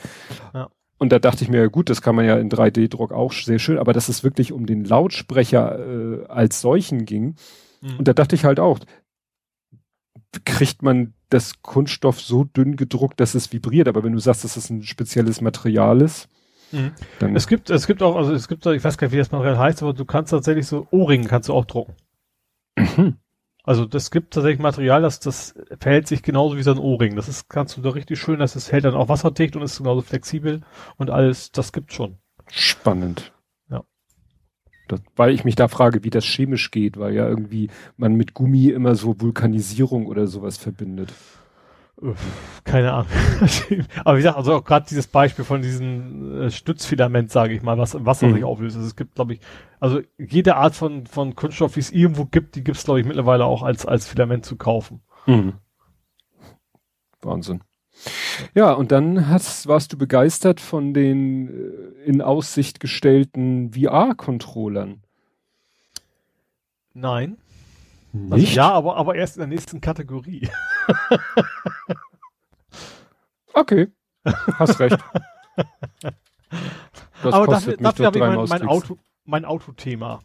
Ja. 0.52 0.68
Und 0.99 1.12
da 1.12 1.18
dachte 1.18 1.44
ich 1.44 1.51
mir, 1.51 1.68
gut, 1.68 1.91
das 1.91 2.01
kann 2.01 2.17
man 2.17 2.25
ja 2.25 2.39
in 2.39 2.51
3D-Druck 2.51 3.12
auch 3.12 3.33
sehr 3.33 3.59
schön, 3.59 3.78
aber 3.78 3.93
dass 3.93 4.09
es 4.09 4.25
wirklich 4.25 4.52
um 4.52 4.67
den 4.67 4.85
Lautsprecher 4.85 5.78
äh, 5.78 6.26
als 6.26 6.60
solchen 6.60 7.05
ging. 7.05 7.36
Mhm. 7.83 7.99
Und 7.99 8.09
da 8.09 8.15
dachte 8.15 8.35
ich 8.35 8.44
halt 8.44 8.60
auch, 8.60 8.78
kriegt 10.44 10.82
man 10.82 11.15
das 11.31 11.62
Kunststoff 11.62 12.20
so 12.20 12.44
dünn 12.44 12.76
gedruckt, 12.76 13.20
dass 13.20 13.34
es 13.34 13.52
vibriert. 13.52 13.89
Aber 13.89 14.05
wenn 14.05 14.12
du 14.12 14.18
sagst, 14.18 14.44
dass 14.44 14.56
es 14.56 14.70
ein 14.70 14.82
spezielles 14.82 15.40
Material 15.40 16.00
ist, 16.00 16.28
mhm. 16.73 16.92
dann 17.18 17.34
es 17.34 17.47
gibt, 17.47 17.70
es 17.70 17.86
gibt 17.86 18.02
auch, 18.02 18.16
also 18.16 18.32
es 18.32 18.48
gibt, 18.48 18.65
ich 18.66 18.84
weiß 18.84 18.98
gar 18.98 19.06
nicht, 19.06 19.15
wie 19.15 19.18
das 19.18 19.32
Material 19.32 19.58
heißt, 19.58 19.82
aber 19.82 19.92
du 19.92 20.05
kannst 20.05 20.31
tatsächlich 20.31 20.66
so 20.66 20.86
Ohrringe 20.90 21.26
kannst 21.26 21.48
du 21.48 21.55
auch 21.55 21.65
drucken. 21.65 21.94
Mhm. 22.76 23.16
Also 23.65 23.84
das 23.84 24.12
gibt 24.12 24.32
tatsächlich 24.32 24.60
Material, 24.60 25.02
das, 25.02 25.18
das 25.18 25.55
verhält 25.81 26.06
sich 26.06 26.23
genauso 26.23 26.56
wie 26.56 26.62
so 26.62 26.70
ein 26.70 26.78
Ohrring. 26.78 27.16
Das 27.16 27.28
ist, 27.28 27.48
kannst 27.48 27.76
du 27.76 27.82
da 27.82 27.90
richtig 27.90 28.20
schön, 28.20 28.39
das 28.39 28.55
ist, 28.55 28.70
hält 28.70 28.84
dann 28.84 28.94
auch 28.94 29.08
wasserdicht 29.08 29.56
und 29.56 29.62
ist 29.62 29.78
genauso 29.78 30.02
flexibel 30.02 30.60
und 30.97 31.10
alles, 31.10 31.50
das 31.50 31.73
gibt 31.73 31.92
schon. 31.92 32.18
Spannend. 32.48 33.32
Das, 34.89 35.00
weil 35.16 35.34
ich 35.34 35.44
mich 35.44 35.56
da 35.56 35.68
frage, 35.68 36.05
wie 36.05 36.10
das 36.10 36.24
chemisch 36.24 36.70
geht, 36.70 36.98
weil 36.98 37.15
ja 37.15 37.28
irgendwie 37.28 37.68
man 37.97 38.15
mit 38.15 38.34
Gummi 38.34 38.68
immer 38.68 38.94
so 38.94 39.20
Vulkanisierung 39.20 40.06
oder 40.06 40.26
sowas 40.26 40.56
verbindet. 40.56 41.12
Keine 42.65 42.92
Ahnung. 42.92 43.10
Aber 44.05 44.16
wie 44.16 44.23
gesagt, 44.23 44.36
also 44.36 44.55
auch 44.55 44.65
gerade 44.65 44.86
dieses 44.86 45.06
Beispiel 45.06 45.47
von 45.47 45.62
diesem 45.62 46.42
äh, 46.42 46.50
Stützfilament, 46.50 47.31
sage 47.31 47.55
ich 47.55 47.62
mal, 47.62 47.78
was 47.78 47.94
im 47.94 48.05
Wasser 48.05 48.26
mhm. 48.26 48.34
sich 48.34 48.44
auflöst. 48.44 48.76
Also 48.76 48.86
es 48.86 48.97
gibt, 48.97 49.15
glaube 49.15 49.34
ich, 49.34 49.40
also 49.81 50.00
jede 50.18 50.56
Art 50.56 50.74
von, 50.74 51.06
von 51.06 51.34
Kunststoff, 51.34 51.74
die 51.74 51.81
es 51.81 51.90
irgendwo 51.90 52.26
gibt, 52.26 52.55
die 52.55 52.62
gibt 52.62 52.76
es, 52.76 52.84
glaube 52.84 53.00
ich, 53.00 53.06
mittlerweile 53.06 53.47
auch 53.47 53.62
als, 53.62 53.86
als 53.86 54.06
Filament 54.06 54.44
zu 54.44 54.56
kaufen. 54.56 55.00
Mhm. 55.26 55.55
Wahnsinn. 57.23 57.62
Ja, 58.55 58.73
und 58.73 58.92
dann 58.92 59.28
hast, 59.28 59.66
warst 59.66 59.92
du 59.92 59.99
begeistert 59.99 60.60
von 60.60 60.94
den 60.94 61.49
äh, 61.49 62.05
in 62.05 62.23
Aussicht 62.23 62.81
gestellten 62.81 63.73
VR-Controllern. 63.73 65.02
Nein. 66.94 67.36
Also 68.12 68.36
Nicht? 68.36 68.49
Also 68.49 68.57
ja, 68.57 68.73
aber, 68.73 68.97
aber 68.97 69.15
erst 69.15 69.36
in 69.36 69.41
der 69.41 69.49
nächsten 69.49 69.81
Kategorie. 69.81 70.49
okay. 73.55 73.89
Hast 74.58 74.81
recht. 74.81 74.99
Das 77.23 77.34
aber 77.34 77.47
dafür, 77.47 77.76
dafür 77.76 78.07
habe 78.07 78.18
ich 78.18 78.25
mein, 78.25 78.49
mein 78.49 78.68
Auto, 78.68 78.99
mein 79.25 79.44
Autothema. 79.44 80.20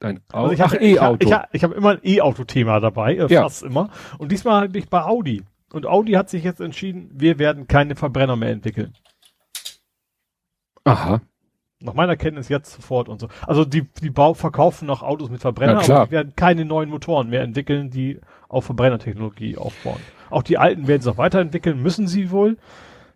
Dein 0.00 0.20
Auto? 0.32 0.38
Also 0.38 0.52
ich 0.52 0.62
Ach, 0.62 0.74
E-Auto. 0.74 1.40
Ich, 1.52 1.64
habe 1.64 1.74
immer 1.74 1.90
ein 1.90 2.00
E-Auto-Thema 2.02 2.80
dabei, 2.80 3.16
äh, 3.16 3.26
ja. 3.28 3.42
fast 3.42 3.62
immer. 3.62 3.90
Und 4.18 4.32
diesmal 4.32 4.68
bin 4.68 4.82
ich 4.82 4.88
bei 4.88 5.02
Audi. 5.02 5.44
Und 5.72 5.86
Audi 5.86 6.12
hat 6.12 6.30
sich 6.30 6.44
jetzt 6.44 6.60
entschieden, 6.60 7.10
wir 7.12 7.38
werden 7.38 7.66
keine 7.66 7.94
Verbrenner 7.94 8.36
mehr 8.36 8.50
entwickeln. 8.50 8.94
Aha. 10.84 11.20
Nach 11.80 11.94
meiner 11.94 12.16
Kenntnis 12.16 12.48
jetzt 12.48 12.72
sofort 12.72 13.08
und 13.08 13.20
so. 13.20 13.28
Also 13.46 13.64
die, 13.64 13.82
die 14.02 14.10
Bau 14.10 14.34
verkaufen 14.34 14.86
noch 14.86 15.02
Autos 15.02 15.30
mit 15.30 15.40
Verbrenner, 15.40 15.82
ja, 15.82 15.96
aber 15.96 16.06
die 16.06 16.12
werden 16.12 16.32
keine 16.34 16.64
neuen 16.64 16.88
Motoren 16.88 17.28
mehr 17.28 17.42
entwickeln, 17.42 17.90
die 17.90 18.20
auf 18.48 18.64
Verbrennertechnologie 18.64 19.56
aufbauen. 19.56 20.00
Auch 20.30 20.42
die 20.42 20.58
alten 20.58 20.88
werden 20.88 21.02
sie 21.02 21.08
noch 21.08 21.18
weiterentwickeln, 21.18 21.80
müssen 21.80 22.08
sie 22.08 22.30
wohl, 22.30 22.56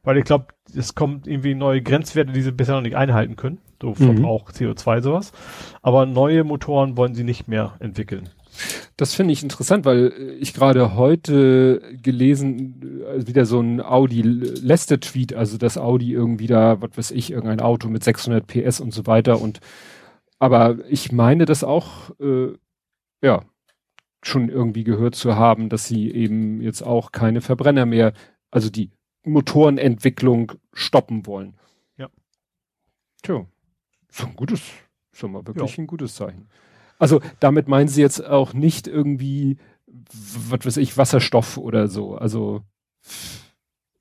weil 0.04 0.16
ich 0.16 0.24
glaube, 0.24 0.46
es 0.74 0.94
kommt 0.94 1.26
irgendwie 1.26 1.54
neue 1.54 1.82
Grenzwerte, 1.82 2.32
die 2.32 2.42
sie 2.42 2.52
bisher 2.52 2.76
noch 2.76 2.82
nicht 2.82 2.96
einhalten 2.96 3.36
können. 3.36 3.58
So 3.80 3.90
mhm. 3.90 3.94
Verbrauch 3.94 4.48
mhm. 4.48 4.54
CO2 4.54 5.00
sowas. 5.00 5.32
Aber 5.80 6.06
neue 6.06 6.44
Motoren 6.44 6.96
wollen 6.96 7.14
sie 7.14 7.24
nicht 7.24 7.48
mehr 7.48 7.74
entwickeln. 7.80 8.28
Das 8.96 9.14
finde 9.14 9.32
ich 9.32 9.42
interessant, 9.42 9.84
weil 9.84 10.36
ich 10.38 10.52
gerade 10.54 10.94
heute 10.94 11.80
gelesen, 12.02 13.02
also 13.06 13.26
wieder 13.26 13.46
so 13.46 13.60
ein 13.60 13.80
Audi 13.80 14.22
Lester-Tweet, 14.22 15.34
also 15.34 15.58
dass 15.58 15.78
Audi 15.78 16.12
irgendwie 16.12 16.46
da, 16.46 16.80
was 16.80 16.96
weiß 16.96 17.10
ich, 17.12 17.30
irgendein 17.30 17.60
Auto 17.60 17.88
mit 17.88 18.04
600 18.04 18.46
PS 18.46 18.80
und 18.80 18.92
so 18.92 19.06
weiter 19.06 19.40
und 19.40 19.60
aber 20.38 20.78
ich 20.88 21.12
meine 21.12 21.44
das 21.44 21.62
auch, 21.62 22.10
äh, 22.18 22.52
ja, 23.22 23.44
schon 24.24 24.48
irgendwie 24.48 24.82
gehört 24.82 25.14
zu 25.14 25.36
haben, 25.36 25.68
dass 25.68 25.86
sie 25.86 26.10
eben 26.10 26.60
jetzt 26.60 26.82
auch 26.82 27.12
keine 27.12 27.40
Verbrenner 27.40 27.86
mehr, 27.86 28.12
also 28.50 28.68
die 28.68 28.90
Motorenentwicklung 29.24 30.52
stoppen 30.72 31.26
wollen. 31.26 31.56
Ja. 31.96 32.08
Tja, 33.22 33.46
so 34.10 34.26
ein 34.26 34.34
gutes, 34.34 34.62
schon 35.12 35.30
mal 35.30 35.46
wirklich 35.46 35.76
ja. 35.76 35.82
ein 35.82 35.86
gutes 35.86 36.16
Zeichen. 36.16 36.48
Also 37.02 37.20
damit 37.40 37.66
meinen 37.66 37.88
Sie 37.88 38.00
jetzt 38.00 38.24
auch 38.24 38.52
nicht 38.52 38.86
irgendwie, 38.86 39.56
was 40.48 40.64
weiß 40.64 40.76
ich, 40.76 40.96
Wasserstoff 40.96 41.58
oder 41.58 41.88
so, 41.88 42.14
also 42.14 42.62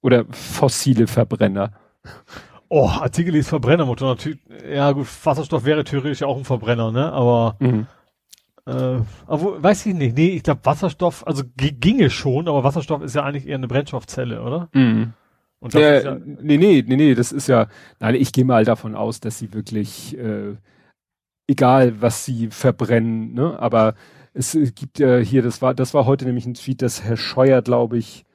oder 0.01 0.25
fossile 0.29 1.07
Verbrenner. 1.07 1.71
Oh, 2.69 2.87
Artikel 2.87 3.35
ist 3.35 3.49
Verbrennermotor 3.49 4.07
natürlich. 4.07 4.37
Ja 4.71 4.91
gut, 4.91 5.07
Wasserstoff 5.23 5.65
wäre 5.65 5.83
theoretisch 5.83 6.21
auch 6.21 6.37
ein 6.37 6.45
Verbrenner, 6.45 6.91
ne? 6.91 7.11
Aber 7.11 7.55
mhm. 7.57 7.87
äh, 8.67 8.99
aber 9.25 9.63
weiß 9.63 9.87
ich 9.87 9.95
nicht. 9.95 10.15
Nee, 10.15 10.35
ich 10.35 10.43
glaube 10.43 10.61
Wasserstoff, 10.63 11.25
also 11.25 11.41
ginge 11.57 12.11
schon, 12.11 12.47
aber 12.47 12.63
Wasserstoff 12.63 13.01
ist 13.01 13.15
ja 13.15 13.23
eigentlich 13.23 13.47
eher 13.47 13.57
eine 13.57 13.67
Brennstoffzelle, 13.67 14.43
oder? 14.43 14.69
Mhm. 14.73 15.13
Und 15.59 15.73
das 15.73 15.81
äh, 15.81 16.05
ja, 16.05 16.17
nee, 16.23 16.57
nee, 16.57 16.85
nee, 16.87 16.95
nee, 16.97 17.15
das 17.15 17.31
ist 17.31 17.47
ja, 17.47 17.65
nein, 17.99 18.13
ich 18.13 18.31
gehe 18.31 18.45
mal 18.45 18.63
davon 18.63 18.93
aus, 18.93 19.21
dass 19.21 19.39
sie 19.39 19.55
wirklich 19.55 20.15
äh, 20.19 20.55
egal 21.47 22.01
was 22.01 22.25
sie 22.25 22.47
verbrennen, 22.49 23.33
ne? 23.33 23.59
Aber 23.59 23.95
es 24.33 24.57
gibt 24.75 24.99
ja 24.99 25.17
hier, 25.17 25.41
das 25.41 25.61
war, 25.61 25.73
das 25.73 25.93
war 25.93 26.05
heute 26.05 26.25
nämlich 26.25 26.45
ein 26.45 26.53
Tweet, 26.53 26.81
dass 26.81 27.03
Herr 27.03 27.17
Scheuer, 27.17 27.61
glaube 27.61 27.97
ich, 27.97 28.25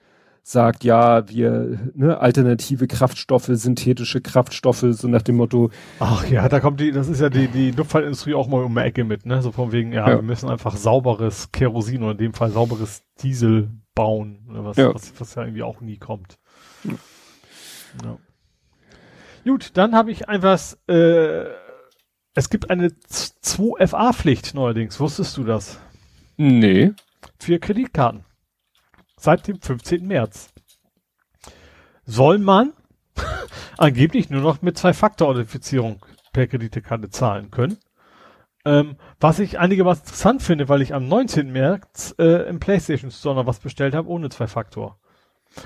sagt, 0.42 0.84
ja, 0.84 1.28
wir, 1.28 1.90
ne, 1.94 2.20
alternative 2.20 2.86
Kraftstoffe, 2.86 3.50
synthetische 3.50 4.20
Kraftstoffe, 4.20 4.84
so 4.90 5.08
nach 5.08 5.22
dem 5.22 5.36
Motto. 5.36 5.70
Ach 5.98 6.24
ja, 6.28 6.48
da 6.48 6.60
kommt 6.60 6.78
die, 6.78 6.92
das 6.92 7.08
ist 7.08 7.20
ja 7.20 7.28
die, 7.28 7.48
die 7.48 7.72
Luftfahrtindustrie 7.72 8.34
auch 8.34 8.46
mal 8.46 8.62
um 8.62 8.72
die 8.72 8.80
Ecke 8.80 9.02
mit, 9.02 9.26
ne, 9.26 9.42
so 9.42 9.50
von 9.50 9.72
wegen, 9.72 9.92
ja, 9.92 10.08
ja. 10.08 10.14
wir 10.14 10.22
müssen 10.22 10.48
einfach 10.48 10.76
sauberes 10.76 11.50
Kerosin 11.50 12.04
oder 12.04 12.12
in 12.12 12.18
dem 12.18 12.32
Fall 12.32 12.50
sauberes 12.50 13.02
Diesel 13.22 13.70
bauen, 13.96 14.46
ne, 14.48 14.64
was, 14.64 14.76
ja. 14.76 14.94
was, 14.94 15.18
was 15.18 15.34
ja 15.34 15.42
irgendwie 15.42 15.64
auch 15.64 15.80
nie 15.80 15.96
kommt. 15.96 16.38
Ja. 16.84 16.92
ja. 18.04 18.18
Gut, 19.44 19.72
dann 19.74 19.96
habe 19.96 20.12
ich 20.12 20.28
einfach, 20.28 20.60
äh, 20.86 21.46
es 22.36 22.50
gibt 22.50 22.70
eine 22.70 22.88
2FA-Pflicht 22.88 24.54
neuerdings. 24.54 25.00
Wusstest 25.00 25.38
du 25.38 25.44
das? 25.44 25.80
Nee. 26.36 26.92
Für 27.40 27.58
Kreditkarten. 27.58 28.24
Seit 29.18 29.48
dem 29.48 29.60
15. 29.60 30.06
März. 30.06 30.50
Soll 32.04 32.38
man 32.38 32.74
angeblich 33.78 34.28
nur 34.28 34.42
noch 34.42 34.60
mit 34.60 34.76
Zwei-Faktor-Authentifizierung 34.76 36.04
per 36.34 36.46
Kreditkarte 36.46 37.08
zahlen 37.08 37.50
können. 37.50 37.78
Ähm, 38.66 38.96
was 39.18 39.38
ich 39.38 39.58
einigermaßen 39.58 40.02
interessant 40.02 40.42
finde, 40.42 40.68
weil 40.68 40.82
ich 40.82 40.92
am 40.92 41.08
19. 41.08 41.50
März 41.50 42.14
äh, 42.18 42.46
im 42.48 42.60
PlayStation 42.60 43.10
Store 43.10 43.34
noch 43.34 43.46
was 43.46 43.60
bestellt 43.60 43.94
habe 43.94 44.10
ohne 44.10 44.28
Zwei-Faktor. 44.28 44.98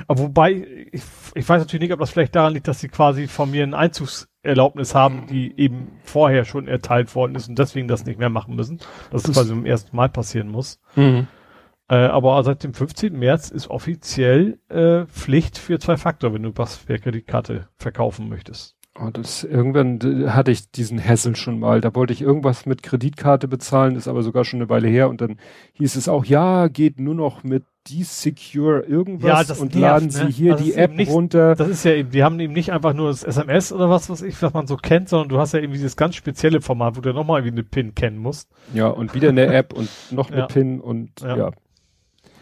Aber 0.06 0.20
wobei, 0.20 0.86
ich, 0.92 1.02
ich 1.34 1.48
weiß 1.48 1.62
natürlich 1.62 1.82
nicht, 1.82 1.92
ob 1.92 1.98
das 1.98 2.10
vielleicht 2.10 2.36
daran 2.36 2.54
liegt, 2.54 2.68
dass 2.68 2.78
sie 2.78 2.88
quasi 2.88 3.26
von 3.26 3.50
mir 3.50 3.64
ein 3.64 3.74
Einzugserlaubnis 4.42 4.94
haben, 4.94 5.26
die 5.26 5.58
eben 5.58 5.98
vorher 6.02 6.44
schon 6.44 6.66
erteilt 6.66 7.14
worden 7.14 7.34
ist 7.34 7.48
und 7.48 7.58
deswegen 7.58 7.88
das 7.88 8.04
nicht 8.04 8.18
mehr 8.18 8.30
machen 8.30 8.56
müssen. 8.56 8.78
Das, 9.10 9.22
das 9.22 9.32
quasi 9.32 9.50
zum 9.50 9.66
ersten 9.66 9.94
Mal 9.94 10.08
passieren 10.08 10.48
muss. 10.48 10.80
Mhm. 10.96 11.28
Äh, 11.88 11.96
aber 11.96 12.42
seit 12.42 12.62
dem 12.62 12.72
15. 12.72 13.18
März 13.18 13.50
ist 13.50 13.68
offiziell 13.68 14.58
äh, 14.68 15.06
Pflicht 15.06 15.58
für 15.58 15.78
zwei 15.78 15.96
Faktor, 15.96 16.32
wenn 16.32 16.42
du 16.42 16.52
was 16.54 16.78
per 16.78 16.98
Kreditkarte 16.98 17.68
verkaufen 17.76 18.28
möchtest. 18.28 18.76
Oh, 18.98 19.08
das, 19.12 19.44
irgendwann 19.44 20.34
hatte 20.34 20.50
ich 20.50 20.70
diesen 20.72 21.02
Hassel 21.02 21.36
schon 21.36 21.60
mal. 21.60 21.80
Da 21.80 21.94
wollte 21.94 22.12
ich 22.12 22.22
irgendwas 22.22 22.66
mit 22.66 22.82
Kreditkarte 22.82 23.46
bezahlen, 23.46 23.94
ist 23.94 24.08
aber 24.08 24.22
sogar 24.22 24.44
schon 24.44 24.60
eine 24.60 24.68
Weile 24.68 24.88
her. 24.88 25.08
Und 25.08 25.20
dann 25.20 25.38
hieß 25.74 25.94
es 25.94 26.08
auch, 26.08 26.24
ja, 26.24 26.66
geht 26.68 26.98
nur 26.98 27.14
noch 27.14 27.44
mit 27.44 27.64
Desecure 27.88 28.80
irgendwas 28.80 29.48
ja, 29.48 29.54
und 29.54 29.74
nervt, 29.74 29.80
laden 29.80 30.08
ne? 30.08 30.12
Sie 30.12 30.32
hier 30.32 30.52
das 30.52 30.62
die 30.62 30.74
App 30.74 30.94
nicht, 30.94 31.10
runter. 31.10 31.54
Das 31.54 31.68
ist 31.68 31.84
ja 31.84 31.92
eben, 31.92 32.10
die 32.10 32.24
haben 32.24 32.38
eben 32.40 32.52
nicht 32.52 32.72
einfach 32.72 32.92
nur 32.92 33.08
das 33.08 33.22
SMS 33.22 33.72
oder 33.72 33.88
was, 33.88 34.10
was 34.10 34.22
ich, 34.22 34.40
was 34.42 34.52
man 34.52 34.66
so 34.66 34.76
kennt, 34.76 35.08
sondern 35.08 35.28
du 35.28 35.38
hast 35.38 35.54
ja 35.54 35.60
eben 35.60 35.72
dieses 35.72 35.96
ganz 35.96 36.16
spezielle 36.16 36.60
Format, 36.60 36.96
wo 36.96 37.00
du 37.00 37.12
nochmal 37.12 37.40
irgendwie 37.40 37.60
eine 37.60 37.64
PIN 37.64 37.94
kennen 37.94 38.18
musst. 38.18 38.50
Ja, 38.74 38.88
und 38.88 39.14
wieder 39.14 39.30
eine 39.30 39.46
App 39.46 39.72
und 39.72 39.88
noch 40.10 40.30
eine 40.30 40.40
ja. 40.40 40.46
PIN 40.46 40.80
und 40.80 41.20
ja. 41.20 41.36
ja. 41.36 41.50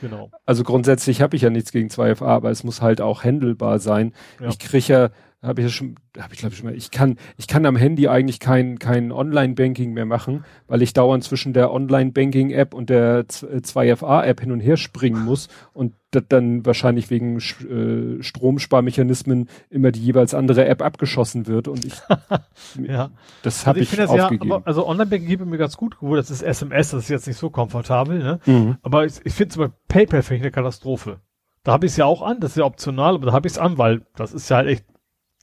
Genau. 0.00 0.30
Also 0.46 0.62
grundsätzlich 0.62 1.22
habe 1.22 1.36
ich 1.36 1.42
ja 1.42 1.50
nichts 1.50 1.72
gegen 1.72 1.88
2FA, 1.88 2.26
aber 2.26 2.50
es 2.50 2.62
muss 2.62 2.82
halt 2.82 3.00
auch 3.00 3.24
handelbar 3.24 3.80
sein. 3.80 4.12
Ich 4.48 4.58
kriege 4.58 4.92
ja 4.92 5.10
habe 5.40 5.60
ich 5.60 5.66
ja 5.66 5.70
schon, 5.70 5.94
habe 6.18 6.34
ich 6.34 6.40
glaube 6.40 6.52
ich 6.52 6.58
schon 6.58 6.68
mal, 6.68 6.76
ich 6.76 6.90
kann, 6.90 7.16
ich 7.36 7.46
kann 7.46 7.64
am 7.64 7.76
Handy 7.76 8.08
eigentlich 8.08 8.40
kein, 8.40 8.80
kein 8.80 9.12
Online-Banking 9.12 9.92
mehr 9.92 10.04
machen, 10.04 10.44
weil 10.66 10.82
ich 10.82 10.92
dauernd 10.94 11.22
zwischen 11.22 11.52
der 11.52 11.72
Online-Banking-App 11.72 12.74
und 12.74 12.90
der 12.90 13.28
2FA-App 13.28 14.40
hin 14.40 14.50
und 14.50 14.58
her 14.58 14.76
springen 14.76 15.24
muss 15.24 15.48
und 15.72 15.94
das 16.10 16.24
dann 16.28 16.66
wahrscheinlich 16.66 17.10
wegen 17.10 17.38
äh, 17.38 18.20
Stromsparmechanismen 18.22 19.48
immer 19.70 19.92
die 19.92 20.00
jeweils 20.00 20.34
andere 20.34 20.66
App 20.66 20.82
abgeschossen 20.82 21.46
wird 21.46 21.68
und 21.68 21.84
ich, 21.84 21.94
ja. 22.88 23.10
das 23.42 23.64
habe 23.64 23.78
also 23.78 23.92
ich, 23.92 23.98
ich 23.98 24.08
aufgegeben. 24.08 24.50
Ja, 24.50 24.62
also 24.64 24.88
Online-Banking 24.88 25.28
geht 25.28 25.46
mir 25.46 25.58
ganz 25.58 25.76
gut, 25.76 25.98
gut, 25.98 26.18
das 26.18 26.30
ist 26.30 26.42
SMS, 26.42 26.90
das 26.90 27.04
ist 27.04 27.10
jetzt 27.10 27.28
nicht 27.28 27.38
so 27.38 27.50
komfortabel, 27.50 28.18
ne? 28.18 28.40
Mhm. 28.44 28.78
Aber 28.82 29.04
ich, 29.04 29.20
ich 29.22 29.34
finde 29.34 29.54
zum 29.54 29.62
Beispiel 29.62 29.78
PayPal 29.86 30.22
finde 30.22 30.36
ich 30.36 30.42
eine 30.42 30.50
Katastrophe. 30.50 31.20
Da 31.62 31.72
habe 31.72 31.86
ich 31.86 31.92
es 31.92 31.96
ja 31.96 32.06
auch 32.06 32.22
an, 32.22 32.40
das 32.40 32.52
ist 32.52 32.56
ja 32.56 32.64
optional, 32.64 33.14
aber 33.14 33.26
da 33.26 33.32
habe 33.32 33.46
ich 33.46 33.52
es 33.52 33.58
an, 33.58 33.78
weil 33.78 34.00
das 34.16 34.32
ist 34.32 34.48
ja 34.48 34.56
halt 34.56 34.68
echt 34.68 34.84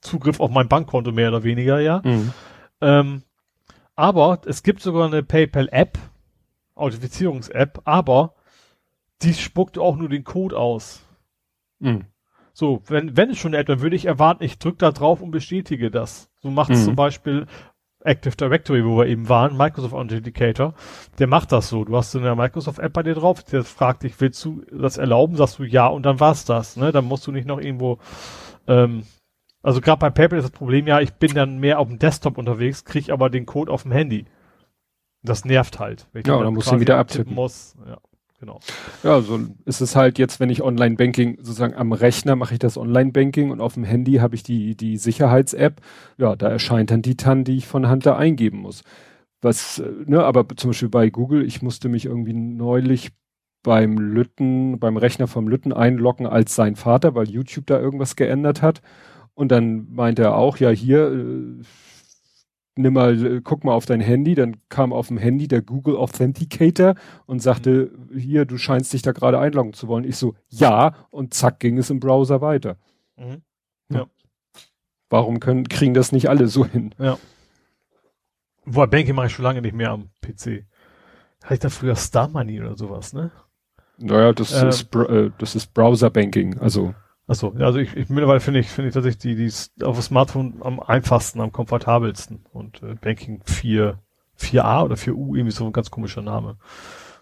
Zugriff 0.05 0.39
auf 0.39 0.51
mein 0.51 0.67
Bankkonto 0.67 1.11
mehr 1.11 1.29
oder 1.29 1.43
weniger, 1.43 1.79
ja. 1.79 2.01
Mhm. 2.03 2.33
Ähm, 2.81 3.23
aber 3.95 4.41
es 4.45 4.63
gibt 4.63 4.81
sogar 4.81 5.07
eine 5.07 5.23
PayPal-App, 5.23 5.97
Authentifizierungs-App, 6.75 7.81
aber 7.85 8.35
die 9.21 9.33
spuckt 9.33 9.77
auch 9.77 9.95
nur 9.95 10.09
den 10.09 10.23
Code 10.23 10.57
aus. 10.57 11.01
Mhm. 11.79 12.05
So, 12.53 12.81
wenn, 12.87 13.17
wenn 13.17 13.31
es 13.31 13.37
schon 13.37 13.53
eine 13.53 13.61
App, 13.61 13.67
dann 13.67 13.81
würde 13.81 13.95
ich 13.95 14.05
erwarten, 14.05 14.43
ich 14.43 14.59
drücke 14.59 14.77
da 14.77 14.91
drauf 14.91 15.21
und 15.21 15.31
bestätige 15.31 15.91
das. 15.91 16.29
So 16.41 16.49
macht 16.49 16.71
es 16.71 16.81
mhm. 16.81 16.85
zum 16.85 16.95
Beispiel 16.95 17.47
Active 18.05 18.35
Directory, 18.35 18.85
wo 18.85 18.97
wir 18.97 19.07
eben 19.07 19.27
waren, 19.29 19.57
Microsoft 19.57 19.93
Authenticator, 19.93 20.73
der 21.17 21.27
macht 21.27 21.51
das 21.51 21.69
so. 21.69 21.83
Du 21.83 21.97
hast 21.97 22.11
so 22.11 22.19
eine 22.19 22.35
Microsoft-App 22.35 22.93
bei 22.93 23.03
dir 23.03 23.15
drauf, 23.15 23.43
der 23.43 23.63
fragt 23.63 24.03
dich, 24.03 24.19
willst 24.21 24.43
du 24.45 24.61
das 24.71 24.97
erlauben? 24.97 25.35
Sagst 25.35 25.59
du 25.59 25.63
ja 25.63 25.87
und 25.87 26.03
dann 26.03 26.19
war's 26.19 26.45
das. 26.45 26.77
Ne? 26.77 26.91
Dann 26.91 27.05
musst 27.05 27.25
du 27.27 27.31
nicht 27.31 27.47
noch 27.47 27.59
irgendwo 27.59 27.97
ähm, 28.67 29.03
also 29.65 29.81
gerade 29.81 29.99
bei 29.99 30.11
PayPal 30.11 30.37
ist 30.37 30.43
das 30.43 30.51
Problem 30.51 30.85
ja, 30.85 31.01
ich 31.01 31.13
bin 31.13 31.33
dann 31.33 31.57
mehr 31.57 31.79
auf 31.79 31.87
dem 31.87 31.97
Desktop 31.97 32.37
unterwegs, 32.37 32.85
kriege 32.85 33.11
aber 33.11 33.31
den 33.31 33.47
Code 33.47 33.71
auf 33.71 33.81
dem 33.81 33.91
Handy. 33.91 34.25
Das 35.23 35.43
nervt 35.43 35.79
halt. 35.79 36.07
Wenn 36.13 36.21
ich 36.21 36.27
ja, 36.27 36.35
dann, 36.35 36.43
dann 36.43 36.53
musst 36.53 36.69
du 36.69 36.75
ihn 36.75 36.81
wieder 36.81 36.99
abtippen. 36.99 37.33
Muss. 37.33 37.75
Ja, 37.87 37.97
genau. 38.39 38.59
Ja, 39.01 39.21
so 39.21 39.39
ist 39.65 39.81
es 39.81 39.95
halt 39.95 40.19
jetzt, 40.19 40.39
wenn 40.39 40.51
ich 40.51 40.61
Online-Banking 40.61 41.37
sozusagen 41.37 41.73
am 41.73 41.93
Rechner 41.93 42.35
mache 42.35 42.53
ich 42.53 42.59
das 42.59 42.77
Online-Banking 42.77 43.49
und 43.49 43.59
auf 43.59 43.73
dem 43.73 43.83
Handy 43.83 44.13
habe 44.17 44.35
ich 44.35 44.43
die, 44.43 44.77
die 44.77 44.97
Sicherheits-App. 44.97 45.81
Ja, 46.19 46.35
da 46.35 46.47
erscheint 46.47 46.91
dann 46.91 47.01
die 47.01 47.17
TAN, 47.17 47.43
die 47.43 47.57
ich 47.57 47.65
von 47.65 47.87
Hand 47.87 48.05
da 48.05 48.17
eingeben 48.17 48.59
muss. 48.59 48.83
Was, 49.41 49.79
äh, 49.79 49.89
ne, 50.05 50.23
aber 50.23 50.45
zum 50.57 50.69
Beispiel 50.69 50.89
bei 50.89 51.09
Google, 51.09 51.43
ich 51.43 51.63
musste 51.63 51.89
mich 51.89 52.05
irgendwie 52.05 52.33
neulich 52.33 53.13
beim 53.63 53.97
Lütten, 53.97 54.79
beim 54.79 54.95
Rechner 54.95 55.25
vom 55.25 55.47
Lütten 55.47 55.73
einloggen 55.73 56.27
als 56.27 56.53
sein 56.53 56.75
Vater, 56.75 57.15
weil 57.15 57.27
YouTube 57.27 57.65
da 57.65 57.79
irgendwas 57.79 58.15
geändert 58.15 58.61
hat. 58.61 58.83
Und 59.35 59.51
dann 59.51 59.93
meinte 59.93 60.23
er 60.23 60.35
auch, 60.35 60.57
ja, 60.57 60.69
hier, 60.69 61.11
äh, 61.11 61.63
nimm 62.77 62.93
mal, 62.93 63.25
äh, 63.25 63.41
guck 63.43 63.63
mal 63.63 63.73
auf 63.73 63.85
dein 63.85 64.01
Handy. 64.01 64.33
Dann 64.33 64.57
kam 64.69 64.93
auf 64.93 65.09
dem 65.09 65.17
Handy 65.17 65.47
der 65.47 65.61
Google 65.61 65.97
Authenticator 65.97 66.95
und 67.25 67.41
sagte, 67.41 67.91
mhm. 67.95 68.17
hier, 68.17 68.45
du 68.45 68.57
scheinst 68.57 68.93
dich 68.93 69.01
da 69.01 69.11
gerade 69.11 69.39
einloggen 69.39 69.73
zu 69.73 69.87
wollen. 69.87 70.05
Ich 70.05 70.17
so, 70.17 70.35
ja, 70.49 70.95
und 71.11 71.33
zack, 71.33 71.59
ging 71.59 71.77
es 71.77 71.89
im 71.89 71.99
Browser 71.99 72.41
weiter. 72.41 72.77
Mhm. 73.17 73.41
Ja. 73.89 74.07
Warum 75.09 75.39
können, 75.39 75.67
kriegen 75.67 75.93
das 75.93 76.11
nicht 76.11 76.29
alle 76.29 76.47
so 76.47 76.65
hin? 76.65 76.95
Ja. 76.97 77.17
Boah, 78.65 78.87
Banking 78.87 79.15
mache 79.15 79.27
ich 79.27 79.33
schon 79.33 79.43
lange 79.43 79.61
nicht 79.61 79.75
mehr 79.75 79.91
am 79.91 80.09
PC. 80.21 80.65
Hatte 81.43 81.53
ich 81.53 81.59
da 81.59 81.69
früher 81.69 81.95
Star 81.95 82.27
Money 82.27 82.59
oder 82.59 82.75
sowas, 82.75 83.13
ne? 83.13 83.31
Naja, 83.97 84.33
das 84.33 84.51
ähm, 84.59 84.69
ist, 84.69 84.95
äh, 84.95 85.29
das 85.37 85.55
ist 85.55 85.73
Browser 85.73 86.09
Banking, 86.09 86.57
also. 86.59 86.95
Achso, 87.27 87.55
also 87.57 87.79
ich, 87.79 87.95
ich 87.95 88.09
mittlerweile 88.09 88.39
finde 88.39 88.59
ich, 88.59 88.67
finde 88.67 88.89
ich 88.89 88.93
tatsächlich 88.93 89.19
die, 89.19 89.35
die 89.35 89.83
auf 89.83 89.97
dem 89.97 90.03
Smartphone 90.03 90.61
am 90.61 90.79
einfachsten, 90.79 91.41
am 91.41 91.51
komfortabelsten. 91.51 92.45
Und 92.53 92.83
äh, 92.83 92.95
Banking 92.95 93.41
4, 93.45 93.99
4a 94.39 94.83
oder 94.83 94.95
4u, 94.95 95.35
irgendwie 95.35 95.51
so 95.51 95.65
ein 95.65 95.73
ganz 95.73 95.89
komischer 95.89 96.21
Name. 96.21 96.57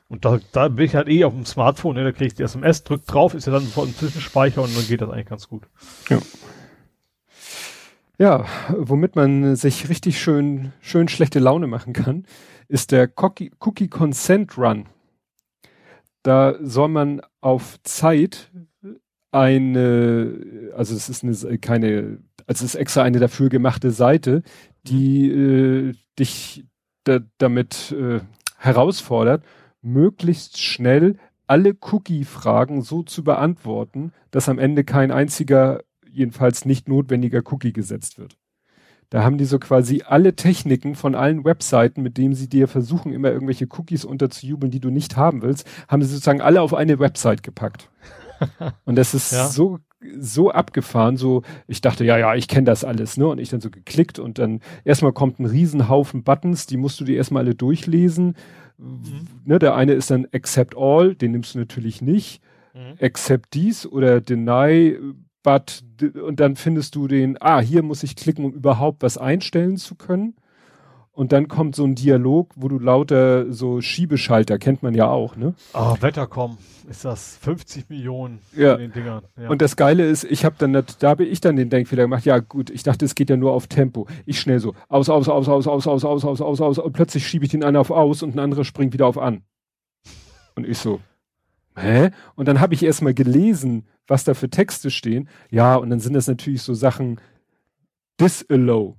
Und 0.09 0.25
da, 0.25 0.39
da 0.51 0.67
bin 0.67 0.85
ich 0.85 0.95
halt 0.95 1.07
eh 1.07 1.23
auf 1.23 1.33
dem 1.33 1.45
Smartphone, 1.45 1.95
ne, 1.95 2.03
da 2.03 2.11
kriege 2.11 2.27
ich 2.27 2.33
die 2.33 2.43
SMS, 2.43 2.83
drück 2.83 3.05
drauf, 3.07 3.33
ist 3.33 3.47
ja 3.47 3.53
dann 3.53 3.63
sofort 3.63 3.87
ein 3.87 3.95
Zwischenspeicher 3.95 4.61
und 4.61 4.77
dann 4.77 4.85
geht 4.85 5.01
das 5.01 5.09
eigentlich 5.09 5.27
ganz 5.27 5.47
gut. 5.47 5.63
Ja. 6.09 6.19
Ja, 8.19 8.45
womit 8.69 9.15
man 9.15 9.55
sich 9.55 9.89
richtig 9.89 10.21
schön, 10.21 10.71
schön 10.81 11.07
schlechte 11.07 11.39
Laune 11.39 11.65
machen 11.65 11.93
kann, 11.93 12.25
ist 12.67 12.91
der 12.91 13.09
Cookie, 13.17 13.51
Cookie 13.59 13.87
Consent 13.87 14.55
Run. 14.57 14.85
Da 16.21 16.55
soll 16.61 16.89
man 16.89 17.21
auf 17.41 17.81
Zeit 17.83 18.51
eine, 19.33 20.71
also 20.75 20.95
es 20.95 21.09
ist 21.09 21.23
eine, 21.23 21.57
keine, 21.57 22.19
also 22.45 22.65
es 22.65 22.73
ist 22.73 22.75
extra 22.75 23.03
eine 23.03 23.19
dafür 23.19 23.49
gemachte 23.49 23.91
Seite, 23.91 24.43
die 24.83 25.29
äh, 25.29 25.93
dich 26.19 26.65
da, 27.03 27.19
damit 27.37 27.91
äh, 27.91 28.19
herausfordert, 28.57 29.43
möglichst 29.81 30.61
schnell 30.61 31.17
alle 31.47 31.75
Cookie-Fragen 31.79 32.81
so 32.81 33.03
zu 33.03 33.23
beantworten, 33.23 34.13
dass 34.31 34.49
am 34.49 34.59
Ende 34.59 34.83
kein 34.83 35.11
einziger, 35.11 35.81
jedenfalls 36.09 36.65
nicht 36.65 36.87
notwendiger 36.87 37.41
Cookie 37.51 37.73
gesetzt 37.73 38.17
wird. 38.17 38.37
Da 39.09 39.23
haben 39.23 39.37
die 39.37 39.45
so 39.45 39.59
quasi 39.59 40.03
alle 40.05 40.35
Techniken 40.35 40.95
von 40.95 41.13
allen 41.13 41.45
Webseiten, 41.45 42.01
mit 42.01 42.17
denen 42.17 42.33
sie 42.33 42.49
dir 42.49 42.67
versuchen, 42.67 43.13
immer 43.13 43.31
irgendwelche 43.31 43.67
Cookies 43.77 44.05
unterzujubeln, 44.05 44.71
die 44.71 44.79
du 44.79 44.89
nicht 44.89 45.17
haben 45.17 45.41
willst, 45.43 45.67
haben 45.87 46.01
sie 46.01 46.09
sozusagen 46.09 46.41
alle 46.41 46.61
auf 46.61 46.73
eine 46.73 46.97
Website 46.97 47.43
gepackt. 47.43 47.89
Und 48.85 48.95
das 48.95 49.13
ist 49.13 49.31
ja. 49.31 49.47
so 49.47 49.79
so 50.19 50.51
abgefahren, 50.51 51.15
so 51.15 51.43
ich 51.65 51.79
dachte, 51.79 52.03
ja, 52.03 52.17
ja, 52.17 52.35
ich 52.35 52.47
kenne 52.49 52.65
das 52.65 52.83
alles, 52.83 53.17
ne? 53.17 53.27
Und 53.27 53.39
ich 53.39 53.49
dann 53.49 53.61
so 53.61 53.69
geklickt 53.69 54.19
und 54.19 54.37
dann 54.37 54.59
erstmal 54.83 55.13
kommt 55.13 55.39
ein 55.39 55.45
Riesenhaufen 55.45 56.23
Buttons, 56.23 56.65
die 56.65 56.75
musst 56.75 56.99
du 56.99 57.05
dir 57.05 57.15
erstmal 57.15 57.43
alle 57.43 57.55
durchlesen. 57.55 58.35
Mhm. 58.77 59.27
Ne, 59.45 59.59
der 59.59 59.75
eine 59.75 59.93
ist 59.93 60.11
dann 60.11 60.27
Accept 60.33 60.75
All, 60.77 61.15
den 61.15 61.31
nimmst 61.31 61.55
du 61.55 61.59
natürlich 61.59 62.01
nicht. 62.01 62.41
Mhm. 62.73 62.95
Accept 62.99 63.53
dies 63.53 63.85
oder 63.85 64.19
Deny, 64.19 64.97
but 65.43 65.83
und 66.21 66.39
dann 66.39 66.55
findest 66.55 66.95
du 66.95 67.07
den, 67.07 67.37
ah, 67.39 67.59
hier 67.59 67.83
muss 67.83 68.03
ich 68.03 68.15
klicken, 68.15 68.45
um 68.45 68.53
überhaupt 68.53 69.03
was 69.03 69.17
einstellen 69.17 69.77
zu 69.77 69.95
können. 69.95 70.35
Und 71.15 71.31
dann 71.31 71.47
kommt 71.47 71.75
so 71.75 71.83
ein 71.83 71.93
Dialog, 71.93 72.53
wo 72.55 72.67
du 72.67 72.79
lauter 72.79 73.51
so 73.53 73.81
Schiebeschalter, 73.81 74.57
kennt 74.57 74.81
man 74.81 74.95
ja 74.95 75.07
auch, 75.07 75.35
ne? 75.35 75.53
Ah, 75.71 75.93
oh, 75.93 76.01
Wettercom, 76.01 76.57
ist 76.89 77.05
das 77.05 77.37
50 77.37 77.87
Millionen 77.87 78.39
ja. 78.57 78.77
den 78.77 78.91
Dingern. 78.91 79.21
Ja. 79.39 79.49
Und 79.49 79.61
das 79.61 79.75
Geile 79.75 80.07
ist, 80.07 80.23
ich 80.23 80.43
habe 80.43 80.55
dann, 80.57 80.73
da 80.73 81.09
habe 81.09 81.23
ich 81.23 81.39
dann 81.39 81.55
den 81.55 81.69
Denkfehler 81.69 82.03
gemacht, 82.03 82.25
ja 82.25 82.39
gut, 82.39 82.71
ich 82.71 82.81
dachte, 82.81 83.05
es 83.05 83.13
geht 83.13 83.29
ja 83.29 83.37
nur 83.37 83.53
auf 83.53 83.67
Tempo. 83.67 84.07
Ich 84.25 84.39
schnell 84.39 84.59
so, 84.59 84.73
aus, 84.89 85.07
aus, 85.07 85.29
aus, 85.29 85.47
aus, 85.47 85.67
aus, 85.67 85.85
aus, 85.85 86.03
aus, 86.03 86.25
aus, 86.25 86.41
aus, 86.41 86.61
aus, 86.61 86.77
und 86.79 86.93
plötzlich 86.93 87.27
schiebe 87.27 87.45
ich 87.45 87.51
den 87.51 87.63
einen 87.63 87.77
auf 87.77 87.91
aus 87.91 88.23
und 88.23 88.35
ein 88.35 88.39
anderer 88.39 88.65
springt 88.65 88.93
wieder 88.93 89.05
auf 89.05 89.19
an. 89.19 89.43
Und 90.55 90.67
ich 90.67 90.79
so, 90.79 90.99
hä? 91.75 92.09
Und 92.33 92.47
dann 92.47 92.59
habe 92.59 92.73
ich 92.73 92.81
erstmal 92.81 93.13
gelesen, 93.13 93.85
was 94.07 94.23
da 94.23 94.33
für 94.33 94.49
Texte 94.49 94.89
stehen. 94.89 95.29
Ja, 95.51 95.75
und 95.75 95.91
dann 95.91 95.99
sind 95.99 96.13
das 96.13 96.27
natürlich 96.27 96.63
so 96.63 96.73
Sachen, 96.73 97.21
disallow 98.19 98.97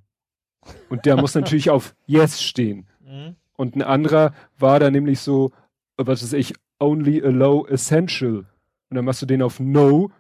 und 0.88 1.06
der 1.06 1.16
muss 1.16 1.34
natürlich 1.34 1.70
auf 1.70 1.94
Yes 2.06 2.42
stehen. 2.42 2.86
Mhm. 3.04 3.36
Und 3.56 3.76
ein 3.76 3.82
anderer 3.82 4.32
war 4.58 4.80
da 4.80 4.90
nämlich 4.90 5.20
so, 5.20 5.52
was 5.96 6.22
weiß 6.22 6.32
ich, 6.34 6.54
only 6.80 7.22
allow 7.22 7.66
essential. 7.66 8.46
Und 8.90 8.96
dann 8.96 9.04
machst 9.04 9.22
du 9.22 9.26
den 9.26 9.42
auf 9.42 9.60
No 9.60 10.10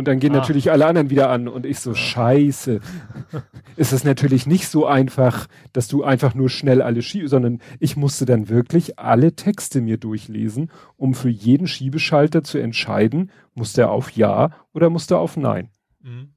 und 0.00 0.08
dann 0.08 0.18
gehen 0.18 0.34
ah. 0.34 0.38
natürlich 0.38 0.70
alle 0.70 0.86
anderen 0.86 1.10
wieder 1.10 1.28
an. 1.28 1.46
Und 1.46 1.66
ich 1.66 1.80
so, 1.80 1.92
scheiße. 1.92 2.80
ist 3.76 3.92
es 3.92 4.02
natürlich 4.02 4.46
nicht 4.46 4.66
so 4.66 4.86
einfach, 4.86 5.46
dass 5.74 5.88
du 5.88 6.04
einfach 6.04 6.34
nur 6.34 6.48
schnell 6.48 6.80
alle 6.80 7.02
schiebst, 7.02 7.28
sondern 7.30 7.60
ich 7.80 7.98
musste 7.98 8.24
dann 8.24 8.48
wirklich 8.48 8.98
alle 8.98 9.34
Texte 9.34 9.80
mir 9.80 9.98
durchlesen, 9.98 10.70
um 10.96 11.12
für 11.14 11.28
jeden 11.28 11.66
Schiebeschalter 11.66 12.42
zu 12.42 12.56
entscheiden, 12.56 13.30
muss 13.54 13.74
der 13.74 13.90
auf 13.90 14.12
Ja 14.12 14.52
oder 14.72 14.88
muss 14.88 15.06
der 15.06 15.18
auf 15.18 15.36
Nein. 15.36 15.68
Mhm. 16.00 16.30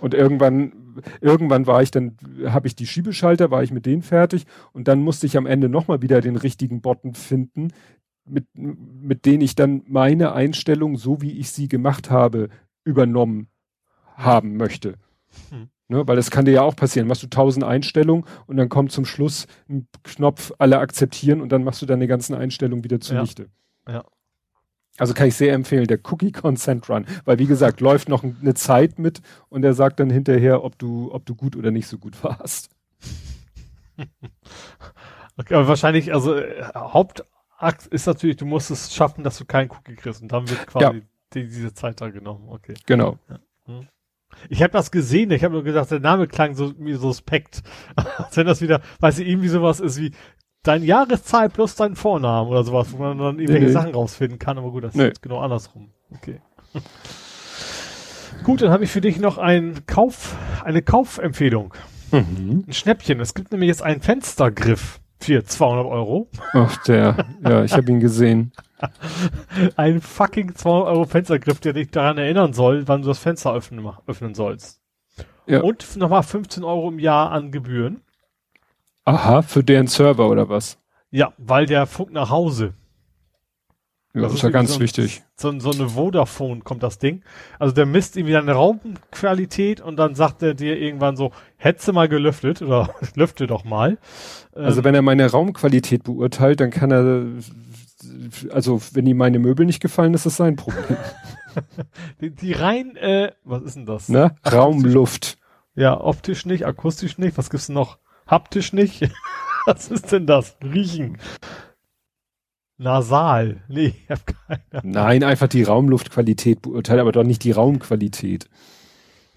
Und 0.00 0.14
irgendwann 0.14 0.72
irgendwann 1.20 1.66
war 1.66 1.82
ich 1.82 1.90
dann, 1.90 2.16
habe 2.46 2.66
ich 2.66 2.76
die 2.76 2.86
Schiebeschalter, 2.86 3.50
war 3.50 3.62
ich 3.62 3.72
mit 3.72 3.86
denen 3.86 4.02
fertig 4.02 4.46
und 4.72 4.88
dann 4.88 5.00
musste 5.00 5.26
ich 5.26 5.36
am 5.36 5.46
Ende 5.46 5.68
nochmal 5.68 6.02
wieder 6.02 6.20
den 6.20 6.36
richtigen 6.36 6.80
Button 6.80 7.14
finden, 7.14 7.68
mit, 8.26 8.46
mit 8.54 9.26
denen 9.26 9.42
ich 9.42 9.54
dann 9.54 9.82
meine 9.86 10.32
Einstellung, 10.32 10.96
so 10.96 11.20
wie 11.20 11.38
ich 11.38 11.50
sie 11.50 11.68
gemacht 11.68 12.10
habe, 12.10 12.48
übernommen 12.84 13.48
haben 14.16 14.56
möchte. 14.56 14.94
Hm. 15.50 15.68
Ne, 15.88 16.08
weil 16.08 16.16
das 16.16 16.30
kann 16.30 16.46
dir 16.46 16.52
ja 16.52 16.62
auch 16.62 16.76
passieren. 16.76 17.06
Machst 17.06 17.22
du 17.22 17.26
tausend 17.26 17.62
Einstellungen 17.62 18.24
und 18.46 18.56
dann 18.56 18.70
kommt 18.70 18.90
zum 18.90 19.04
Schluss 19.04 19.46
ein 19.68 19.86
Knopf, 20.02 20.52
alle 20.58 20.78
akzeptieren 20.78 21.42
und 21.42 21.52
dann 21.52 21.62
machst 21.62 21.82
du 21.82 21.86
deine 21.86 22.06
ganzen 22.06 22.34
Einstellungen 22.34 22.84
wieder 22.84 23.00
zunichte. 23.00 23.50
Ja. 23.86 23.94
ja. 23.94 24.04
Also 24.98 25.12
kann 25.12 25.26
ich 25.26 25.34
sehr 25.34 25.52
empfehlen, 25.52 25.86
der 25.86 25.98
Cookie 26.04 26.30
Consent 26.30 26.88
Run, 26.88 27.06
weil 27.24 27.38
wie 27.38 27.46
gesagt, 27.46 27.80
läuft 27.80 28.08
noch 28.08 28.22
eine 28.22 28.54
Zeit 28.54 28.98
mit 28.98 29.22
und 29.48 29.64
er 29.64 29.74
sagt 29.74 29.98
dann 29.98 30.10
hinterher, 30.10 30.62
ob 30.62 30.78
du, 30.78 31.12
ob 31.12 31.26
du 31.26 31.34
gut 31.34 31.56
oder 31.56 31.72
nicht 31.72 31.88
so 31.88 31.98
gut 31.98 32.22
warst. 32.22 32.70
Okay, 35.36 35.54
aber 35.54 35.66
wahrscheinlich, 35.66 36.12
also 36.14 36.36
äh, 36.36 36.64
Hauptakt 36.76 37.86
ist 37.88 38.06
natürlich, 38.06 38.36
du 38.36 38.46
musst 38.46 38.70
es 38.70 38.94
schaffen, 38.94 39.24
dass 39.24 39.36
du 39.38 39.44
keinen 39.44 39.70
Cookie 39.70 39.96
kriegst 39.96 40.22
und 40.22 40.30
dann 40.30 40.48
wird 40.48 40.66
quasi 40.66 40.84
ja. 40.84 41.02
die, 41.34 41.48
diese 41.48 41.74
Zeit 41.74 42.00
da 42.00 42.10
genommen. 42.10 42.48
Okay. 42.48 42.74
Genau. 42.86 43.18
Ja. 43.28 43.40
Hm. 43.66 43.88
Ich 44.48 44.62
habe 44.62 44.72
das 44.72 44.90
gesehen, 44.90 45.30
ich 45.30 45.44
habe 45.44 45.54
nur 45.54 45.64
gesagt, 45.64 45.90
der 45.90 46.00
Name 46.00 46.26
klang 46.26 46.54
so 46.54 46.72
mir 46.78 46.98
suspekt. 46.98 47.62
Als 47.96 48.36
wenn 48.36 48.46
das 48.46 48.60
wieder, 48.60 48.80
weiß 49.00 49.18
ich, 49.18 49.28
irgendwie 49.28 49.48
sowas 49.48 49.80
ist 49.80 50.00
wie 50.00 50.12
dein 50.64 50.82
Jahreszahl 50.82 51.48
plus 51.48 51.76
dein 51.76 51.94
Vornamen 51.94 52.50
oder 52.50 52.64
sowas, 52.64 52.92
wo 52.92 52.98
man 52.98 53.18
dann 53.18 53.38
irgendwelche 53.38 53.66
nee, 53.66 53.72
Sachen 53.72 53.94
rausfinden 53.94 54.38
kann, 54.38 54.58
aber 54.58 54.72
gut, 54.72 54.84
das 54.84 54.94
nee. 54.94 55.08
ist 55.08 55.22
genau 55.22 55.38
andersrum. 55.38 55.90
Okay. 56.12 56.40
gut, 58.42 58.62
dann 58.62 58.70
habe 58.70 58.84
ich 58.84 58.90
für 58.90 59.00
dich 59.00 59.20
noch 59.20 59.38
ein 59.38 59.86
Kauf, 59.86 60.36
eine 60.64 60.82
Kaufempfehlung. 60.82 61.74
Mhm. 62.10 62.64
Ein 62.66 62.72
Schnäppchen. 62.72 63.20
Es 63.20 63.34
gibt 63.34 63.52
nämlich 63.52 63.68
jetzt 63.68 63.82
einen 63.82 64.00
Fenstergriff 64.00 65.00
für 65.20 65.44
200 65.44 65.86
Euro. 65.86 66.28
Ach, 66.52 66.76
der. 66.84 67.26
Ja, 67.42 67.64
ich 67.64 67.72
habe 67.72 67.90
ihn 67.90 68.00
gesehen. 68.00 68.52
ein 69.76 70.00
fucking 70.00 70.54
200 70.54 70.88
Euro 70.88 71.04
Fenstergriff, 71.04 71.60
der 71.60 71.72
dich 71.72 71.90
daran 71.90 72.18
erinnern 72.18 72.52
soll, 72.52 72.86
wann 72.86 73.02
du 73.02 73.08
das 73.08 73.18
Fenster 73.18 73.54
öffnen, 73.54 73.86
öffnen 74.06 74.34
sollst. 74.34 74.80
Ja. 75.46 75.60
Und 75.60 75.96
nochmal 75.96 76.22
15 76.22 76.64
Euro 76.64 76.88
im 76.88 76.98
Jahr 76.98 77.30
an 77.30 77.50
Gebühren. 77.50 78.02
Aha, 79.04 79.42
für 79.42 79.62
deren 79.62 79.86
Server 79.86 80.28
oder 80.28 80.48
was? 80.48 80.78
Ja, 81.10 81.32
weil 81.38 81.66
der 81.66 81.86
Funk 81.86 82.12
nach 82.12 82.30
Hause. 82.30 82.74
Ja, 84.14 84.22
das, 84.22 84.34
ist 84.34 84.42
ja 84.42 84.50
ganz 84.50 84.74
so, 84.74 84.80
wichtig. 84.80 85.22
So, 85.36 85.58
so 85.58 85.72
eine 85.72 85.88
Vodafone 85.88 86.60
kommt 86.60 86.84
das 86.84 86.98
Ding. 86.98 87.22
Also 87.58 87.74
der 87.74 87.84
misst 87.84 88.16
irgendwie 88.16 88.34
deine 88.34 88.52
Raumqualität 88.52 89.80
und 89.80 89.96
dann 89.96 90.14
sagt 90.14 90.42
er 90.42 90.54
dir 90.54 90.78
irgendwann 90.78 91.16
so, 91.16 91.32
hättest 91.56 91.88
du 91.88 91.92
mal 91.92 92.08
gelüftet 92.08 92.62
oder 92.62 92.94
lüfte 93.16 93.48
doch 93.48 93.64
mal. 93.64 93.98
Also 94.54 94.80
ähm, 94.80 94.84
wenn 94.84 94.94
er 94.94 95.02
meine 95.02 95.28
Raumqualität 95.28 96.04
beurteilt, 96.04 96.60
dann 96.60 96.70
kann 96.70 96.92
er, 96.92 97.24
also 98.52 98.80
wenn 98.92 99.06
ihm 99.06 99.16
meine 99.16 99.40
Möbel 99.40 99.66
nicht 99.66 99.80
gefallen, 99.80 100.14
ist 100.14 100.26
das 100.26 100.36
sein 100.36 100.54
Problem. 100.54 100.96
die, 102.20 102.30
die 102.30 102.52
rein, 102.52 102.96
äh, 102.96 103.32
was 103.44 103.62
ist 103.62 103.76
denn 103.76 103.86
das? 103.86 104.08
Ne? 104.08 104.34
Raumluft. 104.50 105.38
Ja, 105.74 106.00
optisch 106.00 106.46
nicht, 106.46 106.66
akustisch 106.66 107.18
nicht, 107.18 107.36
was 107.36 107.50
gibt's 107.50 107.68
noch? 107.68 107.98
Haptisch 108.26 108.72
nicht? 108.72 109.10
was 109.66 109.90
ist 109.90 110.12
denn 110.12 110.26
das? 110.26 110.56
Riechen. 110.62 111.18
Nasal. 112.76 113.62
Nee, 113.68 113.94
ich 114.02 114.10
hab 114.10 114.26
keine 114.26 114.62
Ahnung. 114.72 114.92
Nein, 114.92 115.24
einfach 115.24 115.48
die 115.48 115.62
Raumluftqualität 115.62 116.62
beurteilt, 116.62 117.00
aber 117.00 117.12
doch 117.12 117.22
nicht 117.22 117.44
die 117.44 117.52
Raumqualität. 117.52 118.48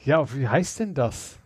Ja, 0.04 0.34
wie 0.34 0.48
heißt 0.48 0.80
denn 0.80 0.94
das? 0.94 1.38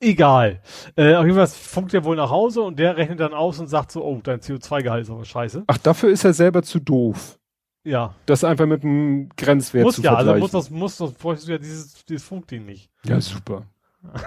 Egal. 0.00 0.60
Äh, 0.96 1.14
auf 1.14 1.24
jeden 1.24 1.36
Fall 1.36 1.46
funkt 1.46 1.94
er 1.94 2.04
wohl 2.04 2.16
nach 2.16 2.30
Hause 2.30 2.60
und 2.60 2.78
der 2.78 2.96
rechnet 2.96 3.20
dann 3.20 3.32
aus 3.32 3.58
und 3.58 3.68
sagt 3.68 3.90
so, 3.92 4.04
oh, 4.04 4.20
dein 4.22 4.40
CO2-Gehalt 4.40 5.04
ist 5.04 5.10
aber 5.10 5.24
scheiße. 5.24 5.64
Ach, 5.66 5.78
dafür 5.78 6.10
ist 6.10 6.24
er 6.24 6.34
selber 6.34 6.62
zu 6.62 6.80
doof. 6.80 7.38
Ja. 7.84 8.14
Das 8.26 8.44
einfach 8.44 8.66
mit 8.66 8.82
einem 8.82 9.28
Grenzwert 9.36 9.84
muss 9.84 9.96
zu 9.96 10.02
ja, 10.02 10.14
vergleichen. 10.14 10.42
Also 10.42 10.58
muss 10.58 10.66
das, 10.66 10.70
muss 10.70 10.96
das, 10.96 11.12
bräuchtest 11.12 11.48
du 11.48 11.52
ja 11.52 11.58
dieses, 11.58 12.04
dieses 12.04 12.24
Funkding 12.24 12.66
nicht. 12.66 12.90
Ja, 13.06 13.20
super. 13.20 13.66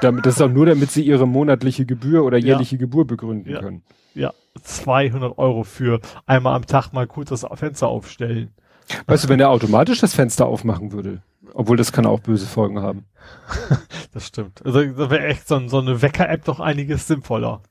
Damit, 0.02 0.26
das 0.26 0.36
ist 0.36 0.42
auch 0.42 0.50
nur, 0.50 0.66
damit 0.66 0.92
sie 0.92 1.04
ihre 1.04 1.28
monatliche 1.28 1.86
Gebühr 1.86 2.24
oder 2.24 2.38
jährliche 2.38 2.76
ja. 2.76 2.80
Gebühr 2.80 3.06
begründen 3.06 3.52
ja. 3.52 3.60
können. 3.60 3.84
Ja, 4.16 4.34
200 4.62 5.38
Euro 5.38 5.64
für 5.64 6.00
einmal 6.26 6.56
am 6.56 6.66
Tag 6.66 6.92
mal 6.92 7.08
kurz 7.08 7.30
das 7.30 7.46
Fenster 7.54 7.88
aufstellen. 7.88 8.52
Weißt 9.06 9.26
du, 9.26 9.30
wenn 9.30 9.40
er 9.40 9.50
automatisch 9.50 10.00
das 10.00 10.14
Fenster 10.14 10.46
aufmachen 10.46 10.92
würde, 10.92 11.22
obwohl 11.54 11.78
das 11.78 11.92
kann 11.92 12.06
auch 12.06 12.20
böse 12.20 12.46
Folgen 12.46 12.82
haben. 12.82 13.06
das 14.14 14.28
stimmt. 14.28 14.66
Also 14.66 14.84
da 14.84 15.10
wäre 15.10 15.26
echt 15.26 15.48
so, 15.48 15.68
so 15.68 15.80
eine 15.80 16.02
Wecker-App 16.02 16.46
doch 16.46 16.60
einiges 16.60 17.08
sinnvoller. 17.08 17.62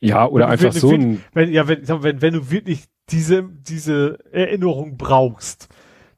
Ja, 0.00 0.26
oder 0.26 0.46
wenn, 0.46 0.52
einfach 0.52 0.74
wenn, 0.74 0.80
so 0.80 0.90
ein. 0.90 1.24
Wenn, 1.32 1.52
ja, 1.52 1.66
wenn, 1.68 1.86
wenn, 1.88 2.22
wenn 2.22 2.34
du 2.34 2.50
wirklich 2.50 2.84
diese, 3.10 3.42
diese 3.42 4.18
Erinnerung 4.32 4.96
brauchst, 4.96 5.68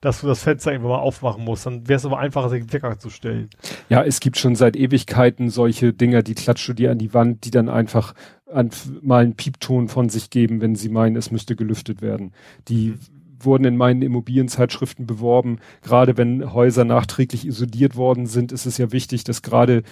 dass 0.05 0.20
du 0.20 0.26
das 0.26 0.42
Fenster 0.42 0.70
irgendwann 0.70 0.92
mal 0.92 0.99
aufmachen 0.99 1.42
musst, 1.44 1.65
dann 1.65 1.89
wäre 1.89 1.97
es 1.97 2.05
aber 2.05 2.18
einfacher, 2.18 2.50
sich 2.50 2.70
Wecker 2.70 2.99
zu 2.99 3.08
stellen. 3.08 3.49
Ja, 3.89 4.05
es 4.05 4.20
gibt 4.20 4.36
schon 4.36 4.55
seit 4.55 4.76
Ewigkeiten 4.76 5.49
solche 5.49 5.94
Dinger, 5.94 6.23
die 6.23 6.34
klatscht 6.34 6.68
du 6.68 6.74
dir 6.74 6.91
an 6.91 6.99
die 6.99 7.15
Wand, 7.15 7.47
die 7.47 7.50
dann 7.50 7.70
einfach 7.70 8.15
an, 8.52 8.70
mal 9.00 9.23
einen 9.23 9.34
Piepton 9.34 9.89
von 9.89 10.10
sich 10.10 10.28
geben, 10.28 10.60
wenn 10.60 10.74
sie 10.74 10.91
meinen, 10.91 11.16
es 11.16 11.31
müsste 11.31 11.57
gelüftet 11.57 12.02
werden. 12.02 12.33
Die 12.68 12.89
mhm. 12.89 12.99
wurden 13.41 13.65
in 13.65 13.76
meinen 13.78 14.02
Immobilienzeitschriften 14.02 15.07
beworben. 15.07 15.58
Gerade 15.81 16.18
wenn 16.18 16.52
Häuser 16.52 16.84
nachträglich 16.84 17.47
isoliert 17.47 17.97
worden 17.97 18.26
sind, 18.26 18.52
ist 18.52 18.66
es 18.66 18.76
ja 18.76 18.92
wichtig, 18.92 19.24
dass 19.24 19.41
gerade 19.41 19.84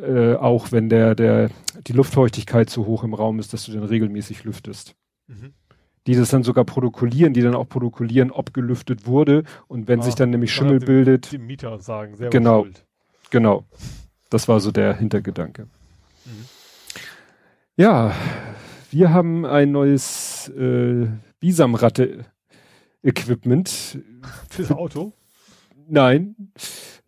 äh, 0.00 0.34
auch 0.34 0.70
wenn 0.70 0.88
der, 0.88 1.16
der, 1.16 1.50
die 1.88 1.92
Luftfeuchtigkeit 1.92 2.70
zu 2.70 2.86
hoch 2.86 3.02
im 3.02 3.14
Raum 3.14 3.40
ist, 3.40 3.52
dass 3.52 3.64
du 3.64 3.72
dann 3.72 3.82
regelmäßig 3.82 4.44
lüftest. 4.44 4.94
Mhm. 5.26 5.54
Die 6.06 6.14
das 6.14 6.30
dann 6.30 6.42
sogar 6.42 6.64
protokollieren, 6.64 7.32
die 7.32 7.42
dann 7.42 7.54
auch 7.54 7.68
protokollieren, 7.68 8.30
ob 8.30 8.52
gelüftet 8.54 9.06
wurde 9.06 9.44
und 9.66 9.88
wenn 9.88 10.00
ah, 10.00 10.02
sich 10.02 10.14
dann 10.14 10.30
nämlich 10.30 10.52
Schimmel 10.52 10.78
dem, 10.78 10.86
bildet. 10.86 11.32
Die 11.32 11.38
Mieter 11.38 11.78
sagen, 11.80 12.16
selber 12.16 12.30
Genau. 12.30 12.62
Schuld. 12.62 12.84
Genau. 13.30 13.64
Das 14.30 14.48
war 14.48 14.60
so 14.60 14.72
der 14.72 14.94
Hintergedanke. 14.94 15.64
Mhm. 16.24 16.46
Ja, 17.76 18.14
wir 18.90 19.12
haben 19.12 19.44
ein 19.44 19.72
neues 19.72 20.48
äh, 20.56 21.08
Bisamratte-Equipment. 21.40 23.98
Fürs 24.48 24.70
Auto? 24.70 25.12
Nein. 25.88 26.34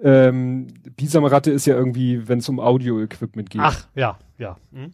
Ähm, 0.01 0.69
Bisamratte 0.97 1.51
ist 1.51 1.67
ja 1.67 1.75
irgendwie, 1.75 2.29
wenn 2.29 2.39
es 2.39 2.49
um 2.49 2.61
Audio-Equipment 2.61 3.51
geht. 3.51 3.63
Ach, 3.63 3.89
ja, 3.95 4.19
ja. 4.39 4.57
Hm. 4.73 4.93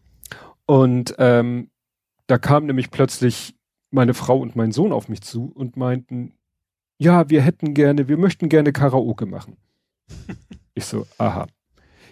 Und 0.67 1.15
ähm, 1.19 1.71
da 2.27 2.39
kam 2.39 2.67
nämlich 2.67 2.91
plötzlich 2.91 3.55
meine 3.95 4.15
Frau 4.15 4.39
und 4.39 4.57
mein 4.57 4.73
Sohn 4.73 4.93
auf 4.93 5.09
mich 5.09 5.23
zu 5.23 5.51
und 5.55 5.77
meinten, 5.77 6.35
ja, 6.99 7.31
wir 7.31 7.43
hätten 7.43 7.75
gerne, 7.75 8.09
wir 8.09 8.17
möchten 8.17 8.49
gerne 8.49 8.73
Karaoke 8.73 9.27
machen. 9.27 9.57
ich 10.75 10.85
so, 10.85 11.07
aha 11.19 11.47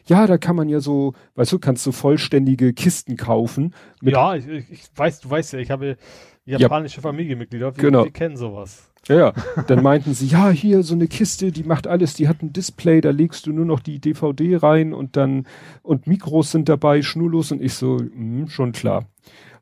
ja, 0.07 0.27
da 0.27 0.39
kann 0.39 0.57
man 0.57 0.69
ja 0.69 0.81
so, 0.81 1.15
weißt 1.35 1.53
du, 1.53 1.59
kannst 1.59 1.87
du 1.87 1.93
vollständige 1.93 2.73
Kisten 2.73 3.17
kaufen. 3.17 3.75
ja, 4.01 4.35
ich, 4.35 4.47
ich, 4.49 4.83
weiß, 4.95 5.21
du 5.21 5.31
weißt 5.31 5.53
ja, 5.55 5.59
ich 5.59 5.71
habe 5.71 5.97
japanische 6.45 6.97
ja, 6.97 7.03
Familienmitglieder, 7.03 7.77
wir, 7.77 7.83
genau. 7.83 8.05
die 8.05 8.11
kennen 8.11 8.37
sowas. 8.37 8.91
Ja, 9.09 9.17
ja. 9.17 9.33
Dann 9.69 9.83
meinten 9.83 10.15
sie, 10.15 10.27
ja, 10.27 10.51
hier 10.51 10.83
so 10.83 10.95
eine 10.95 11.09
Kiste, 11.09 11.53
die 11.53 11.65
macht 11.65 11.87
alles, 11.87 12.15
die 12.15 12.29
hat 12.29 12.43
ein 12.43 12.53
Display, 12.53 13.01
da 13.01 13.11
legst 13.11 13.47
du 13.47 13.53
nur 13.53 13.65
noch 13.65 13.81
die 13.81 14.01
DVD 14.01 14.57
rein 14.57 14.93
und 14.93 15.17
dann, 15.17 15.47
und 15.83 16.07
Mikros 16.07 16.53
sind 16.53 16.69
dabei, 16.69 17.03
schnurlos 17.03 17.53
und 17.53 17.63
ich 17.63 17.75
so, 17.75 17.97
mh, 17.97 18.11
hm, 18.15 18.49
schon 18.49 18.73
klar. 18.73 19.07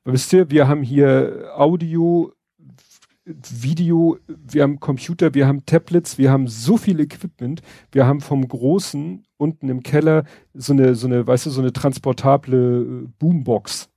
Wisst 0.04 0.32
ihr, 0.32 0.50
wir 0.50 0.66
haben 0.66 0.82
hier 0.82 1.52
Audio, 1.56 2.32
Video, 3.24 4.18
wir 4.26 4.62
haben 4.62 4.80
Computer, 4.80 5.34
wir 5.34 5.46
haben 5.46 5.66
Tablets, 5.66 6.16
wir 6.16 6.30
haben 6.30 6.48
so 6.48 6.76
viel 6.76 7.00
Equipment, 7.00 7.60
wir 7.92 8.06
haben 8.06 8.20
vom 8.20 8.46
Großen 8.46 9.24
unten 9.36 9.68
im 9.68 9.82
Keller 9.82 10.24
so 10.54 10.72
eine, 10.72 10.94
so 10.94 11.06
eine, 11.06 11.26
weißt 11.26 11.46
du, 11.46 11.50
so 11.50 11.60
eine 11.60 11.72
transportable 11.72 13.04
äh, 13.04 13.08
Boombox. 13.18 13.90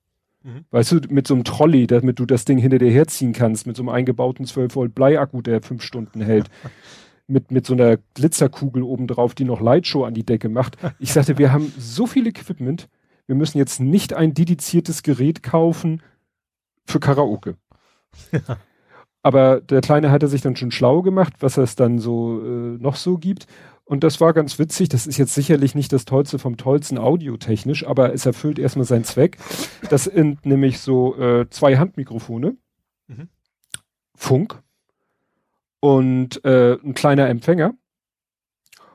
Mhm. 0.44 0.66
Weißt 0.72 0.92
du, 0.92 1.00
mit 1.10 1.26
so 1.26 1.36
einem 1.36 1.46
Trolley, 1.46 1.88
damit 1.88 2.20
du 2.20 2.26
das 2.26 2.46
Ding 2.46 2.58
hinter 2.58 2.80
dir 2.80 2.92
herziehen 2.92 3.32
kannst, 3.32 3.66
mit 3.66 3.78
so 3.78 3.84
einem 3.84 3.90
eingebauten 3.90 4.46
12 4.46 4.76
Volt 4.76 4.96
Bleiakku, 4.96 5.42
der 5.42 5.62
fünf 5.62 5.84
Stunden 5.84 6.22
hält. 6.22 6.50
mit, 7.28 7.52
mit 7.52 7.66
so 7.66 7.74
einer 7.74 7.98
Glitzerkugel 8.16 8.84
obendrauf, 8.84 9.34
die 9.34 9.46
noch 9.46 9.62
Lightshow 9.62 10.04
an 10.04 10.14
die 10.14 10.26
Decke 10.26 10.50
macht. 10.50 10.78
Ich 11.00 11.14
sagte, 11.14 11.38
wir 11.38 11.54
haben 11.54 11.72
so 11.78 12.06
viel 12.06 12.28
Equipment, 12.28 12.90
wir 13.28 13.36
müssen 13.36 13.58
jetzt 13.58 13.80
nicht 13.80 14.14
ein 14.14 14.34
dediziertes 14.34 15.04
Gerät 15.04 15.44
kaufen 15.44 16.02
für 16.86 17.00
Karaoke. 17.00 17.58
Ja. 18.32 18.58
Aber 19.24 19.62
der 19.62 19.80
Kleine 19.80 20.12
hatte 20.12 20.28
sich 20.28 20.42
dann 20.42 20.58
schon 20.58 20.72
schlau 20.72 21.02
gemacht, 21.02 21.34
was 21.40 21.58
es 21.58 21.76
dann 21.76 21.98
so 21.98 22.42
äh, 22.42 22.78
noch 22.78 22.98
so 22.98 23.18
gibt. 23.18 23.48
Und 23.86 24.04
das 24.04 24.20
war 24.20 24.34
ganz 24.34 24.60
witzig. 24.60 24.90
Das 24.90 25.08
ist 25.08 25.18
jetzt 25.18 25.34
sicherlich 25.34 25.76
nicht 25.76 25.94
das 25.94 26.06
Tollste 26.06 26.40
vom 26.40 26.58
Tollsten 26.58 26.98
audiotechnisch, 26.98 27.88
aber 27.88 28.14
es 28.14 28.26
erfüllt 28.26 28.60
erstmal 28.60 28.86
seinen 28.86 29.06
Zweck. 29.06 29.38
Das 29.90 30.06
sind 30.06 30.46
nämlich 30.46 30.80
so 30.80 31.18
äh, 31.18 31.50
zwei 31.50 31.78
Handmikrofone, 31.78 32.58
mhm. 33.08 33.30
Funk 34.16 34.62
und 35.80 36.44
äh, 36.44 36.74
ein 36.84 36.94
kleiner 36.94 37.30
Empfänger, 37.30 37.74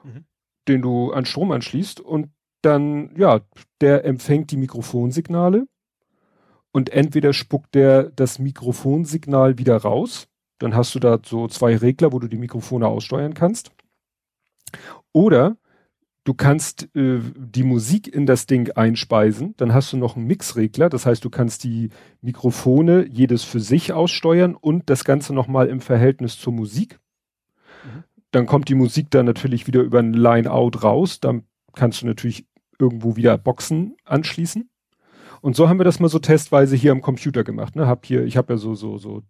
mhm. 0.05 0.24
den 0.68 0.82
du 0.82 1.12
an 1.12 1.24
Strom 1.24 1.52
anschließt 1.52 2.00
und 2.00 2.31
dann, 2.68 3.10
ja, 3.16 3.40
der 3.80 4.05
empfängt 4.05 4.50
die 4.50 4.56
Mikrofonsignale 4.56 5.66
und 6.70 6.90
entweder 6.90 7.32
spuckt 7.32 7.74
der 7.74 8.05
das 8.05 8.38
Mikrofonsignal 8.38 9.58
wieder 9.58 9.76
raus, 9.78 10.28
dann 10.58 10.74
hast 10.74 10.94
du 10.94 10.98
da 10.98 11.18
so 11.24 11.48
zwei 11.48 11.76
Regler, 11.76 12.12
wo 12.12 12.18
du 12.18 12.28
die 12.28 12.36
Mikrofone 12.36 12.86
aussteuern 12.86 13.34
kannst. 13.34 13.72
Oder 15.12 15.56
du 16.24 16.34
kannst 16.34 16.94
äh, 16.94 17.20
die 17.36 17.62
Musik 17.62 18.06
in 18.06 18.26
das 18.26 18.47
Ding 18.47 18.70
einspeisen, 18.72 19.55
dann 19.56 19.72
hast 19.72 19.92
du 19.92 19.97
noch 19.97 20.16
einen 20.16 20.26
Mixregler, 20.26 20.90
das 20.90 21.06
heißt, 21.06 21.24
du 21.24 21.30
kannst 21.30 21.64
die 21.64 21.88
Mikrofone 22.20 23.06
jedes 23.08 23.44
für 23.44 23.60
sich 23.60 23.92
aussteuern 23.92 24.55
und 24.55 24.90
das 24.90 25.05
Ganze 25.05 25.32
nochmal 25.32 25.68
im 25.68 25.80
Verhältnis 25.80 26.38
zur 26.38 26.52
Musik. 26.52 27.00
Mhm. 27.84 28.05
Dann 28.30 28.47
kommt 28.47 28.68
die 28.68 28.74
Musik 28.74 29.10
dann 29.10 29.24
natürlich 29.24 29.66
wieder 29.66 29.80
über 29.80 30.00
ein 30.00 30.12
Line-Out 30.12 30.82
raus, 30.82 31.20
dann 31.20 31.44
kannst 31.74 32.02
du 32.02 32.06
natürlich 32.06 32.47
irgendwo 32.78 33.16
wieder 33.16 33.39
Boxen 33.39 33.97
anschließen. 34.05 34.70
Und 35.40 35.57
so 35.57 35.68
haben 35.68 35.78
wir 35.78 35.84
das 35.84 36.00
mal 36.00 36.08
so 36.08 36.18
testweise 36.18 36.76
hier 36.76 36.92
am 36.92 37.02
Computer 37.02 37.44
gemacht. 37.44 37.76
Ne? 37.76 37.86
Hab 37.86 38.07
hier, 38.07 38.24
ich 38.24 38.36
habe 38.36 38.55
ja 38.55 38.57
so 38.57 38.74
so 38.74 38.98
so 38.98 39.23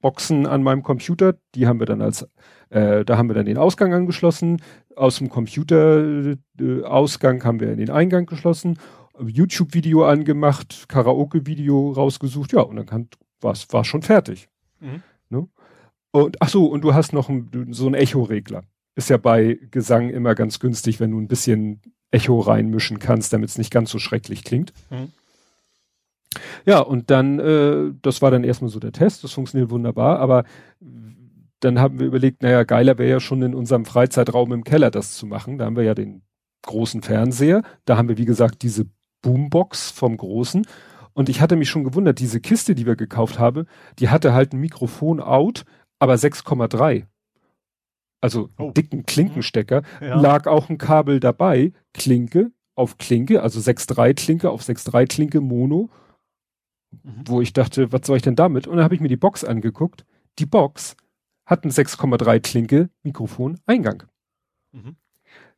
Boxen 0.00 0.46
an 0.46 0.62
meinem 0.62 0.82
Computer, 0.82 1.36
die 1.54 1.66
haben 1.66 1.80
wir 1.80 1.86
dann 1.86 2.02
als, 2.02 2.28
äh, 2.70 3.04
da 3.04 3.18
haben 3.18 3.28
wir 3.28 3.34
dann 3.34 3.46
den 3.46 3.58
Ausgang 3.58 3.94
angeschlossen. 3.94 4.62
Aus 4.94 5.18
dem 5.18 5.28
Computer-Ausgang 5.28 7.40
äh, 7.40 7.44
haben 7.44 7.58
wir 7.60 7.74
den 7.76 7.90
Eingang 7.90 8.26
geschlossen, 8.26 8.78
YouTube-Video 9.20 10.04
angemacht, 10.04 10.84
Karaoke-Video 10.88 11.92
rausgesucht, 11.92 12.52
ja, 12.52 12.60
und 12.60 12.76
dann 12.76 12.86
kann, 12.86 13.08
war's, 13.40 13.66
war 13.70 13.84
schon 13.84 14.02
fertig. 14.02 14.48
Mhm. 14.80 15.02
Ne? 15.30 15.48
Und 16.12 16.36
ach 16.40 16.48
so, 16.48 16.66
und 16.66 16.82
du 16.82 16.94
hast 16.94 17.12
noch 17.12 17.28
ein, 17.28 17.50
so 17.70 17.86
einen 17.86 17.94
Echo-Regler. 17.94 18.62
Ist 18.98 19.10
ja 19.10 19.16
bei 19.16 19.60
Gesang 19.70 20.10
immer 20.10 20.34
ganz 20.34 20.58
günstig, 20.58 20.98
wenn 20.98 21.12
du 21.12 21.20
ein 21.20 21.28
bisschen 21.28 21.80
Echo 22.10 22.40
reinmischen 22.40 22.98
kannst, 22.98 23.32
damit 23.32 23.48
es 23.48 23.56
nicht 23.56 23.70
ganz 23.70 23.92
so 23.92 24.00
schrecklich 24.00 24.42
klingt. 24.42 24.72
Mhm. 24.90 25.12
Ja, 26.66 26.80
und 26.80 27.08
dann, 27.08 27.38
äh, 27.38 27.92
das 28.02 28.22
war 28.22 28.32
dann 28.32 28.42
erstmal 28.42 28.72
so 28.72 28.80
der 28.80 28.90
Test, 28.90 29.22
das 29.22 29.32
funktioniert 29.32 29.70
wunderbar, 29.70 30.18
aber 30.18 30.42
dann 31.60 31.78
haben 31.78 32.00
wir 32.00 32.08
überlegt, 32.08 32.42
naja, 32.42 32.64
geiler 32.64 32.98
wäre 32.98 33.08
ja 33.08 33.20
schon 33.20 33.40
in 33.42 33.54
unserem 33.54 33.84
Freizeitraum 33.84 34.52
im 34.52 34.64
Keller 34.64 34.90
das 34.90 35.14
zu 35.14 35.26
machen. 35.26 35.58
Da 35.58 35.66
haben 35.66 35.76
wir 35.76 35.84
ja 35.84 35.94
den 35.94 36.22
großen 36.62 37.02
Fernseher. 37.02 37.62
Da 37.84 37.96
haben 37.96 38.08
wir, 38.08 38.18
wie 38.18 38.24
gesagt, 38.24 38.62
diese 38.62 38.86
Boombox 39.22 39.92
vom 39.92 40.16
großen. 40.16 40.66
Und 41.12 41.28
ich 41.28 41.40
hatte 41.40 41.54
mich 41.54 41.70
schon 41.70 41.84
gewundert, 41.84 42.18
diese 42.18 42.40
Kiste, 42.40 42.74
die 42.74 42.86
wir 42.86 42.96
gekauft 42.96 43.38
haben, 43.38 43.66
die 44.00 44.08
hatte 44.08 44.32
halt 44.32 44.52
ein 44.52 44.60
Mikrofon 44.60 45.20
out, 45.20 45.64
aber 46.00 46.14
6,3. 46.14 47.06
Also 48.20 48.50
oh. 48.58 48.72
dicken 48.72 49.06
Klinkenstecker. 49.06 49.82
Ja. 50.00 50.20
Lag 50.20 50.46
auch 50.46 50.68
ein 50.68 50.78
Kabel 50.78 51.20
dabei, 51.20 51.72
Klinke 51.94 52.50
auf 52.74 52.98
Klinke, 52.98 53.42
also 53.42 53.58
6,3 53.60 54.14
Klinke 54.14 54.50
auf 54.50 54.62
6,3 54.62 55.06
Klinke 55.06 55.40
Mono. 55.40 55.90
Mhm. 57.02 57.24
Wo 57.26 57.40
ich 57.40 57.52
dachte, 57.52 57.92
was 57.92 58.06
soll 58.06 58.16
ich 58.16 58.22
denn 58.22 58.36
damit? 58.36 58.66
Und 58.66 58.76
dann 58.76 58.84
habe 58.84 58.94
ich 58.94 59.00
mir 59.00 59.08
die 59.08 59.16
Box 59.16 59.44
angeguckt. 59.44 60.04
Die 60.38 60.46
Box 60.46 60.96
hat 61.44 61.64
ein 61.64 61.70
6,3 61.70 62.40
Klinke 62.40 62.90
Mikrofon 63.02 63.58
Eingang. 63.66 64.04
Mhm. 64.72 64.96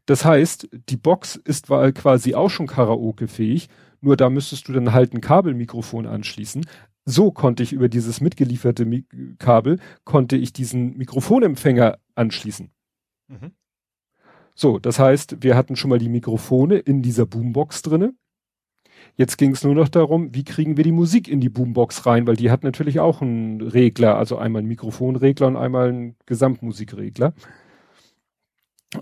Das 0.07 0.25
heißt, 0.25 0.69
die 0.89 0.97
Box 0.97 1.37
ist 1.37 1.69
quasi 1.69 2.35
auch 2.35 2.49
schon 2.49 2.67
Karaoke-fähig, 2.67 3.69
nur 4.01 4.17
da 4.17 4.31
müsstest 4.31 4.67
du 4.67 4.73
dann 4.73 4.93
halt 4.93 5.13
ein 5.13 5.21
Kabelmikrofon 5.21 6.07
anschließen. 6.07 6.67
So 7.05 7.33
konnte 7.33 7.63
ich 7.63 7.73
über 7.73 7.89
dieses 7.89 8.21
mitgelieferte 8.21 8.85
Mi 8.85 9.05
Kabel, 9.39 9.79
konnte 10.05 10.37
ich 10.37 10.53
diesen 10.53 10.97
Mikrofonempfänger 10.97 11.99
anschließen. 12.15 12.71
Mhm. 13.29 13.53
So, 14.55 14.79
das 14.79 14.99
heißt, 14.99 15.43
wir 15.43 15.57
hatten 15.57 15.77
schon 15.77 15.91
mal 15.91 15.99
die 15.99 16.09
Mikrofone 16.09 16.77
in 16.77 17.03
dieser 17.03 17.27
Boombox 17.27 17.83
drinne. 17.83 18.15
Jetzt 19.17 19.39
ging 19.39 19.53
es 19.53 19.65
nur 19.65 19.75
noch 19.75 19.89
darum, 19.89 20.35
wie 20.35 20.45
kriegen 20.45 20.77
wir 20.77 20.85
die 20.85 20.93
Musik 20.93 21.29
in 21.29 21.41
die 21.41 21.49
Boombox 21.49 22.07
rein, 22.07 22.27
weil 22.27 22.37
die 22.37 22.51
hat 22.51 22.63
natürlich 22.63 23.01
auch 23.01 23.23
einen 23.23 23.61
Regler, 23.61 24.17
also 24.17 24.37
einmal 24.37 24.61
einen 24.61 24.69
Mikrofonregler 24.69 25.47
und 25.47 25.57
einmal 25.57 25.89
einen 25.89 26.17
Gesamtmusikregler. 26.27 27.33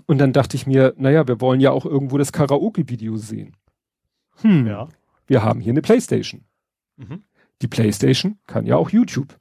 Und 0.05 0.19
dann 0.19 0.33
dachte 0.33 0.55
ich 0.55 0.67
mir, 0.67 0.93
naja, 0.97 1.27
wir 1.27 1.41
wollen 1.41 1.59
ja 1.59 1.71
auch 1.71 1.85
irgendwo 1.85 2.17
das 2.17 2.31
Karaoke-Video 2.31 3.17
sehen. 3.17 3.55
Hm, 4.41 4.67
ja. 4.67 4.87
wir 5.27 5.43
haben 5.43 5.59
hier 5.59 5.73
eine 5.73 5.81
Playstation. 5.81 6.45
Mhm. 6.97 7.23
Die 7.61 7.67
Playstation 7.67 8.39
kann 8.47 8.65
ja 8.65 8.77
auch 8.77 8.89
YouTube. 8.89 9.37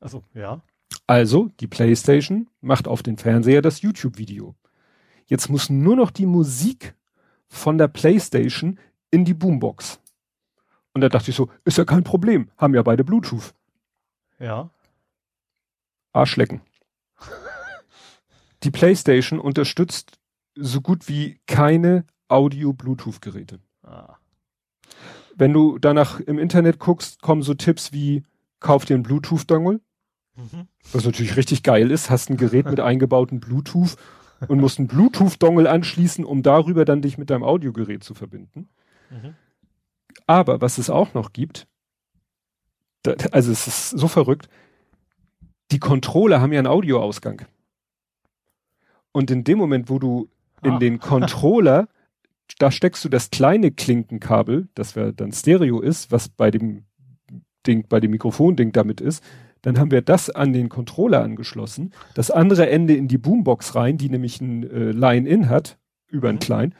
Also 0.00 0.24
ja. 0.34 0.62
Also, 1.06 1.50
die 1.60 1.68
Playstation 1.68 2.48
macht 2.60 2.88
auf 2.88 3.02
den 3.02 3.16
Fernseher 3.16 3.62
das 3.62 3.82
YouTube-Video. 3.82 4.56
Jetzt 5.26 5.48
muss 5.48 5.70
nur 5.70 5.96
noch 5.96 6.10
die 6.10 6.26
Musik 6.26 6.94
von 7.48 7.78
der 7.78 7.88
Playstation 7.88 8.78
in 9.10 9.24
die 9.24 9.34
Boombox. 9.34 10.00
Und 10.94 11.00
da 11.02 11.08
dachte 11.08 11.30
ich 11.30 11.36
so, 11.36 11.50
ist 11.64 11.78
ja 11.78 11.84
kein 11.84 12.04
Problem, 12.04 12.50
haben 12.56 12.74
ja 12.74 12.82
beide 12.82 13.04
Bluetooth. 13.04 13.54
Ja. 14.38 14.70
Arschlecken. 16.12 16.60
die 18.62 18.70
PlayStation 18.70 19.38
unterstützt 19.38 20.18
so 20.54 20.80
gut 20.80 21.08
wie 21.08 21.38
keine 21.46 22.04
Audio-Bluetooth-Geräte. 22.28 23.60
Ah. 23.82 24.16
Wenn 25.36 25.52
du 25.52 25.78
danach 25.78 26.18
im 26.20 26.38
Internet 26.38 26.78
guckst, 26.78 27.20
kommen 27.20 27.42
so 27.42 27.54
Tipps 27.54 27.92
wie, 27.92 28.22
kauf 28.58 28.84
dir 28.84 28.94
einen 28.94 29.02
Bluetooth-Dongle. 29.02 29.80
Mhm. 30.34 30.68
Was 30.92 31.04
natürlich 31.04 31.36
richtig 31.36 31.62
geil 31.62 31.90
ist, 31.90 32.10
hast 32.10 32.30
ein 32.30 32.36
Gerät 32.36 32.66
mit 32.66 32.80
eingebauten 32.80 33.38
Bluetooth 33.38 33.96
und 34.48 34.60
musst 34.60 34.78
einen 34.78 34.88
Bluetooth-Dongle 34.88 35.70
anschließen, 35.70 36.24
um 36.24 36.42
darüber 36.42 36.84
dann 36.84 37.02
dich 37.02 37.18
mit 37.18 37.30
deinem 37.30 37.44
Audiogerät 37.44 38.02
zu 38.02 38.14
verbinden. 38.14 38.68
Mhm. 39.10 39.34
Aber 40.26 40.60
was 40.60 40.78
es 40.78 40.90
auch 40.90 41.14
noch 41.14 41.32
gibt, 41.32 41.66
da, 43.02 43.14
also 43.32 43.52
es 43.52 43.66
ist 43.66 43.90
so 43.90 44.08
verrückt, 44.08 44.48
die 45.70 45.78
Controller 45.78 46.40
haben 46.40 46.52
ja 46.52 46.58
einen 46.60 46.66
Audioausgang. 46.66 47.46
Und 49.12 49.30
in 49.30 49.44
dem 49.44 49.58
Moment, 49.58 49.88
wo 49.90 49.98
du 49.98 50.28
in 50.62 50.72
ah. 50.72 50.78
den 50.78 50.98
Controller, 50.98 51.88
da 52.58 52.70
steckst 52.70 53.04
du 53.04 53.08
das 53.08 53.30
kleine 53.30 53.70
Klinkenkabel, 53.70 54.68
das 54.74 54.94
dann 54.94 55.32
Stereo 55.32 55.80
ist, 55.80 56.10
was 56.12 56.28
bei 56.28 56.50
dem 56.50 56.84
Ding, 57.66 57.86
bei 57.88 58.00
dem 58.00 58.12
Mikrofonding 58.12 58.72
damit 58.72 59.00
ist, 59.00 59.22
dann 59.62 59.78
haben 59.78 59.90
wir 59.90 60.02
das 60.02 60.30
an 60.30 60.52
den 60.52 60.68
Controller 60.68 61.22
angeschlossen, 61.22 61.92
das 62.14 62.30
andere 62.30 62.70
Ende 62.70 62.94
in 62.94 63.08
die 63.08 63.18
Boombox 63.18 63.74
rein, 63.74 63.98
die 63.98 64.08
nämlich 64.08 64.40
ein 64.40 64.62
äh, 64.62 64.92
Line-In 64.92 65.48
hat, 65.48 65.78
über 66.08 66.28
ein 66.28 66.36
mhm. 66.36 66.40
Klein. 66.40 66.74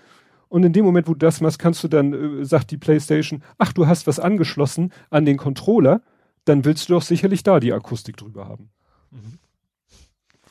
Und 0.48 0.62
in 0.62 0.72
dem 0.72 0.84
Moment, 0.84 1.08
wo 1.08 1.12
du 1.12 1.18
das 1.18 1.40
machst, 1.40 1.58
kannst 1.58 1.82
du 1.82 1.88
dann, 1.88 2.12
äh, 2.12 2.44
sagt 2.44 2.70
die 2.70 2.76
PlayStation, 2.76 3.42
ach, 3.58 3.72
du 3.72 3.88
hast 3.88 4.06
was 4.06 4.20
angeschlossen 4.20 4.92
an 5.10 5.24
den 5.24 5.36
Controller, 5.36 6.02
dann 6.44 6.64
willst 6.64 6.88
du 6.88 6.94
doch 6.94 7.02
sicherlich 7.02 7.42
da 7.42 7.58
die 7.58 7.72
Akustik 7.72 8.16
drüber 8.16 8.46
haben. 8.46 8.70
Mhm. 9.10 9.38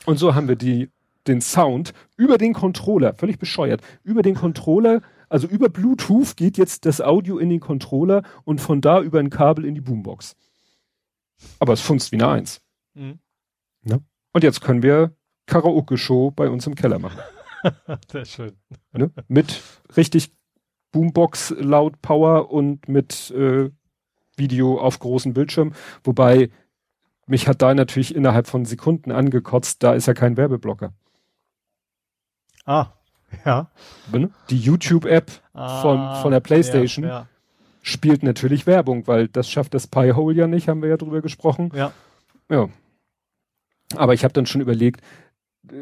Und 0.04 0.18
so 0.18 0.34
haben 0.34 0.48
wir 0.48 0.56
die, 0.56 0.90
den 1.28 1.40
Sound 1.40 1.92
über 2.16 2.38
den 2.38 2.52
Controller, 2.52 3.14
völlig 3.14 3.38
bescheuert, 3.38 3.82
über 4.02 4.22
den 4.22 4.34
Controller, 4.34 5.02
also 5.28 5.46
über 5.46 5.68
Bluetooth 5.68 6.36
geht 6.36 6.56
jetzt 6.56 6.86
das 6.86 7.00
Audio 7.00 7.38
in 7.38 7.50
den 7.50 7.60
Controller 7.60 8.22
und 8.44 8.60
von 8.60 8.80
da 8.80 9.00
über 9.00 9.18
ein 9.18 9.30
Kabel 9.30 9.64
in 9.64 9.74
die 9.74 9.80
Boombox. 9.80 10.36
Aber 11.58 11.72
es 11.72 11.80
funzt 11.80 12.12
wie 12.12 12.16
eine 12.16 12.28
Eins. 12.28 12.60
Mhm. 12.94 13.18
Ja? 13.84 13.98
Und 14.32 14.44
jetzt 14.44 14.60
können 14.60 14.82
wir 14.82 15.14
Karaoke-Show 15.46 16.30
bei 16.30 16.48
uns 16.48 16.66
im 16.66 16.74
Keller 16.74 16.98
machen. 16.98 17.20
Sehr 18.10 18.24
schön. 18.24 18.52
Ne? 18.92 19.10
Mit 19.28 19.62
richtig 19.96 20.32
Boombox 20.92 21.54
laut 21.58 22.00
Power 22.02 22.50
und 22.50 22.88
mit 22.88 23.30
äh, 23.32 23.70
Video 24.36 24.78
auf 24.78 24.98
großen 24.98 25.34
Bildschirm. 25.34 25.72
Wobei 26.04 26.50
mich 27.26 27.48
hat 27.48 27.62
da 27.62 27.74
natürlich 27.74 28.14
innerhalb 28.14 28.46
von 28.46 28.64
Sekunden 28.64 29.10
angekotzt, 29.10 29.82
da 29.82 29.94
ist 29.94 30.06
ja 30.06 30.14
kein 30.14 30.36
Werbeblocker. 30.36 30.94
Ah, 32.66 32.88
ja. 33.44 33.70
Ne? 34.12 34.30
Die 34.50 34.58
YouTube-App 34.58 35.30
ah, 35.54 35.80
von, 35.82 36.22
von 36.22 36.32
der 36.32 36.40
Playstation 36.40 37.04
ja, 37.04 37.10
ja. 37.10 37.26
spielt 37.82 38.22
natürlich 38.22 38.66
Werbung, 38.66 39.06
weil 39.06 39.28
das 39.28 39.48
schafft 39.48 39.74
das 39.74 39.86
Pi-Hole 39.86 40.34
ja 40.34 40.46
nicht, 40.46 40.68
haben 40.68 40.82
wir 40.82 40.88
ja 40.88 40.96
drüber 40.96 41.22
gesprochen. 41.22 41.70
Ja. 41.74 41.92
Ja. 42.50 42.68
Aber 43.94 44.14
ich 44.14 44.24
habe 44.24 44.34
dann 44.34 44.46
schon 44.46 44.60
überlegt, 44.60 45.00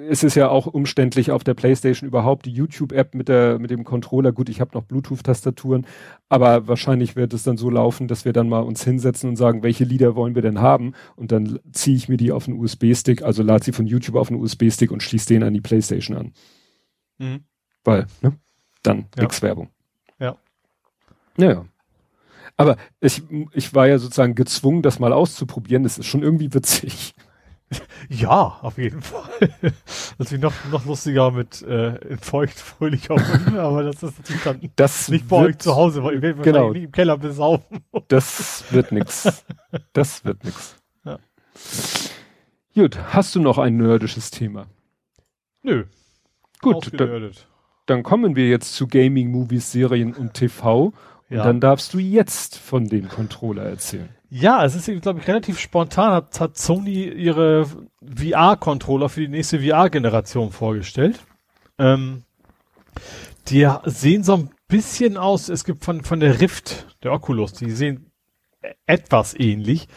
es 0.09 0.23
ist 0.23 0.35
ja 0.35 0.49
auch 0.49 0.67
umständlich 0.67 1.31
auf 1.31 1.45
der 1.45 1.55
Playstation 1.55 2.09
überhaupt 2.09 2.47
die 2.47 2.53
YouTube-App 2.53 3.15
mit 3.15 3.29
der 3.29 3.59
mit 3.59 3.71
dem 3.71 3.85
Controller. 3.85 4.33
Gut, 4.33 4.49
ich 4.49 4.61
habe 4.61 4.71
noch 4.75 4.85
Bluetooth-Tastaturen, 4.85 5.87
aber 6.29 6.69
wahrscheinlich 6.69 7.17
wird 7.17 7.35
es 7.35 7.43
dann 7.43 7.57
so 7.57 7.69
laufen, 7.71 8.09
dass 8.09 8.25
wir 8.25 8.33
dann 8.33 8.49
mal 8.49 8.61
uns 8.61 8.83
hinsetzen 8.85 9.31
und 9.31 9.37
sagen, 9.37 9.63
welche 9.63 9.85
Lieder 9.85 10.17
wollen 10.17 10.35
wir 10.35 10.43
denn 10.43 10.61
haben? 10.61 10.95
Und 11.17 11.33
dann 11.33 11.59
ziehe 11.73 11.97
ich 11.97 12.09
mir 12.09 12.17
die 12.17 12.33
auf 12.33 12.49
einen 12.49 12.59
USB-Stick, 12.59 13.23
also 13.23 13.43
lade 13.43 13.65
sie 13.65 13.73
von 13.73 13.87
YouTube 13.87 14.17
auf 14.17 14.31
einen 14.31 14.41
USB-Stick 14.41 14.91
und 14.91 15.03
schließe 15.03 15.29
den 15.29 15.43
an 15.43 15.53
die 15.53 15.61
Playstation 15.61 16.17
an. 16.17 16.33
Mhm. 17.19 17.45
Weil, 17.85 18.07
ne? 18.23 18.39
Dann 18.83 19.07
ja. 19.17 19.23
nix 19.23 19.43
Werbung. 19.43 19.71
Ja. 20.19 20.37
Naja. 21.37 21.65
Aber 22.57 22.77
ich, 23.01 23.23
ich 23.53 23.75
war 23.75 23.89
ja 23.89 23.99
sozusagen 23.99 24.35
gezwungen, 24.35 24.83
das 24.83 24.99
mal 24.99 25.13
auszuprobieren. 25.13 25.83
Das 25.83 25.99
ist 25.99 26.07
schon 26.07 26.23
irgendwie 26.23 26.53
witzig. 26.53 27.15
Ja, 28.09 28.59
auf 28.61 28.79
jeden 28.79 29.03
Fall. 29.03 29.29
Natürlich 30.19 30.43
noch, 30.43 30.53
noch 30.71 30.85
lustiger 30.85 31.31
mit 31.31 31.63
äh, 31.63 31.97
in 32.09 32.19
feucht 32.19 32.59
fröhlich 32.59 33.11
auf 33.11 33.21
aber 33.57 33.83
das 33.83 34.03
ist 34.03 34.19
natürlich 34.19 34.43
dann 34.43 34.71
das 34.77 35.09
nicht 35.09 35.27
bei 35.27 35.37
euch 35.37 35.59
zu 35.59 35.75
Hause, 35.75 36.05
weil 36.05 36.15
ihr 36.15 36.23
werdet 36.23 36.45
genau. 36.45 36.73
nicht 36.73 36.85
im 36.85 36.93
Keller 36.93 37.19
besaufen. 37.19 37.81
Das 38.09 38.65
wird 38.71 38.93
nix. 38.93 39.45
Das 39.93 40.25
wird 40.25 40.45
nix. 40.45 40.77
Ja. 41.05 41.19
Gut, 42.75 42.99
hast 43.13 43.35
du 43.35 43.41
noch 43.41 43.59
ein 43.59 43.77
nerdisches 43.77 44.31
Thema? 44.31 44.67
Nö. 45.63 45.87
Gut, 46.65 47.01
dann, 47.01 47.31
dann 47.87 48.03
kommen 48.03 48.37
wir 48.37 48.49
jetzt 48.49 48.75
zu 48.75 48.87
Gaming, 48.87 49.31
Movies, 49.31 49.73
Serien 49.73 50.15
und 50.15 50.35
TV. 50.35 50.93
Und 51.31 51.37
ja. 51.37 51.45
dann 51.45 51.61
darfst 51.61 51.95
du 51.95 51.99
jetzt 51.99 52.59
von 52.59 52.87
dem 52.87 53.09
Controller 53.09 53.65
erzählen. 53.65 54.09
Ja, 54.31 54.65
es 54.65 54.75
ist, 54.75 55.03
glaube 55.03 55.21
ich, 55.21 55.29
relativ 55.29 55.59
spontan 55.59 56.13
hat, 56.13 56.41
hat 56.41 56.59
Sony 56.59 57.05
ihre 57.05 57.67
VR-Controller 58.03 59.09
für 59.09 59.21
die 59.21 59.29
nächste 59.29 59.61
VR-Generation 59.61 60.51
vorgestellt. 60.51 61.21
Ähm, 61.79 62.25
die 63.49 63.69
sehen 63.85 64.25
so 64.25 64.35
ein 64.35 64.51
bisschen 64.69 65.17
aus, 65.17 65.49
es 65.49 65.65
gibt 65.65 65.85
von, 65.85 66.03
von 66.03 66.21
der 66.21 66.41
Rift, 66.41 66.97
der 67.03 67.13
Oculus, 67.13 67.53
die 67.53 67.71
sehen 67.71 68.11
etwas 68.87 69.39
ähnlich. 69.39 69.89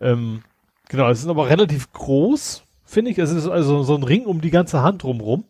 Ähm, 0.00 0.42
genau, 0.88 1.10
es 1.10 1.20
ist 1.20 1.28
aber 1.28 1.48
relativ 1.48 1.92
groß, 1.92 2.64
finde 2.84 3.10
ich. 3.10 3.18
Es 3.18 3.30
ist 3.30 3.46
also 3.46 3.82
so 3.82 3.94
ein 3.94 4.04
Ring 4.04 4.26
um 4.26 4.40
die 4.40 4.50
ganze 4.50 4.82
Hand 4.82 5.02
drumrum. 5.02 5.44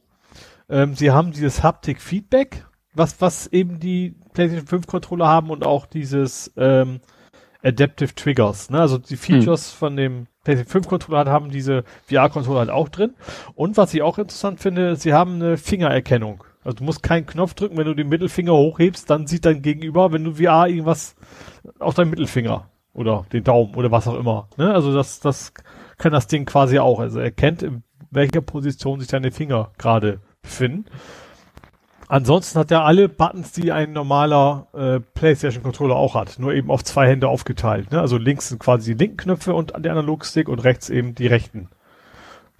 Ähm, 0.68 0.94
sie 0.94 1.10
haben 1.10 1.32
dieses 1.32 1.62
Haptic-Feedback, 1.62 2.66
was, 2.94 3.20
was 3.20 3.47
eben 3.49 3.81
die 3.81 4.15
PlayStation 4.32 4.66
5 4.66 4.86
Controller 4.86 5.28
haben 5.28 5.50
und 5.50 5.65
auch 5.65 5.86
dieses, 5.86 6.52
ähm, 6.57 7.00
Adaptive 7.62 8.15
Triggers. 8.15 8.70
Ne? 8.70 8.81
Also 8.81 8.99
die 8.99 9.16
Features 9.16 9.70
hm. 9.70 9.78
von 9.78 9.97
dem 9.97 10.26
PlayStation 10.44 10.82
5 10.82 10.89
Controller 10.89 11.31
haben 11.31 11.50
diese 11.50 11.84
VR-Controller 12.08 12.60
halt 12.60 12.70
auch 12.70 12.89
drin. 12.89 13.15
Und 13.55 13.76
was 13.76 13.94
ich 13.94 14.02
auch 14.02 14.18
interessant 14.18 14.60
finde, 14.60 14.97
sie 14.97 15.12
haben 15.12 15.36
eine 15.36 15.57
Fingererkennung. 15.57 16.44
Also 16.65 16.78
du 16.78 16.84
musst 16.84 17.02
keinen 17.02 17.26
Knopf 17.26 17.55
drücken, 17.55 17.76
wenn 17.76 17.86
du 17.86 17.94
den 17.94 18.08
Mittelfinger 18.08 18.52
hochhebst, 18.52 19.08
dann 19.10 19.26
sieht 19.26 19.44
dein 19.44 19.62
Gegenüber, 19.62 20.12
wenn 20.12 20.24
du 20.24 20.34
VR 20.34 20.68
irgendwas 20.68 21.16
auf 21.78 21.94
deinem 21.94 22.10
Mittelfinger 22.10 22.68
oder 22.94 23.24
den 23.32 23.44
Daumen 23.44 23.74
oder 23.74 23.91
was 23.91 24.07
auch 24.07 24.18
immer. 24.18 24.49
Ne? 24.57 24.73
Also 24.73 24.92
das, 24.94 25.20
das 25.20 25.52
kann 25.99 26.12
das 26.12 26.26
Ding 26.26 26.44
quasi 26.44 26.78
auch. 26.78 27.00
Also 27.00 27.20
er 27.20 27.31
kennt, 27.31 27.62
in 27.62 27.82
welcher 28.10 28.42
Position 28.42 29.00
sich 29.00 29.08
deine 29.08 29.32
Finger 29.32 29.70
gerade 29.78 30.20
befinden. 30.42 30.86
Ansonsten 32.08 32.58
hat 32.58 32.70
er 32.70 32.84
alle 32.84 33.08
Buttons, 33.08 33.52
die 33.52 33.72
ein 33.72 33.94
normaler 33.94 34.66
äh, 34.74 35.00
PlayStation-Controller 35.00 35.96
auch 35.96 36.14
hat, 36.14 36.38
nur 36.38 36.52
eben 36.52 36.70
auf 36.70 36.84
zwei 36.84 37.08
Hände 37.08 37.28
aufgeteilt. 37.28 37.90
Ne? 37.90 38.00
Also 38.00 38.18
links 38.18 38.48
sind 38.48 38.58
quasi 38.58 38.92
die 38.92 38.98
linken 38.98 39.16
Knöpfe 39.16 39.54
und 39.54 39.72
der 39.78 39.92
Analogstick 39.92 40.50
und 40.50 40.58
rechts 40.58 40.90
eben 40.90 41.14
die 41.14 41.26
rechten. 41.26 41.70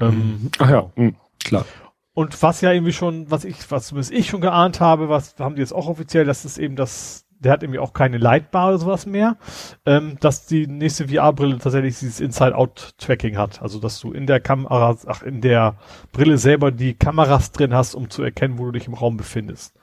Ähm, 0.01 0.09
mhm. 0.09 0.51
Ach 0.59 0.71
ja, 0.71 0.91
mhm, 0.97 1.17
klar. 1.45 1.67
Und 2.15 2.43
was 2.43 2.63
ja 2.63 2.73
irgendwie 2.73 2.93
schon, 2.93 3.31
was 3.31 3.45
ich, 3.45 3.71
was 3.71 3.89
zumindest 3.89 4.13
ich 4.13 4.29
schon 4.29 4.41
geahnt 4.41 4.81
habe, 4.81 5.09
was 5.09 5.35
haben 5.39 5.55
die 5.55 5.61
jetzt 5.61 5.75
auch 5.75 5.87
offiziell, 5.87 6.25
dass 6.25 6.45
es 6.47 6.57
eben 6.57 6.77
das, 6.77 7.27
der 7.43 7.53
hat 7.53 7.63
irgendwie 7.63 7.79
auch 7.79 7.93
keine 7.93 8.19
Lightbar 8.19 8.69
oder 8.69 8.79
sowas 8.79 9.07
mehr, 9.07 9.37
ähm, 9.85 10.17
dass 10.21 10.47
die 10.47 10.67
nächste 10.67 11.09
VR-Brille 11.09 11.59
tatsächlich 11.59 11.99
dieses 11.99 12.21
Inside-Out-Tracking 12.21 13.37
hat. 13.37 13.61
Also 13.63 13.79
dass 13.79 13.99
du 14.01 14.13
in 14.13 14.27
der 14.27 14.41
Kamera, 14.41 14.97
ach, 15.07 15.23
in 15.23 15.41
der 15.41 15.77
Brille 16.13 16.39
selber 16.39 16.71
die 16.71 16.95
Kameras 16.95 17.53
drin 17.53 17.75
hast, 17.75 17.95
um 17.95 18.11
zu 18.11 18.23
erkennen, 18.23 18.59
wo 18.59 18.67
du 18.67 18.73
dich 18.73 18.87
im 18.87 18.95
Raum 18.95 19.17
befindest. 19.17 19.75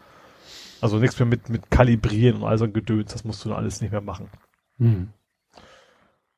Also 0.82 0.98
nichts 0.98 1.20
mehr 1.20 1.28
mit, 1.28 1.50
mit 1.50 1.70
Kalibrieren 1.70 2.42
und 2.42 2.48
all 2.48 2.58
so 2.58 2.66
ein 2.66 2.74
Gedöns, 2.74 3.12
das 3.12 3.26
musst 3.26 3.44
du 3.44 3.50
dann 3.50 3.58
alles 3.58 3.82
nicht 3.82 3.92
mehr 3.92 4.02
machen. 4.02 4.30
Hm. 4.78 5.10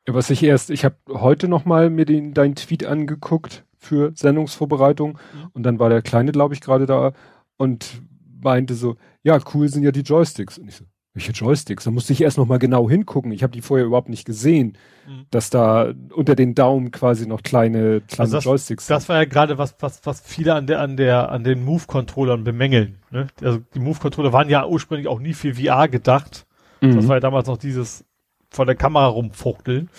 Was 0.08 0.32
ich 0.32 0.42
erst, 0.42 0.72
ich 0.72 0.84
habe 0.84 0.96
heute 1.10 1.48
noch 1.48 1.66
mal 1.66 1.92
mir 1.92 2.06
den 2.06 2.34
deinen 2.34 2.56
Tweet 2.56 2.86
angeguckt 2.86 3.64
für 3.78 4.12
Sendungsvorbereitung 4.16 5.12
mhm. 5.12 5.50
und 5.54 5.64
dann 5.64 5.78
war 5.78 5.90
der 5.90 6.02
Kleine, 6.02 6.32
glaube 6.32 6.56
ich, 6.56 6.62
gerade 6.62 6.88
da 6.88 7.14
und 7.58 8.02
meinte 8.42 8.74
so, 8.74 8.98
ja, 9.24 9.40
cool 9.54 9.68
sind 9.70 9.84
ja 9.84 9.92
die 9.92 10.02
Joysticks. 10.02 10.58
Und 10.58 10.68
ich 10.68 10.76
so, 10.76 10.86
welche 11.14 11.32
Joysticks? 11.34 11.84
Da 11.84 11.92
musste 11.92 12.14
ich 12.14 12.22
erst 12.22 12.38
noch 12.38 12.46
mal 12.46 12.60
genau 12.60 12.90
hingucken. 12.90 13.32
Ich 13.32 13.44
habe 13.44 13.52
die 13.52 13.62
vorher 13.62 13.86
überhaupt 13.86 14.10
nicht 14.10 14.26
gesehen, 14.26 14.78
mhm. 15.08 15.26
dass 15.30 15.50
da 15.50 15.94
unter 16.14 16.36
den 16.36 16.56
Daumen 16.56 16.92
quasi 16.92 17.28
noch 17.28 17.44
kleine, 17.44 18.02
kleine 18.02 18.22
also 18.22 18.38
das, 18.38 18.44
Joysticks 18.46 18.88
sind. 18.88 18.96
Das 18.96 19.10
war 19.10 19.18
ja 19.18 19.26
gerade 19.26 19.58
was, 19.58 19.76
was, 19.80 20.06
was 20.06 20.22
viele 20.22 20.54
an 20.54 20.68
der, 20.68 20.80
an 20.80 20.96
der, 20.96 21.32
an 21.32 21.44
den 21.44 21.66
Move-Controllern 21.66 22.44
bemängeln. 22.44 23.00
Ne? 23.10 23.28
Also 23.42 23.60
die 23.74 23.80
Move-Controller 23.80 24.32
waren 24.32 24.50
ja 24.50 24.66
ursprünglich 24.66 25.08
auch 25.08 25.20
nie 25.20 25.34
für 25.34 25.56
VR 25.56 25.90
gedacht. 25.90 26.46
Mhm. 26.80 26.96
Das 26.96 27.08
war 27.08 27.18
ja 27.18 27.20
damals 27.20 27.48
noch 27.48 27.58
dieses 27.58 28.06
vor 28.50 28.66
der 28.66 28.76
Kamera 28.76 29.08
rumfuchteln. 29.08 29.90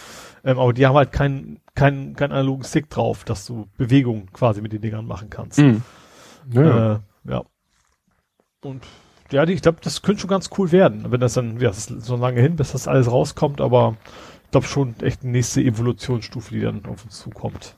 Ähm, 0.44 0.58
aber 0.58 0.73
die 0.73 0.86
haben 0.86 0.97
halt 0.97 1.12
keinen 1.12 1.60
keinen 1.74 2.15
keinen 2.16 2.32
analogen 2.32 2.65
Stick 2.65 2.91
drauf, 2.91 3.24
dass 3.24 3.47
du 3.47 3.68
Bewegung 3.76 4.26
quasi 4.32 4.60
mit 4.60 4.73
den 4.73 4.81
Dingern 4.81 5.07
machen 5.07 5.31
kannst. 5.31 5.58
Mhm. 5.58 5.82
Ja. 6.50 6.94
Äh, 6.94 6.99
ja. 7.28 7.42
Und 8.62 8.82
ja, 9.33 9.44
ich 9.44 9.62
glaube, 9.62 9.78
das 9.83 10.02
könnte 10.02 10.20
schon 10.20 10.31
ganz 10.31 10.51
cool 10.59 10.73
werden, 10.73 11.11
wenn 11.11 11.20
das 11.20 11.35
dann, 11.35 11.59
ja, 11.61 11.69
das 11.69 11.91
ist 11.91 12.02
so 12.02 12.17
lange 12.17 12.41
hin, 12.41 12.57
bis 12.57 12.73
das 12.73 12.89
alles 12.89 13.11
rauskommt, 13.11 13.61
aber 13.61 13.97
ich 14.44 14.51
glaube 14.51 14.67
schon 14.67 14.94
echt 15.01 15.23
eine 15.23 15.33
nächste 15.33 15.62
Evolutionsstufe, 15.62 16.55
die 16.55 16.61
dann 16.61 16.85
auf 16.86 17.05
uns 17.05 17.19
zukommt. 17.19 17.77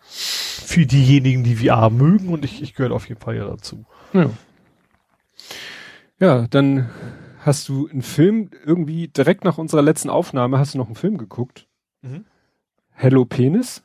Für 0.00 0.86
diejenigen, 0.86 1.44
die 1.44 1.56
VR 1.56 1.90
mögen 1.90 2.28
und 2.28 2.44
ich, 2.44 2.62
ich 2.62 2.74
gehöre 2.74 2.92
auf 2.92 3.08
jeden 3.08 3.20
Fall 3.20 3.36
ja 3.36 3.46
dazu. 3.46 3.84
Ja. 4.12 4.30
Ja, 6.18 6.46
dann 6.48 6.88
hast 7.40 7.68
du 7.68 7.88
einen 7.88 8.02
Film 8.02 8.50
irgendwie 8.64 9.08
direkt 9.08 9.44
nach 9.44 9.58
unserer 9.58 9.82
letzten 9.82 10.08
Aufnahme 10.10 10.58
hast 10.58 10.74
du 10.74 10.78
noch 10.78 10.86
einen 10.86 10.94
Film 10.94 11.18
geguckt? 11.18 11.66
Mhm. 12.02 12.24
Hello 12.90 13.24
Penis? 13.24 13.82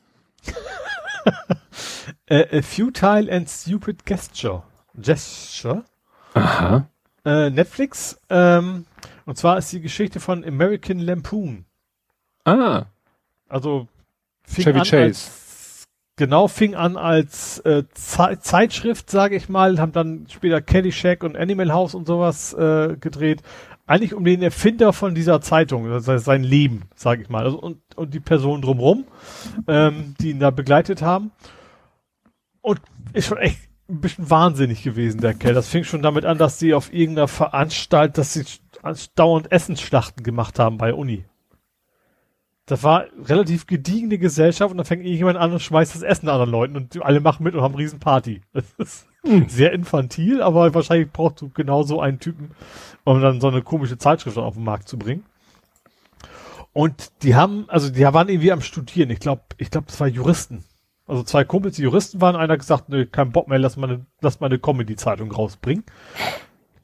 a, 2.30 2.34
a 2.52 2.62
futile 2.62 3.32
and 3.32 3.48
stupid 3.48 4.06
gesture. 4.06 4.62
Gesture. 4.94 5.84
Aha. 6.42 6.88
Äh, 7.24 7.50
Netflix. 7.50 8.20
Ähm, 8.30 8.86
und 9.26 9.36
zwar 9.36 9.58
ist 9.58 9.72
die 9.72 9.80
Geschichte 9.80 10.20
von 10.20 10.44
American 10.44 10.98
Lampoon. 10.98 11.64
Ah. 12.44 12.86
Also 13.48 13.88
Chevy 14.46 14.80
Chase. 14.80 14.96
Als, 14.96 15.84
genau, 16.16 16.48
fing 16.48 16.74
an 16.74 16.96
als 16.96 17.58
äh, 17.60 17.84
Ze 17.92 18.38
Zeitschrift, 18.40 19.10
sage 19.10 19.36
ich 19.36 19.48
mal, 19.48 19.78
haben 19.78 19.92
dann 19.92 20.26
später 20.30 20.60
Caddyshack 20.60 21.22
und 21.22 21.36
Animal 21.36 21.72
House 21.72 21.94
und 21.94 22.06
sowas 22.06 22.54
äh, 22.54 22.96
gedreht. 22.98 23.42
Eigentlich 23.86 24.14
um 24.14 24.24
den 24.24 24.42
Erfinder 24.42 24.92
von 24.92 25.14
dieser 25.14 25.40
Zeitung, 25.40 25.88
das 25.88 26.08
heißt 26.08 26.24
sein 26.24 26.44
Leben, 26.44 26.82
sage 26.94 27.22
ich 27.22 27.30
mal, 27.30 27.44
also, 27.44 27.58
und, 27.58 27.80
und 27.96 28.12
die 28.12 28.20
Personen 28.20 28.60
drumherum, 28.60 29.04
ähm, 29.66 30.14
die 30.20 30.30
ihn 30.30 30.40
da 30.40 30.50
begleitet 30.50 31.00
haben. 31.00 31.30
Und 32.60 32.80
ist 33.14 33.28
schon 33.28 33.38
echt 33.38 33.67
ein 33.88 34.00
bisschen 34.00 34.28
wahnsinnig 34.28 34.82
gewesen, 34.82 35.20
der 35.20 35.34
Kerl. 35.34 35.54
Das 35.54 35.68
fing 35.68 35.84
schon 35.84 36.02
damit 36.02 36.24
an, 36.24 36.38
dass 36.38 36.58
sie 36.58 36.74
auf 36.74 36.92
irgendeiner 36.92 37.28
Veranstaltung, 37.28 38.14
dass 38.14 38.34
sie 38.34 38.44
dauernd 39.14 39.50
Essensschlachten 39.50 40.22
gemacht 40.22 40.58
haben 40.58 40.76
bei 40.76 40.92
Uni. 40.92 41.24
Das 42.66 42.82
war 42.82 43.06
relativ 43.24 43.66
gediegene 43.66 44.18
Gesellschaft 44.18 44.70
und 44.70 44.76
dann 44.76 44.84
fängt 44.84 45.02
irgendjemand 45.02 45.38
an 45.38 45.52
und 45.52 45.62
schmeißt 45.62 45.94
das 45.94 46.02
Essen 46.02 46.28
anderen 46.28 46.50
Leuten 46.50 46.76
und 46.76 47.02
alle 47.02 47.20
machen 47.20 47.42
mit 47.44 47.54
und 47.54 47.62
haben 47.62 47.74
riesen 47.74 47.98
Party. 47.98 48.42
Das 48.52 48.64
ist 48.76 49.06
hm. 49.24 49.48
sehr 49.48 49.72
infantil, 49.72 50.42
aber 50.42 50.74
wahrscheinlich 50.74 51.10
brauchst 51.10 51.40
du 51.40 51.48
genau 51.48 51.82
so 51.82 52.00
einen 52.00 52.20
Typen, 52.20 52.50
um 53.04 53.22
dann 53.22 53.40
so 53.40 53.48
eine 53.48 53.62
komische 53.62 53.96
Zeitschrift 53.96 54.36
auf 54.36 54.54
den 54.54 54.64
Markt 54.64 54.86
zu 54.86 54.98
bringen. 54.98 55.24
Und 56.74 57.10
die 57.22 57.34
haben, 57.34 57.64
also 57.68 57.90
die 57.90 58.02
waren 58.02 58.28
irgendwie 58.28 58.52
am 58.52 58.60
Studieren. 58.60 59.08
Ich 59.10 59.20
glaube, 59.20 59.42
ich 59.56 59.70
glaube, 59.70 59.86
das 59.86 59.98
war 59.98 60.06
Juristen. 60.06 60.64
Also 61.08 61.22
zwei 61.22 61.42
Kumpels, 61.42 61.76
die 61.76 61.82
Juristen 61.82 62.20
waren, 62.20 62.36
einer 62.36 62.58
gesagt, 62.58 62.90
nö, 62.90 63.06
kein 63.06 63.32
Bock 63.32 63.48
mehr, 63.48 63.58
lass 63.58 63.78
mal 63.78 63.88
eine, 63.88 64.06
lass 64.20 64.40
mal 64.40 64.46
eine 64.46 64.58
Comedy-Zeitung 64.58 65.32
rausbringen. 65.32 65.84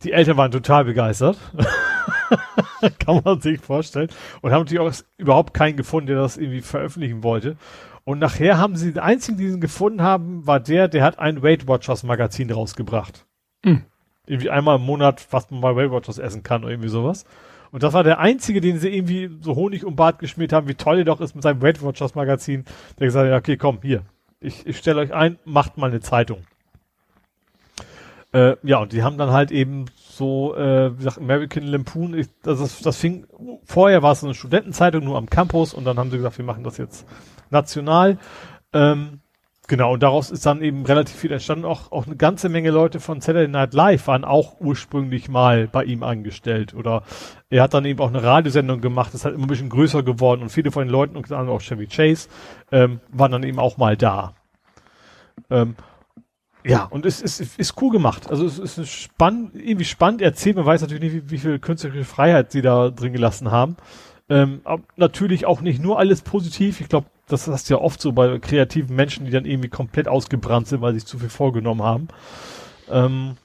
Die 0.03 0.13
Eltern 0.13 0.39
waren 0.39 0.51
total 0.51 0.87
begeistert. 0.87 1.37
Kann 2.99 3.23
man 3.23 3.41
sich 3.41 3.61
vorstellen. 3.61 4.09
Und 4.41 4.51
haben 4.51 4.63
natürlich 4.63 4.81
auch 4.81 4.93
überhaupt 5.19 5.55
keinen 5.55 5.77
gefunden, 5.77 6.09
der 6.09 6.17
das 6.17 6.39
irgendwie 6.39 6.63
veröffentlichen 6.63 7.23
wollte. 7.23 7.57
Und 8.05 8.19
nachher 8.19 8.59
haben 8.59 8.77
sie, 8.77 8.93
den 8.93 9.03
einzigen, 9.03 9.39
den 9.39 9.53
sie 9.53 9.61
gefunden 9.61 10.03
haben, 10.03 10.47
war 10.47 10.61
der, 10.61 10.89
der 10.89 11.05
hat 11.05 11.19
ein 11.19 11.43
Weight 11.43 11.69
Watchers 11.69 12.03
Magazin 12.03 12.51
rausgebracht. 12.51 13.27
Mhm. 13.65 13.83
Irgendwie 14.27 14.51
einmal 14.51 14.77
im 14.77 14.83
Monat, 14.83 15.27
was 15.31 15.51
man 15.51 15.61
bei 15.61 15.77
Weight 15.77 15.91
Watchers 15.91 16.19
essen 16.19 16.43
kann 16.43 16.63
oder 16.63 16.73
irgendwie 16.73 16.89
sowas. 16.89 17.25
Und 17.73 17.83
das 17.83 17.93
war 17.93 18.05
der 18.05 18.21
einzige, 18.21 18.61
den 18.61 18.79
sie 18.79 18.95
irgendwie 18.95 19.31
so 19.41 19.57
Honig 19.57 19.85
um 19.85 19.97
Bart 19.97 20.19
geschmiert 20.19 20.53
haben, 20.53 20.69
wie 20.69 20.75
toll 20.75 20.99
er 20.99 21.05
doch 21.05 21.21
ist 21.21 21.35
mit 21.35 21.43
seinem 21.43 21.61
Weight 21.61 21.83
Watchers 21.83 22.15
Magazin. 22.15 22.65
Der 22.99 23.07
gesagt 23.07 23.31
hat, 23.31 23.39
okay, 23.39 23.57
komm, 23.57 23.81
hier, 23.83 24.05
ich, 24.45 24.67
ich 24.67 24.79
stelle 24.79 25.01
euch 25.01 25.13
ein, 25.13 25.39
macht 25.45 25.77
mal 25.79 25.91
eine 25.91 26.01
Zeitung. 26.01 26.45
Äh, 28.33 28.57
ja, 28.63 28.79
und 28.79 28.93
die 28.93 29.03
haben 29.03 29.17
dann 29.17 29.31
halt 29.31 29.51
eben 29.51 29.87
so, 29.97 30.57
äh, 30.57 30.93
wie 30.93 30.97
gesagt, 30.97 31.19
American 31.19 31.65
Lampoon, 31.65 32.15
ich, 32.15 32.29
das, 32.43 32.81
das 32.81 32.97
fing, 32.97 33.27
vorher 33.65 34.03
war 34.03 34.13
es 34.13 34.25
eine 34.25 34.35
Studentenzeitung 34.35 35.05
nur 35.05 35.17
am 35.17 35.31
Campus 35.31 35.73
und 35.73 35.85
dann 35.85 35.99
haben 35.99 36.11
sie 36.11 36.17
gesagt, 36.17 36.39
wir 36.39 36.45
machen 36.45 36.65
das 36.65 36.77
jetzt 36.77 37.07
national. 37.51 38.19
Ähm, 38.73 39.21
Genau, 39.67 39.95
und 39.95 40.03
daraus 40.03 40.31
ist 40.31 40.45
dann 40.45 40.61
eben 40.61 40.85
relativ 40.85 41.17
viel 41.17 41.33
entstanden. 41.33 41.65
Auch, 41.65 41.91
auch 41.91 42.07
eine 42.07 42.17
ganze 42.17 42.51
Menge 42.51 42.71
Leute 42.71 43.01
von 43.01 43.23
Saturday 43.23 43.49
Night 43.49 43.73
Live 43.73 44.07
waren 44.09 44.23
auch 44.25 44.61
ursprünglich 44.61 45.31
mal 45.31 45.69
bei 45.69 45.85
ihm 45.85 46.03
angestellt. 46.03 46.75
Oder 46.75 47.03
er 47.49 47.63
hat 47.63 47.73
dann 47.73 47.87
eben 47.87 48.01
auch 48.01 48.09
eine 48.09 48.23
Radiosendung 48.23 48.83
gemacht, 48.83 49.09
das 49.09 49.21
ist 49.21 49.25
halt 49.25 49.35
immer 49.37 49.45
ein 49.45 49.49
bisschen 49.49 49.71
größer 49.71 50.03
geworden 50.03 50.43
und 50.43 50.51
viele 50.51 50.71
von 50.71 50.85
den 50.85 50.91
Leuten, 50.91 51.17
und 51.17 51.33
auch 51.33 51.63
Chevy 51.63 51.87
Chase, 51.87 52.29
ähm, 52.73 53.01
waren 53.11 53.33
dann 53.33 53.43
eben 53.43 53.59
auch 53.59 53.79
mal 53.79 53.97
da. 53.97 54.35
Ähm, 55.49 55.77
ja, 56.67 56.85
und 56.85 57.07
es 57.07 57.23
ist, 57.23 57.41
ist, 57.41 57.59
ist 57.59 57.81
cool 57.81 57.91
gemacht. 57.91 58.31
Also 58.31 58.45
es 58.47 58.59
ist 58.59 58.89
spannend, 58.91 59.55
irgendwie 59.55 59.85
spannend 59.85 60.21
erzählt. 60.21 60.57
Man 60.57 60.67
weiß 60.67 60.83
natürlich 60.83 61.03
nicht, 61.03 61.15
wie, 61.15 61.31
wie 61.31 61.39
viel 61.39 61.59
künstlerische 61.59 62.05
Freiheit 62.05 62.53
sie 62.53 62.63
da 62.63 62.91
drin 62.91 63.13
gelassen 63.13 63.51
haben. 63.51 63.77
Ähm, 64.29 64.63
natürlich 64.97 65.45
auch 65.45 65.61
nicht 65.61 65.83
nur 65.83 65.99
alles 65.99 66.23
positiv. 66.23 66.81
Ich 66.81 66.89
glaube, 66.89 67.07
das 67.29 67.49
hast 67.49 67.69
du 67.69 67.75
ja 67.75 67.81
oft 67.81 68.01
so 68.01 68.13
bei 68.13 68.39
kreativen 68.39 68.95
Menschen, 68.95 69.25
die 69.25 69.31
dann 69.31 69.47
irgendwie 69.47 69.69
komplett 69.69 70.09
ausgebrannt 70.09 70.69
sind, 70.69 70.83
weil 70.83 70.93
sie 70.93 71.01
sich 71.01 71.09
zu 71.09 71.19
viel 71.19 71.31
vorgenommen 71.31 71.83
haben. 71.83 72.09
Ähm, 72.91 73.37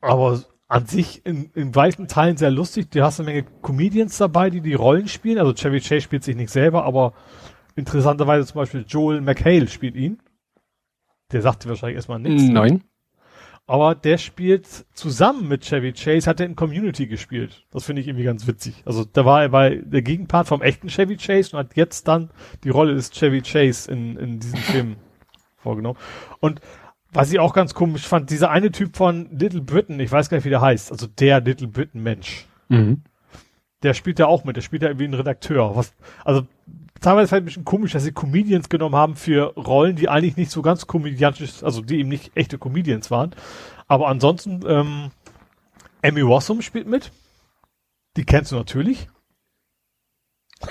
aber 0.00 0.42
an 0.68 0.86
sich 0.86 1.24
in, 1.26 1.50
in 1.54 1.74
weiten 1.74 2.08
Teilen 2.08 2.36
sehr 2.36 2.50
lustig. 2.50 2.90
Du 2.90 3.02
hast 3.02 3.20
eine 3.20 3.30
Menge 3.30 3.44
Comedians 3.62 4.18
dabei, 4.18 4.50
die 4.50 4.60
die 4.60 4.74
Rollen 4.74 5.08
spielen. 5.08 5.38
Also 5.38 5.52
Chevy 5.52 5.80
Chase 5.80 6.02
spielt 6.02 6.24
sich 6.24 6.36
nicht 6.36 6.50
selber, 6.50 6.84
aber 6.84 7.12
interessanterweise 7.76 8.46
zum 8.46 8.56
Beispiel 8.60 8.84
Joel 8.86 9.20
McHale 9.20 9.68
spielt 9.68 9.96
ihn. 9.96 10.18
Der 11.32 11.42
sagte 11.42 11.68
wahrscheinlich 11.68 11.96
erstmal 11.96 12.20
nichts. 12.20 12.44
Nein. 12.44 12.84
Aber 13.66 13.94
der 13.94 14.18
spielt 14.18 14.66
zusammen 14.92 15.48
mit 15.48 15.62
Chevy 15.64 15.92
Chase, 15.92 16.28
hat 16.28 16.38
er 16.38 16.46
in 16.46 16.54
Community 16.54 17.06
gespielt. 17.06 17.64
Das 17.70 17.84
finde 17.84 18.02
ich 18.02 18.08
irgendwie 18.08 18.24
ganz 18.24 18.46
witzig. 18.46 18.82
Also 18.84 19.06
da 19.10 19.24
war 19.24 19.42
er 19.42 19.48
bei 19.48 19.76
der 19.76 20.02
Gegenpart 20.02 20.48
vom 20.48 20.60
echten 20.60 20.88
Chevy 20.88 21.16
Chase 21.16 21.56
und 21.56 21.60
hat 21.60 21.76
jetzt 21.76 22.06
dann 22.06 22.30
die 22.62 22.68
Rolle 22.68 22.94
des 22.94 23.10
Chevy 23.10 23.40
Chase 23.40 23.90
in, 23.90 24.16
in 24.18 24.38
diesem 24.38 24.58
Film 24.58 24.96
vorgenommen. 25.56 25.98
Und 26.40 26.60
was 27.10 27.32
ich 27.32 27.38
auch 27.38 27.54
ganz 27.54 27.72
komisch 27.72 28.06
fand, 28.06 28.28
dieser 28.28 28.50
eine 28.50 28.70
Typ 28.70 28.96
von 28.96 29.30
Little 29.30 29.62
Britain, 29.62 29.98
ich 29.98 30.12
weiß 30.12 30.28
gar 30.28 30.36
nicht, 30.36 30.44
wie 30.44 30.50
der 30.50 30.60
heißt, 30.60 30.92
also 30.92 31.06
der 31.06 31.40
Little 31.40 31.68
Britain 31.68 32.02
Mensch. 32.02 32.46
Mhm. 32.68 33.02
Der 33.84 33.94
spielt 33.94 34.18
ja 34.18 34.26
auch 34.26 34.44
mit, 34.44 34.56
der 34.56 34.62
spielt 34.62 34.82
ja 34.82 34.88
irgendwie 34.88 35.04
einen 35.04 35.14
Redakteur. 35.14 35.76
Was, 35.76 35.94
also 36.24 36.46
teilweise 37.00 37.28
fand 37.28 37.42
ein 37.42 37.44
bisschen 37.44 37.64
komisch, 37.64 37.92
dass 37.92 38.02
sie 38.02 38.12
Comedians 38.12 38.68
genommen 38.68 38.96
haben 38.96 39.14
für 39.14 39.54
Rollen, 39.56 39.94
die 39.94 40.08
eigentlich 40.08 40.36
nicht 40.36 40.50
so 40.50 40.62
ganz 40.62 40.86
komödiantisch, 40.86 41.62
also 41.62 41.82
die 41.82 42.00
eben 42.00 42.08
nicht 42.08 42.32
echte 42.34 42.58
Comedians 42.58 43.10
waren. 43.10 43.34
Aber 43.86 44.08
ansonsten, 44.08 44.60
ähm, 44.66 45.10
Emmy 46.02 46.22
Rossum 46.22 46.62
spielt 46.62 46.86
mit. 46.86 47.12
Die 48.16 48.24
kennst 48.24 48.52
du 48.52 48.56
natürlich. 48.56 49.08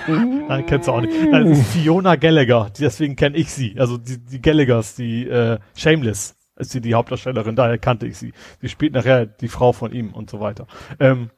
Nein, 0.06 0.66
kennst 0.66 0.88
du 0.88 0.92
auch 0.92 1.00
nicht. 1.00 1.12
Das 1.32 1.58
ist 1.58 1.66
Fiona 1.68 2.16
Gallagher, 2.16 2.70
deswegen 2.78 3.16
kenne 3.16 3.36
ich 3.36 3.52
sie. 3.52 3.78
Also 3.78 3.96
die, 3.96 4.18
die 4.18 4.40
Gallaghers, 4.40 4.94
die 4.96 5.26
äh, 5.28 5.58
Shameless. 5.76 6.36
ist 6.56 6.70
sie 6.70 6.80
die 6.80 6.94
Hauptdarstellerin, 6.94 7.56
daher 7.56 7.78
kannte 7.78 8.06
ich 8.06 8.18
sie. 8.18 8.32
Sie 8.60 8.68
spielt 8.68 8.92
nachher 8.92 9.26
die 9.26 9.48
Frau 9.48 9.72
von 9.72 9.92
ihm 9.92 10.12
und 10.12 10.30
so 10.30 10.40
weiter. 10.40 10.66
Ähm, 10.98 11.30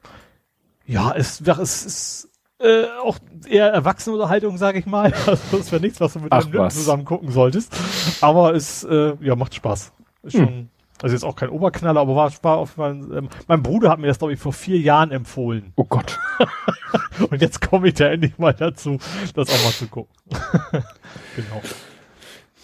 ja, 0.87 1.13
es, 1.15 1.41
es 1.41 1.85
ist 1.85 2.29
äh, 2.59 2.85
auch 3.03 3.19
eher 3.47 3.67
Erwachsenenunterhaltung, 3.67 4.57
sage 4.57 4.79
ich 4.79 4.85
mal. 4.85 5.13
Also 5.27 5.57
das 5.57 5.71
wäre 5.71 5.81
nichts, 5.81 5.99
was 5.99 6.13
du 6.13 6.19
mit 6.19 6.31
einem 6.31 6.53
was. 6.53 6.75
zusammen 6.75 7.05
gucken 7.05 7.31
solltest. 7.31 7.75
Aber 8.21 8.55
es 8.55 8.83
äh, 8.83 9.13
ja, 9.21 9.35
macht 9.35 9.53
Spaß. 9.53 9.91
Ist 10.23 10.33
hm. 10.33 10.45
schon, 10.45 10.69
also 11.01 11.13
jetzt 11.13 11.23
auch 11.23 11.35
kein 11.35 11.49
Oberknaller, 11.49 12.01
aber 12.01 12.15
war, 12.15 12.31
war 12.41 12.57
auf 12.57 12.77
mein, 12.77 13.11
ähm, 13.13 13.29
mein 13.47 13.61
Bruder 13.61 13.89
hat 13.91 13.99
mir 13.99 14.07
das, 14.07 14.17
glaube 14.17 14.33
ich, 14.33 14.39
vor 14.39 14.53
vier 14.53 14.79
Jahren 14.79 15.11
empfohlen. 15.11 15.73
Oh 15.75 15.83
Gott. 15.83 16.19
und 17.29 17.41
jetzt 17.41 17.61
komme 17.61 17.89
ich 17.89 17.95
da 17.95 18.07
endlich 18.07 18.37
mal 18.39 18.53
dazu, 18.53 18.97
das 19.35 19.49
auch 19.49 19.63
mal 19.63 19.71
zu 19.71 19.87
gucken. 19.87 20.15
genau. 21.35 21.61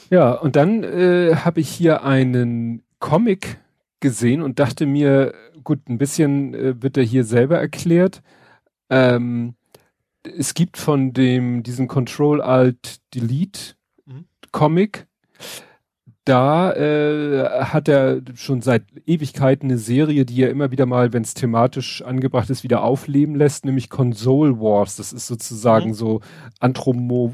Ja, 0.10 0.32
und 0.32 0.56
dann 0.56 0.84
äh, 0.84 1.36
habe 1.36 1.60
ich 1.60 1.70
hier 1.70 2.04
einen 2.04 2.84
Comic 3.00 3.60
gesehen 4.00 4.42
und 4.42 4.60
dachte 4.60 4.86
mir, 4.86 5.34
gut, 5.64 5.88
ein 5.90 5.98
bisschen 5.98 6.54
äh, 6.54 6.82
wird 6.82 6.98
er 6.98 7.04
hier 7.04 7.24
selber 7.24 7.60
erklärt. 7.60 8.22
Ähm, 8.90 9.56
es 10.24 10.54
gibt 10.54 10.78
von 10.78 11.14
dem, 11.14 11.64
diesen 11.64 11.88
Control 11.88 12.42
Alt 12.42 13.02
Delete 13.14 13.76
mhm. 14.06 14.26
Comic, 14.52 15.08
da 16.26 16.72
äh, 16.72 17.66
hat 17.66 17.90
er 17.90 18.22
schon 18.36 18.62
seit 18.62 18.86
Ewigkeiten 19.06 19.70
eine 19.70 19.78
Serie, 19.78 20.26
die 20.26 20.42
er 20.42 20.50
immer 20.50 20.72
wieder 20.72 20.86
mal, 20.86 21.12
wenn 21.12 21.24
es 21.24 21.34
thematisch 21.34 22.02
angebracht 22.02 22.50
ist, 22.50 22.64
wieder 22.64 22.82
aufleben 22.82 23.36
lässt, 23.36 23.66
nämlich 23.66 23.90
Console 23.90 24.60
Wars. 24.60 24.96
Das 24.96 25.12
ist 25.12 25.28
sozusagen 25.28 25.90
mhm. 25.90 25.94
so 25.94 26.22
Anthromo 26.60 27.34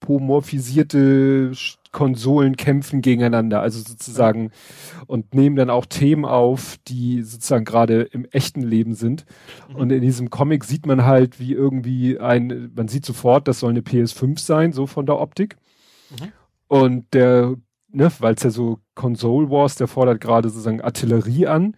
anthropomorphisierte 0.00 1.52
Konsolen 1.90 2.56
kämpfen 2.56 3.00
gegeneinander, 3.02 3.60
also 3.60 3.80
sozusagen 3.80 4.50
und 5.06 5.34
nehmen 5.34 5.56
dann 5.56 5.70
auch 5.70 5.86
Themen 5.86 6.24
auf, 6.24 6.76
die 6.86 7.22
sozusagen 7.22 7.64
gerade 7.64 8.02
im 8.02 8.26
echten 8.26 8.62
Leben 8.62 8.94
sind. 8.94 9.24
Mhm. 9.68 9.76
Und 9.76 9.90
in 9.90 10.02
diesem 10.02 10.30
Comic 10.30 10.64
sieht 10.64 10.86
man 10.86 11.04
halt, 11.04 11.40
wie 11.40 11.52
irgendwie 11.52 12.18
ein, 12.18 12.72
man 12.74 12.88
sieht 12.88 13.06
sofort, 13.06 13.48
das 13.48 13.60
soll 13.60 13.70
eine 13.70 13.80
PS5 13.80 14.38
sein, 14.38 14.72
so 14.72 14.86
von 14.86 15.06
der 15.06 15.18
Optik. 15.18 15.56
Mhm. 16.10 16.32
Und 16.68 17.14
der, 17.14 17.54
ne, 17.90 18.12
weil 18.18 18.34
es 18.34 18.42
ja 18.42 18.50
so 18.50 18.80
Console 18.94 19.50
Wars, 19.50 19.76
der 19.76 19.88
fordert 19.88 20.20
gerade 20.20 20.50
sozusagen 20.50 20.82
Artillerie 20.82 21.46
an. 21.46 21.74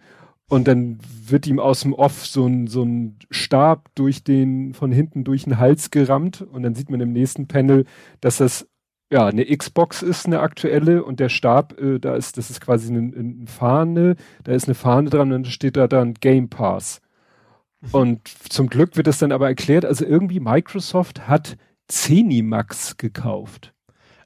Und 0.51 0.67
dann 0.67 0.99
wird 1.27 1.47
ihm 1.47 1.59
aus 1.59 1.79
dem 1.79 1.93
Off 1.93 2.25
so 2.25 2.45
ein, 2.45 2.67
so 2.67 2.83
ein 2.83 3.17
Stab 3.29 3.87
durch 3.95 4.25
den, 4.25 4.73
von 4.73 4.91
hinten 4.91 5.23
durch 5.23 5.45
den 5.45 5.59
Hals 5.59 5.91
gerammt. 5.91 6.41
Und 6.41 6.63
dann 6.63 6.75
sieht 6.75 6.89
man 6.89 6.99
im 6.99 7.13
nächsten 7.13 7.47
Panel, 7.47 7.85
dass 8.19 8.35
das 8.35 8.67
ja, 9.09 9.27
eine 9.27 9.45
Xbox 9.45 10.01
ist 10.01 10.25
eine 10.25 10.41
aktuelle 10.41 11.05
und 11.05 11.21
der 11.21 11.29
Stab, 11.29 11.79
äh, 11.79 11.99
da 11.99 12.15
ist, 12.15 12.37
das 12.37 12.49
ist 12.49 12.59
quasi 12.59 12.89
eine, 12.89 13.15
eine 13.17 13.47
Fahne, 13.47 14.17
da 14.43 14.51
ist 14.51 14.65
eine 14.65 14.75
Fahne 14.75 15.09
dran 15.09 15.31
und 15.31 15.47
steht 15.47 15.77
da 15.77 15.87
dann 15.87 16.15
Game 16.15 16.49
Pass. 16.49 16.99
Mhm. 17.79 17.89
Und 17.93 18.27
zum 18.27 18.67
Glück 18.67 18.97
wird 18.97 19.07
das 19.07 19.19
dann 19.19 19.31
aber 19.31 19.47
erklärt, 19.47 19.85
also 19.85 20.03
irgendwie 20.03 20.41
Microsoft 20.41 21.29
hat 21.29 21.55
Zenimax 21.87 22.97
gekauft. 22.97 23.73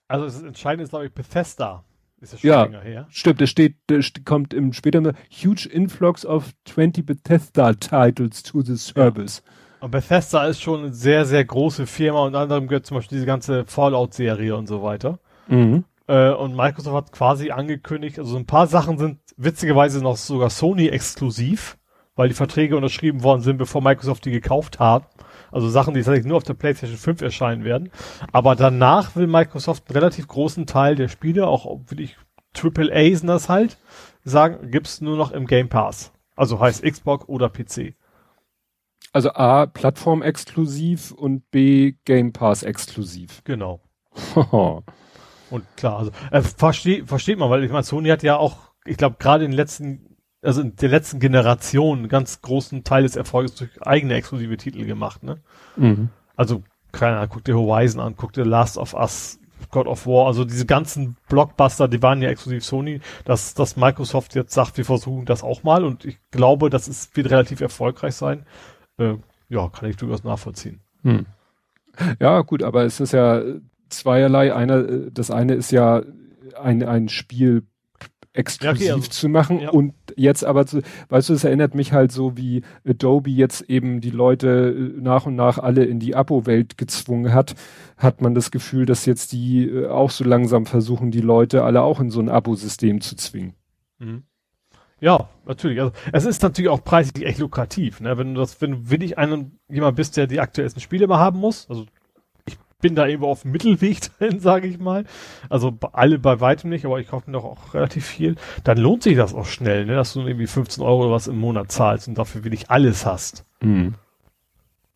Also 0.07 0.25
das 0.25 0.41
Entscheidende 0.41 0.85
ist, 0.85 0.89
glaube 0.89 1.05
ich, 1.05 1.13
Bethesda. 1.13 1.83
Ist 2.33 2.33
ja 2.33 2.39
schon 2.39 2.49
ja, 2.49 2.63
länger 2.63 2.81
her. 2.81 3.07
Stimmt, 3.09 3.41
das 3.41 3.49
steht, 3.49 3.75
das 3.87 4.11
kommt 4.25 4.53
im 4.53 4.73
später 4.73 5.13
Huge 5.31 5.69
Influx 5.71 6.25
of 6.25 6.51
20 6.65 7.05
Bethesda 7.05 7.73
Titles 7.73 8.43
to 8.43 8.61
the 8.61 8.77
service. 8.77 9.43
Ja. 9.45 9.51
Und 9.85 9.91
Bethesda 9.91 10.47
ist 10.47 10.61
schon 10.61 10.79
eine 10.79 10.93
sehr, 10.93 11.25
sehr 11.25 11.45
große 11.45 11.85
Firma. 11.85 12.23
Unter 12.23 12.39
anderem 12.39 12.67
gehört 12.67 12.85
zum 12.85 12.97
Beispiel 12.97 13.17
diese 13.17 13.27
ganze 13.27 13.65
Fallout-Serie 13.65 14.55
und 14.55 14.67
so 14.67 14.81
weiter. 14.81 15.19
Mhm. 15.47 15.83
Äh, 16.07 16.31
und 16.31 16.55
Microsoft 16.55 16.95
hat 16.95 17.11
quasi 17.11 17.51
angekündigt, 17.51 18.19
also 18.19 18.37
ein 18.37 18.45
paar 18.45 18.67
Sachen 18.67 18.97
sind 18.97 19.19
witzigerweise 19.37 20.01
noch 20.01 20.17
sogar 20.17 20.49
Sony-exklusiv, 20.49 21.77
weil 22.15 22.29
die 22.29 22.35
Verträge 22.35 22.77
unterschrieben 22.77 23.23
worden 23.23 23.41
sind, 23.41 23.57
bevor 23.57 23.81
Microsoft 23.81 24.25
die 24.25 24.31
gekauft 24.31 24.79
hat. 24.79 25.03
Also 25.55 25.69
Sachen, 25.69 25.93
die 25.93 26.01
tatsächlich 26.01 26.25
nur 26.25 26.35
auf 26.35 26.43
der 26.43 26.53
PlayStation 26.53 26.97
5 26.97 27.21
erscheinen 27.21 27.63
werden. 27.63 27.89
Aber 28.33 28.57
danach 28.57 29.15
will 29.15 29.25
Microsoft 29.25 29.85
einen 29.87 29.97
relativ 29.97 30.27
großen 30.27 30.65
Teil 30.65 30.95
der 30.95 31.07
Spiele, 31.07 31.47
auch 31.47 31.79
wirklich 31.87 32.17
Triple 32.51 32.93
A 32.93 33.15
sind 33.15 33.27
das 33.27 33.47
halt, 33.47 33.77
sagen, 34.25 34.69
gibt's 34.69 34.99
nur 34.99 35.15
noch 35.15 35.31
im 35.31 35.47
Game 35.47 35.69
Pass. 35.69 36.11
Also 36.35 36.59
heißt 36.59 36.83
Xbox 36.83 37.29
oder 37.29 37.47
PC. 37.47 37.93
Also 39.13 39.31
A, 39.31 39.65
Plattform 39.65 40.21
exklusiv 40.23 41.11
und 41.11 41.49
B, 41.51 41.93
Game 42.03 42.33
Pass 42.33 42.63
exklusiv. 42.63 43.41
Genau. 43.45 43.79
und 45.51 45.77
klar, 45.77 45.99
also 45.99 46.11
äh, 46.31 46.41
versteht, 46.41 47.07
versteht 47.07 47.39
man, 47.39 47.49
weil 47.49 47.63
ich 47.63 47.71
meine, 47.71 47.83
Sony 47.83 48.09
hat 48.09 48.23
ja 48.23 48.35
auch, 48.35 48.73
ich 48.83 48.97
glaube, 48.97 49.15
gerade 49.19 49.45
in 49.45 49.51
den 49.51 49.55
letzten, 49.55 50.14
also 50.45 50.61
in 50.61 50.75
der 50.75 50.89
letzten 50.89 51.19
Generation 51.19 51.99
einen 51.99 52.09
ganz 52.09 52.41
großen 52.41 52.83
Teil 52.83 53.03
des 53.03 53.15
Erfolges 53.15 53.55
durch 53.55 53.69
eigene 53.81 54.13
exklusive 54.13 54.57
Titel 54.57 54.85
gemacht, 54.85 55.23
ne? 55.23 55.37
Mhm. 55.75 56.09
Also, 56.35 56.63
keiner, 56.91 57.27
guck 57.27 57.43
dir 57.43 57.57
Horizon 57.57 58.01
an, 58.01 58.15
guck 58.15 58.33
dir 58.33 58.45
Last 58.45 58.77
of 58.77 58.93
Us, 58.93 59.39
God 59.71 59.87
of 59.87 60.05
War, 60.05 60.27
also 60.27 60.45
diese 60.45 60.65
ganzen 60.65 61.17
Blockbuster, 61.27 61.87
die 61.87 62.01
waren 62.01 62.21
ja 62.21 62.29
exklusiv 62.29 62.63
Sony, 62.63 63.01
dass, 63.25 63.53
dass 63.53 63.75
Microsoft 63.75 64.35
jetzt 64.35 64.53
sagt, 64.53 64.77
wir 64.77 64.85
versuchen 64.85 65.25
das 65.25 65.43
auch 65.43 65.63
mal 65.63 65.83
und 65.83 66.05
ich 66.05 66.17
glaube, 66.31 66.69
das 66.69 66.87
ist, 66.87 67.15
wird 67.17 67.31
relativ 67.31 67.61
erfolgreich 67.61 68.15
sein 68.15 68.45
äh, 68.97 69.15
ja, 69.49 69.69
kann 69.69 69.89
ich 69.89 69.97
durchaus 69.97 70.23
nachvollziehen. 70.23 70.81
Hm. 71.03 71.25
Ja, 72.19 72.41
gut, 72.41 72.63
aber 72.63 72.83
es 72.83 72.99
ist 72.99 73.13
ja 73.13 73.41
zweierlei. 73.89 74.53
Einer, 74.53 74.77
äh, 74.77 75.11
das 75.11 75.31
eine 75.31 75.53
ist 75.53 75.71
ja 75.71 76.01
ein, 76.61 76.83
ein 76.83 77.09
Spiel 77.09 77.63
exklusiv 78.35 78.81
ja, 78.81 78.93
okay, 78.93 79.01
also, 79.01 79.09
zu 79.09 79.29
machen 79.29 79.59
ja. 79.59 79.69
und 79.69 79.93
jetzt 80.15 80.43
aber 80.43 80.65
zu, 80.65 80.81
weißt 81.09 81.29
du, 81.29 81.33
es 81.33 81.43
erinnert 81.43 81.75
mich 81.75 81.93
halt 81.93 82.11
so 82.11 82.37
wie 82.37 82.63
Adobe 82.87 83.29
jetzt 83.29 83.61
eben 83.69 84.01
die 84.01 84.09
Leute 84.11 84.75
äh, 84.97 85.01
nach 85.01 85.25
und 85.25 85.35
nach 85.35 85.57
alle 85.57 85.85
in 85.85 85.99
die 85.99 86.15
Abo-Welt 86.15 86.77
gezwungen 86.77 87.33
hat, 87.33 87.55
hat 87.97 88.21
man 88.21 88.35
das 88.35 88.51
Gefühl, 88.51 88.85
dass 88.85 89.05
jetzt 89.05 89.31
die 89.31 89.67
äh, 89.67 89.87
auch 89.87 90.11
so 90.11 90.23
langsam 90.23 90.65
versuchen, 90.65 91.11
die 91.11 91.21
Leute 91.21 91.63
alle 91.63 91.81
auch 91.81 91.99
in 91.99 92.09
so 92.09 92.19
ein 92.19 92.29
Abo-System 92.29 93.01
zu 93.01 93.15
zwingen. 93.15 93.53
Mhm. 93.99 94.23
Ja, 95.01 95.29
natürlich. 95.45 95.79
Also 95.79 95.93
es 96.13 96.25
ist 96.25 96.41
natürlich 96.41 96.69
auch 96.69 96.83
preislich 96.83 97.25
echt 97.25 97.39
lukrativ, 97.39 97.99
ne? 97.99 98.17
Wenn 98.17 98.33
du 98.33 98.39
das, 98.39 98.61
wenn 98.61 98.71
du 98.71 98.89
wirklich 98.89 99.17
einen 99.17 99.59
jemand 99.67 99.97
bist, 99.97 100.15
der 100.15 100.25
die 100.25 100.39
aktuellsten 100.39 100.81
Spiele 100.81 101.07
mal 101.07 101.19
haben 101.19 101.39
muss, 101.39 101.69
also 101.69 101.85
bin 102.81 102.95
da 102.95 103.05
irgendwo 103.05 103.29
auf 103.29 103.41
dem 103.43 103.51
Mittelweg 103.51 104.01
drin, 104.19 104.39
sage 104.39 104.67
ich 104.67 104.79
mal. 104.79 105.05
Also 105.49 105.77
alle 105.93 106.19
bei 106.19 106.39
weitem 106.39 106.69
nicht, 106.69 106.85
aber 106.85 106.99
ich 106.99 107.07
kaufe 107.07 107.29
mir 107.29 107.37
doch 107.37 107.45
auch 107.45 107.73
relativ 107.73 108.05
viel. 108.05 108.35
Dann 108.63 108.77
lohnt 108.77 109.03
sich 109.03 109.15
das 109.15 109.33
auch 109.33 109.45
schnell, 109.45 109.85
ne? 109.85 109.95
Dass 109.95 110.13
du 110.13 110.21
irgendwie 110.21 110.47
15 110.47 110.83
Euro 110.83 111.03
oder 111.03 111.11
was 111.11 111.27
im 111.27 111.37
Monat 111.37 111.71
zahlst 111.71 112.07
und 112.07 112.17
dafür 112.17 112.43
wirklich 112.43 112.69
alles 112.69 113.05
hast. 113.05 113.45
Mhm. 113.61 113.95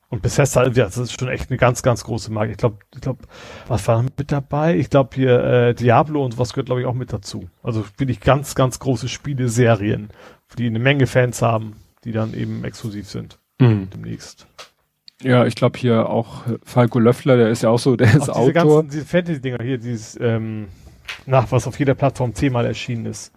Und 0.09 0.23
Bethesda, 0.23 0.65
ja, 0.65 0.85
das 0.85 0.97
ist 0.97 1.19
schon 1.19 1.29
echt 1.29 1.51
eine 1.51 1.57
ganz, 1.57 1.83
ganz 1.83 2.03
große 2.03 2.31
Marke. 2.31 2.51
Ich 2.51 2.57
glaube, 2.57 2.79
ich 2.95 3.01
glaube, 3.01 3.19
was 3.67 3.87
war 3.87 4.01
mit 4.01 4.31
dabei? 4.31 4.75
Ich 4.75 4.89
glaube 4.89 5.09
hier 5.13 5.43
äh, 5.43 5.75
Diablo 5.75 6.25
und 6.25 6.39
was 6.39 6.53
gehört, 6.53 6.65
glaube 6.65 6.81
ich, 6.81 6.87
auch 6.87 6.95
mit 6.95 7.13
dazu. 7.13 7.47
Also 7.61 7.85
wirklich 7.97 8.19
ganz, 8.19 8.55
ganz 8.55 8.79
große 8.79 9.07
Spiele-Serien, 9.07 10.09
die 10.57 10.65
eine 10.65 10.79
Menge 10.79 11.05
Fans 11.05 11.43
haben, 11.43 11.75
die 12.05 12.11
dann 12.11 12.33
eben 12.33 12.63
exklusiv 12.63 13.07
sind. 13.07 13.37
Mhm. 13.59 13.91
Demnächst. 13.91 14.47
Ja, 15.21 15.45
ich 15.45 15.55
glaube 15.55 15.77
hier 15.77 16.09
auch 16.09 16.43
Falco 16.63 16.99
Löffler, 16.99 17.35
der 17.35 17.49
ist 17.49 17.63
ja 17.63 17.69
auch 17.69 17.79
so, 17.79 17.95
der 17.95 18.07
ist 18.07 18.29
auch 18.29 18.47
diese 18.47 18.61
Autor. 18.63 18.83
Ganzen, 18.83 18.89
diese 18.89 19.05
Fantasy-Dinger 19.05 19.63
hier, 19.63 19.77
dieses, 19.77 20.17
ähm, 20.19 20.67
nach 21.25 21.51
was 21.51 21.67
auf 21.67 21.77
jeder 21.77 21.95
Plattform 21.95 22.33
zehnmal 22.33 22.65
erschienen 22.65 23.05
ist. 23.05 23.33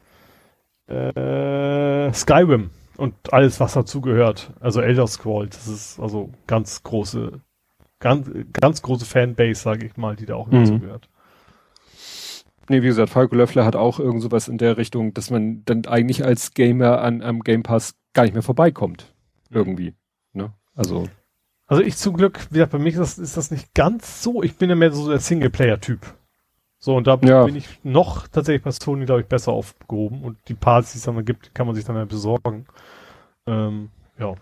Äh, 0.86 2.12
Skyrim 2.12 2.70
und 2.96 3.14
alles, 3.32 3.58
was 3.58 3.72
dazugehört. 3.72 4.52
Also 4.60 4.80
Elder 4.80 5.06
Scrolls, 5.06 5.56
das 5.56 5.68
ist 5.68 6.00
also 6.00 6.30
ganz 6.46 6.82
große, 6.82 7.40
ganz, 7.98 8.30
ganz 8.52 8.82
große 8.82 9.04
Fanbase, 9.04 9.60
sage 9.60 9.86
ich 9.86 9.96
mal, 9.96 10.14
die 10.14 10.26
da 10.26 10.36
auch 10.36 10.46
mhm. 10.46 10.60
dazugehört. 10.64 11.08
Nee, 12.68 12.82
wie 12.82 12.86
gesagt, 12.86 13.10
Falco 13.10 13.34
Löffler 13.34 13.64
hat 13.64 13.74
auch 13.74 13.98
irgend 13.98 14.22
sowas 14.22 14.46
in 14.46 14.56
der 14.56 14.76
Richtung, 14.76 15.14
dass 15.14 15.30
man 15.30 15.64
dann 15.64 15.84
eigentlich 15.86 16.24
als 16.24 16.54
Gamer 16.54 17.00
an 17.00 17.20
am 17.22 17.40
Game 17.40 17.64
Pass 17.64 17.96
gar 18.12 18.22
nicht 18.22 18.34
mehr 18.34 18.42
vorbeikommt. 18.42 19.12
Irgendwie. 19.50 19.94
Ne? 20.32 20.52
Also. 20.74 21.08
Also 21.72 21.84
ich 21.84 21.96
zum 21.96 22.14
Glück, 22.18 22.38
wie 22.50 22.56
gesagt, 22.56 22.72
bei 22.72 22.78
mir 22.78 22.90
ist 22.90 22.98
das, 22.98 23.18
ist 23.18 23.38
das 23.38 23.50
nicht 23.50 23.72
ganz 23.72 24.22
so. 24.22 24.42
Ich 24.42 24.56
bin 24.56 24.68
ja 24.68 24.76
mehr 24.76 24.92
so 24.92 25.08
der 25.08 25.20
Singleplayer-Typ. 25.20 26.00
So, 26.78 26.94
und 26.94 27.06
da 27.06 27.18
ja. 27.22 27.44
bin 27.44 27.56
ich 27.56 27.66
noch 27.82 28.28
tatsächlich 28.28 28.62
bei 28.62 28.72
Sony, 28.72 29.06
glaube 29.06 29.22
ich, 29.22 29.26
besser 29.26 29.52
aufgehoben. 29.52 30.22
Und 30.22 30.36
die 30.48 30.54
Parts, 30.54 30.92
die 30.92 30.98
es 30.98 31.04
dann 31.04 31.24
gibt, 31.24 31.54
kann 31.54 31.66
man 31.66 31.74
sich 31.74 31.86
dann 31.86 31.96
ja 31.96 32.04
besorgen. 32.04 32.66
Ähm, 33.46 33.88
ja. 34.18 34.34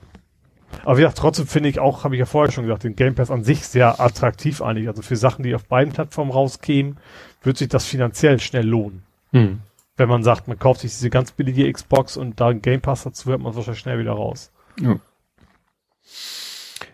Aber 0.82 0.96
wie 0.96 1.02
gesagt, 1.02 1.18
trotzdem 1.18 1.46
finde 1.46 1.68
ich 1.68 1.78
auch, 1.78 2.02
habe 2.02 2.16
ich 2.16 2.18
ja 2.18 2.26
vorher 2.26 2.50
schon 2.50 2.64
gesagt, 2.64 2.82
den 2.82 2.96
Game 2.96 3.14
Pass 3.14 3.30
an 3.30 3.44
sich 3.44 3.64
sehr 3.64 4.00
attraktiv 4.00 4.60
eigentlich. 4.60 4.88
Also 4.88 5.02
für 5.02 5.14
Sachen, 5.14 5.44
die 5.44 5.54
auf 5.54 5.66
beiden 5.66 5.94
Plattformen 5.94 6.32
rauskämen, 6.32 6.98
wird 7.44 7.58
sich 7.58 7.68
das 7.68 7.84
finanziell 7.84 8.40
schnell 8.40 8.66
lohnen. 8.66 9.04
Hm. 9.30 9.60
Wenn 9.96 10.08
man 10.08 10.24
sagt, 10.24 10.48
man 10.48 10.58
kauft 10.58 10.80
sich 10.80 10.90
diese 10.90 11.10
ganz 11.10 11.30
billige 11.30 11.72
Xbox 11.72 12.16
und 12.16 12.40
da 12.40 12.48
ein 12.48 12.60
Game 12.60 12.80
Pass 12.80 13.04
dazu, 13.04 13.30
hört 13.30 13.40
man 13.40 13.54
wahrscheinlich 13.54 13.78
schnell 13.78 14.00
wieder 14.00 14.14
raus. 14.14 14.50
Ja. 14.80 14.98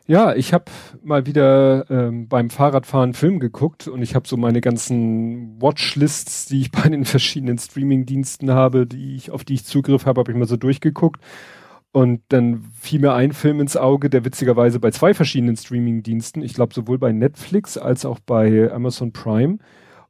Ja, 0.08 0.36
ich 0.36 0.52
habe 0.52 0.66
mal 1.02 1.26
wieder 1.26 1.90
ähm, 1.90 2.28
beim 2.28 2.48
Fahrradfahren 2.48 3.12
Film 3.12 3.40
geguckt 3.40 3.88
und 3.88 4.02
ich 4.02 4.14
habe 4.14 4.28
so 4.28 4.36
meine 4.36 4.60
ganzen 4.60 5.60
Watchlists, 5.60 6.46
die 6.46 6.60
ich 6.60 6.70
bei 6.72 6.88
den 6.88 7.04
verschiedenen 7.04 7.58
Streamingdiensten 7.58 8.52
habe, 8.52 8.86
die 8.86 9.16
ich 9.16 9.32
auf 9.32 9.44
die 9.44 9.54
ich 9.54 9.64
Zugriff 9.64 10.06
habe, 10.06 10.20
habe 10.20 10.30
ich 10.30 10.38
mal 10.38 10.46
so 10.46 10.56
durchgeguckt. 10.56 11.20
Und 11.90 12.20
dann 12.28 12.64
fiel 12.78 13.00
mir 13.00 13.14
ein 13.14 13.32
Film 13.32 13.58
ins 13.58 13.76
Auge, 13.76 14.08
der 14.10 14.24
witzigerweise 14.24 14.78
bei 14.78 14.90
zwei 14.92 15.14
verschiedenen 15.14 15.56
Streamingdiensten, 15.56 16.42
ich 16.42 16.54
glaube 16.54 16.74
sowohl 16.74 16.98
bei 16.98 17.10
Netflix 17.12 17.76
als 17.78 18.04
auch 18.04 18.20
bei 18.20 18.70
Amazon 18.70 19.12
Prime. 19.12 19.58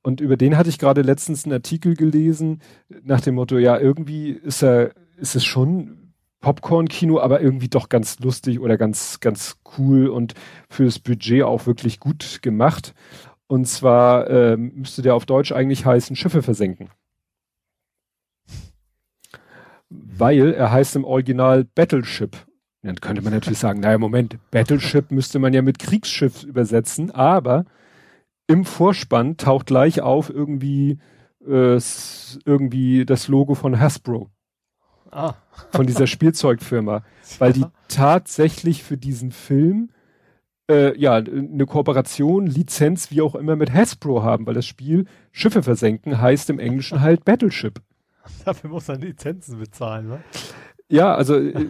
Und 0.02 0.20
über 0.20 0.36
den 0.36 0.58
hatte 0.58 0.68
ich 0.68 0.78
gerade 0.78 1.02
letztens 1.02 1.44
einen 1.44 1.54
Artikel 1.54 1.94
gelesen 1.94 2.60
nach 3.02 3.20
dem 3.20 3.36
Motto, 3.36 3.56
ja 3.58 3.78
irgendwie 3.78 4.30
ist 4.30 4.62
er 4.62 4.90
ist 5.16 5.36
es 5.36 5.44
schon 5.44 6.05
Popcorn-Kino, 6.46 7.18
aber 7.18 7.40
irgendwie 7.40 7.66
doch 7.66 7.88
ganz 7.88 8.20
lustig 8.20 8.60
oder 8.60 8.78
ganz, 8.78 9.18
ganz 9.18 9.56
cool 9.76 10.06
und 10.06 10.34
fürs 10.70 11.00
Budget 11.00 11.42
auch 11.42 11.66
wirklich 11.66 11.98
gut 11.98 12.38
gemacht. 12.40 12.94
Und 13.48 13.66
zwar 13.66 14.30
ähm, 14.30 14.70
müsste 14.76 15.02
der 15.02 15.16
auf 15.16 15.26
Deutsch 15.26 15.50
eigentlich 15.50 15.84
heißen 15.84 16.14
Schiffe 16.14 16.42
versenken. 16.42 16.90
Weil 19.88 20.52
er 20.52 20.70
heißt 20.70 20.94
im 20.94 21.02
Original 21.02 21.64
Battleship. 21.64 22.36
Dann 22.82 22.94
könnte 23.00 23.22
man 23.22 23.32
natürlich 23.32 23.58
sagen, 23.58 23.80
naja, 23.80 23.98
Moment, 23.98 24.38
Battleship 24.52 25.10
müsste 25.10 25.40
man 25.40 25.52
ja 25.52 25.62
mit 25.62 25.80
Kriegsschiff 25.80 26.44
übersetzen, 26.44 27.10
aber 27.10 27.64
im 28.46 28.64
Vorspann 28.64 29.36
taucht 29.36 29.66
gleich 29.66 30.00
auf 30.00 30.30
irgendwie, 30.30 31.00
äh, 31.44 31.80
irgendwie 32.44 33.04
das 33.04 33.26
Logo 33.26 33.56
von 33.56 33.80
Hasbro. 33.80 34.30
Ah. 35.16 35.34
Von 35.72 35.86
dieser 35.86 36.06
Spielzeugfirma. 36.06 37.02
Weil 37.38 37.54
die 37.54 37.64
tatsächlich 37.88 38.82
für 38.82 38.98
diesen 38.98 39.32
Film 39.32 39.88
äh, 40.70 40.98
ja, 40.98 41.14
eine 41.14 41.64
Kooperation, 41.66 42.46
Lizenz, 42.46 43.10
wie 43.10 43.22
auch 43.22 43.34
immer 43.34 43.56
mit 43.56 43.72
Hasbro 43.72 44.22
haben, 44.22 44.46
weil 44.46 44.54
das 44.54 44.66
Spiel 44.66 45.06
Schiffe 45.32 45.62
versenken 45.62 46.20
heißt 46.20 46.50
im 46.50 46.58
Englischen 46.58 47.00
halt 47.00 47.24
Battleship. 47.24 47.80
Dafür 48.44 48.70
muss 48.70 48.88
man 48.88 49.00
Lizenzen 49.00 49.58
bezahlen, 49.58 50.08
ne? 50.08 50.20
Ja, 50.88 51.14
also 51.14 51.36
äh, 51.36 51.68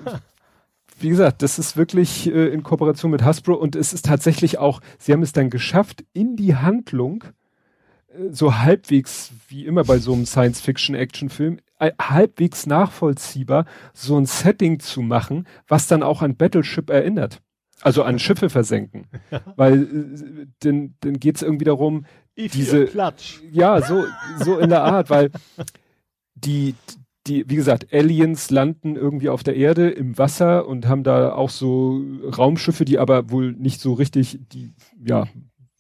wie 0.99 1.09
gesagt, 1.09 1.43
das 1.43 1.59
ist 1.59 1.77
wirklich 1.77 2.27
äh, 2.27 2.49
in 2.49 2.63
Kooperation 2.63 3.11
mit 3.11 3.23
Hasbro 3.23 3.55
und 3.55 3.77
es 3.77 3.93
ist 3.93 4.07
tatsächlich 4.07 4.59
auch, 4.59 4.81
sie 4.99 5.13
haben 5.13 5.23
es 5.23 5.33
dann 5.33 5.51
geschafft, 5.51 6.05
in 6.13 6.37
die 6.37 6.57
Handlung 6.57 7.25
äh, 8.09 8.31
so 8.31 8.59
halbwegs, 8.59 9.31
wie 9.49 9.67
immer 9.67 9.85
bei 9.85 9.99
so 9.99 10.15
einem 10.15 10.27
Science-Fiction-Action-Film, 10.27 11.61
halbwegs 11.81 12.67
nachvollziehbar, 12.67 13.67
so 13.93 14.17
ein 14.19 14.27
Setting 14.27 14.81
zu 14.81 15.03
machen, 15.03 15.47
was 15.69 15.87
dann 15.87 16.03
auch 16.03 16.23
an 16.23 16.37
Battleship 16.37 16.91
erinnert. 16.91 17.43
Also 17.83 18.03
an 18.03 18.19
Schiffe 18.19 18.49
versenken. 18.49 19.07
Weil 19.57 19.83
äh, 19.83 20.47
dann, 20.61 20.95
dann 21.01 21.21
geht 21.21 21.37
es 21.37 21.43
irgendwie 21.43 21.67
darum, 21.67 22.07
ich 22.35 22.53
diese. 22.53 22.87
Klatsch. 22.87 23.41
Ja, 23.51 23.81
so, 23.83 24.05
so 24.43 24.59
in 24.59 24.71
der 24.71 24.85
Art, 24.85 25.09
weil 25.09 25.31
die, 26.35 26.75
die, 27.27 27.49
wie 27.49 27.57
gesagt, 27.57 27.93
Aliens 27.93 28.51
landen 28.51 28.95
irgendwie 28.95 29.31
auf 29.31 29.43
der 29.43 29.57
Erde 29.57 29.89
im 29.89 30.19
Wasser 30.19 30.69
und 30.69 30.87
haben 30.87 31.03
da 31.03 31.33
auch 31.33 31.49
so 31.49 32.03
Raumschiffe, 32.37 32.85
die 32.85 32.99
aber 32.99 33.31
wohl 33.31 33.53
nicht 33.53 33.81
so 33.81 33.95
richtig, 33.95 34.39
die, 34.53 34.75
ja. 35.03 35.27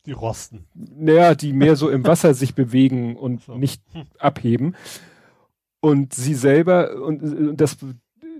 Die 0.06 0.12
rosten. 0.12 0.64
Naja, 0.74 1.34
die 1.34 1.52
mehr 1.52 1.76
so 1.76 1.90
im 1.90 2.04
Wasser 2.06 2.32
sich 2.32 2.54
bewegen 2.54 3.16
und 3.16 3.42
so. 3.42 3.58
nicht 3.58 3.82
abheben. 4.18 4.74
Und 5.86 6.14
sie 6.14 6.34
selber, 6.34 7.00
und 7.00 7.60
das, 7.60 7.76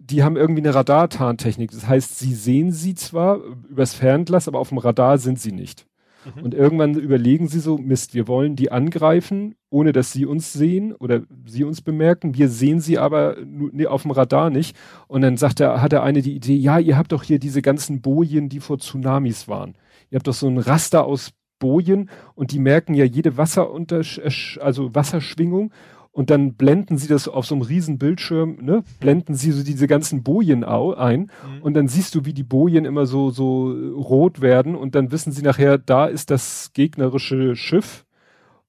die 0.00 0.24
haben 0.24 0.36
irgendwie 0.36 0.62
eine 0.62 0.74
Radartarntechnik. 0.74 1.70
Das 1.70 1.86
heißt, 1.86 2.18
sie 2.18 2.34
sehen 2.34 2.72
sie 2.72 2.96
zwar 2.96 3.38
übers 3.70 3.94
Fernglas, 3.94 4.48
aber 4.48 4.58
auf 4.58 4.70
dem 4.70 4.78
Radar 4.78 5.18
sind 5.18 5.38
sie 5.38 5.52
nicht. 5.52 5.86
Mhm. 6.24 6.42
Und 6.42 6.54
irgendwann 6.54 6.94
überlegen 6.94 7.46
sie 7.46 7.60
so, 7.60 7.78
Mist, 7.78 8.14
wir 8.14 8.26
wollen 8.26 8.56
die 8.56 8.72
angreifen, 8.72 9.54
ohne 9.70 9.92
dass 9.92 10.12
sie 10.12 10.26
uns 10.26 10.54
sehen 10.54 10.92
oder 10.92 11.22
sie 11.44 11.62
uns 11.62 11.82
bemerken. 11.82 12.34
Wir 12.34 12.48
sehen 12.48 12.80
sie 12.80 12.98
aber 12.98 13.36
nee, 13.44 13.86
auf 13.86 14.02
dem 14.02 14.10
Radar 14.10 14.50
nicht. 14.50 14.76
Und 15.06 15.22
dann 15.22 15.36
sagt 15.36 15.60
er, 15.60 15.80
hat 15.80 15.92
er 15.92 16.02
eine 16.02 16.22
die 16.22 16.34
Idee, 16.34 16.56
ja, 16.56 16.80
ihr 16.80 16.96
habt 16.96 17.12
doch 17.12 17.22
hier 17.22 17.38
diese 17.38 17.62
ganzen 17.62 18.00
Bojen, 18.00 18.48
die 18.48 18.58
vor 18.58 18.78
Tsunamis 18.78 19.46
waren. 19.46 19.76
Ihr 20.10 20.16
habt 20.16 20.26
doch 20.26 20.34
so 20.34 20.48
ein 20.48 20.58
Raster 20.58 21.04
aus 21.04 21.30
Bojen 21.58 22.10
und 22.34 22.52
die 22.52 22.58
merken 22.58 22.94
ja 22.94 23.04
jede 23.04 23.36
Wasserunter, 23.36 24.02
also 24.60 24.94
Wasserschwingung 24.94 25.72
und 26.16 26.30
dann 26.30 26.54
blenden 26.54 26.96
sie 26.96 27.08
das 27.08 27.28
auf 27.28 27.44
so 27.44 27.54
einem 27.54 27.60
riesen 27.60 27.98
Bildschirm, 27.98 28.56
ne, 28.62 28.82
blenden 29.00 29.34
sie 29.34 29.52
so 29.52 29.62
diese 29.62 29.86
ganzen 29.86 30.22
Bojen 30.22 30.64
ein 30.64 31.20
mhm. 31.20 31.60
und 31.60 31.74
dann 31.74 31.88
siehst 31.88 32.14
du, 32.14 32.24
wie 32.24 32.32
die 32.32 32.42
Bojen 32.42 32.86
immer 32.86 33.04
so, 33.04 33.28
so 33.28 33.70
rot 33.70 34.40
werden 34.40 34.76
und 34.76 34.94
dann 34.94 35.12
wissen 35.12 35.30
sie 35.30 35.42
nachher, 35.42 35.76
da 35.76 36.06
ist 36.06 36.30
das 36.30 36.70
gegnerische 36.72 37.54
Schiff 37.54 38.06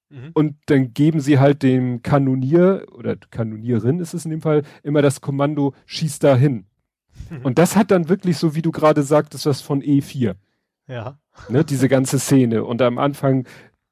mhm. 0.10 0.32
und 0.34 0.56
dann 0.66 0.94
geben 0.94 1.22
sie 1.22 1.40
halt 1.40 1.64
dem 1.64 2.02
Kanonier 2.02 2.86
oder 2.92 3.16
Kanonierin 3.16 4.02
ist 4.02 4.14
es 4.14 4.26
in 4.26 4.32
dem 4.32 4.42
Fall 4.42 4.64
immer 4.84 5.02
das 5.02 5.22
Kommando, 5.22 5.74
schieß 5.86 6.20
da 6.20 6.36
hin. 6.36 6.66
Mhm. 7.30 7.38
Und 7.44 7.58
das 7.58 7.78
hat 7.78 7.92
dann 7.92 8.10
wirklich 8.10 8.38
so, 8.38 8.56
wie 8.56 8.62
du 8.62 8.72
gerade 8.72 9.04
sagtest, 9.04 9.46
was 9.46 9.62
von 9.62 9.82
E4. 9.82 10.36
Ja. 10.88 11.18
Ne, 11.50 11.64
diese 11.64 11.88
ganze 11.90 12.20
Szene. 12.20 12.64
Und 12.64 12.82
am 12.82 12.98
Anfang 12.98 13.48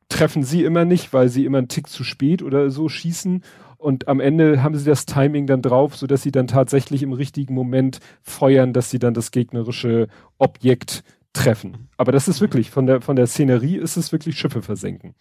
treffen 0.10 0.44
sie 0.44 0.64
immer 0.64 0.86
nicht, 0.86 1.14
weil 1.14 1.30
sie 1.30 1.46
immer 1.46 1.60
einen 1.60 1.68
Tick 1.68 1.88
zu 1.88 2.04
spät 2.04 2.42
oder 2.42 2.70
so 2.70 2.90
schießen. 2.90 3.44
Und 3.78 4.08
am 4.08 4.20
Ende 4.20 4.64
haben 4.64 4.76
sie 4.76 4.86
das 4.86 5.06
Timing 5.06 5.48
dann 5.48 5.62
drauf, 5.62 5.96
so 5.96 6.08
dass 6.08 6.24
sie 6.24 6.32
dann 6.32 6.48
tatsächlich 6.48 7.04
im 7.04 7.14
richtigen 7.14 7.54
Moment 7.54 8.00
feuern, 8.22 8.74
dass 8.74 8.90
sie 8.90 9.00
dann 9.00 9.14
das 9.14 9.32
gegnerische 9.32 10.08
Objekt 10.38 11.04
treffen. 11.34 11.90
Aber 11.98 12.12
das 12.12 12.28
ist 12.28 12.42
wirklich, 12.42 12.72
von 12.72 12.88
der, 12.88 13.02
von 13.02 13.16
der 13.16 13.28
Szenerie 13.28 13.78
ist 13.78 13.98
es 13.98 14.12
wirklich 14.12 14.40
Schiffe 14.40 14.62
versenken. 14.62 15.14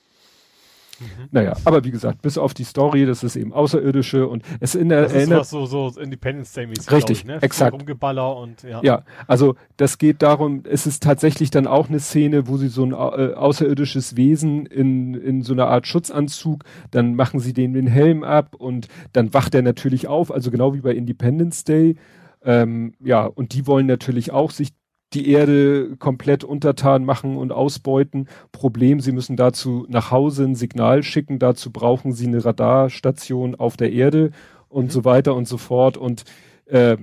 Mhm. 1.04 1.28
Naja, 1.30 1.56
aber 1.64 1.84
wie 1.84 1.90
gesagt, 1.90 2.22
bis 2.22 2.38
auf 2.38 2.54
die 2.54 2.64
Story, 2.64 3.06
das 3.06 3.22
ist 3.22 3.36
eben 3.36 3.52
Außerirdische 3.52 4.26
und 4.26 4.42
es 4.60 4.74
in 4.74 4.88
der 4.88 5.02
das 5.02 5.12
ist 5.12 5.30
was 5.30 5.50
so, 5.50 5.66
so 5.66 6.00
Independence 6.00 6.52
Day 6.52 6.66
mäßig. 6.66 6.90
Richtig, 6.90 7.18
ich, 7.20 7.24
ne? 7.24 7.38
exakt. 7.42 7.74
Rumgeballer 7.74 8.36
und 8.36 8.62
ja. 8.62 8.80
Ja, 8.82 9.02
also 9.26 9.56
das 9.76 9.98
geht 9.98 10.22
darum, 10.22 10.62
es 10.68 10.86
ist 10.86 11.02
tatsächlich 11.02 11.50
dann 11.50 11.66
auch 11.66 11.88
eine 11.88 12.00
Szene, 12.00 12.48
wo 12.48 12.56
sie 12.56 12.68
so 12.68 12.84
ein 12.84 12.92
äh, 12.92 13.34
außerirdisches 13.34 14.16
Wesen 14.16 14.66
in, 14.66 15.14
in 15.14 15.42
so 15.42 15.52
einer 15.52 15.66
Art 15.66 15.86
Schutzanzug, 15.86 16.64
dann 16.90 17.14
machen 17.14 17.40
sie 17.40 17.52
den 17.52 17.74
den 17.74 17.86
Helm 17.86 18.24
ab 18.24 18.54
und 18.54 18.88
dann 19.12 19.34
wacht 19.34 19.54
er 19.54 19.62
natürlich 19.62 20.08
auf, 20.08 20.32
also 20.32 20.50
genau 20.50 20.74
wie 20.74 20.80
bei 20.80 20.92
Independence 20.92 21.64
Day. 21.64 21.96
Ähm, 22.44 22.92
ja, 23.02 23.24
und 23.24 23.54
die 23.54 23.66
wollen 23.66 23.86
natürlich 23.86 24.30
auch 24.30 24.50
sich 24.50 24.70
die 25.14 25.28
Erde 25.30 25.96
komplett 25.98 26.44
untertan 26.44 27.04
machen 27.04 27.36
und 27.36 27.52
ausbeuten. 27.52 28.28
Problem, 28.52 29.00
sie 29.00 29.12
müssen 29.12 29.36
dazu 29.36 29.86
nach 29.88 30.10
Hause 30.10 30.44
ein 30.44 30.54
Signal 30.54 31.02
schicken, 31.02 31.38
dazu 31.38 31.70
brauchen 31.70 32.12
sie 32.12 32.26
eine 32.26 32.44
Radarstation 32.44 33.54
auf 33.54 33.76
der 33.76 33.92
Erde 33.92 34.30
und 34.68 34.86
mhm. 34.86 34.90
so 34.90 35.04
weiter 35.04 35.34
und 35.34 35.48
so 35.48 35.56
fort. 35.56 35.96
Und, 35.96 36.24
äh, 36.66 36.96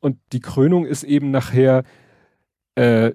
und 0.00 0.18
die 0.32 0.40
Krönung 0.40 0.84
ist 0.84 1.04
eben 1.04 1.30
nachher, 1.30 1.84
äh, 2.74 3.12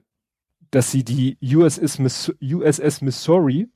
dass 0.72 0.92
sie 0.92 1.04
die 1.04 1.38
USS, 1.42 2.00
Miss 2.00 2.34
USS 2.42 3.02
Missouri, 3.02 3.68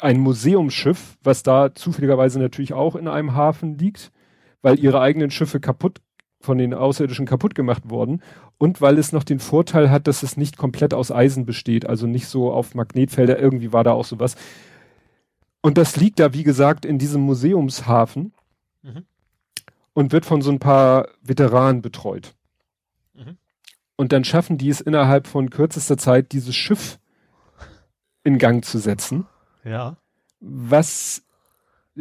ein 0.00 0.20
Museumsschiff, 0.20 1.16
was 1.22 1.42
da 1.42 1.74
zufälligerweise 1.74 2.38
natürlich 2.38 2.72
auch 2.72 2.96
in 2.96 3.08
einem 3.08 3.34
Hafen 3.34 3.78
liegt, 3.78 4.12
weil 4.62 4.78
ihre 4.78 5.00
eigenen 5.00 5.30
Schiffe 5.30 5.60
kaputt 5.60 6.00
von 6.44 6.58
den 6.58 6.74
Außerirdischen 6.74 7.26
kaputt 7.26 7.54
gemacht 7.54 7.90
worden 7.90 8.22
und 8.58 8.80
weil 8.80 8.98
es 8.98 9.12
noch 9.12 9.24
den 9.24 9.40
Vorteil 9.40 9.90
hat, 9.90 10.06
dass 10.06 10.22
es 10.22 10.36
nicht 10.36 10.56
komplett 10.56 10.94
aus 10.94 11.10
Eisen 11.10 11.46
besteht, 11.46 11.86
also 11.86 12.06
nicht 12.06 12.28
so 12.28 12.52
auf 12.52 12.74
Magnetfelder, 12.74 13.38
irgendwie 13.38 13.72
war 13.72 13.82
da 13.82 13.92
auch 13.92 14.04
sowas. 14.04 14.36
Und 15.60 15.78
das 15.78 15.96
liegt 15.96 16.20
da, 16.20 16.34
wie 16.34 16.42
gesagt, 16.42 16.84
in 16.84 16.98
diesem 16.98 17.22
Museumshafen 17.22 18.34
mhm. 18.82 19.04
und 19.94 20.12
wird 20.12 20.26
von 20.26 20.42
so 20.42 20.50
ein 20.52 20.58
paar 20.58 21.08
Veteranen 21.22 21.80
betreut. 21.80 22.34
Mhm. 23.14 23.38
Und 23.96 24.12
dann 24.12 24.24
schaffen 24.24 24.58
die 24.58 24.68
es 24.68 24.80
innerhalb 24.80 25.26
von 25.26 25.50
kürzester 25.50 25.96
Zeit, 25.96 26.32
dieses 26.32 26.54
Schiff 26.54 26.98
in 28.22 28.38
Gang 28.38 28.64
zu 28.64 28.78
setzen. 28.78 29.26
Ja. 29.64 29.96
Was 30.40 31.23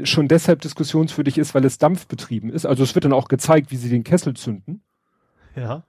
schon 0.03 0.27
deshalb 0.27 0.61
diskussionswürdig 0.61 1.37
ist, 1.37 1.53
weil 1.53 1.65
es 1.65 1.77
dampfbetrieben 1.77 2.49
ist. 2.49 2.65
Also 2.65 2.83
es 2.83 2.95
wird 2.95 3.05
dann 3.05 3.13
auch 3.13 3.27
gezeigt, 3.27 3.71
wie 3.71 3.77
sie 3.77 3.89
den 3.89 4.03
Kessel 4.03 4.33
zünden. 4.33 4.81
Ja. 5.55 5.83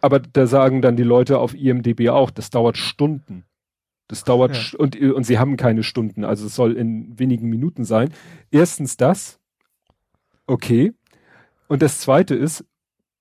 Aber 0.00 0.18
da 0.18 0.46
sagen 0.46 0.82
dann 0.82 0.96
die 0.96 1.02
Leute 1.02 1.38
auf 1.38 1.54
IMDB 1.54 2.10
auch, 2.10 2.30
das 2.30 2.50
dauert 2.50 2.76
Stunden. 2.76 3.44
Das 4.08 4.24
dauert 4.24 4.72
ja. 4.72 4.78
und, 4.78 5.00
und 5.00 5.24
sie 5.24 5.38
haben 5.38 5.56
keine 5.56 5.82
Stunden, 5.82 6.24
also 6.24 6.46
es 6.46 6.54
soll 6.54 6.76
in 6.76 7.18
wenigen 7.18 7.48
Minuten 7.48 7.84
sein. 7.84 8.12
Erstens 8.50 8.98
das, 8.98 9.40
okay. 10.46 10.92
Und 11.68 11.80
das 11.80 12.00
zweite 12.00 12.34
ist, 12.34 12.66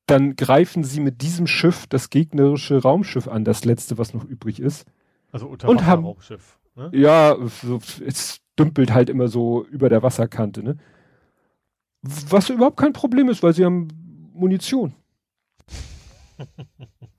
dann 0.07 0.35
greifen 0.35 0.83
sie 0.83 0.99
mit 0.99 1.21
diesem 1.21 1.47
Schiff 1.47 1.87
das 1.87 2.09
gegnerische 2.09 2.81
Raumschiff 2.81 3.29
an, 3.29 3.45
das 3.45 3.63
letzte, 3.63 3.97
was 3.97 4.13
noch 4.13 4.25
übrig 4.25 4.59
ist. 4.59 4.85
Also 5.31 5.47
unter 5.47 5.69
Raumschiff. 5.69 6.59
Ne? 6.75 6.89
Ja, 6.93 7.37
so, 7.61 7.79
es 8.05 8.41
dümpelt 8.59 8.93
halt 8.93 9.09
immer 9.09 9.27
so 9.27 9.65
über 9.65 9.89
der 9.89 10.03
Wasserkante, 10.03 10.63
ne? 10.63 10.77
Was 12.01 12.49
überhaupt 12.49 12.77
kein 12.77 12.93
Problem 12.93 13.29
ist, 13.29 13.43
weil 13.43 13.53
sie 13.53 13.65
haben 13.65 13.87
Munition. 14.33 14.93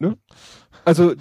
Ne? 0.00 0.18
Also, 0.84 1.14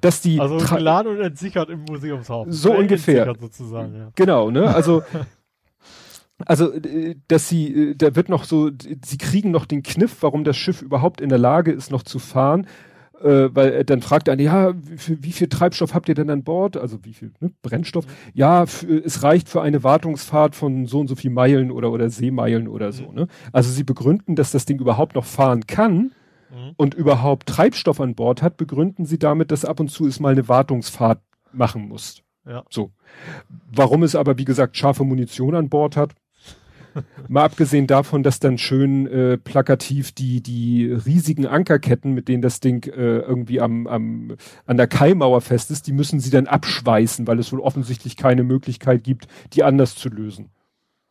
dass 0.00 0.20
die. 0.20 0.40
Also 0.40 0.56
geladen 0.56 1.16
und 1.16 1.20
entsichert 1.20 1.68
im 1.68 1.84
Museumshafen. 1.84 2.52
So 2.52 2.70
Oder 2.70 2.78
ungefähr. 2.78 3.34
Sozusagen, 3.38 3.94
ja. 3.94 4.10
Genau, 4.14 4.50
ne? 4.50 4.72
Also, 4.72 5.02
also, 6.46 6.72
dass 7.28 7.48
sie, 7.48 7.96
da 7.96 8.14
wird 8.14 8.28
noch 8.28 8.44
so, 8.44 8.70
sie 9.04 9.18
kriegen 9.18 9.50
noch 9.50 9.66
den 9.66 9.82
Kniff, 9.82 10.22
warum 10.22 10.44
das 10.44 10.56
Schiff 10.56 10.80
überhaupt 10.80 11.20
in 11.20 11.28
der 11.28 11.38
Lage 11.38 11.72
ist, 11.72 11.90
noch 11.90 12.02
zu 12.02 12.18
fahren. 12.18 12.66
Äh, 13.24 13.54
weil 13.56 13.84
dann 13.84 14.02
fragt 14.02 14.28
er, 14.28 14.38
ja, 14.38 14.74
wie, 14.74 15.24
wie 15.24 15.32
viel 15.32 15.48
Treibstoff 15.48 15.94
habt 15.94 16.10
ihr 16.10 16.14
denn 16.14 16.28
an 16.28 16.44
Bord? 16.44 16.76
Also 16.76 17.06
wie 17.06 17.14
viel 17.14 17.32
ne? 17.40 17.50
Brennstoff? 17.62 18.06
Mhm. 18.06 18.10
Ja, 18.34 18.66
für, 18.66 19.02
es 19.02 19.22
reicht 19.22 19.48
für 19.48 19.62
eine 19.62 19.82
Wartungsfahrt 19.82 20.54
von 20.54 20.84
so 20.84 21.00
und 21.00 21.08
so 21.08 21.14
viel 21.14 21.30
Meilen 21.30 21.70
oder, 21.70 21.90
oder 21.90 22.10
Seemeilen 22.10 22.68
oder 22.68 22.92
so. 22.92 23.08
Mhm. 23.08 23.14
Ne? 23.14 23.26
Also 23.50 23.70
sie 23.70 23.82
begründen, 23.82 24.36
dass 24.36 24.50
das 24.50 24.66
Ding 24.66 24.78
überhaupt 24.78 25.14
noch 25.14 25.24
fahren 25.24 25.66
kann 25.66 26.12
mhm. 26.50 26.72
und 26.76 26.92
überhaupt 26.92 27.48
Treibstoff 27.48 27.98
an 27.98 28.14
Bord 28.14 28.42
hat, 28.42 28.58
begründen 28.58 29.06
sie 29.06 29.18
damit, 29.18 29.50
dass 29.50 29.64
ab 29.64 29.80
und 29.80 29.88
zu 29.88 30.06
es 30.06 30.20
mal 30.20 30.32
eine 30.32 30.46
Wartungsfahrt 30.46 31.22
machen 31.50 31.88
muss. 31.88 32.22
Ja. 32.46 32.62
So. 32.68 32.90
Warum 33.72 34.02
es 34.02 34.14
aber, 34.14 34.36
wie 34.36 34.44
gesagt, 34.44 34.76
scharfe 34.76 35.04
Munition 35.04 35.54
an 35.54 35.70
Bord 35.70 35.96
hat, 35.96 36.14
Mal 37.28 37.44
abgesehen 37.44 37.86
davon, 37.86 38.22
dass 38.22 38.40
dann 38.40 38.58
schön 38.58 39.06
äh, 39.06 39.38
plakativ 39.38 40.12
die, 40.12 40.42
die 40.42 40.86
riesigen 40.92 41.46
Ankerketten, 41.46 42.12
mit 42.12 42.28
denen 42.28 42.42
das 42.42 42.60
Ding 42.60 42.86
äh, 42.86 43.18
irgendwie 43.18 43.60
am, 43.60 43.86
am, 43.86 44.36
an 44.66 44.76
der 44.76 44.86
Kaimauer 44.86 45.40
fest 45.40 45.70
ist, 45.70 45.86
die 45.86 45.92
müssen 45.92 46.20
sie 46.20 46.30
dann 46.30 46.46
abschweißen, 46.46 47.26
weil 47.26 47.38
es 47.38 47.52
wohl 47.52 47.60
offensichtlich 47.60 48.16
keine 48.16 48.44
Möglichkeit 48.44 49.04
gibt, 49.04 49.26
die 49.52 49.64
anders 49.64 49.94
zu 49.94 50.08
lösen. 50.08 50.50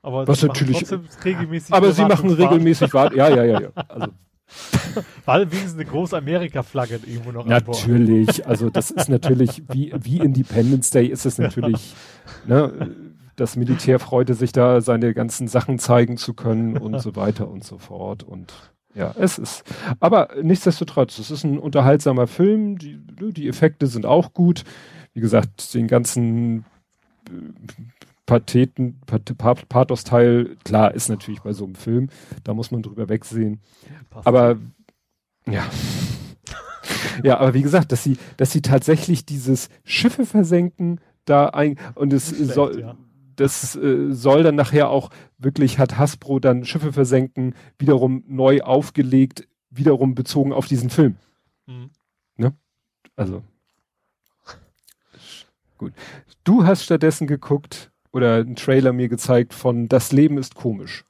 Aber 0.01 0.27
Was 0.27 0.43
natürlich, 0.43 0.85
regelmäßig 1.25 1.73
aber 1.73 1.91
sie 1.93 2.03
machen 2.03 2.29
regelmäßig 2.29 2.93
Wart, 2.93 3.15
ja, 3.15 3.29
ja, 3.29 3.43
ja, 3.43 3.61
ja. 3.61 3.69
Also, 3.87 4.07
weil 5.25 5.49
wenigstens 5.49 5.75
eine 5.75 5.85
große 5.85 6.17
Amerika-Flagge 6.17 6.99
irgendwo 7.05 7.31
noch 7.31 7.45
Natürlich, 7.45 8.45
also 8.45 8.69
das 8.69 8.91
ist 8.91 9.09
natürlich, 9.09 9.63
wie, 9.71 9.93
wie 9.97 10.19
Independence 10.19 10.89
Day 10.89 11.07
ist 11.07 11.25
es 11.25 11.37
natürlich, 11.37 11.95
ne, 12.45 12.91
das 13.35 13.55
Militär 13.55 13.99
freute 13.99 14.33
sich 14.33 14.51
da, 14.51 14.81
seine 14.81 15.13
ganzen 15.13 15.47
Sachen 15.47 15.79
zeigen 15.79 16.17
zu 16.17 16.33
können 16.33 16.77
und 16.79 16.99
so 16.99 17.15
weiter 17.15 17.47
und 17.49 17.63
so 17.63 17.77
fort. 17.77 18.23
Und 18.23 18.53
ja, 18.95 19.13
es 19.17 19.39
ist, 19.39 19.63
aber 19.99 20.29
nichtsdestotrotz, 20.41 21.17
es 21.17 21.31
ist 21.31 21.43
ein 21.43 21.57
unterhaltsamer 21.57 22.27
Film, 22.27 22.77
die, 22.77 22.99
die 23.33 23.47
Effekte 23.47 23.87
sind 23.87 24.05
auch 24.05 24.33
gut. 24.33 24.63
Wie 25.13 25.21
gesagt, 25.21 25.73
den 25.73 25.87
ganzen 25.87 26.65
äh, 27.27 27.31
Patheten, 28.25 29.01
Pathos-Teil, 29.05 30.55
klar, 30.63 30.93
ist 30.93 31.09
natürlich 31.09 31.41
bei 31.41 31.53
so 31.53 31.65
einem 31.65 31.75
Film, 31.75 32.09
da 32.43 32.53
muss 32.53 32.71
man 32.71 32.83
drüber 32.83 33.09
wegsehen. 33.09 33.59
Aber, 34.23 34.57
ja. 35.47 35.65
ja, 37.23 37.39
aber 37.39 37.53
wie 37.53 37.63
gesagt, 37.63 37.91
dass 37.91 38.03
sie, 38.03 38.17
dass 38.37 38.51
sie 38.51 38.61
tatsächlich 38.61 39.25
dieses 39.25 39.69
Schiffe 39.83 40.25
versenken, 40.25 41.01
da 41.25 41.47
ein, 41.47 41.77
und 41.95 42.13
es 42.13 42.29
schlecht, 42.29 42.53
soll, 42.53 42.79
ja 42.79 42.95
das 43.35 43.75
äh, 43.75 44.11
soll 44.11 44.43
dann 44.43 44.55
nachher 44.55 44.89
auch 44.89 45.09
wirklich, 45.37 45.79
hat 45.79 45.97
Hasbro 45.97 46.39
dann 46.39 46.65
Schiffe 46.65 46.93
versenken, 46.93 47.55
wiederum 47.77 48.23
neu 48.27 48.61
aufgelegt, 48.61 49.47
wiederum 49.69 50.15
bezogen 50.15 50.53
auf 50.53 50.67
diesen 50.67 50.89
Film. 50.89 51.17
Mhm. 51.65 51.89
Ne? 52.37 52.53
Also. 53.15 53.43
Gut. 55.77 55.93
Du 56.43 56.65
hast 56.65 56.83
stattdessen 56.83 57.27
geguckt 57.27 57.91
oder 58.11 58.35
einen 58.35 58.55
Trailer 58.55 58.93
mir 58.93 59.09
gezeigt 59.09 59.53
von 59.53 59.87
Das 59.87 60.11
Leben 60.11 60.37
ist 60.37 60.55
komisch. 60.55 61.03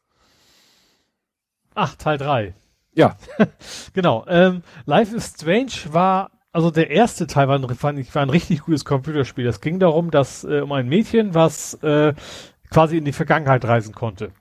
Ach, 1.75 1.95
Teil 1.95 2.17
3. 2.17 2.53
Ja. 2.93 3.17
genau. 3.93 4.25
Ähm, 4.27 4.63
Life 4.85 5.15
is 5.15 5.33
Strange 5.35 5.73
war 5.91 6.31
also 6.53 6.69
der 6.69 6.91
erste 6.91 7.27
Teil 7.27 7.47
war, 7.47 7.59
ich, 7.97 8.15
war 8.15 8.21
ein 8.21 8.29
richtig 8.29 8.61
gutes 8.61 8.85
Computerspiel. 8.85 9.47
Es 9.47 9.59
ging 9.59 9.79
darum, 9.79 10.11
dass 10.11 10.43
äh, 10.43 10.61
um 10.61 10.71
ein 10.71 10.87
Mädchen, 10.87 11.33
was 11.33 11.73
äh, 11.81 12.13
quasi 12.69 12.97
in 12.97 13.05
die 13.05 13.11
Vergangenheit 13.11 13.65
reisen 13.65 13.93
konnte. 13.93 14.31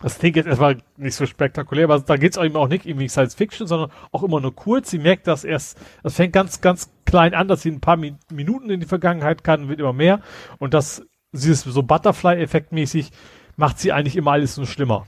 Das 0.00 0.20
klingt 0.20 0.36
jetzt 0.36 0.46
erstmal 0.46 0.78
nicht 0.96 1.16
so 1.16 1.26
spektakulär, 1.26 1.84
aber 1.84 1.98
da 1.98 2.16
geht 2.16 2.36
es 2.36 2.42
eben 2.42 2.54
auch 2.54 2.68
nicht 2.68 2.86
irgendwie 2.86 3.08
Science 3.08 3.34
Fiction, 3.34 3.66
sondern 3.66 3.90
auch 4.12 4.22
immer 4.22 4.40
nur 4.40 4.54
kurz. 4.54 4.90
Sie 4.90 4.98
merkt, 4.98 5.26
dass 5.26 5.42
erst, 5.42 5.76
das 6.04 6.14
fängt 6.14 6.32
ganz, 6.32 6.60
ganz 6.60 6.92
klein 7.04 7.34
an, 7.34 7.48
dass 7.48 7.62
sie 7.62 7.72
ein 7.72 7.80
paar 7.80 7.96
Mi 7.96 8.14
Minuten 8.30 8.70
in 8.70 8.78
die 8.78 8.86
Vergangenheit 8.86 9.42
kann, 9.42 9.68
wird 9.68 9.80
immer 9.80 9.92
mehr. 9.92 10.20
Und 10.58 10.72
das, 10.72 11.04
sie 11.32 11.50
ist 11.50 11.64
so 11.64 11.82
Butterfly-Effekt 11.82 12.70
mäßig, 12.70 13.10
macht 13.56 13.80
sie 13.80 13.90
eigentlich 13.90 14.14
immer 14.14 14.32
alles 14.32 14.56
nur 14.56 14.66
schlimmer. 14.66 15.04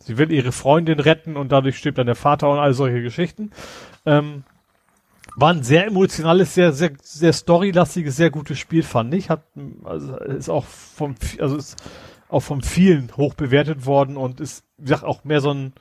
Sie 0.00 0.18
will 0.18 0.30
ihre 0.32 0.52
Freundin 0.52 1.00
retten 1.00 1.36
und 1.36 1.50
dadurch 1.50 1.78
stirbt 1.78 1.96
dann 1.96 2.06
der 2.06 2.14
Vater 2.14 2.50
und 2.50 2.58
all 2.58 2.74
solche 2.74 3.02
Geschichten. 3.02 3.52
Ähm, 4.04 4.44
war 5.36 5.52
ein 5.52 5.62
sehr 5.62 5.86
emotionales, 5.86 6.54
sehr, 6.54 6.72
sehr, 6.72 6.92
sehr 7.02 7.32
storylastiges, 7.32 8.16
sehr 8.16 8.30
gutes 8.30 8.58
Spiel, 8.58 8.82
fand 8.82 9.14
ich. 9.14 9.30
Hat, 9.30 9.44
also 9.84 10.16
ist 10.16 10.48
auch 10.48 10.64
vom, 10.64 11.14
also 11.38 11.56
ist 11.56 11.76
auch 12.28 12.40
von 12.40 12.62
vielen 12.62 13.16
hoch 13.16 13.34
bewertet 13.34 13.86
worden 13.86 14.16
und 14.16 14.40
ist, 14.40 14.64
wie 14.78 14.84
gesagt, 14.84 15.04
auch 15.04 15.24
mehr 15.24 15.40
so 15.40 15.52
ein 15.52 15.72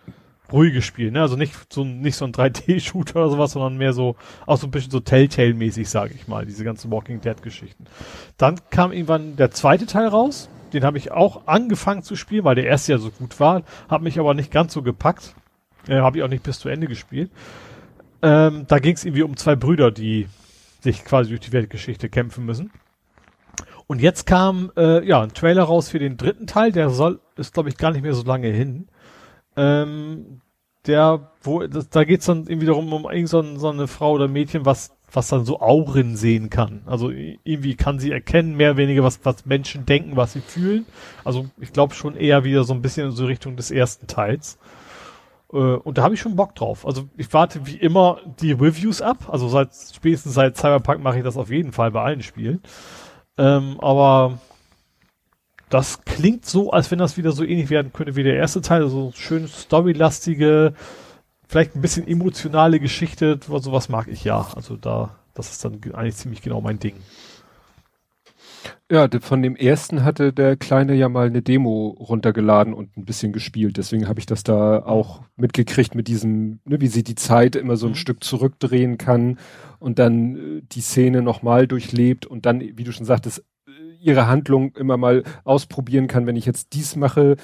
ruhiges 0.51 0.83
Spiel, 0.83 1.11
ne? 1.11 1.21
Also 1.21 1.35
nicht 1.35 1.53
so, 1.71 1.83
nicht 1.83 2.15
so 2.15 2.25
ein 2.25 2.31
3D-Shooter 2.31 3.17
oder 3.17 3.29
sowas, 3.29 3.51
sondern 3.51 3.77
mehr 3.77 3.93
so, 3.93 4.15
auch 4.45 4.57
so 4.57 4.67
ein 4.67 4.71
bisschen 4.71 4.91
so 4.91 4.99
Telltale-mäßig, 4.99 5.87
sage 5.87 6.13
ich 6.15 6.27
mal, 6.27 6.45
diese 6.45 6.63
ganzen 6.63 6.91
Walking 6.91 7.21
Dead-Geschichten. 7.21 7.85
Dann 8.37 8.59
kam 8.69 8.91
irgendwann 8.91 9.35
der 9.35 9.51
zweite 9.51 9.85
Teil 9.85 10.07
raus. 10.07 10.49
Den 10.73 10.83
habe 10.83 10.97
ich 10.97 11.11
auch 11.11 11.47
angefangen 11.47 12.03
zu 12.03 12.15
spielen, 12.15 12.43
weil 12.43 12.55
der 12.55 12.65
erste 12.65 12.93
ja 12.93 12.97
so 12.99 13.09
gut 13.11 13.39
war, 13.39 13.63
hat 13.87 14.01
mich 14.01 14.19
aber 14.19 14.33
nicht 14.33 14.51
ganz 14.51 14.73
so 14.73 14.81
gepackt. 14.81 15.35
Äh, 15.87 15.99
habe 15.99 16.17
ich 16.17 16.23
auch 16.23 16.27
nicht 16.27 16.43
bis 16.43 16.59
zu 16.59 16.69
Ende 16.69 16.87
gespielt. 16.87 17.31
Ähm, 18.21 18.65
da 18.67 18.79
ging 18.79 18.95
es 18.95 19.05
irgendwie 19.05 19.23
um 19.23 19.37
zwei 19.37 19.55
Brüder, 19.55 19.91
die 19.91 20.27
sich 20.81 21.03
quasi 21.03 21.29
durch 21.29 21.41
die 21.41 21.53
Weltgeschichte 21.53 22.09
kämpfen 22.09 22.45
müssen. 22.45 22.71
Und 23.87 24.01
jetzt 24.01 24.25
kam 24.27 24.71
äh, 24.77 25.05
ja 25.05 25.21
ein 25.21 25.33
Trailer 25.33 25.63
raus 25.63 25.89
für 25.89 25.99
den 25.99 26.17
dritten 26.17 26.47
Teil, 26.47 26.71
der 26.71 26.89
soll, 26.89 27.19
ist 27.35 27.53
glaube 27.53 27.69
ich 27.69 27.77
gar 27.77 27.91
nicht 27.91 28.03
mehr 28.03 28.13
so 28.13 28.23
lange 28.23 28.49
hin. 28.49 28.87
Ähm, 29.55 30.41
der, 30.85 31.31
wo, 31.41 31.65
das, 31.65 31.89
da 31.89 32.03
geht's 32.03 32.25
dann 32.25 32.47
irgendwie 32.47 32.67
darum, 32.67 32.91
um 32.93 33.09
irgend 33.09 33.29
so, 33.29 33.41
so 33.57 33.69
eine 33.69 33.87
Frau 33.87 34.11
oder 34.13 34.27
Mädchen, 34.27 34.65
was, 34.65 34.95
was 35.11 35.27
dann 35.27 35.45
so 35.45 35.59
Auren 35.59 36.15
sehen 36.15 36.49
kann. 36.49 36.83
Also 36.85 37.09
irgendwie 37.09 37.75
kann 37.75 37.99
sie 37.99 38.11
erkennen, 38.11 38.55
mehr 38.55 38.71
oder 38.71 38.77
weniger, 38.77 39.03
was, 39.03 39.19
was 39.23 39.45
Menschen 39.45 39.85
denken, 39.85 40.15
was 40.15 40.33
sie 40.33 40.41
fühlen. 40.41 40.85
Also 41.25 41.47
ich 41.59 41.73
glaube 41.73 41.95
schon 41.95 42.15
eher 42.15 42.43
wieder 42.43 42.63
so 42.63 42.73
ein 42.73 42.81
bisschen 42.81 43.07
in 43.07 43.11
so 43.11 43.25
Richtung 43.25 43.55
des 43.55 43.71
ersten 43.71 44.07
Teils. 44.07 44.57
Äh, 45.51 45.57
und 45.57 45.97
da 45.97 46.03
habe 46.03 46.13
ich 46.13 46.19
schon 46.19 46.35
Bock 46.35 46.55
drauf. 46.55 46.85
Also 46.85 47.09
ich 47.17 47.31
warte 47.33 47.65
wie 47.65 47.77
immer 47.77 48.19
die 48.39 48.51
Reviews 48.51 49.01
ab. 49.01 49.29
Also 49.31 49.47
seit 49.49 49.69
spätestens 49.73 50.33
seit 50.33 50.57
Cyberpunk 50.57 51.01
mache 51.01 51.17
ich 51.17 51.23
das 51.23 51.37
auf 51.37 51.49
jeden 51.49 51.71
Fall 51.71 51.91
bei 51.91 52.01
allen 52.01 52.21
Spielen. 52.21 52.61
Ähm, 53.37 53.79
aber 53.79 54.39
das 55.69 56.03
klingt 56.03 56.45
so, 56.45 56.71
als 56.71 56.89
wenn 56.91 56.99
das 56.99 57.17
wieder 57.17 57.31
so 57.31 57.43
ähnlich 57.43 57.69
werden 57.69 57.93
könnte 57.93 58.15
wie 58.15 58.23
der 58.23 58.35
erste 58.35 58.61
Teil. 58.61 58.83
Also 58.83 59.11
schön 59.15 59.47
storylastige, 59.47 60.73
vielleicht 61.47 61.75
ein 61.75 61.81
bisschen 61.81 62.07
emotionale 62.07 62.79
Geschichte. 62.79 63.39
Sowas 63.45 63.89
mag 63.89 64.07
ich 64.07 64.23
ja. 64.23 64.47
Also 64.55 64.75
da, 64.75 65.15
das 65.33 65.51
ist 65.51 65.63
dann 65.63 65.79
eigentlich 65.93 66.15
ziemlich 66.15 66.41
genau 66.41 66.61
mein 66.61 66.79
Ding. 66.79 66.95
Ja, 68.91 69.07
von 69.21 69.43
dem 69.43 69.55
ersten 69.55 70.03
hatte 70.03 70.33
der 70.33 70.57
Kleine 70.57 70.95
ja 70.95 71.09
mal 71.09 71.27
eine 71.27 71.43
Demo 71.43 71.89
runtergeladen 71.89 72.73
und 72.73 72.97
ein 72.97 73.05
bisschen 73.05 73.31
gespielt. 73.31 73.77
Deswegen 73.77 74.07
habe 74.07 74.19
ich 74.19 74.25
das 74.25 74.41
da 74.41 74.79
auch 74.83 75.21
mitgekriegt 75.35 75.93
mit 75.93 76.07
diesem, 76.07 76.59
ne, 76.65 76.81
wie 76.81 76.87
sie 76.87 77.03
die 77.03 77.13
Zeit 77.13 77.55
immer 77.55 77.77
so 77.77 77.85
ein 77.85 77.91
mhm. 77.91 77.97
Stück 77.97 78.23
zurückdrehen 78.23 78.97
kann 78.97 79.37
und 79.77 79.99
dann 79.99 80.35
äh, 80.35 80.61
die 80.63 80.81
Szene 80.81 81.21
nochmal 81.21 81.67
durchlebt 81.67 82.25
und 82.25 82.47
dann, 82.47 82.61
wie 82.61 82.83
du 82.83 82.91
schon 82.91 83.05
sagtest, 83.05 83.45
äh, 83.67 83.71
ihre 84.01 84.25
Handlung 84.25 84.75
immer 84.75 84.97
mal 84.97 85.23
ausprobieren 85.43 86.07
kann. 86.07 86.25
Wenn 86.25 86.35
ich 86.35 86.47
jetzt 86.47 86.73
dies 86.73 86.95
mache, 86.95 87.35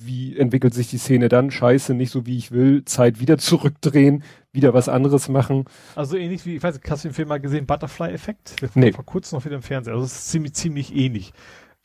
wie 0.00 0.36
entwickelt 0.36 0.74
sich 0.74 0.88
die 0.88 0.98
Szene 0.98 1.28
dann? 1.28 1.50
Scheiße, 1.50 1.94
nicht 1.94 2.10
so 2.10 2.26
wie 2.26 2.36
ich 2.36 2.52
will, 2.52 2.84
Zeit 2.84 3.20
wieder 3.20 3.38
zurückdrehen, 3.38 4.22
wieder 4.52 4.74
was 4.74 4.88
anderes 4.88 5.28
machen. 5.28 5.64
Also 5.94 6.16
ähnlich 6.16 6.44
wie, 6.46 6.56
ich 6.56 6.62
weiß 6.62 6.76
nicht, 6.76 6.90
hast 6.90 7.04
du 7.04 7.08
den 7.08 7.14
Film 7.14 7.28
mal 7.28 7.40
gesehen, 7.40 7.66
Butterfly-Effekt? 7.66 8.56
Nee. 8.74 8.92
Vor 8.92 9.04
kurzem 9.04 9.38
noch 9.38 9.44
wieder 9.44 9.56
im 9.56 9.62
Fernsehen. 9.62 9.94
Also 9.94 10.06
es 10.06 10.12
ist 10.12 10.30
ziemlich, 10.30 10.54
ziemlich 10.54 10.94
ähnlich. 10.94 11.32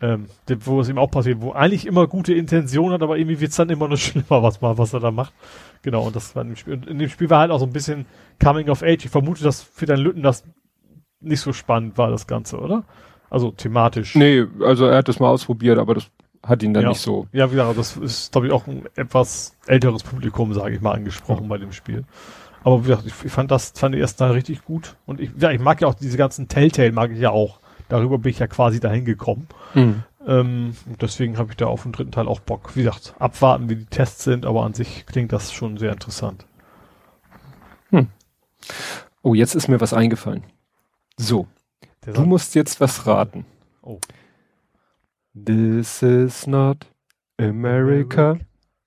Ähm, 0.02 0.26
wo 0.48 0.82
es 0.82 0.90
ihm 0.90 0.98
auch 0.98 1.12
passiert, 1.12 1.42
wo 1.42 1.52
eigentlich 1.52 1.86
immer 1.86 2.08
gute 2.08 2.34
Intention 2.34 2.92
hat, 2.92 3.02
aber 3.02 3.18
irgendwie 3.18 3.40
wird 3.40 3.52
es 3.52 3.58
dann 3.58 3.70
immer 3.70 3.88
nur 3.88 3.98
schlimmer, 4.00 4.44
was, 4.44 4.60
mal, 4.60 4.78
was 4.78 4.94
er 4.94 5.00
da 5.00 5.12
macht. 5.12 5.34
Genau, 5.82 6.08
und 6.08 6.16
das 6.16 6.36
war 6.36 6.42
in 6.42 6.50
dem 6.50 6.56
Spiel. 6.56 6.74
Und 6.74 6.88
in 6.88 7.00
dem 7.00 7.10
Spiel 7.10 7.30
war 7.30 7.40
halt 7.40 7.52
auch 7.52 7.60
so 7.60 7.66
ein 7.66 7.74
bisschen 7.74 8.06
Coming 8.44 8.70
of 8.70 8.84
Age. 8.84 9.06
Ich 9.06 9.12
vermute, 9.12 9.44
dass 9.44 9.62
für 9.62 9.86
deinen 9.86 10.02
Lütten 10.02 10.24
das 10.24 10.44
nicht 11.20 11.42
so 11.42 11.54
spannend 11.54 11.98
war, 11.98 12.10
das 12.10 12.28
Ganze, 12.28 12.60
oder? 12.60 12.84
Also 13.30 13.52
thematisch. 13.52 14.16
Nee, 14.16 14.46
also 14.62 14.86
er 14.86 14.98
hat 14.98 15.08
das 15.08 15.20
mal 15.20 15.30
ausprobiert, 15.30 15.80
aber 15.80 15.96
das 15.96 16.12
hat 16.46 16.62
ihn 16.62 16.74
dann 16.74 16.84
ja. 16.84 16.90
nicht 16.90 17.02
so. 17.02 17.28
Ja, 17.32 17.50
wie 17.52 17.56
gesagt, 17.56 17.78
das 17.78 17.98
ist, 17.98 18.32
glaube 18.32 18.48
ich, 18.48 18.54
auch 18.54 18.68
ein 18.68 18.84
etwas 18.96 19.56
älteres 19.66 20.04
Publikum, 20.04 20.54
sage 20.54 20.76
ich 20.76 20.82
mal, 20.82 20.92
angesprochen 20.92 21.44
ja. 21.44 21.50
bei 21.50 21.58
dem 21.58 21.72
Spiel. 21.72 22.04
Aber 22.64 22.84
wie 22.84 22.90
gesagt, 22.90 23.08
ich, 23.08 23.14
ich 23.26 23.32
fand 23.32 23.52
das, 23.52 23.74
fand 23.76 23.96
ich 23.96 24.02
erst 24.02 24.20
da 24.22 24.28
richtig 24.28 24.64
gut. 24.66 24.96
Und 25.06 25.20
ich, 25.20 25.32
ja, 25.38 25.52
ich 25.52 25.60
mag 25.60 25.82
ja 25.82 25.88
auch 25.88 25.94
diese 25.94 26.18
ganzen 26.18 26.48
Telltale, 26.48 26.92
mag 26.92 27.12
ich 27.12 27.20
ja 27.20 27.32
auch. 27.32 27.60
Darüber 27.90 28.18
bin 28.18 28.32
ich 28.32 28.40
ja 28.40 28.48
quasi 28.48 28.80
dahin 28.80 29.06
gekommen. 29.06 29.48
Mhm. 29.74 30.04
Ähm, 30.26 30.76
deswegen 31.02 31.38
habe 31.38 31.52
ich 31.52 31.58
da 31.58 31.68
auf 31.68 31.84
den 31.84 31.92
dritten 31.92 32.12
Teil 32.12 32.28
auch 32.28 32.40
Bock. 32.40 32.76
Wie 32.76 32.84
gesagt, 32.84 33.16
abwarten, 33.20 33.70
wie 33.70 33.76
die 33.76 33.86
Tests 33.86 34.24
sind, 34.24 34.46
aber 34.46 34.64
an 34.64 34.74
sich 34.74 35.06
klingt 35.06 35.34
das 35.34 35.52
schon 35.52 35.78
sehr 35.78 35.92
interessant. 35.92 36.46
Hm. 37.90 38.08
Oh, 39.22 39.34
jetzt 39.34 39.56
ist 39.56 39.68
mir 39.68 39.82
was 39.82 39.94
eingefallen. 39.94 40.44
So. 41.18 41.48
Du 42.06 42.24
musst 42.24 42.56
jetzt 42.56 42.82
was 42.82 43.06
raten. 43.06 43.46
Oh. 43.82 44.00
This 45.34 46.04
is 46.04 46.46
not 46.46 46.86
America. 47.40 48.38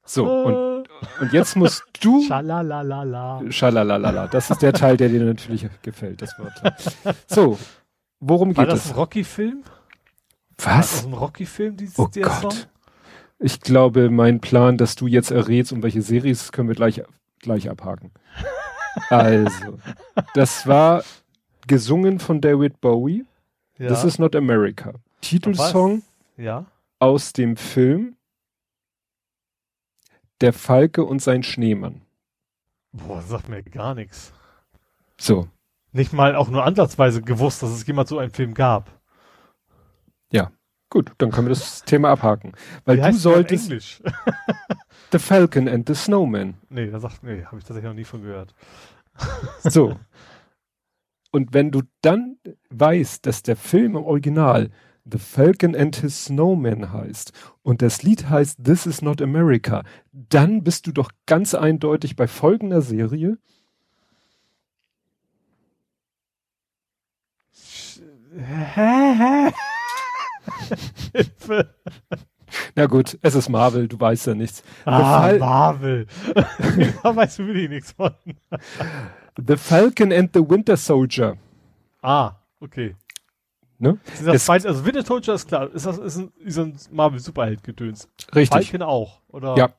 So, 0.05 0.31
und, 0.31 0.89
und 1.21 1.33
jetzt 1.33 1.57
musst 1.57 1.83
du. 2.01 2.23
Schalalalala. 2.23 3.43
Schalalalala. 3.51 4.29
Das 4.29 4.51
ist 4.51 4.63
der 4.63 4.73
Teil, 4.73 4.97
der 4.97 5.09
dir 5.09 5.25
natürlich 5.25 5.67
gefällt, 5.83 6.23
das 6.23 6.39
Wort. 6.39 6.53
So, 7.27 7.59
worum 8.21 8.57
War 8.57 8.67
geht 8.67 8.75
es? 8.75 8.81
War 8.81 8.87
das 8.87 8.91
ein 8.93 8.97
Rocky-Film? 8.97 9.63
Was? 10.59 10.67
War 10.67 10.77
das 10.79 11.07
ein 11.07 11.13
Rocky-Film, 11.15 11.77
dieses 11.77 11.99
oh 11.99 12.09
Gott. 12.09 12.53
Song? 12.53 12.53
Ich 13.39 13.61
glaube, 13.61 14.09
mein 14.09 14.41
Plan, 14.41 14.79
dass 14.79 14.95
du 14.95 15.09
jetzt 15.09 15.33
errätst, 15.33 15.73
um 15.73 15.83
welche 15.83 16.01
Series, 16.01 16.53
können 16.53 16.69
wir 16.69 16.77
gleich, 16.77 17.03
gleich 17.41 17.69
abhaken. 17.69 18.13
Also, 19.11 19.79
das 20.35 20.67
war 20.67 21.03
gesungen 21.67 22.19
von 22.19 22.41
David 22.41 22.81
Bowie. 22.81 23.27
Ja. 23.79 23.89
This 23.89 24.05
is 24.05 24.19
not 24.19 24.35
America. 24.35 24.95
Titelsong 25.21 26.03
ja. 26.37 26.67
aus 26.99 27.33
dem 27.33 27.57
Film 27.57 28.17
Der 30.41 30.53
Falke 30.53 31.05
und 31.05 31.21
sein 31.23 31.43
Schneemann. 31.43 32.03
Boah, 32.93 33.23
sagt 33.23 33.49
mir 33.49 33.63
gar 33.63 33.95
nichts. 33.95 34.33
So. 35.19 35.49
Nicht 35.93 36.13
mal 36.13 36.37
auch 36.37 36.49
nur 36.49 36.65
ansatzweise 36.65 37.23
gewusst, 37.23 37.63
dass 37.63 37.71
es 37.71 37.87
jemals 37.87 38.11
so 38.11 38.19
einen 38.19 38.31
Film 38.31 38.53
gab. 38.55 39.01
Ja, 40.31 40.51
gut, 40.91 41.13
dann 41.19 41.31
können 41.31 41.47
wir 41.47 41.55
das 41.55 41.83
Thema 41.87 42.11
abhaken. 42.11 42.53
Weil 42.85 42.99
Wie 42.99 43.11
du 43.11 43.13
solltest. 43.13 43.65
Englisch? 43.65 44.03
the 45.13 45.19
Falcon 45.19 45.69
and 45.69 45.89
the 45.89 45.95
Snowman. 45.95 46.55
Nee, 46.69 46.91
da 46.91 47.01
sagt, 47.01 47.23
nee, 47.23 47.45
habe 47.45 47.59
ich 47.59 47.65
tatsächlich 47.65 47.89
noch 47.89 47.95
nie 47.95 48.05
von 48.05 48.23
gehört. 48.23 48.55
so. 49.63 49.99
Und 51.33 51.55
wenn 51.55 51.71
du 51.71 51.83
dann 52.03 52.39
weißt, 52.71 53.27
dass 53.27 53.43
der 53.43 53.57
Film 53.57 53.97
im 53.97 54.05
Original 54.05 54.71
The 55.09 55.19
Falcon 55.19 55.77
and 55.77 55.95
His 55.97 56.25
Snowman 56.25 56.93
heißt 56.93 57.33
und 57.63 57.81
das 57.81 58.03
Lied 58.03 58.29
heißt 58.29 58.65
This 58.65 58.87
is 58.87 59.03
not 59.03 59.23
America, 59.23 59.85
dann 60.13 60.65
bist 60.65 60.87
du 60.87 60.93
doch 60.93 61.11
ganz 61.27 61.55
eindeutig 61.55 62.17
bei 62.17 62.27
folgender 62.27 62.83
Serie. 62.83 63.39
Na 72.75 72.87
gut, 72.87 73.19
es 73.23 73.35
ist 73.35 73.49
Marvel, 73.49 73.89
du 73.89 73.99
weißt 73.99 74.27
ja 74.27 74.35
nichts. 74.35 74.63
Ah, 74.85 75.33
Marvel. 75.39 76.07
da 77.03 77.17
weißt 77.17 77.39
du 77.39 77.47
wirklich 77.47 77.69
nichts 77.71 77.93
von. 77.93 78.13
The 79.37 79.57
Falcon 79.57 80.13
and 80.13 80.31
the 80.35 80.41
Winter 80.41 80.77
Soldier. 80.77 81.37
Ah, 82.03 82.33
okay. 82.61 82.95
Ne? 83.79 83.99
Das 84.25 84.47
das 84.47 84.67
also 84.67 84.85
Winter 84.85 85.03
Soldier 85.03 85.35
ist 85.35 85.49
klar, 85.49 85.71
ist 85.73 85.87
das 85.87 85.99
ist 85.99 86.17
ein, 86.17 86.33
ist 86.39 86.59
ein 86.59 86.77
Marvel-Superheld-Gedöns. 86.91 88.09
Richtig. 88.35 88.71
Falcon 88.71 88.83
auch, 88.83 89.21
oder? 89.29 89.57
Ja. 89.57 89.71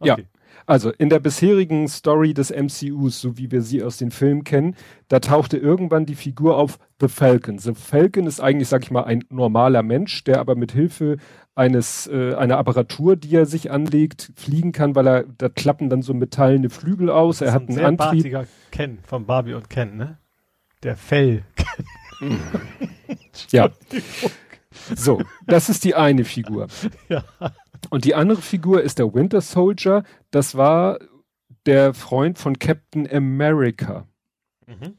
Okay. 0.00 0.22
Ja. 0.22 0.28
Also 0.66 0.90
in 0.90 1.08
der 1.10 1.18
bisherigen 1.18 1.88
Story 1.88 2.32
des 2.32 2.50
MCUs, 2.50 3.20
so 3.20 3.36
wie 3.36 3.50
wir 3.50 3.60
sie 3.60 3.82
aus 3.82 3.96
den 3.96 4.10
Filmen 4.10 4.44
kennen, 4.44 4.76
da 5.08 5.20
tauchte 5.20 5.56
irgendwann 5.56 6.06
die 6.06 6.14
Figur 6.14 6.56
auf 6.56 6.78
The 7.00 7.08
Falcon. 7.08 7.58
The 7.58 7.74
Falcon 7.74 8.26
ist 8.26 8.40
eigentlich, 8.40 8.68
sag 8.68 8.82
ich 8.82 8.90
mal, 8.90 9.04
ein 9.04 9.24
normaler 9.28 9.82
Mensch, 9.82 10.24
der 10.24 10.40
aber 10.40 10.54
mit 10.54 10.72
Hilfe 10.72 11.18
eines 11.54 12.06
äh, 12.06 12.34
einer 12.34 12.58
Apparatur, 12.58 13.16
die 13.16 13.34
er 13.34 13.46
sich 13.46 13.70
anlegt, 13.70 14.32
fliegen 14.36 14.72
kann, 14.72 14.94
weil 14.94 15.06
er 15.06 15.24
da 15.24 15.48
klappen 15.48 15.90
dann 15.90 16.02
so 16.02 16.14
metallene 16.14 16.70
Flügel 16.70 17.10
aus. 17.10 17.40
Er 17.40 17.52
hat 17.52 17.68
ein 17.68 17.78
einen 17.78 18.00
Antrieb. 18.00 18.46
Ken 18.70 18.98
von 19.02 19.26
Barbie 19.26 19.54
und 19.54 19.68
Ken, 19.68 19.96
ne? 19.96 20.18
Der 20.82 20.96
Fell. 20.96 21.44
ja. 23.50 23.70
So, 24.94 25.22
das 25.46 25.68
ist 25.68 25.84
die 25.84 25.94
eine 25.94 26.24
Figur. 26.24 26.66
Ja. 27.08 27.24
Und 27.90 28.06
die 28.06 28.14
andere 28.14 28.40
Figur 28.40 28.82
ist 28.82 28.98
der 28.98 29.12
Winter 29.14 29.42
Soldier. 29.42 30.04
Das 30.30 30.56
war 30.56 30.98
der 31.66 31.92
Freund 31.92 32.38
von 32.38 32.58
Captain 32.58 33.06
America. 33.10 34.06
Mhm. 34.66 34.94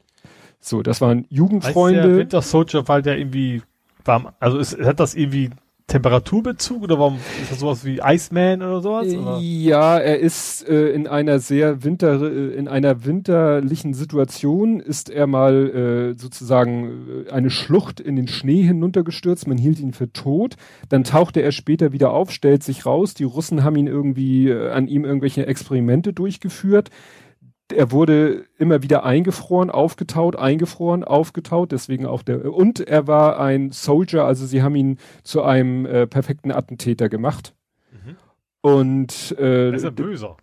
So, 0.60 0.82
das 0.82 1.00
waren 1.00 1.26
Jugendfreunde. 1.28 2.00
Heißt 2.00 2.10
der 2.10 2.18
Winter 2.18 2.42
Soldier, 2.42 2.88
weil 2.88 3.02
der 3.02 3.18
irgendwie 3.18 3.62
warm, 4.04 4.30
also 4.38 4.58
ist, 4.58 4.78
hat 4.78 5.00
das 5.00 5.14
irgendwie 5.14 5.50
Temperaturbezug 5.86 6.82
oder 6.82 6.98
warum 6.98 7.18
ist 7.40 7.52
das 7.52 7.60
sowas 7.60 7.84
wie 7.84 8.00
Iceman 8.02 8.60
oder 8.60 8.80
sowas? 8.80 9.06
Oder? 9.06 9.38
Ja, 9.40 9.98
er 9.98 10.18
ist 10.18 10.68
äh, 10.68 10.88
in 10.88 11.06
einer 11.06 11.38
sehr 11.38 11.84
winter 11.84 12.20
äh, 12.20 12.54
in 12.54 12.66
einer 12.66 13.04
winterlichen 13.04 13.94
Situation 13.94 14.80
ist 14.80 15.10
er 15.10 15.28
mal 15.28 16.14
äh, 16.14 16.18
sozusagen 16.18 17.26
äh, 17.28 17.30
eine 17.30 17.50
Schlucht 17.50 18.00
in 18.00 18.16
den 18.16 18.26
Schnee 18.26 18.62
hinuntergestürzt. 18.62 19.46
Man 19.46 19.58
hielt 19.58 19.78
ihn 19.78 19.92
für 19.92 20.12
tot. 20.12 20.56
Dann 20.88 21.04
tauchte 21.04 21.40
er 21.40 21.52
später 21.52 21.92
wieder 21.92 22.10
auf, 22.10 22.32
stellt 22.32 22.64
sich 22.64 22.84
raus. 22.84 23.14
Die 23.14 23.22
Russen 23.24 23.62
haben 23.62 23.76
ihn 23.76 23.86
irgendwie 23.86 24.48
äh, 24.48 24.70
an 24.70 24.88
ihm 24.88 25.04
irgendwelche 25.04 25.46
Experimente 25.46 26.12
durchgeführt 26.12 26.90
er 27.72 27.90
wurde 27.90 28.44
immer 28.58 28.82
wieder 28.82 29.04
eingefroren, 29.04 29.70
aufgetaut, 29.70 30.36
eingefroren, 30.36 31.04
aufgetaut, 31.04 31.72
deswegen 31.72 32.06
auch 32.06 32.22
der, 32.22 32.52
und 32.52 32.80
er 32.80 33.06
war 33.06 33.40
ein 33.40 33.70
Soldier, 33.72 34.24
also 34.24 34.46
sie 34.46 34.62
haben 34.62 34.76
ihn 34.76 34.98
zu 35.22 35.42
einem 35.42 35.86
äh, 35.86 36.06
perfekten 36.06 36.52
Attentäter 36.52 37.08
gemacht. 37.08 37.54
Mhm. 37.92 38.16
Und, 38.60 39.36
äh, 39.38 39.68
er 39.68 39.74
ist 39.74 39.84
ein 39.84 39.94
Böser. 39.94 40.36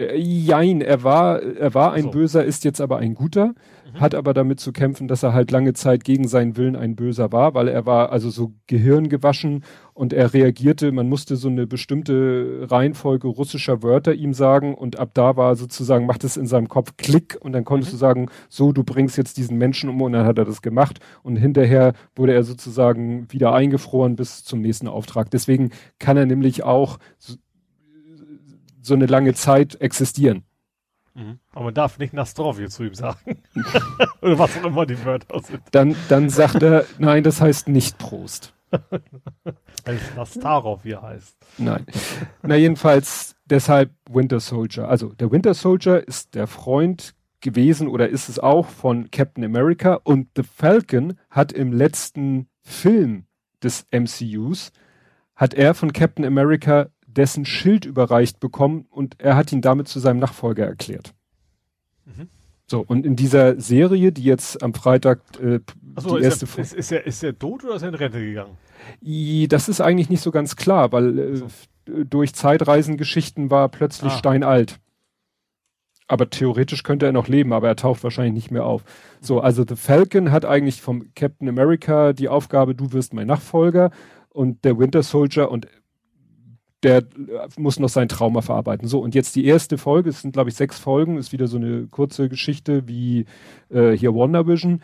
Äh, 0.00 0.16
jein, 0.16 0.80
er 0.80 1.04
war, 1.04 1.42
er 1.42 1.74
war 1.74 1.92
ein 1.92 2.04
so. 2.04 2.10
Böser, 2.10 2.44
ist 2.44 2.64
jetzt 2.64 2.80
aber 2.80 2.98
ein 2.98 3.14
Guter 3.14 3.54
mhm. 3.92 4.00
hat 4.00 4.14
aber 4.14 4.34
damit 4.34 4.60
zu 4.60 4.72
kämpfen, 4.72 5.08
dass 5.08 5.22
er 5.22 5.32
halt 5.32 5.50
lange 5.50 5.74
Zeit 5.74 6.04
gegen 6.04 6.26
seinen 6.26 6.56
Willen 6.56 6.76
ein 6.76 6.96
Böser 6.96 7.32
war, 7.32 7.54
weil 7.54 7.68
er 7.68 7.86
war 7.86 8.12
also 8.12 8.30
so 8.30 8.52
gehirngewaschen 8.66 9.64
und 9.94 10.12
er 10.12 10.32
reagierte, 10.32 10.92
man 10.92 11.08
musste 11.08 11.36
so 11.36 11.48
eine 11.48 11.66
bestimmte 11.66 12.66
Reihenfolge 12.70 13.28
russischer 13.28 13.82
Wörter 13.82 14.14
ihm 14.14 14.32
sagen 14.32 14.74
und 14.74 14.98
ab 14.98 15.10
da 15.14 15.36
war 15.36 15.56
sozusagen, 15.56 16.06
macht 16.06 16.24
es 16.24 16.36
in 16.36 16.46
seinem 16.46 16.68
Kopf 16.68 16.96
Klick 16.96 17.36
und 17.40 17.52
dann 17.52 17.64
konntest 17.64 17.92
mhm. 17.92 17.96
du 17.96 17.98
sagen, 17.98 18.26
so, 18.48 18.72
du 18.72 18.84
bringst 18.84 19.18
jetzt 19.18 19.36
diesen 19.36 19.58
Menschen 19.58 19.90
um 19.90 20.00
und 20.00 20.12
dann 20.12 20.26
hat 20.26 20.38
er 20.38 20.44
das 20.44 20.62
gemacht 20.62 21.00
und 21.22 21.36
hinterher 21.36 21.92
wurde 22.14 22.32
er 22.32 22.42
sozusagen 22.42 23.30
wieder 23.30 23.52
eingefroren 23.52 24.16
bis 24.16 24.44
zum 24.44 24.60
nächsten 24.60 24.88
Auftrag. 24.88 25.30
Deswegen 25.30 25.70
kann 25.98 26.16
er 26.16 26.26
nämlich 26.26 26.64
auch 26.64 26.98
so, 28.80 28.94
eine 28.94 29.06
lange 29.06 29.34
Zeit 29.34 29.80
existieren. 29.80 30.44
Mhm. 31.14 31.38
Aber 31.52 31.66
man 31.66 31.74
darf 31.74 31.98
nicht 31.98 32.12
Nastrovje 32.12 32.68
zu 32.68 32.84
ihm 32.84 32.94
sagen. 32.94 33.42
Oder 34.22 34.38
was 34.38 34.56
auch 34.58 34.64
immer 34.64 34.86
die 34.86 35.04
Wörter 35.04 35.40
sind. 35.40 35.62
Dann, 35.72 35.96
dann 36.08 36.30
sagt 36.30 36.62
er, 36.62 36.84
nein, 36.98 37.24
das 37.24 37.40
heißt 37.40 37.68
nicht 37.68 37.98
Prost. 37.98 38.54
Weil 39.84 39.96
es 39.96 40.14
Nastarov 40.14 40.82
hier 40.84 41.02
heißt. 41.02 41.36
Nein. 41.58 41.84
Na, 42.42 42.54
jedenfalls 42.54 43.34
deshalb 43.44 43.90
Winter 44.08 44.38
Soldier. 44.38 44.88
Also, 44.88 45.12
der 45.14 45.32
Winter 45.32 45.54
Soldier 45.54 46.06
ist 46.06 46.34
der 46.34 46.46
Freund 46.46 47.14
gewesen 47.40 47.88
oder 47.88 48.08
ist 48.08 48.28
es 48.28 48.38
auch 48.38 48.68
von 48.68 49.10
Captain 49.10 49.44
America 49.44 49.94
und 49.94 50.28
The 50.36 50.42
Falcon 50.42 51.14
hat 51.30 51.52
im 51.52 51.72
letzten 51.72 52.48
Film 52.62 53.24
des 53.62 53.86
MCUs 53.90 54.72
hat 55.34 55.54
er 55.54 55.74
von 55.74 55.92
Captain 55.92 56.24
America 56.24 56.90
dessen 57.16 57.44
Schild 57.44 57.84
überreicht 57.84 58.40
bekommen 58.40 58.86
und 58.90 59.16
er 59.18 59.36
hat 59.36 59.52
ihn 59.52 59.60
damit 59.60 59.88
zu 59.88 59.98
seinem 60.00 60.18
Nachfolger 60.18 60.66
erklärt. 60.66 61.14
Mhm. 62.04 62.28
So, 62.66 62.84
und 62.86 63.04
in 63.04 63.16
dieser 63.16 63.60
Serie, 63.60 64.12
die 64.12 64.22
jetzt 64.22 64.62
am 64.62 64.74
Freitag 64.74 65.20
äh, 65.40 65.60
so, 65.96 66.16
die 66.16 66.24
erste 66.24 66.46
Folge. 66.46 66.62
Ist, 66.62 66.72
ist, 66.72 66.92
er, 66.92 67.04
ist 67.04 67.22
er 67.24 67.36
tot 67.36 67.64
oder 67.64 67.74
ist 67.74 67.82
er 67.82 67.88
in 67.88 67.94
Rente 67.96 68.20
gegangen? 68.20 68.56
Das 69.48 69.68
ist 69.68 69.80
eigentlich 69.80 70.08
nicht 70.08 70.22
so 70.22 70.30
ganz 70.30 70.56
klar, 70.56 70.92
weil 70.92 71.18
äh, 71.18 71.36
so. 71.36 71.48
durch 71.86 72.32
Zeitreisengeschichten 72.34 73.50
war 73.50 73.68
plötzlich 73.68 74.12
ah. 74.12 74.16
steinalt. 74.18 74.78
Aber 76.06 76.30
theoretisch 76.30 76.82
könnte 76.82 77.06
er 77.06 77.12
noch 77.12 77.28
leben, 77.28 77.52
aber 77.52 77.68
er 77.68 77.76
taucht 77.76 78.02
wahrscheinlich 78.02 78.34
nicht 78.34 78.50
mehr 78.50 78.64
auf. 78.64 78.84
So, 79.20 79.36
mhm. 79.36 79.40
also 79.40 79.64
The 79.68 79.76
Falcon 79.76 80.30
hat 80.30 80.44
eigentlich 80.44 80.80
vom 80.80 81.12
Captain 81.14 81.48
America 81.48 82.12
die 82.12 82.28
Aufgabe, 82.28 82.74
du 82.74 82.92
wirst 82.92 83.14
mein 83.14 83.26
Nachfolger 83.26 83.90
und 84.28 84.64
der 84.64 84.78
Winter 84.78 85.02
Soldier 85.02 85.50
und 85.50 85.66
der 86.82 86.98
äh, 86.98 87.04
muss 87.58 87.78
noch 87.78 87.88
sein 87.88 88.08
Trauma 88.08 88.40
verarbeiten. 88.42 88.88
So, 88.88 89.00
und 89.00 89.14
jetzt 89.14 89.36
die 89.36 89.44
erste 89.44 89.78
Folge, 89.78 90.10
es 90.10 90.22
sind, 90.22 90.32
glaube 90.32 90.50
ich, 90.50 90.56
sechs 90.56 90.78
Folgen, 90.78 91.18
ist 91.18 91.32
wieder 91.32 91.46
so 91.46 91.56
eine 91.56 91.86
kurze 91.88 92.28
Geschichte 92.28 92.88
wie 92.88 93.26
äh, 93.70 93.92
hier 93.92 94.14
WandaVision. 94.14 94.82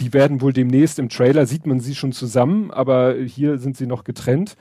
Die 0.00 0.12
werden 0.14 0.40
wohl 0.40 0.52
demnächst 0.52 0.98
im 0.98 1.10
Trailer, 1.10 1.46
sieht 1.46 1.66
man 1.66 1.80
sie 1.80 1.94
schon 1.94 2.12
zusammen, 2.12 2.70
aber 2.70 3.14
hier 3.16 3.58
sind 3.58 3.76
sie 3.76 3.86
noch 3.86 4.04
getrennt. 4.04 4.56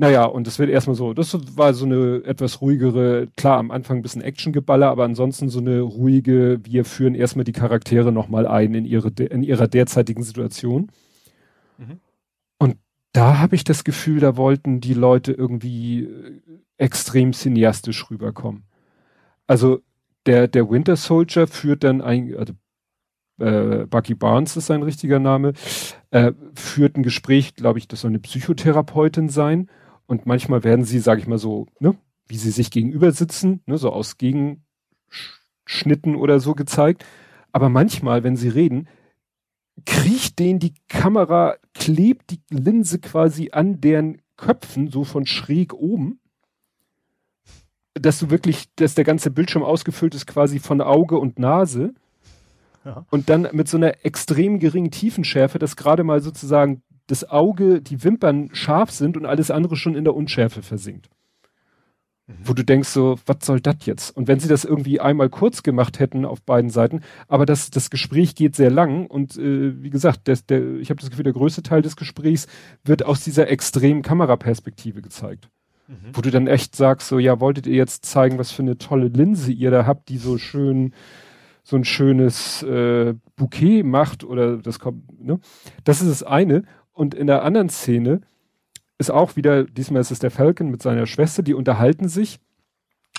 Naja, 0.00 0.26
und 0.26 0.46
es 0.46 0.60
wird 0.60 0.70
erstmal 0.70 0.94
so, 0.94 1.12
das 1.12 1.36
war 1.56 1.74
so 1.74 1.84
eine 1.84 2.22
etwas 2.24 2.60
ruhigere, 2.60 3.26
klar, 3.36 3.58
am 3.58 3.72
Anfang 3.72 3.96
ein 3.96 4.02
bisschen 4.02 4.22
Actiongeballer, 4.22 4.88
aber 4.88 5.02
ansonsten 5.02 5.48
so 5.48 5.58
eine 5.58 5.80
ruhige, 5.80 6.60
wir 6.62 6.84
führen 6.84 7.16
erstmal 7.16 7.44
die 7.44 7.52
Charaktere 7.52 8.12
nochmal 8.12 8.46
ein 8.46 8.74
in 8.74 8.84
ihre, 8.84 9.08
in 9.08 9.42
ihrer 9.42 9.66
derzeitigen 9.66 10.22
Situation. 10.22 10.92
Da 13.12 13.38
habe 13.38 13.54
ich 13.54 13.64
das 13.64 13.84
Gefühl, 13.84 14.20
da 14.20 14.36
wollten 14.36 14.80
die 14.80 14.94
Leute 14.94 15.32
irgendwie 15.32 16.04
äh, 16.04 16.40
extrem 16.76 17.32
cineastisch 17.32 18.10
rüberkommen. 18.10 18.64
Also 19.46 19.80
der, 20.26 20.46
der 20.46 20.68
Winter 20.70 20.96
Soldier 20.96 21.46
führt 21.46 21.84
dann 21.84 22.02
ein, 22.02 22.36
also 22.36 22.52
äh, 23.38 23.86
Bucky 23.86 24.14
Barnes 24.14 24.56
ist 24.56 24.66
sein 24.66 24.82
richtiger 24.82 25.18
Name, 25.18 25.54
äh, 26.10 26.32
führt 26.54 26.96
ein 26.96 27.02
Gespräch, 27.02 27.54
glaube 27.54 27.78
ich, 27.78 27.88
das 27.88 28.02
soll 28.02 28.10
eine 28.10 28.18
Psychotherapeutin 28.18 29.28
sein. 29.28 29.70
Und 30.06 30.26
manchmal 30.26 30.64
werden 30.64 30.84
sie, 30.84 30.98
sage 30.98 31.20
ich 31.20 31.26
mal 31.26 31.38
so, 31.38 31.66
ne, 31.80 31.96
wie 32.26 32.36
sie 32.36 32.50
sich 32.50 32.70
gegenüber 32.70 33.12
sitzen, 33.12 33.62
ne, 33.66 33.78
so 33.78 33.90
aus 33.90 34.16
Gegenschnitten 34.18 36.16
oder 36.16 36.40
so 36.40 36.54
gezeigt. 36.54 37.04
Aber 37.52 37.68
manchmal, 37.68 38.22
wenn 38.24 38.36
sie 38.36 38.48
reden, 38.48 38.88
kriecht 39.84 40.38
denen 40.38 40.58
die 40.58 40.74
Kamera, 40.88 41.56
klebt 41.74 42.30
die 42.30 42.40
Linse 42.50 42.98
quasi 42.98 43.50
an 43.52 43.80
deren 43.80 44.22
Köpfen, 44.36 44.88
so 44.88 45.04
von 45.04 45.26
schräg 45.26 45.74
oben, 45.74 46.20
dass 47.94 48.18
du 48.18 48.30
wirklich, 48.30 48.72
dass 48.76 48.94
der 48.94 49.04
ganze 49.04 49.30
Bildschirm 49.30 49.62
ausgefüllt 49.62 50.14
ist 50.14 50.26
quasi 50.26 50.58
von 50.58 50.80
Auge 50.80 51.18
und 51.18 51.38
Nase. 51.38 51.94
Ja. 52.84 53.04
Und 53.10 53.28
dann 53.28 53.48
mit 53.52 53.68
so 53.68 53.76
einer 53.76 54.04
extrem 54.04 54.60
geringen 54.60 54.90
Tiefenschärfe, 54.90 55.58
dass 55.58 55.76
gerade 55.76 56.04
mal 56.04 56.20
sozusagen 56.20 56.82
das 57.08 57.28
Auge, 57.28 57.82
die 57.82 58.04
Wimpern 58.04 58.50
scharf 58.52 58.90
sind 58.90 59.16
und 59.16 59.26
alles 59.26 59.50
andere 59.50 59.76
schon 59.76 59.94
in 59.94 60.04
der 60.04 60.14
Unschärfe 60.14 60.62
versinkt. 60.62 61.08
Mhm. 62.28 62.34
Wo 62.44 62.52
du 62.52 62.64
denkst 62.64 62.90
so, 62.90 63.18
was 63.26 63.38
soll 63.42 63.60
das 63.60 63.76
jetzt? 63.84 64.16
Und 64.16 64.28
wenn 64.28 64.38
sie 64.38 64.48
das 64.48 64.64
irgendwie 64.64 65.00
einmal 65.00 65.30
kurz 65.30 65.62
gemacht 65.62 65.98
hätten 65.98 66.24
auf 66.24 66.42
beiden 66.42 66.70
Seiten, 66.70 67.00
aber 67.26 67.46
das, 67.46 67.70
das 67.70 67.90
Gespräch 67.90 68.34
geht 68.34 68.54
sehr 68.54 68.70
lang 68.70 69.06
und 69.06 69.36
äh, 69.36 69.82
wie 69.82 69.90
gesagt, 69.90 70.28
der, 70.28 70.38
der, 70.48 70.74
ich 70.76 70.90
habe 70.90 71.00
das 71.00 71.10
Gefühl, 71.10 71.24
der 71.24 71.32
größte 71.32 71.62
Teil 71.62 71.82
des 71.82 71.96
Gesprächs 71.96 72.46
wird 72.84 73.04
aus 73.04 73.24
dieser 73.24 73.48
extremen 73.48 74.02
Kameraperspektive 74.02 75.00
gezeigt. 75.00 75.48
Mhm. 75.88 75.94
Wo 76.12 76.20
du 76.20 76.30
dann 76.30 76.46
echt 76.46 76.76
sagst, 76.76 77.08
so, 77.08 77.18
ja, 77.18 77.40
wolltet 77.40 77.66
ihr 77.66 77.76
jetzt 77.76 78.04
zeigen, 78.04 78.38
was 78.38 78.52
für 78.52 78.62
eine 78.62 78.76
tolle 78.76 79.08
Linse 79.08 79.50
ihr 79.50 79.70
da 79.70 79.86
habt, 79.86 80.10
die 80.10 80.18
so 80.18 80.36
schön 80.36 80.92
so 81.64 81.76
ein 81.76 81.84
schönes 81.84 82.62
äh, 82.62 83.14
Bouquet 83.36 83.82
macht 83.82 84.24
oder 84.24 84.56
das 84.56 84.78
kommt, 84.78 85.22
ne? 85.22 85.38
Das 85.84 86.00
ist 86.00 86.08
das 86.08 86.22
eine. 86.22 86.62
Und 86.94 87.14
in 87.14 87.26
der 87.26 87.42
anderen 87.44 87.68
Szene 87.68 88.22
ist 88.98 89.10
auch 89.10 89.36
wieder, 89.36 89.64
diesmal 89.64 90.00
ist 90.00 90.10
es 90.10 90.18
der 90.18 90.30
Falcon 90.30 90.70
mit 90.70 90.82
seiner 90.82 91.06
Schwester, 91.06 91.42
die 91.42 91.54
unterhalten 91.54 92.08
sich 92.08 92.40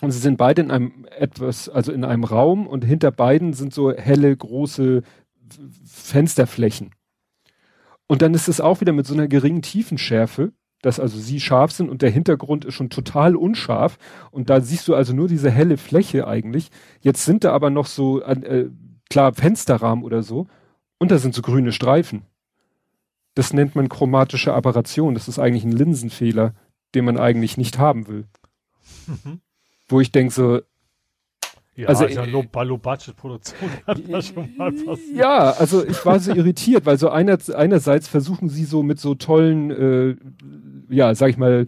und 0.02 0.12
sie 0.12 0.20
sind 0.20 0.38
beide 0.38 0.62
in 0.62 0.72
einem 0.72 1.06
etwas, 1.18 1.70
also 1.70 1.92
in 1.92 2.04
einem 2.04 2.24
Raum 2.24 2.68
und 2.68 2.86
hinter 2.86 3.12
beiden 3.12 3.54
sind 3.54 3.74
so 3.74 3.92
helle, 3.92 4.36
große 4.36 5.04
Fensterflächen. 5.86 6.92
Und 8.08 8.22
dann 8.22 8.34
ist 8.34 8.48
es 8.48 8.62
auch 8.62 8.82
wieder 8.82 8.94
mit 8.94 9.06
so 9.06 9.14
einer 9.14 9.28
geringen 9.28 9.62
Tiefenschärfe, 9.62 10.52
dass 10.82 11.00
also 11.00 11.20
sie 11.20 11.40
scharf 11.40 11.72
sind 11.72 11.90
und 11.90 12.02
der 12.02 12.10
Hintergrund 12.10 12.66
ist 12.66 12.74
schon 12.74 12.90
total 12.90 13.36
unscharf 13.36 13.98
und 14.32 14.50
da 14.50 14.62
siehst 14.62 14.88
du 14.88 14.96
also 14.96 15.14
nur 15.14 15.28
diese 15.28 15.52
helle 15.52 15.78
Fläche 15.78 16.28
eigentlich. 16.28 16.70
Jetzt 17.02 17.26
sind 17.26 17.44
da 17.44 17.52
aber 17.52 17.70
noch 17.70 17.86
so, 17.86 18.22
äh, 18.22 18.70
klar, 19.10 19.34
Fensterrahmen 19.34 20.04
oder 20.04 20.24
so 20.24 20.48
und 20.98 21.12
da 21.12 21.18
sind 21.18 21.36
so 21.36 21.42
grüne 21.42 21.72
Streifen. 21.72 22.24
Das 23.36 23.54
nennt 23.54 23.76
man 23.76 23.90
chromatische 23.90 24.54
Aberration. 24.54 25.14
Das 25.14 25.28
ist 25.28 25.40
eigentlich 25.40 25.64
ein 25.64 25.72
Linsenfehler, 25.72 26.54
den 26.96 27.06
man 27.06 27.18
eigentlich 27.18 27.58
nicht 27.58 27.78
haben 27.78 28.08
will. 28.08 28.26
Mhm. 29.08 29.42
Wo 29.88 30.00
ich 30.00 30.12
denke 30.12 30.34
so, 30.34 30.62
ja, 31.80 31.88
also 31.88 32.06
ja, 32.08 32.26
low, 32.26 32.44
Low 32.64 32.78
Budget 32.78 33.16
Produktion 33.16 33.70
hat 33.88 34.02
das 34.10 34.28
schon 34.28 34.54
mal 34.58 34.70
passiert. 34.70 35.16
Ja, 35.16 35.52
also 35.52 35.86
ich 35.86 36.06
war 36.06 36.20
so 36.20 36.34
irritiert, 36.34 36.86
weil 36.86 36.98
so 36.98 37.10
einer, 37.10 37.38
einerseits 37.56 38.10
versuchen 38.10 38.50
sie 38.50 38.66
so 38.66 38.84
mit 38.84 39.00
so 39.00 39.16
tollen, 39.16 39.72
äh, 39.72 40.16
ja, 40.94 41.16
sag 41.16 41.30
ich 41.30 41.38
mal, 41.38 41.68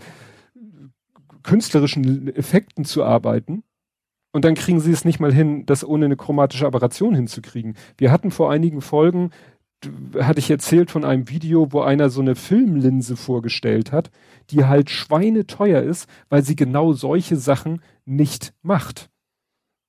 künstlerischen 1.43 2.27
Effekten 2.35 2.83
zu 2.83 3.05
arbeiten. 3.05 3.63
Und 4.33 4.43
dann 4.43 4.55
kriegen 4.55 4.81
sie 4.81 4.91
es 4.91 5.05
nicht 5.05 5.21
mal 5.21 5.33
hin, 5.33 5.65
das 5.65 5.85
ohne 5.85 6.05
eine 6.05 6.17
chromatische 6.17 6.65
Aberration 6.65 7.15
hinzukriegen. 7.15 7.75
Wir 7.97 8.11
hatten 8.11 8.31
vor 8.31 8.51
einigen 8.51 8.81
Folgen 8.81 9.31
hatte 10.19 10.39
ich 10.39 10.49
erzählt 10.49 10.91
von 10.91 11.05
einem 11.05 11.29
Video, 11.29 11.71
wo 11.71 11.81
einer 11.81 12.09
so 12.09 12.21
eine 12.21 12.35
Filmlinse 12.35 13.15
vorgestellt 13.15 13.91
hat, 13.91 14.11
die 14.49 14.65
halt 14.65 14.89
schweineteuer 14.89 15.81
ist, 15.81 16.09
weil 16.29 16.43
sie 16.43 16.55
genau 16.55 16.93
solche 16.93 17.37
Sachen 17.37 17.81
nicht 18.05 18.53
macht. 18.61 19.09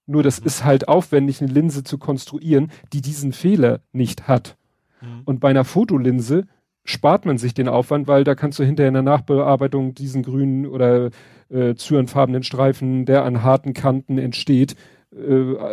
Nur 0.07 0.23
das 0.23 0.41
mhm. 0.41 0.47
ist 0.47 0.65
halt 0.65 0.89
aufwendig, 0.89 1.43
eine 1.43 1.53
Linse 1.53 1.85
zu 1.85 1.99
konstruieren, 1.99 2.71
die 2.93 3.01
diesen 3.01 3.33
Fehler 3.33 3.81
nicht 3.93 4.29
hat. 4.29 4.57
Mhm. 5.01 5.23
Und 5.25 5.41
bei 5.41 5.51
einer 5.51 5.65
Fotolinse 5.65 6.47
spart 6.85 7.27
man 7.27 7.39
sich 7.39 7.55
den 7.55 7.69
Aufwand, 7.69 8.09
weil 8.09 8.25
da 8.25 8.35
kannst 8.35 8.59
du 8.59 8.65
hinterher 8.65 8.89
in 8.89 8.95
der 8.95 9.03
Nachbearbeitung 9.03 9.95
diesen 9.95 10.23
grünen 10.23 10.67
oder 10.67 11.11
äh, 11.49 11.75
zyrenfarbenen 11.75 12.43
Streifen, 12.43 13.05
der 13.05 13.25
an 13.25 13.43
harten 13.43 13.73
Kanten 13.73 14.19
entsteht, 14.19 14.75
äh, 15.12 15.19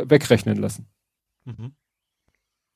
wegrechnen 0.10 0.58
lassen. 0.58 0.88
Mhm. 1.46 1.72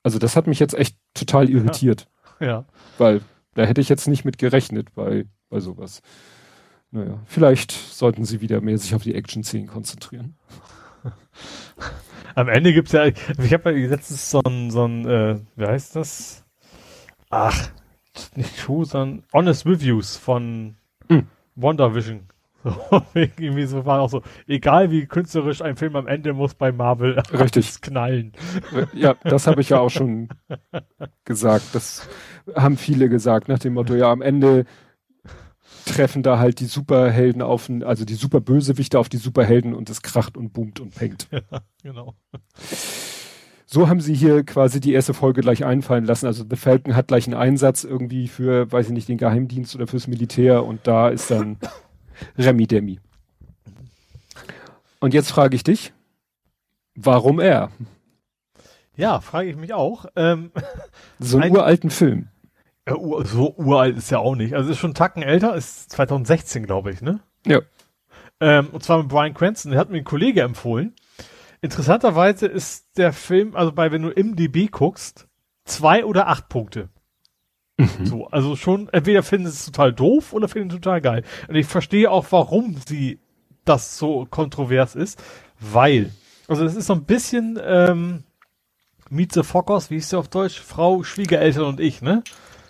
Also 0.03 0.19
das 0.19 0.35
hat 0.35 0.48
mich 0.48 0.59
jetzt 0.59 0.75
echt 0.75 0.98
total 1.14 1.49
irritiert. 1.49 2.07
Ja. 2.40 2.45
ja. 2.45 2.65
Weil 2.98 3.22
da 3.56 3.64
hätte 3.64 3.82
ich 3.82 3.90
jetzt 3.90 4.07
nicht 4.07 4.25
mit 4.25 4.38
gerechnet 4.38 4.93
bei, 4.93 5.25
bei 5.49 5.59
sowas. 5.59 6.01
Naja, 6.91 7.19
vielleicht 7.25 7.72
sollten 7.72 8.25
sie 8.25 8.41
wieder 8.41 8.61
mehr 8.61 8.77
sich 8.77 8.93
auf 8.93 9.03
die 9.03 9.15
Action-Szenen 9.15 9.67
konzentrieren. 9.67 10.35
Am 12.35 12.49
Ende 12.49 12.73
gibt's 12.73 12.91
ja, 12.91 13.06
ich 13.06 13.53
habe 13.53 13.72
ja 13.72 13.88
letztens 13.88 14.30
so 14.30 14.41
ein, 14.43 14.69
so 14.69 14.85
ein, 14.85 15.06
äh, 15.07 15.40
wie 15.56 15.65
heißt 15.65 15.95
das? 15.95 16.45
Ach, 17.30 17.72
nicht 18.35 18.59
True, 18.59 18.85
sondern 18.85 19.23
Honest 19.33 19.65
Reviews 19.65 20.17
von 20.17 20.75
mhm. 21.09 21.27
Wonder 21.56 21.95
Vision 22.64 23.03
irgendwie 23.14 23.66
so 23.66 23.85
war 23.85 24.01
auch 24.01 24.09
so, 24.09 24.22
egal 24.48 24.92
wie 24.92 25.06
künstlerisch 25.06 25.61
ein 25.61 25.75
Film 25.75 25.95
am 25.95 26.08
Ende 26.08 26.33
muss 26.33 26.53
bei 26.53 26.72
Marvel 26.72 27.19
richtig 27.33 27.82
knallen. 27.82 28.33
Ja, 28.93 29.16
das 29.24 29.48
habe 29.48 29.61
ich 29.61 29.69
ja 29.69 29.80
auch 29.80 29.90
schon 29.90 30.30
gesagt. 31.25 31.66
Das 31.74 32.08
haben 32.56 32.77
viele 32.77 33.09
gesagt 33.09 33.48
nach 33.48 33.59
dem 33.59 33.74
Motto, 33.74 33.95
ja, 33.95 34.11
am 34.11 34.22
Ende 34.22 34.66
treffen 35.85 36.24
da 36.24 36.40
halt 36.40 36.59
die 36.59 36.66
Superhelden 36.66 37.42
auf, 37.42 37.69
also 37.83 38.06
die 38.06 38.14
Superbösewichte 38.14 38.98
auf 38.98 39.09
die 39.09 39.17
Superhelden 39.17 39.74
und 39.74 39.90
es 39.90 40.01
kracht 40.01 40.38
und 40.38 40.53
boomt 40.53 40.80
und 40.80 40.95
pengt. 40.95 41.27
Ja, 41.33 41.61
genau. 41.82 42.16
So 43.66 43.90
haben 43.90 44.00
sie 44.01 44.14
hier 44.14 44.43
quasi 44.43 44.80
die 44.80 44.93
erste 44.93 45.14
Folge 45.14 45.42
gleich 45.42 45.66
einfallen 45.66 46.06
lassen. 46.06 46.27
Also 46.27 46.45
The 46.48 46.56
Falcon 46.56 46.95
hat 46.95 47.08
gleich 47.08 47.25
einen 47.25 47.33
Einsatz 47.33 47.83
irgendwie 47.83 48.27
für, 48.27 48.72
weiß 48.72 48.88
ich 48.88 48.93
nicht, 48.93 49.09
den 49.09 49.17
Geheimdienst 49.17 49.75
oder 49.75 49.88
fürs 49.88 50.08
Militär 50.08 50.64
und 50.64 50.82
da 50.85 51.09
ist 51.09 51.32
dann 51.32 51.58
Remi 52.38 52.67
Demi. 52.67 53.00
Und 55.00 55.14
jetzt 55.14 55.32
frage 55.32 55.56
ich 55.56 55.64
dich, 55.64 55.93
warum 56.95 57.40
er? 57.40 57.72
Ja, 58.95 59.19
frage 59.22 59.50
ich 59.50 59.56
mich 59.56 59.74
auch. 59.74 60.06
Ähm, 60.16 60.51
so 61.19 61.38
einen 61.38 61.45
ein, 61.45 61.51
uralten 61.51 61.90
Film. 61.90 62.30
Ja, 62.88 62.95
so 63.24 63.56
uralt 63.58 63.98
ist 63.98 64.11
ja 64.11 64.19
auch 64.19 64.35
nicht. 64.35 64.53
Also 64.53 64.72
ist 64.72 64.77
schon 64.77 64.90
einen 64.90 64.95
Tacken 64.95 65.24
älter, 65.24 65.56
ist 65.56 65.92
2016, 65.92 66.66
glaube 66.66 66.92
ich, 66.92 67.01
ne? 67.01 67.19
Ja. 67.45 67.61
Ähm, 68.40 68.67
und 68.72 68.83
zwar 68.83 69.00
mit 69.00 69.08
Brian 69.08 69.33
Cranston, 69.33 69.72
der 69.72 69.80
hat 69.80 69.90
mir 69.90 69.98
ein 69.98 70.03
Kollege 70.03 70.42
empfohlen. 70.42 70.93
Interessanterweise 71.61 72.45
ist 72.45 72.98
der 72.98 73.14
Film, 73.14 73.56
also 73.56 73.72
bei, 73.72 73.92
wenn 73.92 74.01
du 74.01 74.09
im 74.09 74.35
DB 74.35 74.67
guckst, 74.67 75.27
zwei 75.66 76.03
oder 76.03 76.27
acht 76.27 76.50
Punkte. 76.50 76.90
Mhm. 77.77 78.06
So, 78.06 78.27
also 78.27 78.56
schon, 78.56 78.90
entweder 78.90 79.24
finden 79.24 79.48
sie 79.48 79.53
es 79.53 79.66
total 79.66 79.93
doof 79.93 80.34
oder 80.34 80.48
finden 80.48 80.69
es 80.69 80.76
total 80.76 81.02
geil. 81.02 81.24
Und 81.48 81.56
ich 81.56 81.66
verstehe 81.66 82.11
auch, 82.11 82.26
warum 82.30 82.76
sie 82.88 83.19
das 83.66 83.98
so 83.98 84.27
kontrovers 84.30 84.95
ist, 84.95 85.22
weil, 85.60 86.11
also 86.48 86.66
es 86.66 86.76
ist 86.76 86.88
so 86.88 86.93
ein 86.93 87.06
bisschen, 87.06 87.60
ähm, 87.64 88.24
Meet 89.10 89.34
the 89.34 89.43
Fockers, 89.43 89.90
wie 89.90 89.95
hieß 89.95 90.10
der 90.10 90.19
auf 90.19 90.27
Deutsch? 90.27 90.60
Frau, 90.60 91.03
Schwiegereltern 91.03 91.66
und 91.66 91.80
ich, 91.80 92.02
ne? 92.02 92.24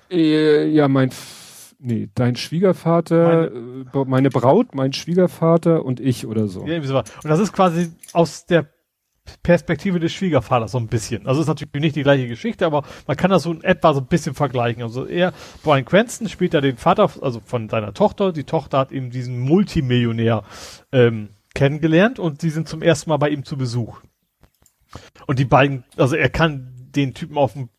Äh, 0.09 0.67
ja, 0.67 0.87
mein, 0.87 1.11
nee, 1.79 2.09
dein 2.15 2.35
Schwiegervater, 2.35 3.49
meine, 3.93 3.93
äh, 3.93 4.05
meine 4.05 4.29
Braut, 4.29 4.75
mein 4.75 4.93
Schwiegervater 4.93 5.85
und 5.85 5.99
ich 5.99 6.27
oder 6.27 6.47
so. 6.47 6.65
Ja, 6.65 6.81
so. 6.83 6.97
Und 6.97 7.07
das 7.23 7.39
ist 7.39 7.53
quasi 7.53 7.91
aus 8.11 8.45
der 8.45 8.72
Perspektive 9.41 9.99
des 9.99 10.13
Schwiegervaters 10.13 10.71
so 10.71 10.77
ein 10.77 10.87
bisschen. 10.87 11.27
Also 11.27 11.41
ist 11.41 11.47
natürlich 11.47 11.73
nicht 11.73 11.95
die 11.95 12.03
gleiche 12.03 12.27
Geschichte, 12.27 12.65
aber 12.65 12.83
man 13.07 13.17
kann 13.17 13.31
das 13.31 13.43
so 13.43 13.51
in 13.51 13.63
etwa 13.63 13.93
so 13.93 14.01
ein 14.01 14.07
bisschen 14.07 14.35
vergleichen. 14.35 14.83
Also 14.83 15.05
er, 15.05 15.33
Brian 15.63 15.85
Cranston 15.85 16.29
spielt 16.29 16.53
ja 16.53 16.61
den 16.61 16.77
Vater, 16.77 17.09
also 17.21 17.41
von 17.43 17.69
seiner 17.69 17.93
Tochter. 17.93 18.31
Die 18.31 18.43
Tochter 18.43 18.79
hat 18.79 18.91
eben 18.91 19.11
diesen 19.11 19.39
Multimillionär 19.39 20.43
ähm, 20.91 21.29
kennengelernt 21.53 22.19
und 22.19 22.41
sie 22.41 22.49
sind 22.49 22.67
zum 22.67 22.81
ersten 22.81 23.09
Mal 23.09 23.17
bei 23.17 23.29
ihm 23.29 23.43
zu 23.43 23.57
Besuch. 23.57 24.01
Und 25.27 25.39
die 25.39 25.45
beiden, 25.45 25.83
also 25.97 26.15
er 26.15 26.29
kann 26.29 26.71
den 26.95 27.13
Typen 27.13 27.37
auf 27.37 27.53
dem 27.53 27.69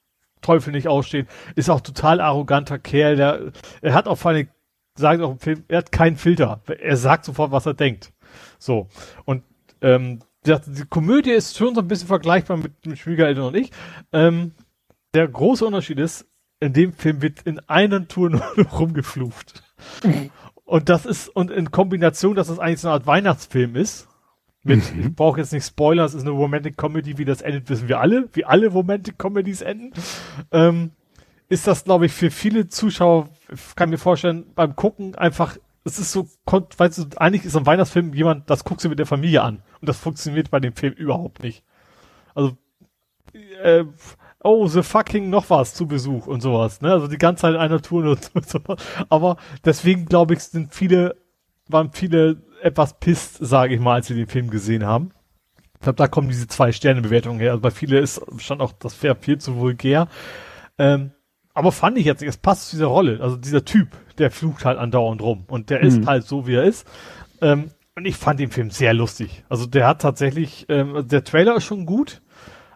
Teufel 0.40 0.72
nicht 0.72 0.88
ausstehen, 0.88 1.26
ist 1.56 1.70
auch 1.70 1.80
total 1.80 2.20
arroganter 2.20 2.78
Kerl, 2.78 3.16
der, 3.16 3.52
er 3.80 3.94
hat 3.94 4.06
auch 4.06 4.16
vor 4.16 4.32
allem, 4.32 4.48
sagt 4.96 5.22
auch 5.22 5.32
im 5.32 5.38
Film, 5.38 5.64
er 5.68 5.78
hat 5.78 5.92
keinen 5.92 6.16
Filter. 6.16 6.60
Er 6.66 6.96
sagt 6.96 7.24
sofort, 7.24 7.50
was 7.50 7.66
er 7.66 7.74
denkt. 7.74 8.12
So. 8.58 8.88
Und 9.24 9.42
ähm, 9.80 10.20
die 10.46 10.84
Komödie 10.88 11.30
ist 11.30 11.56
schon 11.56 11.74
so 11.74 11.80
ein 11.80 11.88
bisschen 11.88 12.08
vergleichbar 12.08 12.56
mit, 12.56 12.86
mit 12.86 12.98
Schwiegereltern 12.98 13.44
und 13.44 13.56
ich. 13.56 13.70
Ähm, 14.12 14.52
der 15.14 15.28
große 15.28 15.64
Unterschied 15.64 15.98
ist, 15.98 16.26
in 16.60 16.72
dem 16.72 16.92
Film 16.92 17.22
wird 17.22 17.42
in 17.42 17.60
einer 17.60 18.06
Tour 18.08 18.30
nur 18.56 18.66
rumgeflucht. 18.72 19.62
und 20.64 20.88
das 20.88 21.06
ist, 21.06 21.28
und 21.28 21.50
in 21.50 21.70
Kombination, 21.70 22.34
dass 22.34 22.48
es 22.48 22.58
eigentlich 22.58 22.80
so 22.80 22.88
eine 22.88 22.94
Art 22.94 23.06
Weihnachtsfilm 23.06 23.76
ist, 23.76 24.08
Mit, 24.62 24.94
mhm. 24.94 25.00
ich 25.00 25.14
brauche 25.14 25.40
jetzt 25.40 25.52
nicht 25.52 25.66
Spoiler, 25.66 26.04
es 26.04 26.14
ist 26.14 26.22
eine 26.22 26.30
Romantic 26.30 26.76
Comedy, 26.76 27.18
wie 27.18 27.24
das 27.24 27.42
endet, 27.42 27.68
wissen 27.68 27.88
wir 27.88 28.00
alle, 28.00 28.28
wie 28.32 28.44
alle 28.44 28.68
Romantic 28.68 29.18
Comedies 29.18 29.60
enden. 29.62 29.92
Ähm, 30.52 30.92
ist 31.48 31.66
das, 31.66 31.84
glaube 31.84 32.06
ich, 32.06 32.12
für 32.12 32.30
viele 32.30 32.68
Zuschauer, 32.68 33.28
kann 33.76 33.90
mir 33.90 33.98
vorstellen, 33.98 34.46
beim 34.54 34.74
Gucken 34.74 35.14
einfach, 35.14 35.58
es 35.84 35.98
ist 35.98 36.12
so, 36.12 36.26
weißt 36.46 36.98
du, 36.98 37.04
eigentlich 37.18 37.44
ist 37.44 37.56
ein 37.56 37.66
Weihnachtsfilm 37.66 38.14
jemand, 38.14 38.48
das 38.48 38.64
guckst 38.64 38.84
du 38.84 38.88
mit 38.88 38.98
der 38.98 39.06
Familie 39.06 39.42
an. 39.42 39.62
Und 39.80 39.88
das 39.88 39.98
funktioniert 39.98 40.50
bei 40.50 40.58
dem 40.58 40.74
Film 40.74 40.94
überhaupt 40.94 41.42
nicht. 41.42 41.62
Also, 42.34 42.56
äh, 43.62 43.84
oh, 44.42 44.66
the 44.66 44.82
fucking 44.82 45.28
noch 45.28 45.50
was 45.50 45.74
zu 45.74 45.86
Besuch 45.86 46.26
und 46.26 46.40
sowas, 46.40 46.80
ne? 46.80 46.90
Also 46.90 47.06
die 47.06 47.18
ganze 47.18 47.42
Zeit 47.42 47.54
in 47.54 47.60
einer 47.60 47.82
Tour 47.82 48.18
und 48.34 48.48
so. 48.48 48.60
Aber 49.10 49.36
deswegen, 49.64 50.06
glaube 50.06 50.34
ich, 50.34 50.40
sind 50.40 50.74
viele, 50.74 51.16
waren 51.68 51.92
viele 51.92 52.42
etwas 52.62 52.98
pisst, 52.98 53.36
sage 53.40 53.74
ich 53.74 53.80
mal, 53.80 53.94
als 53.94 54.06
sie 54.06 54.14
den 54.14 54.26
Film 54.26 54.48
gesehen 54.48 54.86
haben. 54.86 55.10
Ich 55.74 55.80
glaube, 55.80 55.96
da 55.96 56.08
kommen 56.08 56.28
diese 56.28 56.46
zwei 56.46 56.72
Sterne 56.72 57.02
Bewertungen 57.02 57.40
her. 57.40 57.50
Also 57.50 57.60
bei 57.60 57.70
viele 57.70 57.98
ist 57.98 58.22
stand 58.38 58.62
auch 58.62 58.72
das 58.72 58.94
Fair 58.94 59.16
viel 59.16 59.36
zu 59.36 59.56
vulgär. 59.56 60.08
Ähm, 60.78 61.12
aber 61.52 61.72
fand 61.72 61.98
ich 61.98 62.06
jetzt, 62.06 62.22
es 62.22 62.38
passt 62.38 62.70
zu 62.70 62.76
dieser 62.76 62.86
Rolle. 62.86 63.20
Also 63.20 63.36
dieser 63.36 63.66
Typ, 63.66 63.88
der 64.18 64.30
flucht 64.30 64.64
halt 64.64 64.78
andauernd 64.78 65.22
rum 65.22 65.44
und 65.48 65.70
der 65.70 65.80
mhm. 65.80 65.88
ist 65.88 66.06
halt 66.06 66.24
so, 66.24 66.46
wie 66.46 66.54
er 66.54 66.64
ist. 66.64 66.86
Ähm, 67.40 67.70
und 67.96 68.06
ich 68.06 68.16
fand 68.16 68.40
den 68.40 68.50
Film 68.50 68.70
sehr 68.70 68.92
lustig. 68.92 69.44
Also 69.48 69.66
der 69.66 69.86
hat 69.86 70.00
tatsächlich, 70.00 70.66
ähm, 70.68 71.06
der 71.06 71.22
Trailer 71.22 71.56
ist 71.56 71.64
schon 71.64 71.86
gut, 71.86 72.22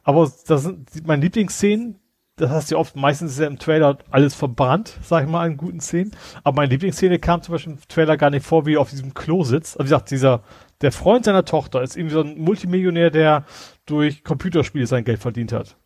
aber 0.05 0.31
das 0.47 0.62
sind 0.62 1.07
meine 1.07 1.23
Lieblingsszenen, 1.23 1.97
das 2.36 2.50
heißt 2.50 2.70
ja 2.70 2.76
oft, 2.76 2.94
meistens 2.94 3.33
ist 3.33 3.41
ja 3.41 3.49
im 3.49 3.58
Trailer 3.58 3.99
alles 4.10 4.34
verbrannt, 4.34 4.97
sag 5.02 5.25
ich 5.25 5.28
mal, 5.28 5.47
in 5.47 5.57
guten 5.57 5.81
Szenen. 5.81 6.12
Aber 6.44 6.57
meine 6.57 6.70
Lieblingsszene 6.70 7.18
kam 7.18 7.42
zum 7.42 7.52
Beispiel 7.52 7.73
im 7.73 7.81
Trailer 7.89 8.17
gar 8.17 8.31
nicht 8.31 8.47
vor, 8.47 8.65
wie 8.65 8.75
er 8.75 8.81
auf 8.81 8.91
diesem 8.91 9.12
Klo 9.12 9.42
sitzt. 9.42 9.78
Also 9.78 9.91
wie 9.91 9.94
gesagt, 9.94 10.10
dieser, 10.12 10.42
der 10.81 10.92
Freund 10.92 11.25
seiner 11.25 11.44
Tochter 11.44 11.83
ist 11.83 11.97
irgendwie 11.97 12.15
so 12.15 12.20
ein 12.20 12.39
Multimillionär, 12.39 13.10
der 13.10 13.44
durch 13.86 14.23
Computerspiele 14.23 14.86
sein 14.86 15.05
Geld 15.05 15.18
verdient 15.18 15.52
hat. 15.52 15.76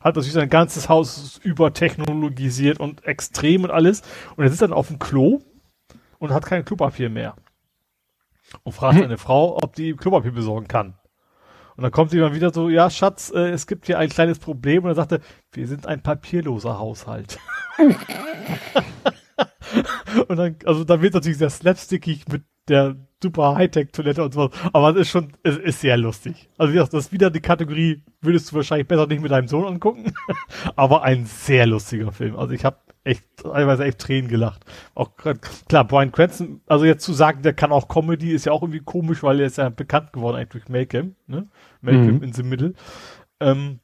Hat 0.00 0.16
natürlich 0.16 0.32
sein 0.32 0.48
ganzes 0.48 0.88
Haus 0.88 1.38
übertechnologisiert 1.42 2.80
und 2.80 3.04
extrem 3.04 3.64
und 3.64 3.70
alles. 3.70 4.02
Und 4.36 4.44
er 4.44 4.50
sitzt 4.50 4.62
dann 4.62 4.72
auf 4.72 4.88
dem 4.88 4.98
Klo 4.98 5.40
und 6.18 6.32
hat 6.32 6.46
kein 6.46 6.64
Klopapier 6.64 7.10
mehr. 7.10 7.36
Und 8.62 8.72
fragt 8.72 8.94
hm. 8.94 9.02
seine 9.02 9.18
Frau, 9.18 9.58
ob 9.62 9.74
die 9.74 9.94
Klopapier 9.94 10.32
besorgen 10.32 10.68
kann. 10.68 10.94
Und 11.76 11.84
dann 11.84 11.92
kommt 11.92 12.10
sie 12.10 12.18
immer 12.18 12.34
wieder 12.34 12.52
so, 12.52 12.68
ja, 12.68 12.90
Schatz, 12.90 13.30
äh, 13.34 13.50
es 13.50 13.66
gibt 13.66 13.86
hier 13.86 13.98
ein 13.98 14.08
kleines 14.08 14.38
Problem. 14.38 14.84
Und 14.84 14.90
er 14.90 14.94
sagte, 14.94 15.20
wir 15.52 15.66
sind 15.66 15.86
ein 15.86 16.02
papierloser 16.02 16.78
Haushalt. 16.78 17.38
und 20.28 20.36
dann, 20.36 20.56
also 20.64 20.84
da 20.84 21.00
wird 21.00 21.14
natürlich 21.14 21.38
sehr 21.38 21.50
slapstickig 21.50 22.26
mit 22.28 22.42
der 22.68 22.96
super 23.22 23.54
Hightech-Toilette 23.56 24.22
und 24.24 24.32
so. 24.32 24.50
Aber 24.72 24.90
es 24.90 24.96
ist 24.96 25.10
schon, 25.10 25.32
es 25.42 25.58
ist 25.58 25.80
sehr 25.80 25.96
lustig. 25.96 26.48
Also 26.56 26.74
das 26.74 26.92
ist 26.94 27.12
wieder 27.12 27.30
die 27.30 27.40
Kategorie, 27.40 28.02
würdest 28.20 28.50
du 28.50 28.56
wahrscheinlich 28.56 28.88
besser 28.88 29.06
nicht 29.06 29.22
mit 29.22 29.30
deinem 29.30 29.48
Sohn 29.48 29.66
angucken. 29.66 30.12
aber 30.76 31.02
ein 31.02 31.26
sehr 31.26 31.66
lustiger 31.66 32.12
Film. 32.12 32.36
Also 32.36 32.54
ich 32.54 32.64
habe 32.64 32.78
echt 33.04 33.24
teilweise 33.36 33.84
echt 33.84 33.98
Tränen 33.98 34.28
gelacht. 34.28 34.64
Auch 34.94 35.10
klar, 35.68 35.84
Brian 35.84 36.12
Cranston, 36.12 36.60
also 36.66 36.84
jetzt 36.84 37.04
zu 37.04 37.12
sagen, 37.12 37.42
der 37.42 37.54
kann 37.54 37.72
auch 37.72 37.88
Comedy, 37.88 38.32
ist 38.32 38.46
ja 38.46 38.52
auch 38.52 38.62
irgendwie 38.62 38.80
komisch, 38.80 39.22
weil 39.22 39.40
er 39.40 39.46
ist 39.46 39.58
ja 39.58 39.68
bekannt 39.68 40.12
geworden 40.12 40.36
eigentlich 40.36 40.64
durch 40.64 40.68
Malcolm, 40.68 41.16
ne? 41.26 41.48
Malcolm 41.80 42.16
mhm. 42.16 42.22
in 42.22 42.32
the 42.32 42.42
Middle. 42.42 42.74
Ähm, 43.40 43.80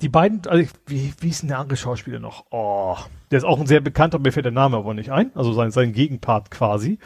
die 0.00 0.08
beiden, 0.08 0.46
also 0.46 0.70
wie, 0.86 1.12
wie 1.20 1.28
ist 1.28 1.42
denn 1.42 1.48
der 1.48 1.58
andere 1.58 1.76
Schauspieler 1.76 2.18
noch? 2.18 2.44
Oh, 2.50 2.96
der 3.30 3.38
ist 3.38 3.44
auch 3.44 3.60
ein 3.60 3.66
sehr 3.66 3.80
bekannter, 3.80 4.18
mir 4.18 4.32
fällt 4.32 4.46
der 4.46 4.52
Name 4.52 4.76
aber 4.76 4.94
nicht 4.94 5.10
ein, 5.10 5.30
also 5.34 5.52
sein, 5.52 5.70
sein 5.70 5.92
Gegenpart 5.92 6.50
quasi. 6.50 6.98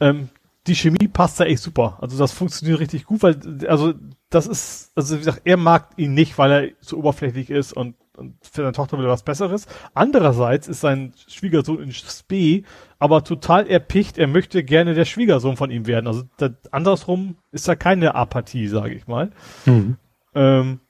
Ähm, 0.00 0.28
die 0.66 0.74
Chemie 0.74 1.08
passt 1.08 1.40
da 1.40 1.44
echt 1.44 1.62
super. 1.62 1.98
Also 2.00 2.18
das 2.18 2.32
funktioniert 2.32 2.80
richtig 2.80 3.04
gut, 3.04 3.22
weil, 3.22 3.38
also 3.68 3.94
das 4.30 4.46
ist, 4.46 4.92
also 4.94 5.14
wie 5.14 5.20
gesagt, 5.20 5.42
er 5.44 5.56
mag 5.56 5.90
ihn 5.96 6.14
nicht, 6.14 6.36
weil 6.36 6.50
er 6.52 6.70
so 6.80 6.98
oberflächlich 6.98 7.50
ist 7.50 7.72
und 7.72 7.94
und 8.18 8.34
für 8.42 8.62
seine 8.62 8.72
Tochter 8.72 8.98
will 8.98 9.06
er 9.06 9.12
was 9.12 9.22
Besseres. 9.22 9.68
Andererseits 9.94 10.66
ist 10.66 10.80
sein 10.80 11.12
Schwiegersohn 11.28 11.80
in 11.80 11.92
Spee 11.92 12.64
aber 12.98 13.22
total 13.22 13.66
erpicht, 13.68 14.18
er 14.18 14.26
möchte 14.26 14.64
gerne 14.64 14.94
der 14.94 15.04
Schwiegersohn 15.04 15.56
von 15.56 15.70
ihm 15.70 15.86
werden. 15.86 16.08
Also 16.08 16.24
das, 16.36 16.50
andersrum 16.72 17.36
ist 17.52 17.68
da 17.68 17.76
keine 17.76 18.14
Apathie, 18.14 18.66
sage 18.66 18.94
ich 18.94 19.06
mal. 19.06 19.30
Mhm. 19.66 19.96
Ähm, 20.34 20.80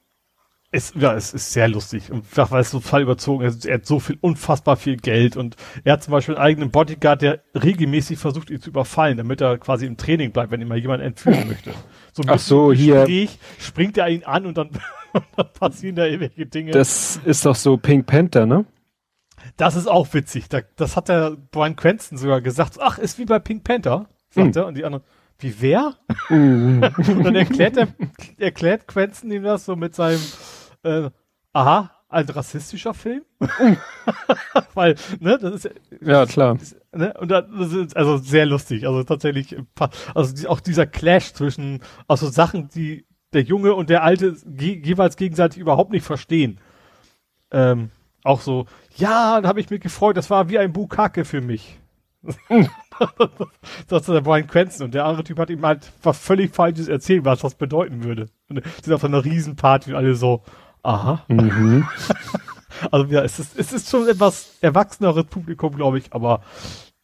es, 0.71 0.93
ja, 0.95 1.15
es 1.15 1.33
ist 1.33 1.51
sehr 1.51 1.67
lustig 1.67 2.11
und 2.11 2.25
weil 2.35 2.61
es 2.61 2.71
total 2.71 3.01
überzogen 3.01 3.43
ist. 3.43 3.65
Er 3.65 3.75
hat 3.75 3.85
so 3.85 3.99
viel, 3.99 4.17
unfassbar 4.21 4.77
viel 4.77 4.97
Geld 4.97 5.35
und 5.35 5.55
er 5.83 5.93
hat 5.93 6.03
zum 6.03 6.11
Beispiel 6.11 6.35
einen 6.35 6.43
eigenen 6.43 6.71
Bodyguard, 6.71 7.21
der 7.21 7.43
regelmäßig 7.55 8.19
versucht, 8.19 8.51
ihn 8.51 8.61
zu 8.61 8.69
überfallen, 8.69 9.17
damit 9.17 9.41
er 9.41 9.57
quasi 9.57 9.87
im 9.87 9.97
Training 9.97 10.31
bleibt, 10.31 10.51
wenn 10.51 10.61
ihn 10.61 10.67
mal 10.67 10.77
jemand 10.77 11.01
entführen 11.01 11.47
möchte. 11.47 11.73
So 12.13 12.21
ein 12.21 12.29
Ach 12.29 12.39
so, 12.39 12.71
hier. 12.71 13.07
springt 13.57 13.97
er 13.97 14.09
ihn 14.09 14.23
an 14.23 14.45
und 14.45 14.57
dann 14.57 14.69
da 15.35 15.43
passieren 15.43 15.95
da 15.95 16.05
irgendwelche 16.05 16.45
Dinge. 16.45 16.71
Das 16.71 17.19
ist 17.25 17.45
doch 17.45 17.55
so 17.55 17.77
Pink 17.77 18.05
Panther, 18.05 18.45
ne? 18.45 18.65
Das 19.57 19.75
ist 19.75 19.87
auch 19.87 20.13
witzig. 20.13 20.49
Da, 20.49 20.61
das 20.75 20.95
hat 20.95 21.09
der 21.09 21.35
Brian 21.51 21.75
Cranston 21.75 22.17
sogar 22.17 22.41
gesagt. 22.41 22.77
Ach, 22.79 22.97
ist 22.97 23.17
wie 23.17 23.25
bei 23.25 23.39
Pink 23.39 23.63
Panther, 23.63 24.07
sagt 24.29 24.55
hm. 24.55 24.61
er. 24.61 24.67
Und 24.67 24.77
die 24.77 24.85
anderen, 24.85 25.03
wie 25.39 25.55
wer? 25.59 25.95
Uh. 26.29 26.33
und 26.97 27.23
dann 27.23 27.35
erklärt 27.35 27.77
er, 27.77 27.87
erklärt 28.37 28.87
Cranston 28.87 29.31
ihm 29.31 29.43
das 29.43 29.65
so 29.65 29.75
mit 29.75 29.95
seinem, 29.95 30.21
äh, 30.83 31.09
aha, 31.53 31.91
ein 32.09 32.27
rassistischer 32.27 32.93
Film? 32.93 33.23
Weil, 34.73 34.95
ne, 35.19 35.37
das 35.37 35.65
ist 35.65 35.75
ja 36.01 36.25
klar. 36.25 36.57
ne, 36.91 37.13
und 37.19 37.29
das 37.29 37.45
ist 37.73 37.95
also 37.95 38.17
sehr 38.17 38.45
lustig. 38.45 38.87
Also 38.87 39.03
tatsächlich, 39.03 39.55
also 40.15 40.49
auch 40.49 40.59
dieser 40.59 40.87
Clash 40.87 41.33
zwischen, 41.33 41.81
also 42.07 42.29
Sachen, 42.29 42.69
die 42.69 43.05
der 43.33 43.43
Junge 43.43 43.75
und 43.75 43.89
der 43.89 44.03
Alte 44.03 44.35
je, 44.59 44.81
jeweils 44.83 45.15
gegenseitig 45.15 45.59
überhaupt 45.59 45.91
nicht 45.91 46.05
verstehen. 46.05 46.59
Ähm, 47.51 47.91
auch 48.23 48.41
so, 48.41 48.65
ja, 48.95 49.39
da 49.41 49.47
habe 49.47 49.59
ich 49.59 49.69
mich 49.69 49.81
gefreut, 49.81 50.17
das 50.17 50.29
war 50.29 50.49
wie 50.49 50.59
ein 50.59 50.73
Bukake 50.73 51.25
für 51.25 51.41
mich. 51.41 51.79
das 53.87 54.01
ist 54.01 54.09
der 54.09 54.21
Brian 54.21 54.47
Cranston 54.47 54.85
und 54.85 54.93
der 54.93 55.05
andere 55.05 55.23
Typ 55.23 55.39
hat 55.39 55.49
ihm 55.49 55.65
halt 55.65 55.89
was 56.03 56.19
völlig 56.19 56.53
Falsches 56.53 56.89
erzählt, 56.89 57.23
was 57.23 57.39
das 57.39 57.55
bedeuten 57.55 58.03
würde. 58.03 58.27
Und 58.49 58.61
sind 58.83 58.93
auf 58.93 59.05
einer 59.05 59.23
Riesenparty 59.23 59.91
und 59.91 59.95
alle 59.95 60.15
so, 60.15 60.43
aha. 60.83 61.23
Mhm. 61.27 61.87
also 62.91 63.05
ja, 63.07 63.23
es 63.23 63.39
ist, 63.39 63.57
es 63.57 63.73
ist 63.73 63.89
schon 63.89 64.07
etwas 64.07 64.57
erwachseneres 64.61 65.25
Publikum, 65.25 65.75
glaube 65.75 65.99
ich, 65.99 66.13
aber 66.13 66.41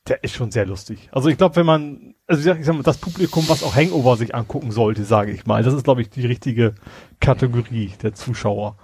der 0.07 0.23
ist 0.23 0.35
schon 0.35 0.51
sehr 0.51 0.65
lustig. 0.65 1.09
Also 1.11 1.29
ich 1.29 1.37
glaube, 1.37 1.55
wenn 1.55 1.65
man, 1.65 2.15
also 2.27 2.51
ich 2.51 2.65
sag 2.65 2.75
mal, 2.75 2.83
das 2.83 2.97
Publikum, 2.97 3.47
was 3.49 3.63
auch 3.63 3.75
Hangover 3.75 4.17
sich 4.17 4.35
angucken 4.35 4.71
sollte, 4.71 5.03
sage 5.03 5.31
ich 5.31 5.45
mal, 5.45 5.63
das 5.63 5.73
ist, 5.73 5.83
glaube 5.83 6.01
ich, 6.01 6.09
die 6.09 6.25
richtige 6.25 6.75
Kategorie 7.19 7.93
der 8.03 8.13
Zuschauer. 8.13 8.77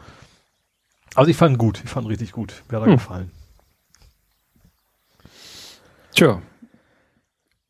Also 1.16 1.30
ich 1.30 1.38
fand 1.38 1.58
gut, 1.58 1.82
ich 1.84 1.90
fand 1.90 2.08
richtig 2.08 2.32
gut. 2.32 2.64
Mir 2.70 2.78
hat 2.78 2.84
er 2.84 2.92
hm. 2.92 2.98
gefallen. 2.98 3.32
Tja. 6.14 6.42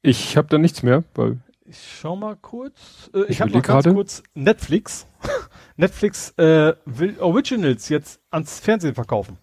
Ich 0.01 0.37
habe 0.37 0.47
da 0.47 0.57
nichts 0.57 0.83
mehr, 0.83 1.03
weil. 1.15 1.39
Ich 1.71 1.99
schau 2.01 2.17
mal 2.17 2.35
kurz. 2.35 3.09
Äh, 3.13 3.21
ich 3.21 3.29
ich 3.29 3.41
habe 3.41 3.51
noch 3.51 3.61
ganz 3.61 3.85
grade. 3.85 3.93
kurz 3.93 4.23
Netflix. 4.33 5.07
Netflix 5.77 6.31
äh, 6.31 6.73
will 6.83 7.17
Originals 7.21 7.87
jetzt 7.87 8.19
ans 8.29 8.59
Fernsehen 8.59 8.93
verkaufen. 8.93 9.37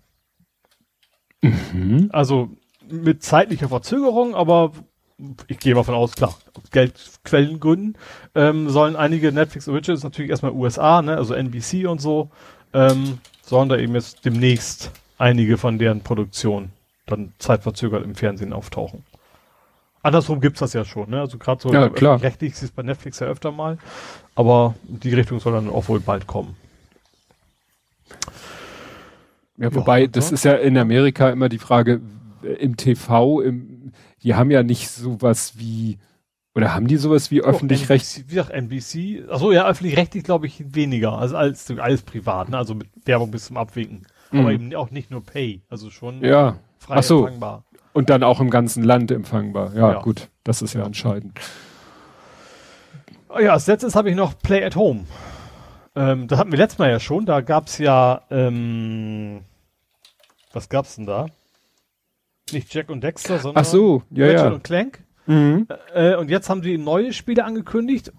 Mhm. 1.41 2.11
Also 2.13 2.51
mit 2.87 3.23
zeitlicher 3.23 3.71
Verzögerung, 3.71 4.35
aber 4.35 4.73
ich 5.47 5.59
gehe 5.59 5.75
mal 5.75 5.85
von 5.85 5.95
aus, 5.95 6.13
klar, 6.17 6.37
Geldquellengründen, 6.71 7.97
ähm, 8.35 8.69
sollen 8.69 8.95
einige 8.95 9.33
Netflix 9.33 9.67
Originals 9.67 10.03
natürlich 10.03 10.31
erstmal 10.31 10.53
USA, 10.53 11.01
ne, 11.01 11.17
also 11.17 11.33
NBC 11.33 11.87
und 11.87 12.01
so, 12.01 12.31
ähm, 12.75 13.21
sollen 13.41 13.71
da 13.71 13.79
eben 13.79 13.95
jetzt 13.95 14.27
demnächst 14.27 14.91
einige 15.17 15.57
von 15.57 15.79
deren 15.79 16.03
Produktionen 16.03 16.73
dann 17.07 17.33
zeitverzögert 17.39 18.05
im 18.05 18.15
Fernsehen 18.15 18.53
auftauchen. 18.53 19.03
Andersrum 20.03 20.41
gibt's 20.41 20.61
das 20.61 20.73
ja 20.73 20.85
schon, 20.85 21.11
ne? 21.11 21.21
Also 21.21 21.39
gerade 21.39 21.61
so 21.61 21.73
ja, 21.73 21.89
klar. 21.89 22.23
rechtlich 22.23 22.53
ist 22.53 22.63
es 22.63 22.71
bei 22.71 22.83
Netflix 22.83 23.19
ja 23.19 23.27
öfter 23.27 23.51
mal, 23.53 23.79
aber 24.35 24.75
die 24.85 25.13
Richtung 25.15 25.41
soll 25.41 25.53
dann 25.53 25.69
auch 25.69 25.89
wohl 25.89 26.01
bald 26.01 26.27
kommen. 26.27 26.57
Ja, 29.57 29.75
wobei, 29.75 30.03
ja, 30.03 30.07
das 30.07 30.31
ist 30.31 30.45
ja 30.45 30.55
in 30.55 30.79
Amerika 30.79 31.31
immer 31.31 31.49
die 31.49 31.59
Frage, 31.59 32.01
im 32.43 32.77
TV, 32.77 33.41
im, 33.41 33.93
die 34.23 34.35
haben 34.35 34.53
ja 34.53 34.63
nicht 34.63 34.89
sowas 34.89 35.55
wie, 35.57 35.99
oder 36.55 36.75
haben 36.75 36.87
die 36.87 36.97
sowas 36.97 37.33
wie 37.33 37.43
oh, 37.43 37.47
öffentlich-rechtlich? 37.47 38.27
Wie 38.29 38.37
gesagt, 38.37 38.51
NBC, 38.51 39.29
achso, 39.29 39.51
ja, 39.51 39.67
öffentlich-rechtlich 39.67 40.23
glaube 40.23 40.47
ich 40.47 40.75
weniger, 40.75 41.19
also 41.19 41.37
als, 41.37 41.69
alles 41.73 42.03
privat, 42.03 42.51
ne? 42.51 42.57
also 42.57 42.77
mit 42.77 42.89
Werbung 43.05 43.33
bis 43.33 43.47
zum 43.47 43.57
Abwinken. 43.57 44.07
Mhm. 44.31 44.41
Aber 44.41 44.53
eben 44.53 44.75
auch 44.77 44.91
nicht 44.93 45.11
nur 45.11 45.25
Pay, 45.25 45.63
also 45.69 45.91
schon 45.91 46.23
ja. 46.23 46.57
frei 46.79 47.03
so. 47.03 47.25
empfangbar. 47.25 47.65
Und 47.93 48.11
dann 48.11 48.23
auch 48.23 48.41
im 48.41 48.51
ganzen 48.51 48.85
Land 48.85 49.11
empfangbar. 49.11 49.75
Ja, 49.75 49.93
ja. 49.93 50.01
gut, 50.01 50.29
das 50.45 50.63
ist 50.63 50.75
ja, 50.75 50.85
entscheidend. 50.85 51.39
Oh 53.29 53.39
ja, 53.41 53.53
als 53.53 53.67
letztes 53.67 53.95
habe 53.95 54.11
ich 54.11 54.17
noch 54.17 54.39
Play 54.39 54.65
at 54.65 54.77
Home. 54.77 55.05
Ähm, 55.95 56.29
das 56.29 56.39
hatten 56.39 56.53
wir 56.53 56.59
letztes 56.59 56.79
Mal 56.79 56.91
ja 56.91 57.01
schon. 57.01 57.27
Da 57.27 57.41
gab 57.41 57.67
es 57.67 57.79
ja, 57.79 58.23
ähm, 58.31 59.43
was 60.53 60.69
gab's 60.69 60.97
denn 60.97 61.07
da? 61.07 61.27
Nicht 62.53 62.73
Jack 62.73 62.89
und 62.89 63.03
Dexter, 63.03 63.39
sondern 63.39 63.63
Ach 63.63 63.69
so, 63.69 64.03
ja, 64.11 64.27
Ratchet 64.27 64.41
ja. 64.41 64.53
und 64.53 64.65
Clank. 64.65 65.05
Mhm. 65.27 65.67
Äh, 65.93 66.17
und 66.17 66.31
jetzt 66.31 66.49
haben 66.49 66.63
sie 66.63 66.79
neue 66.79 67.13
Spiele 67.13 67.45
angekündigt. 67.45 68.13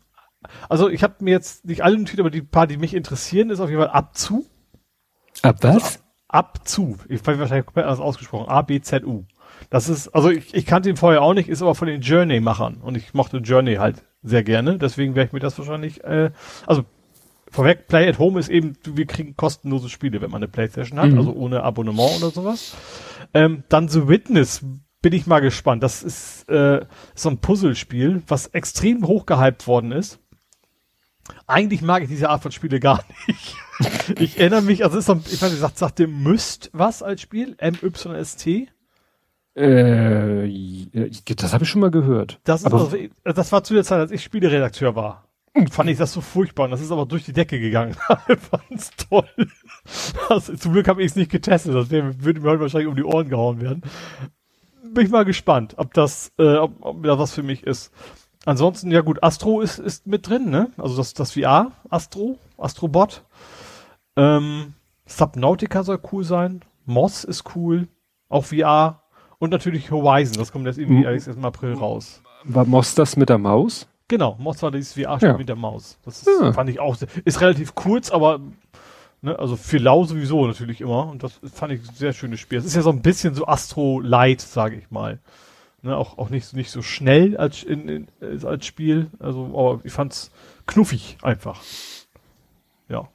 Also 0.69 0.89
ich 0.89 1.03
habe 1.03 1.15
mir 1.19 1.31
jetzt 1.31 1.65
nicht 1.65 1.83
alle 1.83 1.97
notiert, 1.97 2.19
aber 2.19 2.29
die 2.29 2.41
paar, 2.41 2.67
die 2.67 2.77
mich 2.77 2.93
interessieren, 2.93 3.49
ist 3.49 3.59
auf 3.59 3.69
jeden 3.69 3.81
Fall 3.81 3.91
Abzu. 3.91 4.45
Ab 5.41 5.57
was? 5.61 5.75
Also, 5.75 5.99
Abzu. 6.27 6.97
Ich 7.07 7.25
weiß 7.25 7.39
wahrscheinlich 7.39 7.65
komplett 7.65 7.85
anders 7.85 7.99
ausgesprochen. 7.99 8.49
A-B-Z-U. 8.49 9.25
Das 9.69 9.89
ist, 9.89 10.09
also 10.09 10.29
ich, 10.29 10.53
ich 10.53 10.65
kannte 10.65 10.89
ihn 10.89 10.97
vorher 10.97 11.21
auch 11.21 11.33
nicht, 11.33 11.49
ist 11.49 11.61
aber 11.61 11.75
von 11.75 11.87
den 11.87 12.01
Journey-Machern 12.01 12.77
und 12.81 12.95
ich 12.97 13.13
mochte 13.13 13.37
Journey 13.37 13.75
halt 13.75 14.03
sehr 14.23 14.43
gerne, 14.43 14.77
deswegen 14.77 15.15
werde 15.15 15.27
ich 15.27 15.33
mir 15.33 15.39
das 15.39 15.57
wahrscheinlich, 15.57 16.03
äh, 16.03 16.31
also 16.65 16.83
vorweg, 17.51 17.87
Play 17.87 18.07
at 18.07 18.19
Home 18.19 18.39
ist 18.39 18.49
eben, 18.49 18.77
wir 18.83 19.05
kriegen 19.05 19.35
kostenlose 19.35 19.89
Spiele, 19.89 20.21
wenn 20.21 20.31
man 20.31 20.43
eine 20.43 20.47
Playstation 20.47 20.99
hat, 20.99 21.11
mhm. 21.11 21.17
also 21.17 21.33
ohne 21.33 21.63
Abonnement 21.63 22.17
oder 22.17 22.31
sowas. 22.31 22.75
Ähm, 23.33 23.63
dann 23.69 23.87
The 23.87 24.07
Witness 24.07 24.63
bin 25.01 25.13
ich 25.13 25.27
mal 25.27 25.39
gespannt. 25.39 25.83
Das 25.83 26.03
ist 26.03 26.49
äh, 26.49 26.85
so 27.15 27.29
ein 27.29 27.39
Puzzlespiel, 27.39 28.23
was 28.27 28.47
extrem 28.47 29.05
hochgehypt 29.07 29.67
worden 29.67 29.91
ist. 29.91 30.19
Eigentlich 31.47 31.81
mag 31.81 32.03
ich 32.03 32.09
diese 32.09 32.29
Art 32.29 32.41
von 32.41 32.51
Spiele 32.51 32.79
gar 32.79 33.03
nicht. 33.27 33.55
ich 34.19 34.39
erinnere 34.39 34.61
mich, 34.61 34.83
also 34.83 34.97
ist 34.97 35.05
so, 35.05 35.21
ich 35.31 35.41
weiß 35.41 35.51
nicht, 35.51 35.61
sagt, 35.61 35.77
sagt 35.77 35.99
der 35.99 36.07
Myst 36.07 36.69
was 36.73 37.03
als 37.03 37.21
Spiel? 37.21 37.55
M-Y-S-T? 37.59 38.69
Äh, 39.59 40.87
das 41.35 41.53
habe 41.53 41.65
ich 41.65 41.69
schon 41.69 41.81
mal 41.81 41.91
gehört. 41.91 42.39
Das, 42.45 42.61
ist 42.61 42.71
also, 42.71 42.95
das 43.25 43.51
war 43.51 43.63
zu 43.63 43.73
der 43.73 43.83
Zeit, 43.83 43.99
als 43.99 44.11
ich 44.11 44.23
Spieleredakteur 44.23 44.95
war. 44.95 45.25
Fand 45.71 45.89
ich 45.89 45.97
das 45.97 46.13
so 46.13 46.21
furchtbar 46.21 46.65
und 46.65 46.71
das 46.71 46.79
ist 46.79 46.91
aber 46.91 47.05
durch 47.05 47.25
die 47.25 47.33
Decke 47.33 47.59
gegangen. 47.59 47.95
fand's 48.51 48.91
toll. 49.09 49.27
Also, 50.29 50.55
zum 50.55 50.71
Glück 50.71 50.87
habe 50.87 51.01
ich 51.01 51.11
es 51.11 51.15
nicht 51.17 51.31
getestet, 51.31 51.75
das 51.75 51.89
wär, 51.89 52.23
würde 52.23 52.39
mir 52.39 52.51
heute 52.51 52.61
wahrscheinlich 52.61 52.87
um 52.87 52.95
die 52.95 53.03
Ohren 53.03 53.27
gehauen 53.27 53.59
werden. 53.59 53.81
Bin 54.93 55.05
ich 55.05 55.11
mal 55.11 55.25
gespannt, 55.25 55.73
ob 55.77 55.93
das, 55.93 56.31
äh, 56.37 56.55
ob, 56.55 56.73
ob 56.79 57.03
da 57.03 57.19
was 57.19 57.33
für 57.33 57.43
mich 57.43 57.63
ist. 57.63 57.91
Ansonsten, 58.45 58.91
ja 58.91 59.01
gut, 59.01 59.21
Astro 59.23 59.59
ist, 59.59 59.79
ist 59.79 60.07
mit 60.07 60.29
drin, 60.29 60.49
ne? 60.49 60.71
Also 60.77 60.95
das, 60.95 61.13
das 61.13 61.33
VR, 61.33 61.73
Astro, 61.89 62.37
Astrobot. 62.57 63.25
Ähm, 64.15 64.75
Subnautica 65.05 65.83
soll 65.83 65.99
cool 66.13 66.23
sein. 66.23 66.61
Moss 66.85 67.25
ist 67.25 67.55
cool. 67.55 67.89
Auch 68.29 68.45
VR. 68.45 69.03
Und 69.39 69.51
natürlich 69.51 69.89
Horizon, 69.89 70.37
das 70.37 70.51
kommt 70.51 70.65
jetzt 70.65 70.77
irgendwie 70.77 71.03
erst 71.03 71.27
im 71.29 71.45
April 71.45 71.73
raus. 71.73 72.21
War 72.43 72.65
Moss 72.65 72.93
das 72.93 73.15
mit 73.15 73.29
der 73.29 73.37
Maus? 73.37 73.87
Genau, 74.09 74.35
Moss 74.39 74.61
war 74.61 74.71
dieses 74.71 74.93
VR-Spiel 74.93 75.29
ja. 75.29 75.37
mit 75.37 75.47
der 75.47 75.55
Maus. 75.55 75.97
Das 76.03 76.19
ist, 76.21 76.29
ja. 76.41 76.51
fand 76.51 76.69
ich 76.69 76.79
auch, 76.79 76.97
ist 77.23 77.41
relativ 77.41 77.75
kurz, 77.75 78.11
aber 78.11 78.41
ne, 79.21 79.37
also 79.37 79.55
für 79.55 79.77
Lau 79.77 80.03
sowieso 80.03 80.45
natürlich 80.45 80.81
immer. 80.81 81.07
Und 81.07 81.23
das 81.23 81.39
fand 81.53 81.73
ich 81.73 81.87
ein 81.87 81.95
sehr 81.95 82.11
schönes 82.11 82.39
Spiel. 82.39 82.57
Es 82.57 82.65
ist 82.65 82.75
ja 82.75 82.81
so 82.81 82.89
ein 82.89 83.01
bisschen 83.01 83.33
so 83.33 83.47
Astro-Light, 83.47 84.41
sage 84.41 84.75
ich 84.75 84.91
mal. 84.91 85.19
Ne, 85.81 85.95
auch, 85.95 86.17
auch 86.17 86.29
nicht, 86.29 86.53
nicht 86.53 86.71
so 86.71 86.81
schnell 86.81 87.37
als, 87.37 87.63
in, 87.63 87.87
in, 87.87 88.07
als 88.43 88.65
Spiel. 88.65 89.07
Also, 89.19 89.45
aber 89.45 89.79
ich 89.85 89.93
fand's 89.93 90.31
knuffig 90.65 91.17
einfach. 91.21 91.61
Ja. 92.89 93.07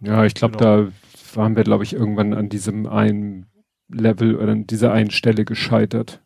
Ja, 0.00 0.24
ich 0.24 0.34
glaube, 0.34 0.58
genau. 0.58 0.82
da 0.82 0.92
waren 1.34 1.56
wir, 1.56 1.64
glaube 1.64 1.84
ich, 1.84 1.94
irgendwann 1.94 2.34
an 2.34 2.48
diesem 2.48 2.86
einen 2.86 3.46
Level 3.88 4.36
oder 4.36 4.52
an 4.52 4.66
dieser 4.66 4.92
einen 4.92 5.10
Stelle 5.10 5.44
gescheitert. 5.44 6.22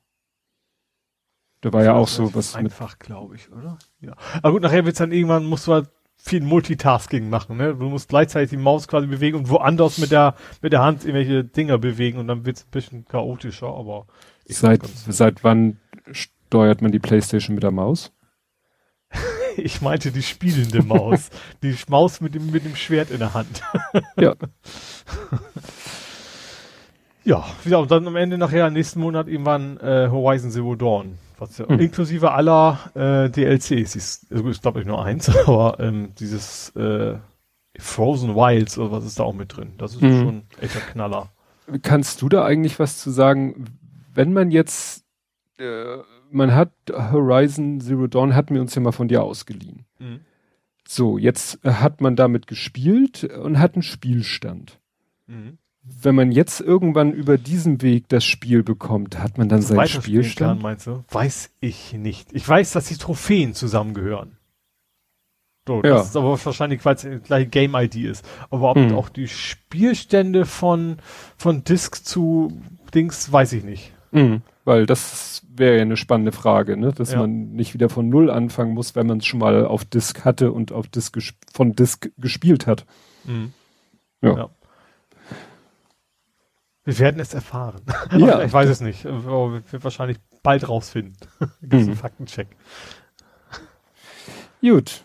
Da 1.61 1.73
war 1.73 1.85
ja 1.85 1.95
auch 1.95 2.09
so 2.09 2.35
was 2.35 2.57
einfach, 2.57 2.99
glaube 2.99 3.37
ich, 3.37 3.51
oder? 3.53 3.79
Ja. 4.01 4.17
Aber 4.39 4.53
gut, 4.53 4.63
nachher 4.63 4.85
wird's 4.85 4.99
dann 4.99 5.13
irgendwann, 5.13 5.47
musst 5.47 5.69
du 5.69 5.73
halt 5.73 5.91
viel 6.17 6.41
Multitasking 6.41 7.31
machen, 7.31 7.57
ne? 7.57 7.75
Du 7.75 7.89
musst 7.89 8.09
gleichzeitig 8.09 8.51
die 8.51 8.57
Maus 8.57 8.89
quasi 8.89 9.07
bewegen 9.07 9.39
und 9.39 9.49
woanders 9.49 9.99
mit 9.99 10.11
der, 10.11 10.35
mit 10.61 10.73
der 10.73 10.83
Hand 10.83 11.05
irgendwelche 11.05 11.45
Dinger 11.45 11.79
bewegen 11.79 12.19
und 12.19 12.29
dann 12.29 12.45
wird's 12.45 12.65
ein 12.65 12.71
bisschen 12.71 13.05
chaotischer, 13.07 13.69
aber. 13.69 14.07
Seit, 14.47 14.87
seit 14.87 15.45
wann 15.45 15.79
steuert 16.11 16.83
man 16.83 16.93
die 16.93 16.99
Playstation 16.99 17.55
mit 17.55 17.63
der 17.63 17.71
Maus? 17.71 18.13
ich 19.57 19.81
meinte 19.81 20.11
die 20.11 20.23
spielende 20.23 20.83
Maus. 20.83 21.31
die 21.63 21.77
Maus 21.89 22.21
mit 22.21 22.35
dem, 22.35 22.51
mit 22.51 22.65
dem 22.65 22.75
Schwert 22.77 23.11
in 23.11 23.19
der 23.19 23.35
Hand. 23.35 23.63
ja. 24.17 24.35
Ja, 27.25 27.45
ja, 27.65 27.79
und 27.79 27.91
dann 27.91 28.07
am 28.07 28.17
Ende 28.17 28.39
nachher 28.39 28.71
nächsten 28.71 29.01
Monat 29.01 29.29
irgendwann 29.29 29.79
äh, 29.79 30.09
Horizon 30.11 30.51
Zero 30.51 30.75
Dawn. 30.75 31.19
Was 31.39 31.59
ja, 31.59 31.69
hm. 31.69 31.79
inklusive 31.79 32.33
aller 32.33 32.79
äh, 32.95 33.31
DLCs. 33.31 33.97
Ist, 33.97 34.33
also 34.33 34.49
ist 34.49 34.63
glaube 34.63 34.81
ich 34.81 34.87
nur 34.87 35.05
eins, 35.05 35.35
aber 35.47 35.79
ähm, 35.81 36.15
dieses 36.19 36.71
äh, 36.77 37.17
Frozen 37.79 38.35
Wilds 38.35 38.79
oder 38.79 38.93
was 38.93 39.05
ist 39.05 39.19
da 39.19 39.25
auch 39.25 39.35
mit 39.35 39.57
drin? 39.57 39.73
Das 39.79 39.95
ist 39.95 40.03
hm. 40.03 40.21
schon 40.21 40.43
echter 40.61 40.81
Knaller. 40.81 41.31
Kannst 41.83 42.21
du 42.23 42.29
da 42.29 42.45
eigentlich 42.45 42.79
was 42.79 42.99
zu 42.99 43.11
sagen, 43.11 43.67
wenn 44.13 44.33
man 44.33 44.51
jetzt 44.51 45.05
äh, 45.59 45.99
man 46.31 46.55
hat 46.55 46.73
Horizon 46.91 47.81
Zero 47.81 48.07
Dawn, 48.07 48.35
hatten 48.35 48.55
wir 48.55 48.61
uns 48.63 48.75
ja 48.75 48.81
mal 48.81 48.93
von 48.93 49.09
dir 49.09 49.23
ausgeliehen. 49.23 49.85
Mhm. 49.99 50.21
So, 50.89 51.19
jetzt 51.19 51.61
hat 51.63 52.01
man 52.01 52.17
damit 52.17 52.47
gespielt 52.47 53.25
und 53.25 53.59
hat 53.59 53.75
einen 53.75 53.83
Spielstand. 53.83 54.81
Mhm 55.27 55.59
wenn 55.83 56.15
man 56.15 56.31
jetzt 56.31 56.61
irgendwann 56.61 57.13
über 57.13 57.39
diesen 57.39 57.83
Weg 57.83 58.09
das 58.09 58.25
Spiel 58.25 58.63
bekommt, 58.63 59.19
hat 59.19 59.37
man 59.39 59.49
dann 59.49 59.63
seinen 59.63 59.89
Spielstand? 59.89 60.61
Kann, 60.61 60.63
meinst 60.63 60.87
du? 60.87 61.05
Weiß 61.11 61.51
ich 61.61 61.93
nicht. 61.95 62.33
Ich 62.33 62.49
weiß, 62.49 62.73
dass 62.73 62.87
die 62.87 62.97
Trophäen 62.97 63.55
zusammengehören. 63.55 64.37
So, 65.67 65.77
ja. 65.77 65.95
Das 65.95 66.09
ist 66.09 66.17
aber 66.17 66.45
wahrscheinlich, 66.45 66.85
weil 66.85 66.97
es 66.97 67.07
gleiche 67.25 67.49
Game-ID 67.49 67.97
ist. 67.97 68.25
Aber 68.51 68.71
ob 68.71 68.77
hm. 68.77 68.95
auch 68.95 69.09
die 69.09 69.29
Spielstände 69.29 70.45
von, 70.45 70.97
von 71.37 71.65
Disk 71.65 72.05
zu 72.05 72.61
Dings, 72.95 73.33
weiß 73.33 73.53
ich 73.55 73.65
nicht. 73.65 73.93
Hm. 74.13 74.43
Weil 74.65 74.87
das 74.87 75.45
wäre 75.49 75.77
ja 75.77 75.83
eine 75.83 75.97
spannende 75.97 76.33
Frage, 76.33 76.77
ne? 76.77 76.93
dass 76.93 77.13
ja. 77.13 77.21
man 77.21 77.53
nicht 77.53 77.75
wieder 77.75 77.89
von 77.89 78.09
Null 78.09 78.31
anfangen 78.31 78.75
muss, 78.75 78.95
wenn 78.95 79.07
man 79.07 79.19
es 79.19 79.27
schon 79.27 79.41
mal 79.41 79.67
auf 79.67 79.85
Disk 79.85 80.25
hatte 80.25 80.53
und 80.53 80.73
auf 80.73 80.87
Disk 80.87 81.19
von 81.53 81.75
Disk 81.75 82.11
gespielt 82.19 82.67
hat. 82.69 82.85
Hm. 83.25 83.53
ja. 84.21 84.37
ja. 84.37 84.51
Wir 86.85 86.99
werden 86.99 87.21
es 87.21 87.35
erfahren. 87.35 87.83
Ja. 88.17 88.43
ich 88.43 88.53
weiß 88.53 88.69
es 88.69 88.81
nicht. 88.81 89.07
Aber 89.07 89.53
wir 89.53 89.73
werden 89.73 89.85
wahrscheinlich 89.85 90.19
bald 90.43 90.69
rausfinden. 90.69 91.17
Gibt 91.63 91.87
mhm. 91.87 91.97
Faktencheck. 91.97 92.49
Gut. 94.61 95.03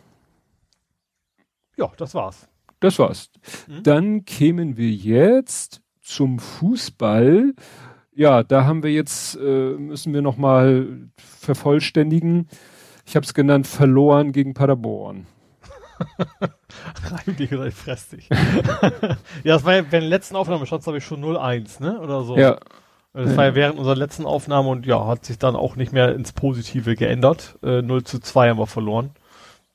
Ja, 1.75 1.91
das 1.97 2.14
war's. 2.15 2.47
Das 2.80 2.97
war's. 2.99 3.30
Mhm. 3.67 3.83
Dann 3.83 4.25
kämen 4.25 4.77
wir 4.77 4.89
jetzt 4.89 5.81
zum 6.01 6.39
Fußball. 6.39 7.53
Ja, 8.14 8.43
da 8.43 8.65
haben 8.65 8.81
wir 8.81 8.91
jetzt, 8.91 9.35
äh, 9.35 9.73
müssen 9.73 10.14
wir 10.14 10.23
nochmal 10.23 11.09
vervollständigen. 11.17 12.47
Ich 13.06 13.15
habe 13.15 13.25
es 13.25 13.33
genannt, 13.33 13.67
verloren 13.67 14.31
gegen 14.31 14.53
Paderborn. 14.53 15.27
Reim 17.03 17.35
dich 17.35 17.53
oder 17.53 17.67
ich 17.67 17.76
fress 17.76 18.09
dich. 18.09 18.30
ja, 18.30 19.17
das 19.43 19.66
war 19.66 19.76
ja 19.76 19.82
bei 19.82 20.00
den 20.00 20.09
letzten 20.09 20.35
Aufnahme 20.35 20.66
stand 20.66 20.84
glaube 20.84 20.98
ich 21.00 21.06
schon 21.06 21.24
0-1, 21.24 21.82
ne? 21.82 22.00
Oder 22.00 22.24
so. 22.24 22.38
Ja. 22.38 22.58
Das 23.14 23.35
war 23.35 23.45
ja 23.45 23.56
während 23.56 23.80
unserer 23.80 23.95
letzten 23.95 24.26
Aufnahme 24.27 24.69
und 24.69 24.85
ja, 24.85 25.08
hat 25.08 25.26
sich 25.26 25.40
dann 25.40 25.56
auch 25.56 25.76
nicht 25.76 25.92
mehr 25.92 26.14
ins 26.14 26.34
Positive 26.34 26.95
geändert. 26.95 27.58
Äh, 27.64 27.82
0 27.82 28.03
zu 28.03 28.19
2 28.19 28.50
haben 28.50 28.59
wir 28.59 28.67
verloren. 28.67 29.09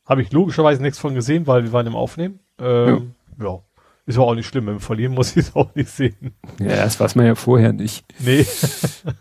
Habe 0.06 0.22
ich 0.22 0.32
logischerweise 0.32 0.80
nichts 0.80 0.98
von 0.98 1.14
gesehen, 1.14 1.48
weil 1.48 1.64
wir 1.64 1.72
waren 1.72 1.86
im 1.86 1.96
Aufnehmen. 1.96 2.38
Ähm, 2.60 3.14
ja. 3.40 3.46
ja. 3.46 3.58
Ist 4.06 4.16
aber 4.16 4.26
auch 4.26 4.34
nicht 4.34 4.46
schlimm. 4.46 4.66
Wenn 4.66 4.74
wir 4.74 4.80
verlieren, 4.80 5.14
muss 5.16 5.36
ich 5.36 5.48
es 5.48 5.56
auch 5.56 5.74
nicht 5.74 5.90
sehen. 5.90 6.36
Ja, 6.60 6.76
das 6.76 7.00
weiß 7.00 7.16
man 7.16 7.26
ja 7.26 7.34
vorher 7.34 7.72
nicht. 7.72 8.04
Nee. 8.20 8.46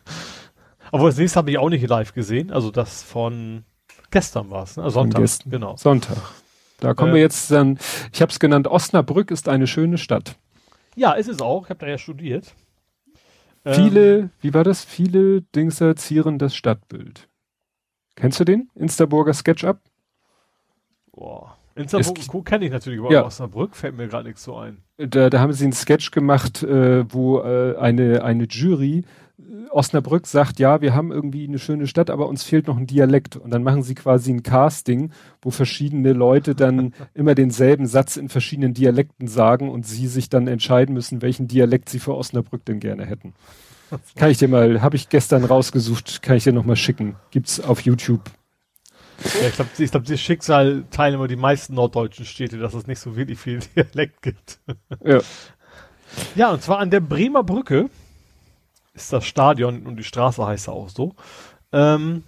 aber 0.91 1.07
das 1.07 1.17
nächste 1.17 1.37
habe 1.37 1.49
ich 1.49 1.57
auch 1.57 1.69
nicht 1.69 1.87
live 1.87 2.13
gesehen. 2.13 2.51
Also 2.51 2.69
das 2.69 3.01
von 3.01 3.63
gestern 4.11 4.51
war 4.51 4.63
es, 4.63 4.77
ne? 4.77 4.89
Sonntag. 4.91 5.27
Genau. 5.45 5.75
Sonntag. 5.77 6.17
Da 6.81 6.93
kommen 6.93 7.11
äh, 7.11 7.15
wir 7.15 7.21
jetzt 7.21 7.49
dann, 7.51 7.79
ich 8.11 8.21
habe 8.21 8.31
es 8.31 8.39
genannt, 8.39 8.67
Osnabrück 8.67 9.31
ist 9.31 9.47
eine 9.47 9.67
schöne 9.67 9.97
Stadt. 9.97 10.35
Ja, 10.95 11.13
ist 11.13 11.29
es 11.29 11.41
auch. 11.41 11.63
Ich 11.63 11.69
habe 11.69 11.79
da 11.79 11.87
ja 11.87 11.97
studiert. 11.97 12.53
Viele, 13.65 14.17
ähm, 14.17 14.29
wie 14.41 14.53
war 14.53 14.63
das? 14.63 14.83
Viele 14.83 15.41
Dingser 15.41 15.95
zieren 15.95 16.39
das 16.39 16.55
Stadtbild. 16.55 17.29
Kennst 18.15 18.39
du 18.39 18.43
den? 18.43 18.69
Instaburger 18.75 19.33
SketchUp? 19.33 19.77
Boah. 21.13 21.57
Instaburger 21.75 22.43
kenne 22.43 22.65
ich 22.65 22.71
natürlich, 22.71 22.99
aber 22.99 23.11
ja. 23.11 23.23
Osnabrück 23.23 23.75
fällt 23.75 23.95
mir 23.95 24.07
gerade 24.07 24.27
nichts 24.27 24.43
so 24.43 24.57
ein. 24.57 24.79
Da, 24.97 25.29
da 25.29 25.39
haben 25.39 25.53
sie 25.53 25.63
einen 25.63 25.73
Sketch 25.73 26.11
gemacht, 26.11 26.63
äh, 26.63 27.05
wo 27.11 27.39
äh, 27.39 27.77
eine, 27.77 28.23
eine 28.23 28.45
Jury 28.45 29.05
Osnabrück 29.69 30.27
sagt, 30.27 30.59
ja, 30.59 30.81
wir 30.81 30.93
haben 30.93 31.11
irgendwie 31.11 31.47
eine 31.47 31.59
schöne 31.59 31.87
Stadt, 31.87 32.09
aber 32.09 32.27
uns 32.27 32.43
fehlt 32.43 32.67
noch 32.67 32.77
ein 32.77 32.87
Dialekt. 32.87 33.35
Und 33.35 33.51
dann 33.51 33.63
machen 33.63 33.83
sie 33.83 33.95
quasi 33.95 34.31
ein 34.31 34.43
Casting, 34.43 35.11
wo 35.41 35.49
verschiedene 35.49 36.13
Leute 36.13 36.55
dann 36.55 36.93
immer 37.13 37.35
denselben 37.35 37.85
Satz 37.85 38.17
in 38.17 38.29
verschiedenen 38.29 38.73
Dialekten 38.73 39.27
sagen 39.27 39.69
und 39.69 39.85
sie 39.85 40.07
sich 40.07 40.29
dann 40.29 40.47
entscheiden 40.47 40.93
müssen, 40.93 41.21
welchen 41.21 41.47
Dialekt 41.47 41.89
sie 41.89 41.99
für 41.99 42.15
Osnabrück 42.15 42.65
denn 42.65 42.79
gerne 42.79 43.05
hätten. 43.05 43.33
Kann 44.15 44.31
ich 44.31 44.37
dir 44.37 44.47
mal, 44.47 44.81
habe 44.81 44.95
ich 44.95 45.09
gestern 45.09 45.43
rausgesucht, 45.43 46.21
kann 46.21 46.37
ich 46.37 46.43
dir 46.43 46.53
nochmal 46.53 46.77
schicken. 46.77 47.15
Gibt's 47.31 47.59
auf 47.59 47.81
YouTube. 47.81 48.21
Ja, 49.41 49.47
ich 49.47 49.55
glaube, 49.55 49.69
ich 49.77 49.91
glaub, 49.91 50.05
das 50.05 50.19
Schicksal 50.19 50.85
teilen 50.89 51.15
immer 51.15 51.27
die 51.27 51.35
meisten 51.35 51.75
norddeutschen 51.75 52.25
Städte, 52.25 52.57
dass 52.57 52.73
es 52.73 52.87
nicht 52.87 52.99
so 52.99 53.15
wirklich 53.15 53.39
viel 53.39 53.59
Dialekt 53.75 54.21
gibt. 54.21 54.59
Ja. 55.03 55.19
Ja, 56.35 56.51
und 56.51 56.61
zwar 56.61 56.79
an 56.79 56.89
der 56.89 56.99
Bremer 56.99 57.43
Brücke 57.43 57.89
ist 58.93 59.13
das 59.13 59.25
Stadion 59.25 59.85
und 59.85 59.97
die 59.97 60.03
Straße 60.03 60.45
heißt 60.45 60.69
auch 60.69 60.89
so. 60.89 61.15
Ähm, 61.71 62.23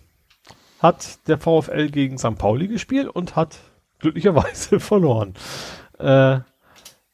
hat 0.80 1.28
der 1.28 1.38
VfL 1.38 1.90
gegen 1.90 2.18
St. 2.18 2.38
Pauli 2.38 2.68
gespielt 2.68 3.08
und 3.08 3.36
hat 3.36 3.60
glücklicherweise 4.00 4.80
verloren. 4.82 5.34
Äh, 5.98 6.40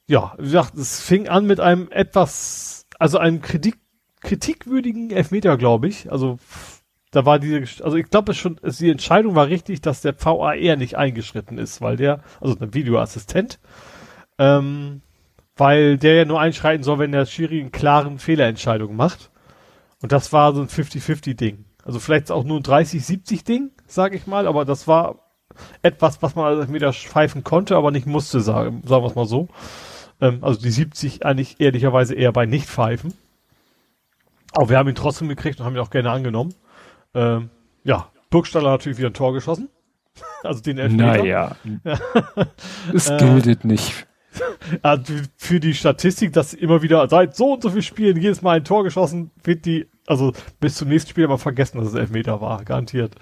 ja, 0.07 0.33
wie 0.37 0.43
gesagt, 0.43 0.75
es 0.75 1.01
fing 1.01 1.27
an 1.27 1.45
mit 1.45 1.59
einem 1.59 1.89
etwas, 1.91 2.87
also 2.97 3.19
einem 3.19 3.41
Kritik, 3.41 3.77
kritikwürdigen 4.21 5.11
Elfmeter, 5.11 5.55
glaube 5.55 5.87
ich. 5.87 6.11
Also 6.11 6.39
da 7.11 7.25
war 7.25 7.39
diese, 7.39 7.83
also 7.83 7.95
ich 7.95 8.09
glaube 8.09 8.33
schon, 8.33 8.59
die 8.63 8.89
Entscheidung 8.89 9.35
war 9.35 9.47
richtig, 9.47 9.81
dass 9.81 10.01
der 10.01 10.15
VAR 10.19 10.55
nicht 10.75 10.95
eingeschritten 10.97 11.57
ist, 11.57 11.81
weil 11.81 11.95
der, 11.95 12.21
also 12.41 12.55
der 12.55 12.73
Videoassistent, 12.73 13.59
ähm, 14.37 15.01
weil 15.55 15.97
der 15.97 16.15
ja 16.15 16.25
nur 16.25 16.39
einschreiten 16.39 16.83
soll, 16.83 16.99
wenn 16.99 17.11
der 17.11 17.25
Schiri 17.25 17.59
einen 17.59 17.71
klaren 17.71 18.17
Fehlerentscheidung 18.19 18.95
macht. 18.95 19.29
Und 20.01 20.11
das 20.11 20.31
war 20.31 20.53
so 20.53 20.61
ein 20.61 20.67
50-50-Ding. 20.67 21.65
Also 21.83 21.99
vielleicht 21.99 22.31
auch 22.31 22.43
nur 22.43 22.57
ein 22.57 22.63
30-70-Ding, 22.63 23.71
sag 23.87 24.13
ich 24.13 24.27
mal, 24.27 24.47
aber 24.47 24.65
das 24.65 24.87
war 24.87 25.29
etwas, 25.81 26.21
was 26.21 26.35
man 26.35 26.45
als 26.45 26.71
wieder 26.71 26.93
pfeifen 26.93 27.43
konnte, 27.43 27.75
aber 27.75 27.91
nicht 27.91 28.05
musste, 28.05 28.39
sagen, 28.41 28.81
sagen 28.85 29.03
wir 29.03 29.07
es 29.07 29.15
mal 29.15 29.25
so. 29.25 29.49
Ähm, 30.21 30.39
also 30.41 30.59
die 30.59 30.71
70 30.71 31.25
eigentlich 31.25 31.59
ehrlicherweise 31.59 32.15
eher 32.15 32.31
bei 32.31 32.45
Nicht-Pfeifen. 32.45 33.13
Aber 34.53 34.69
wir 34.69 34.77
haben 34.77 34.89
ihn 34.89 34.95
trotzdem 34.95 35.27
gekriegt 35.27 35.59
und 35.59 35.65
haben 35.65 35.75
ihn 35.75 35.81
auch 35.81 35.89
gerne 35.89 36.11
angenommen. 36.11 36.53
Ähm, 37.13 37.49
ja, 37.83 38.07
Burgstaller 38.29 38.71
natürlich 38.71 38.97
wieder 38.97 39.09
ein 39.09 39.13
Tor 39.13 39.33
geschossen. 39.33 39.69
Also 40.43 40.61
den 40.61 40.77
Elfmeter. 40.77 41.17
Naja. 41.17 41.55
es 42.93 43.09
gilt 43.17 43.65
nicht. 43.65 44.07
Also 44.81 45.13
für 45.37 45.59
die 45.59 45.73
Statistik, 45.73 46.33
dass 46.33 46.53
immer 46.53 46.81
wieder 46.81 47.07
seit 47.09 47.35
so 47.35 47.53
und 47.53 47.63
so 47.63 47.69
viel 47.69 47.81
Spielen 47.81 48.17
jedes 48.17 48.41
Mal 48.41 48.57
ein 48.57 48.63
Tor 48.63 48.83
geschossen 48.83 49.31
wird, 49.43 49.65
die, 49.65 49.87
also 50.07 50.33
bis 50.59 50.75
zum 50.75 50.89
nächsten 50.89 51.09
Spiel 51.09 51.25
aber 51.25 51.37
vergessen, 51.37 51.79
dass 51.79 51.89
es 51.89 51.95
Elfmeter 51.95 52.41
war, 52.41 52.63
garantiert. 52.63 53.15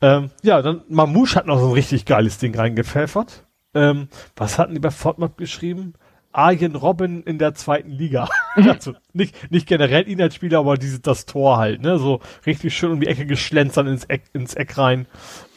Ähm, 0.00 0.30
ja, 0.42 0.62
dann 0.62 0.82
Mamouche 0.88 1.36
hat 1.36 1.46
noch 1.46 1.58
so 1.58 1.66
ein 1.66 1.72
richtig 1.72 2.04
geiles 2.04 2.38
Ding 2.38 2.54
reingepfeffert. 2.54 3.46
Ähm, 3.74 4.08
was 4.36 4.58
hatten 4.58 4.74
die 4.74 4.80
bei 4.80 4.90
Fortmap 4.90 5.36
geschrieben? 5.36 5.94
Arjen 6.34 6.74
Robben 6.74 7.22
in 7.22 7.38
der 7.38 7.54
zweiten 7.54 7.90
Liga. 7.90 8.28
Also 8.56 8.94
nicht, 9.12 9.50
nicht 9.50 9.66
generell 9.66 10.08
ihn 10.08 10.22
als 10.22 10.36
Spieler, 10.36 10.60
aber 10.60 10.76
diese, 10.76 11.00
das 11.00 11.26
Tor 11.26 11.56
halt, 11.56 11.82
ne? 11.82 11.98
So 11.98 12.20
richtig 12.46 12.76
schön 12.76 12.92
um 12.92 13.00
die 13.00 13.08
Ecke 13.08 13.26
geschlänzert 13.26 13.88
ins 13.88 14.04
Eck, 14.04 14.22
ins 14.32 14.54
Eck 14.54 14.78
rein. 14.78 15.06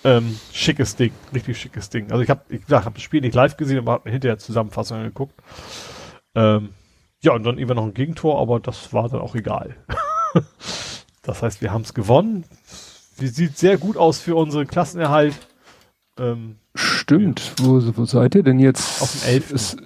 Ähm, 0.04 0.40
schickes 0.52 0.96
Ding, 0.96 1.12
richtig 1.32 1.60
schickes 1.60 1.92
Ding. 1.92 2.12
Also 2.12 2.24
ich 2.24 2.30
habe 2.32 2.42
ich 2.50 2.62
hab 2.72 2.96
das 2.96 3.04
Spiel 3.04 3.22
nicht 3.22 3.36
live 3.36 3.56
gesehen, 3.56 3.78
aber 3.78 3.92
habe 3.92 4.10
mir 4.10 4.14
hinterher 4.14 4.40
Zusammenfassung 4.40 5.04
geguckt. 5.04 5.36
Ähm, 6.34 6.70
ja, 7.22 7.34
und 7.34 7.44
dann 7.44 7.60
eben 7.60 7.76
noch 7.76 7.86
ein 7.86 7.94
Gegentor, 7.94 8.42
aber 8.42 8.60
das 8.60 8.94
war 8.94 9.08
dann 9.10 9.22
auch 9.22 9.36
egal. 9.36 9.76
das 11.22 11.44
heißt, 11.44 11.62
wir 11.62 11.72
haben 11.72 11.84
es 11.84 11.94
gewonnen. 11.94 12.46
Wie 13.18 13.28
sieht 13.28 13.60
sehr 13.60 13.78
gut 13.78 13.96
aus 13.96 14.20
für 14.20 14.36
unseren 14.36 14.66
Klassenerhalt. 14.66 15.36
Ähm, 16.18 16.58
Stimmt. 16.74 17.54
Wo, 17.58 17.80
wo 17.96 18.06
seid 18.06 18.34
ihr 18.34 18.44
denn 18.44 18.60
jetzt? 18.60 19.04
Auf 19.04 19.12
dem 19.12 19.30
11. 19.30 19.52
Ist, 19.52 19.78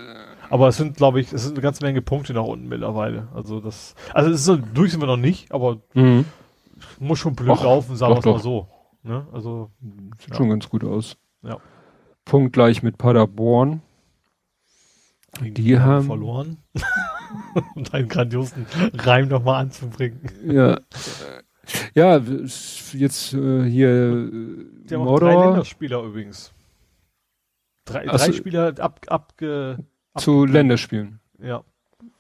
aber 0.52 0.68
es 0.68 0.76
sind, 0.76 0.98
glaube 0.98 1.22
ich, 1.22 1.32
es 1.32 1.44
sind 1.44 1.54
eine 1.54 1.62
ganze 1.62 1.84
Menge 1.84 2.02
Punkte 2.02 2.34
nach 2.34 2.44
unten 2.44 2.68
mittlerweile. 2.68 3.30
Also 3.34 3.62
das, 3.62 3.96
also 4.14 4.30
es 4.30 4.42
ist 4.42 4.46
so, 4.46 4.58
durch 4.58 4.92
sind 4.92 5.00
wir 5.00 5.08
noch 5.08 5.16
nicht, 5.16 5.54
aber 5.54 5.82
mhm. 5.94 6.26
muss 7.00 7.20
schon 7.20 7.36
blöd 7.36 7.52
Och, 7.52 7.64
laufen, 7.64 7.96
sagen 7.96 8.16
wir 8.16 8.20
es 8.20 8.26
mal 8.26 8.40
so. 8.40 8.68
Ne? 9.02 9.26
Also 9.32 9.72
sieht 10.20 10.32
ja. 10.32 10.36
schon 10.36 10.50
ganz 10.50 10.68
gut 10.68 10.84
aus. 10.84 11.16
Ja. 11.42 11.58
Punkt 12.26 12.52
gleich 12.52 12.84
mit 12.84 12.98
Paderborn. 12.98 13.82
Die, 15.42 15.54
die 15.54 15.80
haben 15.80 16.06
verloren. 16.06 16.58
um 17.76 17.86
einen 17.94 18.10
grandiosen 18.10 18.66
Reim 18.94 19.30
nochmal 19.30 19.62
anzubringen. 19.62 20.20
Ja. 20.46 20.82
Ja, 21.94 22.18
jetzt 22.18 23.34
äh, 23.34 23.64
hier 23.64 24.30
Der 24.90 24.98
äh, 24.98 25.02
Mordor. 25.02 25.30
drei 25.30 25.46
Länderspieler 25.46 26.04
übrigens. 26.04 26.54
Drei, 27.86 28.06
drei 28.06 28.34
Spieler 28.34 28.74
ab, 28.80 29.00
abge, 29.08 29.78
zu 30.18 30.46
Länderspielen. 30.46 31.20
Ja. 31.42 31.64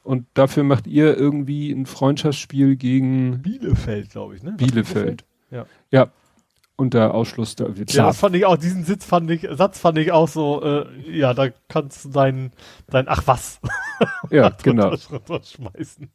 Und 0.03 0.25
dafür 0.33 0.63
macht 0.63 0.87
ihr 0.87 1.15
irgendwie 1.15 1.71
ein 1.71 1.85
Freundschaftsspiel 1.85 2.75
gegen 2.75 3.41
Bielefeld, 3.41 4.09
glaube 4.09 4.35
ich, 4.35 4.43
ne? 4.43 4.53
Bielefeld. 4.53 5.25
Ja. 5.51 5.65
Ja. 5.91 6.11
Unter 6.75 7.13
Ausschluss 7.13 7.55
der 7.55 7.67
klar. 7.67 7.85
Ja, 7.87 8.05
das 8.07 8.17
fand 8.17 8.35
ich 8.35 8.45
auch, 8.45 8.57
diesen 8.57 8.83
Sitz 8.83 9.05
fand 9.05 9.29
ich, 9.29 9.47
Satz 9.51 9.77
fand 9.77 9.99
ich 9.99 10.11
auch 10.11 10.27
so, 10.27 10.63
äh, 10.63 10.87
ja, 11.11 11.35
da 11.35 11.49
kannst 11.67 12.05
du 12.05 12.09
dein, 12.09 12.51
dein, 12.89 13.07
ach 13.07 13.21
was. 13.25 13.59
Ja, 14.31 14.49
genau. 14.63 14.95
schmeißen. 14.97 16.09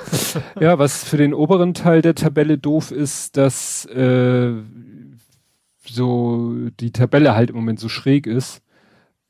ja, 0.60 0.78
was 0.78 1.02
für 1.02 1.16
den 1.16 1.34
oberen 1.34 1.74
Teil 1.74 2.00
der 2.00 2.14
Tabelle 2.14 2.58
doof 2.58 2.92
ist, 2.92 3.36
dass 3.36 3.86
äh, 3.86 4.52
so 5.84 6.54
die 6.78 6.92
Tabelle 6.92 7.34
halt 7.34 7.50
im 7.50 7.56
Moment 7.56 7.80
so 7.80 7.88
schräg 7.88 8.28
ist, 8.28 8.62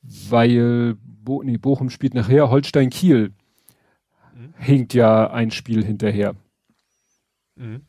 weil 0.02 0.98
Bo 1.24 1.42
nee, 1.42 1.56
Bochum 1.56 1.90
spielt 1.90 2.14
nachher, 2.14 2.50
Holstein 2.50 2.90
Kiel 2.90 3.32
mhm. 4.34 4.54
hinkt 4.58 4.94
ja 4.94 5.30
ein 5.30 5.50
Spiel 5.50 5.84
hinterher. 5.84 6.34
Mhm. 7.56 7.82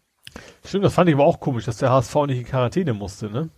Stimmt, 0.63 0.85
das 0.85 0.93
fand 0.93 1.09
ich 1.09 1.15
aber 1.15 1.25
auch 1.25 1.39
komisch, 1.39 1.65
dass 1.65 1.77
der 1.77 1.91
HSV 1.91 2.15
nicht 2.27 2.39
in 2.39 2.45
Quarantäne 2.45 2.93
musste, 2.93 3.29
ne? 3.29 3.49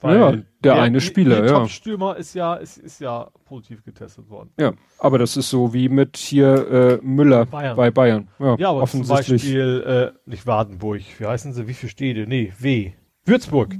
Weil 0.00 0.16
ja, 0.16 0.30
der, 0.30 0.44
der 0.62 0.82
eine 0.82 1.00
Spieler, 1.00 1.42
der 1.42 1.50
ja. 1.50 1.60
Der 1.60 1.68
Stürmer 1.68 2.16
ist 2.16 2.34
ja, 2.34 2.54
ist, 2.54 2.78
ist 2.78 3.00
ja 3.00 3.28
positiv 3.44 3.84
getestet 3.84 4.30
worden. 4.30 4.50
Ja, 4.58 4.72
aber 4.98 5.18
das 5.18 5.36
ist 5.36 5.50
so 5.50 5.74
wie 5.74 5.88
mit 5.88 6.16
hier 6.16 6.70
äh, 6.70 6.98
Müller 7.02 7.46
Bayern. 7.46 7.76
bei 7.76 7.90
Bayern. 7.90 8.28
Ja, 8.38 8.54
ja 8.58 8.70
aber 8.70 8.86
zum 8.86 9.06
Beispiel 9.06 10.12
äh, 10.14 10.30
nicht 10.30 10.46
Wardenburg, 10.46 11.02
wie 11.18 11.26
heißen 11.26 11.52
sie, 11.52 11.66
wie 11.66 11.74
viele 11.74 11.90
Städte? 11.90 12.26
Nee, 12.28 12.52
W. 12.58 12.92
Würzburg. 13.28 13.76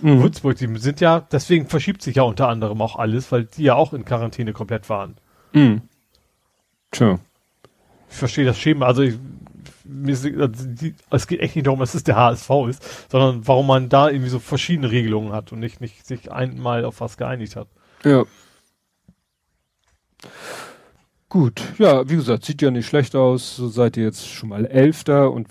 Mhm. 0.00 0.22
Würzburg, 0.22 0.56
die 0.56 0.78
sind 0.78 1.00
ja, 1.00 1.20
deswegen 1.20 1.66
verschiebt 1.66 2.02
sich 2.02 2.16
ja 2.16 2.22
unter 2.22 2.48
anderem 2.48 2.80
auch 2.80 2.96
alles, 2.96 3.30
weil 3.30 3.44
die 3.44 3.64
ja 3.64 3.74
auch 3.74 3.92
in 3.92 4.04
Quarantäne 4.04 4.52
komplett 4.52 4.88
waren. 4.88 5.16
Mhm. 5.52 5.82
Tja. 6.90 7.18
Ich 8.10 8.16
verstehe 8.16 8.44
das 8.44 8.58
Schema, 8.58 8.86
also 8.86 9.02
ich, 9.02 9.18
ist, 10.06 10.26
also 10.26 10.66
die, 10.66 10.94
es 11.10 11.26
geht 11.26 11.40
echt 11.40 11.56
nicht 11.56 11.66
darum, 11.66 11.80
dass 11.80 11.94
es 11.94 12.04
der 12.04 12.16
HSV 12.16 12.50
ist, 12.68 13.10
sondern 13.10 13.46
warum 13.46 13.66
man 13.66 13.88
da 13.88 14.10
irgendwie 14.10 14.28
so 14.28 14.38
verschiedene 14.38 14.90
Regelungen 14.90 15.32
hat 15.32 15.52
und 15.52 15.60
nicht, 15.60 15.80
nicht 15.80 16.06
sich 16.06 16.30
einmal 16.30 16.84
auf 16.84 17.00
was 17.00 17.16
geeinigt 17.16 17.56
hat. 17.56 17.68
Ja. 18.04 18.24
Gut, 21.28 21.62
ja, 21.78 22.08
wie 22.10 22.16
gesagt, 22.16 22.44
sieht 22.44 22.60
ja 22.60 22.70
nicht 22.70 22.86
schlecht 22.86 23.16
aus. 23.16 23.56
So 23.56 23.68
seid 23.68 23.96
ihr 23.96 24.04
jetzt 24.04 24.28
schon 24.28 24.50
mal 24.50 24.66
Elfter 24.66 25.30
und 25.30 25.48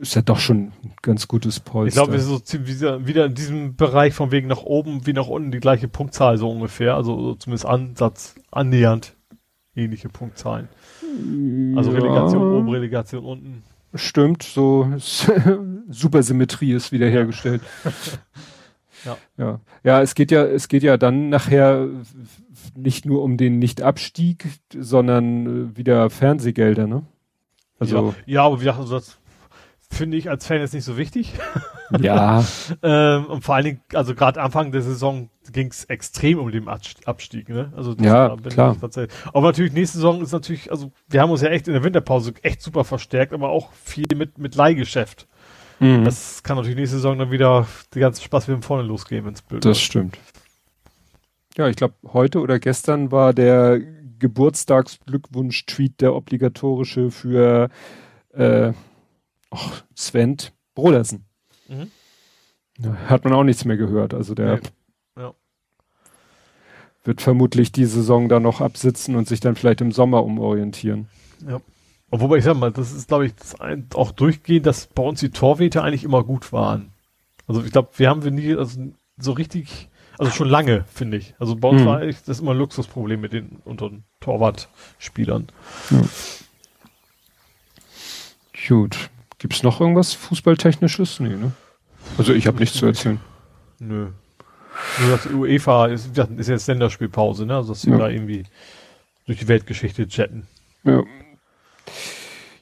ist 0.00 0.14
ja 0.14 0.22
doch 0.22 0.38
schon 0.38 0.72
ein 0.82 0.94
ganz 1.02 1.28
gutes 1.28 1.60
Polster. 1.60 1.88
Ich 1.88 1.94
glaube, 1.94 2.12
wir 2.12 2.20
sind 2.20 2.46
so 2.46 2.66
wieder, 2.66 3.06
wieder 3.06 3.26
in 3.26 3.34
diesem 3.34 3.76
Bereich 3.76 4.14
von 4.14 4.32
wegen 4.32 4.48
nach 4.48 4.62
oben 4.62 5.06
wie 5.06 5.12
nach 5.12 5.26
unten 5.26 5.50
die 5.50 5.60
gleiche 5.60 5.88
Punktzahl 5.88 6.38
so 6.38 6.50
ungefähr. 6.50 6.94
Also 6.94 7.34
zumindest 7.34 7.66
Ansatz 7.66 8.34
annähernd 8.50 9.14
ähnliche 9.74 10.08
Punktzahlen. 10.08 10.68
Also 11.76 11.90
Relegation 11.90 12.42
ja. 12.42 12.58
oben, 12.58 12.68
Relegation 12.68 13.24
unten. 13.24 13.62
Stimmt, 13.94 14.42
so 14.42 14.88
Supersymmetrie 15.88 16.72
ist 16.72 16.92
wiederhergestellt. 16.92 17.62
ja. 19.04 19.16
ja. 19.36 19.60
Ja, 19.82 20.02
es 20.02 20.14
geht 20.14 20.30
ja, 20.30 20.44
es 20.44 20.68
geht 20.68 20.82
ja 20.82 20.96
dann 20.96 21.28
nachher 21.28 21.88
nicht 22.76 23.06
nur 23.06 23.22
um 23.22 23.36
den 23.36 23.58
Nicht-Abstieg, 23.58 24.46
sondern 24.76 25.76
wieder 25.76 26.10
Fernsehgelder, 26.10 26.86
ne? 26.86 27.02
Also 27.78 27.96
ja, 27.96 28.14
ja 28.26 28.42
aber 28.44 28.60
wie 28.60 28.64
gesagt, 28.64 28.78
also 28.78 28.94
das 28.96 29.19
finde 29.90 30.16
ich 30.16 30.30
als 30.30 30.46
Fan 30.46 30.60
jetzt 30.60 30.74
nicht 30.74 30.84
so 30.84 30.96
wichtig. 30.96 31.34
Ja. 31.98 32.44
ähm, 32.84 33.26
und 33.26 33.42
vor 33.42 33.56
allen 33.56 33.64
Dingen, 33.64 33.80
also 33.94 34.14
gerade 34.14 34.40
Anfang 34.40 34.70
der 34.70 34.80
Saison 34.80 35.28
ging 35.50 35.72
es 35.72 35.86
extrem 35.86 36.38
um 36.38 36.52
den 36.52 36.68
Abstieg, 36.68 37.48
ne? 37.48 37.72
Also 37.74 37.96
ja, 38.00 38.36
klar. 38.48 38.76
Aber 39.32 39.48
natürlich 39.48 39.72
nächste 39.72 39.98
Saison 39.98 40.22
ist 40.22 40.30
natürlich, 40.30 40.70
also 40.70 40.92
wir 41.08 41.20
haben 41.20 41.32
uns 41.32 41.40
ja 41.40 41.48
echt 41.48 41.66
in 41.66 41.74
der 41.74 41.82
Winterpause 41.82 42.32
echt 42.42 42.62
super 42.62 42.84
verstärkt, 42.84 43.32
aber 43.32 43.48
auch 43.48 43.72
viel 43.72 44.06
mit 44.14 44.38
mit 44.38 44.54
Leihgeschäft. 44.54 45.26
Mhm. 45.80 46.04
Das 46.04 46.44
kann 46.44 46.56
natürlich 46.56 46.76
nächste 46.76 46.98
Saison 46.98 47.18
dann 47.18 47.32
wieder 47.32 47.66
die 47.92 47.98
ganze 47.98 48.22
Spaß 48.22 48.46
wieder 48.46 48.62
vorne 48.62 48.84
losgehen, 48.84 49.26
ins 49.26 49.42
Bild. 49.42 49.64
Das 49.64 49.80
stimmt. 49.80 50.16
Ja, 51.56 51.66
ich 51.68 51.74
glaube, 51.74 51.94
heute 52.12 52.38
oder 52.38 52.60
gestern 52.60 53.10
war 53.10 53.34
der 53.34 53.80
Geburtstagsglückwunsch-Tweet 54.20 56.00
der 56.00 56.14
obligatorische 56.14 57.10
für 57.10 57.68
äh, 58.32 58.72
Och, 59.50 59.82
Sven 59.94 60.36
Brodersen. 60.74 61.24
Mhm. 61.68 61.90
Ja, 62.78 62.94
hat 63.08 63.24
man 63.24 63.32
auch 63.32 63.44
nichts 63.44 63.64
mehr 63.64 63.76
gehört. 63.76 64.14
Also 64.14 64.34
der 64.34 64.56
nee. 64.56 65.22
ja. 65.22 65.34
wird 67.04 67.20
vermutlich 67.20 67.72
die 67.72 67.84
Saison 67.84 68.28
da 68.28 68.40
noch 68.40 68.60
absitzen 68.60 69.16
und 69.16 69.28
sich 69.28 69.40
dann 69.40 69.56
vielleicht 69.56 69.80
im 69.80 69.92
Sommer 69.92 70.24
umorientieren. 70.24 71.08
Ja. 71.46 71.60
Wobei 72.10 72.38
ich 72.38 72.44
sag 72.44 72.56
mal, 72.56 72.72
das 72.72 72.92
ist, 72.92 73.08
glaube 73.08 73.26
ich, 73.26 73.32
ein, 73.60 73.86
auch 73.94 74.10
durchgehend, 74.10 74.66
dass 74.66 74.86
bei 74.88 75.02
uns 75.02 75.20
die 75.20 75.30
Torwete 75.30 75.82
eigentlich 75.82 76.04
immer 76.04 76.24
gut 76.24 76.52
waren. 76.52 76.90
Also 77.46 77.62
ich 77.62 77.70
glaube, 77.70 77.90
wir 77.96 78.08
haben 78.08 78.24
wir 78.24 78.30
nie 78.30 78.54
also 78.56 78.80
so 79.16 79.32
richtig, 79.32 79.88
also 80.18 80.32
schon 80.32 80.48
lange, 80.48 80.84
finde 80.92 81.18
ich. 81.18 81.34
Also 81.38 81.54
bei 81.56 81.68
uns 81.68 81.82
mhm. 81.82 81.86
war 81.86 81.98
eigentlich 81.98 82.22
das 82.24 82.40
immer 82.40 82.52
ein 82.52 82.58
Luxusproblem 82.58 83.20
mit 83.20 83.32
den 83.32 83.60
unseren 83.64 84.04
Torwartspielern. 84.20 85.48
Ja. 85.90 86.02
Gut. 88.68 89.10
Gibt 89.40 89.54
es 89.54 89.62
noch 89.62 89.80
irgendwas 89.80 90.12
Fußballtechnisches? 90.12 91.18
Nee, 91.18 91.30
ne? 91.30 91.52
Also 92.18 92.34
ich 92.34 92.46
habe 92.46 92.58
nichts 92.58 92.76
zu 92.76 92.84
erzählen. 92.84 93.18
Nö. 93.78 94.10
Nur 95.00 95.10
das 95.10 95.26
UEFA 95.26 95.86
ist, 95.86 96.16
ist 96.36 96.48
jetzt 96.48 96.66
Länderspielpause, 96.66 97.46
ne? 97.46 97.56
Also 97.56 97.72
dass 97.72 97.80
sie 97.82 97.90
ja. 97.90 97.96
da 97.96 98.10
irgendwie 98.10 98.44
durch 99.24 99.38
die 99.38 99.48
Weltgeschichte 99.48 100.06
chatten. 100.08 100.46
Ja. 100.84 101.02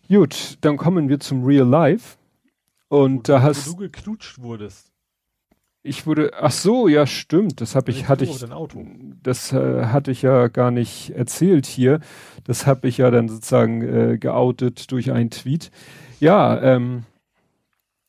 Gut, 0.08 0.56
dann 0.60 0.76
kommen 0.76 1.08
wir 1.08 1.18
zum 1.18 1.44
Real 1.44 1.66
Life. 1.66 2.16
Und 2.88 3.28
wo 3.28 3.32
da 3.32 3.42
hast 3.42 3.66
du 3.66 3.76
geknutscht 3.76 4.38
wurdest. 4.38 4.92
Ich 5.82 6.06
wurde, 6.06 6.30
ach 6.40 6.52
so, 6.52 6.86
ja, 6.86 7.06
stimmt. 7.06 7.60
Das 7.60 7.74
habe 7.74 7.90
ich, 7.90 8.08
hatte 8.08 8.24
ich, 8.24 8.44
das 9.22 9.52
äh, 9.52 9.86
hatte 9.86 10.12
ich 10.12 10.22
ja 10.22 10.46
gar 10.46 10.70
nicht 10.70 11.10
erzählt 11.10 11.66
hier. 11.66 12.00
Das 12.44 12.66
habe 12.66 12.86
ich 12.86 12.98
ja 12.98 13.10
dann 13.10 13.28
sozusagen 13.28 13.82
äh, 13.82 14.18
geoutet 14.18 14.92
durch 14.92 15.10
einen 15.10 15.30
Tweet. 15.30 15.72
Ja, 16.20 16.60
ähm, 16.60 17.04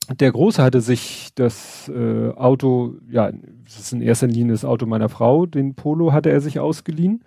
der 0.10 0.32
Große 0.32 0.62
hatte 0.62 0.82
sich 0.82 1.30
das 1.36 1.90
äh, 1.90 2.32
Auto, 2.32 2.96
ja, 3.10 3.32
das 3.64 3.80
ist 3.80 3.94
in 3.94 4.02
erster 4.02 4.28
Linie 4.28 4.54
das 4.54 4.66
Auto 4.66 4.86
meiner 4.86 5.10
Frau, 5.10 5.46
den 5.46 5.76
Polo 5.76 6.12
hatte 6.12 6.32
er 6.32 6.42
sich 6.42 6.60
ausgeliehen. 6.60 7.24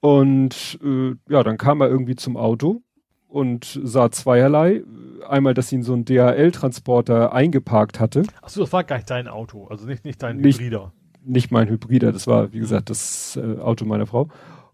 Und 0.00 0.80
äh, 0.82 1.14
ja, 1.28 1.44
dann 1.44 1.58
kam 1.58 1.80
er 1.80 1.88
irgendwie 1.88 2.16
zum 2.16 2.36
Auto 2.36 2.82
und 3.28 3.80
sah 3.84 4.10
zweierlei. 4.10 4.82
Einmal, 5.28 5.54
dass 5.54 5.70
ihn 5.70 5.84
so 5.84 5.94
ein 5.94 6.04
DHL-Transporter 6.04 7.32
eingeparkt 7.32 8.00
hatte. 8.00 8.24
Ach 8.42 8.48
so, 8.48 8.62
das 8.62 8.72
war 8.72 8.82
gar 8.82 8.96
nicht 8.96 9.08
dein 9.08 9.28
Auto, 9.28 9.68
also 9.68 9.86
nicht, 9.86 10.04
nicht 10.04 10.20
dein 10.20 10.38
nicht, 10.38 10.58
Hybrider. 10.58 10.92
Nicht 11.24 11.52
mein 11.52 11.68
Hybrider, 11.68 12.10
das 12.10 12.26
war, 12.26 12.52
wie 12.52 12.58
gesagt, 12.58 12.90
das 12.90 13.36
äh, 13.36 13.60
Auto 13.60 13.84
meiner 13.84 14.06
Frau. 14.06 14.28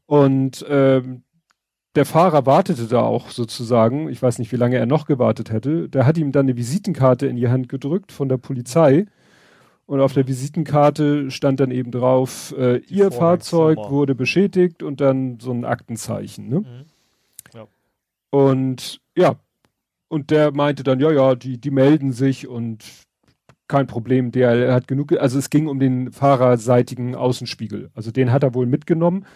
Und 0.07 0.65
ähm, 0.67 1.25
der 1.95 2.05
Fahrer 2.05 2.47
wartete 2.47 2.87
da 2.87 3.01
auch 3.01 3.31
sozusagen, 3.31 4.09
ich 4.09 4.23
weiß 4.23 4.39
nicht, 4.39 4.53
wie 4.53 4.57
lange 4.57 4.77
er 4.77 4.87
noch 4.87 5.07
gewartet 5.07 5.51
hätte. 5.51 5.89
Der 5.89 6.07
hat 6.07 6.19
ihm 6.19 6.33
dann 6.33 6.47
eine 6.47 6.57
Visitenkarte 6.57 7.27
in 7.27 7.37
die 7.37 7.49
Hand 7.49 7.69
gedrückt 7.69 8.13
von 8.13 8.29
der 8.29 8.37
Polizei. 8.37 9.07
Und 9.87 10.01
auf 10.01 10.13
der 10.13 10.29
Visitenkarte 10.29 11.31
stand 11.31 11.61
dann 11.61 11.71
eben 11.71 11.91
drauf, 11.91 12.55
äh, 12.59 12.77
ihr 12.89 13.11
Fahrzeug 13.11 13.79
wurde 13.89 14.15
beschädigt 14.15 14.83
und 14.83 15.01
dann 15.01 15.41
so 15.41 15.51
ein 15.51 15.65
Aktenzeichen. 15.65 16.49
Ne? 16.49 16.61
Mhm. 16.61 16.85
Und 18.31 19.01
ja, 19.17 19.37
und 20.09 20.31
der 20.31 20.53
meinte 20.53 20.83
dann, 20.83 21.01
ja, 21.01 21.11
ja, 21.11 21.35
die, 21.35 21.59
die 21.59 21.71
melden 21.71 22.13
sich 22.13 22.47
und 22.47 22.85
kein 23.67 23.87
Problem, 23.87 24.33
der 24.33 24.73
hat 24.73 24.89
genug, 24.89 25.13
also 25.13 25.39
es 25.39 25.51
ging 25.51 25.69
um 25.69 25.79
den 25.79 26.11
fahrerseitigen 26.11 27.15
Außenspiegel. 27.15 27.91
Also 27.95 28.11
den 28.11 28.33
hat 28.33 28.43
er 28.43 28.55
wohl 28.55 28.67
mitgenommen. 28.67 29.27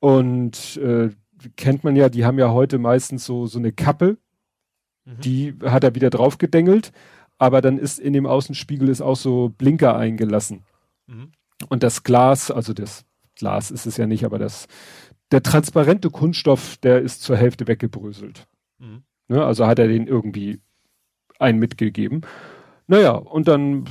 Und 0.00 0.76
äh, 0.78 1.10
kennt 1.56 1.84
man 1.84 1.96
ja, 1.96 2.08
die 2.08 2.24
haben 2.24 2.38
ja 2.38 2.50
heute 2.50 2.78
meistens 2.78 3.24
so, 3.24 3.46
so 3.46 3.58
eine 3.58 3.72
Kappe. 3.72 4.18
Mhm. 5.04 5.20
Die 5.20 5.54
hat 5.64 5.84
er 5.84 5.94
wieder 5.94 6.10
draufgedengelt. 6.10 6.92
Aber 7.38 7.62
dann 7.62 7.78
ist 7.78 7.98
in 7.98 8.12
dem 8.12 8.26
Außenspiegel 8.26 8.88
ist 8.88 9.00
auch 9.00 9.16
so 9.16 9.48
Blinker 9.48 9.96
eingelassen. 9.96 10.62
Mhm. 11.06 11.32
Und 11.68 11.82
das 11.82 12.02
Glas, 12.02 12.50
also 12.50 12.72
das 12.74 13.04
Glas 13.34 13.70
ist 13.70 13.86
es 13.86 13.96
ja 13.96 14.06
nicht, 14.06 14.24
aber 14.24 14.38
das 14.38 14.66
der 15.30 15.42
transparente 15.42 16.10
Kunststoff, 16.10 16.76
der 16.78 17.00
ist 17.00 17.22
zur 17.22 17.36
Hälfte 17.36 17.68
weggebröselt. 17.68 18.46
Mhm. 18.78 19.02
Ne, 19.28 19.44
also 19.44 19.66
hat 19.66 19.78
er 19.78 19.88
den 19.88 20.06
irgendwie 20.06 20.60
einen 21.38 21.58
mitgegeben. 21.58 22.22
Naja, 22.86 23.12
und 23.12 23.48
dann 23.48 23.84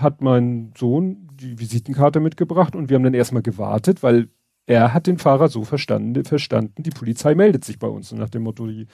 hat 0.00 0.20
mein 0.20 0.72
Sohn 0.76 1.28
die 1.32 1.58
Visitenkarte 1.58 2.20
mitgebracht 2.20 2.76
und 2.76 2.88
wir 2.88 2.96
haben 2.96 3.02
dann 3.02 3.14
erstmal 3.14 3.42
gewartet, 3.42 4.02
weil 4.02 4.28
er 4.66 4.92
hat 4.92 5.06
den 5.06 5.18
Fahrer 5.18 5.48
so 5.48 5.64
verstanden, 5.64 6.24
verstanden, 6.24 6.82
die 6.82 6.90
Polizei 6.90 7.34
meldet 7.34 7.64
sich 7.64 7.78
bei 7.78 7.86
uns. 7.86 8.12
Und 8.12 8.18
nach 8.18 8.30
dem 8.30 8.42
Motto, 8.42 8.66
die 8.66 8.86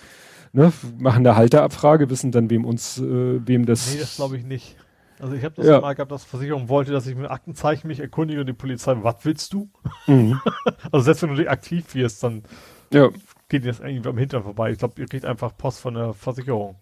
ne, 0.53 0.73
machen 0.99 1.27
eine 1.27 1.37
Halterabfrage, 1.37 2.11
wissen 2.11 2.31
dann, 2.31 2.51
wem 2.51 2.65
uns, 2.65 2.99
äh, 2.99 3.47
wem 3.47 3.65
das. 3.65 3.95
Nee, 3.95 4.01
das 4.01 4.17
glaube 4.17 4.37
ich 4.37 4.45
nicht. 4.45 4.77
Also 5.19 5.35
ich 5.35 5.45
habe 5.45 5.55
das 5.55 5.67
ja. 5.67 5.81
mal 5.81 5.95
gehabt, 5.95 6.11
dass 6.11 6.25
Versicherung 6.25 6.69
wollte, 6.69 6.91
dass 6.91 7.07
ich 7.07 7.15
mit 7.15 7.31
Aktenzeichen 7.31 7.87
mich 7.87 8.01
erkundige 8.01 8.41
und 8.41 8.47
die 8.49 8.53
Polizei, 8.53 8.95
was 9.03 9.17
willst 9.23 9.53
du? 9.53 9.71
Mhm. 10.07 10.41
also 10.93 11.05
selbst 11.05 11.23
wenn 11.23 11.35
du 11.35 11.49
aktiv 11.49 11.95
wirst, 11.95 12.23
dann 12.25 12.43
ja. 12.93 13.09
geht 13.49 13.65
das 13.65 13.81
irgendwie 13.81 14.09
am 14.09 14.19
Hintern 14.19 14.43
vorbei. 14.43 14.73
Ich 14.73 14.79
glaube, 14.79 15.01
ihr 15.01 15.07
kriegt 15.07 15.25
einfach 15.25 15.57
Post 15.57 15.81
von 15.81 15.95
der 15.95 16.13
Versicherung. 16.13 16.77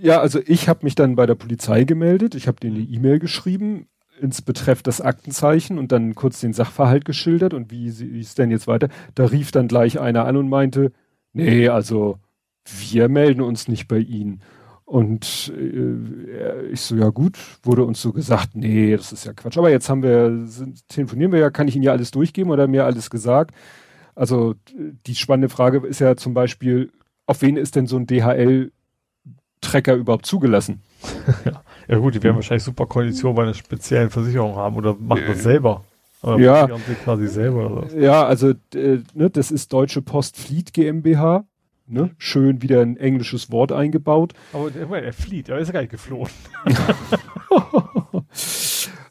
Ja, 0.00 0.20
also 0.20 0.40
ich 0.44 0.68
habe 0.68 0.80
mich 0.82 0.96
dann 0.96 1.14
bei 1.14 1.24
der 1.24 1.36
Polizei 1.36 1.84
gemeldet. 1.84 2.34
Ich 2.34 2.48
habe 2.48 2.58
denen 2.60 2.76
eine 2.76 2.84
E-Mail 2.84 3.20
geschrieben 3.20 3.86
ins 4.20 4.42
Betreff 4.42 4.82
das 4.82 5.00
Aktenzeichen 5.00 5.78
und 5.78 5.92
dann 5.92 6.14
kurz 6.14 6.40
den 6.40 6.52
Sachverhalt 6.52 7.04
geschildert 7.04 7.54
und 7.54 7.70
wie, 7.70 7.88
es 7.88 8.34
denn 8.34 8.50
jetzt 8.50 8.66
weiter. 8.66 8.88
Da 9.14 9.26
rief 9.26 9.50
dann 9.50 9.68
gleich 9.68 10.00
einer 10.00 10.24
an 10.24 10.36
und 10.36 10.48
meinte, 10.48 10.92
nee, 11.32 11.68
also 11.68 12.18
wir 12.64 13.08
melden 13.08 13.42
uns 13.42 13.68
nicht 13.68 13.88
bei 13.88 13.98
Ihnen. 13.98 14.40
Und 14.84 15.52
äh, 15.56 16.66
ich 16.68 16.80
so, 16.80 16.96
ja 16.96 17.08
gut, 17.08 17.36
wurde 17.64 17.84
uns 17.84 18.00
so 18.00 18.12
gesagt, 18.12 18.50
nee, 18.54 18.96
das 18.96 19.12
ist 19.12 19.24
ja 19.24 19.32
Quatsch. 19.32 19.58
Aber 19.58 19.70
jetzt 19.70 19.88
haben 19.88 20.02
wir, 20.02 20.46
sind, 20.46 20.88
telefonieren 20.88 21.32
wir 21.32 21.40
ja, 21.40 21.50
kann 21.50 21.66
ich 21.66 21.74
Ihnen 21.74 21.84
ja 21.84 21.92
alles 21.92 22.12
durchgeben 22.12 22.52
oder 22.52 22.68
mir 22.68 22.84
alles 22.84 23.10
gesagt? 23.10 23.54
Also 24.14 24.54
die 25.06 25.14
spannende 25.14 25.48
Frage 25.48 25.86
ist 25.86 25.98
ja 25.98 26.16
zum 26.16 26.34
Beispiel, 26.34 26.90
auf 27.26 27.42
wen 27.42 27.56
ist 27.56 27.74
denn 27.74 27.88
so 27.88 27.96
ein 27.96 28.06
DHL-Trecker 28.06 29.94
überhaupt 29.94 30.26
zugelassen? 30.26 30.82
ja. 31.44 31.62
ja 31.88 31.98
gut, 31.98 32.14
die 32.14 32.22
werden 32.22 32.36
wahrscheinlich 32.36 32.64
super 32.64 32.86
Konditionen 32.86 33.36
bei 33.36 33.42
einer 33.42 33.54
speziellen 33.54 34.10
Versicherung 34.10 34.56
haben 34.56 34.76
oder 34.76 34.94
machen 34.98 35.24
das 35.28 35.42
selber. 35.42 35.84
Oder 36.22 36.38
ja. 36.38 36.66
quasi 37.04 37.28
selber 37.28 37.86
so. 37.90 37.98
Ja, 37.98 38.24
also 38.24 38.50
äh, 38.74 38.98
ne, 39.14 39.30
das 39.30 39.50
ist 39.50 39.72
Deutsche 39.72 40.02
Post 40.02 40.36
Fleet 40.36 40.72
GmbH 40.72 41.44
ne, 41.86 42.10
schön 42.18 42.62
wieder 42.62 42.82
ein 42.82 42.96
englisches 42.96 43.50
Wort 43.50 43.72
eingebaut. 43.72 44.34
Aber 44.52 44.70
der, 44.70 44.88
er 44.90 45.12
flieht, 45.12 45.48
er 45.48 45.58
ist 45.58 45.68
ja 45.68 45.72
gar 45.72 45.80
nicht 45.80 45.90
geflohen. 45.90 46.30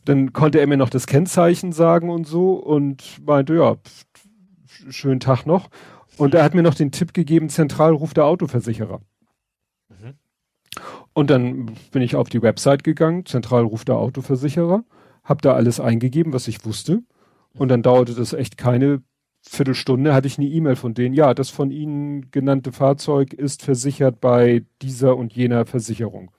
Dann 0.06 0.34
konnte 0.34 0.60
er 0.60 0.68
mir 0.68 0.78
noch 0.78 0.90
das 0.90 1.08
Kennzeichen 1.08 1.72
sagen 1.72 2.10
und 2.10 2.28
so 2.28 2.54
und 2.54 3.26
meinte, 3.26 3.56
ja, 3.56 3.78
schönen 4.90 5.20
Tag 5.20 5.46
noch. 5.46 5.70
Und 6.18 6.36
er 6.36 6.44
hat 6.44 6.54
mir 6.54 6.62
noch 6.62 6.76
den 6.76 6.92
Tipp 6.92 7.14
gegeben, 7.14 7.50
Zentralruf 7.50 8.14
der 8.14 8.26
Autoversicherer. 8.26 9.02
Mhm. 11.16 11.20
Und 11.20 11.30
dann 11.30 11.72
bin 11.92 12.02
ich 12.02 12.16
auf 12.16 12.30
die 12.30 12.42
Website 12.42 12.84
gegangen, 12.84 13.26
Zentralruf 13.26 13.86
der 13.86 13.96
Autoversicherer, 13.96 14.84
habe 15.24 15.42
da 15.42 15.54
alles 15.54 15.80
eingegeben, 15.80 16.34
was 16.34 16.48
ich 16.48 16.66
wusste. 16.66 17.04
Und 17.58 17.70
dann 17.70 17.82
dauerte 17.82 18.14
das 18.14 18.34
echt 18.34 18.58
keine 18.58 19.02
Viertelstunde 19.48 20.14
hatte 20.14 20.28
ich 20.28 20.38
eine 20.38 20.48
E-Mail 20.48 20.76
von 20.76 20.94
denen, 20.94 21.14
ja, 21.14 21.34
das 21.34 21.50
von 21.50 21.70
Ihnen 21.72 22.32
genannte 22.32 22.72
Fahrzeug 22.72 23.32
ist 23.34 23.62
versichert 23.62 24.20
bei 24.20 24.64
dieser 24.82 25.16
und 25.16 25.34
jener 25.34 25.66
Versicherung. 25.66 26.32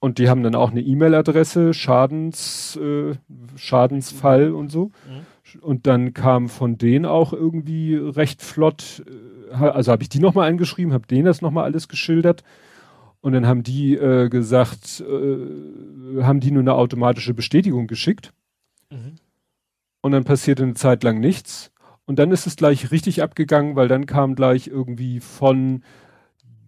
Und 0.00 0.18
die 0.18 0.28
haben 0.28 0.42
dann 0.42 0.54
auch 0.54 0.70
eine 0.70 0.80
E-Mail-Adresse, 0.80 1.74
Schadens, 1.74 2.76
äh, 2.76 3.14
Schadensfall 3.56 4.52
und 4.52 4.70
so. 4.70 4.86
Mhm. 4.86 5.60
Und 5.60 5.86
dann 5.86 6.14
kam 6.14 6.48
von 6.48 6.78
denen 6.78 7.04
auch 7.04 7.32
irgendwie 7.32 7.96
recht 7.96 8.42
flott, 8.42 9.04
äh, 9.50 9.54
also 9.54 9.92
habe 9.92 10.02
ich 10.02 10.08
die 10.08 10.20
nochmal 10.20 10.48
angeschrieben, 10.48 10.92
habe 10.92 11.06
denen 11.06 11.24
das 11.24 11.42
nochmal 11.42 11.64
alles 11.64 11.88
geschildert. 11.88 12.42
Und 13.20 13.32
dann 13.32 13.46
haben 13.46 13.62
die 13.62 13.94
äh, 13.94 14.28
gesagt, 14.28 15.00
äh, 15.00 16.22
haben 16.22 16.40
die 16.40 16.50
nur 16.50 16.62
eine 16.62 16.74
automatische 16.74 17.34
Bestätigung 17.34 17.86
geschickt. 17.86 18.32
Mhm. 18.90 19.16
Und 20.00 20.12
dann 20.12 20.24
passierte 20.24 20.62
eine 20.62 20.74
Zeit 20.74 21.02
lang 21.02 21.20
nichts. 21.20 21.70
Und 22.06 22.18
dann 22.18 22.30
ist 22.30 22.46
es 22.46 22.56
gleich 22.56 22.90
richtig 22.90 23.22
abgegangen, 23.22 23.76
weil 23.76 23.88
dann 23.88 24.06
kam 24.06 24.34
gleich 24.34 24.68
irgendwie 24.68 25.20
von 25.20 25.82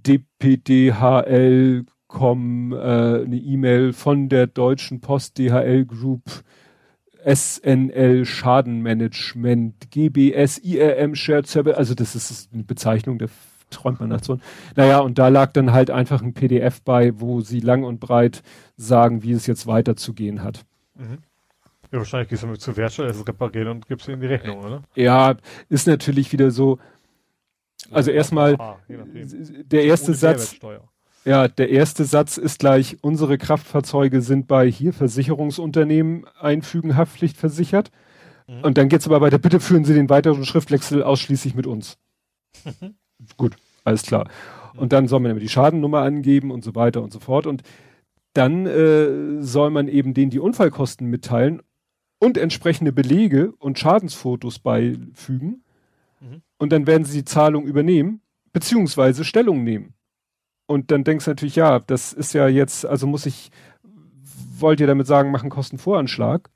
DPDHL.com 0.06 2.72
äh, 2.72 2.76
eine 2.76 3.36
E-Mail 3.36 3.92
von 3.92 4.28
der 4.28 4.46
Deutschen 4.46 5.00
Post 5.00 5.38
DHL 5.38 5.86
Group 5.86 6.22
SNL 7.24 8.24
Schadenmanagement 8.24 9.90
GBS 9.90 10.58
IRM 10.58 11.14
Shared 11.14 11.46
Server. 11.46 11.76
Also 11.76 11.94
das 11.94 12.14
ist 12.14 12.52
eine 12.52 12.64
Bezeichnung, 12.64 13.18
der 13.18 13.28
träumt 13.70 14.00
man 14.00 14.08
nach 14.10 14.22
so. 14.22 14.38
Naja, 14.76 15.00
und 15.00 15.18
da 15.18 15.28
lag 15.28 15.52
dann 15.52 15.72
halt 15.72 15.90
einfach 15.90 16.22
ein 16.22 16.34
PDF 16.34 16.82
bei, 16.82 17.18
wo 17.20 17.40
sie 17.40 17.60
lang 17.60 17.84
und 17.84 18.00
breit 18.00 18.42
sagen, 18.76 19.22
wie 19.22 19.32
es 19.32 19.46
jetzt 19.46 19.66
weiterzugehen 19.66 20.42
hat. 20.42 20.64
Mhm. 20.94 21.18
Ja, 21.92 21.98
wahrscheinlich 21.98 22.28
gehst 22.28 22.42
du 22.44 22.46
mit 22.46 22.60
zur 22.60 22.76
Werkstatt, 22.76 23.10
es 23.10 23.26
reparieren 23.26 23.68
und 23.68 23.88
gibst 23.88 24.06
ihnen 24.08 24.20
die 24.20 24.26
Rechnung, 24.28 24.58
oder? 24.60 24.82
Ja, 24.94 25.34
ist 25.68 25.86
natürlich 25.86 26.32
wieder 26.32 26.50
so. 26.50 26.78
Also 27.90 28.10
ja, 28.10 28.18
erstmal, 28.18 28.56
der 28.88 29.84
erste 29.84 30.14
Satz, 30.14 30.56
ja, 31.24 31.48
der 31.48 31.70
erste 31.70 32.04
Satz 32.04 32.36
ist 32.36 32.60
gleich, 32.60 32.98
unsere 33.00 33.38
Kraftfahrzeuge 33.38 34.22
sind 34.22 34.46
bei 34.46 34.70
hier 34.70 34.92
Versicherungsunternehmen 34.92 36.26
einfügen 36.38 36.96
Haftpflicht 36.96 37.36
versichert. 37.36 37.90
Mhm. 38.46 38.62
Und 38.62 38.78
dann 38.78 38.88
geht's 38.88 39.06
aber 39.06 39.20
weiter, 39.20 39.38
bitte 39.38 39.58
führen 39.58 39.84
Sie 39.84 39.94
den 39.94 40.08
weiteren 40.08 40.44
Schriftwechsel 40.44 41.02
ausschließlich 41.02 41.54
mit 41.54 41.66
uns. 41.66 41.98
Gut, 43.36 43.56
alles 43.84 44.02
klar. 44.02 44.28
Und 44.76 44.92
dann 44.92 45.08
soll 45.08 45.20
man 45.20 45.32
immer 45.32 45.40
die 45.40 45.48
Schadennummer 45.48 46.00
angeben 46.00 46.50
und 46.50 46.64
so 46.64 46.74
weiter 46.74 47.02
und 47.02 47.12
so 47.12 47.20
fort. 47.20 47.46
Und 47.46 47.62
dann 48.32 48.66
äh, 48.66 49.42
soll 49.42 49.70
man 49.70 49.88
eben 49.88 50.14
denen 50.14 50.30
die 50.30 50.38
Unfallkosten 50.38 51.08
mitteilen 51.08 51.62
und 52.18 52.38
entsprechende 52.38 52.92
Belege 52.92 53.52
und 53.58 53.78
Schadensfotos 53.78 54.58
beifügen. 54.58 55.64
Mhm. 56.20 56.42
Und 56.58 56.72
dann 56.72 56.86
werden 56.86 57.04
sie 57.04 57.18
die 57.18 57.24
Zahlung 57.24 57.64
übernehmen, 57.64 58.20
beziehungsweise 58.52 59.24
Stellung 59.24 59.64
nehmen. 59.64 59.94
Und 60.66 60.92
dann 60.92 61.02
denkst 61.02 61.24
du 61.24 61.32
natürlich, 61.32 61.56
ja, 61.56 61.80
das 61.80 62.12
ist 62.12 62.32
ja 62.32 62.46
jetzt, 62.46 62.86
also 62.86 63.06
muss 63.06 63.26
ich, 63.26 63.50
wollt 64.58 64.78
ihr 64.78 64.86
damit 64.86 65.06
sagen, 65.06 65.32
machen 65.32 65.50
Kostenvoranschlag? 65.50 66.48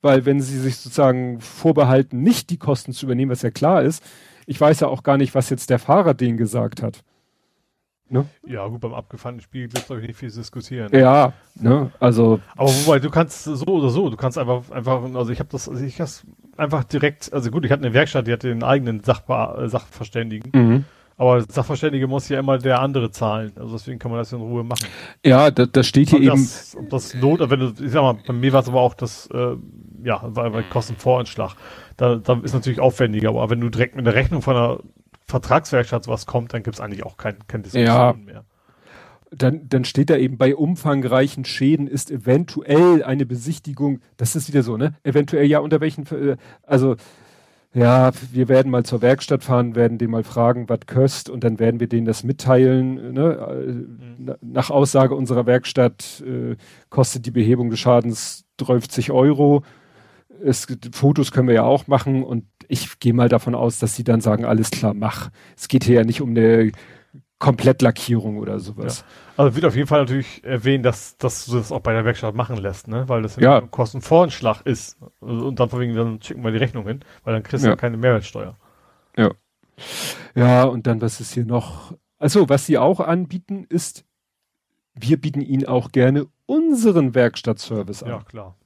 Weil 0.00 0.26
wenn 0.26 0.40
sie 0.40 0.58
sich 0.58 0.78
sozusagen 0.78 1.40
vorbehalten, 1.40 2.22
nicht 2.22 2.50
die 2.50 2.58
Kosten 2.58 2.92
zu 2.92 3.06
übernehmen, 3.06 3.30
was 3.30 3.42
ja 3.42 3.52
klar 3.52 3.82
ist, 3.82 4.02
ich 4.46 4.60
weiß 4.60 4.80
ja 4.80 4.88
auch 4.88 5.02
gar 5.02 5.16
nicht, 5.16 5.34
was 5.34 5.50
jetzt 5.50 5.70
der 5.70 5.78
Fahrer 5.78 6.14
denen 6.14 6.36
gesagt 6.36 6.82
hat. 6.82 7.02
Ne? 8.12 8.26
Ja, 8.46 8.66
gut, 8.68 8.80
beim 8.80 8.92
abgefahrenen 8.92 9.40
Spiel 9.40 9.68
gibt 9.68 9.78
es, 9.78 9.86
glaube 9.86 10.02
ich, 10.02 10.06
nicht 10.06 10.18
viel 10.18 10.30
zu 10.30 10.40
diskutieren. 10.40 10.90
Ja, 10.92 11.32
ne, 11.54 11.90
also. 11.98 12.40
Aber 12.58 12.68
wobei, 12.68 12.98
du 12.98 13.08
kannst 13.08 13.44
so 13.44 13.64
oder 13.64 13.88
so, 13.88 14.10
du 14.10 14.18
kannst 14.18 14.36
einfach, 14.36 14.70
einfach, 14.70 15.02
also 15.14 15.32
ich 15.32 15.38
habe 15.38 15.48
das, 15.50 15.66
also 15.66 15.82
ich 15.82 15.98
habe 15.98 16.10
einfach 16.58 16.84
direkt, 16.84 17.32
also 17.32 17.50
gut, 17.50 17.64
ich 17.64 17.72
hatte 17.72 17.82
eine 17.82 17.94
Werkstatt, 17.94 18.26
die 18.26 18.32
hatte 18.32 18.48
den 18.48 18.64
eigenen 18.64 19.02
Sachbar, 19.02 19.58
äh, 19.58 19.68
Sachverständigen. 19.70 20.52
Mhm. 20.54 20.84
Aber 21.22 21.40
Sachverständige 21.40 22.08
muss 22.08 22.28
ja 22.28 22.40
immer 22.40 22.58
der 22.58 22.80
andere 22.80 23.12
zahlen. 23.12 23.52
Also 23.54 23.74
deswegen 23.74 24.00
kann 24.00 24.10
man 24.10 24.18
das 24.18 24.32
in 24.32 24.40
Ruhe 24.40 24.64
machen. 24.64 24.88
Ja, 25.24 25.52
da, 25.52 25.66
das 25.66 25.86
steht 25.86 26.10
hier 26.10 26.18
eben. 26.18 26.30
Das, 26.30 26.76
das 26.90 27.14
Not, 27.14 27.48
wenn 27.48 27.60
du, 27.60 27.66
ich 27.80 27.92
sag 27.92 28.02
mal, 28.02 28.18
bei 28.26 28.32
mir 28.32 28.52
war 28.52 28.60
es 28.60 28.66
aber 28.68 28.80
auch 28.80 28.94
das, 28.94 29.28
äh, 29.32 29.54
ja, 30.02 30.18
bei, 30.18 30.50
bei 30.50 30.64
Kostenvoranschlag. 30.64 31.54
Da, 31.96 32.16
da 32.16 32.40
ist 32.42 32.54
natürlich 32.54 32.80
aufwendiger, 32.80 33.28
aber 33.28 33.50
wenn 33.50 33.60
du 33.60 33.68
direkt 33.68 33.94
mit 33.94 34.04
der 34.04 34.16
Rechnung 34.16 34.42
von 34.42 34.56
einer 34.56 34.80
Vertragswerkstatt 35.28 36.08
was 36.08 36.26
kommt, 36.26 36.54
dann 36.54 36.64
gibt 36.64 36.74
es 36.74 36.80
eigentlich 36.80 37.04
auch 37.04 37.16
kein, 37.16 37.36
kein 37.46 37.62
Diskussion 37.62 37.86
ja. 37.86 38.14
mehr. 38.14 38.44
Dann, 39.30 39.68
dann 39.68 39.84
steht 39.84 40.10
da 40.10 40.16
eben 40.16 40.38
bei 40.38 40.56
umfangreichen 40.56 41.44
Schäden 41.44 41.86
ist 41.86 42.10
eventuell 42.10 43.04
eine 43.04 43.26
Besichtigung, 43.26 44.00
das 44.16 44.34
ist 44.34 44.48
wieder 44.48 44.64
so, 44.64 44.76
ne? 44.76 44.94
Eventuell 45.04 45.46
ja 45.46 45.60
unter 45.60 45.80
welchen, 45.80 46.04
äh, 46.08 46.36
also 46.64 46.96
ja, 47.74 48.10
wir 48.32 48.48
werden 48.48 48.70
mal 48.70 48.84
zur 48.84 49.00
Werkstatt 49.00 49.44
fahren, 49.44 49.74
werden 49.74 49.96
den 49.96 50.10
mal 50.10 50.24
fragen, 50.24 50.68
was 50.68 50.80
köst 50.86 51.30
und 51.30 51.42
dann 51.42 51.58
werden 51.58 51.80
wir 51.80 51.88
denen 51.88 52.06
das 52.06 52.22
mitteilen. 52.22 53.12
Ne? 53.14 53.86
Mhm. 54.18 54.34
Nach 54.42 54.70
Aussage 54.70 55.14
unserer 55.14 55.46
Werkstatt 55.46 56.22
äh, 56.26 56.56
kostet 56.90 57.24
die 57.24 57.30
Behebung 57.30 57.70
des 57.70 57.80
Schadens 57.80 58.44
30 58.58 59.10
Euro. 59.10 59.62
Es, 60.44 60.66
Fotos 60.92 61.32
können 61.32 61.48
wir 61.48 61.54
ja 61.54 61.62
auch 61.62 61.86
machen 61.86 62.22
und 62.22 62.44
ich 62.68 62.98
gehe 62.98 63.14
mal 63.14 63.30
davon 63.30 63.54
aus, 63.54 63.78
dass 63.78 63.96
sie 63.96 64.04
dann 64.04 64.20
sagen, 64.20 64.44
alles 64.44 64.70
klar, 64.70 64.92
mach. 64.92 65.30
Es 65.56 65.68
geht 65.68 65.84
hier 65.84 65.96
ja 65.96 66.04
nicht 66.04 66.20
um 66.20 66.30
eine 66.30 66.72
Komplettlackierung 67.42 68.36
oder 68.38 68.60
sowas. 68.60 69.00
Ja. 69.00 69.42
Also 69.42 69.56
wird 69.56 69.64
auf 69.64 69.74
jeden 69.74 69.88
Fall 69.88 69.98
natürlich 69.98 70.44
erwähnen, 70.44 70.84
dass, 70.84 71.16
dass 71.16 71.46
du 71.46 71.56
das 71.56 71.72
auch 71.72 71.80
bei 71.80 71.92
der 71.92 72.04
Werkstatt 72.04 72.36
machen 72.36 72.56
lässt, 72.56 72.86
ne? 72.86 73.08
Weil 73.08 73.22
das 73.22 73.34
ja 73.34 73.58
ein 73.58 73.68
Kostenvoranschlag 73.68 74.60
ist. 74.64 74.96
Und 75.18 75.58
dann 75.58 75.68
vorwiegend 75.68 75.98
dann 75.98 76.22
schicken 76.22 76.44
wir 76.44 76.52
die 76.52 76.58
Rechnung 76.58 76.86
hin, 76.86 77.00
weil 77.24 77.34
dann 77.34 77.42
kriegst 77.42 77.64
du 77.64 77.70
ja. 77.70 77.74
keine 77.74 77.96
Mehrwertsteuer. 77.96 78.56
Ja. 79.16 79.32
Ja, 80.36 80.62
und 80.62 80.86
dann, 80.86 81.00
was 81.00 81.20
ist 81.20 81.34
hier 81.34 81.44
noch? 81.44 81.92
Also, 82.16 82.48
was 82.48 82.66
sie 82.66 82.78
auch 82.78 83.00
anbieten, 83.00 83.66
ist, 83.68 84.04
wir 84.94 85.20
bieten 85.20 85.40
ihnen 85.40 85.66
auch 85.66 85.90
gerne 85.90 86.26
unseren 86.46 87.16
Werkstattservice 87.16 88.04
an. 88.04 88.08
Ja, 88.08 88.22
klar. 88.22 88.56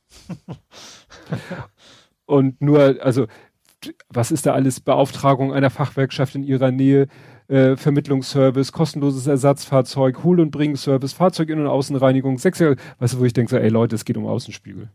und 2.26 2.60
nur, 2.60 2.96
also, 3.00 3.26
was 4.10 4.30
ist 4.30 4.44
da 4.44 4.52
alles? 4.52 4.80
Beauftragung 4.80 5.54
einer 5.54 5.70
Fachwerkschaft 5.70 6.34
in 6.34 6.44
ihrer 6.44 6.72
Nähe, 6.72 7.08
äh, 7.48 7.76
Vermittlungsservice, 7.76 8.72
kostenloses 8.72 9.26
Ersatzfahrzeug, 9.26 10.24
Hol- 10.24 10.40
und 10.40 10.50
Bring-Service, 10.50 11.12
Fahrzeug-In- 11.12 11.60
und 11.60 11.66
Außenreinigung, 11.66 12.38
sechs 12.38 12.58
Jahre, 12.58 12.76
weißt 12.98 13.14
du, 13.14 13.20
wo 13.20 13.24
ich 13.24 13.32
denke 13.32 13.50
so, 13.50 13.56
ey 13.56 13.68
Leute, 13.68 13.94
es 13.94 14.04
geht 14.04 14.16
um 14.16 14.26
Außenspiegel. 14.26 14.90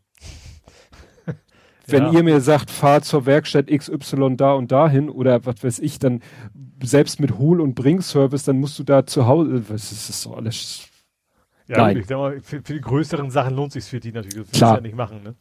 Wenn 1.87 2.03
ja. 2.03 2.11
ihr 2.11 2.23
mir 2.23 2.41
sagt, 2.41 2.69
fahr 2.69 3.01
zur 3.01 3.25
Werkstatt 3.25 3.67
XY 3.67 4.35
da 4.37 4.53
und 4.53 4.71
dahin 4.71 5.09
oder 5.09 5.45
was 5.45 5.63
weiß 5.63 5.79
ich, 5.79 5.99
dann 5.99 6.21
selbst 6.83 7.19
mit 7.19 7.37
Hol- 7.37 7.61
und 7.61 7.75
Bring-Service, 7.75 8.43
dann 8.43 8.59
musst 8.59 8.77
du 8.79 8.83
da 8.83 9.05
zu 9.05 9.27
Hause, 9.27 9.69
was 9.69 9.91
ist 9.91 10.09
das 10.09 10.21
so 10.21 10.33
alles? 10.33 10.87
Ja, 11.67 11.77
Nein. 11.77 11.97
ich 11.97 12.07
denke 12.07 12.21
mal, 12.21 12.39
für, 12.41 12.61
für, 12.61 12.73
die 12.73 12.81
größeren 12.81 13.29
Sachen 13.29 13.55
lohnt 13.55 13.71
sich 13.71 13.85
für 13.85 13.99
die 13.99 14.11
natürlich. 14.11 14.49
Das 14.49 14.57
Klar. 14.57 14.75
ja 14.75 14.81
nicht 14.81 14.95
machen, 14.95 15.23
ne? 15.23 15.35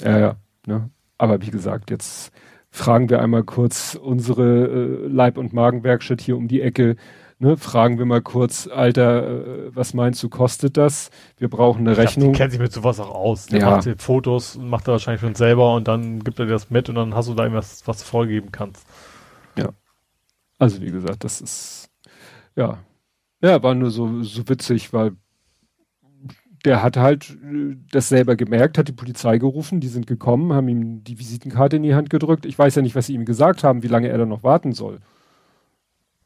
Ja, 0.00 0.18
ja. 0.18 0.36
Ne? 0.66 0.90
Aber 1.18 1.42
wie 1.42 1.50
gesagt, 1.50 1.90
jetzt 1.90 2.32
fragen 2.76 3.08
wir 3.08 3.20
einmal 3.22 3.42
kurz 3.42 3.94
unsere 4.00 4.66
äh, 4.66 5.06
Leib- 5.08 5.38
und 5.38 5.52
Magenwerkstatt 5.52 6.20
hier 6.20 6.36
um 6.36 6.46
die 6.46 6.60
Ecke. 6.60 6.96
Ne, 7.38 7.56
fragen 7.56 7.98
wir 7.98 8.06
mal 8.06 8.22
kurz, 8.22 8.66
Alter, 8.66 9.26
äh, 9.28 9.74
was 9.74 9.94
meinst 9.94 10.22
du, 10.22 10.28
kostet 10.28 10.76
das? 10.76 11.10
Wir 11.38 11.48
brauchen 11.48 11.80
eine 11.80 11.92
ich 11.92 11.98
Rechnung. 11.98 12.32
Die 12.32 12.38
kennt 12.38 12.52
sich 12.52 12.60
mit 12.60 12.72
sowas 12.72 13.00
auch 13.00 13.14
aus. 13.14 13.46
Der 13.46 13.60
ja. 13.60 13.70
macht 13.70 14.02
Fotos 14.02 14.56
und 14.56 14.68
macht 14.68 14.88
er 14.88 14.92
wahrscheinlich 14.92 15.20
schon 15.20 15.34
selber 15.34 15.74
und 15.74 15.88
dann 15.88 16.22
gibt 16.22 16.38
er 16.38 16.46
dir 16.46 16.52
das 16.52 16.70
mit 16.70 16.88
und 16.88 16.94
dann 16.94 17.14
hast 17.14 17.28
du 17.28 17.34
da 17.34 17.44
irgendwas, 17.44 17.82
was 17.86 17.98
du 17.98 18.04
vorgeben 18.04 18.52
kannst. 18.52 18.86
Ja. 19.56 19.70
Also 20.58 20.80
wie 20.80 20.90
gesagt, 20.90 21.24
das 21.24 21.40
ist, 21.40 21.90
ja. 22.56 22.78
Ja, 23.42 23.62
war 23.62 23.74
nur 23.74 23.90
so, 23.90 24.22
so 24.22 24.48
witzig, 24.48 24.92
weil 24.92 25.12
der 26.66 26.82
hat 26.82 26.96
halt 26.96 27.30
äh, 27.30 27.76
das 27.90 28.08
selber 28.08 28.36
gemerkt, 28.36 28.76
hat 28.76 28.88
die 28.88 28.92
Polizei 28.92 29.38
gerufen, 29.38 29.80
die 29.80 29.88
sind 29.88 30.06
gekommen, 30.06 30.52
haben 30.52 30.68
ihm 30.68 31.04
die 31.04 31.18
Visitenkarte 31.18 31.76
in 31.76 31.84
die 31.84 31.94
Hand 31.94 32.10
gedrückt. 32.10 32.44
Ich 32.44 32.58
weiß 32.58 32.74
ja 32.74 32.82
nicht, 32.82 32.96
was 32.96 33.06
sie 33.06 33.14
ihm 33.14 33.24
gesagt 33.24 33.64
haben, 33.64 33.82
wie 33.82 33.88
lange 33.88 34.08
er 34.08 34.18
da 34.18 34.26
noch 34.26 34.42
warten 34.42 34.72
soll. 34.72 34.98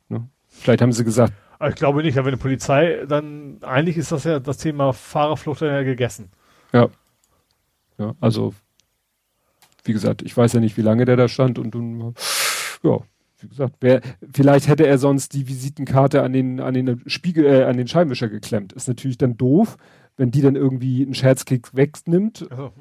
Ne? 0.08 0.26
Vielleicht 0.48 0.82
haben 0.82 0.92
sie 0.92 1.04
gesagt. 1.04 1.34
Ich 1.68 1.74
glaube 1.74 2.02
nicht, 2.02 2.16
aber 2.16 2.26
wenn 2.26 2.34
die 2.34 2.40
Polizei, 2.40 3.04
dann 3.06 3.58
eigentlich 3.60 3.98
ist 3.98 4.12
das 4.12 4.24
ja 4.24 4.40
das 4.40 4.56
Thema 4.56 4.94
Fahrerflucht 4.94 5.60
ja 5.60 5.82
gegessen. 5.82 6.30
Ja. 6.72 6.88
Ja, 7.98 8.14
also, 8.18 8.54
wie 9.84 9.92
gesagt, 9.92 10.22
ich 10.22 10.34
weiß 10.34 10.54
ja 10.54 10.60
nicht, 10.60 10.78
wie 10.78 10.82
lange 10.82 11.04
der 11.04 11.16
da 11.16 11.28
stand 11.28 11.58
und, 11.58 11.76
und 11.76 12.14
ja, 12.82 13.00
wie 13.40 13.48
gesagt, 13.48 13.76
wer, 13.80 14.00
vielleicht 14.32 14.68
hätte 14.68 14.86
er 14.86 14.96
sonst 14.96 15.34
die 15.34 15.48
Visitenkarte 15.48 16.22
an 16.22 16.32
den, 16.32 16.60
an 16.60 16.72
den 16.72 17.02
Spiegel, 17.06 17.44
äh, 17.44 17.64
an 17.64 17.76
den 17.76 17.88
Scheinwischer 17.88 18.28
geklemmt. 18.28 18.72
Ist 18.72 18.88
natürlich 18.88 19.18
dann 19.18 19.36
doof, 19.36 19.76
wenn 20.20 20.30
die 20.30 20.42
dann 20.42 20.54
irgendwie 20.54 21.02
einen 21.02 21.14
Scherzkick 21.14 21.74
wegnimmt. 21.74 22.46
Also, 22.50 22.72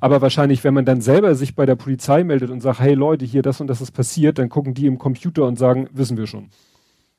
Aber 0.00 0.22
wahrscheinlich, 0.22 0.64
wenn 0.64 0.72
man 0.72 0.86
dann 0.86 1.02
selber 1.02 1.34
sich 1.34 1.54
bei 1.54 1.66
der 1.66 1.76
Polizei 1.76 2.24
meldet 2.24 2.48
und 2.48 2.62
sagt, 2.62 2.80
hey 2.80 2.94
Leute, 2.94 3.26
hier 3.26 3.42
das 3.42 3.60
und 3.60 3.66
das 3.66 3.82
ist 3.82 3.90
passiert, 3.90 4.38
dann 4.38 4.48
gucken 4.48 4.72
die 4.72 4.86
im 4.86 4.96
Computer 4.96 5.44
und 5.44 5.56
sagen, 5.56 5.90
wissen 5.92 6.16
wir 6.16 6.26
schon. 6.26 6.48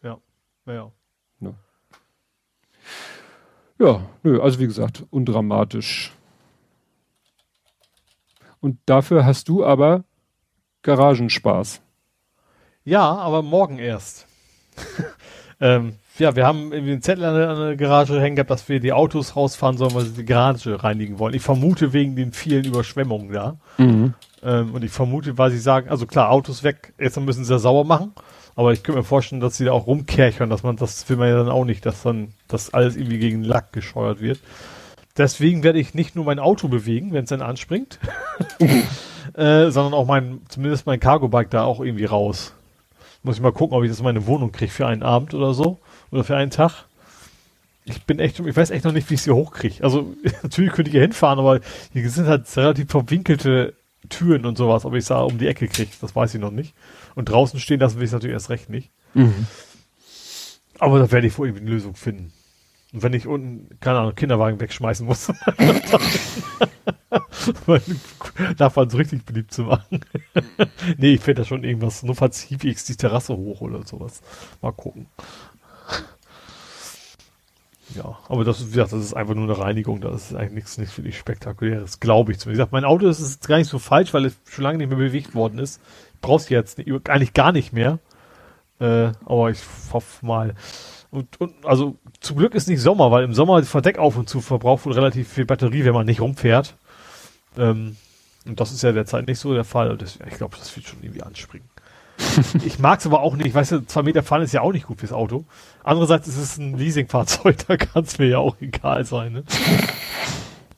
Ja, 0.01 0.17
ja. 0.65 0.91
Ja, 1.41 1.53
ja 3.77 4.09
nö, 4.23 4.41
also 4.41 4.57
wie 4.57 4.65
gesagt, 4.65 5.06
undramatisch. 5.11 6.11
Und 8.61 8.80
dafür 8.88 9.27
hast 9.27 9.48
du 9.48 9.64
aber 9.64 10.06
Garagenspaß. 10.81 11.81
Ja, 12.83 13.14
aber 13.14 13.43
morgen 13.43 13.77
erst. 13.77 14.25
ähm, 15.59 15.98
ja, 16.22 16.35
wir 16.35 16.45
haben 16.45 16.72
irgendwie 16.72 16.91
einen 16.93 17.01
Zettel 17.01 17.25
an 17.25 17.35
der, 17.35 17.50
an 17.50 17.59
der, 17.59 17.75
Garage 17.75 18.22
hängen 18.22 18.35
gehabt, 18.35 18.51
dass 18.51 18.69
wir 18.69 18.80
die 18.80 18.93
Autos 18.93 19.35
rausfahren 19.35 19.77
sollen, 19.77 19.95
weil 19.95 20.06
sie 20.06 20.14
die 20.14 20.25
Garage 20.25 20.83
reinigen 20.83 21.17
wollen. 21.17 21.33
Ich 21.33 21.41
vermute 21.41 21.93
wegen 21.93 22.16
den 22.16 22.32
vielen 22.32 22.64
Überschwemmungen 22.64 23.32
da. 23.32 23.58
Mhm. 23.77 24.14
Ähm, 24.43 24.74
und 24.74 24.83
ich 24.83 24.91
vermute, 24.91 25.38
weil 25.38 25.50
sie 25.50 25.59
sagen, 25.59 25.90
also 25.90 26.06
klar, 26.06 26.30
Autos 26.30 26.64
weg, 26.64 26.93
jetzt 27.00 27.19
müssen 27.19 27.43
sie 27.43 27.51
ja 27.51 27.59
sauber 27.59 27.83
machen. 27.83 28.14
Aber 28.56 28.72
ich 28.72 28.83
könnte 28.83 29.00
mir 29.00 29.03
vorstellen, 29.03 29.41
dass 29.41 29.58
sie 29.58 29.66
da 29.66 29.72
auch 29.72 29.88
rumkerchern, 29.88 30.50
dass 30.50 30.61
man, 30.61 30.75
das 30.75 31.09
will 31.09 31.17
man 31.17 31.30
ja 31.30 31.38
dann 31.38 31.50
auch 31.50 31.66
nicht, 31.66 31.85
dass 31.85 32.03
dann 32.03 32.33
das 32.48 32.74
alles 32.74 32.95
irgendwie 32.95 33.17
gegen 33.17 33.43
Lack 33.43 33.74
gescheuert 33.74 34.22
wird. 34.22 34.40
Deswegen 35.17 35.64
werde 35.64 35.80
ich 35.80 35.95
nicht 35.95 36.16
nur 36.16 36.25
mein 36.25 36.40
Auto 36.40 36.67
bewegen, 36.67 37.14
wenn 37.14 37.24
es 37.24 37.30
dann 37.30 37.41
anspringt, 37.41 38.00
äh, 39.33 39.72
sondern 39.72 39.93
auch 39.93 40.06
mein, 40.06 40.41
zumindest 40.50 40.85
mein 40.85 41.00
Cargo-Bike 41.00 41.50
da 41.50 41.64
auch 41.64 41.80
irgendwie 41.80 42.06
raus. 42.06 42.53
Muss 43.24 43.35
ich 43.35 43.41
mal 43.41 43.51
gucken, 43.51 43.77
ob 43.77 43.83
ich 43.83 43.90
das 43.90 44.00
in 44.00 44.06
meine 44.06 44.27
Wohnung 44.27 44.51
kriege 44.51 44.72
für 44.72 44.88
einen 44.88 45.03
Abend 45.03 45.33
oder 45.33 45.53
so. 45.53 45.80
Oder 46.11 46.23
für 46.23 46.35
einen 46.35 46.51
Tag. 46.51 46.85
Ich 47.85 48.03
bin 48.03 48.19
echt, 48.19 48.40
ich 48.40 48.56
weiß 48.56 48.69
echt 48.69 48.85
noch 48.85 48.91
nicht, 48.91 49.09
wie 49.09 49.15
ich 49.15 49.23
sie 49.23 49.31
hochkriege. 49.31 49.83
Also, 49.83 50.15
natürlich 50.43 50.73
könnte 50.73 50.90
ich 50.90 50.93
hier 50.93 51.01
hinfahren, 51.01 51.40
aber 51.40 51.59
hier 51.93 52.09
sind 52.09 52.27
halt 52.27 52.56
relativ 52.56 52.91
verwinkelte 52.91 53.73
Türen 54.09 54.45
und 54.45 54.57
sowas, 54.57 54.85
ob 54.85 54.93
ich 54.93 54.99
es 54.99 55.07
da 55.07 55.22
um 55.22 55.38
die 55.38 55.48
Ecke 55.48 55.67
kriege, 55.67 55.91
das 56.01 56.15
weiß 56.15 56.33
ich 56.35 56.41
noch 56.41 56.51
nicht. 56.51 56.73
Und 57.15 57.25
draußen 57.25 57.59
stehen 57.59 57.80
lassen 57.80 57.98
will 57.98 58.06
ich 58.06 58.11
natürlich 58.11 58.33
erst 58.33 58.49
recht 58.49 58.69
nicht. 58.69 58.91
Mhm. 59.14 59.48
Aber 60.80 60.99
da 60.99 61.11
werde 61.11 61.27
ich 61.27 61.38
wohl 61.38 61.48
irgendwie 61.48 61.65
eine 61.65 61.72
Lösung 61.72 61.95
finden. 61.95 62.33
Und 62.93 63.03
wenn 63.03 63.14
ich 63.14 63.27
unten, 63.27 63.80
keine 63.80 63.99
Ahnung, 63.99 64.15
Kinderwagen 64.15 64.59
wegschmeißen 64.59 65.06
muss, 65.06 65.27
davon 68.57 68.90
so 68.90 68.98
richtig 68.98 69.23
beliebt 69.23 69.53
zu 69.53 69.64
machen. 69.64 70.01
nee, 70.98 71.14
ich 71.14 71.22
finde 71.22 71.43
da 71.43 71.48
schon 71.48 71.64
irgendwas, 71.64 72.03
nur 72.03 72.15
falls 72.15 72.45
ich 72.49 72.57
die 72.57 72.95
Terrasse 72.95 73.35
hoch 73.35 73.61
oder 73.61 73.85
sowas. 73.85 74.22
Mal 74.61 74.73
gucken. 74.73 75.07
Ja, 77.95 78.18
aber 78.30 78.44
das, 78.44 78.66
wie 78.68 78.72
gesagt, 78.72 78.94
das 78.94 79.03
ist 79.03 79.14
einfach 79.14 79.34
nur 79.34 79.44
eine 79.44 79.58
Reinigung, 79.58 80.02
das 80.02 80.32
ist 80.32 80.36
eigentlich 80.36 80.53
nichts, 80.53 80.78
nichts 80.78 80.98
wirklich 80.98 81.18
Spektakuläres, 81.18 82.00
glaube 82.00 82.32
ich 82.32 82.40
zumindest. 82.40 82.48
Wie 82.48 82.61
gesagt, 82.61 82.72
mein 82.72 82.86
Auto 82.86 83.08
ist, 83.08 83.20
ist 83.20 83.48
gar 83.48 83.58
nicht 83.58 83.70
so 83.70 83.80
falsch, 83.80 84.14
weil 84.14 84.26
es 84.26 84.38
schon 84.45 84.64
lange 84.64 84.78
nicht 84.78 84.90
mehr 84.90 84.98
bewegt 84.98 85.36
worden 85.36 85.60
ist. 85.60 85.82
Ich 86.16 86.22
brauche 86.22 86.42
es 86.42 86.50
jetzt 86.50 86.78
nicht, 86.78 87.10
eigentlich 87.10 87.34
gar 87.34 87.52
nicht 87.52 87.74
mehr. 87.74 88.00
Äh, 88.80 89.11
aber 89.26 89.52
ich 89.52 89.60
hoffe 89.92 90.26
mal. 90.26 90.56
Und, 91.11 91.40
und 91.42 91.53
also 91.66 91.98
zum 92.20 92.38
Glück 92.38 92.56
ist 92.56 92.68
nicht 92.68 92.82
Sommer, 92.82 93.11
weil 93.11 93.24
im 93.24 93.34
Sommer 93.34 93.61
Verdeck 93.64 94.00
auf 94.00 94.18
und 94.18 94.30
zu 94.30 94.42
verbraucht 94.42 94.86
wohl 94.86 94.94
relativ 94.94 95.28
viel 95.28 95.45
Batterie, 95.45 95.84
wenn 95.84 95.94
man 95.94 96.06
nicht 96.06 96.22
rumfährt. 96.22 96.76
Ähm, 97.58 97.98
und 98.45 98.60
das 98.60 98.72
ist 98.72 98.82
ja 98.82 98.92
derzeit 98.92 99.28
nicht 99.28 99.40
so 99.40 99.53
der 99.53 99.66
Fall. 99.66 99.98
Deswegen, 99.98 100.30
ich 100.30 100.38
glaube, 100.38 100.58
das 100.58 100.76
wird 100.76 100.88
schon 100.88 101.03
irgendwie 101.03 101.22
anspringen. 101.22 101.70
Ich 102.64 102.80
mag 102.80 103.00
es 103.00 103.06
aber 103.06 103.22
auch 103.22 103.35
nicht, 103.35 103.53
weißt 103.53 103.72
du, 103.72 103.85
zwei 103.85 104.03
Meter 104.03 104.24
fahren 104.24 104.41
ist 104.41 104.53
ja 104.53 104.61
auch 104.61 104.72
nicht 104.72 104.88
gut 104.88 105.00
fürs 105.00 105.14
Auto. 105.14 105.45
Andererseits 105.83 106.27
ist 106.27 106.38
es 106.38 106.58
ein 106.58 106.77
Leasingfahrzeug, 106.77 107.58
da 107.67 107.77
kann 107.77 108.03
es 108.03 108.17
mir 108.17 108.27
ja 108.27 108.38
auch 108.40 108.56
egal 108.59 109.06
sein. 109.06 109.33
Ne? 109.33 109.43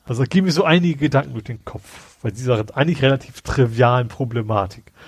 Also 0.05 0.23
gehen 0.23 0.45
mir 0.45 0.51
so 0.51 0.63
einige 0.63 0.97
Gedanken 0.97 1.33
durch 1.33 1.45
den 1.45 1.63
Kopf, 1.63 2.17
weil 2.21 2.31
dieser 2.31 2.65
eigentlich 2.75 3.01
relativ 3.01 3.41
trivialen 3.41 4.07
Problematik. 4.07 4.91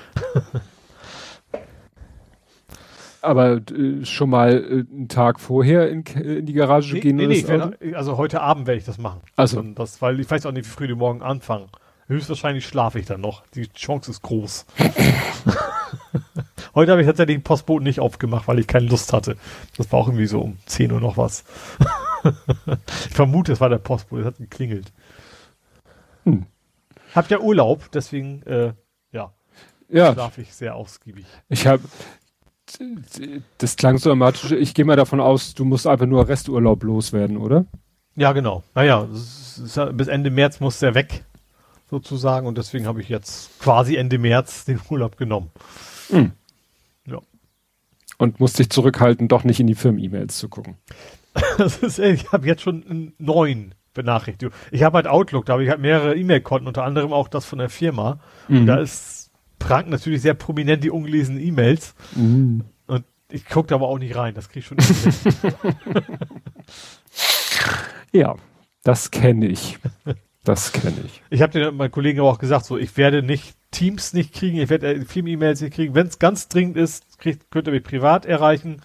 Aber 3.22 3.56
äh, 3.56 4.06
schon 4.06 4.30
mal 4.30 4.54
äh, 4.54 4.86
einen 4.94 5.08
Tag 5.08 5.40
vorher 5.40 5.90
in, 5.90 6.06
äh, 6.06 6.38
in 6.38 6.46
die 6.46 6.54
Garage 6.54 6.94
nee, 6.94 7.00
gehen? 7.00 7.16
Nee, 7.16 7.26
nee, 7.26 7.44
wenn, 7.48 7.96
also 7.96 8.18
heute 8.18 8.42
Abend 8.42 8.68
werde 8.68 8.78
ich 8.78 8.86
das 8.86 9.00
machen. 9.00 9.22
Also 9.36 9.64
das, 9.64 10.00
weil 10.02 10.20
ich 10.20 10.30
weiß 10.30 10.46
auch 10.46 10.52
nicht, 10.52 10.66
wie 10.66 10.70
früh 10.70 10.88
die 10.88 10.94
morgen 10.94 11.24
anfangen. 11.24 11.70
Höchstwahrscheinlich 12.08 12.68
schlafe 12.68 13.00
ich 13.00 13.08
dann 13.08 13.22
noch. 13.22 13.44
Die 13.56 13.68
Chance 13.74 14.12
ist 14.12 14.22
groß. 14.22 14.68
heute 16.76 16.92
habe 16.92 17.02
ich 17.02 17.08
tatsächlich 17.08 17.38
den 17.38 17.44
Postboten 17.44 17.84
nicht 17.84 18.00
aufgemacht, 18.00 18.48
weil 18.48 18.60
ich 18.60 18.68
keine 18.68 18.88
Lust 18.88 19.14
hatte. 19.14 19.38
Das 19.78 19.92
war 19.92 20.00
auch 20.00 20.08
irgendwie 20.08 20.28
so 20.28 20.42
um 20.42 20.58
10 20.66 20.92
Uhr 20.92 21.02
noch 21.02 21.18
was. 21.18 21.44
ich 23.10 23.14
vermute, 23.14 23.54
es 23.54 23.62
war 23.62 23.70
der 23.70 23.78
Postbote, 23.78 24.22
es 24.22 24.28
hat 24.28 24.38
geklingelt. 24.38 24.92
Hm. 26.24 26.46
Hab 27.14 27.30
ja 27.30 27.40
Urlaub, 27.40 27.90
deswegen 27.92 28.42
äh, 28.44 28.74
ja, 29.12 29.34
ja. 29.90 30.14
schlafe 30.14 30.42
ich 30.42 30.54
sehr 30.54 30.76
ausgiebig. 30.76 31.26
Ich 31.50 31.68
habe 31.68 31.84
das 33.58 33.76
klang 33.76 33.98
so 33.98 34.10
dramatisch. 34.10 34.52
Ich 34.52 34.74
gehe 34.74 34.86
mal 34.86 34.96
davon 34.96 35.20
aus, 35.20 35.54
du 35.54 35.66
musst 35.66 35.88
einfach 35.88 36.08
nur 36.08 36.28
Resturlaub 36.28 36.84
loswerden, 36.84 37.38
oder? 37.38 37.66
Ja, 38.16 38.32
genau. 38.32 38.64
Naja, 38.74 39.08
bis 39.08 40.08
Ende 40.08 40.30
März 40.30 40.60
muss 40.60 40.80
der 40.80 40.96
weg, 40.96 41.26
sozusagen. 41.90 42.48
Und 42.48 42.58
deswegen 42.58 42.88
habe 42.88 43.02
ich 43.02 43.10
jetzt 43.10 43.60
quasi 43.60 43.96
Ende 43.96 44.18
März 44.18 44.66
den 44.66 44.80
Urlaub 44.90 45.18
genommen. 45.18 45.52
Mhm. 46.10 46.32
Ja. 47.06 47.20
Und 48.18 48.40
musst 48.40 48.60
dich 48.60 48.70
zurückhalten, 48.70 49.28
doch 49.28 49.44
nicht 49.44 49.60
in 49.60 49.68
die 49.68 49.76
Firmen-E-Mails 49.76 50.38
zu 50.38 50.50
gucken. 50.50 50.78
das 51.58 51.78
ist, 51.80 52.00
ich 52.00 52.32
habe 52.32 52.48
jetzt 52.48 52.62
schon 52.62 53.14
neun 53.18 53.76
Benachrichtigungen. 53.94 54.58
Ich 54.72 54.84
habe 54.84 54.98
halt 54.98 55.08
Outlook, 55.08 55.46
da 55.46 55.54
habe 55.54 55.64
ich 55.64 55.70
halt 55.70 55.80
mehrere 55.80 56.16
E-Mail-Konten, 56.16 56.68
unter 56.68 56.84
anderem 56.84 57.14
auch 57.14 57.28
das 57.28 57.46
von 57.46 57.60
der 57.60 57.70
Firma. 57.70 58.20
Mhm. 58.48 58.58
Und 58.58 58.66
da 58.68 58.78
ist 58.78 59.32
pranken 59.60 59.92
natürlich 59.92 60.22
sehr 60.22 60.34
prominent 60.34 60.84
die 60.84 60.92
ungelesenen 60.92 61.42
E-Mails. 61.42 61.96
Mhm. 62.16 62.66
Und 62.88 63.06
ich 63.32 63.46
gucke 63.46 63.70
da 63.70 63.76
aber 63.76 63.88
auch 63.88 63.98
nicht 63.98 64.16
rein, 64.16 64.34
das 64.36 64.50
kriege 64.50 64.60
ich 64.60 64.66
schon 64.66 64.78
Ja, 68.12 68.36
das 68.84 69.12
kenne 69.12 69.48
ich. 69.48 69.80
Das 70.44 70.72
kenne 70.72 70.98
ich. 71.06 71.24
Ich 71.32 71.42
habe 71.42 71.52
den 71.52 71.76
meinen 71.76 71.92
Kollegen 71.92 72.20
aber 72.20 72.30
auch 72.30 72.38
gesagt, 72.38 72.66
so 72.66 72.78
ich 72.78 72.96
werde 72.98 73.24
nicht 73.24 73.58
Teams 73.76 74.14
nicht 74.14 74.34
kriegen, 74.34 74.58
ich 74.58 74.70
werde 74.70 74.96
äh, 74.96 75.06
viele 75.06 75.30
E-Mails 75.32 75.60
nicht 75.60 75.74
kriegen. 75.74 75.94
Wenn 75.96 76.08
es 76.08 76.18
ganz 76.18 76.48
dringend 76.48 76.78
ist, 76.78 77.20
kriegt, 77.20 77.52
könnt 77.52 77.68
ihr 77.68 77.74
mich 77.74 77.84
privat 77.84 78.26
erreichen. 78.26 78.82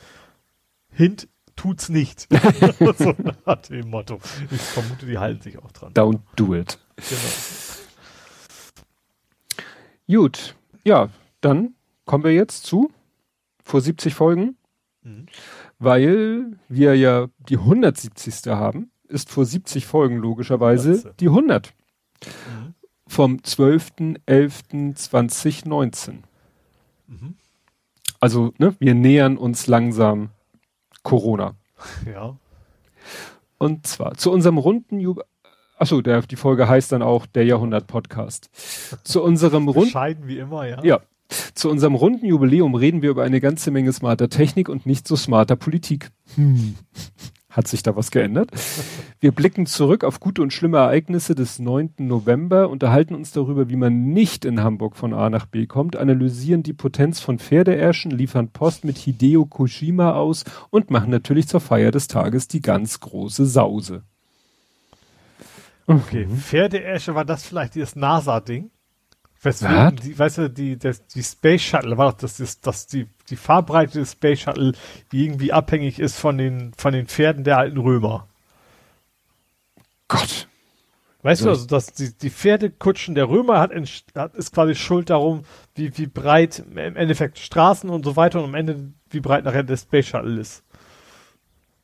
Hint 0.90 1.28
tut's 1.54 1.88
nicht. 1.88 2.26
so 2.98 3.14
nach 3.46 3.62
dem 3.62 3.88
Motto. 3.88 4.18
Ich 4.50 4.60
vermute, 4.60 5.06
die 5.06 5.18
halten 5.18 5.42
sich 5.42 5.58
auch 5.58 5.70
dran. 5.70 5.92
Don't 5.92 6.20
do 6.34 6.56
it. 6.56 6.78
Genau. 6.96 7.20
Gut. 10.22 10.56
Ja, 10.84 11.08
dann 11.40 11.74
kommen 12.04 12.24
wir 12.24 12.32
jetzt 12.32 12.64
zu 12.66 12.90
vor 13.62 13.80
70 13.80 14.14
Folgen, 14.14 14.56
mhm. 15.02 15.26
weil 15.78 16.58
wir 16.68 16.96
ja 16.96 17.28
die 17.48 17.58
170. 17.58 18.46
haben, 18.48 18.90
ist 19.06 19.30
vor 19.30 19.44
70 19.44 19.86
Folgen 19.86 20.16
logischerweise 20.16 21.14
die 21.20 21.28
100. 21.28 21.72
Mhm. 22.24 22.74
Vom 23.10 23.36
12.11.2019. 23.38 26.18
Mhm. 27.08 27.34
Also, 28.20 28.52
ne, 28.58 28.76
wir 28.78 28.94
nähern 28.94 29.36
uns 29.36 29.66
langsam 29.66 30.30
Corona. 31.02 31.56
Ja. 32.06 32.36
Und 33.58 33.84
zwar 33.84 34.14
zu 34.14 34.30
unserem 34.30 34.58
runden 34.58 35.00
Jubel. 35.00 35.24
Achso, 35.76 36.02
der, 36.02 36.22
die 36.22 36.36
Folge 36.36 36.68
heißt 36.68 36.92
dann 36.92 37.02
auch 37.02 37.26
der 37.26 37.44
Jahrhundert-Podcast. 37.44 38.48
Zu 39.02 39.24
unserem 39.24 39.66
runden. 39.66 39.88
Bescheiden 39.88 40.28
wie 40.28 40.38
immer, 40.38 40.68
ja. 40.68 40.80
Ja. 40.84 41.00
Zu 41.54 41.68
unserem 41.68 41.96
runden 41.96 42.26
Jubiläum 42.26 42.76
reden 42.76 43.02
wir 43.02 43.10
über 43.10 43.24
eine 43.24 43.40
ganze 43.40 43.72
Menge 43.72 43.92
smarter 43.92 44.28
Technik 44.28 44.68
und 44.68 44.86
nicht 44.86 45.08
so 45.08 45.16
smarter 45.16 45.56
Politik. 45.56 46.12
Hm. 46.36 46.76
Hat 47.50 47.66
sich 47.66 47.82
da 47.82 47.96
was 47.96 48.12
geändert? 48.12 48.52
Wir 49.18 49.32
blicken 49.32 49.66
zurück 49.66 50.04
auf 50.04 50.20
gute 50.20 50.40
und 50.40 50.52
schlimme 50.52 50.78
Ereignisse 50.78 51.34
des 51.34 51.58
9. 51.58 51.94
November, 51.98 52.70
unterhalten 52.70 53.16
uns 53.16 53.32
darüber, 53.32 53.68
wie 53.68 53.76
man 53.76 54.12
nicht 54.12 54.44
in 54.44 54.62
Hamburg 54.62 54.94
von 54.94 55.12
A 55.12 55.28
nach 55.30 55.46
B 55.46 55.66
kommt, 55.66 55.96
analysieren 55.96 56.62
die 56.62 56.72
Potenz 56.72 57.18
von 57.18 57.40
Pferdeärschen, 57.40 58.12
liefern 58.12 58.50
Post 58.50 58.84
mit 58.84 58.98
Hideo 58.98 59.46
Kojima 59.46 60.12
aus 60.12 60.44
und 60.70 60.90
machen 60.90 61.10
natürlich 61.10 61.48
zur 61.48 61.60
Feier 61.60 61.90
des 61.90 62.06
Tages 62.06 62.46
die 62.46 62.62
ganz 62.62 63.00
große 63.00 63.44
Sause. 63.46 64.04
Okay. 65.88 66.28
Pferdeäsche 66.28 67.16
war 67.16 67.24
das 67.24 67.44
vielleicht 67.44 67.74
dieses 67.74 67.96
NASA-Ding? 67.96 68.70
Weswegen, 69.42 69.96
die, 69.96 70.18
weißt 70.18 70.38
du, 70.38 70.50
die, 70.50 70.78
das, 70.78 71.06
die 71.06 71.22
Space 71.22 71.62
Shuttle 71.62 71.96
war 71.96 72.12
doch, 72.12 72.18
das 72.18 72.40
ist, 72.40 72.66
dass 72.66 72.86
die, 72.86 73.06
die 73.30 73.36
Fahrbreite 73.36 73.98
des 74.00 74.12
Space 74.12 74.40
Shuttle 74.40 74.72
irgendwie 75.12 75.52
abhängig 75.52 75.98
ist 75.98 76.18
von 76.18 76.36
den, 76.36 76.74
von 76.76 76.92
den 76.92 77.06
Pferden 77.06 77.42
der 77.42 77.56
alten 77.56 77.78
Römer. 77.78 78.28
Gott. 80.08 80.48
Weißt 81.22 81.44
du, 81.44 81.50
also, 81.50 81.66
dass 81.66 81.92
die, 81.92 82.16
die 82.16 82.30
Pferdekutschen 82.30 83.14
der 83.14 83.28
Römer 83.28 83.60
hat, 83.60 83.72
hat, 84.14 84.34
ist 84.34 84.52
quasi 84.52 84.74
schuld 84.74 85.10
darum, 85.10 85.44
wie, 85.74 85.96
wie 85.96 86.06
breit 86.06 86.58
im 86.58 86.96
Endeffekt 86.96 87.38
Straßen 87.38 87.88
und 87.88 88.04
so 88.04 88.16
weiter 88.16 88.40
und 88.40 88.46
am 88.46 88.54
Ende, 88.54 88.92
wie 89.10 89.20
breit 89.20 89.44
nachher 89.44 89.62
der 89.62 89.76
Space 89.76 90.06
Shuttle 90.06 90.40
ist. 90.40 90.62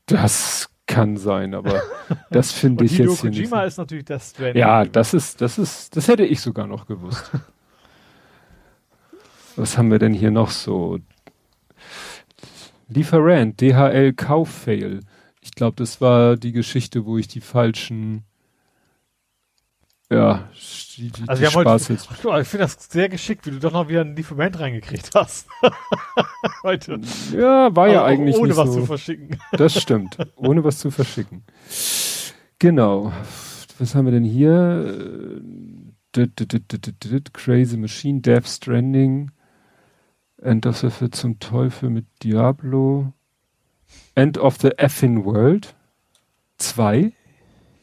Das 0.07 0.69
kann 0.87 1.17
sein, 1.17 1.55
aber 1.55 1.83
das 2.31 2.53
finde 2.53 2.85
ich 2.85 2.93
Hideo 2.93 3.11
jetzt 3.11 3.21
hier 3.21 3.31
Kojima 3.31 3.65
ist 3.65 3.79
natürlich 3.79 4.05
das 4.05 4.31
Stranding. 4.31 4.61
Ja, 4.61 4.85
das 4.85 5.15
ist, 5.15 5.41
das 5.41 5.59
ist, 5.59 5.97
das 5.97 6.09
hätte 6.09 6.25
ich 6.25 6.41
sogar 6.41 6.67
noch 6.67 6.87
gewusst. 6.87 7.31
Was 9.57 9.79
haben 9.79 9.91
wir 9.91 9.99
denn 9.99 10.13
hier 10.13 10.31
noch 10.31 10.51
so? 10.51 10.99
Lieferant, 12.89 13.61
DHL 13.61 14.13
Kauffail. 14.13 15.01
Ich 15.41 15.53
glaube, 15.53 15.77
das 15.77 16.01
war 16.01 16.37
die 16.37 16.53
Geschichte, 16.53 17.05
wo 17.05 17.19
ich 17.19 17.27
die 17.27 17.41
falschen 17.41 18.25
ja, 20.09 20.49
die, 20.97 21.11
die, 21.11 21.29
also 21.29 21.45
die 21.45 21.51
Spaß 21.51 21.91
heute, 21.91 22.03
ach, 22.31 22.41
ich 22.41 22.49
finde 22.49 22.65
das 22.65 22.79
sehr 22.89 23.09
geschickt, 23.09 23.45
wie 23.47 23.51
du 23.51 23.59
doch 23.59 23.73
noch 23.73 23.89
wieder 23.89 24.03
ein 24.03 24.15
Lieferant 24.15 24.59
reingekriegt 24.61 25.11
hast. 25.15 25.49
heute. 26.63 27.01
Ja, 27.33 27.75
war 27.75 27.89
ja 27.89 28.05
eigentlich 28.05 28.37
ohne 28.37 28.49
nicht 28.49 28.57
was 28.57 28.73
so. 28.73 28.81
zu 28.81 28.87
verschicken. 28.87 29.37
Das 29.53 29.81
stimmt, 29.81 30.17
ohne 30.37 30.63
was 30.63 30.79
zu 30.79 30.93
verschicken. 30.93 31.43
Genau. 32.59 33.13
Was 33.79 33.95
haben 33.95 34.05
wir 34.05 34.13
denn 34.13 34.25
hier? 34.25 35.43
Crazy 37.33 37.77
Machine, 37.77 38.21
Death 38.21 38.47
Stranding, 38.47 39.33
End 40.41 40.67
of 40.67 40.79
the 40.79 41.11
zum 41.11 41.39
Teufel 41.41 41.91
mit 41.91 42.07
Diablo, 42.23 43.13
End 44.15 44.39
of 44.39 44.57
the 44.59 44.71
Effin 44.79 45.25
World 45.25 45.75
2. 46.59 47.13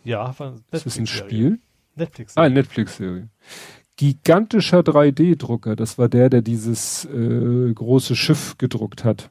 Ja, 0.03 0.33
das 0.71 0.85
ist 0.85 0.97
ein 0.97 1.05
Spiel. 1.05 1.59
Netflix. 1.95 2.37
Ah, 2.37 2.49
Netflix-Serie. 2.49 3.29
Gigantischer 3.95 4.79
3D-Drucker, 4.79 5.75
das 5.75 5.97
war 5.97 6.09
der, 6.09 6.29
der 6.29 6.41
dieses 6.41 7.05
äh, 7.05 7.71
große 7.73 8.15
Schiff 8.15 8.57
gedruckt 8.57 9.03
hat. 9.03 9.29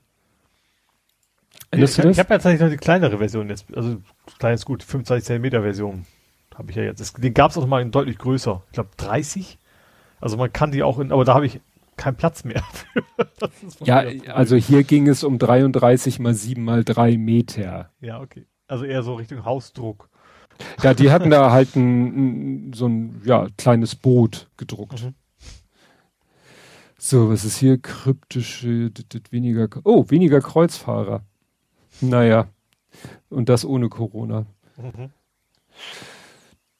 ich, 1.72 1.82
ich 1.82 1.98
habe 1.98 2.12
ja 2.16 2.24
tatsächlich 2.24 2.60
noch 2.60 2.70
die 2.70 2.76
kleinere 2.76 3.18
Version 3.18 3.48
jetzt, 3.48 3.66
also 3.74 4.00
klein 4.38 4.54
ist 4.54 4.64
gut, 4.64 4.84
25 4.84 5.26
cm 5.26 5.50
Version 5.62 6.06
habe 6.54 6.70
ich 6.70 6.76
ja 6.76 6.84
jetzt. 6.84 7.00
Das, 7.00 7.12
den 7.12 7.34
gab 7.34 7.50
es 7.50 7.58
auch 7.58 7.66
mal 7.66 7.82
in 7.82 7.90
deutlich 7.90 8.18
größer, 8.18 8.62
ich 8.66 8.72
glaube 8.72 8.90
30. 8.96 9.58
Also 10.20 10.36
man 10.36 10.52
kann 10.52 10.70
die 10.70 10.84
auch 10.84 11.00
in, 11.00 11.10
aber 11.10 11.24
da 11.24 11.34
habe 11.34 11.46
ich 11.46 11.60
keinen 11.96 12.16
Platz 12.16 12.44
mehr. 12.44 12.62
ja, 13.84 14.04
also 14.32 14.56
hier 14.56 14.84
ging 14.84 15.08
es 15.08 15.24
um 15.24 15.38
33 15.38 16.20
mal 16.20 16.34
7 16.34 16.62
mal 16.62 16.84
3 16.84 17.18
Meter. 17.18 17.90
Ja, 18.00 18.20
okay. 18.20 18.46
Also 18.68 18.84
eher 18.84 19.02
so 19.02 19.14
Richtung 19.14 19.44
Hausdruck. 19.44 20.08
Ja, 20.82 20.94
die 20.94 21.10
hatten 21.10 21.30
da 21.30 21.50
halt 21.50 21.76
ein, 21.76 22.72
so 22.74 22.86
ein 22.86 23.20
ja, 23.24 23.46
kleines 23.56 23.94
Boot 23.94 24.48
gedruckt. 24.56 25.02
Mhm. 25.02 25.14
So, 26.98 27.30
was 27.30 27.44
ist 27.44 27.56
hier? 27.56 27.78
Kryptische, 27.78 28.90
weniger, 29.30 29.68
oh, 29.84 30.04
weniger 30.08 30.40
Kreuzfahrer. 30.40 31.22
Naja. 32.00 32.48
Und 33.28 33.48
das 33.48 33.64
ohne 33.64 33.88
Corona. 33.88 34.46
Mhm. 34.76 35.10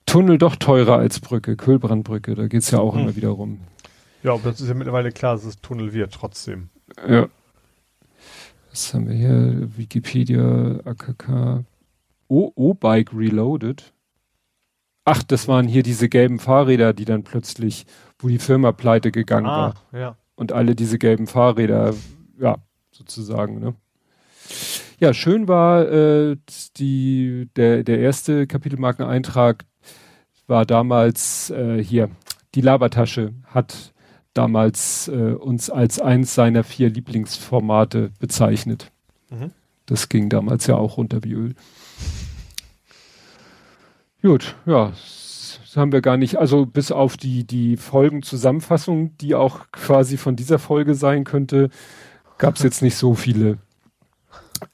Tunnel 0.07 0.39
doch 0.39 0.57
teurer 0.57 0.99
als 0.99 1.21
Brücke, 1.21 1.57
Kühlbrandbrücke, 1.57 2.35
da 2.35 2.47
geht's 2.47 2.71
ja 2.71 2.79
auch 2.79 2.95
mhm. 2.95 3.01
immer 3.01 3.17
wieder 3.17 3.31
rum. 3.31 3.61
Ja, 4.23 4.35
aber 4.35 4.51
das 4.51 4.61
ist 4.61 4.69
ja 4.69 4.75
mittlerweile 4.75 5.11
klar, 5.11 5.35
dass 5.35 5.45
es 5.45 5.61
Tunnel 5.61 5.93
wird, 5.93 6.13
trotzdem. 6.13 6.69
Ja. 7.09 7.29
Was 8.71 8.95
haben 8.95 9.09
wir 9.09 9.17
hier? 9.17 9.77
Wikipedia, 9.77 10.81
AKK, 10.85 11.65
O-Bike 12.55 13.13
Reloaded. 13.15 13.93
Ach, 15.05 15.23
das 15.23 15.49
waren 15.49 15.67
hier 15.67 15.83
diese 15.83 16.09
gelben 16.09 16.39
Fahrräder, 16.39 16.93
die 16.93 17.05
dann 17.05 17.25
plötzlich, 17.25 17.87
wo 18.19 18.29
die 18.29 18.39
Firma 18.39 18.73
pleite 18.73 19.11
gegangen 19.11 19.47
ah, 19.47 19.75
war. 19.93 20.01
Ja. 20.01 20.17
Und 20.37 20.53
alle 20.53 20.75
diese 20.75 20.99
gelben 20.99 21.27
Fahrräder, 21.27 21.95
ja, 22.39 22.57
sozusagen, 22.93 23.59
ne? 23.59 23.75
Ja, 24.99 25.13
schön 25.15 25.49
war 25.49 25.91
äh, 25.91 26.37
die, 26.77 27.49
der, 27.57 27.83
der 27.83 27.99
erste 27.99 28.47
Kapitelmarkeneintrag 28.47 29.65
war 30.47 30.65
damals 30.65 31.51
äh, 31.51 31.83
hier, 31.83 32.11
die 32.55 32.61
Labertasche 32.61 33.35
hat 33.47 33.93
damals 34.35 35.09
äh, 35.09 35.33
uns 35.33 35.71
als 35.71 36.01
eins 36.01 36.35
seiner 36.35 36.63
vier 36.65 36.89
Lieblingsformate 36.89 38.11
bezeichnet. 38.19 38.93
Mhm. 39.31 39.51
Das 39.87 40.09
ging 40.09 40.29
damals 40.29 40.67
ja 40.67 40.77
auch 40.77 40.97
runter 40.97 41.25
wie 41.25 41.33
Öl. 41.33 41.55
Gut, 44.23 44.55
ja, 44.67 44.91
das 44.91 45.77
haben 45.77 45.91
wir 45.91 46.01
gar 46.01 46.17
nicht, 46.17 46.37
also 46.37 46.65
bis 46.65 46.93
auf 46.93 47.17
die, 47.17 47.45
die 47.45 47.77
Folgenzusammenfassung, 47.77 49.17
die 49.19 49.35
auch 49.35 49.71
quasi 49.73 50.17
von 50.17 50.37
dieser 50.37 50.59
Folge 50.59 50.95
sein 50.95 51.25
könnte, 51.25 51.71
gab 52.39 52.57
es 52.57 52.63
jetzt 52.63 52.83
nicht 52.83 52.97
so 52.97 53.15
viele 53.15 53.59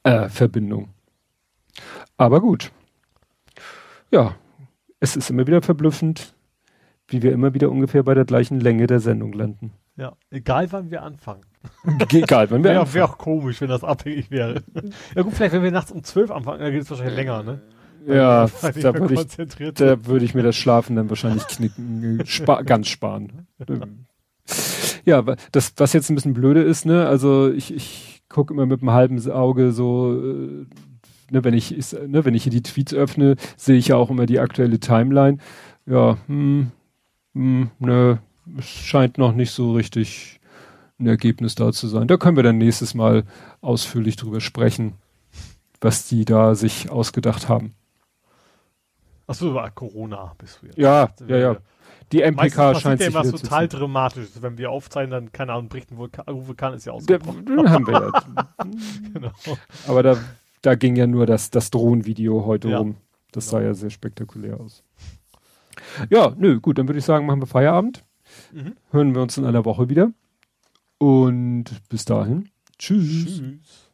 äh, 0.02 0.28
Verbindungen. 0.28 0.90
Aber 2.16 2.40
gut. 2.40 2.72
Ja, 4.10 4.34
es 5.00 5.16
ist 5.16 5.30
immer 5.30 5.46
wieder 5.46 5.62
verblüffend, 5.62 6.34
wie 7.06 7.22
wir 7.22 7.32
immer 7.32 7.54
wieder 7.54 7.70
ungefähr 7.70 8.02
bei 8.02 8.14
der 8.14 8.24
gleichen 8.24 8.60
Länge 8.60 8.86
der 8.86 9.00
Sendung 9.00 9.32
landen. 9.32 9.72
Ja, 9.96 10.16
egal 10.30 10.70
wann 10.72 10.90
wir 10.90 11.02
anfangen. 11.02 11.44
Egal 12.12 12.50
wann 12.50 12.62
wir 12.62 12.70
wär, 12.70 12.80
anfangen. 12.80 12.94
Wäre 12.94 13.08
auch 13.08 13.18
komisch, 13.18 13.60
wenn 13.60 13.68
das 13.68 13.84
abhängig 13.84 14.30
wäre. 14.30 14.62
ja 15.14 15.22
gut, 15.22 15.34
vielleicht 15.34 15.54
wenn 15.54 15.62
wir 15.62 15.70
nachts 15.70 15.92
um 15.92 16.02
zwölf 16.04 16.30
anfangen, 16.30 16.60
dann 16.60 16.72
geht 16.72 16.82
es 16.82 16.90
wahrscheinlich 16.90 17.16
länger, 17.16 17.42
ne? 17.42 17.60
Ja, 18.06 18.48
da 18.62 18.94
würde 18.94 19.14
ich, 19.14 19.74
da 19.74 20.06
würde 20.06 20.24
ich 20.24 20.34
mir 20.34 20.42
das 20.42 20.56
Schlafen 20.56 20.96
dann 20.96 21.10
wahrscheinlich 21.10 21.46
knicken, 21.46 22.22
spa 22.24 22.62
ganz 22.62 22.88
sparen. 22.88 23.46
ja, 25.04 25.22
das, 25.52 25.74
was 25.76 25.92
jetzt 25.92 26.08
ein 26.08 26.14
bisschen 26.14 26.32
blöde 26.32 26.62
ist, 26.62 26.86
ne, 26.86 27.06
also 27.06 27.50
ich, 27.50 27.74
ich 27.74 28.22
gucke 28.28 28.54
immer 28.54 28.66
mit 28.66 28.80
einem 28.80 28.92
halben 28.92 29.30
Auge 29.30 29.72
so, 29.72 30.14
äh, 30.14 30.66
ne, 31.30 31.44
wenn 31.44 31.54
ich, 31.54 31.76
ist, 31.76 31.92
ne, 32.06 32.24
wenn 32.24 32.34
ich 32.34 32.44
hier 32.44 32.52
die 32.52 32.62
Tweets 32.62 32.94
öffne, 32.94 33.36
sehe 33.56 33.76
ich 33.76 33.88
ja 33.88 33.96
auch 33.96 34.10
immer 34.10 34.26
die 34.26 34.38
aktuelle 34.38 34.80
Timeline. 34.80 35.38
Ja, 35.86 36.16
hm, 36.26 36.70
hm, 37.34 37.70
ne, 37.78 38.20
es 38.58 38.66
scheint 38.66 39.18
noch 39.18 39.34
nicht 39.34 39.50
so 39.50 39.72
richtig 39.72 40.37
ein 40.98 41.06
Ergebnis 41.06 41.54
da 41.54 41.72
zu 41.72 41.86
sein. 41.88 42.08
Da 42.08 42.16
können 42.16 42.36
wir 42.36 42.42
dann 42.42 42.58
nächstes 42.58 42.94
Mal 42.94 43.24
ausführlich 43.60 44.16
drüber 44.16 44.40
sprechen, 44.40 44.94
was 45.80 46.08
die 46.08 46.24
da 46.24 46.54
sich 46.54 46.90
ausgedacht 46.90 47.48
haben. 47.48 47.74
Achso, 49.26 49.54
war 49.54 49.70
Corona 49.70 50.34
bist 50.38 50.60
du 50.62 50.66
jetzt. 50.66 50.78
Ja, 50.78 51.10
ja, 51.26 51.36
ja. 51.36 51.56
Die 52.12 52.22
MPK 52.22 52.74
scheint 52.76 53.02
sich 53.02 53.12
was 53.12 53.30
total 53.30 53.68
dramatisch. 53.68 54.28
Wenn 54.40 54.56
wir 54.56 54.70
aufzeigen, 54.70 55.10
dann, 55.10 55.32
keine 55.32 55.52
Ahnung, 55.52 55.68
bricht 55.68 55.90
ein 55.90 55.98
Vulkan, 55.98 56.24
Vulkan 56.26 56.72
ist 56.72 56.86
ja 56.86 56.92
ausgebrochen. 56.92 57.44
Den 57.44 57.68
haben 57.68 57.86
wir 57.86 57.92
ja. 57.92 58.46
genau. 59.12 59.32
Aber 59.86 60.02
da, 60.02 60.16
da 60.62 60.74
ging 60.74 60.96
ja 60.96 61.06
nur 61.06 61.26
das, 61.26 61.50
das 61.50 61.70
Drohnenvideo 61.70 62.46
heute 62.46 62.70
ja. 62.70 62.78
rum. 62.78 62.96
Das 63.32 63.50
genau. 63.50 63.58
sah 63.58 63.66
ja 63.66 63.74
sehr 63.74 63.90
spektakulär 63.90 64.58
aus. 64.58 64.82
Ja, 66.08 66.32
nö, 66.36 66.60
gut, 66.60 66.78
dann 66.78 66.88
würde 66.88 66.98
ich 66.98 67.04
sagen, 67.04 67.26
machen 67.26 67.42
wir 67.42 67.46
Feierabend. 67.46 68.04
Mhm. 68.52 68.76
Hören 68.90 69.14
wir 69.14 69.22
uns 69.22 69.36
in 69.36 69.44
einer 69.44 69.66
Woche 69.66 69.90
wieder. 69.90 70.10
Und 70.98 71.66
bis 71.88 72.04
dahin, 72.04 72.50
tschüss. 72.78 73.40
tschüss. 73.40 73.88